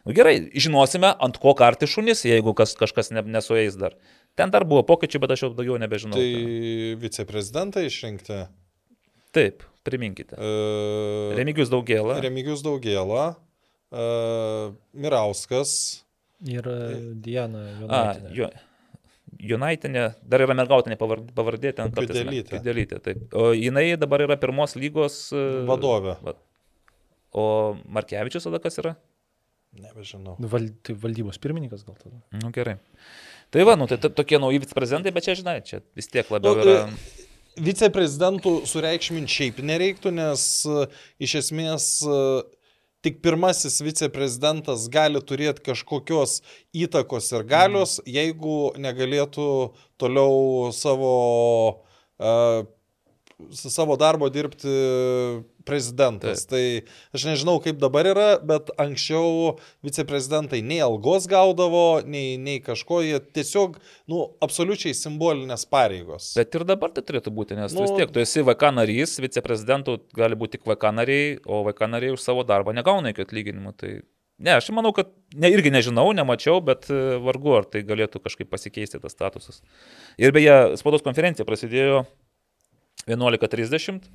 Nu, 0.00 0.14
gerai, 0.16 0.36
žinosime, 0.56 1.10
ant 1.20 1.36
ko 1.40 1.52
karti 1.56 1.84
šunis, 1.90 2.22
jeigu 2.24 2.54
kas, 2.56 2.72
kažkas 2.78 3.12
ne, 3.12 3.20
nesueis 3.34 3.76
dar. 3.76 3.98
Ten 4.38 4.52
dar 4.52 4.64
buvo 4.68 4.80
pokyčių, 4.88 5.20
bet 5.20 5.34
aš 5.34 5.44
jau 5.44 5.50
daugiau 5.52 5.76
nebežinau. 5.80 6.16
Tai 6.16 6.94
viceprezidentai 7.02 7.84
išrinkti? 7.90 8.38
Taip, 9.36 9.66
priminkite. 9.86 10.38
Uh, 10.40 11.34
Remigius 11.36 11.68
Daugėla. 11.72 12.16
Remigius 12.24 12.64
Daugėla, 12.64 13.26
uh, 13.92 14.72
Mirauskas. 14.96 15.74
Ir 16.48 16.64
Diana 17.20 17.66
Jonaitinė. 17.82 18.34
Jonaitinė, 19.38 20.06
dar 20.26 20.42
yra 20.44 20.56
mergautinė 20.58 20.98
pavardė 21.00 21.74
ten. 21.76 21.92
Pidelytė. 21.94 22.58
Pidelytė, 22.58 22.98
taip. 23.04 23.22
O 23.36 23.52
jinai 23.56 23.92
dabar 24.00 24.26
yra 24.26 24.36
pirmos 24.40 24.74
lygos 24.78 25.22
vadovė. 25.68 26.16
Va. 26.24 26.36
O 27.30 27.46
Markevičius 27.86 28.48
tada 28.48 28.58
kas 28.62 28.80
yra? 28.82 28.96
Nebežinau. 29.78 30.34
Nu, 30.42 30.50
val, 30.50 30.66
tai 30.82 30.96
valdybos 30.98 31.38
pirmininkas 31.42 31.84
gal 31.86 31.94
tada. 31.94 32.18
Nu, 32.34 32.50
gerai. 32.54 32.80
Tai 33.54 33.66
va, 33.66 33.76
nu, 33.78 33.86
tai 33.90 33.98
tokie 34.02 34.38
nauji 34.38 34.62
viceprezidentai, 34.62 35.12
bet 35.14 35.26
čia, 35.26 35.36
žinai, 35.38 35.58
čia 35.66 35.82
vis 35.98 36.10
tiek 36.10 36.26
labiau 36.30 36.58
nu, 36.58 36.64
yra... 36.64 36.86
E, 36.86 37.28
viceprezidentų 37.66 38.54
sureikšminti 38.70 39.34
šiaip 39.36 39.60
nereiktų, 39.66 40.12
nes 40.14 40.44
e, 40.66 40.86
iš 41.22 41.36
esmės 41.44 41.88
e, 42.02 42.18
tik 43.04 43.20
pirmasis 43.24 43.80
viceprezidentas 43.84 44.88
gali 44.92 45.20
turėti 45.24 45.64
kažkokios 45.70 46.40
įtakos 46.76 47.30
ir 47.32 47.46
galios, 47.48 47.98
mm. 48.00 48.10
jeigu 48.16 48.56
negalėtų 48.80 49.46
toliau 50.00 50.70
savo, 50.76 51.14
uh, 52.20 52.62
savo 53.56 53.96
darbo 54.00 54.28
dirbti 54.32 54.74
prezidentas. 55.66 56.44
Taip. 56.48 56.52
Tai 56.52 57.18
aš 57.18 57.26
nežinau, 57.28 57.56
kaip 57.64 57.80
dabar 57.82 58.08
yra, 58.10 58.28
bet 58.44 58.70
anksčiau 58.80 59.56
viceprezidentai 59.86 60.62
nei 60.66 60.80
algos 60.84 61.28
gaudavo, 61.30 62.00
nei, 62.06 62.36
nei 62.40 62.62
kažko, 62.64 63.02
jie 63.06 63.20
tiesiog, 63.36 63.78
nu, 64.10 64.22
absoliučiai 64.44 64.96
simbolinės 64.96 65.66
pareigos. 65.70 66.32
Bet 66.38 66.56
ir 66.58 66.66
dabar 66.68 66.94
tai 66.94 67.04
turėtų 67.06 67.34
būti, 67.34 67.58
nes 67.58 67.74
nu, 67.76 67.84
vis 67.86 67.96
tiek 67.96 68.12
tu 68.14 68.22
esi 68.22 68.44
VK 68.46 68.72
narys, 68.76 69.18
viceprezidentų 69.22 69.98
gali 70.16 70.38
būti 70.38 70.58
tik 70.58 70.66
VK 70.68 70.94
nariai, 70.96 71.36
o 71.46 71.62
VK 71.68 71.90
nariai 71.90 72.16
už 72.16 72.24
savo 72.24 72.46
darbą 72.46 72.74
negauna 72.76 73.12
jokio 73.12 73.28
atlyginimo. 73.28 73.74
Tai... 73.78 74.00
Ne, 74.40 74.56
aš 74.56 74.70
manau, 74.72 74.92
kad 74.96 75.10
ne, 75.36 75.50
irgi 75.52 75.72
nežinau, 75.72 76.06
nemačiau, 76.16 76.62
bet 76.64 76.88
e, 76.88 77.18
vargu 77.20 77.58
ar 77.58 77.68
tai 77.68 77.84
galėtų 77.86 78.22
kažkaip 78.24 78.48
pasikeisti 78.50 79.00
tas 79.02 79.12
statusas. 79.12 79.60
Ir 80.20 80.32
beje, 80.32 80.78
spaudos 80.80 81.04
konferencija 81.04 81.44
prasidėjo 81.48 82.06
11.30. 83.06 84.08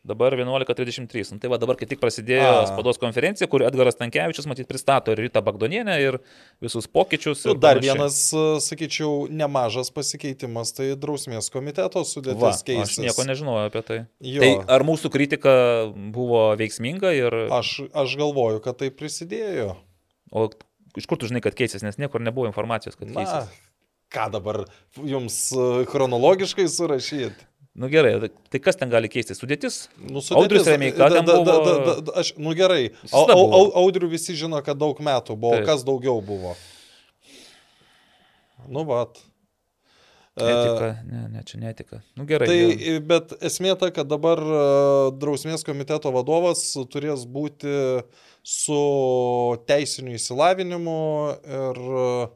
Dabar 0.00 0.32
11.33. 0.32 1.32
Nu, 1.32 1.38
tai 1.38 1.50
va 1.52 1.58
dabar 1.60 1.76
kai 1.76 1.84
tik 1.84 2.00
prasidėjo 2.00 2.52
A. 2.62 2.68
spados 2.70 2.96
konferencija, 2.96 3.44
kur 3.52 3.60
Edgaras 3.66 3.98
Tankievičius, 3.98 4.46
matyt, 4.48 4.64
pristato 4.70 5.12
ir 5.12 5.20
Rytą 5.20 5.42
Bagdonienę 5.44 5.98
ir 6.00 6.16
visus 6.64 6.88
pokyčius. 6.88 7.42
Nu, 7.44 7.52
dar 7.60 7.76
panašiai. 7.76 7.98
vienas, 7.98 8.20
sakyčiau, 8.64 9.26
nemažas 9.28 9.92
pasikeitimas, 9.92 10.72
tai 10.78 10.94
drausmės 10.96 11.52
komiteto 11.52 12.00
sudėtis 12.08 12.64
keistas. 12.64 12.96
Aš 12.96 13.04
nieko 13.04 13.26
nežinojau 13.28 13.66
apie 13.68 13.84
tai. 13.90 13.98
Jo. 14.24 14.40
Tai 14.40 14.72
ar 14.78 14.86
mūsų 14.88 15.12
kritika 15.12 15.52
buvo 16.16 16.46
veiksminga 16.56 17.12
ir... 17.18 17.36
Aš, 17.60 17.76
aš 17.92 18.16
galvoju, 18.22 18.64
kad 18.64 18.80
tai 18.80 18.88
prisidėjo. 18.88 19.74
O 20.32 20.48
iš 20.96 21.10
kur 21.12 21.20
tu 21.20 21.28
žinai, 21.28 21.44
kad 21.44 21.52
keisės, 21.60 21.84
nes 21.84 22.00
niekur 22.00 22.24
nebuvo 22.24 22.48
informacijos, 22.48 22.96
kad 22.96 23.12
keisės? 23.12 23.52
Na, 23.52 23.84
ką 24.16 24.30
dabar 24.32 24.64
jums 24.96 25.42
chronologiškai 25.92 26.70
surašyti? 26.72 27.49
Nu 27.72 27.88
gerai, 27.88 28.18
tai, 28.18 28.30
tai 28.50 28.58
kas 28.58 28.78
ten 28.78 28.90
gali 28.90 29.08
keistis? 29.10 29.38
Sudėtis? 29.38 29.84
Nu, 30.02 30.18
sudėtis 30.18 30.36
Audrius 30.40 30.66
Remeika 30.66 31.06
ten 31.12 31.22
buvo. 31.26 31.44
Da, 31.46 31.56
da, 31.62 31.74
da, 31.86 31.94
da, 32.02 32.14
aš, 32.18 32.32
nu 32.42 32.54
gerai, 32.58 32.90
au, 33.12 33.22
au, 33.30 33.44
au, 33.46 33.66
Audrių 33.84 34.10
visi 34.10 34.34
žino, 34.38 34.58
kad 34.66 34.78
daug 34.80 34.98
metų 34.98 35.36
buvo, 35.38 35.60
Taip. 35.60 35.68
kas 35.70 35.84
daugiau 35.86 36.18
buvo. 36.24 36.56
Nu 38.66 38.82
vat. 38.88 39.22
Etika, 40.40 40.90
ne, 41.04 41.22
ne, 41.30 41.44
čia 41.46 41.60
netika. 41.60 42.00
Nu 42.18 42.26
gerai. 42.26 42.48
Tai, 42.48 42.58
gerai. 42.58 42.98
bet 43.06 43.32
esmė 43.44 43.76
ta, 43.78 43.90
kad 43.94 44.08
dabar 44.10 44.40
drausmės 45.20 45.62
komiteto 45.66 46.10
vadovas 46.14 46.64
turės 46.90 47.26
būti 47.28 48.02
su 48.46 48.82
teisiniu 49.68 50.16
įsilavinimu 50.16 51.00
ir 51.44 51.82
uh, 51.86 52.30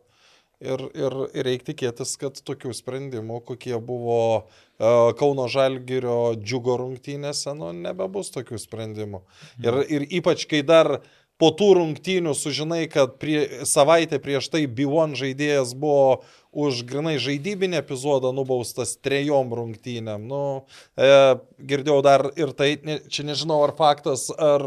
Ir, 0.64 0.84
ir, 0.96 1.16
ir 1.36 1.48
reikia 1.48 1.70
tikėtis, 1.72 2.14
kad 2.20 2.38
tokių 2.40 2.72
sprendimų, 2.76 3.42
kokie 3.44 3.76
buvo 3.84 4.20
uh, 4.44 4.62
Kauno 5.18 5.48
Žalgirio 5.52 6.34
džiugo 6.40 6.78
rungtynėse, 6.80 7.52
nu, 7.58 7.74
nebebus 7.76 8.32
tokių 8.34 8.58
sprendimų. 8.62 9.20
Mhm. 9.20 9.66
Ir, 9.68 9.82
ir 9.98 10.08
ypač, 10.20 10.48
kai 10.50 10.64
dar 10.66 10.98
po 11.40 11.50
tų 11.54 11.72
rungtynių 11.80 12.34
sužinai, 12.38 12.84
kad 12.90 13.18
prie, 13.22 13.66
savaitę 13.66 14.20
prieš 14.22 14.48
tai 14.52 14.64
B1 14.70 15.16
žaidėjas 15.18 15.74
buvo 15.78 16.22
už 16.54 16.84
grinai 16.86 17.16
žaidybinį 17.22 17.80
epizodą 17.80 18.30
nubaustas 18.34 18.94
trejom 19.02 19.50
rungtynėm. 19.58 20.26
Nu, 20.30 20.42
e, 20.94 21.10
girdėjau 21.58 22.00
dar 22.06 22.28
ir 22.38 22.54
tai, 22.54 22.76
ne, 22.86 23.00
čia 23.10 23.26
nežinau 23.26 23.64
ar 23.66 23.74
faktas, 23.78 24.28
ar, 24.30 24.62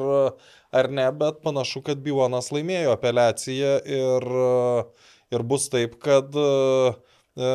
ar 0.76 0.91
ne, 0.91 1.07
bet 1.15 1.40
panašu, 1.45 1.84
kad 1.88 2.03
B1 2.03 2.36
laimėjo 2.36 2.98
apeliaciją 2.98 3.78
ir 3.88 4.28
e, 4.28 4.49
ir 5.34 5.45
bus 5.48 5.68
taip, 5.74 5.98
kad 6.04 6.36
e, 6.36 6.94
e, 7.38 7.52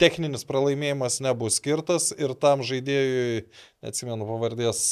techninis 0.00 0.46
pralaimėjimas 0.48 1.20
nebus 1.24 1.60
skirtas 1.60 2.10
ir 2.16 2.34
tam 2.40 2.64
žaidėjui, 2.66 3.46
neatsimenu 3.84 4.28
pavardės, 4.28 4.84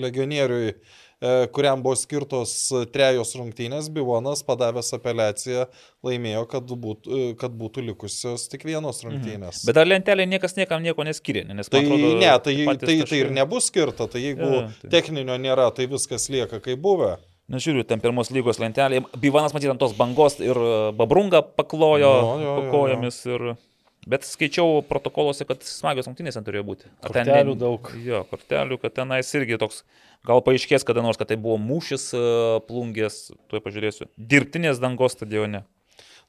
legionieriui 0.00 0.76
E, 1.22 1.46
kuriam 1.54 1.78
buvo 1.82 1.94
skirtos 1.94 2.52
trejos 2.90 3.30
rungtynės, 3.38 3.86
Bivonas 3.94 4.40
padavęs 4.42 4.88
apeliaciją 4.96 5.68
laimėjo, 6.02 6.40
kad 6.50 6.72
būtų, 6.84 7.20
kad 7.38 7.54
būtų 7.60 7.84
likusios 7.92 8.48
tik 8.50 8.64
vienos 8.66 9.04
mhm. 9.04 9.12
rungtynės. 9.12 9.60
Mhm. 9.60 9.68
Bet 9.68 9.78
ar 9.78 9.90
lentelė 9.92 10.26
niekas 10.32 10.58
niekam 10.58 10.82
nieko 10.82 11.06
neskiria? 11.06 11.44
Nes, 11.54 11.70
tai 11.70 11.84
atrodo, 11.84 12.10
ne, 12.18 12.32
tai, 12.42 12.56
tai, 12.82 12.96
tai 13.06 13.20
ir 13.20 13.30
nebus 13.36 13.70
skirta, 13.70 14.08
tai 14.10 14.24
jeigu 14.24 14.48
ja, 14.50 14.64
tai. 14.80 14.90
techninio 14.96 15.38
nėra, 15.38 15.68
tai 15.76 15.86
viskas 15.92 16.26
lieka 16.32 16.58
kaip 16.64 16.82
buvę. 16.82 17.14
Na, 17.52 17.60
žiūriu, 17.60 17.84
ten 17.84 18.00
pirmos 18.00 18.30
lygos 18.32 18.56
lentelė. 18.62 19.02
Bivanas 19.20 19.52
matyti 19.52 19.68
ant 19.68 19.80
tos 19.82 19.92
bangos 19.96 20.38
ir 20.40 20.56
babrunga 20.96 21.42
paklojo 21.44 22.12
no, 22.24 22.32
jo, 22.40 22.54
jo, 22.56 22.70
kojomis. 22.72 23.18
Jo. 23.28 23.36
Ir... 23.36 23.60
Bet 24.08 24.24
skaičiau 24.26 24.80
protokoluose, 24.88 25.44
kad 25.46 25.60
smagios 25.62 26.08
rungtynės 26.08 26.34
ten 26.34 26.46
turėjo 26.46 26.64
būti. 26.66 26.88
Ar 27.04 27.12
kortelių 27.12 27.52
ten, 27.52 27.60
daug. 27.60 27.90
Jo, 28.02 28.22
kortelių, 28.32 28.80
kad 28.82 28.96
tenais 28.96 29.28
irgi 29.38 29.60
toks, 29.62 29.84
gal 30.26 30.42
paaiškės 30.42 30.88
kada 30.88 31.04
nors, 31.04 31.20
kad 31.20 31.30
tai 31.30 31.36
buvo 31.38 31.60
mūšis 31.62 32.08
e, 32.18 32.24
plungės, 32.66 33.20
tuoj 33.52 33.62
pažiūrėsiu, 33.62 34.08
dirbtinės 34.16 34.82
dangos 34.82 35.14
stadione. 35.14 35.62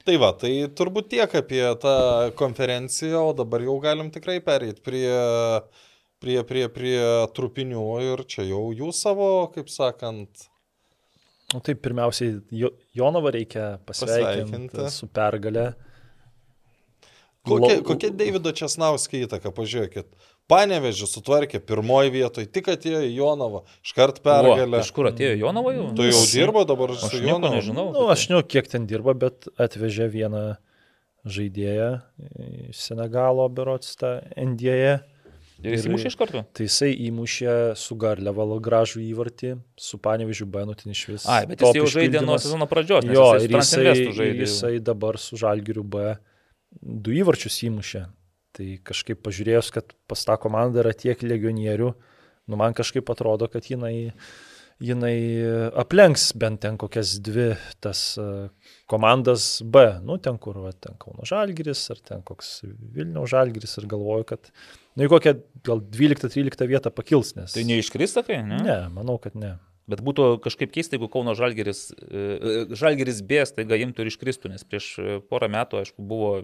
Tai 0.04 0.20
va, 0.20 0.30
tai 0.38 0.52
turbūt 0.76 1.10
tiek 1.16 1.34
apie 1.40 1.64
tą 1.82 1.96
konferenciją, 2.38 3.30
o 3.32 3.34
dabar 3.34 3.64
jau 3.64 3.80
galim 3.82 4.12
tikrai 4.14 4.36
pereiti 4.44 4.84
prie, 4.84 5.10
prie, 6.22 6.42
prie, 6.46 6.66
prie 6.70 6.98
trupinių 7.34 7.86
ir 8.04 8.26
čia 8.28 8.44
jau 8.46 8.68
jūs 8.76 9.00
savo, 9.02 9.48
kaip 9.56 9.72
sakant, 9.72 10.46
Nu, 11.54 11.62
taip, 11.62 11.78
pirmiausiai 11.84 12.40
Jonovą 12.98 13.30
reikia 13.36 13.76
pasveikinti, 13.86 14.50
pasveikinti. 14.50 14.86
su 14.90 15.06
pergalė. 15.14 15.68
Kokia, 17.44 17.76
kokia 17.84 18.08
Davido 18.16 18.50
Česnauskė 18.56 19.20
įtaka, 19.26 19.52
pažiūrėkit. 19.54 20.08
Panevežė 20.48 21.06
sutvarkė 21.08 21.60
pirmoji 21.64 22.12
vietoje, 22.12 22.48
tik 22.52 22.66
atėjo 22.72 23.00
į 23.04 23.12
Jonavą, 23.16 23.62
iškart 23.84 24.18
pergalę. 24.24 24.80
Iš 24.82 24.90
kur 24.96 25.08
atėjo 25.12 25.36
Jonava 25.40 25.72
jau? 25.76 25.86
Tu 25.96 26.08
jau 26.08 26.22
dirbo 26.32 26.64
dabar 26.68 26.92
su 26.96 27.08
aš 27.08 27.16
Jonava? 27.20 27.60
Nežinau. 27.60 27.86
Nu, 27.94 28.06
aš 28.12 28.26
nežinau, 28.26 28.42
kiek 28.48 28.68
ten 28.72 28.88
dirba, 28.88 29.14
bet 29.16 29.48
atvežė 29.60 30.08
vieną 30.12 30.44
žaidėją 31.24 31.90
iš 32.72 32.80
Senegalo, 32.90 33.46
berots 33.52 33.94
tą 34.00 34.18
NDA. 34.36 34.98
Ir 35.64 35.78
jis 35.78 35.86
įmušė 35.88 36.10
iš 36.10 36.16
karto? 36.20 36.42
Tai 36.52 36.66
jisai 36.66 36.90
įmušė 37.06 37.54
su 37.80 37.96
Garliava 38.00 38.44
gražų 38.64 39.00
įvartį, 39.06 39.54
su 39.80 39.98
Panevežiu 40.04 40.46
Benutin 40.50 40.92
iš 40.92 41.02
vis. 41.08 41.26
Ai, 41.30 41.44
bet 41.48 41.64
jis 41.64 41.80
jau 41.80 41.86
žaidė 41.96 42.20
nuo 42.24 42.36
sezono 42.42 42.68
pradžios. 42.68 43.08
Jo, 43.08 43.30
ir 43.40 43.56
jisai, 43.56 43.94
jisai 44.44 44.74
dabar 44.84 45.18
su 45.22 45.40
Žalgiriu 45.40 45.86
B 45.86 46.12
du 46.82 47.14
įvarčius 47.14 47.62
įmušė. 47.68 48.04
Tai 48.54 48.66
kažkaip 48.86 49.22
pažiūrėjus, 49.24 49.72
kad 49.74 49.94
pas 50.10 50.20
tą 50.26 50.36
komandą 50.38 50.84
yra 50.84 50.92
tiek 50.94 51.22
legionierių, 51.26 51.88
nu 52.50 52.58
man 52.60 52.76
kažkaip 52.76 53.08
atrodo, 53.10 53.48
kad 53.50 53.66
jinai, 53.66 54.12
jinai 54.84 55.16
aplenks 55.80 56.28
bent 56.38 56.62
ten 56.62 56.78
kokias 56.78 57.16
dvi 57.24 57.48
tas 57.82 58.12
e, 58.20 58.28
komandas 58.90 59.58
B, 59.64 59.82
nu 60.06 60.20
ten 60.22 60.38
kur, 60.38 60.60
va, 60.66 60.70
ten 60.76 60.94
Kauno 61.02 61.26
Žalgiris 61.26 61.82
ar 61.94 62.02
ten 62.12 62.22
koks 62.26 62.60
Vilniaus 62.94 63.32
Žalgiris 63.34 63.74
ir 63.80 63.88
galvoju, 63.90 64.28
kad, 64.34 64.52
nu 64.98 65.06
į 65.06 65.12
kokią 65.12 65.36
gal 65.66 65.84
12-13 65.94 66.66
vietą 66.70 66.92
pakils, 66.94 67.34
nes. 67.38 67.54
Tai 67.54 67.64
neiškris 67.68 68.16
tokia, 68.16 68.42
ne? 68.46 68.60
Ne, 68.64 68.80
manau, 68.94 69.18
kad 69.22 69.36
ne. 69.38 69.56
Bet 69.90 70.00
būtų 70.04 70.38
kažkaip 70.44 70.72
keista, 70.72 70.96
jeigu 70.96 71.10
Kauno 71.12 71.34
Žalgeris, 71.36 71.90
e, 71.92 72.04
e, 72.16 72.52
Žalgeris 72.72 73.20
B 73.28 73.42
staiga 73.44 73.76
imtų 73.76 74.04
ir 74.04 74.10
iškristų, 74.12 74.54
nes 74.54 74.64
prieš 74.64 74.86
e, 74.96 75.18
porą 75.28 75.50
metų, 75.52 75.82
aišku, 75.82 76.04
buvo 76.08 76.38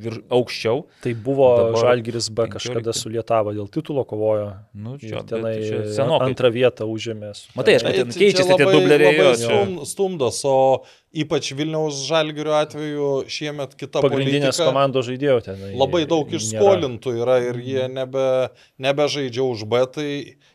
vir, 0.00 0.18
aukščiau. 0.32 0.82
Tai 1.04 1.12
buvo 1.24 1.48
Žalgiris 1.78 2.28
B 2.30 2.46
15. 2.46 2.54
kažkada 2.56 2.94
su 2.96 3.12
Lietava 3.12 3.54
dėl 3.56 3.68
titulo 3.72 4.04
kovojo. 4.08 4.50
Nu, 4.74 4.96
čia, 5.00 5.22
tenai 5.28 5.54
senokai. 5.94 6.30
Antrą 6.30 6.50
vietą 6.54 6.88
užėmė. 6.90 7.32
Matai, 7.58 7.78
aš 7.78 7.86
ten 7.86 8.14
keičiasi 8.14 8.58
tie 8.58 8.68
dubleriai. 8.68 9.34
Stum, 9.40 9.76
stumdos, 9.88 10.40
o 10.48 10.56
ypač 11.14 11.52
Vilniaus 11.56 12.04
Žalgirio 12.08 12.56
atveju 12.58 13.10
šiemet 13.30 13.76
kita 13.78 14.02
pagrindinės 14.04 14.58
komandos 14.62 15.08
žaidėjų 15.10 15.44
ten. 15.46 15.62
Labai 15.78 16.04
daug 16.10 16.32
išskolintų 16.34 17.14
yra 17.22 17.38
ir 17.50 17.60
jie 17.62 17.86
nebe, 17.92 18.26
nebežaidžia 18.82 19.46
už 19.46 19.64
B. 19.70 19.84
Tai 19.94 20.08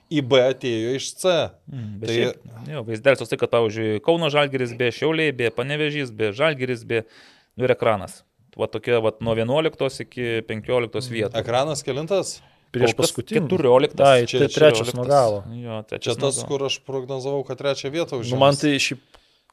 į 0.10 0.24
B 0.26 0.42
atėjo 0.42 0.96
iš 0.98 1.12
C. 1.22 1.36
Mm, 1.70 1.92
tai 2.02 2.16
šiaip, 2.16 2.48
jo, 2.74 2.86
vaizdelis 2.88 3.32
tai, 3.32 3.38
kad, 3.40 3.52
pavyzdžiui, 3.54 4.02
Kauno 4.06 4.32
Žalgeris 4.34 4.74
be 4.78 4.90
Šiauliai, 4.96 5.36
be 5.36 5.52
Panevežys, 5.54 6.12
be 6.16 6.32
Žalgeris, 6.36 6.84
be 6.90 7.04
nu, 7.06 7.68
ir 7.68 7.76
ekranas. 7.76 8.24
Va 8.60 8.68
tokia, 8.72 9.00
va, 9.04 9.14
nuo 9.24 9.36
11 9.38 10.04
iki 10.06 10.30
15 10.50 11.14
vietų. 11.14 11.36
Ekranas 11.40 11.86
kelintas? 11.86 12.40
Prieš 12.76 12.94
paskutinį. 12.98 13.48
14. 13.48 13.96
Tai, 13.98 14.16
čia 14.30 14.50
trečias 14.52 14.92
nuo 14.94 15.06
galo. 15.10 15.42
Jo, 15.58 15.80
trečias 15.90 16.20
čia 16.20 16.22
tas, 16.22 16.42
kur 16.46 16.68
aš 16.68 16.82
prognozavau, 16.86 17.42
kad 17.48 17.58
trečią 17.62 17.90
vietą 17.94 18.20
užims. 18.20 18.36
Nu, 18.36 18.42
man 18.44 18.60
tai 18.60 18.76
šiaip 18.78 19.02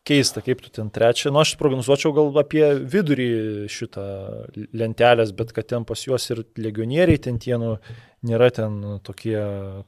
keista, 0.06 0.42
kaip 0.44 0.60
tu 0.62 0.70
ten 0.74 0.90
trečią. 0.92 1.32
Nu, 1.34 1.40
aš 1.42 1.54
prognozuočiau 1.60 2.12
gal 2.16 2.28
apie 2.42 2.64
vidurį 2.94 3.30
šitą 3.72 4.04
lentelės, 4.76 5.32
bet 5.36 5.54
kad 5.56 5.68
ten 5.72 5.86
pas 5.88 6.02
juos 6.06 6.28
ir 6.34 6.44
legionieriai 6.60 7.22
ten 7.22 7.40
tie, 7.42 7.56
nu, 7.60 7.76
nėra 8.26 8.48
ten 8.54 8.78
tokie 9.06 9.36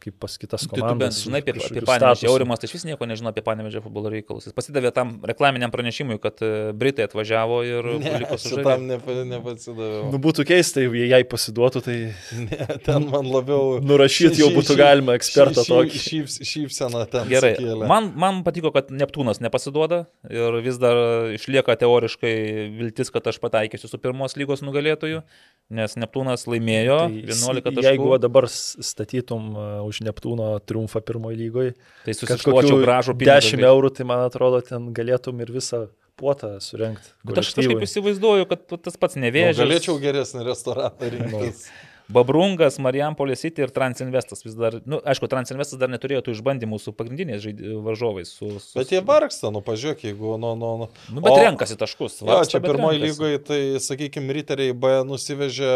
kaip 0.03 0.17
pas 0.23 0.35
kitas 0.41 0.67
komandas. 0.69 0.79
Tai 0.79 0.95
tu 0.95 1.03
bent 1.03 1.17
žinai 1.19 1.41
apie, 1.43 1.55
apie 1.57 1.83
Panevežį. 1.87 2.29
Aurimas 2.31 2.63
tai 2.63 2.69
iš 2.69 2.75
vis 2.77 2.87
nieko 2.89 3.09
nežino 3.09 3.33
apie 3.33 3.43
Panevežį 3.47 3.83
futbolo 3.85 4.13
reikalus. 4.13 4.47
Jis 4.49 4.57
pasidavė 4.57 4.93
tam 4.95 5.17
reklaminiam 5.29 5.73
pranešimui, 5.75 6.19
kad 6.23 6.41
e, 6.45 6.71
Britai 6.79 7.09
atvažiavo 7.09 7.61
ir 7.67 7.91
ne, 8.03 8.15
liko 8.23 8.39
su 8.41 8.61
tam 8.65 8.87
nepa, 8.89 9.17
nepasidaviau. 9.29 10.09
Nu, 10.15 10.21
būtų 10.23 10.47
keista, 10.49 10.85
jie 10.85 11.09
jai 11.11 11.23
pasiduotų, 11.29 11.85
tai... 11.89 11.99
Ne, 12.49 12.79
ten 12.85 13.09
man 13.11 13.27
labiau... 13.29 13.77
Nurašyti 13.85 14.41
jau 14.41 14.49
būtų 14.55 14.79
galima 14.79 15.17
ekspertą 15.19 15.65
tokį. 15.69 16.01
Šypsena 16.47 17.05
ten. 17.11 17.29
Gerai. 17.29 17.55
Man, 17.91 18.13
man 18.17 18.41
patiko, 18.47 18.71
kad 18.75 18.93
Neptūnas 18.95 19.43
nepasiduoda 19.45 20.05
ir 20.33 20.61
vis 20.65 20.79
dar 20.81 21.29
išlieka 21.35 21.77
teoriškai 21.83 22.35
viltis, 22.79 23.13
kad 23.13 23.27
aš 23.29 23.41
pataikysiu 23.43 23.91
su 23.91 24.01
pirmos 24.01 24.39
lygos 24.39 24.63
nugalėtoju 24.65 25.25
nes 25.69 25.95
Neptūnas 26.01 26.47
laimėjo 26.49 26.97
tai 27.11 27.23
11 27.29 27.67
taškų. 27.67 27.85
Jeigu 27.85 28.13
dabar 28.29 28.49
statytum 28.53 29.51
uh, 29.57 29.67
už 29.89 30.03
Neptūno 30.07 30.53
triumfą 30.69 31.03
pirmoje 31.05 31.41
lygoje, 31.41 31.75
tai 32.05 32.15
susiškočiau 32.15 32.79
gražų 32.85 33.17
pinigą. 33.19 33.41
10 33.43 33.67
eurų, 33.73 33.93
tai 33.99 34.09
man 34.09 34.27
atrodo, 34.29 34.63
ten 34.65 34.93
galėtum 34.97 35.43
ir 35.45 35.53
visą 35.57 35.89
puotą 36.19 36.57
surenkti. 36.63 37.13
Bet 37.27 37.43
aš 37.43 37.53
kažkaip 37.59 37.85
įsivaizduoju, 37.87 38.49
kad 38.51 38.81
tas 38.83 38.99
pats 39.01 39.19
nevėžys. 39.21 39.61
Nu, 39.61 39.67
galėčiau 39.67 40.01
geresnį 40.03 40.49
restoraną 40.49 41.13
rinktis. 41.15 41.69
Babrungas, 42.09 42.79
Marijampolė 42.81 43.37
City 43.37 43.61
ir 43.67 43.73
Transinvestas 43.75 44.41
vis 44.41 44.55
dar, 44.57 44.79
na, 44.81 44.95
nu, 44.95 45.01
aišku, 45.13 45.29
Transinvestas 45.29 45.77
dar 45.81 45.91
neturėjo 45.93 46.23
tų 46.25 46.39
išbandymų 46.39 46.79
su 46.81 46.95
pagrindiniais 46.97 47.45
varžovais. 47.85 48.33
Su, 48.33 48.55
su, 48.65 48.79
bet 48.79 48.95
jie 48.95 49.03
vargsta, 49.05 49.51
nu, 49.53 49.61
pažiūrėk, 49.65 50.07
jeigu, 50.09 50.39
nu, 50.41 50.55
nu, 50.57 50.71
nu. 50.81 50.89
nu 51.13 51.25
bet 51.25 51.35
o, 51.35 51.43
renkasi 51.45 51.77
taškus. 51.81 52.23
Vargsta, 52.25 52.41
jo, 52.41 52.53
čia 52.55 52.63
pirmoji 52.65 53.03
lygoje, 53.03 53.43
tai, 53.45 53.61
sakykime, 53.85 54.33
riteriai 54.39 54.73
B 54.73 54.95
nusivežė 55.09 55.75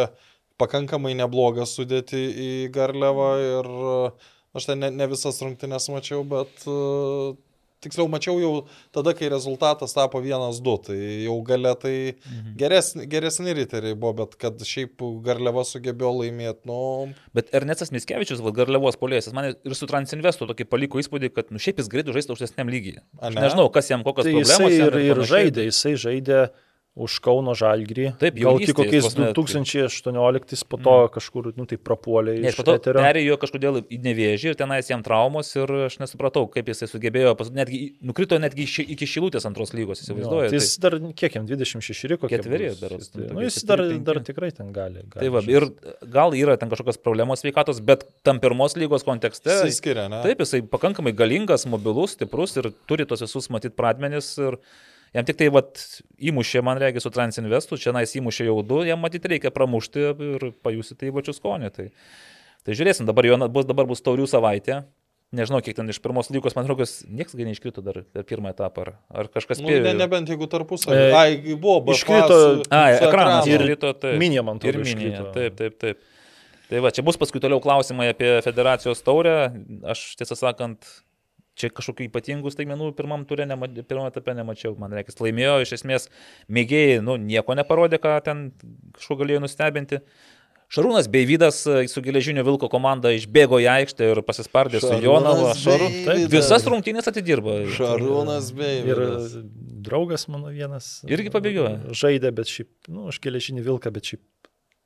pakankamai 0.61 1.15
neblogą 1.19 1.67
sudėtį 1.69 2.23
į 2.49 2.51
Garliavą 2.75 3.31
ir 3.45 3.71
aš 4.57 4.69
ten 4.69 4.85
ne, 4.85 4.93
ne 4.93 5.09
visas 5.11 5.41
rungtynes 5.45 5.89
mačiau, 5.93 6.25
bet 6.29 6.67
uh, 6.69 7.33
tiksliau 7.83 8.09
mačiau 8.11 8.39
jau 8.41 8.53
tada, 8.95 9.15
kai 9.17 9.31
rezultatas 9.33 9.95
tapo 9.97 10.21
1-2, 10.23 10.75
tai 10.87 10.99
jau 11.27 11.37
gale 11.47 11.75
tai 11.83 11.95
mhm. 12.15 12.55
geresni, 12.61 13.07
geresni 13.11 13.55
riteriai 13.59 13.99
buvo, 13.99 14.15
bet 14.23 14.37
kad 14.41 14.63
šiaip 14.67 15.03
Garliava 15.27 15.65
sugebėjo 15.67 16.15
laimėti, 16.21 16.69
nu... 16.71 16.81
Bet 17.37 17.53
Ernestas 17.57 17.93
Miskevičius, 17.95 18.43
va, 18.45 18.55
Garliavos 18.57 18.99
polėjas, 19.01 19.33
man 19.37 19.53
ir 19.53 19.79
su 19.79 19.89
Transinvestu 19.91 20.49
tokį 20.51 20.69
paliko 20.71 21.03
įspūdį, 21.03 21.33
kad 21.35 21.55
nu, 21.55 21.63
šiaip 21.63 21.83
jis 21.83 21.91
greitai 21.93 22.17
žaista 22.17 22.37
aukštesniam 22.37 22.71
lygiai. 22.73 23.03
Ne? 23.19 23.33
Nežinau, 23.41 23.69
kas 23.75 23.91
jam 23.91 24.07
kokios 24.07 24.29
tai 24.29 24.37
problemos. 24.39 24.69
Jisai 24.71 24.87
ir, 24.87 25.01
ir 25.11 25.25
žaidė, 25.33 25.67
jisai 25.71 25.97
žaidė 26.07 26.43
už 26.93 27.15
Kauno 27.25 27.55
Žalgrį. 27.57 28.11
Taip, 28.21 28.37
jau 28.37 28.53
tik 28.61 28.77
kokiais 28.77 29.07
2018 29.17 30.65
po 30.69 30.77
to 30.77 30.93
mm. 30.93 31.13
kažkur, 31.15 31.49
nu, 31.57 31.65
tai 31.69 31.79
prapuolė. 31.81 32.35
Nes 32.45 32.59
po 32.59 32.67
to 32.69 32.75
perėjo 32.85 33.39
kažkodėl 33.41 33.81
į 33.81 33.99
nevėžį 34.05 34.53
ir 34.53 34.59
tenais 34.61 34.91
jam 34.93 35.05
traumos 35.05 35.49
ir 35.57 35.73
aš 35.87 35.97
nesupratau, 36.03 36.45
kaip 36.53 36.69
jisai 36.69 36.91
sugebėjo, 36.91 37.33
pas, 37.39 37.49
netgi, 37.55 37.81
nukrito 38.05 38.37
netgi 38.43 38.69
ši, 38.69 38.85
iki 38.93 39.09
šilutės 39.09 39.49
antros 39.49 39.73
lygos, 39.77 40.05
įsivaizduoju. 40.05 40.53
Tai 40.53 40.61
jis 40.61 40.69
dar, 40.85 40.99
kiek 41.17 41.41
jam, 41.41 41.49
26 41.49 42.21
kokie. 42.21 42.37
Ketveri 42.37 42.71
dar. 42.77 42.97
Jis, 43.01 43.09
tai, 43.17 43.25
nu, 43.33 43.47
jis 43.47 43.59
dar, 43.73 43.87
dar 44.13 44.23
tikrai 44.29 44.53
ten 44.53 44.77
gali. 44.77 45.07
gali 45.09 45.25
tai 45.25 45.33
va, 45.33 45.45
ir 45.49 45.71
gal 46.13 46.37
yra 46.37 46.59
ten 46.61 46.73
kažkokios 46.73 47.01
problemos 47.01 47.41
sveikatos, 47.41 47.81
bet 47.81 48.05
tam 48.27 48.43
pirmos 48.43 48.77
lygos 48.77 49.09
kontekste. 49.09 49.63
Jis 49.65 49.81
skiria, 49.81 50.11
ne? 50.13 50.21
Taip, 50.29 50.45
jisai 50.45 50.61
pakankamai 50.69 51.17
galingas, 51.17 51.65
mobilus, 51.65 52.19
stiprus 52.19 52.59
ir 52.61 52.75
turi 52.85 53.09
tos 53.09 53.25
visus 53.25 53.49
matyt 53.55 53.81
pradmenis. 53.81 54.35
Ir, 54.45 54.61
Jam 55.13 55.27
tik 55.29 55.37
tai 55.37 55.51
vat, 55.53 55.77
įmušė, 56.25 56.63
man 56.65 56.79
reikia, 56.81 57.03
su 57.05 57.11
Transinvestu, 57.13 57.77
čia 57.77 57.93
nais 57.93 58.15
įmušė 58.17 58.47
jau 58.49 58.63
du, 58.65 58.79
jam 58.89 58.99
matyti 59.05 59.29
reikia 59.29 59.51
pramušti 59.53 60.07
ir 60.09 60.47
pajusite 60.65 61.11
įvačių 61.11 61.35
skonį. 61.37 61.69
Tai, 61.77 61.87
tai 62.65 62.77
žiūrėsim, 62.79 63.05
dabar, 63.09 63.29
jo, 63.29 63.37
bus, 63.53 63.67
dabar 63.69 63.85
bus 63.91 64.01
taurių 64.01 64.25
savaitė. 64.31 64.85
nežinau, 65.33 65.63
kiek 65.65 65.73
ten 65.77 65.89
iš 65.89 65.97
pirmos 66.05 66.29
lygos, 66.29 66.53
man 66.57 66.67
rodos, 66.69 67.05
niekas 67.09 67.33
gai 67.37 67.45
neiškrito 67.49 67.81
dar 67.85 68.03
per 68.13 68.25
pirmą 68.29 68.51
etapą. 68.53 68.83
Ar, 68.85 68.91
ar 69.23 69.29
kažkas 69.33 69.61
Nu, 69.63 69.69
spėjo? 69.69 69.85
ne, 69.87 69.95
nebent 69.97 70.29
jeigu 70.29 70.45
tarpusavį. 70.53 70.97
E, 71.09 71.13
Ai, 71.17 71.37
buvo 71.57 71.79
BFA 71.87 71.95
iškrito- 71.97 72.41
su- 72.41 72.67
A, 72.69 72.83
su 72.99 73.05
ekranas 73.09 73.47
ekranu. 73.47 73.65
iškrito. 73.65 73.93
taip. 74.01 74.19
Minija, 74.21 74.43
man 74.45 74.61
Ir 74.61 74.69
atrodo, 74.77 74.85
minija. 74.85 75.09
iškrito. 75.09 75.33
Taip, 75.33 75.57
taip, 75.57 75.79
taip. 75.81 75.99
Tai 76.69 76.81
va, 76.85 76.91
čia 76.91 77.03
bus 77.05 77.17
paskui 77.17 77.41
toliau 77.41 77.61
klausimai 77.65 78.11
apie 78.13 78.41
federacijos 78.45 79.01
taurę. 79.05 79.53
Aš 79.89 80.17
tiesą 80.21 80.37
sakant, 80.37 80.85
čia 81.59 81.71
kažkokių 81.73 82.07
ypatingų 82.09 82.53
staigmenų 82.53 82.93
pirmam 82.99 83.25
turė, 83.29 83.47
nema, 83.49 83.69
pirmam 83.89 84.09
etape 84.09 84.35
nemačiau. 84.37 84.75
Man 84.81 84.95
reikia, 84.97 85.15
laimėjo, 85.21 85.57
iš 85.65 85.75
esmės, 85.79 86.09
mėgėjai, 86.53 87.01
nu, 87.05 87.19
nieko 87.21 87.57
neparodė, 87.59 88.01
ką 88.03 88.19
ten 88.27 88.47
kažko 88.99 89.19
galėjo 89.23 89.43
nustebinti. 89.45 90.03
Šarūnas 90.73 91.05
Beivydas 91.13 91.59
e, 91.69 91.83
su 91.93 92.01
geležinio 92.01 92.41
Vilko 92.47 92.71
komanda 92.73 93.11
išbėgo 93.13 93.59
į 93.61 93.67
aikštę 93.75 94.07
ir 94.09 94.21
pasispardė 94.25 94.81
su 94.81 94.89
Šarūnas 94.89 95.05
Jonava. 95.05 95.51
Šarū... 95.61 95.89
Beivydas. 96.07 96.31
Visas 96.33 96.65
rungtynės 96.65 97.11
atidirbo. 97.11 97.59
Šarūnas 97.77 98.49
bei. 98.57 98.79
Ir 98.89 99.03
draugas 99.85 100.25
mano 100.33 100.49
vienas. 100.55 100.95
Irgi 101.13 101.33
pabėgiojo? 101.35 101.93
Žaidė, 101.99 102.33
bet 102.39 102.49
šiaip, 102.49 102.71
nu, 102.89 103.11
aš 103.13 103.21
geležinį 103.21 103.67
vilką, 103.69 103.93
bet 103.93 104.15
šiaip 104.15 104.25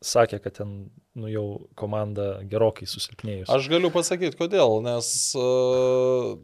sakė, 0.02 0.40
kad 0.42 0.58
ten, 0.58 0.74
nu, 1.14 1.30
jau 1.30 1.46
komanda 1.78 2.40
gerokai 2.50 2.88
susilpnėjus. 2.90 3.48
Aš 3.52 3.70
galiu 3.70 3.92
pasakyti, 3.94 4.36
kodėl, 4.38 4.80
nes 4.84 5.08
uh, 5.38 6.34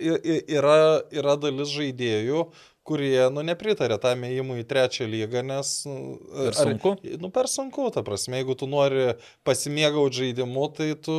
yra, 0.00 0.76
yra 1.12 1.36
dalis 1.40 1.70
žaidėjų, 1.76 2.44
kurie, 2.90 3.20
nu, 3.30 3.42
nepritarė 3.46 3.98
tam 4.02 4.24
įėjimui 4.26 4.62
į 4.62 4.66
trečią 4.66 5.06
lygą, 5.06 5.42
nes... 5.46 5.68
Nu, 5.86 6.16
Per 6.32 6.56
sunku? 6.56 6.92
Ar, 6.96 7.18
nu, 7.22 7.28
per 7.30 7.46
sunku, 7.52 7.84
ta 7.94 8.02
prasme, 8.06 8.40
jeigu 8.40 8.56
tu 8.58 8.66
nori 8.66 9.12
pasimėgauti 9.46 10.22
žaidimu, 10.24 10.64
tai 10.74 10.88
tu 10.98 11.14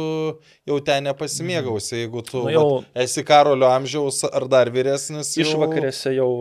jau 0.68 0.80
ten 0.84 1.06
nepasimėgausi, 1.08 2.02
jeigu 2.02 2.24
tu 2.28 2.41
Nu, 2.44 2.52
jau- 2.52 2.66
vat, 2.82 2.90
esi 3.06 3.24
karolio 3.28 3.70
amžiaus 3.72 4.24
ar 4.28 4.48
dar 4.52 4.72
vyresnis. 4.74 5.32
jau- 5.38 5.45
Išvakarėse 5.48 6.16
jau, 6.18 6.32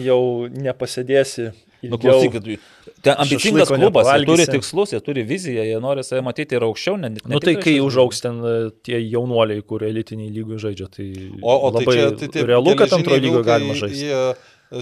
jau 0.00 0.20
nepasėdėsi. 0.50 1.50
Nu, 1.82 1.96
klausykit, 1.96 2.60
ten 3.00 3.14
ambicingas 3.22 3.70
klubas, 3.72 4.08
jie 4.12 4.26
turi 4.28 4.46
tikslus, 4.50 4.92
jie 4.92 5.00
turi 5.04 5.24
viziją, 5.24 5.64
jie 5.64 5.78
nori 5.80 6.04
save 6.04 6.20
matyti 6.26 6.58
ir 6.58 6.66
aukščiau. 6.66 6.98
Ne 7.00 7.12
Nu 7.30 7.40
tai 7.40 7.54
kai 7.60 7.78
užaugs 7.80 8.20
ten 8.20 8.40
e, 8.44 8.54
tie 8.84 9.00
jaunuoliai, 9.00 9.62
kurie 9.64 9.88
elitiniai 9.94 10.28
lygų 10.34 10.60
žaidžia, 10.60 10.90
tai, 10.92 11.08
O, 11.40 11.54
o 11.54 11.70
tai 11.72 11.84
labai 11.84 11.96
čia 11.96 12.10
tai 12.20 12.28
tie 12.34 12.44
realu, 12.44 12.74
kad 12.76 12.92
antrojo 12.98 13.22
lygo 13.24 13.38
vilkai, 13.40 13.48
galima 13.48 13.78
žaisti. 13.80 14.10
Jie, 14.10 14.20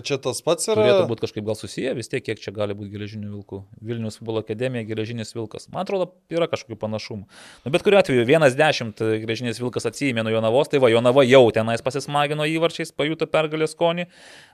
čia 0.04 0.18
tas 0.20 0.40
pats 0.44 0.68
yra. 0.68 0.82
Turėtų 0.82 1.06
būti 1.10 1.22
kažkaip 1.24 1.44
gal 1.48 1.56
susiję, 1.58 1.94
vis 1.96 2.10
tiek 2.12 2.24
kiek 2.26 2.40
čia 2.42 2.52
gali 2.52 2.74
būti 2.76 2.90
geležinių 2.92 3.30
vilkų. 3.32 3.60
Vilnius 3.88 4.18
futbolo 4.20 4.42
akademija, 4.44 4.84
geležinis 4.88 5.32
vilkas. 5.36 5.68
Man 5.72 5.84
atrodo, 5.86 6.10
yra 6.32 6.48
kažkokių 6.50 6.76
panašumų. 6.82 7.24
Nu, 7.64 7.72
bet 7.72 7.84
kuriuo 7.86 8.00
atveju, 8.02 8.26
vienas 8.28 8.56
dešimt 8.58 9.00
geležinis 9.24 9.60
vilkas 9.62 9.88
atsijėmė 9.88 10.26
nuo 10.26 10.34
Jonavos, 10.34 10.68
tai 10.68 10.80
va, 10.82 10.90
Jonava 10.92 11.24
jau 11.24 11.42
tenais 11.56 11.80
pasismagino 11.84 12.44
įvarčiais, 12.48 12.92
pajuto 12.92 13.26
pergalės 13.30 13.72
skonį. 13.76 14.06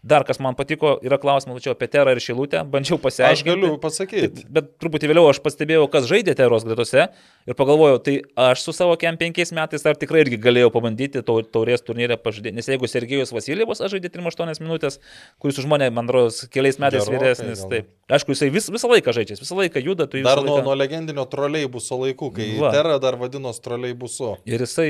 Dar 0.04 0.24
kas 0.28 0.38
man 0.44 0.54
patiko, 0.58 0.94
yra 1.02 1.18
klausimas, 1.18 1.58
tačiau 1.60 1.74
apie 1.74 1.88
Terą 1.90 2.14
ir 2.14 2.22
Šilutę, 2.22 2.62
bandžiau 2.70 2.98
Aš 3.00 3.04
pasiaiškinti. 3.08 3.50
galiu 3.50 3.78
pasakyti. 3.82 4.46
Bet 4.54 4.74
truputį 4.78 5.10
vėliau 5.10 5.26
aš 5.32 5.42
pastebėjau, 5.44 5.88
kas 5.90 6.06
žaidė 6.10 6.34
Teros 6.38 6.64
gretose 6.68 7.08
ir 7.48 7.58
pagalvojau, 7.58 7.98
tai 8.04 8.16
aš 8.50 8.62
su 8.68 8.72
savo 8.76 8.94
kem 9.00 9.16
penkiais 9.20 9.50
metais 9.56 9.84
ar 9.86 9.96
tikrai 9.98 10.22
irgi 10.24 10.38
galėjau 10.40 10.70
pabandyti 10.74 11.22
tau- 11.26 11.42
taurės 11.42 11.82
turnyrę 11.84 12.16
pažadėti. 12.22 12.54
Nes 12.60 12.68
jeigu 12.70 12.86
Sergejus 12.88 13.32
Vasilyvas 13.34 13.80
aš 13.84 13.96
žaidė 13.96 14.12
3-8 14.14 14.60
minutės, 14.62 15.00
kuris 15.42 15.58
už 15.62 15.66
mane, 15.70 15.90
man 15.94 16.08
atrodo, 16.08 16.30
keliais 16.52 16.78
metais 16.82 17.04
Gerokai 17.04 17.18
vyresnis. 17.20 17.60
gal. 17.64 17.70
Taip. 17.74 17.90
Aišku, 18.14 18.34
jisai 18.34 18.50
vis, 18.52 18.66
visą 18.68 18.88
laiką 18.90 19.14
žaidžia, 19.16 19.38
visą 19.40 19.56
laiką 19.56 19.80
juda, 19.80 20.04
tu 20.04 20.18
Dar 20.20 20.36
visą 20.36 20.44
nuo, 20.44 20.58
laiką... 20.58 20.64
nuo 20.66 20.74
legendinio 20.76 21.22
troleibuso 21.32 21.96
laikų, 22.02 22.26
kai 22.36 22.48
Va. 22.60 22.68
Terra 22.74 22.98
dar 23.00 23.16
vadinosi 23.16 23.62
troleibusu. 23.64 24.34
Ir 24.44 24.60
jisai 24.66 24.88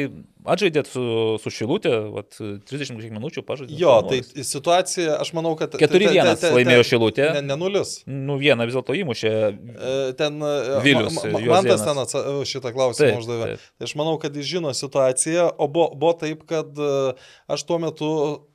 atžaidė 0.50 0.82
su, 0.90 1.04
su 1.38 1.52
Šilutė, 1.54 1.92
vat, 2.10 2.34
30 2.40 2.96
kažkiek 2.98 3.14
minučių 3.14 3.44
pažaidė. 3.46 3.76
Jo, 3.78 3.92
tai 4.10 4.18
situacija, 4.42 5.20
aš 5.22 5.30
manau, 5.38 5.52
kad... 5.60 5.76
4-1 5.78 6.42
laimėjo 6.58 6.86
Šilutė. 6.90 7.28
Ne, 7.38 7.44
ne 7.52 7.58
nulis. 7.60 8.00
Nu, 8.10 8.34
vieną 8.42 8.66
vis 8.66 8.74
dėlto 8.80 8.96
įmušė. 8.98 9.32
E, 9.54 9.94
Ten 10.18 10.42
e, 10.42 10.50
Vilius, 10.84 11.14
ma- 11.20 11.30
ma- 11.36 11.44
man 11.54 11.70
tas 11.70 11.86
ten 11.86 12.02
atsa, 12.02 12.24
šitą 12.50 12.74
klausimą 12.74 13.12
Taip, 13.12 13.20
uždavė. 13.22 13.46
taip. 13.54 13.68
Tai 13.78 13.88
aš 13.88 13.94
manau, 14.02 14.16
kad 14.22 14.34
jis 14.36 14.50
žino 14.56 14.74
situaciją, 14.74 15.46
o 15.54 15.70
buvo, 15.70 15.92
buvo 15.94 16.16
taip, 16.18 16.42
kad 16.50 16.74
e, 16.82 17.14
aš 17.54 17.62
tuo 17.70 17.78
metu, 17.82 18.10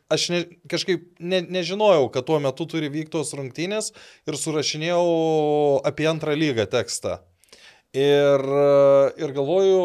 aš 0.09 0.27
ne, 0.33 0.39
kažkaip 0.71 1.07
ne, 1.19 1.41
nežinojau, 1.45 2.09
kad 2.13 2.25
tuo 2.27 2.39
metu 2.43 2.65
turi 2.69 2.89
vyktos 2.93 3.33
rungtynės 3.37 3.91
ir 4.27 4.37
surašinėjau 4.39 5.03
apie 5.87 6.07
antrą 6.09 6.35
lygą 6.37 6.65
tekstą. 6.71 7.19
Ir, 7.97 8.43
ir 9.17 9.31
galvoju, 9.33 9.77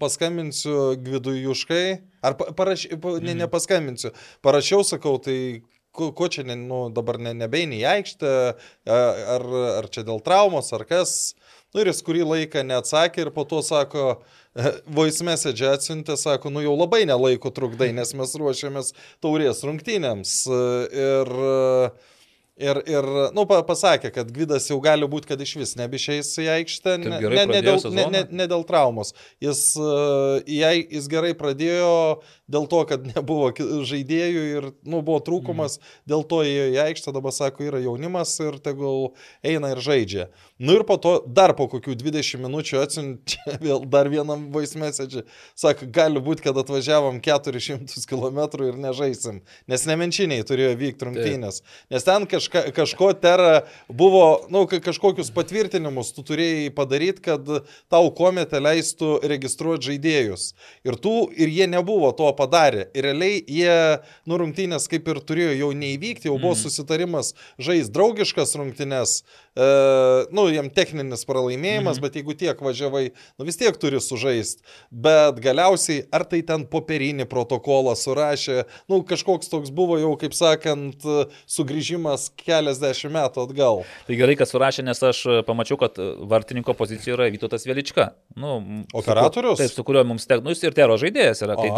paskambinsiu 0.00 0.98
Gvidui 1.00 1.38
Juškai, 1.46 2.02
ar 2.20 2.36
pa- 2.36 2.50
paraš, 2.52 2.84
pa- 3.00 3.14
ne, 3.24 3.32
nepaskambinsiu, 3.40 4.10
parašiau, 4.44 4.84
sakau, 4.84 5.16
tai 5.24 5.62
ko, 5.96 6.10
ko 6.12 6.28
čia 6.28 6.44
ne, 6.44 6.58
nu, 6.60 6.82
dabar 6.92 7.16
ne, 7.16 7.32
nebeini 7.32 7.80
į 7.80 7.86
aikštę, 7.94 8.32
ar, 8.84 9.46
ar 9.80 9.88
čia 9.88 10.04
dėl 10.04 10.20
traumos, 10.20 10.68
ar 10.76 10.84
kas. 10.84 11.32
Nu 11.72 11.80
ir 11.80 11.88
jis 11.88 12.04
kurį 12.04 12.26
laiką 12.28 12.60
neatsakė 12.68 13.24
ir 13.24 13.32
po 13.32 13.46
to 13.48 13.62
sako, 13.64 14.18
voice 14.98 15.24
message 15.26 15.64
atsiuntė, 15.68 16.16
sako, 16.20 16.50
nu 16.54 16.62
jau 16.64 16.74
labai 16.78 17.04
nelaiko 17.08 17.52
trukdai, 17.54 17.92
nes 17.96 18.12
mes 18.16 18.34
ruošiamės 18.40 18.92
taurės 19.24 19.62
rungtynėms. 19.66 20.34
Ir, 20.96 21.32
ir, 22.56 22.80
ir 22.88 23.08
nu, 23.36 23.44
pa- 23.48 23.60
pasakė, 23.68 24.10
kad 24.14 24.30
Gvidas 24.32 24.68
jau 24.70 24.78
gali 24.84 25.08
būti, 25.12 25.28
kad 25.32 25.42
iš 25.44 25.56
vis 25.60 25.74
nebeišeis 25.76 26.32
į 26.40 26.48
aikštę, 26.56 26.96
ne, 27.04 27.18
ne, 27.20 27.44
ne, 27.52 27.60
dėl, 27.66 27.82
ne, 27.92 28.06
ne, 28.14 28.22
ne 28.40 28.48
dėl 28.48 28.64
traumos. 28.68 29.12
Jis, 29.44 29.66
jai, 30.48 30.76
jis 30.80 31.10
gerai 31.12 31.34
pradėjo 31.36 31.92
dėl 32.50 32.66
to, 32.70 32.82
kad 32.88 33.06
nebuvo 33.12 33.50
žaidėjų 33.86 34.44
ir 34.56 34.68
nu, 34.86 35.02
buvo 35.02 35.18
trūkumas, 35.24 35.78
mm. 35.78 35.94
dėl 36.12 36.24
to 36.28 36.42
įėjo 36.46 36.66
į 36.74 36.80
aikštę, 36.86 37.14
dabar 37.16 37.34
sako, 37.34 37.66
yra 37.66 37.80
jaunimas 37.82 38.34
ir 38.42 38.58
tegul 38.62 39.12
eina 39.46 39.72
ir 39.74 39.82
žaidžia. 39.82 40.28
Nu 40.58 40.78
ir 40.78 40.86
po 40.88 40.96
to 41.02 41.18
dar 41.26 41.52
po 41.58 41.66
kokių 41.68 41.96
20 41.98 42.40
minučių 42.46 42.80
atsiunčia 42.82 43.56
vėl 43.66 43.84
dar 43.90 44.10
vienam 44.12 44.48
voice 44.54 44.78
message. 44.80 45.24
Sako, 45.58 45.88
gali 45.92 46.22
būti, 46.22 46.46
kad 46.46 46.56
atvažiavom 46.62 47.20
400 47.24 48.06
km 48.08 48.40
ir 48.64 48.78
nežaisim, 48.80 49.42
nes 49.68 49.86
nemenčiniai 49.88 50.46
turėjo 50.46 50.74
vykti 50.80 51.08
rungtynės. 51.08 51.62
Nes 51.92 52.06
ten 52.06 52.26
kažka, 52.30 52.66
kažko 52.76 53.10
tera 53.20 53.66
buvo, 53.88 54.46
nu, 54.52 54.64
ka- 54.70 54.80
kažkokius 54.84 55.32
patvirtinimus 55.34 56.12
tu 56.16 56.24
turėjai 56.26 56.70
padaryti, 56.76 57.24
kad 57.26 57.50
tau 57.92 58.10
kometė 58.16 58.60
leistų 58.62 59.16
registruoti 59.26 59.90
žaidėjus. 59.90 60.48
Ir, 60.86 60.96
tu, 61.00 61.14
ir 61.36 61.52
jie 61.52 61.68
nebuvo 61.70 62.12
to 62.16 62.30
padarę. 62.36 62.86
Ir 62.96 63.06
realiai 63.08 63.40
jie, 63.42 63.76
nu, 64.28 64.38
rungtynės 64.40 64.88
kaip 64.90 65.08
ir 65.12 65.20
turėjo 65.26 65.54
jau 65.56 65.72
neįvykti, 65.76 66.30
jau 66.30 66.36
buvo 66.38 66.54
mm. 66.54 66.62
susitarimas 66.62 67.32
žais 67.62 67.90
draugiškas 67.92 68.56
rungtynės. 68.60 69.18
E, 69.56 69.66
nu, 70.36 70.46
jam 70.52 70.68
techninis 70.72 71.24
pralaimėjimas, 71.28 71.96
mm. 71.96 72.04
bet 72.04 72.18
jeigu 72.20 72.36
tiek 72.38 72.60
važiavai, 72.60 73.04
nu 73.40 73.48
vis 73.48 73.58
tiek 73.60 73.76
turi 73.80 74.00
sužaisti. 74.04 74.64
Bet 74.90 75.40
galiausiai, 75.44 76.04
ar 76.14 76.26
tai 76.28 76.42
ten 76.46 76.66
popierinį 76.70 77.28
protokolą 77.30 77.96
surašė, 77.98 78.64
nu, 78.92 79.00
kažkoks 79.06 79.50
toks 79.52 79.72
buvo 79.74 79.98
jau, 80.02 80.12
kaip 80.20 80.36
sakant, 80.36 81.06
sugrįžimas 81.50 82.28
keliasdešimt 82.40 83.16
metų 83.16 83.46
atgal. 83.46 83.82
Tai 84.06 84.18
gerai, 84.18 84.36
kad 84.38 84.50
surašė, 84.50 84.84
nes 84.86 85.02
aš 85.08 85.22
pamačiau, 85.48 85.78
kad 85.80 85.98
vartininko 86.28 86.76
pozicijoje 86.76 87.16
yra 87.16 87.30
Vytautas 87.32 87.66
Velička. 87.68 88.10
Nu, 88.36 88.58
su 88.90 89.00
Operatorius? 89.00 89.56
kuo- 89.56 89.64
Taip, 89.64 89.74
su 89.74 89.84
kuriuo 89.84 90.04
mums 90.04 90.26
tek, 90.26 90.42
nu 90.44 90.52
jis 90.52 90.62
ir 90.66 90.76
tero 90.76 90.96
žaidėjas 91.00 91.42
yra. 91.46 91.56
kai 91.56 91.70
O, 91.70 91.76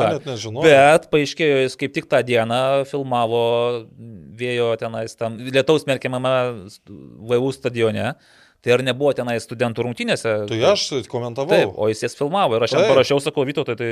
nežinau. 0.51 0.65
Bet 0.66 1.09
paaiškėjo, 1.12 1.62
jis 1.65 1.79
kaip 1.81 1.95
tik 1.97 2.09
tą 2.11 2.23
dieną 2.27 2.61
filmavo 2.91 3.45
vėjo 4.39 4.73
tenais 4.81 5.16
tam 5.19 5.39
lietaus 5.49 5.87
merkiamame 5.89 6.35
VU 7.31 7.55
stadione. 7.55 8.12
Tai 8.59 8.73
ar 8.75 8.83
nebuvo 8.83 9.12
tenai 9.15 9.37
studentų 9.39 9.85
rungtynėse? 9.87 10.33
Tai 10.51 10.57
aš 10.73 10.89
komentavau. 11.07 11.53
Taip, 11.53 11.77
o 11.79 11.87
jis 11.93 12.03
jas 12.03 12.16
filmavo 12.19 12.57
ir 12.59 12.65
aš 12.66 12.75
jam 12.75 12.89
parašiau, 12.91 13.20
sakau, 13.23 13.45
Vytautai, 13.47 13.77
tai 13.79 13.91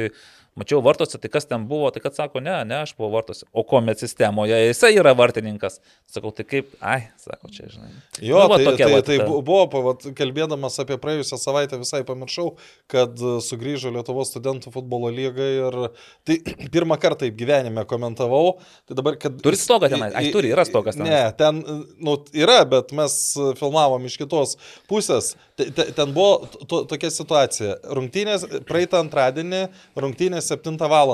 mačiau 0.57 0.81
vartose, 0.85 1.19
tai 1.21 1.29
kas 1.33 1.45
ten 1.49 1.67
buvo, 1.69 1.91
tai 1.95 2.01
kad 2.05 2.17
sako, 2.17 2.41
ne, 2.41 2.55
ne, 2.65 2.79
aš 2.87 2.95
buvau 2.97 3.13
vartose. 3.19 3.45
O 3.53 3.63
komet 3.69 4.01
sistemoje 4.01 4.57
jisai 4.67 4.95
yra 4.97 5.13
vartininkas. 5.19 5.79
Sakau, 6.11 6.33
tai 6.33 6.47
kaip, 6.49 6.71
ai, 6.81 7.03
sako, 7.21 7.51
čia, 7.53 7.69
žinai. 7.73 7.91
Jo, 8.25 8.41
Nu, 8.47 8.49
va, 8.53 8.57
tai, 8.61 8.73
tai, 8.79 9.03
tai 9.05 9.19
ta- 9.21 9.27
bu- 9.29 9.43
buvo, 9.45 9.83
vat, 9.91 10.07
kalbėdamas 10.17 10.79
apie 10.83 10.97
praėjusią 11.03 11.39
savaitę, 11.43 11.79
visai 11.83 12.01
pamiršau, 12.09 12.55
kad 12.93 13.15
e, 13.21 13.35
sugrįžo 13.45 13.93
Lietuvos 13.95 14.31
studentų 14.33 14.73
futbolo 14.75 15.11
lyga 15.13 15.47
ir 15.61 15.79
tai 16.27 16.39
pirmą 16.75 16.97
kartą 17.03 17.27
taip 17.27 17.37
gyvenime 17.41 17.85
komentavau. 17.89 18.57
Tai 18.89 18.97
dabar, 18.99 19.17
kad... 19.21 19.37
Turi 19.45 19.61
stogą 19.61 19.91
tenai? 19.93 20.11
Ai, 20.17 20.31
turi, 20.35 20.51
yra 20.57 20.65
stogas 20.69 20.97
tenai. 20.97 21.11
Ne, 21.11 21.21
ten 21.37 21.61
nu, 22.01 22.17
yra, 22.37 22.63
bet 22.69 22.93
mes 22.97 23.19
filmavom 23.61 24.05
iš 24.09 24.17
kitos 24.25 24.57
pusės. 24.91 25.35
Te- 25.57 25.71
te- 25.73 25.91
Ten 25.97 26.11
buvo 26.13 26.45
to, 26.69 26.83
tokia 26.89 27.09
situacija. 27.13 27.77
Rungtynės 27.97 28.45
praeitą 28.69 28.99
antradienį, 29.05 29.63
rungtynės 29.97 30.46
7 30.47 30.79
val. 30.91 31.13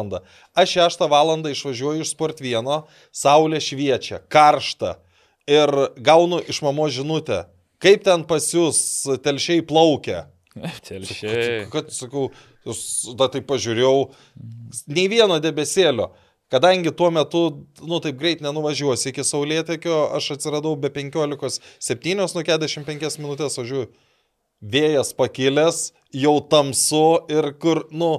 Aš 0.55 0.77
6 0.79 1.09
val. 1.11 1.33
išvažiuoju 1.51 2.05
iš 2.05 2.13
Sport 2.13 2.45
1, 2.45 2.71
saulė 3.13 3.61
šviečia, 3.61 4.21
karšta 4.29 4.99
ir 5.49 5.73
gaunu 5.97 6.39
iš 6.49 6.63
mamo 6.63 6.87
žinutę, 6.89 7.47
kaip 7.83 8.05
ten 8.05 8.25
pas 8.29 8.47
jūs 8.55 8.79
telšiai 9.25 9.65
plaukia. 9.67 10.29
Telšiai. 10.89 11.67
Kad, 11.73 11.89
sakau, 11.97 12.29
Da 12.63 13.27
tai 13.27 13.43
pažiūrėjau, 13.43 14.13
nei 14.87 15.09
vieno 15.11 15.41
debesėlio. 15.43 16.13
Kadangi 16.53 16.93
tuo 16.95 17.09
metu, 17.11 17.43
nu 17.81 17.99
taip 18.05 18.19
greit 18.21 18.43
nenuvažiuosi 18.45 19.09
iki 19.11 19.25
Saulėtekio, 19.25 19.97
aš 20.19 20.35
atsiradau 20.37 20.77
be 20.79 20.93
15.7, 20.93 22.15
nu 22.21 22.45
45 22.45 23.19
minutės 23.23 23.57
važiuoju. 23.59 23.89
Vėjas 24.63 25.11
pakilęs, 25.19 25.89
jau 26.15 26.37
tamsu 26.53 27.25
ir 27.33 27.49
kur, 27.59 27.87
nu, 27.91 28.13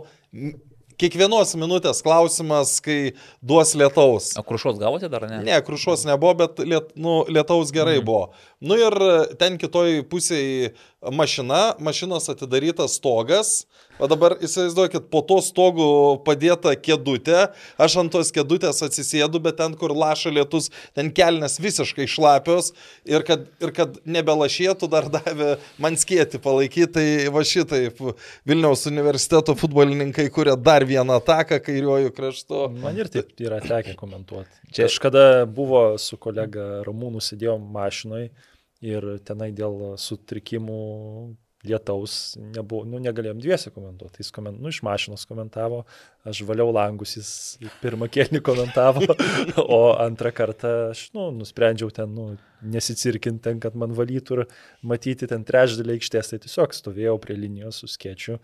kiekvienos 1.03 1.53
minutės 1.59 2.01
klausimas, 2.05 2.77
kai 2.83 3.13
duos 3.43 3.73
lietaus. 3.77 4.31
O 4.39 4.43
krušos 4.47 4.79
gavote 4.81 5.09
dar 5.11 5.27
ne? 5.29 5.41
Ne, 5.45 5.59
krušos 5.65 6.05
nebuvo, 6.07 6.33
bet 6.43 6.63
liet, 6.63 6.93
nu, 6.95 7.21
lietaus 7.27 7.73
gerai 7.75 7.99
mm. 7.99 8.07
buvo. 8.07 8.23
Nu 8.63 8.77
ir 8.79 8.95
ten 9.39 9.59
kitoj 9.61 10.03
pusėje 10.11 10.73
mašina, 11.11 11.73
mašinos 11.83 12.29
atidarytas 12.31 12.95
stogas, 12.99 13.63
O 14.03 14.07
dabar 14.11 14.33
įsivaizduokit, 14.43 15.05
po 15.07 15.21
to 15.23 15.37
stogu 15.39 15.85
padėta 16.27 16.73
kėdutė, 16.75 17.45
aš 17.79 17.93
ant 18.01 18.11
tos 18.11 18.33
kėdutės 18.35 18.83
atsisėdu, 18.83 19.39
bet 19.45 19.55
ten, 19.61 19.77
kur 19.79 19.93
laša 19.95 20.33
lietus, 20.35 20.67
ten 20.91 21.07
kelnes 21.15 21.55
visiškai 21.63 22.09
šlapios 22.11 22.73
ir 23.07 23.23
kad, 23.23 23.45
ir 23.63 23.71
kad 23.75 23.95
nebelašėtų 24.03 24.89
dar 24.91 25.07
davė 25.13 25.53
man 25.79 25.95
skėti 25.99 26.41
palaikyti, 26.43 26.89
tai 26.97 27.05
va 27.31 27.45
šitaip 27.47 28.01
Vilniaus 28.49 28.83
universiteto 28.91 29.55
futbolininkai 29.55 30.27
kuria 30.35 30.57
dar 30.59 30.83
vieną 30.89 31.21
ataką 31.21 31.61
kairiuoju 31.63 32.11
kraštu. 32.17 32.65
Man 32.83 32.99
ir 32.99 33.07
taip 33.13 33.31
yra 33.39 33.61
tekę 33.63 33.95
komentuoti. 33.99 34.51
Čia 34.75 34.89
aš 34.89 34.97
kada 34.99 35.23
buvo 35.47 35.93
su 36.01 36.19
kolega 36.19 36.83
Ramūnu 36.83 37.23
sėdėjom 37.23 37.71
mašinoj 37.71 38.27
ir 38.83 39.07
tenai 39.23 39.53
dėl 39.55 39.93
sutrikimų 39.95 40.83
lietaus 41.67 42.35
nebuvo, 42.37 42.83
nu, 42.87 42.99
negalėjom 43.03 43.39
dviesi 43.41 43.71
komentuoti. 43.73 44.21
Jis 44.23 44.31
koment, 44.35 44.59
nu, 44.59 44.71
iš 44.73 44.81
mašinos 44.85 45.23
komentavo, 45.29 45.83
aš 46.27 46.43
valiau 46.47 46.73
langus, 46.75 47.15
jis 47.17 47.29
pirmą 47.81 48.09
kėlinį 48.11 48.43
komentavo, 48.43 49.05
o 49.77 49.81
antrą 50.03 50.33
kartą 50.35 50.73
aš, 50.91 51.07
nu, 51.15 51.29
nusprendžiau 51.39 51.91
ten, 51.95 52.11
nu, 52.15 52.27
nesicirkinti 52.73 53.43
ten, 53.47 53.63
kad 53.63 53.75
man 53.79 53.95
valytų 53.95 54.39
ir 54.39 54.45
matyti 54.87 55.29
ten 55.31 55.47
trečdalį 55.47 55.97
aikštės, 55.97 56.33
tai 56.33 56.41
tiesiog 56.43 56.75
stovėjau 56.75 57.17
prie 57.23 57.39
linijos 57.39 57.83
su 57.83 57.91
skiečiu 57.91 58.39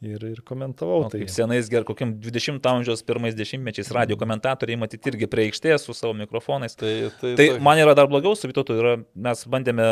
ir, 0.00 0.22
ir 0.24 0.40
komentavau. 0.46 1.04
O, 1.04 1.08
tai 1.12 1.26
senais, 1.28 1.68
ger, 1.70 1.84
kokiam 1.88 2.12
20 2.22 2.66
amžiaus 2.72 3.02
pirmais 3.06 3.36
dešimtmečiais 3.36 3.92
radio 3.94 4.16
komentatoriai 4.20 4.80
matyti 4.80 5.12
irgi 5.12 5.28
prie 5.30 5.48
aikštės 5.48 5.86
su 5.86 5.96
savo 5.96 6.14
mikrofonais. 6.18 6.76
Tai, 6.80 6.92
tai, 7.20 7.34
tai, 7.36 7.48
tai 7.54 7.64
man 7.64 7.80
yra 7.80 7.94
dar 7.98 8.08
blogiau 8.10 8.36
su 8.38 8.50
Vytautu, 8.50 8.78
mes 9.14 9.44
bandėme 9.52 9.88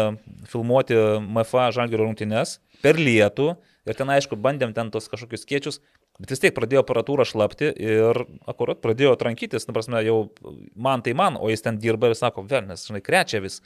filmuoti 0.51 0.97
MFA 1.24 1.68
žalgerio 1.76 2.09
rungtynes 2.09 2.59
per 2.82 3.01
lietų 3.01 3.52
ir 3.89 3.97
ten 3.98 4.10
aišku 4.12 4.36
bandėm 4.40 4.74
ten 4.76 4.93
tos 4.93 5.09
kažkokius 5.12 5.44
skiečius, 5.44 5.80
bet 6.18 6.32
vis 6.32 6.42
tiek 6.42 6.54
pradėjo 6.54 6.82
aparatūra 6.82 7.26
šlapti 7.28 7.70
ir 7.70 8.24
akurat 8.50 8.80
pradėjo 8.82 9.14
trankytis, 9.20 9.68
na 9.68 9.74
prasme, 9.76 10.00
jau 10.06 10.18
man 10.74 11.04
tai 11.06 11.14
man, 11.18 11.38
o 11.38 11.50
jis 11.52 11.62
ten 11.64 11.78
dirba 11.82 12.10
ir 12.10 12.18
sako, 12.18 12.42
vėl, 12.48 12.66
nes, 12.66 12.82
žinai, 12.88 13.02
krečia 13.04 13.42
vis. 13.44 13.60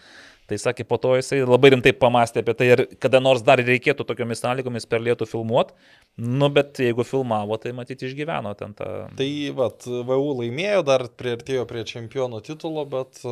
Tai 0.51 0.59
sakė, 0.59 0.85
po 0.85 0.99
to 1.01 1.15
jisai 1.17 1.39
labai 1.47 1.71
rimtai 1.73 1.95
pamastė 1.97 2.43
apie 2.43 2.53
tai 2.59 2.67
ir 2.75 2.83
kada 3.01 3.23
nors 3.23 3.45
dar 3.47 3.63
reikėtų 3.63 4.05
tokiomis 4.05 4.43
sąlygomis 4.43 4.89
per 4.91 5.01
lietų 5.05 5.29
filmuoti, 5.31 5.73
nu 6.21 6.51
bet 6.53 6.83
jeigu 6.83 7.07
filmavo, 7.09 7.57
tai 7.63 7.73
matyti 7.77 8.09
išgyveno 8.11 8.53
ten 8.59 8.75
tą. 8.77 8.91
Tai 9.17 9.31
vad, 9.57 9.87
VU 9.87 10.35
laimėjo, 10.43 10.83
dar 10.89 11.07
prieartėjo 11.09 11.65
prie 11.71 11.87
čempionų 11.89 12.43
titulo, 12.45 12.85
bet, 12.91 13.23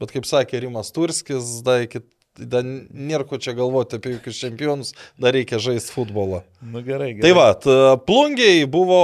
bet 0.00 0.14
kaip 0.14 0.30
sakė 0.30 0.62
Rimas 0.64 0.94
Turskis, 0.94 1.58
dar 1.66 1.84
iki 1.84 2.00
dar 2.38 2.64
nėra 2.66 3.26
ko 3.28 3.38
čia 3.38 3.54
galvoti 3.54 3.98
apie 3.98 4.16
jokius 4.16 4.40
čempionus, 4.42 4.94
dar 5.20 5.36
reikia 5.36 5.60
žaisti 5.62 5.94
futbolą. 5.94 6.42
Na 6.62 6.78
nu, 6.78 6.82
gerai, 6.86 7.12
gerai. 7.14 7.22
Tai 7.22 7.34
va, 7.36 7.98
plungiai 8.06 8.64
buvo 8.70 8.98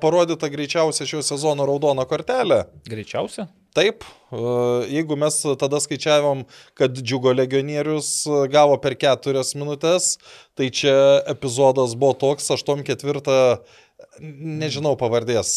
parodyta 0.00 0.48
greičiausia 0.52 1.08
šio 1.08 1.20
sezono 1.26 1.66
raudona 1.68 2.06
kortelė. 2.08 2.64
Greičiausia? 2.88 3.48
Taip, 3.74 4.04
jeigu 4.86 5.16
mes 5.18 5.40
tada 5.58 5.80
skaičiavom, 5.82 6.44
kad 6.78 6.94
džiugo 6.94 7.32
legionierius 7.34 8.10
gavo 8.52 8.76
per 8.78 8.94
keturias 8.94 9.50
minutės, 9.58 10.12
tai 10.54 10.70
čia 10.70 10.94
epizodas 11.32 11.96
buvo 11.98 12.14
toks, 12.20 12.52
8-4, 12.54 13.58
nežinau 14.22 14.94
pavardės, 15.00 15.50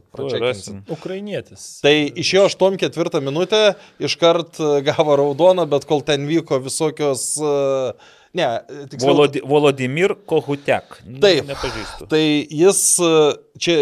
pa, 0.00 0.18
pa, 0.18 0.22
pa, 0.22 0.22
Pažiūrėsit. 0.24 0.90
Ukrainietis. 0.94 1.66
Tai 1.84 1.94
išėjo 1.94 2.48
8-4 2.50 3.22
minutę, 3.24 3.62
iškart 4.02 4.58
e, 4.58 4.70
gavo 4.86 5.18
raudoną, 5.20 5.68
bet 5.70 5.86
kol 5.88 6.02
ten 6.06 6.26
vyko 6.28 6.58
visokios... 6.64 7.30
E, 7.38 7.92
ne, 8.38 8.50
tiksliau. 8.90 9.14
Volodi, 9.14 9.44
Volodimir 9.46 10.16
Kohutek. 10.28 11.00
Taip. 11.22 11.46
Nepažįstu. 11.48 12.10
Tai 12.10 12.22
jis 12.24 12.82
e, 12.98 13.14
čia 13.62 13.78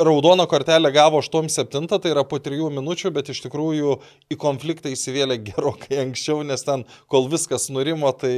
raudoną 0.00 0.46
kortelę 0.46 0.92
gavo 0.92 1.20
8-7, 1.20 1.86
tai 1.88 2.10
yra 2.10 2.24
po 2.24 2.38
3 2.40 2.70
minučių, 2.74 3.12
bet 3.14 3.30
iš 3.30 3.42
tikrųjų 3.46 3.96
į 4.32 4.38
konfliktą 4.40 4.92
įsivėlė 4.94 5.36
gerokai 5.50 6.00
anksčiau, 6.04 6.42
nes 6.46 6.64
ten, 6.66 6.86
kol 7.10 7.28
viskas 7.30 7.68
nurimo, 7.74 8.10
tai... 8.16 8.34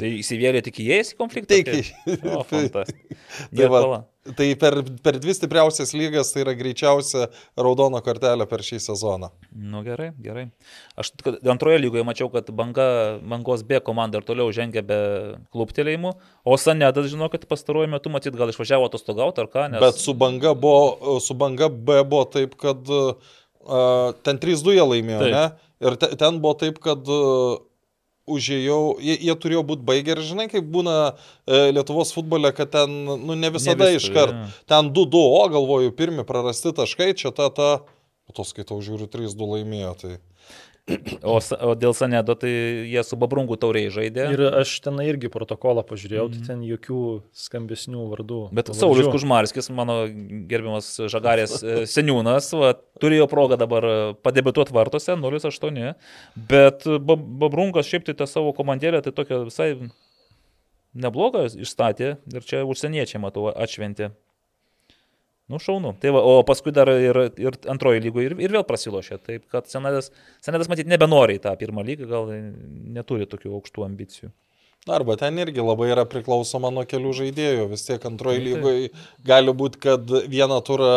Tai 0.00 0.12
įsivėlė 0.20 0.62
tik 0.64 0.80
įėjęs 0.84 1.12
į 1.16 1.18
konfliktą? 1.20 1.60
Taip. 1.60 1.92
O, 2.24 2.44
fantastika. 2.52 3.20
tai 3.50 3.70
va, 3.72 3.82
Tai 4.19 4.19
per, 4.36 4.76
per 5.04 5.18
dvi 5.22 5.34
stipriausias 5.36 5.92
lygas 5.96 6.32
tai 6.34 6.44
yra 6.44 6.54
greičiausia 6.58 7.28
raudona 7.58 8.02
kortelė 8.04 8.46
per 8.50 8.64
šį 8.66 8.80
sezoną. 8.84 9.30
Nu 9.50 9.82
gerai, 9.86 10.10
gerai. 10.22 10.48
Aš 11.00 11.12
antroje 11.50 11.80
lygoje 11.82 12.04
mačiau, 12.06 12.30
kad 12.32 12.50
banga, 12.56 12.86
bangos 13.22 13.64
B 13.66 13.80
komanda 13.84 14.20
ir 14.20 14.26
toliau 14.28 14.52
žengia 14.54 14.84
be 14.86 15.00
kluptelėjimų, 15.54 16.14
o 16.44 16.58
Sanedas, 16.60 17.10
žinau, 17.12 17.30
kad 17.32 17.46
pastaruoju 17.50 17.92
metu 17.94 18.12
matyt 18.12 18.36
gal 18.38 18.52
išvažiavo 18.52 18.90
atostogauti 18.90 19.44
ar 19.44 19.50
ką. 19.52 19.66
Nes... 19.74 19.82
Bet 19.82 20.00
su 20.02 20.16
banga, 20.18 20.54
buvo, 20.58 21.18
su 21.24 21.36
banga 21.38 21.70
B 21.70 22.02
buvo 22.02 22.26
taip, 22.32 22.56
kad 22.60 22.90
uh, 22.90 24.12
ten 24.26 24.40
3-2 24.42 24.78
jie 24.78 24.86
laimėjo, 24.94 25.24
taip. 25.24 25.34
ne? 25.36 25.70
Ir 25.80 25.96
te, 26.00 26.12
ten 26.20 26.42
buvo 26.42 26.58
taip, 26.60 26.80
kad 26.84 27.08
uh, 27.08 27.60
užėjau, 28.36 28.80
jie, 29.02 29.16
jie 29.28 29.36
turėjo 29.42 29.62
būti 29.66 29.86
baigę 29.86 30.14
ir 30.14 30.22
žinai, 30.26 30.46
kaip 30.52 30.66
būna 30.72 30.96
e, 31.10 31.70
Lietuvos 31.74 32.14
futbole, 32.16 32.52
kad 32.56 32.72
ten, 32.74 32.96
nu, 33.10 33.36
ne 33.38 33.52
visada 33.54 33.90
ne 33.90 33.98
iškart. 33.98 34.36
Ja. 34.36 34.48
Ten 34.70 34.90
2-2, 34.96 35.22
o 35.40 35.44
galvoju, 35.52 35.94
pirmi 35.98 36.26
prarasti 36.28 36.74
taškai, 36.76 37.12
čia 37.18 37.34
ta, 37.36 37.50
ta, 37.54 37.70
po 38.28 38.36
to 38.36 38.46
skaitau, 38.46 38.80
žiūriu, 38.84 39.10
3-2 39.10 39.50
laimėjo. 39.54 39.94
Tai... 40.02 40.16
O, 41.30 41.36
o 41.38 41.72
dėl 41.78 41.92
Sanedo, 41.96 42.34
tai 42.38 42.50
jie 42.88 43.02
su 43.04 43.16
Babrungu 43.20 43.56
tauriai 43.60 43.90
žaidė. 43.92 44.26
Ir 44.34 44.42
aš 44.62 44.72
ten 44.84 44.98
irgi 45.04 45.30
protokolą 45.32 45.84
pažiūrėjau, 45.86 46.26
mm 46.26 46.36
tai 46.36 46.46
ten 46.48 46.62
jokių 46.64 47.00
skambesnių 47.44 48.06
vardų. 48.12 48.40
Bet 48.56 48.70
Saulis 48.76 49.08
Kužmarskis, 49.12 49.70
mano 49.74 50.02
gerbiamas 50.50 50.92
žagarės 51.12 51.58
e, 51.62 51.76
seniūnas, 51.90 52.50
va, 52.56 52.72
turėjo 53.02 53.28
progą 53.30 53.58
dabar 53.60 53.86
padebituoti 54.24 54.74
vartose 54.76 55.16
0-8, 55.20 55.92
bet 56.50 56.88
Babrungas 57.04 57.90
šiaip 57.90 58.08
tai 58.08 58.16
tą 58.18 58.28
savo 58.30 58.54
komandėlę, 58.56 59.02
tai 59.04 59.14
tokia 59.16 59.44
visai 59.46 59.72
neblogą 60.94 61.46
išstatė 61.60 62.16
ir 62.34 62.46
čia 62.46 62.64
užsieniečiai, 62.66 63.22
matau, 63.22 63.48
atšventė. 63.52 64.10
Nu, 65.50 65.58
šaunu. 65.58 65.96
Tai 65.98 66.12
va, 66.14 66.20
o 66.22 66.42
paskui 66.46 66.70
dar 66.74 66.88
ir, 66.94 67.16
ir 67.40 67.56
antroji 67.72 68.02
lygoje 68.04 68.30
ir, 68.30 68.36
ir 68.38 68.52
vėl 68.54 68.62
prasilošė. 68.68 69.18
Taip, 69.26 69.48
kad 69.50 69.66
Senedas, 69.70 70.12
Senedas 70.44 70.70
matyt, 70.70 70.86
nebenori 70.90 71.40
į 71.40 71.42
tą 71.46 71.56
pirmą 71.58 71.82
lygą, 71.88 72.06
gal 72.10 72.30
neturi 72.94 73.26
tokių 73.30 73.56
aukštų 73.58 73.86
ambicijų. 73.88 74.30
Arba 74.88 75.16
ten 75.20 75.36
irgi 75.42 75.60
labai 75.60 75.90
yra 75.92 76.06
priklausoma 76.08 76.70
nuo 76.72 76.86
kelių 76.88 77.10
žaidėjų. 77.18 77.66
Vis 77.72 77.82
tiek 77.88 78.04
antroji 78.08 78.40
lygoje 78.46 78.92
gali 79.26 79.52
būti, 79.52 79.82
kad 79.82 80.14
vieną 80.30 80.60
turą 80.64 80.92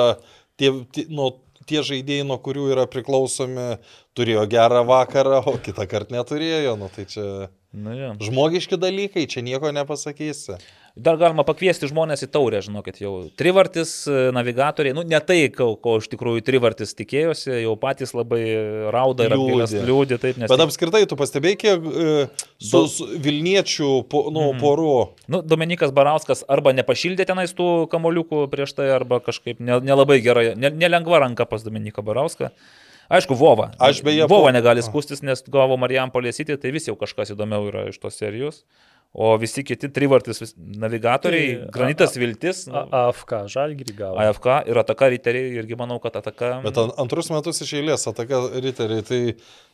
tie, 0.62 0.70
tie, 0.96 1.08
nuo, 1.12 1.34
tie 1.68 1.82
žaidėjai, 1.84 2.28
nuo 2.30 2.38
kurių 2.46 2.70
yra 2.76 2.86
priklausomi, 2.88 3.74
turėjo 4.16 4.46
gerą 4.54 4.86
vakarą, 4.88 5.42
o 5.50 5.58
kitą 5.66 5.90
kartą 5.90 6.16
neturėjo. 6.16 6.78
Nu, 6.80 6.88
tai 6.94 7.08
čia 7.12 7.26
nu, 7.74 7.98
ja. 7.98 8.14
žmogiški 8.22 8.80
dalykai, 8.80 9.26
čia 9.28 9.44
nieko 9.44 9.74
nepasakysi. 9.76 10.62
Dar 10.94 11.16
galima 11.18 11.42
pakviesti 11.42 11.88
žmonės 11.90 12.22
į 12.22 12.28
taurę, 12.30 12.60
žinokit, 12.62 13.00
jau 13.02 13.24
trivartis, 13.34 14.04
e, 14.06 14.28
navigatoriai, 14.36 14.94
nu 14.94 15.02
ne 15.02 15.18
tai, 15.26 15.48
ko, 15.50 15.72
ko 15.82 15.96
iš 15.98 16.06
tikrųjų 16.12 16.44
trivartis 16.46 16.94
tikėjosi, 16.94 17.50
jau 17.64 17.74
patys 17.82 18.14
labai 18.14 18.44
rauda 18.94 19.26
ir 19.26 19.34
liūdė. 19.34 20.20
Taip, 20.22 20.38
nes... 20.38 20.52
Bet 20.54 20.62
apskritai, 20.62 21.02
tu 21.10 21.18
pastebėjai, 21.18 21.58
kiek 21.64 21.88
e, 21.90 22.14
su, 22.62 22.84
su 22.94 23.10
Vilniečių 23.26 23.90
po, 24.06 24.28
nu, 24.30 24.46
mm. 24.52 24.62
porų. 24.62 24.94
Nu, 25.34 25.42
Dominikas 25.42 25.96
Barauskas 25.98 26.46
arba 26.46 26.76
nepašildė 26.78 27.26
tenais 27.26 27.58
tų 27.58 27.90
kamoliukų 27.90 28.46
prieš 28.54 28.78
tai, 28.78 28.92
arba 28.94 29.18
kažkaip 29.26 29.66
nelabai 29.66 30.22
ne 30.22 30.24
gerai, 30.30 30.48
nelengva 30.62 31.18
ne 31.18 31.26
ranka 31.26 31.50
pas 31.50 31.66
Dominiką 31.66 32.06
Barauską. 32.06 32.54
Aišku, 33.10 33.34
Vova. 33.34 33.72
Aš 33.82 34.06
beje. 34.06 34.30
Vova 34.30 34.54
negali 34.54 34.86
skūstis, 34.86 35.26
nes 35.26 35.42
gavo 35.52 35.76
Marijam 35.82 36.14
Palėsyti, 36.14 36.56
tai 36.62 36.72
vis 36.74 36.86
jau 36.88 36.96
kažkas 36.98 37.34
įdomiau 37.34 37.66
yra 37.74 37.90
iš 37.90 37.98
tos 38.02 38.22
serijos. 38.22 38.62
O 39.14 39.36
visi 39.38 39.62
kiti 39.62 39.92
trivartis 39.94 40.56
navigatoriai, 40.58 41.50
tai, 41.60 41.68
Granitas 41.74 42.16
a, 42.16 42.20
Viltis. 42.22 42.64
Nu, 42.66 42.80
AFK, 42.98 43.34
Žalgirį 43.54 43.94
gavo. 44.00 44.18
AFK 44.24 44.48
ir 44.72 44.80
Ataka 44.82 45.12
Riteriai, 45.14 45.52
irgi 45.62 45.78
manau, 45.78 46.00
kad 46.02 46.16
Ataka. 46.18 46.56
Bet 46.64 46.80
an, 46.82 46.90
antrus 47.04 47.30
metus 47.30 47.62
iš 47.62 47.76
eilės 47.78 48.08
Ataka 48.10 48.40
Riteriai, 48.58 49.06
tai 49.06 49.20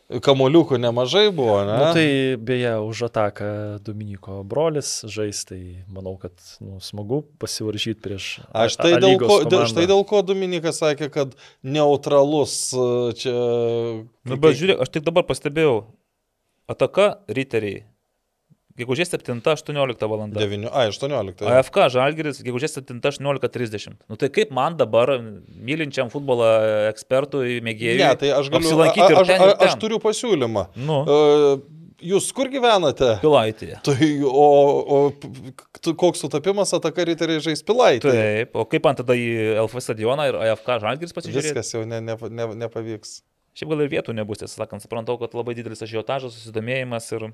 Kamoliukų 0.09 0.79
nemažai 0.81 1.27
buvo, 1.29 1.59
ne? 1.67 1.75
Nu, 1.77 1.89
tai 1.93 2.05
beje, 2.41 2.71
už 2.81 3.03
ataką 3.11 3.49
Dominiko 3.85 4.39
brolis 4.41 5.03
žais, 5.05 5.43
tai 5.45 5.59
manau, 5.85 6.15
kad 6.17 6.33
nu, 6.57 6.79
smagu 6.81 7.19
pasivaržyti 7.37 8.01
prieš... 8.01 8.31
Aš 8.49 8.79
tai 8.81 8.95
dėl 8.97 9.19
ko, 9.21 9.37
dėl, 9.45 9.67
štai 9.69 9.85
dėl 9.91 10.01
ko 10.09 10.23
Dominikas 10.25 10.81
sakė, 10.81 11.11
kad 11.13 11.37
neutralus 11.61 12.57
e, 12.73 12.89
čia... 13.21 13.35
Nu, 14.25 14.41
bet 14.41 14.57
žiūrėk, 14.57 14.81
aš 14.81 14.91
tik 14.97 15.05
dabar 15.05 15.29
pastebėjau, 15.29 15.77
ataka 16.73 17.11
riteriai 17.29 17.85
Gegužės 18.80 19.11
7-18 19.14 20.10
val. 20.10 20.26
9, 20.35 20.68
a, 20.69 20.85
18. 20.91 21.47
AFK 21.60 21.81
Žalgiris, 21.95 22.43
gegužės 22.45 22.77
7-18.30. 22.80 23.97
Nu 24.10 24.19
tai 24.19 24.31
kaip 24.34 24.53
man 24.56 24.77
dabar, 24.80 25.15
mylinčiam 25.49 26.11
futbolo 26.14 26.47
ekspertui, 26.91 27.60
mėgėjui, 27.65 27.99
ne, 28.03 28.14
tai 28.19 28.31
aš 28.38 28.53
galiu 28.53 28.72
apsilankyti. 28.72 29.19
Aš, 29.19 29.34
ten, 29.34 29.43
aš, 29.49 29.60
aš 29.68 29.77
turiu 29.81 29.99
pasiūlymą. 30.03 30.69
Nu. 30.80 31.03
Uh, 31.03 31.76
Jūs 31.99 32.30
kur 32.31 32.47
gyvenate? 32.47 33.18
Pilaitėje. 33.19 33.80
Tai, 33.84 34.07
o, 34.23 34.45
o 34.95 35.93
koks 35.99 36.23
sutapimas 36.23 36.72
ataka 36.77 37.03
riteriai 37.10 37.41
žais 37.43 37.64
Pilaitėje? 37.68 38.14
Taip, 38.15 38.56
o 38.56 38.64
kaip 38.72 38.88
man 38.88 38.99
tada 38.99 39.18
į 39.19 39.26
LF 39.65 39.84
stadioną 39.84 40.30
ir 40.30 40.38
AFK 40.45 40.77
Žalgiris 40.85 41.15
pasižiūrėti? 41.18 41.51
Viskas 41.51 41.73
jau 41.76 41.84
ne, 41.84 41.99
ne, 42.06 42.15
ne, 42.15 42.47
nepavyks. 42.64 43.18
Šiaip 43.57 43.71
gal 43.73 43.81
ir 43.84 43.89
vietų 43.91 44.13
nebus, 44.15 44.39
tiesą 44.41 44.61
sakant, 44.61 44.84
suprantu, 44.84 45.15
kad 45.21 45.34
labai 45.35 45.55
didelis 45.57 45.81
ažiotažas, 45.85 46.35
susidomėjimas 46.38 47.07
ir... 47.17 47.30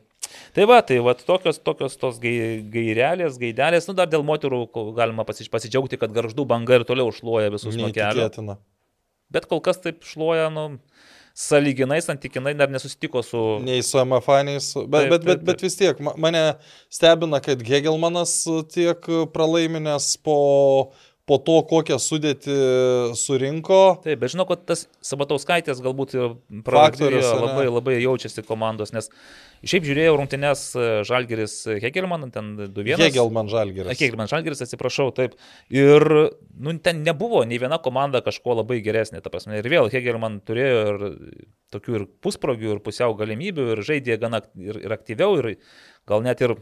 Tai 0.56 0.68
va, 0.70 0.80
tai 0.88 1.02
va, 1.04 1.14
tokios, 1.18 1.60
tokios 1.62 1.98
tos 2.02 2.22
gairelės, 2.22 3.40
gaidelės, 3.42 3.90
nu 3.90 3.98
dar 3.98 4.10
dėl 4.12 4.24
moterų 4.26 4.64
galima 4.98 5.28
pasidžiaugti, 5.28 6.00
kad 6.02 6.16
garždų 6.16 6.48
banga 6.50 6.80
ir 6.80 6.88
toliau 6.88 7.12
šluoja 7.14 7.52
visus 7.54 7.78
nuo 7.78 7.92
kelio. 7.96 8.30
Bet 9.34 9.50
kol 9.52 9.62
kas 9.66 9.82
taip 9.84 10.06
šluoja, 10.08 10.48
nu, 10.54 10.66
saliginai, 11.36 12.00
santykinai 12.02 12.56
dar 12.56 12.72
nesusitiko 12.72 13.22
su... 13.26 13.42
Nei 13.66 13.84
su 13.84 14.00
MFA, 14.00 14.40
nei 14.48 14.62
su... 14.64 14.86
Bet, 14.88 15.10
taip, 15.10 15.12
bet, 15.12 15.26
bet, 15.28 15.44
bet 15.50 15.66
vis 15.66 15.76
tiek, 15.76 16.00
mane 16.00 16.46
stebina, 16.94 17.42
kad 17.44 17.60
Hegelmanas 17.68 18.38
tiek 18.72 19.10
pralaiminęs 19.36 20.14
po 20.24 20.38
po 21.26 21.38
to, 21.42 21.56
kokią 21.66 21.98
sudėtį 22.02 22.56
surinko. 23.18 23.80
Taip, 24.04 24.20
bet 24.22 24.34
žinau, 24.36 24.46
kad 24.50 24.62
tas 24.70 24.86
Sabatauskaitės 25.06 25.82
galbūt 25.84 26.14
ir 26.18 26.36
faktorius 26.68 27.26
labai, 27.26 27.66
labai 27.70 27.96
jaučiasi 27.98 28.44
komandos, 28.46 28.94
nes 28.94 29.10
šiaip 29.66 29.88
žiūrėjau 29.88 30.20
rungtynės 30.20 30.64
e, 30.78 30.86
Žalgeris 31.10 31.58
Hegelman, 31.82 32.28
ten 32.36 32.54
2-1. 32.62 33.02
Hegelman 33.08 33.50
Žalgeris. 33.50 33.98
Hegelman 33.98 34.30
Žalgeris, 34.30 34.62
atsiprašau, 34.68 35.10
taip. 35.18 35.34
Ir 35.74 36.06
nu, 36.06 36.78
ten 36.86 37.02
nebuvo 37.08 37.42
nei 37.50 37.58
viena 37.62 37.82
komanda 37.82 38.22
kažko 38.26 38.60
labai 38.62 38.80
geresnė, 38.86 39.24
ta 39.26 39.34
prasme. 39.34 39.58
Ir 39.62 39.74
vėl 39.74 39.90
Hegelman 39.94 40.40
turėjo 40.46 40.80
ir 40.94 41.06
tokių 41.74 42.00
ir 42.00 42.10
pusprogių, 42.22 42.78
ir 42.78 42.86
pusiau 42.86 43.18
galimybių, 43.18 43.72
ir 43.74 43.86
žaidė 43.88 44.22
gana 44.22 44.46
ir, 44.62 44.78
ir 44.86 44.94
aktyviau, 44.94 45.42
ir 45.42 45.56
gal 46.06 46.22
net 46.26 46.46
ir 46.46 46.60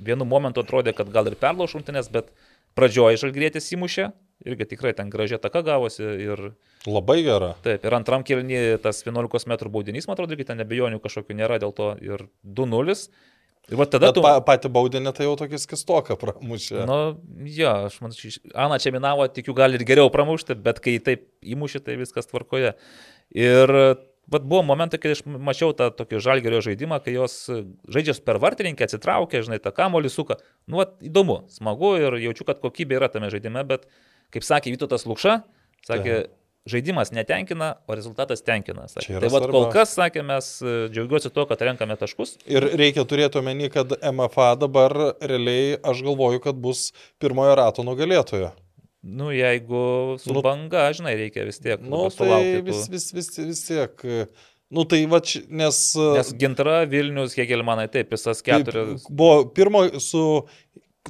vienu 0.00 0.26
momentu 0.26 0.64
atrodė, 0.64 0.96
kad 0.96 1.10
gal 1.12 1.28
ir 1.30 1.36
perlauš 1.38 1.76
rungtynės, 1.76 2.10
bet 2.10 2.32
Pradžioje 2.78 3.20
žalgrėtis 3.20 3.72
įmušė, 3.74 4.10
irgi 4.46 4.68
tikrai 4.72 4.92
ten 4.96 5.10
gražiai 5.12 5.40
taka 5.42 5.62
gavosi 5.66 6.04
ir... 6.04 6.44
Labai 6.86 7.18
gera. 7.26 7.54
Taip, 7.64 7.82
ir 7.84 7.96
antram 7.96 8.24
kelnį 8.26 8.78
tas 8.84 9.02
11 9.04 9.50
m 9.50 9.58
baudinys, 9.72 10.06
man 10.08 10.16
atrodo, 10.16 10.36
irgi 10.36 10.48
ten 10.52 10.60
nebejonių 10.62 11.02
kažkokių 11.02 11.36
nėra 11.42 11.60
dėl 11.60 11.74
to 11.76 11.92
ir 12.04 12.24
2-0. 12.46 12.96
Ir 13.70 13.78
va 13.78 13.86
tada 13.86 14.08
Bet 14.08 14.16
tu... 14.16 14.22
Pa, 14.24 14.38
pati 14.42 14.70
baudinė 14.72 15.12
tai 15.14 15.28
jau 15.28 15.36
tokį 15.38 15.60
skistoką 15.60 16.16
pramušė. 16.18 16.80
Nu, 16.88 16.98
jo, 17.46 17.74
aš 17.90 18.00
manau, 18.02 18.30
Ana 18.66 18.80
čia 18.82 18.94
minavo, 18.94 19.26
tikiu, 19.30 19.54
gali 19.54 19.78
ir 19.78 19.84
geriau 19.86 20.10
pramušti, 20.10 20.56
bet 20.58 20.80
kai 20.82 20.96
taip 21.04 21.28
įmušė, 21.44 21.82
tai 21.86 21.98
viskas 22.00 22.30
tvarkoje. 22.30 22.72
Ir 23.36 23.74
Vat 24.30 24.44
buvo 24.46 24.62
momentai, 24.62 25.00
kai 25.02 25.14
aš 25.16 25.24
mačiau 25.26 25.72
tą 25.74 25.88
tokį 25.94 26.20
žalgerio 26.22 26.60
žaidimą, 26.62 27.00
kai 27.02 27.16
jos 27.16 27.34
žaidžia 27.90 28.14
per 28.22 28.38
vartininkę, 28.42 28.86
atsitraukia, 28.86 29.42
žinai, 29.46 29.58
tą 29.62 29.72
kamolį 29.74 30.12
suka. 30.12 30.38
Nu, 30.70 30.78
vat, 30.82 30.94
įdomu, 31.02 31.42
smagu 31.50 31.96
ir 31.98 32.18
jaučiu, 32.22 32.46
kad 32.46 32.60
kokybė 32.62 33.00
yra 33.00 33.08
tame 33.10 33.32
žaidime, 33.32 33.64
bet, 33.66 33.88
kaip 34.30 34.46
sakė 34.46 34.70
Vytautas 34.76 35.06
Lukša, 35.10 35.40
sakė, 35.88 36.14
Aha. 36.14 36.30
žaidimas 36.70 37.10
netenkina, 37.16 37.72
o 37.90 37.98
rezultatas 37.98 38.46
tenkina. 38.46 38.86
Tai 38.94 39.32
vad 39.34 39.48
kol 39.50 39.66
kas, 39.74 39.96
sakė, 39.98 40.22
mes 40.26 40.52
e, 40.62 40.78
džiaugiuosi 40.94 41.34
tuo, 41.34 41.48
kad 41.50 41.66
renkame 41.66 41.98
taškus. 41.98 42.36
Ir 42.46 42.70
reikia 42.78 43.02
turėti 43.10 43.42
omeny, 43.42 43.66
kad 43.74 43.98
MFA 43.98 44.52
dabar 44.62 44.94
realiai, 45.18 45.74
aš 45.82 46.06
galvoju, 46.06 46.46
kad 46.46 46.62
bus 46.62 46.92
pirmojo 47.18 47.58
rato 47.58 47.86
nugalėtojo. 47.86 48.54
Nu, 49.00 49.30
jeigu 49.32 50.16
su 50.20 50.32
nu, 50.32 50.42
banga, 50.44 50.90
žinai, 50.92 51.14
reikia 51.16 51.46
vis 51.48 51.60
tiek. 51.62 51.80
Nu, 51.80 52.08
tai 52.12 52.60
vis, 52.64 52.84
vis, 52.92 53.06
vis, 53.16 53.30
vis 53.38 53.62
tiek. 53.64 54.02
Nu, 54.70 54.84
tai 54.84 55.02
va, 55.10 55.22
nes... 55.48 55.78
Nes 55.96 56.32
Gintra, 56.38 56.84
Vilnius, 56.86 57.34
Hegelmanai, 57.38 57.88
taip, 57.90 58.12
visas 58.12 58.44
keturias. 58.44 59.08
Buvo 59.08 59.48
pirmo 59.56 59.86
su... 59.98 60.44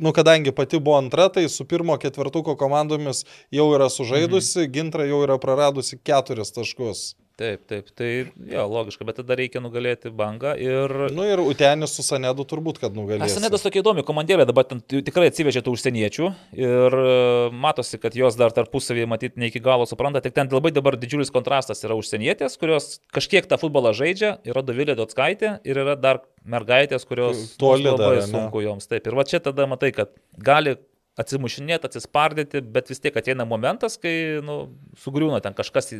Nu, 0.00 0.12
kadangi 0.14 0.52
pati 0.54 0.78
buvo 0.78 0.96
antra, 0.96 1.26
tai 1.34 1.48
su 1.50 1.66
pirmo 1.68 1.96
ketvirtuko 1.98 2.54
komandomis 2.56 3.24
jau 3.52 3.66
yra 3.74 3.90
sužaidusi, 3.90 4.62
mhm. 4.62 4.72
Gintra 4.72 5.08
jau 5.10 5.18
yra 5.26 5.36
praradusi 5.42 5.98
keturis 5.98 6.54
taškus. 6.54 7.02
Taip, 7.40 7.62
taip, 7.70 7.86
tai 7.96 8.08
jo, 8.52 8.62
logiška, 8.68 9.04
bet 9.08 9.16
tada 9.16 9.32
reikia 9.38 9.62
nugalėti 9.64 10.10
bangą 10.12 10.50
ir... 10.60 10.92
Nu 11.16 11.24
ir 11.24 11.40
Utenis 11.40 11.94
su 11.96 12.04
Sanedu 12.04 12.44
turbūt, 12.44 12.76
kad 12.82 12.92
nugalės. 12.92 13.32
Sanedas 13.32 13.62
tokia 13.64 13.80
įdomi 13.80 14.02
komandėlė, 14.04 14.44
dabar 14.48 14.66
ten 14.68 14.82
tikrai 14.84 15.30
atsivežė 15.30 15.62
tų 15.64 15.72
užsieniečių 15.78 16.28
ir 16.60 16.96
e, 17.00 17.14
matosi, 17.62 17.96
kad 18.02 18.18
jos 18.18 18.36
dar 18.36 18.52
tarpusavėje 18.52 19.08
matyti 19.08 19.40
ne 19.40 19.48
iki 19.48 19.62
galo 19.64 19.86
supranta, 19.88 20.20
tik 20.20 20.34
ten 20.36 20.52
labai 20.52 20.74
dabar 20.76 20.98
didžiulis 21.00 21.32
kontrastas 21.32 21.80
yra 21.86 21.96
užsienietės, 21.96 22.58
kurios 22.60 22.98
kažkiek 23.16 23.48
tą 23.48 23.56
futbolą 23.62 23.94
žaidžia, 23.96 24.34
yra 24.44 24.60
Dovilė 24.66 24.98
Dotskaitė 24.98 25.54
ir 25.64 25.80
yra 25.80 25.96
dar 25.96 26.20
mergaitės, 26.44 27.08
kurios 27.08 27.54
toli 27.62 27.88
labai 27.88 28.18
dar, 28.18 28.26
sunku 28.28 28.60
ne? 28.60 28.66
joms. 28.68 28.90
Taip, 28.90 29.08
ir 29.08 29.16
va 29.16 29.24
čia 29.24 29.40
tada 29.40 29.64
matai, 29.70 29.94
kad 29.96 30.12
gali 30.36 30.76
atsimušinėti, 31.20 31.88
atsispardyti, 31.88 32.60
bet 32.68 32.92
vis 32.92 33.00
tiek 33.00 33.16
ateina 33.16 33.48
momentas, 33.48 33.96
kai 34.00 34.12
nu, 34.44 34.60
sugriūna 35.00 35.40
ten 35.44 35.56
kažkas 35.56 35.90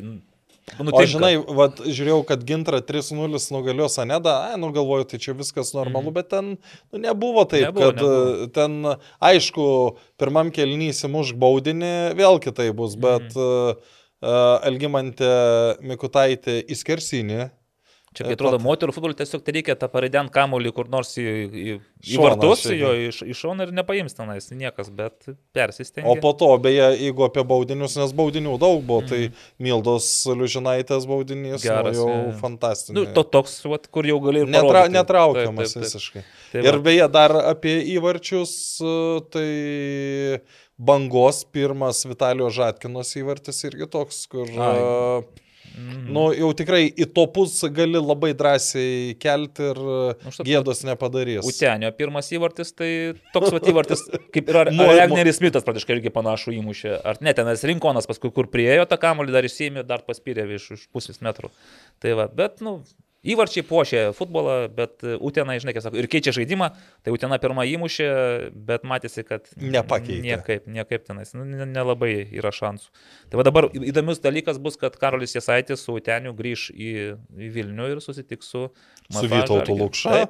Nutinka. 0.78 1.02
O 1.02 1.06
žinai, 1.08 1.32
vat, 1.58 1.80
žiūrėjau, 1.82 2.20
kad 2.28 2.42
Gintra 2.46 2.80
3-0 2.86 3.40
nugalėjo 3.54 3.88
Sanedą, 3.92 4.36
ai, 4.48 4.58
nu 4.60 4.70
galvoju, 4.74 5.08
tai 5.10 5.20
čia 5.22 5.34
viskas 5.36 5.72
normalu, 5.76 6.12
mm. 6.12 6.16
bet 6.16 6.30
ten 6.30 6.50
nu, 6.54 7.00
nebuvo 7.02 7.44
taip, 7.50 7.70
nebuvo, 7.70 7.88
kad 7.88 8.00
nebuvo. 8.00 8.50
ten, 8.54 8.76
aišku, 9.30 9.68
pirmam 10.20 10.52
kelnysi 10.54 11.10
muž 11.10 11.34
baudinį, 11.40 11.94
vėl 12.18 12.38
kitai 12.44 12.70
bus, 12.76 12.94
bet 13.00 13.32
mm. 13.34 13.80
uh, 14.22 14.68
Elgimantė 14.70 15.32
Mikutaitė 15.90 16.60
įskersinį 16.76 17.48
Čia, 18.10 18.24
kai 18.26 18.34
atrodo, 18.34 18.58
moterų 18.58 18.90
futbolui 18.90 19.14
tiesiog 19.14 19.44
tai 19.46 19.52
reikia 19.54 19.76
tą 19.78 19.86
parident 19.86 20.32
kamolį 20.34 20.72
kur 20.74 20.88
nors 20.90 21.12
į, 21.20 21.24
į, 21.46 21.74
į 22.10 22.16
vartus, 22.18 22.64
jo 22.74 22.88
iš, 23.06 23.20
iš 23.22 23.42
šono 23.44 23.62
ir 23.62 23.70
nepaims 23.70 24.16
tenais 24.18 24.48
niekas, 24.50 24.88
bet 24.90 25.28
persistengia. 25.54 26.10
O 26.10 26.16
po 26.18 26.32
to, 26.34 26.48
beje, 26.58 26.88
jeigu 26.98 27.22
apie 27.28 27.44
baudinius, 27.46 27.94
nes 28.00 28.10
baudinių 28.18 28.56
daug 28.58 28.80
buvo, 28.82 29.04
mm. 29.04 29.10
tai 29.12 29.20
mhm. 29.28 29.44
Mildos 29.62 30.08
Liužinaitės 30.26 31.06
baudinys 31.06 31.60
nu, 31.60 31.60
Geras, 31.62 31.94
nu, 31.94 32.00
jau 32.00 32.16
ja. 32.16 32.32
fantastinis. 32.40 32.98
Nu, 32.98 33.04
to 33.14 33.22
toks, 33.36 33.54
vat, 33.70 33.86
kur 33.94 34.08
jau 34.10 34.16
gali 34.24 34.42
ir... 34.42 34.50
Netra, 34.56 34.88
netraukiamas 34.90 35.70
taip, 35.70 35.76
taip, 35.76 35.76
taip. 35.76 35.84
visiškai. 35.86 36.24
Taip, 36.50 36.66
ir 36.66 36.78
beje, 36.88 37.06
dar 37.14 37.36
apie 37.44 37.76
įvarčius, 37.92 38.56
tai 39.30 39.46
bangos 40.82 41.44
pirmas 41.54 42.02
Vitalio 42.10 42.50
Žatkinos 42.58 43.14
įvartis 43.22 43.62
irgi 43.70 43.86
toks, 43.94 44.24
kur... 44.34 44.50
Ai. 44.50 44.82
Mm. 45.76 46.06
Nu, 46.14 46.24
jau 46.34 46.50
tikrai 46.56 46.82
į 46.88 47.06
topus 47.14 47.58
gali 47.74 48.00
labai 48.00 48.32
drąsiai 48.36 49.14
kelti 49.22 49.68
ir 49.70 49.80
nu, 49.80 50.32
gėdos 50.46 50.82
nepadarys. 50.88 51.44
Utenio 51.46 51.92
pirmas 51.96 52.30
įvartis, 52.34 52.72
tai 52.76 52.90
toks 53.34 53.54
vat 53.54 53.68
įvartis, 53.70 54.04
kaip 54.34 54.50
ir 54.50 54.60
Regneris 55.00 55.38
Smithas 55.40 55.66
praktiškai 55.66 55.98
irgi 55.98 56.14
panašų 56.14 56.56
įmušė. 56.58 56.96
Ar 57.06 57.20
ne, 57.24 57.34
tenas 57.36 57.64
Rinkonas 57.66 58.10
paskui, 58.10 58.32
kur 58.34 58.50
priejo 58.52 58.88
tą 58.90 58.98
kamuolį, 59.00 59.36
dar 59.36 59.46
įsėmė, 59.46 59.86
dar 59.86 60.04
paspyrė 60.06 60.48
iš, 60.56 60.72
iš 60.78 60.88
pusės 60.94 61.22
metrų. 61.24 61.52
Tai 62.02 62.16
va, 62.18 62.26
bet, 62.40 62.58
nu, 62.64 62.80
Įvarčiai 63.20 63.60
puošė 63.68 64.02
futbolą, 64.16 64.54
bet 64.72 65.02
Utena, 65.20 65.52
žinai, 65.60 65.74
kaip 65.76 65.84
sako, 65.84 65.98
ir 66.00 66.06
keičia 66.08 66.32
žaidimą, 66.32 66.70
tai 67.04 67.12
Utena 67.12 67.36
pirmą 67.42 67.66
įmušė, 67.68 68.06
bet 68.56 68.86
matėsi, 68.88 69.26
kad 69.28 69.50
nepakeitė. 69.60 70.22
Niekaip, 70.24 70.68
niekaip 70.72 71.04
tenais, 71.04 71.34
nu, 71.36 71.44
nelabai 71.44 72.14
yra 72.24 72.48
šansų. 72.56 72.88
Tai 73.28 73.40
va 73.42 73.44
dabar 73.44 73.68
įdomus 73.76 74.22
dalykas 74.24 74.56
bus, 74.64 74.78
kad 74.80 74.96
Karolis 75.00 75.36
Jasaitis 75.36 75.84
su 75.84 75.98
Uteniu 76.00 76.32
grįž 76.38 76.70
į, 76.72 76.94
į 77.36 77.50
Vilnių 77.58 77.90
ir 77.92 78.00
susitiks 78.00 78.48
su... 78.54 78.70
Su 79.12 79.26
Vytautu 79.28 79.76
Lukša. 79.76 80.22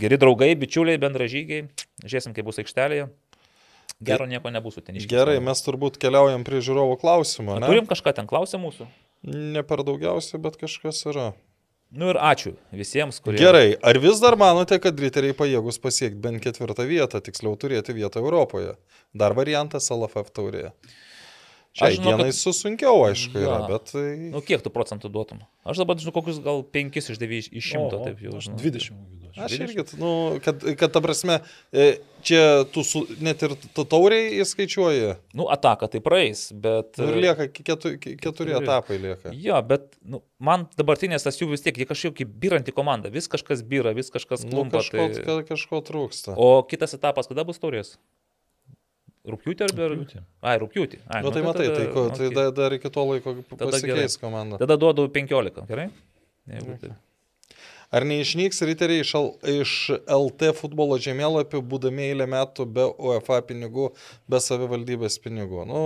Geri 0.00 0.20
draugai, 0.22 0.54
bičiuliai, 0.56 1.00
bendražygiai. 1.02 1.66
Žiūrėsim, 2.06 2.32
kaip 2.32 2.48
bus 2.48 2.62
aikštelėje. 2.62 3.10
Gero 4.00 4.24
nieko 4.24 4.48
nebus 4.48 4.80
uteniškai. 4.80 5.12
Gerai, 5.12 5.36
mes 5.44 5.60
turbūt 5.60 6.00
keliaujam 6.00 6.40
prie 6.46 6.62
žiūrovo 6.64 6.96
klausimo. 7.02 7.58
Turim 7.60 7.84
kažką 7.90 8.14
ten 8.16 8.30
klausę 8.30 8.56
mūsų? 8.62 8.88
Ne 9.28 9.60
per 9.66 9.84
daugiausiai, 9.84 10.40
bet 10.40 10.56
kažkas 10.56 11.02
yra. 11.10 11.26
Nu 11.90 12.12
ir 12.12 12.18
ačiū 12.22 12.52
visiems, 12.70 13.18
kurie. 13.22 13.40
Gerai, 13.42 13.74
ar 13.82 13.98
vis 13.98 14.20
dar 14.22 14.36
manote, 14.38 14.78
kad 14.82 14.98
riteriai 15.02 15.34
pajėgus 15.34 15.80
pasiekti 15.82 16.20
bent 16.22 16.42
ketvirtą 16.44 16.86
vietą, 16.86 17.18
tiksliau 17.26 17.56
turėti 17.58 17.96
vietą 17.96 18.22
Europoje? 18.22 18.76
Dar 19.10 19.34
variantas 19.34 19.90
LFF 19.90 20.30
taurėje. 20.36 20.70
Šiai 21.70 21.94
žinau, 21.94 22.16
dienai 22.16 22.32
kad... 22.32 22.38
susunkiau, 22.40 23.04
aišku, 23.06 23.38
ja. 23.38 23.46
yra, 23.46 23.58
bet... 23.70 23.92
Tai... 23.94 24.06
Nu, 24.32 24.42
kiek 24.42 24.62
tu 24.64 24.72
procentų 24.74 25.10
duotum? 25.14 25.44
Aš 25.62 25.78
dabar 25.84 26.00
žinau, 26.02 26.14
kokius 26.16 26.40
gal 26.42 26.64
5 26.66 26.98
iš 26.98 27.20
9 27.20 27.50
iš 27.60 27.72
100, 27.76 28.00
taip 28.08 28.22
jau 28.24 28.40
žinau. 28.42 28.58
20. 28.58 29.20
Aš 29.38 29.54
irgi, 29.54 29.84
nu, 30.00 30.40
kad, 30.42 30.64
kad 30.78 30.90
ta 30.90 31.00
prasme, 31.04 31.38
e, 31.70 32.00
čia 32.26 32.64
tu 32.74 32.82
su, 32.82 33.04
net 33.22 33.44
ir 33.46 33.54
tu 33.76 33.84
tauriai 33.86 34.40
įskaičiuoji. 34.42 35.14
Nu, 35.38 35.46
ataka 35.54 35.86
tai 35.92 36.02
praeis, 36.02 36.48
bet... 36.50 36.98
Nu, 36.98 37.12
ir 37.12 37.22
lieka 37.28 37.46
keturi, 37.54 38.16
keturi 38.18 38.56
etapai 38.58 38.98
lieka. 39.00 39.30
Jo, 39.30 39.62
bet 39.66 39.86
nu, 40.02 40.24
man 40.42 40.66
dabartinės 40.74 41.26
tas 41.26 41.38
jų 41.38 41.52
vis 41.54 41.62
tiek, 41.62 41.78
jie 41.78 41.86
kažkokia 41.88 42.24
kaip 42.24 42.34
biranti 42.42 42.74
komanda, 42.74 43.14
vis 43.14 43.30
kažkas 43.30 43.62
byra, 43.62 43.94
vis 43.96 44.10
kažkas 44.10 44.42
nu, 44.48 44.56
klumpa. 44.56 44.82
Nu, 44.82 44.90
kažko, 44.90 45.10
tai... 45.22 45.42
kažko 45.54 45.84
trūksta. 45.86 46.34
O 46.34 46.64
kitas 46.66 46.98
etapas 46.98 47.30
kada 47.30 47.46
bus 47.46 47.62
taurės? 47.62 47.94
Rūpiutį 49.28 49.66
ar 49.66 49.74
dar? 49.76 49.92
Rūpiutį. 49.92 50.22
Ai, 50.40 50.56
rūpiutį. 50.62 51.02
Ai, 51.04 51.20
nu, 51.20 51.28
nu, 51.28 51.34
tai 51.34 51.42
matai, 51.44 51.66
tada, 51.68 51.76
tai, 51.76 51.88
ko, 51.92 52.06
tai 52.08 52.28
okay. 52.30 52.36
dar, 52.38 52.52
dar 52.56 52.76
iki 52.76 52.90
to 52.92 53.04
laiko 53.04 53.34
pasikeis 53.60 54.16
komanda. 54.20 54.60
Tada 54.62 54.78
duodu 54.80 55.04
15, 55.12 55.66
gerai? 55.68 55.90
Jeigu 56.48 56.72
okay. 56.72 56.88
tai. 56.88 56.96
Ar 57.90 58.06
neišnyks 58.06 58.62
riteriai 58.64 59.02
iš, 59.02 59.12
iš 59.50 59.74
LT 60.06 60.54
futbolo 60.56 60.96
žemėlapių, 61.02 61.60
būdami 61.72 62.06
eilę 62.12 62.28
metų 62.30 62.64
be 62.70 62.86
UEFA 63.10 63.40
pinigų, 63.48 63.90
be 64.30 64.40
savivaldybės 64.40 65.18
pinigų? 65.20 65.66
Nu, 65.68 65.82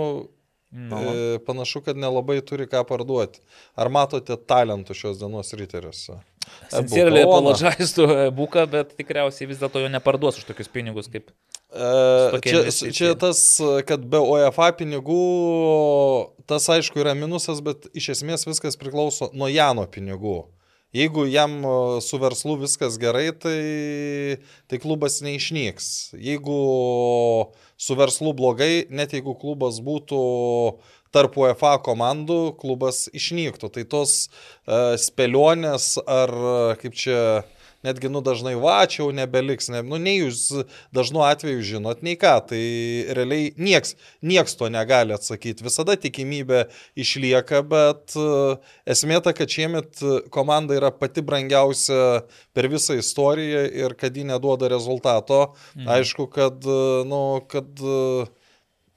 no. 0.69 1.01
e, 1.01 1.39
panašu, 1.47 1.81
kad 1.87 1.99
nelabai 1.99 2.37
turi 2.45 2.69
ką 2.71 2.85
parduoti. 2.87 3.41
Ar 3.75 3.89
matote 3.91 4.37
talentų 4.37 4.95
šios 4.95 5.19
dienos 5.19 5.51
riteriuose? 5.57 6.21
Sincerely 6.69 7.25
apologize 7.25 7.89
to 7.97 8.07
Buką, 8.37 8.67
bet 8.69 8.93
tikriausiai 8.95 9.49
vis 9.49 9.59
dėlto 9.59 9.81
jo 9.81 9.89
neparduos 9.89 10.37
už 10.39 10.45
tokius 10.47 10.69
pinigus 10.69 11.09
kaip 11.11 11.33
čia, 12.45 12.89
čia 12.95 13.13
tas, 13.19 13.39
kad 13.87 14.03
be 14.09 14.21
UEFA 14.23 14.71
pinigų, 14.79 15.21
tas 16.47 16.67
aišku 16.71 17.01
yra 17.03 17.15
minusas, 17.17 17.61
bet 17.65 17.89
iš 17.97 18.13
esmės 18.17 18.47
viskas 18.47 18.79
priklauso 18.79 19.31
nuo 19.35 19.49
Jano 19.51 19.87
pinigų. 19.91 20.43
Jeigu 20.95 21.25
jam 21.27 21.59
e, 21.59 22.01
su 22.01 22.17
verslu 22.21 22.55
viskas 22.61 22.95
gerai, 23.01 23.27
tai, 23.35 24.39
tai 24.71 24.79
klubas 24.79 25.19
neišnyks. 25.25 26.15
Jeigu 26.15 26.59
su 27.75 27.97
verslu 27.99 28.31
blogai, 28.37 28.85
net 28.87 29.15
jeigu 29.17 29.35
klubas 29.41 29.81
būtų 29.83 30.21
tarp 31.15 31.35
UEFA 31.39 31.75
komandų, 31.83 32.55
klubas 32.61 33.05
išnyktų. 33.15 33.71
Tai 33.75 33.83
tos 33.91 34.15
uh, 34.27 34.95
spėlionės 34.99 35.93
ar 36.03 36.31
kaip 36.81 36.95
čia 36.99 37.19
netgi, 37.85 38.09
nu, 38.11 38.21
dažnai 38.25 38.55
va, 38.59 38.77
čia 38.89 39.03
jau 39.03 39.09
nebeliks, 39.15 39.69
ne, 39.73 39.81
nu, 39.85 39.99
nei 40.01 40.17
jūs 40.19 40.65
dažnu 40.95 41.23
atveju 41.25 41.63
žinot, 41.65 42.01
nei 42.05 42.17
ką, 42.19 42.33
tai 42.49 42.61
realiai 43.17 43.51
nieks, 43.61 43.95
nieks 44.25 44.57
to 44.59 44.69
negali 44.73 45.15
atsakyti, 45.15 45.65
visada 45.65 45.97
tikimybė 46.01 46.65
išlieka, 46.99 47.61
bet 47.69 48.17
uh, 48.19 48.57
esmė 48.89 49.21
ta, 49.25 49.35
kad 49.37 49.51
šiemet 49.51 50.01
komanda 50.33 50.77
yra 50.77 50.91
pati 50.95 51.23
brangiausia 51.25 52.01
per 52.55 52.69
visą 52.71 52.97
istoriją 52.99 53.65
ir 53.85 53.95
kad 53.99 54.17
ji 54.17 54.27
neduoda 54.31 54.71
rezultato, 54.71 55.53
mhm. 55.75 55.93
aišku, 55.99 56.27
kad, 56.33 56.59
uh, 56.65 57.05
nu, 57.07 57.21
kad 57.51 57.85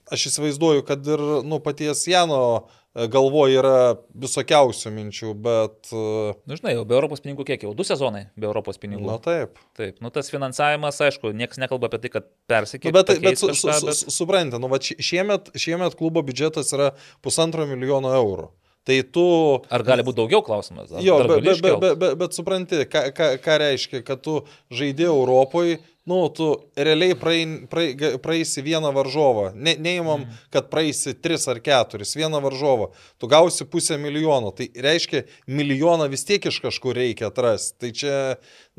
aš 0.08 0.30
įsivaizduoju, 0.32 0.88
kad 0.88 1.04
ir, 1.04 1.22
nu, 1.44 1.60
paties 1.60 2.06
Jano 2.08 2.42
E, 2.48 2.77
galvoje 2.94 3.58
yra 3.60 3.96
visokiausių 4.18 4.92
minčių, 4.94 5.32
bet... 5.44 5.90
Na, 5.92 6.02
e, 6.32 6.36
nu, 6.48 6.58
žinai, 6.58 6.74
jau 6.78 6.84
be 6.88 6.96
Europos 6.96 7.22
pinigų 7.24 7.46
kiek 7.48 7.66
jau? 7.66 7.74
Du 7.76 7.86
sezonai 7.86 8.24
be 8.34 8.48
Europos 8.48 8.80
pinigų. 8.80 9.06
Na 9.06 9.18
taip. 9.22 9.60
Taip, 9.78 10.00
nu 10.04 10.10
tas 10.14 10.32
finansavimas, 10.32 11.00
aišku, 11.04 11.32
niekas 11.36 11.60
nekalba 11.62 11.90
apie 11.90 12.00
tai, 12.04 12.12
kad 12.16 12.30
persikėlė. 12.50 12.94
Nu, 12.94 12.98
bet, 12.98 13.12
bet, 13.22 13.40
su, 13.40 13.50
kažką, 13.52 13.76
su, 13.78 13.90
bet... 13.90 14.00
Su, 14.00 14.14
suprantate, 14.14 14.62
nu, 14.64 14.70
va, 14.72 14.80
šiemet, 14.80 15.52
šiemet 15.58 15.98
klubo 15.98 16.24
biudžetas 16.26 16.72
yra 16.76 16.90
pusantro 17.24 17.68
milijono 17.70 18.14
eurų. 18.18 18.48
Tai 18.88 19.02
tu... 19.12 19.22
Ar 19.68 19.82
gali 19.84 20.00
būti 20.06 20.16
daugiau 20.22 20.40
klausimas? 20.40 20.88
Ar, 20.94 21.02
jo, 21.04 21.18
bet, 21.28 21.44
bet, 21.44 21.60
bet, 21.60 21.96
bet, 22.00 22.12
bet 22.22 22.36
supranti, 22.36 22.80
ką, 22.88 23.02
ką, 23.12 23.26
ką 23.44 23.56
reiškia, 23.60 24.00
kad 24.06 24.22
tu 24.24 24.38
žaidėjai 24.72 25.10
Europoje, 25.12 25.74
nu, 26.08 26.22
tu 26.32 26.46
realiai 26.72 27.12
praein, 27.20 27.50
prae, 27.68 28.14
praeisi 28.24 28.64
vieną 28.64 28.94
varžovą. 28.96 29.50
Ne, 29.52 29.74
neįmam, 29.76 30.24
mm. 30.24 30.38
kad 30.54 30.70
praeisi 30.72 31.12
tris 31.20 31.44
ar 31.52 31.60
keturis, 31.60 32.14
vieną 32.16 32.40
varžovą. 32.46 32.88
Tu 33.20 33.28
gausi 33.28 33.68
pusę 33.68 33.98
milijono. 34.00 34.54
Tai 34.56 34.70
reiškia, 34.88 35.26
milijoną 35.52 36.08
vis 36.08 36.24
tiek 36.24 36.48
iš 36.48 36.62
kažkur 36.64 36.96
reikia 36.96 37.28
atrasti. 37.28 37.76
Tai 37.84 37.92
čia, 37.92 38.16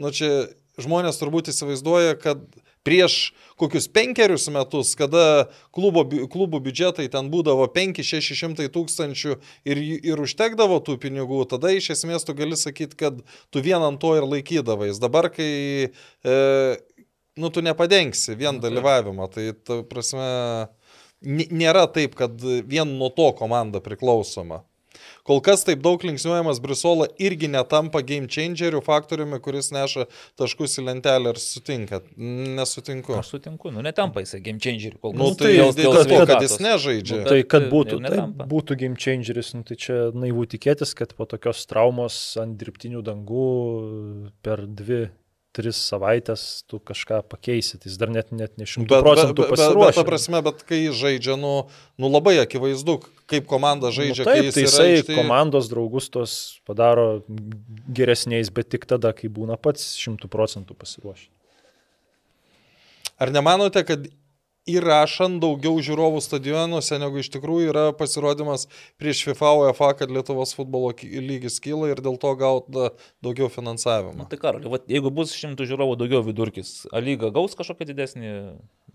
nu, 0.02 0.10
čia 0.10 0.32
žmonės 0.82 1.22
turbūt 1.22 1.54
įsivaizduoja, 1.54 2.18
kad 2.18 2.42
prieš 2.88 3.32
kokius 3.60 3.90
penkerius 3.92 4.48
metus, 4.54 4.94
kada 4.98 5.50
klubo, 5.76 6.06
klubų 6.32 6.62
biudžetai 6.70 7.10
ten 7.12 7.28
būdavo 7.32 7.68
5-600 7.76 8.70
tūkstančių 8.72 9.36
ir, 9.68 9.82
ir 10.00 10.24
užtekdavo 10.24 10.80
tų 10.86 10.96
pinigų, 11.04 11.44
tada 11.52 11.74
iš 11.76 11.92
esmės 11.98 12.28
tu 12.28 12.36
gali 12.38 12.58
sakyti, 12.60 12.98
kad 13.00 13.20
tu 13.52 13.64
vien 13.66 13.84
ant 13.84 14.00
to 14.02 14.16
ir 14.16 14.28
laikydavais. 14.28 15.02
Dabar, 15.04 15.28
kai 15.34 15.52
e, 15.92 16.38
nu, 17.40 17.52
tu 17.52 17.64
nepadengsi 17.66 18.38
vien 18.40 18.58
nu, 18.58 18.64
dalyvavimą. 18.64 19.28
Tai, 19.34 19.46
ta 19.68 19.82
prasme, 19.88 20.30
nėra 21.22 21.86
taip, 21.92 22.16
kad 22.20 22.40
vien 22.40 22.96
nuo 23.00 23.12
to 23.16 23.32
komanda 23.40 23.84
priklausoma. 23.84 24.64
Kol 25.28 25.42
kas 25.46 25.66
taip 25.68 25.84
daug 25.86 26.04
linksniuojamas 26.06 26.62
Brisola 26.64 27.10
irgi 27.22 27.50
netampa 27.52 28.02
game 28.06 28.30
changerių 28.32 28.82
faktoriumi, 28.86 29.40
kuris 29.44 29.72
neša 29.76 30.08
taškus 30.40 30.80
į 30.80 30.86
lentelę. 30.88 31.34
Ar 31.34 31.42
sutinkat? 31.42 32.08
Nesutinku. 32.18 33.18
Aš 33.20 33.34
sutinku, 33.36 33.74
nu 33.76 33.84
netampa 33.86 34.24
jisai 34.24 34.42
game 34.46 34.62
changerių. 34.64 35.00
Kol 35.04 35.16
nu, 35.16 35.30
kas. 35.30 35.36
Nu, 35.36 35.42
tai 35.44 35.54
dėl, 35.54 35.74
dėl, 35.78 36.00
dėl 36.00 36.12
to, 36.14 36.30
kad 36.32 36.46
jis 36.48 36.58
nežaidžia. 36.64 37.22
Nu, 37.24 37.30
tai 37.30 37.40
kad 37.56 37.70
būtų, 37.72 38.02
tai 38.08 38.48
būtų 38.50 38.80
game 38.84 39.00
changeris, 39.00 39.54
nu, 39.58 39.66
tai 39.68 39.80
čia 39.80 40.02
naivu 40.16 40.48
tikėtis, 40.50 40.96
kad 40.98 41.14
po 41.18 41.28
tokios 41.30 41.66
traumos 41.70 42.20
ant 42.42 42.58
dirbtinių 42.60 43.04
dangų 43.06 43.50
per 44.46 44.66
dvi 44.66 45.08
tris 45.56 45.80
savaitės 45.90 46.44
tu 46.70 46.78
kažką 46.84 47.24
pakeisit, 47.32 47.88
jis 47.88 47.98
dar 48.00 48.12
net, 48.14 48.30
net 48.36 48.54
ne 48.62 48.68
šimtų 48.70 49.00
procentų 49.02 49.48
pasiruošęs. 49.50 49.80
Bet, 49.80 49.98
bet, 49.98 50.10
prasme, 50.10 50.42
bet 50.46 50.62
kai 50.70 50.82
žaidžia, 50.96 51.38
nu, 51.42 51.54
nu 52.00 52.12
labai 52.12 52.36
akivaizdu, 52.44 53.00
kaip 53.30 53.50
komanda 53.50 53.90
nu 53.90 53.96
žaidžia. 53.96 54.28
Nu, 54.28 54.30
taip, 54.30 54.52
tai 54.54 54.66
jisai 54.68 54.88
aikštė... 55.00 55.18
komandos 55.18 55.72
draugus 55.72 56.12
tos 56.14 56.38
padaro 56.70 57.24
geresniais, 57.98 58.54
bet 58.54 58.70
tik 58.76 58.86
tada, 58.90 59.14
kai 59.18 59.32
būna 59.34 59.58
pats 59.58 59.96
šimtų 60.02 60.30
procentų 60.32 60.78
pasiruošęs. 60.78 61.34
Ar 63.20 63.34
nemanote, 63.36 63.82
kad 63.84 64.06
įrašant 64.76 65.42
daugiau 65.44 65.80
žiūrovų 65.84 66.22
stadionuose, 66.24 67.00
negu 67.02 67.22
iš 67.22 67.32
tikrųjų 67.36 67.72
yra 67.74 67.86
pasirodymas 67.98 68.68
prieš 69.02 69.24
FIFA 69.28 69.54
UEFA, 69.64 69.92
kad 70.02 70.14
Lietuvos 70.14 70.56
futbolo 70.58 70.92
lygis 71.00 71.60
kyla 71.64 71.92
ir 71.94 72.04
dėl 72.06 72.20
to 72.22 72.34
gauta 72.40 72.92
daugiau 73.26 73.50
finansavimo. 73.54 74.18
Na, 74.20 74.30
tai 74.30 74.40
karali, 74.42 74.70
jeigu 74.90 75.14
bus 75.14 75.36
šimtų 75.38 75.70
žiūrovų 75.70 76.00
daugiau 76.04 76.24
vidurkis, 76.26 76.84
A 76.94 77.02
lyga 77.04 77.30
gaus 77.34 77.56
kažkokį 77.58 77.92
didesnį 77.92 78.32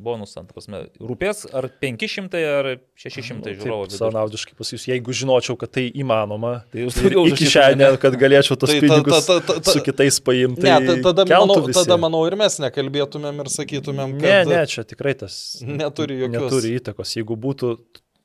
bonusą, 0.03 0.45
ta 0.47 0.55
prasme, 0.57 0.81
rūpės 1.01 1.45
ar 1.55 1.69
500 1.83 2.43
ar 2.49 2.69
600 3.01 3.39
nu, 3.41 3.55
žiūrovų. 3.61 3.89
Sanaudiškai 3.95 4.57
pasakysiu, 4.59 4.91
jeigu 4.93 5.17
žinočiau, 5.17 5.57
kad 5.61 5.73
tai 5.77 5.87
įmanoma, 5.91 6.55
tai 6.73 6.85
jūs 6.85 6.99
turite 7.01 7.39
kišenę, 7.41 7.91
kad 8.03 8.19
galėčiau 8.21 8.59
tos 8.61 8.73
tai, 8.73 8.81
pinigus 8.85 9.29
ta, 9.29 9.39
ta, 9.41 9.55
ta, 9.55 9.59
ta, 9.65 9.75
su 9.77 9.83
kitais 9.87 10.21
paimti. 10.25 10.67
Ne, 10.67 10.77
ta, 10.87 10.97
tada, 11.09 11.27
manau, 11.31 11.59
visi. 11.67 11.79
tada 11.81 11.99
manau 12.01 12.23
ir 12.29 12.39
mes 12.41 12.61
nekalbėtumėm 12.67 13.45
ir 13.45 13.53
sakytumėm, 13.55 14.17
kad... 14.23 14.31
Ne, 14.51 14.61
ne, 14.61 14.63
čia 14.71 14.87
tikrai 14.89 15.17
tas 15.25 15.41
neturi 15.65 16.23
jokios. 16.23 16.39
Neturi 16.39 16.75
įtakos. 16.81 17.17
Jeigu 17.19 17.39
būtų 17.47 17.75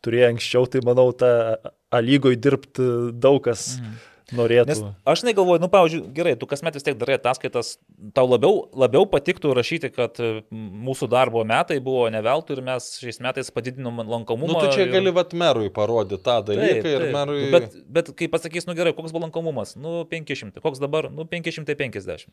turėję 0.05 0.33
anksčiau, 0.35 0.69
tai 0.71 0.85
manau, 0.85 1.11
ta 1.15 1.59
A 1.89 2.03
lygoj 2.05 2.35
dirbti 2.37 2.85
daug 3.17 3.41
kas. 3.47 3.79
Mm 3.81 3.97
norėtų. 4.35 4.67
Nes 4.69 4.81
aš 5.09 5.23
negalvoju, 5.27 5.61
nu, 5.63 5.69
pavyzdžiui, 5.71 6.01
gerai, 6.15 6.35
tu 6.39 6.47
kasmet 6.49 6.77
vis 6.77 6.85
tiek 6.85 6.97
darai 6.99 7.17
ataskaitas, 7.19 7.75
tau 8.15 8.25
labiau, 8.29 8.67
labiau 8.77 9.07
patiktų 9.09 9.53
rašyti, 9.57 9.91
kad 9.95 10.19
mūsų 10.51 11.09
darbo 11.11 11.43
metai 11.47 11.79
buvo 11.83 12.07
neveltui 12.13 12.57
ir 12.57 12.63
mes 12.65 12.91
šiais 13.01 13.21
metais 13.23 13.51
padidinom 13.53 14.01
lankomumą. 14.03 14.53
Nu, 14.53 14.61
tu 14.63 14.77
čia 14.77 14.85
ir... 14.85 14.93
gali 14.93 15.13
vat 15.15 15.33
merui 15.37 15.71
parodyti 15.73 16.21
tą 16.25 16.39
dalyką 16.47 16.69
taip, 16.69 16.87
taip. 16.87 16.95
ir 16.95 17.15
merui. 17.15 17.39
Bet, 17.53 17.77
bet 17.99 18.11
kai 18.19 18.29
pasakys, 18.31 18.67
nu 18.69 18.75
gerai, 18.77 18.93
koks 18.97 19.15
buvo 19.15 19.25
lankomumas, 19.27 19.75
nu 19.79 20.03
500, 20.09 20.61
koks 20.63 20.81
dabar, 20.83 21.09
nu 21.13 21.25
550. 21.29 22.29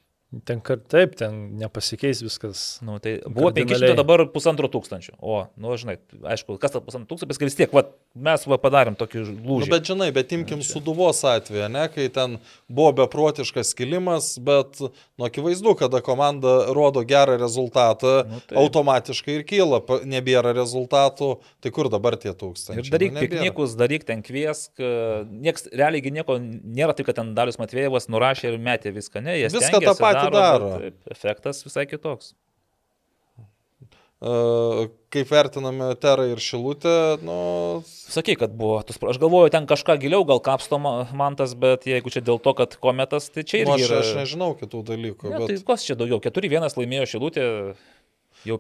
Ten, 0.47 0.61
kad 0.65 0.85
taip, 0.93 1.17
ten 1.19 1.57
nepasikeis 1.61 2.23
viskas. 2.25 2.67
Nu, 2.85 2.99
tai 3.03 3.19
buvo 3.25 3.53
500, 3.57 3.95
dabar 3.99 4.27
pusantro 4.33 4.71
tūkstančio. 4.73 5.17
O, 5.23 5.45
nu, 5.61 5.75
žinai, 5.81 5.99
aišku, 6.35 6.59
kas 6.63 6.75
tas 6.75 6.85
pusantro 6.85 7.15
tūkstančio, 7.15 7.33
bet 7.33 7.47
vis 7.47 7.59
tiek, 7.59 7.73
va, 7.75 7.87
mes 8.29 8.47
va, 8.51 8.59
padarėm 8.61 8.99
tokį 8.99 9.23
lūžį. 9.23 9.67
Nu, 9.67 9.73
bet 9.73 9.89
žinai, 9.89 10.11
bet 10.15 10.35
imkim 10.37 10.65
suduvos 10.67 11.23
atveju, 11.27 11.69
ne? 11.73 11.86
Kai 11.93 12.07
ten 12.13 12.39
buvo 12.69 12.93
beprotiškas 13.03 13.73
kilimas, 13.79 14.35
bet 14.43 14.81
nu, 14.81 15.27
akivaizdu, 15.27 15.75
kada 15.79 16.01
komanda 16.05 16.57
rodo 16.77 17.03
gerą 17.07 17.37
rezultatą, 17.41 18.23
nu, 18.29 18.41
tai. 18.49 18.59
automatiškai 18.63 19.39
ir 19.41 19.45
kyla, 19.49 19.83
nebėra 20.09 20.55
rezultatų, 20.57 21.33
tai 21.65 21.75
kur 21.75 21.91
dabar 21.93 22.19
tie 22.21 22.33
tūkstančiai? 22.33 22.87
Ir 22.87 22.95
daryk 22.95 23.15
nu, 23.17 23.25
piknikus, 23.27 23.77
daryk 23.79 24.07
ten 24.09 24.25
kviesk, 24.27 24.73
nieks 25.31 25.69
realiai 25.75 26.15
nieko 26.15 26.39
nėra 26.41 26.97
taip, 26.97 27.11
kad 27.11 27.21
ten 27.21 27.35
Dalius 27.37 27.61
Matvėjevas 27.63 28.11
nurašė 28.13 28.53
ir 28.53 28.59
metė 28.63 28.95
viską, 28.97 29.25
ne, 29.25 29.39
jie 29.41 29.53
viską 29.53 29.83
tą 29.85 29.97
patį 30.01 30.27
daro. 30.35 30.75
daro. 30.77 30.93
Efektas 31.13 31.65
visai 31.67 31.89
kitoks. 31.91 32.35
Kaip 34.17 35.29
vertiname 35.29 35.91
Terą 36.01 36.25
ir 36.31 36.41
Šilutę, 36.41 37.19
nu... 37.25 37.83
Sakai, 37.85 38.37
kad 38.41 38.55
buvo, 38.57 38.79
aš 38.81 39.19
galvoju, 39.21 39.51
ten 39.53 39.67
kažką 39.69 39.99
giliau 40.01 40.25
gal 40.25 40.41
kapsto 40.41 40.79
man 40.81 41.37
tas, 41.37 41.53
bet 41.53 41.85
jeigu 41.85 42.13
čia 42.13 42.23
dėl 42.25 42.41
to, 42.41 42.55
kad 42.57 42.79
kometas, 42.81 43.29
tai 43.29 43.45
čia 43.45 43.61
irgi... 43.65 43.69
Nu, 43.69 43.77
aš, 43.77 43.91
yra... 43.91 44.01
aš 44.01 44.15
nežinau 44.23 44.51
kitų 44.57 44.81
dalykų. 44.89 45.29
Ne, 45.29 45.43
bet... 45.43 45.53
Tai 45.53 45.75
kas 45.75 45.85
čia 45.85 45.99
daugiau? 46.01 46.23
4-1 46.25 46.81
laimėjo 46.81 47.11
Šilutė, 47.13 47.45
Jau... 48.47 48.59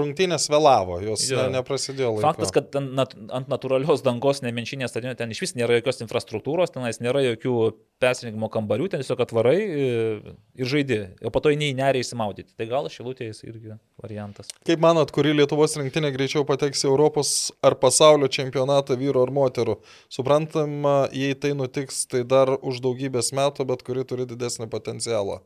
Rungtynės 0.00 0.48
vėlavo, 0.52 0.98
jos 1.04 1.24
ne, 1.30 1.44
neprasidėjo. 1.58 2.14
Laiko. 2.16 2.24
Faktas, 2.24 2.52
kad 2.54 2.76
nat, 2.82 3.14
ant 3.34 3.50
natūralios 3.52 4.04
dangos 4.04 4.42
nemenšinės 4.44 4.92
stadione 4.92 5.16
ten 5.18 5.32
iš 5.34 5.42
vis 5.44 5.54
nėra 5.58 5.78
jokios 5.78 6.02
infrastruktūros, 6.04 6.72
tenais 6.74 7.00
nėra 7.04 7.22
jokių 7.26 7.54
persirinkimo 8.02 8.48
kambarių, 8.52 8.88
ten 8.92 9.02
tiesiog 9.02 9.22
atvarai 9.26 9.56
e, 9.60 10.34
ir 10.58 10.72
žaidži, 10.72 11.00
o 11.22 11.32
po 11.34 11.42
to 11.44 11.52
eini 11.52 11.70
į 11.70 11.76
nerį 11.78 12.02
įsimaudyti. 12.02 12.56
Tai 12.58 12.66
gal 12.70 12.88
šilutės 12.92 13.44
irgi 13.46 13.76
variantas. 14.02 14.50
Kaip 14.66 14.82
manot, 14.82 15.12
kuri 15.14 15.36
Lietuvos 15.36 15.76
rinktinė 15.78 16.10
greičiau 16.16 16.46
pateks 16.48 16.82
į 16.82 16.90
Europos 16.90 17.52
ar 17.62 17.78
pasaulio 17.82 18.30
čempionatą 18.32 18.98
vyro 18.98 19.22
ar 19.26 19.32
moterų? 19.34 19.78
Suprantama, 20.12 21.06
jei 21.14 21.38
tai 21.38 21.54
nutiks, 21.58 22.04
tai 22.10 22.24
dar 22.26 22.56
už 22.58 22.82
daugybės 22.84 23.32
metų, 23.36 23.68
bet 23.70 23.86
kuri 23.86 24.06
turi 24.08 24.28
didesnį 24.28 24.70
potencialą. 24.72 25.42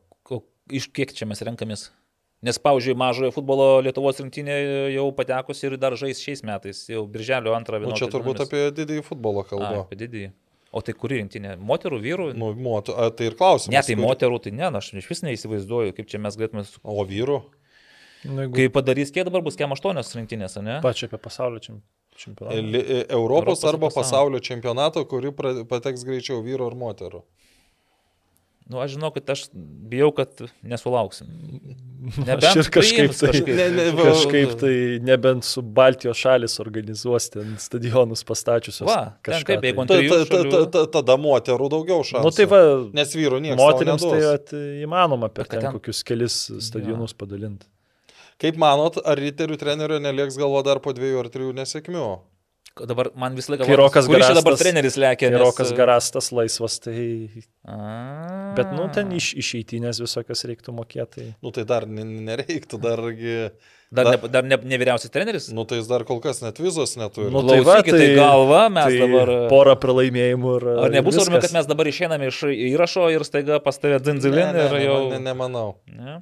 Iš 0.67 0.89
kiek 0.91 1.13
čia 1.15 1.23
mes 1.29 1.39
renkamės? 1.47 1.87
Nes, 2.45 2.59
pavyzdžiui, 2.61 2.93
mažojo 2.93 3.31
futbolo 3.33 3.79
Lietuvos 3.81 4.19
rinktinė 4.21 4.57
jau 4.93 5.07
patekusi 5.17 5.65
ir 5.71 5.77
dar 5.81 5.95
žais 5.97 6.19
šiais 6.21 6.43
metais, 6.45 6.83
jau 6.91 7.01
birželio 7.09 7.55
antrą 7.57 7.79
vieną. 7.81 7.95
O 7.95 7.97
čia 7.97 8.09
turbūt 8.13 8.43
apie 8.45 8.67
didįjį 8.77 9.05
futbolą 9.07 9.41
kalba. 9.47 9.71
A, 9.71 9.85
apie 9.87 9.97
didįjį. 10.03 10.29
O 10.77 10.83
tai 10.85 10.93
kuri 10.93 11.17
rinktinė? 11.23 11.55
Moterų, 11.57 11.97
vyrų? 12.03 12.27
Nu, 12.37 12.51
moter, 12.53 12.93
a, 12.93 13.09
tai 13.09 13.31
ir 13.31 13.37
klausimas. 13.39 13.73
Ne, 13.73 13.81
tai 13.81 13.95
kuri... 13.95 14.03
moterų, 14.05 14.39
tai 14.45 14.53
ne, 14.53 14.69
aš 14.77 14.91
iš 15.01 15.07
vis 15.09 15.23
neįsivaizduoju, 15.25 15.95
kaip 15.97 16.11
čia 16.11 16.21
mes 16.21 16.37
galėtume. 16.37 16.65
O 16.85 17.05
vyrų? 17.09 17.39
Nu, 18.27 18.43
jeigu... 18.43 18.53
Kai 18.59 18.67
padarys, 18.75 19.13
kiek 19.15 19.25
dabar 19.25 19.41
bus 19.45 19.57
kem 19.57 19.73
aštuonios 19.73 20.13
rinktinės, 20.19 20.59
ne? 20.61 20.77
Pačia 20.85 21.09
apie 21.09 21.17
pasaulio 21.23 21.63
čempionatą. 21.63 22.53
E, 22.53 23.01
Europos, 23.01 23.17
Europos 23.17 23.65
arba 23.65 23.89
pasaulio, 23.89 24.03
pasaulio 24.03 24.43
čempionato, 24.45 25.05
kuri 25.09 25.33
pateks 25.69 26.05
greičiau 26.05 26.43
vyro 26.45 26.69
ar 26.69 26.77
moterų. 26.77 27.23
Nu, 28.67 28.81
aš 28.83 28.97
žinau, 28.97 29.13
kad 29.15 29.29
aš 29.31 29.45
bijau, 29.87 30.09
kad 30.15 30.41
nesulauksim. 30.61 31.27
Nebent 32.27 32.45
aš 32.49 32.59
ir 32.59 32.69
kažkaip 32.71 33.13
tai, 33.13 33.29
kažkaip. 33.31 33.51
Ne, 33.55 33.67
ne, 33.73 33.85
va, 33.95 34.07
kažkaip 34.09 34.53
tai 34.59 34.73
nebent 35.03 35.47
su 35.47 35.61
Baltijos 35.61 36.19
šalis 36.19 36.59
organizuos 36.63 37.29
ten 37.33 37.55
stadionus 37.61 38.23
pastačiusius. 38.27 38.85
Va, 38.87 39.17
kažkaip, 39.25 39.63
tai. 39.63 39.71
jeigu 39.71 39.87
ta, 39.87 39.97
ta, 39.97 40.19
ta, 40.27 40.43
ta, 40.51 40.61
ta, 40.75 40.83
tada 40.99 41.17
moterų 41.19 41.71
daugiau 41.73 42.03
šansų. 42.07 42.23
Nu, 42.27 42.33
tai 42.35 42.47
va, 42.51 42.61
Nes 42.95 43.15
vyrų 43.15 43.41
niekas. 43.43 43.59
Moteriams 43.59 44.05
tai 44.05 44.21
at, 44.33 44.55
įmanoma 44.83 45.31
per 45.33 45.49
ten, 45.51 45.63
ten 45.63 45.79
kokius 45.79 46.03
kelis 46.07 46.39
stadionus 46.67 47.15
ja. 47.15 47.21
padalinti. 47.23 47.67
Kaip 48.41 48.59
manot, 48.61 48.99
ar 49.01 49.17
riterių 49.17 49.57
trenerių 49.57 50.01
nelieks 50.03 50.37
galvo 50.37 50.59
dar 50.65 50.83
po 50.83 50.93
dviejų 50.93 51.23
ar 51.23 51.31
trijų 51.33 51.55
nesėkmių? 51.57 52.09
Dabar 52.85 53.09
man 53.17 53.37
visą 53.37 53.53
laiką... 53.53 53.65
Kai 53.65 53.77
Rokas 53.79 54.09
Garastas. 54.11 54.37
dabar 54.37 54.57
treneris 54.59 54.97
lėkė. 54.99 55.31
Nes... 55.33 55.41
Rokas 55.41 55.71
Garastas 55.77 56.29
laisvas, 56.35 56.77
tai... 56.83 57.05
A. 57.67 58.53
Bet, 58.57 58.69
nu, 58.75 58.85
ten 58.93 59.09
iš, 59.17 59.31
išeitinės 59.41 60.01
visokias 60.03 60.45
reiktų 60.49 60.75
mokėti. 60.77 61.31
Nu, 61.41 61.53
tai 61.55 61.65
dar 61.69 61.87
nereiktų, 61.89 62.79
dargi... 62.83 63.35
Dar, 63.87 64.03
dar, 64.03 64.17
ne, 64.17 64.29
dar 64.31 64.43
ne, 64.43 64.57
ne 64.67 64.77
vyriausias 64.81 65.13
treneris? 65.13 65.47
Nu, 65.55 65.63
tai 65.67 65.79
jis 65.79 65.87
dar 65.87 66.03
kol 66.07 66.19
kas 66.23 66.41
net 66.43 66.59
vizos 66.59 66.97
neturi. 66.99 67.31
Nu, 67.31 67.41
tai 67.47 67.61
va, 67.63 67.77
tai, 67.87 67.95
tai 67.95 68.09
galva, 68.17 68.65
mes 68.73 68.91
tai 68.91 68.99
dabar... 69.05 69.31
Porą 69.51 69.77
pralaimėjimų 69.79 70.55
ir... 70.59 70.67
Ar 70.83 70.95
nebus 70.97 71.15
svarbu, 71.15 71.39
kad 71.45 71.55
mes 71.55 71.69
dabar 71.69 71.87
išeiname 71.87 72.27
iš 72.27 72.41
įrašo 72.51 73.07
ir 73.15 73.23
staiga 73.27 73.61
pas 73.63 73.79
tave 73.79 74.01
dzindzilin 74.03 74.51
ne, 74.51 74.53
ne, 74.57 74.65
ir 74.67 74.89
jau... 74.89 74.97
Ne, 75.15 75.21
nemanau. 75.23 75.69
Ne. 75.87 76.19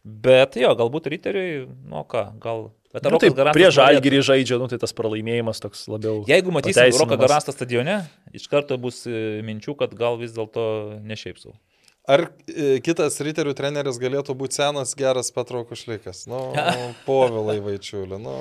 Bet 0.00 0.56
jo, 0.56 0.72
galbūt 0.80 1.10
riteriui, 1.12 1.66
nu 1.92 2.06
ką, 2.08 2.30
gal 2.40 2.70
Bet 2.90 3.06
nu, 3.06 3.20
tai 3.22 3.30
prie 3.54 3.68
žalgirį 3.70 4.20
žaidžia, 4.26 4.56
nu, 4.58 4.66
tai 4.70 4.80
tas 4.82 4.94
pralaimėjimas 4.98 5.62
toks 5.62 5.84
labiau. 5.90 6.24
Jeigu 6.26 6.50
matysim 6.54 6.90
Roką 6.98 7.18
Garastą 7.20 7.54
stadione, 7.54 8.00
iš 8.34 8.48
karto 8.50 8.78
bus 8.82 9.04
e, 9.06 9.38
minčių, 9.46 9.76
kad 9.78 9.94
gal 9.98 10.18
vis 10.18 10.34
dėlto 10.34 10.64
ne 11.06 11.18
šiaip 11.18 11.38
sau. 11.38 11.54
Ar 12.10 12.26
e, 12.50 12.80
kitas 12.82 13.20
riterių 13.22 13.54
treneris 13.54 14.00
galėtų 14.02 14.34
būti 14.34 14.58
senas, 14.58 14.96
geras 14.98 15.30
Petro 15.36 15.62
Kušlikas? 15.68 16.24
Nu, 16.30 16.48
povilai 17.08 17.60
vaičiulė. 17.62 18.18
Nu. 18.18 18.34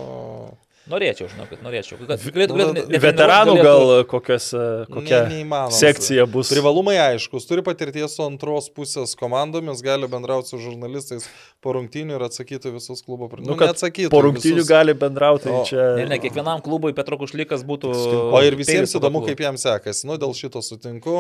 Norėčiau, 0.89 1.27
žinokit, 1.29 1.59
norėčiau. 1.61 1.99
Kad, 1.99 2.23
galėtų, 2.33 2.55
galėtų, 2.55 2.73
ne, 2.73 2.83
ne, 2.89 2.99
Veteranų 3.03 3.53
galėtų... 3.59 3.65
gal 3.67 4.05
kokias, 4.09 4.47
kokia 4.89 5.19
ne, 5.29 5.59
sekcija 5.75 6.25
bus. 6.31 6.49
Privalumai 6.49 6.95
aiškus, 7.03 7.45
turi 7.45 7.61
patirties 7.65 8.15
su 8.17 8.23
antros 8.25 8.71
pusės 8.73 9.13
komandomis, 9.19 9.83
gali 9.85 10.09
bendrauti 10.09 10.49
su 10.49 10.61
žurnalistais 10.63 11.27
po 11.63 11.73
rungtynių 11.75 12.15
ir 12.15 12.23
atsakyti 12.23 12.71
visus 12.71 13.01
klubo 13.03 13.27
nu, 13.39 13.51
nu, 13.51 13.55
atsakytų. 13.65 14.11
Po 14.13 14.21
rungtynių 14.23 14.61
visus... 14.61 14.69
gali 14.69 14.95
bendrauti. 14.97 15.49
Tai 15.49 15.55
o, 15.57 15.63
čia... 15.67 15.81
Ne, 15.99 16.05
ne, 16.11 16.19
kiekvienam 16.23 16.61
klubui 16.63 16.93
Petro 16.95 17.17
Kušlikas 17.19 17.65
būtų. 17.67 17.91
O 18.31 18.41
ir 18.45 18.55
visiems 18.59 18.95
įdomu, 18.95 19.21
kaip 19.27 19.43
jam 19.43 19.59
sekasi. 19.59 20.07
Nu, 20.07 20.15
dėl 20.21 20.31
šito 20.37 20.61
sutinku. 20.65 21.17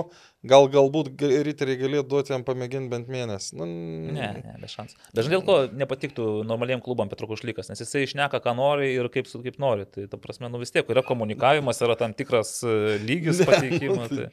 Gal 0.47 0.69
galbūt 0.71 1.11
riteriai 1.19 1.79
galėtų 1.81 2.07
duoti 2.13 2.35
jam 2.35 2.45
pamėginti 2.47 2.91
bent 2.93 3.11
mėnesį. 3.11 3.57
Nu, 3.59 3.67
ne, 3.67 4.29
ne, 4.39 4.55
be 4.61 4.71
šansų. 4.71 4.99
Dažnai 5.17 5.35
dėl 5.35 5.45
ko 5.47 5.57
nepatiktų 5.81 6.29
normaliem 6.47 6.83
klubam 6.85 7.11
Petro 7.11 7.27
Kušlikas, 7.29 7.71
nes 7.71 7.83
jisai 7.83 8.05
išneka, 8.07 8.39
ką 8.43 8.55
nori 8.57 8.93
ir 8.95 9.11
kaip, 9.11 9.27
kaip 9.27 9.59
nori. 9.61 9.87
Tai 9.89 10.07
ta 10.11 10.21
prasme, 10.21 10.51
nu 10.51 10.61
vis 10.61 10.71
tiek 10.75 10.87
yra 10.89 11.03
komunikavimas, 11.05 11.83
yra 11.85 11.99
tam 11.99 12.15
tikras 12.15 12.61
e, 12.63 12.97
lygis 13.03 13.43
pateikimo. 13.49 14.07
Tai... 14.11 14.29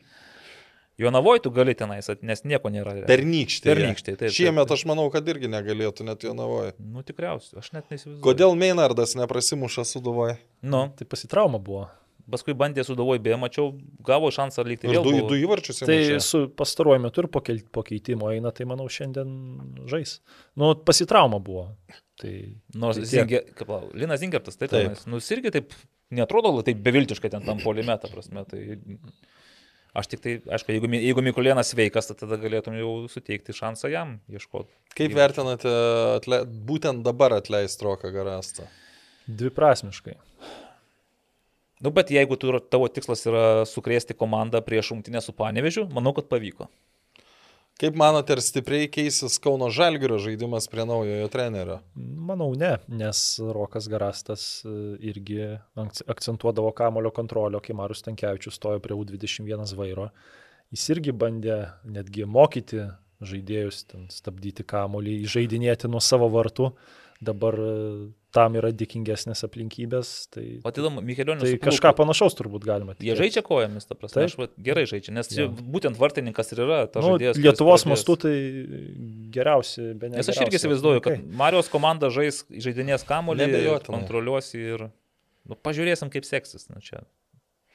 Jonavoje 0.98 1.42
tu 1.44 1.50
gali 1.52 1.74
tenais, 1.76 2.08
nes 2.24 2.42
nieko 2.48 2.70
nėra. 2.72 2.94
Pernykštė. 3.08 3.68
Pernykštė. 3.68 4.14
Taip, 4.22 4.32
Šiemet 4.32 4.70
aš 4.72 4.86
manau, 4.88 5.04
kad 5.12 5.26
irgi 5.28 5.50
negalėtų 5.52 6.06
net 6.08 6.24
Jonavoje. 6.24 6.72
Nu 6.80 7.04
tikriausiai, 7.04 7.60
aš 7.60 7.68
net 7.74 7.92
neįsivaizduoju. 7.92 8.22
Kodėl 8.24 8.56
Meinardas 8.56 9.12
neprasimuša 9.18 9.84
suduvoje? 9.84 10.38
Nu. 10.64 10.86
Tai 10.96 11.08
pasitrauma 11.12 11.60
buvo. 11.60 11.84
Paskui 12.32 12.56
bandė 12.58 12.82
suduvoj, 12.82 13.20
beje, 13.22 13.36
mačiau, 13.38 13.68
gavo 14.06 14.32
šansą 14.34 14.64
likti 14.66 14.88
vėl. 14.90 15.04
Du, 15.04 15.12
du 15.28 15.36
įvarčius. 15.38 15.84
Tai 15.86 15.98
su 16.24 16.40
pastaruoju 16.58 17.04
metu 17.04 17.22
ir 17.22 17.28
po, 17.30 17.44
po 17.76 17.84
keitimo 17.86 18.32
eina, 18.32 18.50
tai 18.56 18.66
manau 18.66 18.88
šiandien 18.90 19.36
žais. 19.92 20.16
Nu, 20.58 20.72
pasitrauma 20.88 21.38
buvo. 21.44 21.68
Tai 22.18 22.32
Nors 22.74 22.98
Zinger, 23.04 23.44
kaip, 23.54 23.70
Linas 23.94 24.24
Zingertas, 24.24 24.58
tai 24.58 24.72
taip. 24.72 24.96
Nu, 25.06 25.20
irgi 25.20 25.52
taip 25.54 25.76
netrodo 26.16 26.56
taip 26.66 26.80
beviltiškai 26.82 27.30
ten 27.30 27.46
tam 27.46 27.60
polimetą 27.62 28.10
prasme. 28.10 28.42
Tai 28.48 28.64
aš 29.96 30.10
tik 30.12 30.22
tai, 30.24 30.34
aišku, 30.56 30.74
jeigu, 30.74 30.90
jeigu 31.00 31.24
Mikulėnas 31.24 31.72
sveikas, 31.72 32.10
tai 32.10 32.18
tada 32.20 32.38
galėtum 32.40 32.76
jau 32.78 32.90
suteikti 33.12 33.56
šansą 33.56 33.90
jam 33.92 34.16
ieškoti. 34.32 34.70
Kaip 34.92 35.10
įvarčių. 35.10 35.20
vertinate 35.20 35.74
atle, 36.16 36.42
būtent 36.68 37.04
dabar 37.06 37.36
atleist 37.38 37.82
Roką 37.84 38.12
Garastą? 38.14 38.68
Dviprasmiškai. 39.26 40.16
Nu, 41.84 41.92
bet 41.92 42.10
jeigu 42.14 42.38
tu, 42.40 42.52
tavo 42.72 42.88
tikslas 42.88 43.26
yra 43.28 43.46
sukrėsti 43.68 44.16
komandą 44.16 44.62
prieš 44.64 44.94
rungtinę 44.94 45.20
su 45.24 45.34
Panevežiu, 45.36 45.84
manau, 45.92 46.14
kad 46.16 46.28
pavyko. 46.30 46.70
Kaip 47.76 47.96
manote, 48.00 48.32
ar 48.32 48.40
stipriai 48.40 48.86
keisis 48.88 49.34
Kauno 49.44 49.66
Žalgirio 49.68 50.16
žaidimas 50.24 50.64
prie 50.72 50.86
naujojo 50.88 51.26
trenerio? 51.28 51.74
Manau, 51.96 52.54
ne, 52.56 52.70
nes 52.88 53.18
Rokas 53.52 53.84
Garastas 53.92 54.46
e, 54.64 54.70
irgi 55.10 55.42
akcentuodavo 56.08 56.70
kamulio 56.78 57.12
kontrolio, 57.12 57.60
kai 57.60 57.76
Marius 57.76 58.00
Tankievičius 58.06 58.56
stojo 58.56 58.80
prie 58.80 58.96
U21 58.96 59.76
vairo. 59.76 60.08
Jis 60.72 60.86
irgi 60.94 61.12
bandė 61.12 61.58
netgi 61.84 62.24
mokyti 62.24 62.86
žaidėjus, 63.20 63.82
stabdyti 64.14 64.64
kamulį, 64.64 65.18
žaidinėti 65.28 65.92
nuo 65.92 66.00
savo 66.00 66.30
vartų. 66.32 66.70
Dabar 67.28 67.60
e, 67.60 67.74
tam 68.36 68.58
yra 68.60 68.70
dėkingesnės 68.76 69.42
aplinkybės. 69.46 70.12
Tai, 70.34 70.44
o 70.60 70.72
tai 70.72 70.82
įdomu, 70.82 71.02
Mikelionis. 71.06 71.42
Tai 71.42 71.50
suplūko. 71.50 71.70
kažką 71.70 71.92
panašaus 72.00 72.36
turbūt 72.38 72.66
galima. 72.68 72.94
Tikėti. 72.94 73.08
Jie 73.08 73.16
žaidžia 73.20 73.42
kojomis, 73.46 73.88
ta 73.88 73.96
prasme. 73.98 74.20
Taip. 74.20 74.30
Aš 74.30 74.38
va, 74.40 74.48
gerai 74.68 74.84
žaidžia, 74.90 75.14
nes 75.16 75.32
ja. 75.34 75.48
būtent 75.48 76.00
vartininkas 76.00 76.52
ir 76.52 76.62
yra 76.66 76.80
tas 76.90 77.04
nu, 77.04 77.14
žaidėjas. 77.14 77.42
Lietuvos 77.42 77.86
mastu 77.88 78.18
tai 78.26 78.34
geriausi, 79.34 79.90
be 79.98 80.12
ne. 80.12 80.20
Nes 80.20 80.32
aš 80.32 80.42
irgi 80.44 80.60
įsivaizduoju, 80.60 81.02
okay. 81.02 81.20
kad 81.20 81.36
Marijos 81.42 81.72
komanda 81.72 82.12
žais 82.14 82.44
žaidinės 82.52 83.06
kamuolį, 83.08 83.50
kontroliuos 83.88 84.52
ir 84.58 84.88
nu, 85.46 85.56
pažiūrėsim, 85.56 86.12
kaip 86.12 86.28
seksis. 86.28 86.68
Nu, 86.72 86.82
čia. 86.84 87.04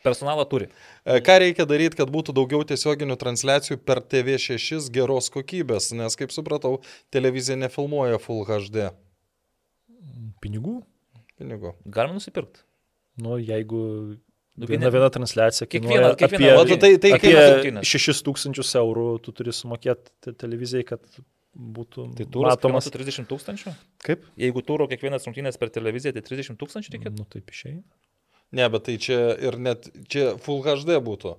Personalą 0.02 0.46
turi. 0.50 0.66
E, 1.06 1.20
ką 1.22 1.38
reikia 1.44 1.68
daryti, 1.70 2.00
kad 2.00 2.10
būtų 2.10 2.34
daugiau 2.34 2.66
tiesioginių 2.66 3.18
transliacijų 3.22 3.78
per 3.86 4.02
TV6 4.02 4.90
geros 4.94 5.30
kokybės, 5.34 5.92
nes, 5.94 6.18
kaip 6.18 6.34
supratau, 6.34 6.80
televizija 7.14 7.60
nefilmuoja 7.62 8.18
Full 8.24 8.48
HD. 8.50 8.90
Pinigų? 10.42 10.80
Pinigų. 11.40 11.76
Galima 11.86 12.18
nusipirkti. 12.18 12.66
Nu, 13.22 13.38
jeigu 13.42 13.82
Nu, 14.62 14.68
viena, 14.68 14.90
viena 14.92 15.08
transliacija. 15.10 15.66
Kiekviena, 15.72 16.12
kiekviena. 16.20 16.60
Apie, 16.60 16.76
tai, 16.78 16.90
tai, 17.02 17.14
apie 17.16 17.84
6 17.88 18.24
tūkstančius 18.28 18.74
eurų 18.82 19.06
tu 19.24 19.32
turi 19.36 19.54
sumokėti 19.56 20.34
televizijai, 20.38 20.84
kad 20.90 21.06
būtų 21.56 22.10
tai 22.20 22.28
turas 22.32 22.58
matomas 22.58 22.90
30 22.92 23.30
tūkstančių. 23.32 23.74
Kaip? 24.04 24.26
Jeigu 24.40 24.64
turo 24.68 24.88
kiekvienas 24.92 25.28
rungtynės 25.28 25.60
per 25.62 25.72
televiziją, 25.74 26.14
tai 26.18 26.24
30 26.28 26.60
tūkstančių 26.60 26.96
reikėtų. 26.98 27.16
Nu, 27.24 27.28
taip 27.32 27.52
išėjai. 27.52 27.80
Ne, 28.60 28.68
bet 28.72 28.86
tai 28.90 28.98
čia 29.00 29.20
ir 29.40 29.58
net 29.64 29.88
čia 30.12 30.34
Full 30.44 30.64
HD 30.68 31.00
būtų. 31.04 31.38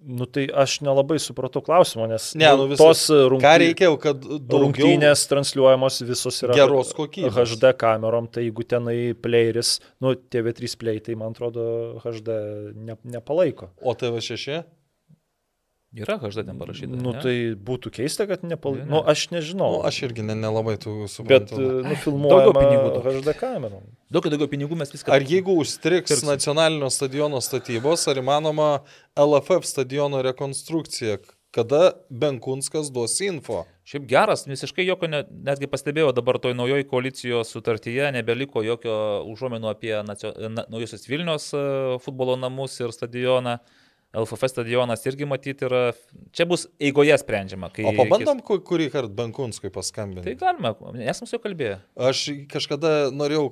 Nu 0.00 0.24
tai 0.24 0.46
aš 0.48 0.78
nelabai 0.80 1.18
supratau 1.20 1.60
klausimo, 1.60 2.06
nes 2.08 2.30
ne, 2.38 2.48
nu, 2.56 2.64
visus, 2.70 2.80
tos 2.80 3.02
rungtynės, 3.12 3.44
ką 3.44 3.52
reikėjo, 3.60 3.96
kad 4.00 4.22
rungtynės 4.48 5.26
transliuojamos 5.28 6.00
visos 6.08 6.40
yra 6.46 6.56
geros 6.56 6.94
kokybės. 6.96 7.36
HD 7.52 7.74
kamerom, 7.76 8.30
tai 8.32 8.46
jeigu 8.46 8.64
tenai 8.64 8.96
playeris, 9.12 9.74
nu 10.00 10.14
TV3 10.16 10.72
play, 10.80 11.02
tai 11.04 11.18
man 11.20 11.36
atrodo 11.36 11.66
HD 12.00 12.38
ne, 12.80 12.96
nepalaiko. 13.12 13.74
O 13.84 13.92
TV6? 13.92 14.62
Yra 15.90 16.18
HD 16.18 16.44
ten 16.46 16.58
parašyta. 16.58 16.94
Nu, 16.94 17.10
ne? 17.16 17.20
tai 17.22 17.32
būtų 17.58 17.90
keista, 17.96 18.22
kad 18.30 18.44
nepalaiko. 18.46 18.84
Ne. 18.86 18.92
Nu, 18.92 19.00
aš 19.10 19.24
nežinau. 19.32 19.72
Nu, 19.74 19.80
aš 19.88 19.96
irgi 20.06 20.22
ne, 20.22 20.36
nelabai 20.38 20.76
tų 20.78 21.08
suprantu. 21.10 21.58
Bet 21.58 21.88
nufilmuojama 21.88 22.52
pinigų 22.54 23.00
HD 23.02 23.34
kamerom. 23.40 23.88
Daug 24.14 24.28
daugiau 24.30 24.46
pinigų 24.52 24.78
mes 24.78 24.94
viską. 24.94 25.10
Ar 25.16 25.26
jeigu 25.26 25.56
užstriks 25.58 26.12
pirksim. 26.12 26.30
nacionalinio 26.30 26.92
stadiono 26.94 27.42
statybos, 27.42 28.06
ar 28.06 28.22
įmanoma 28.22 28.68
LFF 29.18 29.66
stadiono 29.66 30.22
rekonstrukcija? 30.28 31.18
Kada 31.50 31.96
Benkunskas 32.06 32.92
duos 32.94 33.16
info? 33.26 33.64
Šiaip 33.90 34.06
geras, 34.06 34.46
visiškai 34.46 34.86
jokio, 34.86 35.10
net, 35.10 35.34
netgi 35.50 35.66
pastebėjau, 35.66 36.14
dabar 36.14 36.38
toj 36.38 36.54
naujoji 36.54 36.86
koalicijos 36.86 37.50
sutartyje 37.50 38.12
nebeliko 38.14 38.62
jokio 38.62 38.94
užuomenų 39.26 39.74
apie 39.74 39.96
nacio, 40.06 40.30
na, 40.54 40.68
naujusius 40.70 41.10
Vilnius 41.10 41.50
e, 41.50 41.66
futbolo 42.06 42.38
namus 42.38 42.78
ir 42.78 42.94
stadioną. 42.94 43.58
Uh, 43.58 43.79
LFF 44.10 44.48
stadionas 44.50 45.04
irgi 45.06 45.26
matyti 45.28 45.66
yra, 45.68 45.82
čia 46.34 46.46
bus 46.50 46.64
eigoje 46.82 47.14
sprendžiama. 47.22 47.70
O 47.70 47.92
pabandom 47.94 48.40
reikės... 48.40 48.62
kurį 48.66 48.88
kartą 48.90 49.14
Bankunskui 49.20 49.70
paskambinti. 49.74 50.32
Tai 50.32 50.34
galime, 50.40 51.04
esam 51.06 51.30
su 51.30 51.36
juo 51.36 51.44
kalbėję. 51.44 51.76
Aš 52.10 52.24
kažkada 52.50 52.94
norėjau, 53.14 53.46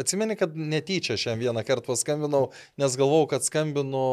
atsimeni, 0.00 0.38
kad 0.40 0.56
netyčia 0.56 1.18
šiandien 1.20 1.50
vieną 1.50 1.64
kartą 1.68 1.92
paskambinau, 1.92 2.48
nes 2.80 2.96
galvau, 3.00 3.26
kad 3.28 3.44
skambinu 3.44 4.06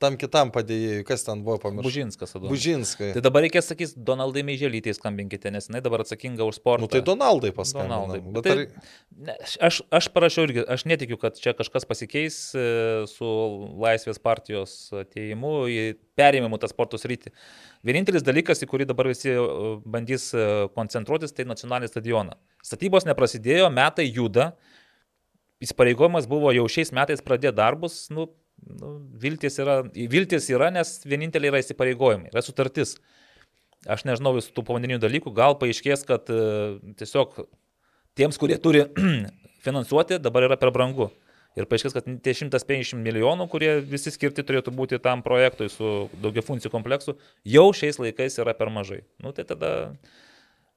tam 0.00 0.16
kitam 0.20 0.50
padėjėjui, 0.54 1.04
kas 1.08 1.24
ten 1.26 1.42
buvo 1.44 1.58
pamirštas. 1.60 1.86
Bužinskas. 1.86 2.32
Adonis. 2.36 2.52
Bužinskai. 2.54 3.10
Tai 3.16 3.22
dabar 3.24 3.44
reikės 3.44 3.68
sakyti, 3.70 4.00
Donaldai 4.08 4.42
Meiželytė 4.48 4.94
skambinkite, 4.96 5.52
nes 5.52 5.68
jinai 5.68 5.82
dabar 5.84 6.04
atsakinga 6.04 6.46
už 6.48 6.60
sportą. 6.60 6.86
Nu, 6.86 6.88
tai 6.90 7.02
Donaldai 7.04 7.52
paskambinau. 7.56 8.06
Donaldai. 8.08 8.42
Tai, 8.46 8.54
ar... 8.54 8.96
ne, 9.28 9.36
aš, 9.68 9.82
aš 10.00 10.08
parašiau 10.14 10.48
irgi, 10.48 10.64
aš 10.76 10.86
netikiu, 10.88 11.20
kad 11.20 11.36
čia 11.40 11.52
kažkas 11.58 11.84
pasikeis 11.88 12.40
e, 12.56 12.64
su 13.12 13.30
Laisvės 13.84 14.22
partijos 14.24 14.76
ateimu 15.02 15.54
į 15.68 15.84
perėmimu 16.18 16.60
tą 16.60 16.72
sporto 16.72 17.00
sritį. 17.00 17.34
Vienintelis 17.86 18.24
dalykas, 18.24 18.64
į 18.64 18.72
kurį 18.72 18.88
dabar 18.88 19.12
visi 19.12 19.34
e, 19.36 19.38
bandys 19.84 20.30
e, 20.32 20.48
koncentruotis, 20.76 21.36
tai 21.36 21.48
nacionalinis 21.48 21.92
stadionas. 21.92 22.40
Statybos 22.64 23.08
neprasidėjo, 23.08 23.68
metai 23.72 24.08
juda. 24.08 24.54
Įsipareigojimas 25.60 26.24
buvo 26.24 26.54
jau 26.56 26.64
šiais 26.72 26.88
metais 26.96 27.20
pradėti 27.20 27.58
darbus, 27.58 28.06
nu, 28.08 28.30
nu, 28.66 28.92
viltis, 29.22 29.58
yra, 29.62 29.80
viltis 30.12 30.50
yra, 30.52 30.70
nes 30.74 30.98
vienintelė 31.08 31.52
yra 31.52 31.62
įsipareigojimai, 31.62 32.30
yra 32.32 32.42
sutartis. 32.44 32.96
Aš 33.88 34.04
nežinau 34.04 34.34
visų 34.36 34.52
tų 34.56 34.64
pavadinių 34.68 34.98
dalykų, 35.00 35.32
gal 35.36 35.56
paaiškės, 35.60 36.04
kad 36.08 36.28
uh, 36.34 36.76
tiesiog 37.00 37.38
tiems, 38.18 38.36
kurie 38.40 38.58
turi 38.60 38.84
finansuoti, 39.66 40.20
dabar 40.20 40.50
yra 40.50 40.60
per 40.60 40.72
brangu. 40.74 41.08
Ir 41.58 41.66
paaiškės, 41.66 41.94
kad 41.96 42.10
tie 42.22 42.34
150 42.36 43.00
milijonų, 43.02 43.48
kurie 43.50 43.72
visi 43.82 44.12
skirti 44.14 44.44
turėtų 44.46 44.74
būti 44.76 45.00
tam 45.02 45.24
projektui 45.26 45.66
su 45.72 46.10
daugia 46.22 46.44
funkcijų 46.46 46.70
kompleksu, 46.70 47.16
jau 47.42 47.64
šiais 47.74 47.98
laikais 47.98 48.38
yra 48.38 48.54
per 48.54 48.70
mažai. 48.70 49.00
Nu 49.24 49.32
tai 49.34 49.48
tada 49.48 49.72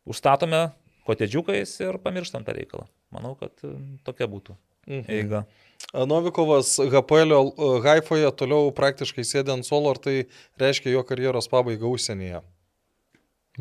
užstatome 0.10 0.72
kotedžiukais 1.08 1.76
ir 1.84 2.00
pamirštam 2.04 2.46
tą 2.48 2.56
reikalą. 2.58 2.88
Manau, 3.14 3.36
kad 3.40 3.54
e, 3.66 3.76
tokia 4.08 4.28
būtų 4.32 4.56
mhm. 4.88 5.06
eiga. 5.12 5.44
Mhm. 5.44 5.70
Novikovas 5.94 6.76
HPL 6.80 7.36
Haifoje 7.84 8.32
toliau 8.40 8.72
praktiškai 8.76 9.26
sėdė 9.28 9.54
ant 9.58 9.68
solo, 9.68 9.92
ar 9.94 10.02
tai 10.02 10.16
reiškia 10.62 10.96
jo 10.96 11.04
karjeros 11.06 11.50
pabaigą 11.52 11.92
užsienyje? 11.92 12.42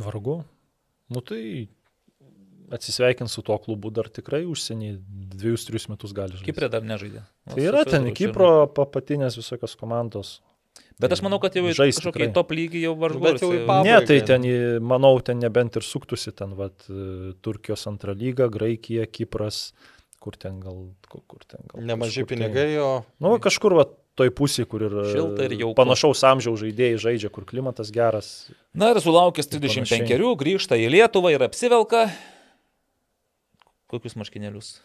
Vargu. 0.01 0.41
Nu 1.12 1.20
tai 1.20 1.68
atsisveikins 2.73 3.34
su 3.36 3.42
tuo 3.44 3.59
klubu 3.60 3.91
dar 3.92 4.09
tikrai 4.09 4.47
užsienį, 4.49 4.94
dviejus, 5.34 5.67
trijus 5.68 5.91
metus 5.92 6.15
gali 6.17 6.39
žaisti. 6.39 6.49
Kiprė 6.49 6.70
dar 6.73 6.86
nežaidė. 6.86 7.26
Tai 7.52 7.67
yra 7.67 7.84
ten 7.89 8.09
Kipro 8.17 8.52
papatinės 8.73 9.36
visokios 9.36 9.76
komandos. 9.76 10.39
Bet 11.02 11.12
aš 11.12 11.20
manau, 11.25 11.36
kad 11.42 11.57
jau 11.57 11.67
žais 11.75 11.99
kažkokį 11.99 12.31
top 12.33 12.52
lygį 12.57 12.86
jau 12.86 12.92
varžu. 12.97 13.20
Bet 13.20 13.42
jau 13.42 13.51
į 13.52 13.65
pabaigą. 13.68 13.89
Ne, 13.91 14.09
tai 14.09 14.18
ten, 14.25 14.47
manau, 14.89 15.12
ten 15.25 15.42
nebent 15.42 15.76
ir 15.76 15.84
suktųsi 15.84 16.33
ten, 16.36 16.55
vat, 16.57 16.86
Turkijos 17.44 17.84
antrą 17.91 18.15
lygą, 18.17 18.49
Graikija, 18.55 19.05
Kipras 19.10 19.67
kur 20.23 20.39
ten 20.39 20.60
gal, 20.62 20.78
kur 21.10 21.42
ten 21.49 21.65
gal. 21.67 21.83
Nemaži 21.92 22.25
pinigai, 22.28 22.70
o... 22.78 22.91
Nu, 23.23 23.34
kažkur 23.42 23.75
va, 23.81 23.86
toj 24.18 24.31
pusėje, 24.39 24.68
kur 24.70 24.84
ir, 24.86 24.94
Šilta 25.10 25.49
ir 25.49 25.57
jau 25.59 25.73
panašaus 25.78 26.23
amžiaus 26.28 26.60
žaidėjai 26.62 27.01
žaidžia, 27.07 27.33
kur 27.34 27.47
klimatas 27.49 27.91
geras. 27.94 28.31
Na 28.76 28.92
ir 28.92 29.02
sulaukęs 29.02 29.51
35, 29.51 30.15
grįžta 30.39 30.78
į 30.78 30.92
Lietuvą 30.94 31.34
ir 31.34 31.44
apsivelka. 31.49 32.07
Kokius 33.92 34.17
marškinėlius? 34.17 34.76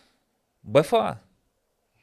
BFA. 0.67 1.19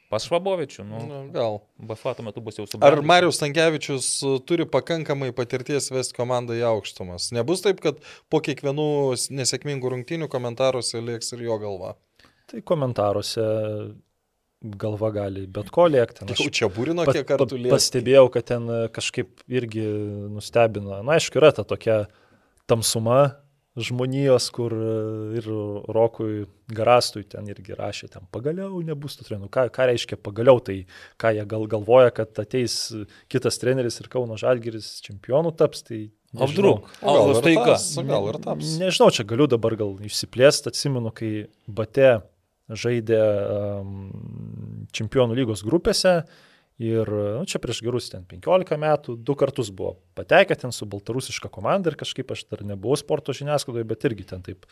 Pas 0.09 0.23
Švabovičių, 0.29 0.83
nu, 0.85 0.99
nu, 1.09 1.19
gal. 1.33 1.59
BFA 1.81 2.13
tuo 2.15 2.27
metu 2.27 2.41
bus 2.45 2.59
jau 2.59 2.67
su. 2.69 2.77
Ar 2.85 2.99
Marius 3.01 3.41
Tankievičius 3.41 4.07
uh, 4.23 4.35
turi 4.45 4.67
pakankamai 4.69 5.31
patirties 5.35 5.89
vesti 5.91 6.15
komandą 6.17 6.55
į 6.57 6.61
aukštumas? 6.69 7.31
Nebus 7.35 7.65
taip, 7.65 7.81
kad 7.83 7.97
po 8.29 8.39
kiekvienų 8.45 8.87
nesėkmingų 9.33 9.91
rungtynių 9.95 10.29
komentaruose 10.31 11.01
lieks 11.01 11.33
ir 11.33 11.47
jo 11.47 11.57
galva. 11.61 11.95
Tai 12.51 12.61
komentaruose 12.61 13.45
galva 14.65 15.11
gali 15.13 15.45
bet 15.51 15.71
ko 15.73 15.87
lėkti. 15.91 16.27
Aš 16.33 16.43
čia 16.53 16.69
būrino 16.73 17.05
kiek 17.07 17.25
kartų 17.27 17.57
lėkti. 17.57 17.73
Pastebėjau, 17.73 18.27
kad 18.33 18.47
ten 18.51 18.67
e, 18.69 18.83
kažkaip 18.93 19.41
irgi 19.51 19.85
nustebino. 20.33 21.01
Na, 21.01 21.17
aišku, 21.17 21.39
yra 21.41 21.51
ta 21.55 21.65
tokia 21.67 22.05
tamsuma 22.69 23.35
žmonijos, 23.75 24.47
kur 24.55 24.73
e, 24.73 24.91
ir 25.39 25.49
Rokui 25.95 26.45
Garastui 26.71 27.25
ten 27.29 27.49
irgi 27.51 27.75
rašė, 27.77 28.09
ten 28.15 28.27
pagaliau 28.33 28.79
nebus 28.85 29.19
tų 29.19 29.27
trenerių. 29.29 29.51
Ką, 29.53 29.67
ką 29.75 29.89
reiškia 29.91 30.19
pagaliau, 30.23 30.61
tai 30.63 30.83
ką 31.21 31.33
jie 31.35 31.47
gal 31.51 31.67
galvoja, 31.71 32.13
kad 32.15 32.41
ateis 32.41 32.77
kitas 33.31 33.59
treneris 33.61 33.99
ir 34.01 34.09
Kauno 34.11 34.39
Žalgiris 34.39 34.95
čempionų 35.05 35.55
taps, 35.59 35.85
tai 35.89 36.05
Apdruk. 36.35 36.89
Gal, 36.99 37.31
gal, 37.31 37.59
tas, 37.63 37.83
gal 38.03 38.25
ir 38.27 38.37
taps. 38.43 38.73
Nežinau, 38.81 39.07
čia 39.15 39.23
galiu 39.27 39.45
dabar 39.47 39.77
gal 39.79 39.93
išsiplėsti, 40.03 40.67
atsimenu, 40.71 41.13
kai 41.15 41.29
Bate 41.63 42.17
žaidė 42.69 43.21
čempionų 44.95 45.37
lygos 45.37 45.63
grupėse 45.65 46.23
ir 46.81 47.07
nu, 47.07 47.45
čia 47.47 47.61
prieš 47.63 47.81
gerus 47.85 48.09
ten 48.11 48.25
15 48.27 48.79
metų 48.81 49.15
du 49.21 49.37
kartus 49.39 49.71
buvo 49.71 49.95
patekę 50.17 50.57
ten 50.59 50.73
su 50.75 50.87
baltarusiška 50.89 51.51
komanda 51.53 51.91
ir 51.91 51.99
kažkaip 51.99 52.33
aš 52.35 52.45
dar 52.51 52.65
nebuvau 52.67 52.97
sporto 52.99 53.35
žiniasklaidoje, 53.35 53.87
bet 53.87 54.07
irgi 54.09 54.27
ten 54.33 54.43
taip 54.45 54.67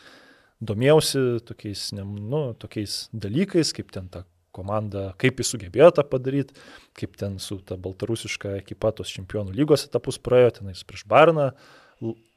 domėjausi 0.64 1.40
tokiais, 1.46 1.90
nu, 1.94 2.44
tokiais 2.58 3.08
dalykais, 3.12 3.72
kaip 3.76 3.90
ten 3.94 4.10
ta 4.12 4.24
komanda, 4.54 5.08
kaip 5.18 5.40
jis 5.40 5.50
sugebėjo 5.54 5.90
tą 5.96 6.04
padaryti, 6.06 6.54
kaip 6.98 7.16
ten 7.18 7.40
su 7.42 7.58
ta 7.66 7.78
baltarusiška 7.80 8.58
ekipa 8.60 8.92
tos 8.94 9.10
čempionų 9.14 9.54
lygos 9.56 9.88
etapus 9.88 10.20
praėjo, 10.22 10.60
tenais 10.60 10.84
prieš 10.86 11.08
Barną 11.10 11.50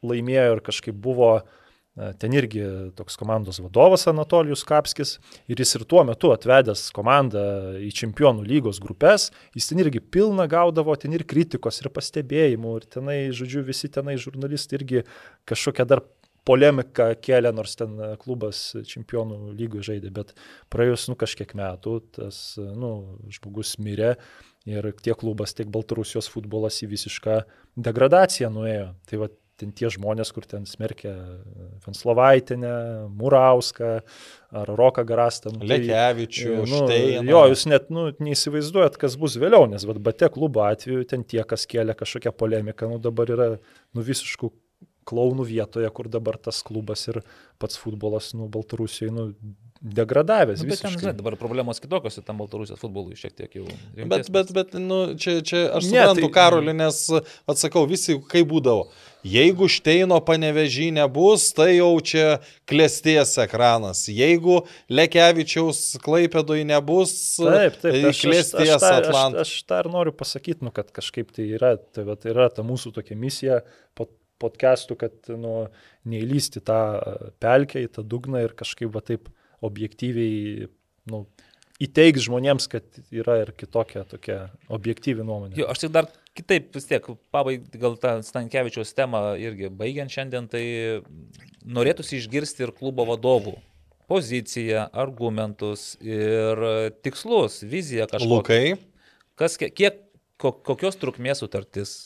laimėjo 0.06 0.56
ir 0.56 0.64
kažkaip 0.66 0.98
buvo 0.98 1.30
uh, 1.38 1.67
Ten 2.22 2.34
irgi 2.38 2.62
toks 2.98 3.18
komandos 3.18 3.58
vadovas 3.64 4.04
Anatolijus 4.10 4.62
Kapskis 4.68 5.16
ir 5.50 5.58
jis 5.58 5.80
ir 5.80 5.86
tuo 5.90 6.04
metu 6.06 6.30
atvedęs 6.30 6.92
komandą 6.94 7.42
į 7.82 7.90
čempionų 7.98 8.46
lygos 8.46 8.78
grupės, 8.84 9.32
jis 9.58 9.72
ten 9.72 9.82
irgi 9.82 10.04
pilna 10.04 10.46
gaudavo, 10.52 10.94
ten 10.94 11.16
ir 11.18 11.26
kritikos, 11.26 11.82
ir 11.82 11.90
pastebėjimų, 11.96 12.76
ir 12.78 12.86
tenai, 12.94 13.18
žodžiu, 13.34 13.66
visi 13.66 13.90
tenai 13.90 14.14
žurnalistai 14.22 14.78
irgi 14.78 15.04
kažkokią 15.50 15.88
dar 15.90 16.04
polemiką 16.48 17.10
kėlė, 17.24 17.52
nors 17.56 17.74
ten 17.80 17.98
klubas 18.22 18.62
čempionų 18.88 19.56
lygų 19.58 19.82
žaidė, 19.90 20.14
bet 20.14 20.36
praėjus, 20.74 21.08
nu, 21.12 21.18
kažkiek 21.20 21.52
metų 21.58 21.98
tas, 22.20 22.40
nu, 22.58 22.92
žmogus 23.34 23.76
mirė 23.82 24.14
ir 24.70 24.92
tiek 25.02 25.18
klubas, 25.20 25.56
tiek 25.58 25.70
Baltarusijos 25.72 26.30
futbolas 26.32 26.80
į 26.84 26.92
visišką 26.94 27.42
degradaciją 27.88 28.52
nuėjo. 28.54 28.94
Tai 29.10 29.22
va, 29.24 29.32
ten 29.58 29.72
tie 29.76 29.90
žmonės, 29.94 30.32
kur 30.36 30.46
ten 30.50 30.68
smerkia 30.70 31.14
Fenslovaitinę, 31.86 32.74
Murauską 33.18 33.90
ar 34.58 34.72
Roką 34.80 35.04
Garastą. 35.08 35.52
Nu, 35.56 35.64
tai, 35.64 35.82
Lekevičių, 35.82 36.54
nu, 36.62 36.84
Šteiną. 36.86 37.26
Jo, 37.32 37.42
jūs 37.52 37.66
net 37.72 37.90
nu, 37.94 38.08
neįsivaizduojat, 38.24 39.00
kas 39.02 39.18
bus 39.20 39.40
vėliau, 39.42 39.66
nes 39.72 39.88
vad 39.90 40.00
bate 40.04 40.30
klubo 40.34 40.64
atveju 40.68 41.08
ten 41.10 41.26
tie, 41.28 41.42
kas 41.48 41.68
kėlė 41.70 41.98
kažkokią 41.98 42.34
polemiką, 42.38 42.90
nu 42.94 43.02
dabar 43.04 43.34
yra 43.34 43.50
nu, 43.58 44.06
visiškų 44.06 44.52
klaunų 45.08 45.48
vietoje, 45.48 45.90
kur 45.96 46.10
dabar 46.12 46.38
tas 46.42 46.60
klubas 46.68 47.08
ir 47.08 47.22
pats 47.62 47.80
futbolas, 47.80 48.34
nu, 48.38 48.50
Baltarusijoje, 48.52 49.14
nu, 49.16 49.30
degradavęs. 49.82 50.62
Nu, 50.62 50.70
bet 50.70 50.82
ten, 50.82 50.94
žinai, 50.96 51.14
dabar 51.18 51.38
problemos 51.40 51.82
kitokios, 51.84 52.18
tam 52.26 52.42
Baltarusijos 52.42 52.82
futbolui 52.82 53.18
šiek 53.20 53.36
tiek 53.38 53.60
jau. 53.60 53.68
Bet, 53.98 54.32
bet, 54.34 54.54
bet, 54.56 54.74
nu, 54.82 55.00
čia, 55.20 55.40
čia 55.46 55.68
aš 55.78 55.90
suprantu 55.90 56.22
ne, 56.22 56.26
tai... 56.26 56.34
Karolį, 56.38 56.74
nes 56.78 57.04
atsakau, 57.50 57.86
visi 57.90 58.18
kaip 58.32 58.50
būdavo. 58.52 58.88
Jeigu 59.28 59.68
Šteino 59.72 60.20
panevežy 60.24 60.88
nebus, 60.96 61.50
tai 61.58 61.80
jau 61.80 61.92
čia 62.06 62.38
klėsties 62.70 63.34
ekranas. 63.44 64.06
Jeigu 64.14 64.62
Lekevičiaus 64.94 65.98
klaipėdui 66.04 66.62
nebus, 66.70 67.16
taip, 67.42 67.80
taip, 67.82 67.98
tai 68.06 68.14
klėsties 68.16 68.78
Atlantas. 68.78 69.42
Aš, 69.42 69.50
aš, 69.50 69.58
aš 69.58 69.68
tą 69.68 69.82
ir 69.84 69.92
noriu 69.92 70.14
pasakyti, 70.16 70.64
nu, 70.68 70.72
kad 70.76 70.94
kažkaip 70.96 71.34
tai 71.36 71.50
yra, 71.58 71.76
tai, 71.78 72.08
tai 72.14 72.32
yra 72.36 72.48
ta 72.54 72.66
mūsų 72.68 72.94
tokia 73.00 73.18
misija 73.20 73.64
po 73.98 74.08
podcastų, 74.42 74.98
kad 75.02 75.32
nu, 75.34 75.66
neįlysti 76.08 76.62
tą 76.66 76.80
pelkę 77.42 77.82
į 77.84 77.92
tą 77.98 78.06
dugną 78.06 78.46
ir 78.46 78.54
kažkaip 78.58 78.94
va 78.94 79.02
taip 79.06 79.32
objektyviai 79.66 80.68
nu, 81.12 81.24
įteiks 81.84 82.26
žmonėms, 82.28 82.68
kad 82.72 82.86
yra 83.14 83.42
ir 83.44 83.54
kitokia 83.58 84.04
tokia 84.10 84.40
objektyvi 84.74 85.26
nuomonė. 85.26 85.58
Jo, 85.60 85.70
aš 85.72 85.86
tik 85.86 85.94
dar 85.96 86.10
kitaip 86.38 86.74
vis 86.76 86.88
tiek, 86.90 87.06
pabaigai 87.34 87.82
gal 87.82 87.98
tą 88.02 88.18
Stankievičiaus 88.26 88.94
temą 88.98 89.22
irgi 89.42 89.72
baigiant 89.74 90.14
šiandien, 90.14 90.50
tai 90.52 90.64
norėtųsi 91.66 92.20
išgirsti 92.20 92.68
ir 92.68 92.74
klubo 92.78 93.08
vadovų 93.10 93.58
poziciją, 94.08 94.88
argumentus 94.96 95.96
ir 96.04 96.62
tikslus, 97.04 97.60
viziją 97.68 98.08
kažkokią. 98.12 98.30
Lukai. 98.32 98.78
Kas, 99.38 99.58
kiek, 99.60 100.00
kokios 100.40 100.98
trukmės 100.98 101.44
sutartis, 101.44 101.98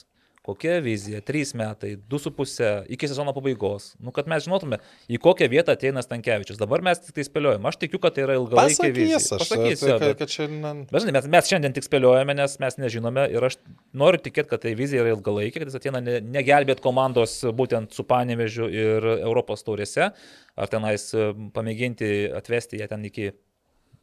Kokia 0.41 0.79
vizija? 0.81 1.19
Trys 1.21 1.51
metai, 1.53 1.91
du 2.09 2.17
su 2.17 2.31
pusė, 2.33 2.69
iki 2.89 3.05
sezono 3.05 3.29
pabaigos. 3.35 3.91
Nu, 4.01 4.09
kad 4.15 4.25
mes 4.29 4.47
žinotume, 4.47 4.79
į 5.05 5.19
kokią 5.21 5.45
vietą 5.51 5.75
ateina 5.77 6.01
Stankievičius. 6.01 6.57
Dabar 6.57 6.81
mes 6.85 6.97
tik 7.03 7.13
tai 7.13 7.25
spėliojame. 7.27 7.69
Aš 7.69 7.77
tikiu, 7.83 7.99
kad 8.01 8.15
tai 8.15 8.23
yra 8.25 8.39
ilgalaikė 8.39 8.89
vizija. 8.95 9.19
Pasakysiu, 9.37 9.91
tai, 9.91 9.99
bet... 10.01 10.17
kad 10.23 10.33
šiandien... 10.33 10.81
Bet 10.89 11.05
žinai, 11.05 11.13
mes, 11.19 11.27
mes 11.35 11.51
šiandien 11.51 11.77
tik 11.77 11.85
spėliojame, 11.85 12.33
nes 12.39 12.57
mes 12.63 12.79
nežinome 12.81 13.27
ir 13.35 13.45
aš 13.51 13.59
noriu 14.01 14.23
tikėti, 14.25 14.49
kad 14.55 14.65
tai 14.65 14.73
vizija 14.79 15.05
yra 15.05 15.13
ilgalaikė, 15.13 15.61
kad 15.61 15.69
jis 15.69 15.77
ateina 15.77 16.01
ne, 16.01 16.17
negelbėt 16.39 16.81
komandos 16.81 17.37
būtent 17.61 17.93
su 17.93 18.07
Panevežiu 18.09 18.65
ir 18.73 19.09
Europos 19.19 19.61
taurėse, 19.67 20.09
ar 20.57 20.73
tenais 20.73 21.05
e, 21.13 21.29
pamėginti 21.53 22.31
atvesti 22.41 22.81
ją 22.81 22.89
ten 22.89 23.05
iki 23.13 23.29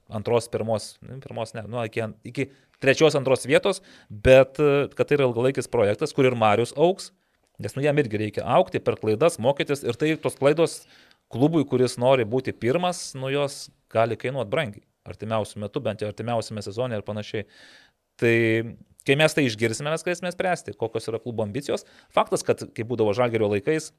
antros, 0.09 0.49
pirmos, 0.53 0.97
pirmos 1.23 1.55
ne, 1.57 1.65
nu, 1.69 1.83
iki, 1.85 2.07
iki 2.29 2.49
trečios, 2.83 3.17
antros 3.19 3.47
vietos, 3.49 3.83
bet 4.09 4.61
e, 4.63 4.89
kad 4.97 5.09
tai 5.09 5.19
yra 5.19 5.29
ilgalaikis 5.29 5.71
projektas, 5.71 6.15
kur 6.17 6.29
ir 6.29 6.37
Marius 6.39 6.75
auks, 6.77 7.11
nes 7.63 7.75
nu 7.77 7.85
jam 7.85 7.99
irgi 8.01 8.21
reikia 8.23 8.47
aukti 8.59 8.81
per 8.83 8.99
klaidas, 9.01 9.39
mokytis 9.43 9.85
ir 9.85 9.99
tai 9.99 10.15
tos 10.21 10.39
klaidos 10.39 10.81
klubui, 11.33 11.65
kuris 11.69 11.99
nori 12.01 12.27
būti 12.29 12.55
pirmas, 12.57 13.13
nu 13.19 13.33
jos 13.33 13.67
gali 13.93 14.17
kainuoti 14.21 14.53
brangiai. 14.53 14.85
Artimiausių 15.09 15.63
metų, 15.63 15.81
bent 15.85 16.03
jau 16.03 16.11
artimiausiame 16.11 16.61
sezone 16.65 16.99
ir 16.99 17.05
panašiai. 17.07 17.47
Tai 18.21 18.35
kai 19.09 19.17
mes 19.17 19.33
tai 19.33 19.47
išgirsime, 19.49 19.89
mes 19.89 20.05
galėsime 20.05 20.33
spręsti, 20.35 20.75
kokios 20.77 21.09
yra 21.09 21.21
klubo 21.23 21.45
ambicijos. 21.47 21.87
Faktas, 22.13 22.45
kad 22.45 22.67
kai 22.77 22.85
būdavo 22.85 23.15
žalgerio 23.17 23.49
laikais, 23.55 23.93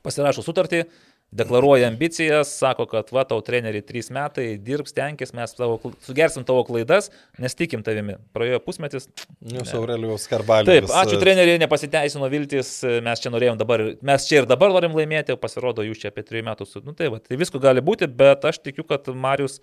pasirašo 0.00 0.44
sutartį, 0.46 0.86
deklaruoja 1.32 1.88
ambicijas, 1.88 2.50
sako, 2.58 2.86
kad 2.90 3.08
va, 3.14 3.24
tau 3.28 3.40
treneri 3.44 3.80
trys 3.84 4.10
metai, 4.12 4.58
dirbs, 4.60 4.92
tenkis, 4.96 5.32
mes 5.36 5.54
tavo, 5.56 5.78
sugersim 6.04 6.44
tavo 6.48 6.64
klaidas, 6.68 7.08
nes 7.40 7.56
tikim 7.56 7.84
tavimi. 7.86 8.18
Praėjo 8.36 8.60
pusmetis. 8.64 9.08
Jūs 9.54 9.72
Aurelijos 9.78 10.28
Karbalį. 10.30 10.68
Taip, 10.68 10.90
ačiū 11.02 11.20
treneriai, 11.22 11.60
nepasiteisino 11.62 12.28
viltis, 12.32 12.74
mes 13.04 13.24
čia 13.24 13.32
norėjom 13.32 13.60
dabar, 13.60 13.86
mes 14.04 14.28
čia 14.28 14.42
ir 14.42 14.50
dabar 14.50 14.74
norim 14.74 14.96
laimėti, 14.98 15.38
pasirodo, 15.40 15.86
jūs 15.88 16.04
čia 16.04 16.12
apie 16.12 16.26
trijų 16.28 16.46
metų. 16.50 16.68
Nu, 16.84 16.96
tai, 16.98 17.08
va, 17.12 17.22
tai 17.24 17.40
visko 17.40 17.62
gali 17.62 17.84
būti, 17.84 18.10
bet 18.12 18.44
aš 18.52 18.60
tikiu, 18.60 18.84
kad 18.88 19.08
Marius 19.16 19.62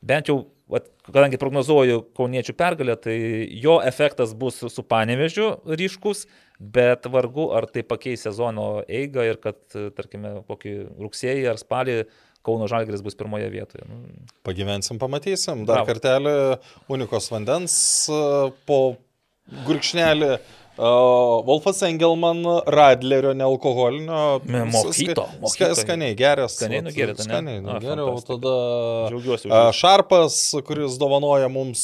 bent 0.00 0.30
jau, 0.30 0.38
vat, 0.70 0.86
kadangi 1.06 1.40
prognozuoju 1.40 2.02
kauniečių 2.16 2.54
pergalę, 2.58 2.96
tai 3.00 3.16
jo 3.62 3.78
efektas 3.84 4.34
bus 4.38 4.62
su 4.62 4.84
panevežiu 4.86 5.52
ryškus, 5.66 6.26
bet 6.60 7.08
vargu 7.10 7.50
ar 7.56 7.66
tai 7.72 7.84
pakeis 7.86 8.26
sezono 8.26 8.82
eigą 8.88 9.26
ir 9.28 9.40
kad, 9.42 9.60
tarkime, 9.96 10.40
kokį 10.48 10.74
rugsėjį 11.00 11.48
ar 11.52 11.60
spalį 11.60 12.02
Kauno 12.40 12.64
Žalgris 12.72 13.02
bus 13.04 13.12
pirmoje 13.20 13.50
vietoje. 13.52 13.84
Nu. 13.84 13.98
Pagyvensim, 14.48 14.96
pamatysim. 14.96 15.66
Dar 15.68 15.82
Bravo. 15.82 15.90
kartelį 15.90 16.32
unikos 16.88 17.28
vandens 17.28 17.74
po 18.64 18.78
gurkšnelį 19.66 20.38
Uh, 20.78 21.42
Wolfas 21.44 21.82
Engelman 21.82 22.44
Radlerio 22.66 23.34
nealkoholinio. 23.34 24.40
Mokyto. 24.72 25.26
Ska, 25.52 25.74
skaniai, 25.74 26.14
geras. 26.16 26.54
Skaniai 26.56 26.84
nugerėta. 26.86 27.26
Skaniai 27.26 27.60
nugeriau. 27.64 28.14
Tada 28.24 28.54
Džiaugiuosi. 29.10 29.50
Uh, 29.50 29.68
Šarpas, 29.76 30.38
kuris 30.64 30.96
dovanoja 31.00 31.50
mums 31.52 31.82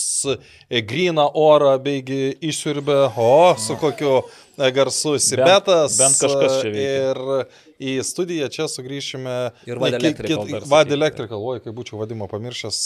gryną 0.70 1.28
orą, 1.34 1.74
beigi 1.82 2.36
išsiurbė, 2.40 3.00
o 3.18 3.54
su 3.60 3.76
kokiu 3.82 4.22
garsu 4.56 5.18
Sibetas. 5.20 5.98
Bent, 5.98 6.16
bent 6.16 6.22
kažkas 6.22 6.60
čia 6.62 6.72
veikia. 6.72 7.10
Ir 7.10 7.65
į 7.82 7.96
studiją 8.06 8.48
čia 8.52 8.68
sugrįšime. 8.70 9.34
Ir 9.68 9.80
Vad 9.82 9.98
Electrical. 9.98 10.54
Vad 10.70 10.92
Electrical, 10.92 11.42
oi, 11.42 11.60
kaip 11.64 11.76
būčiau 11.76 12.00
vadimo 12.00 12.28
pamiršęs. 12.30 12.80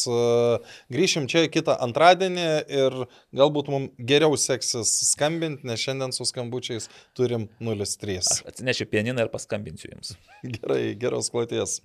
Grįšim 0.92 1.28
čia 1.30 1.46
kitą 1.52 1.76
antradienį 1.86 2.48
ir 2.80 2.98
galbūt 3.36 3.70
mums 3.72 3.94
geriau 4.10 4.36
seksis 4.40 4.92
skambinti, 5.12 5.66
nes 5.68 5.80
šiandien 5.82 6.14
su 6.16 6.26
skambučiais 6.28 6.90
turim 7.18 7.48
03. 7.60 8.20
Aš 8.20 8.44
atsinešiu 8.50 8.90
pianiną 8.90 9.26
ir 9.26 9.32
paskambinsiu 9.32 9.94
jums. 9.94 10.14
Gerai, 10.44 10.92
geros 11.00 11.32
kloties. 11.32 11.80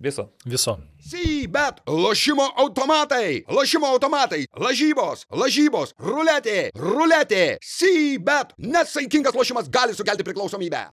Viso. 0.00 0.28
Viso. 0.44 0.78
Sybet, 0.98 1.74
lošimo 1.86 2.50
automatai, 2.56 3.44
lošimo 3.48 3.86
automatai, 3.86 4.46
lažybos, 4.58 5.26
lažybos, 5.30 5.94
ruletė, 6.02 6.72
ruletė, 6.74 7.58
Sybet, 7.62 8.56
nesaikingas 8.58 9.38
lošimas 9.38 9.70
gali 9.70 9.94
sukelti 9.94 10.26
priklausomybę. 10.26 10.88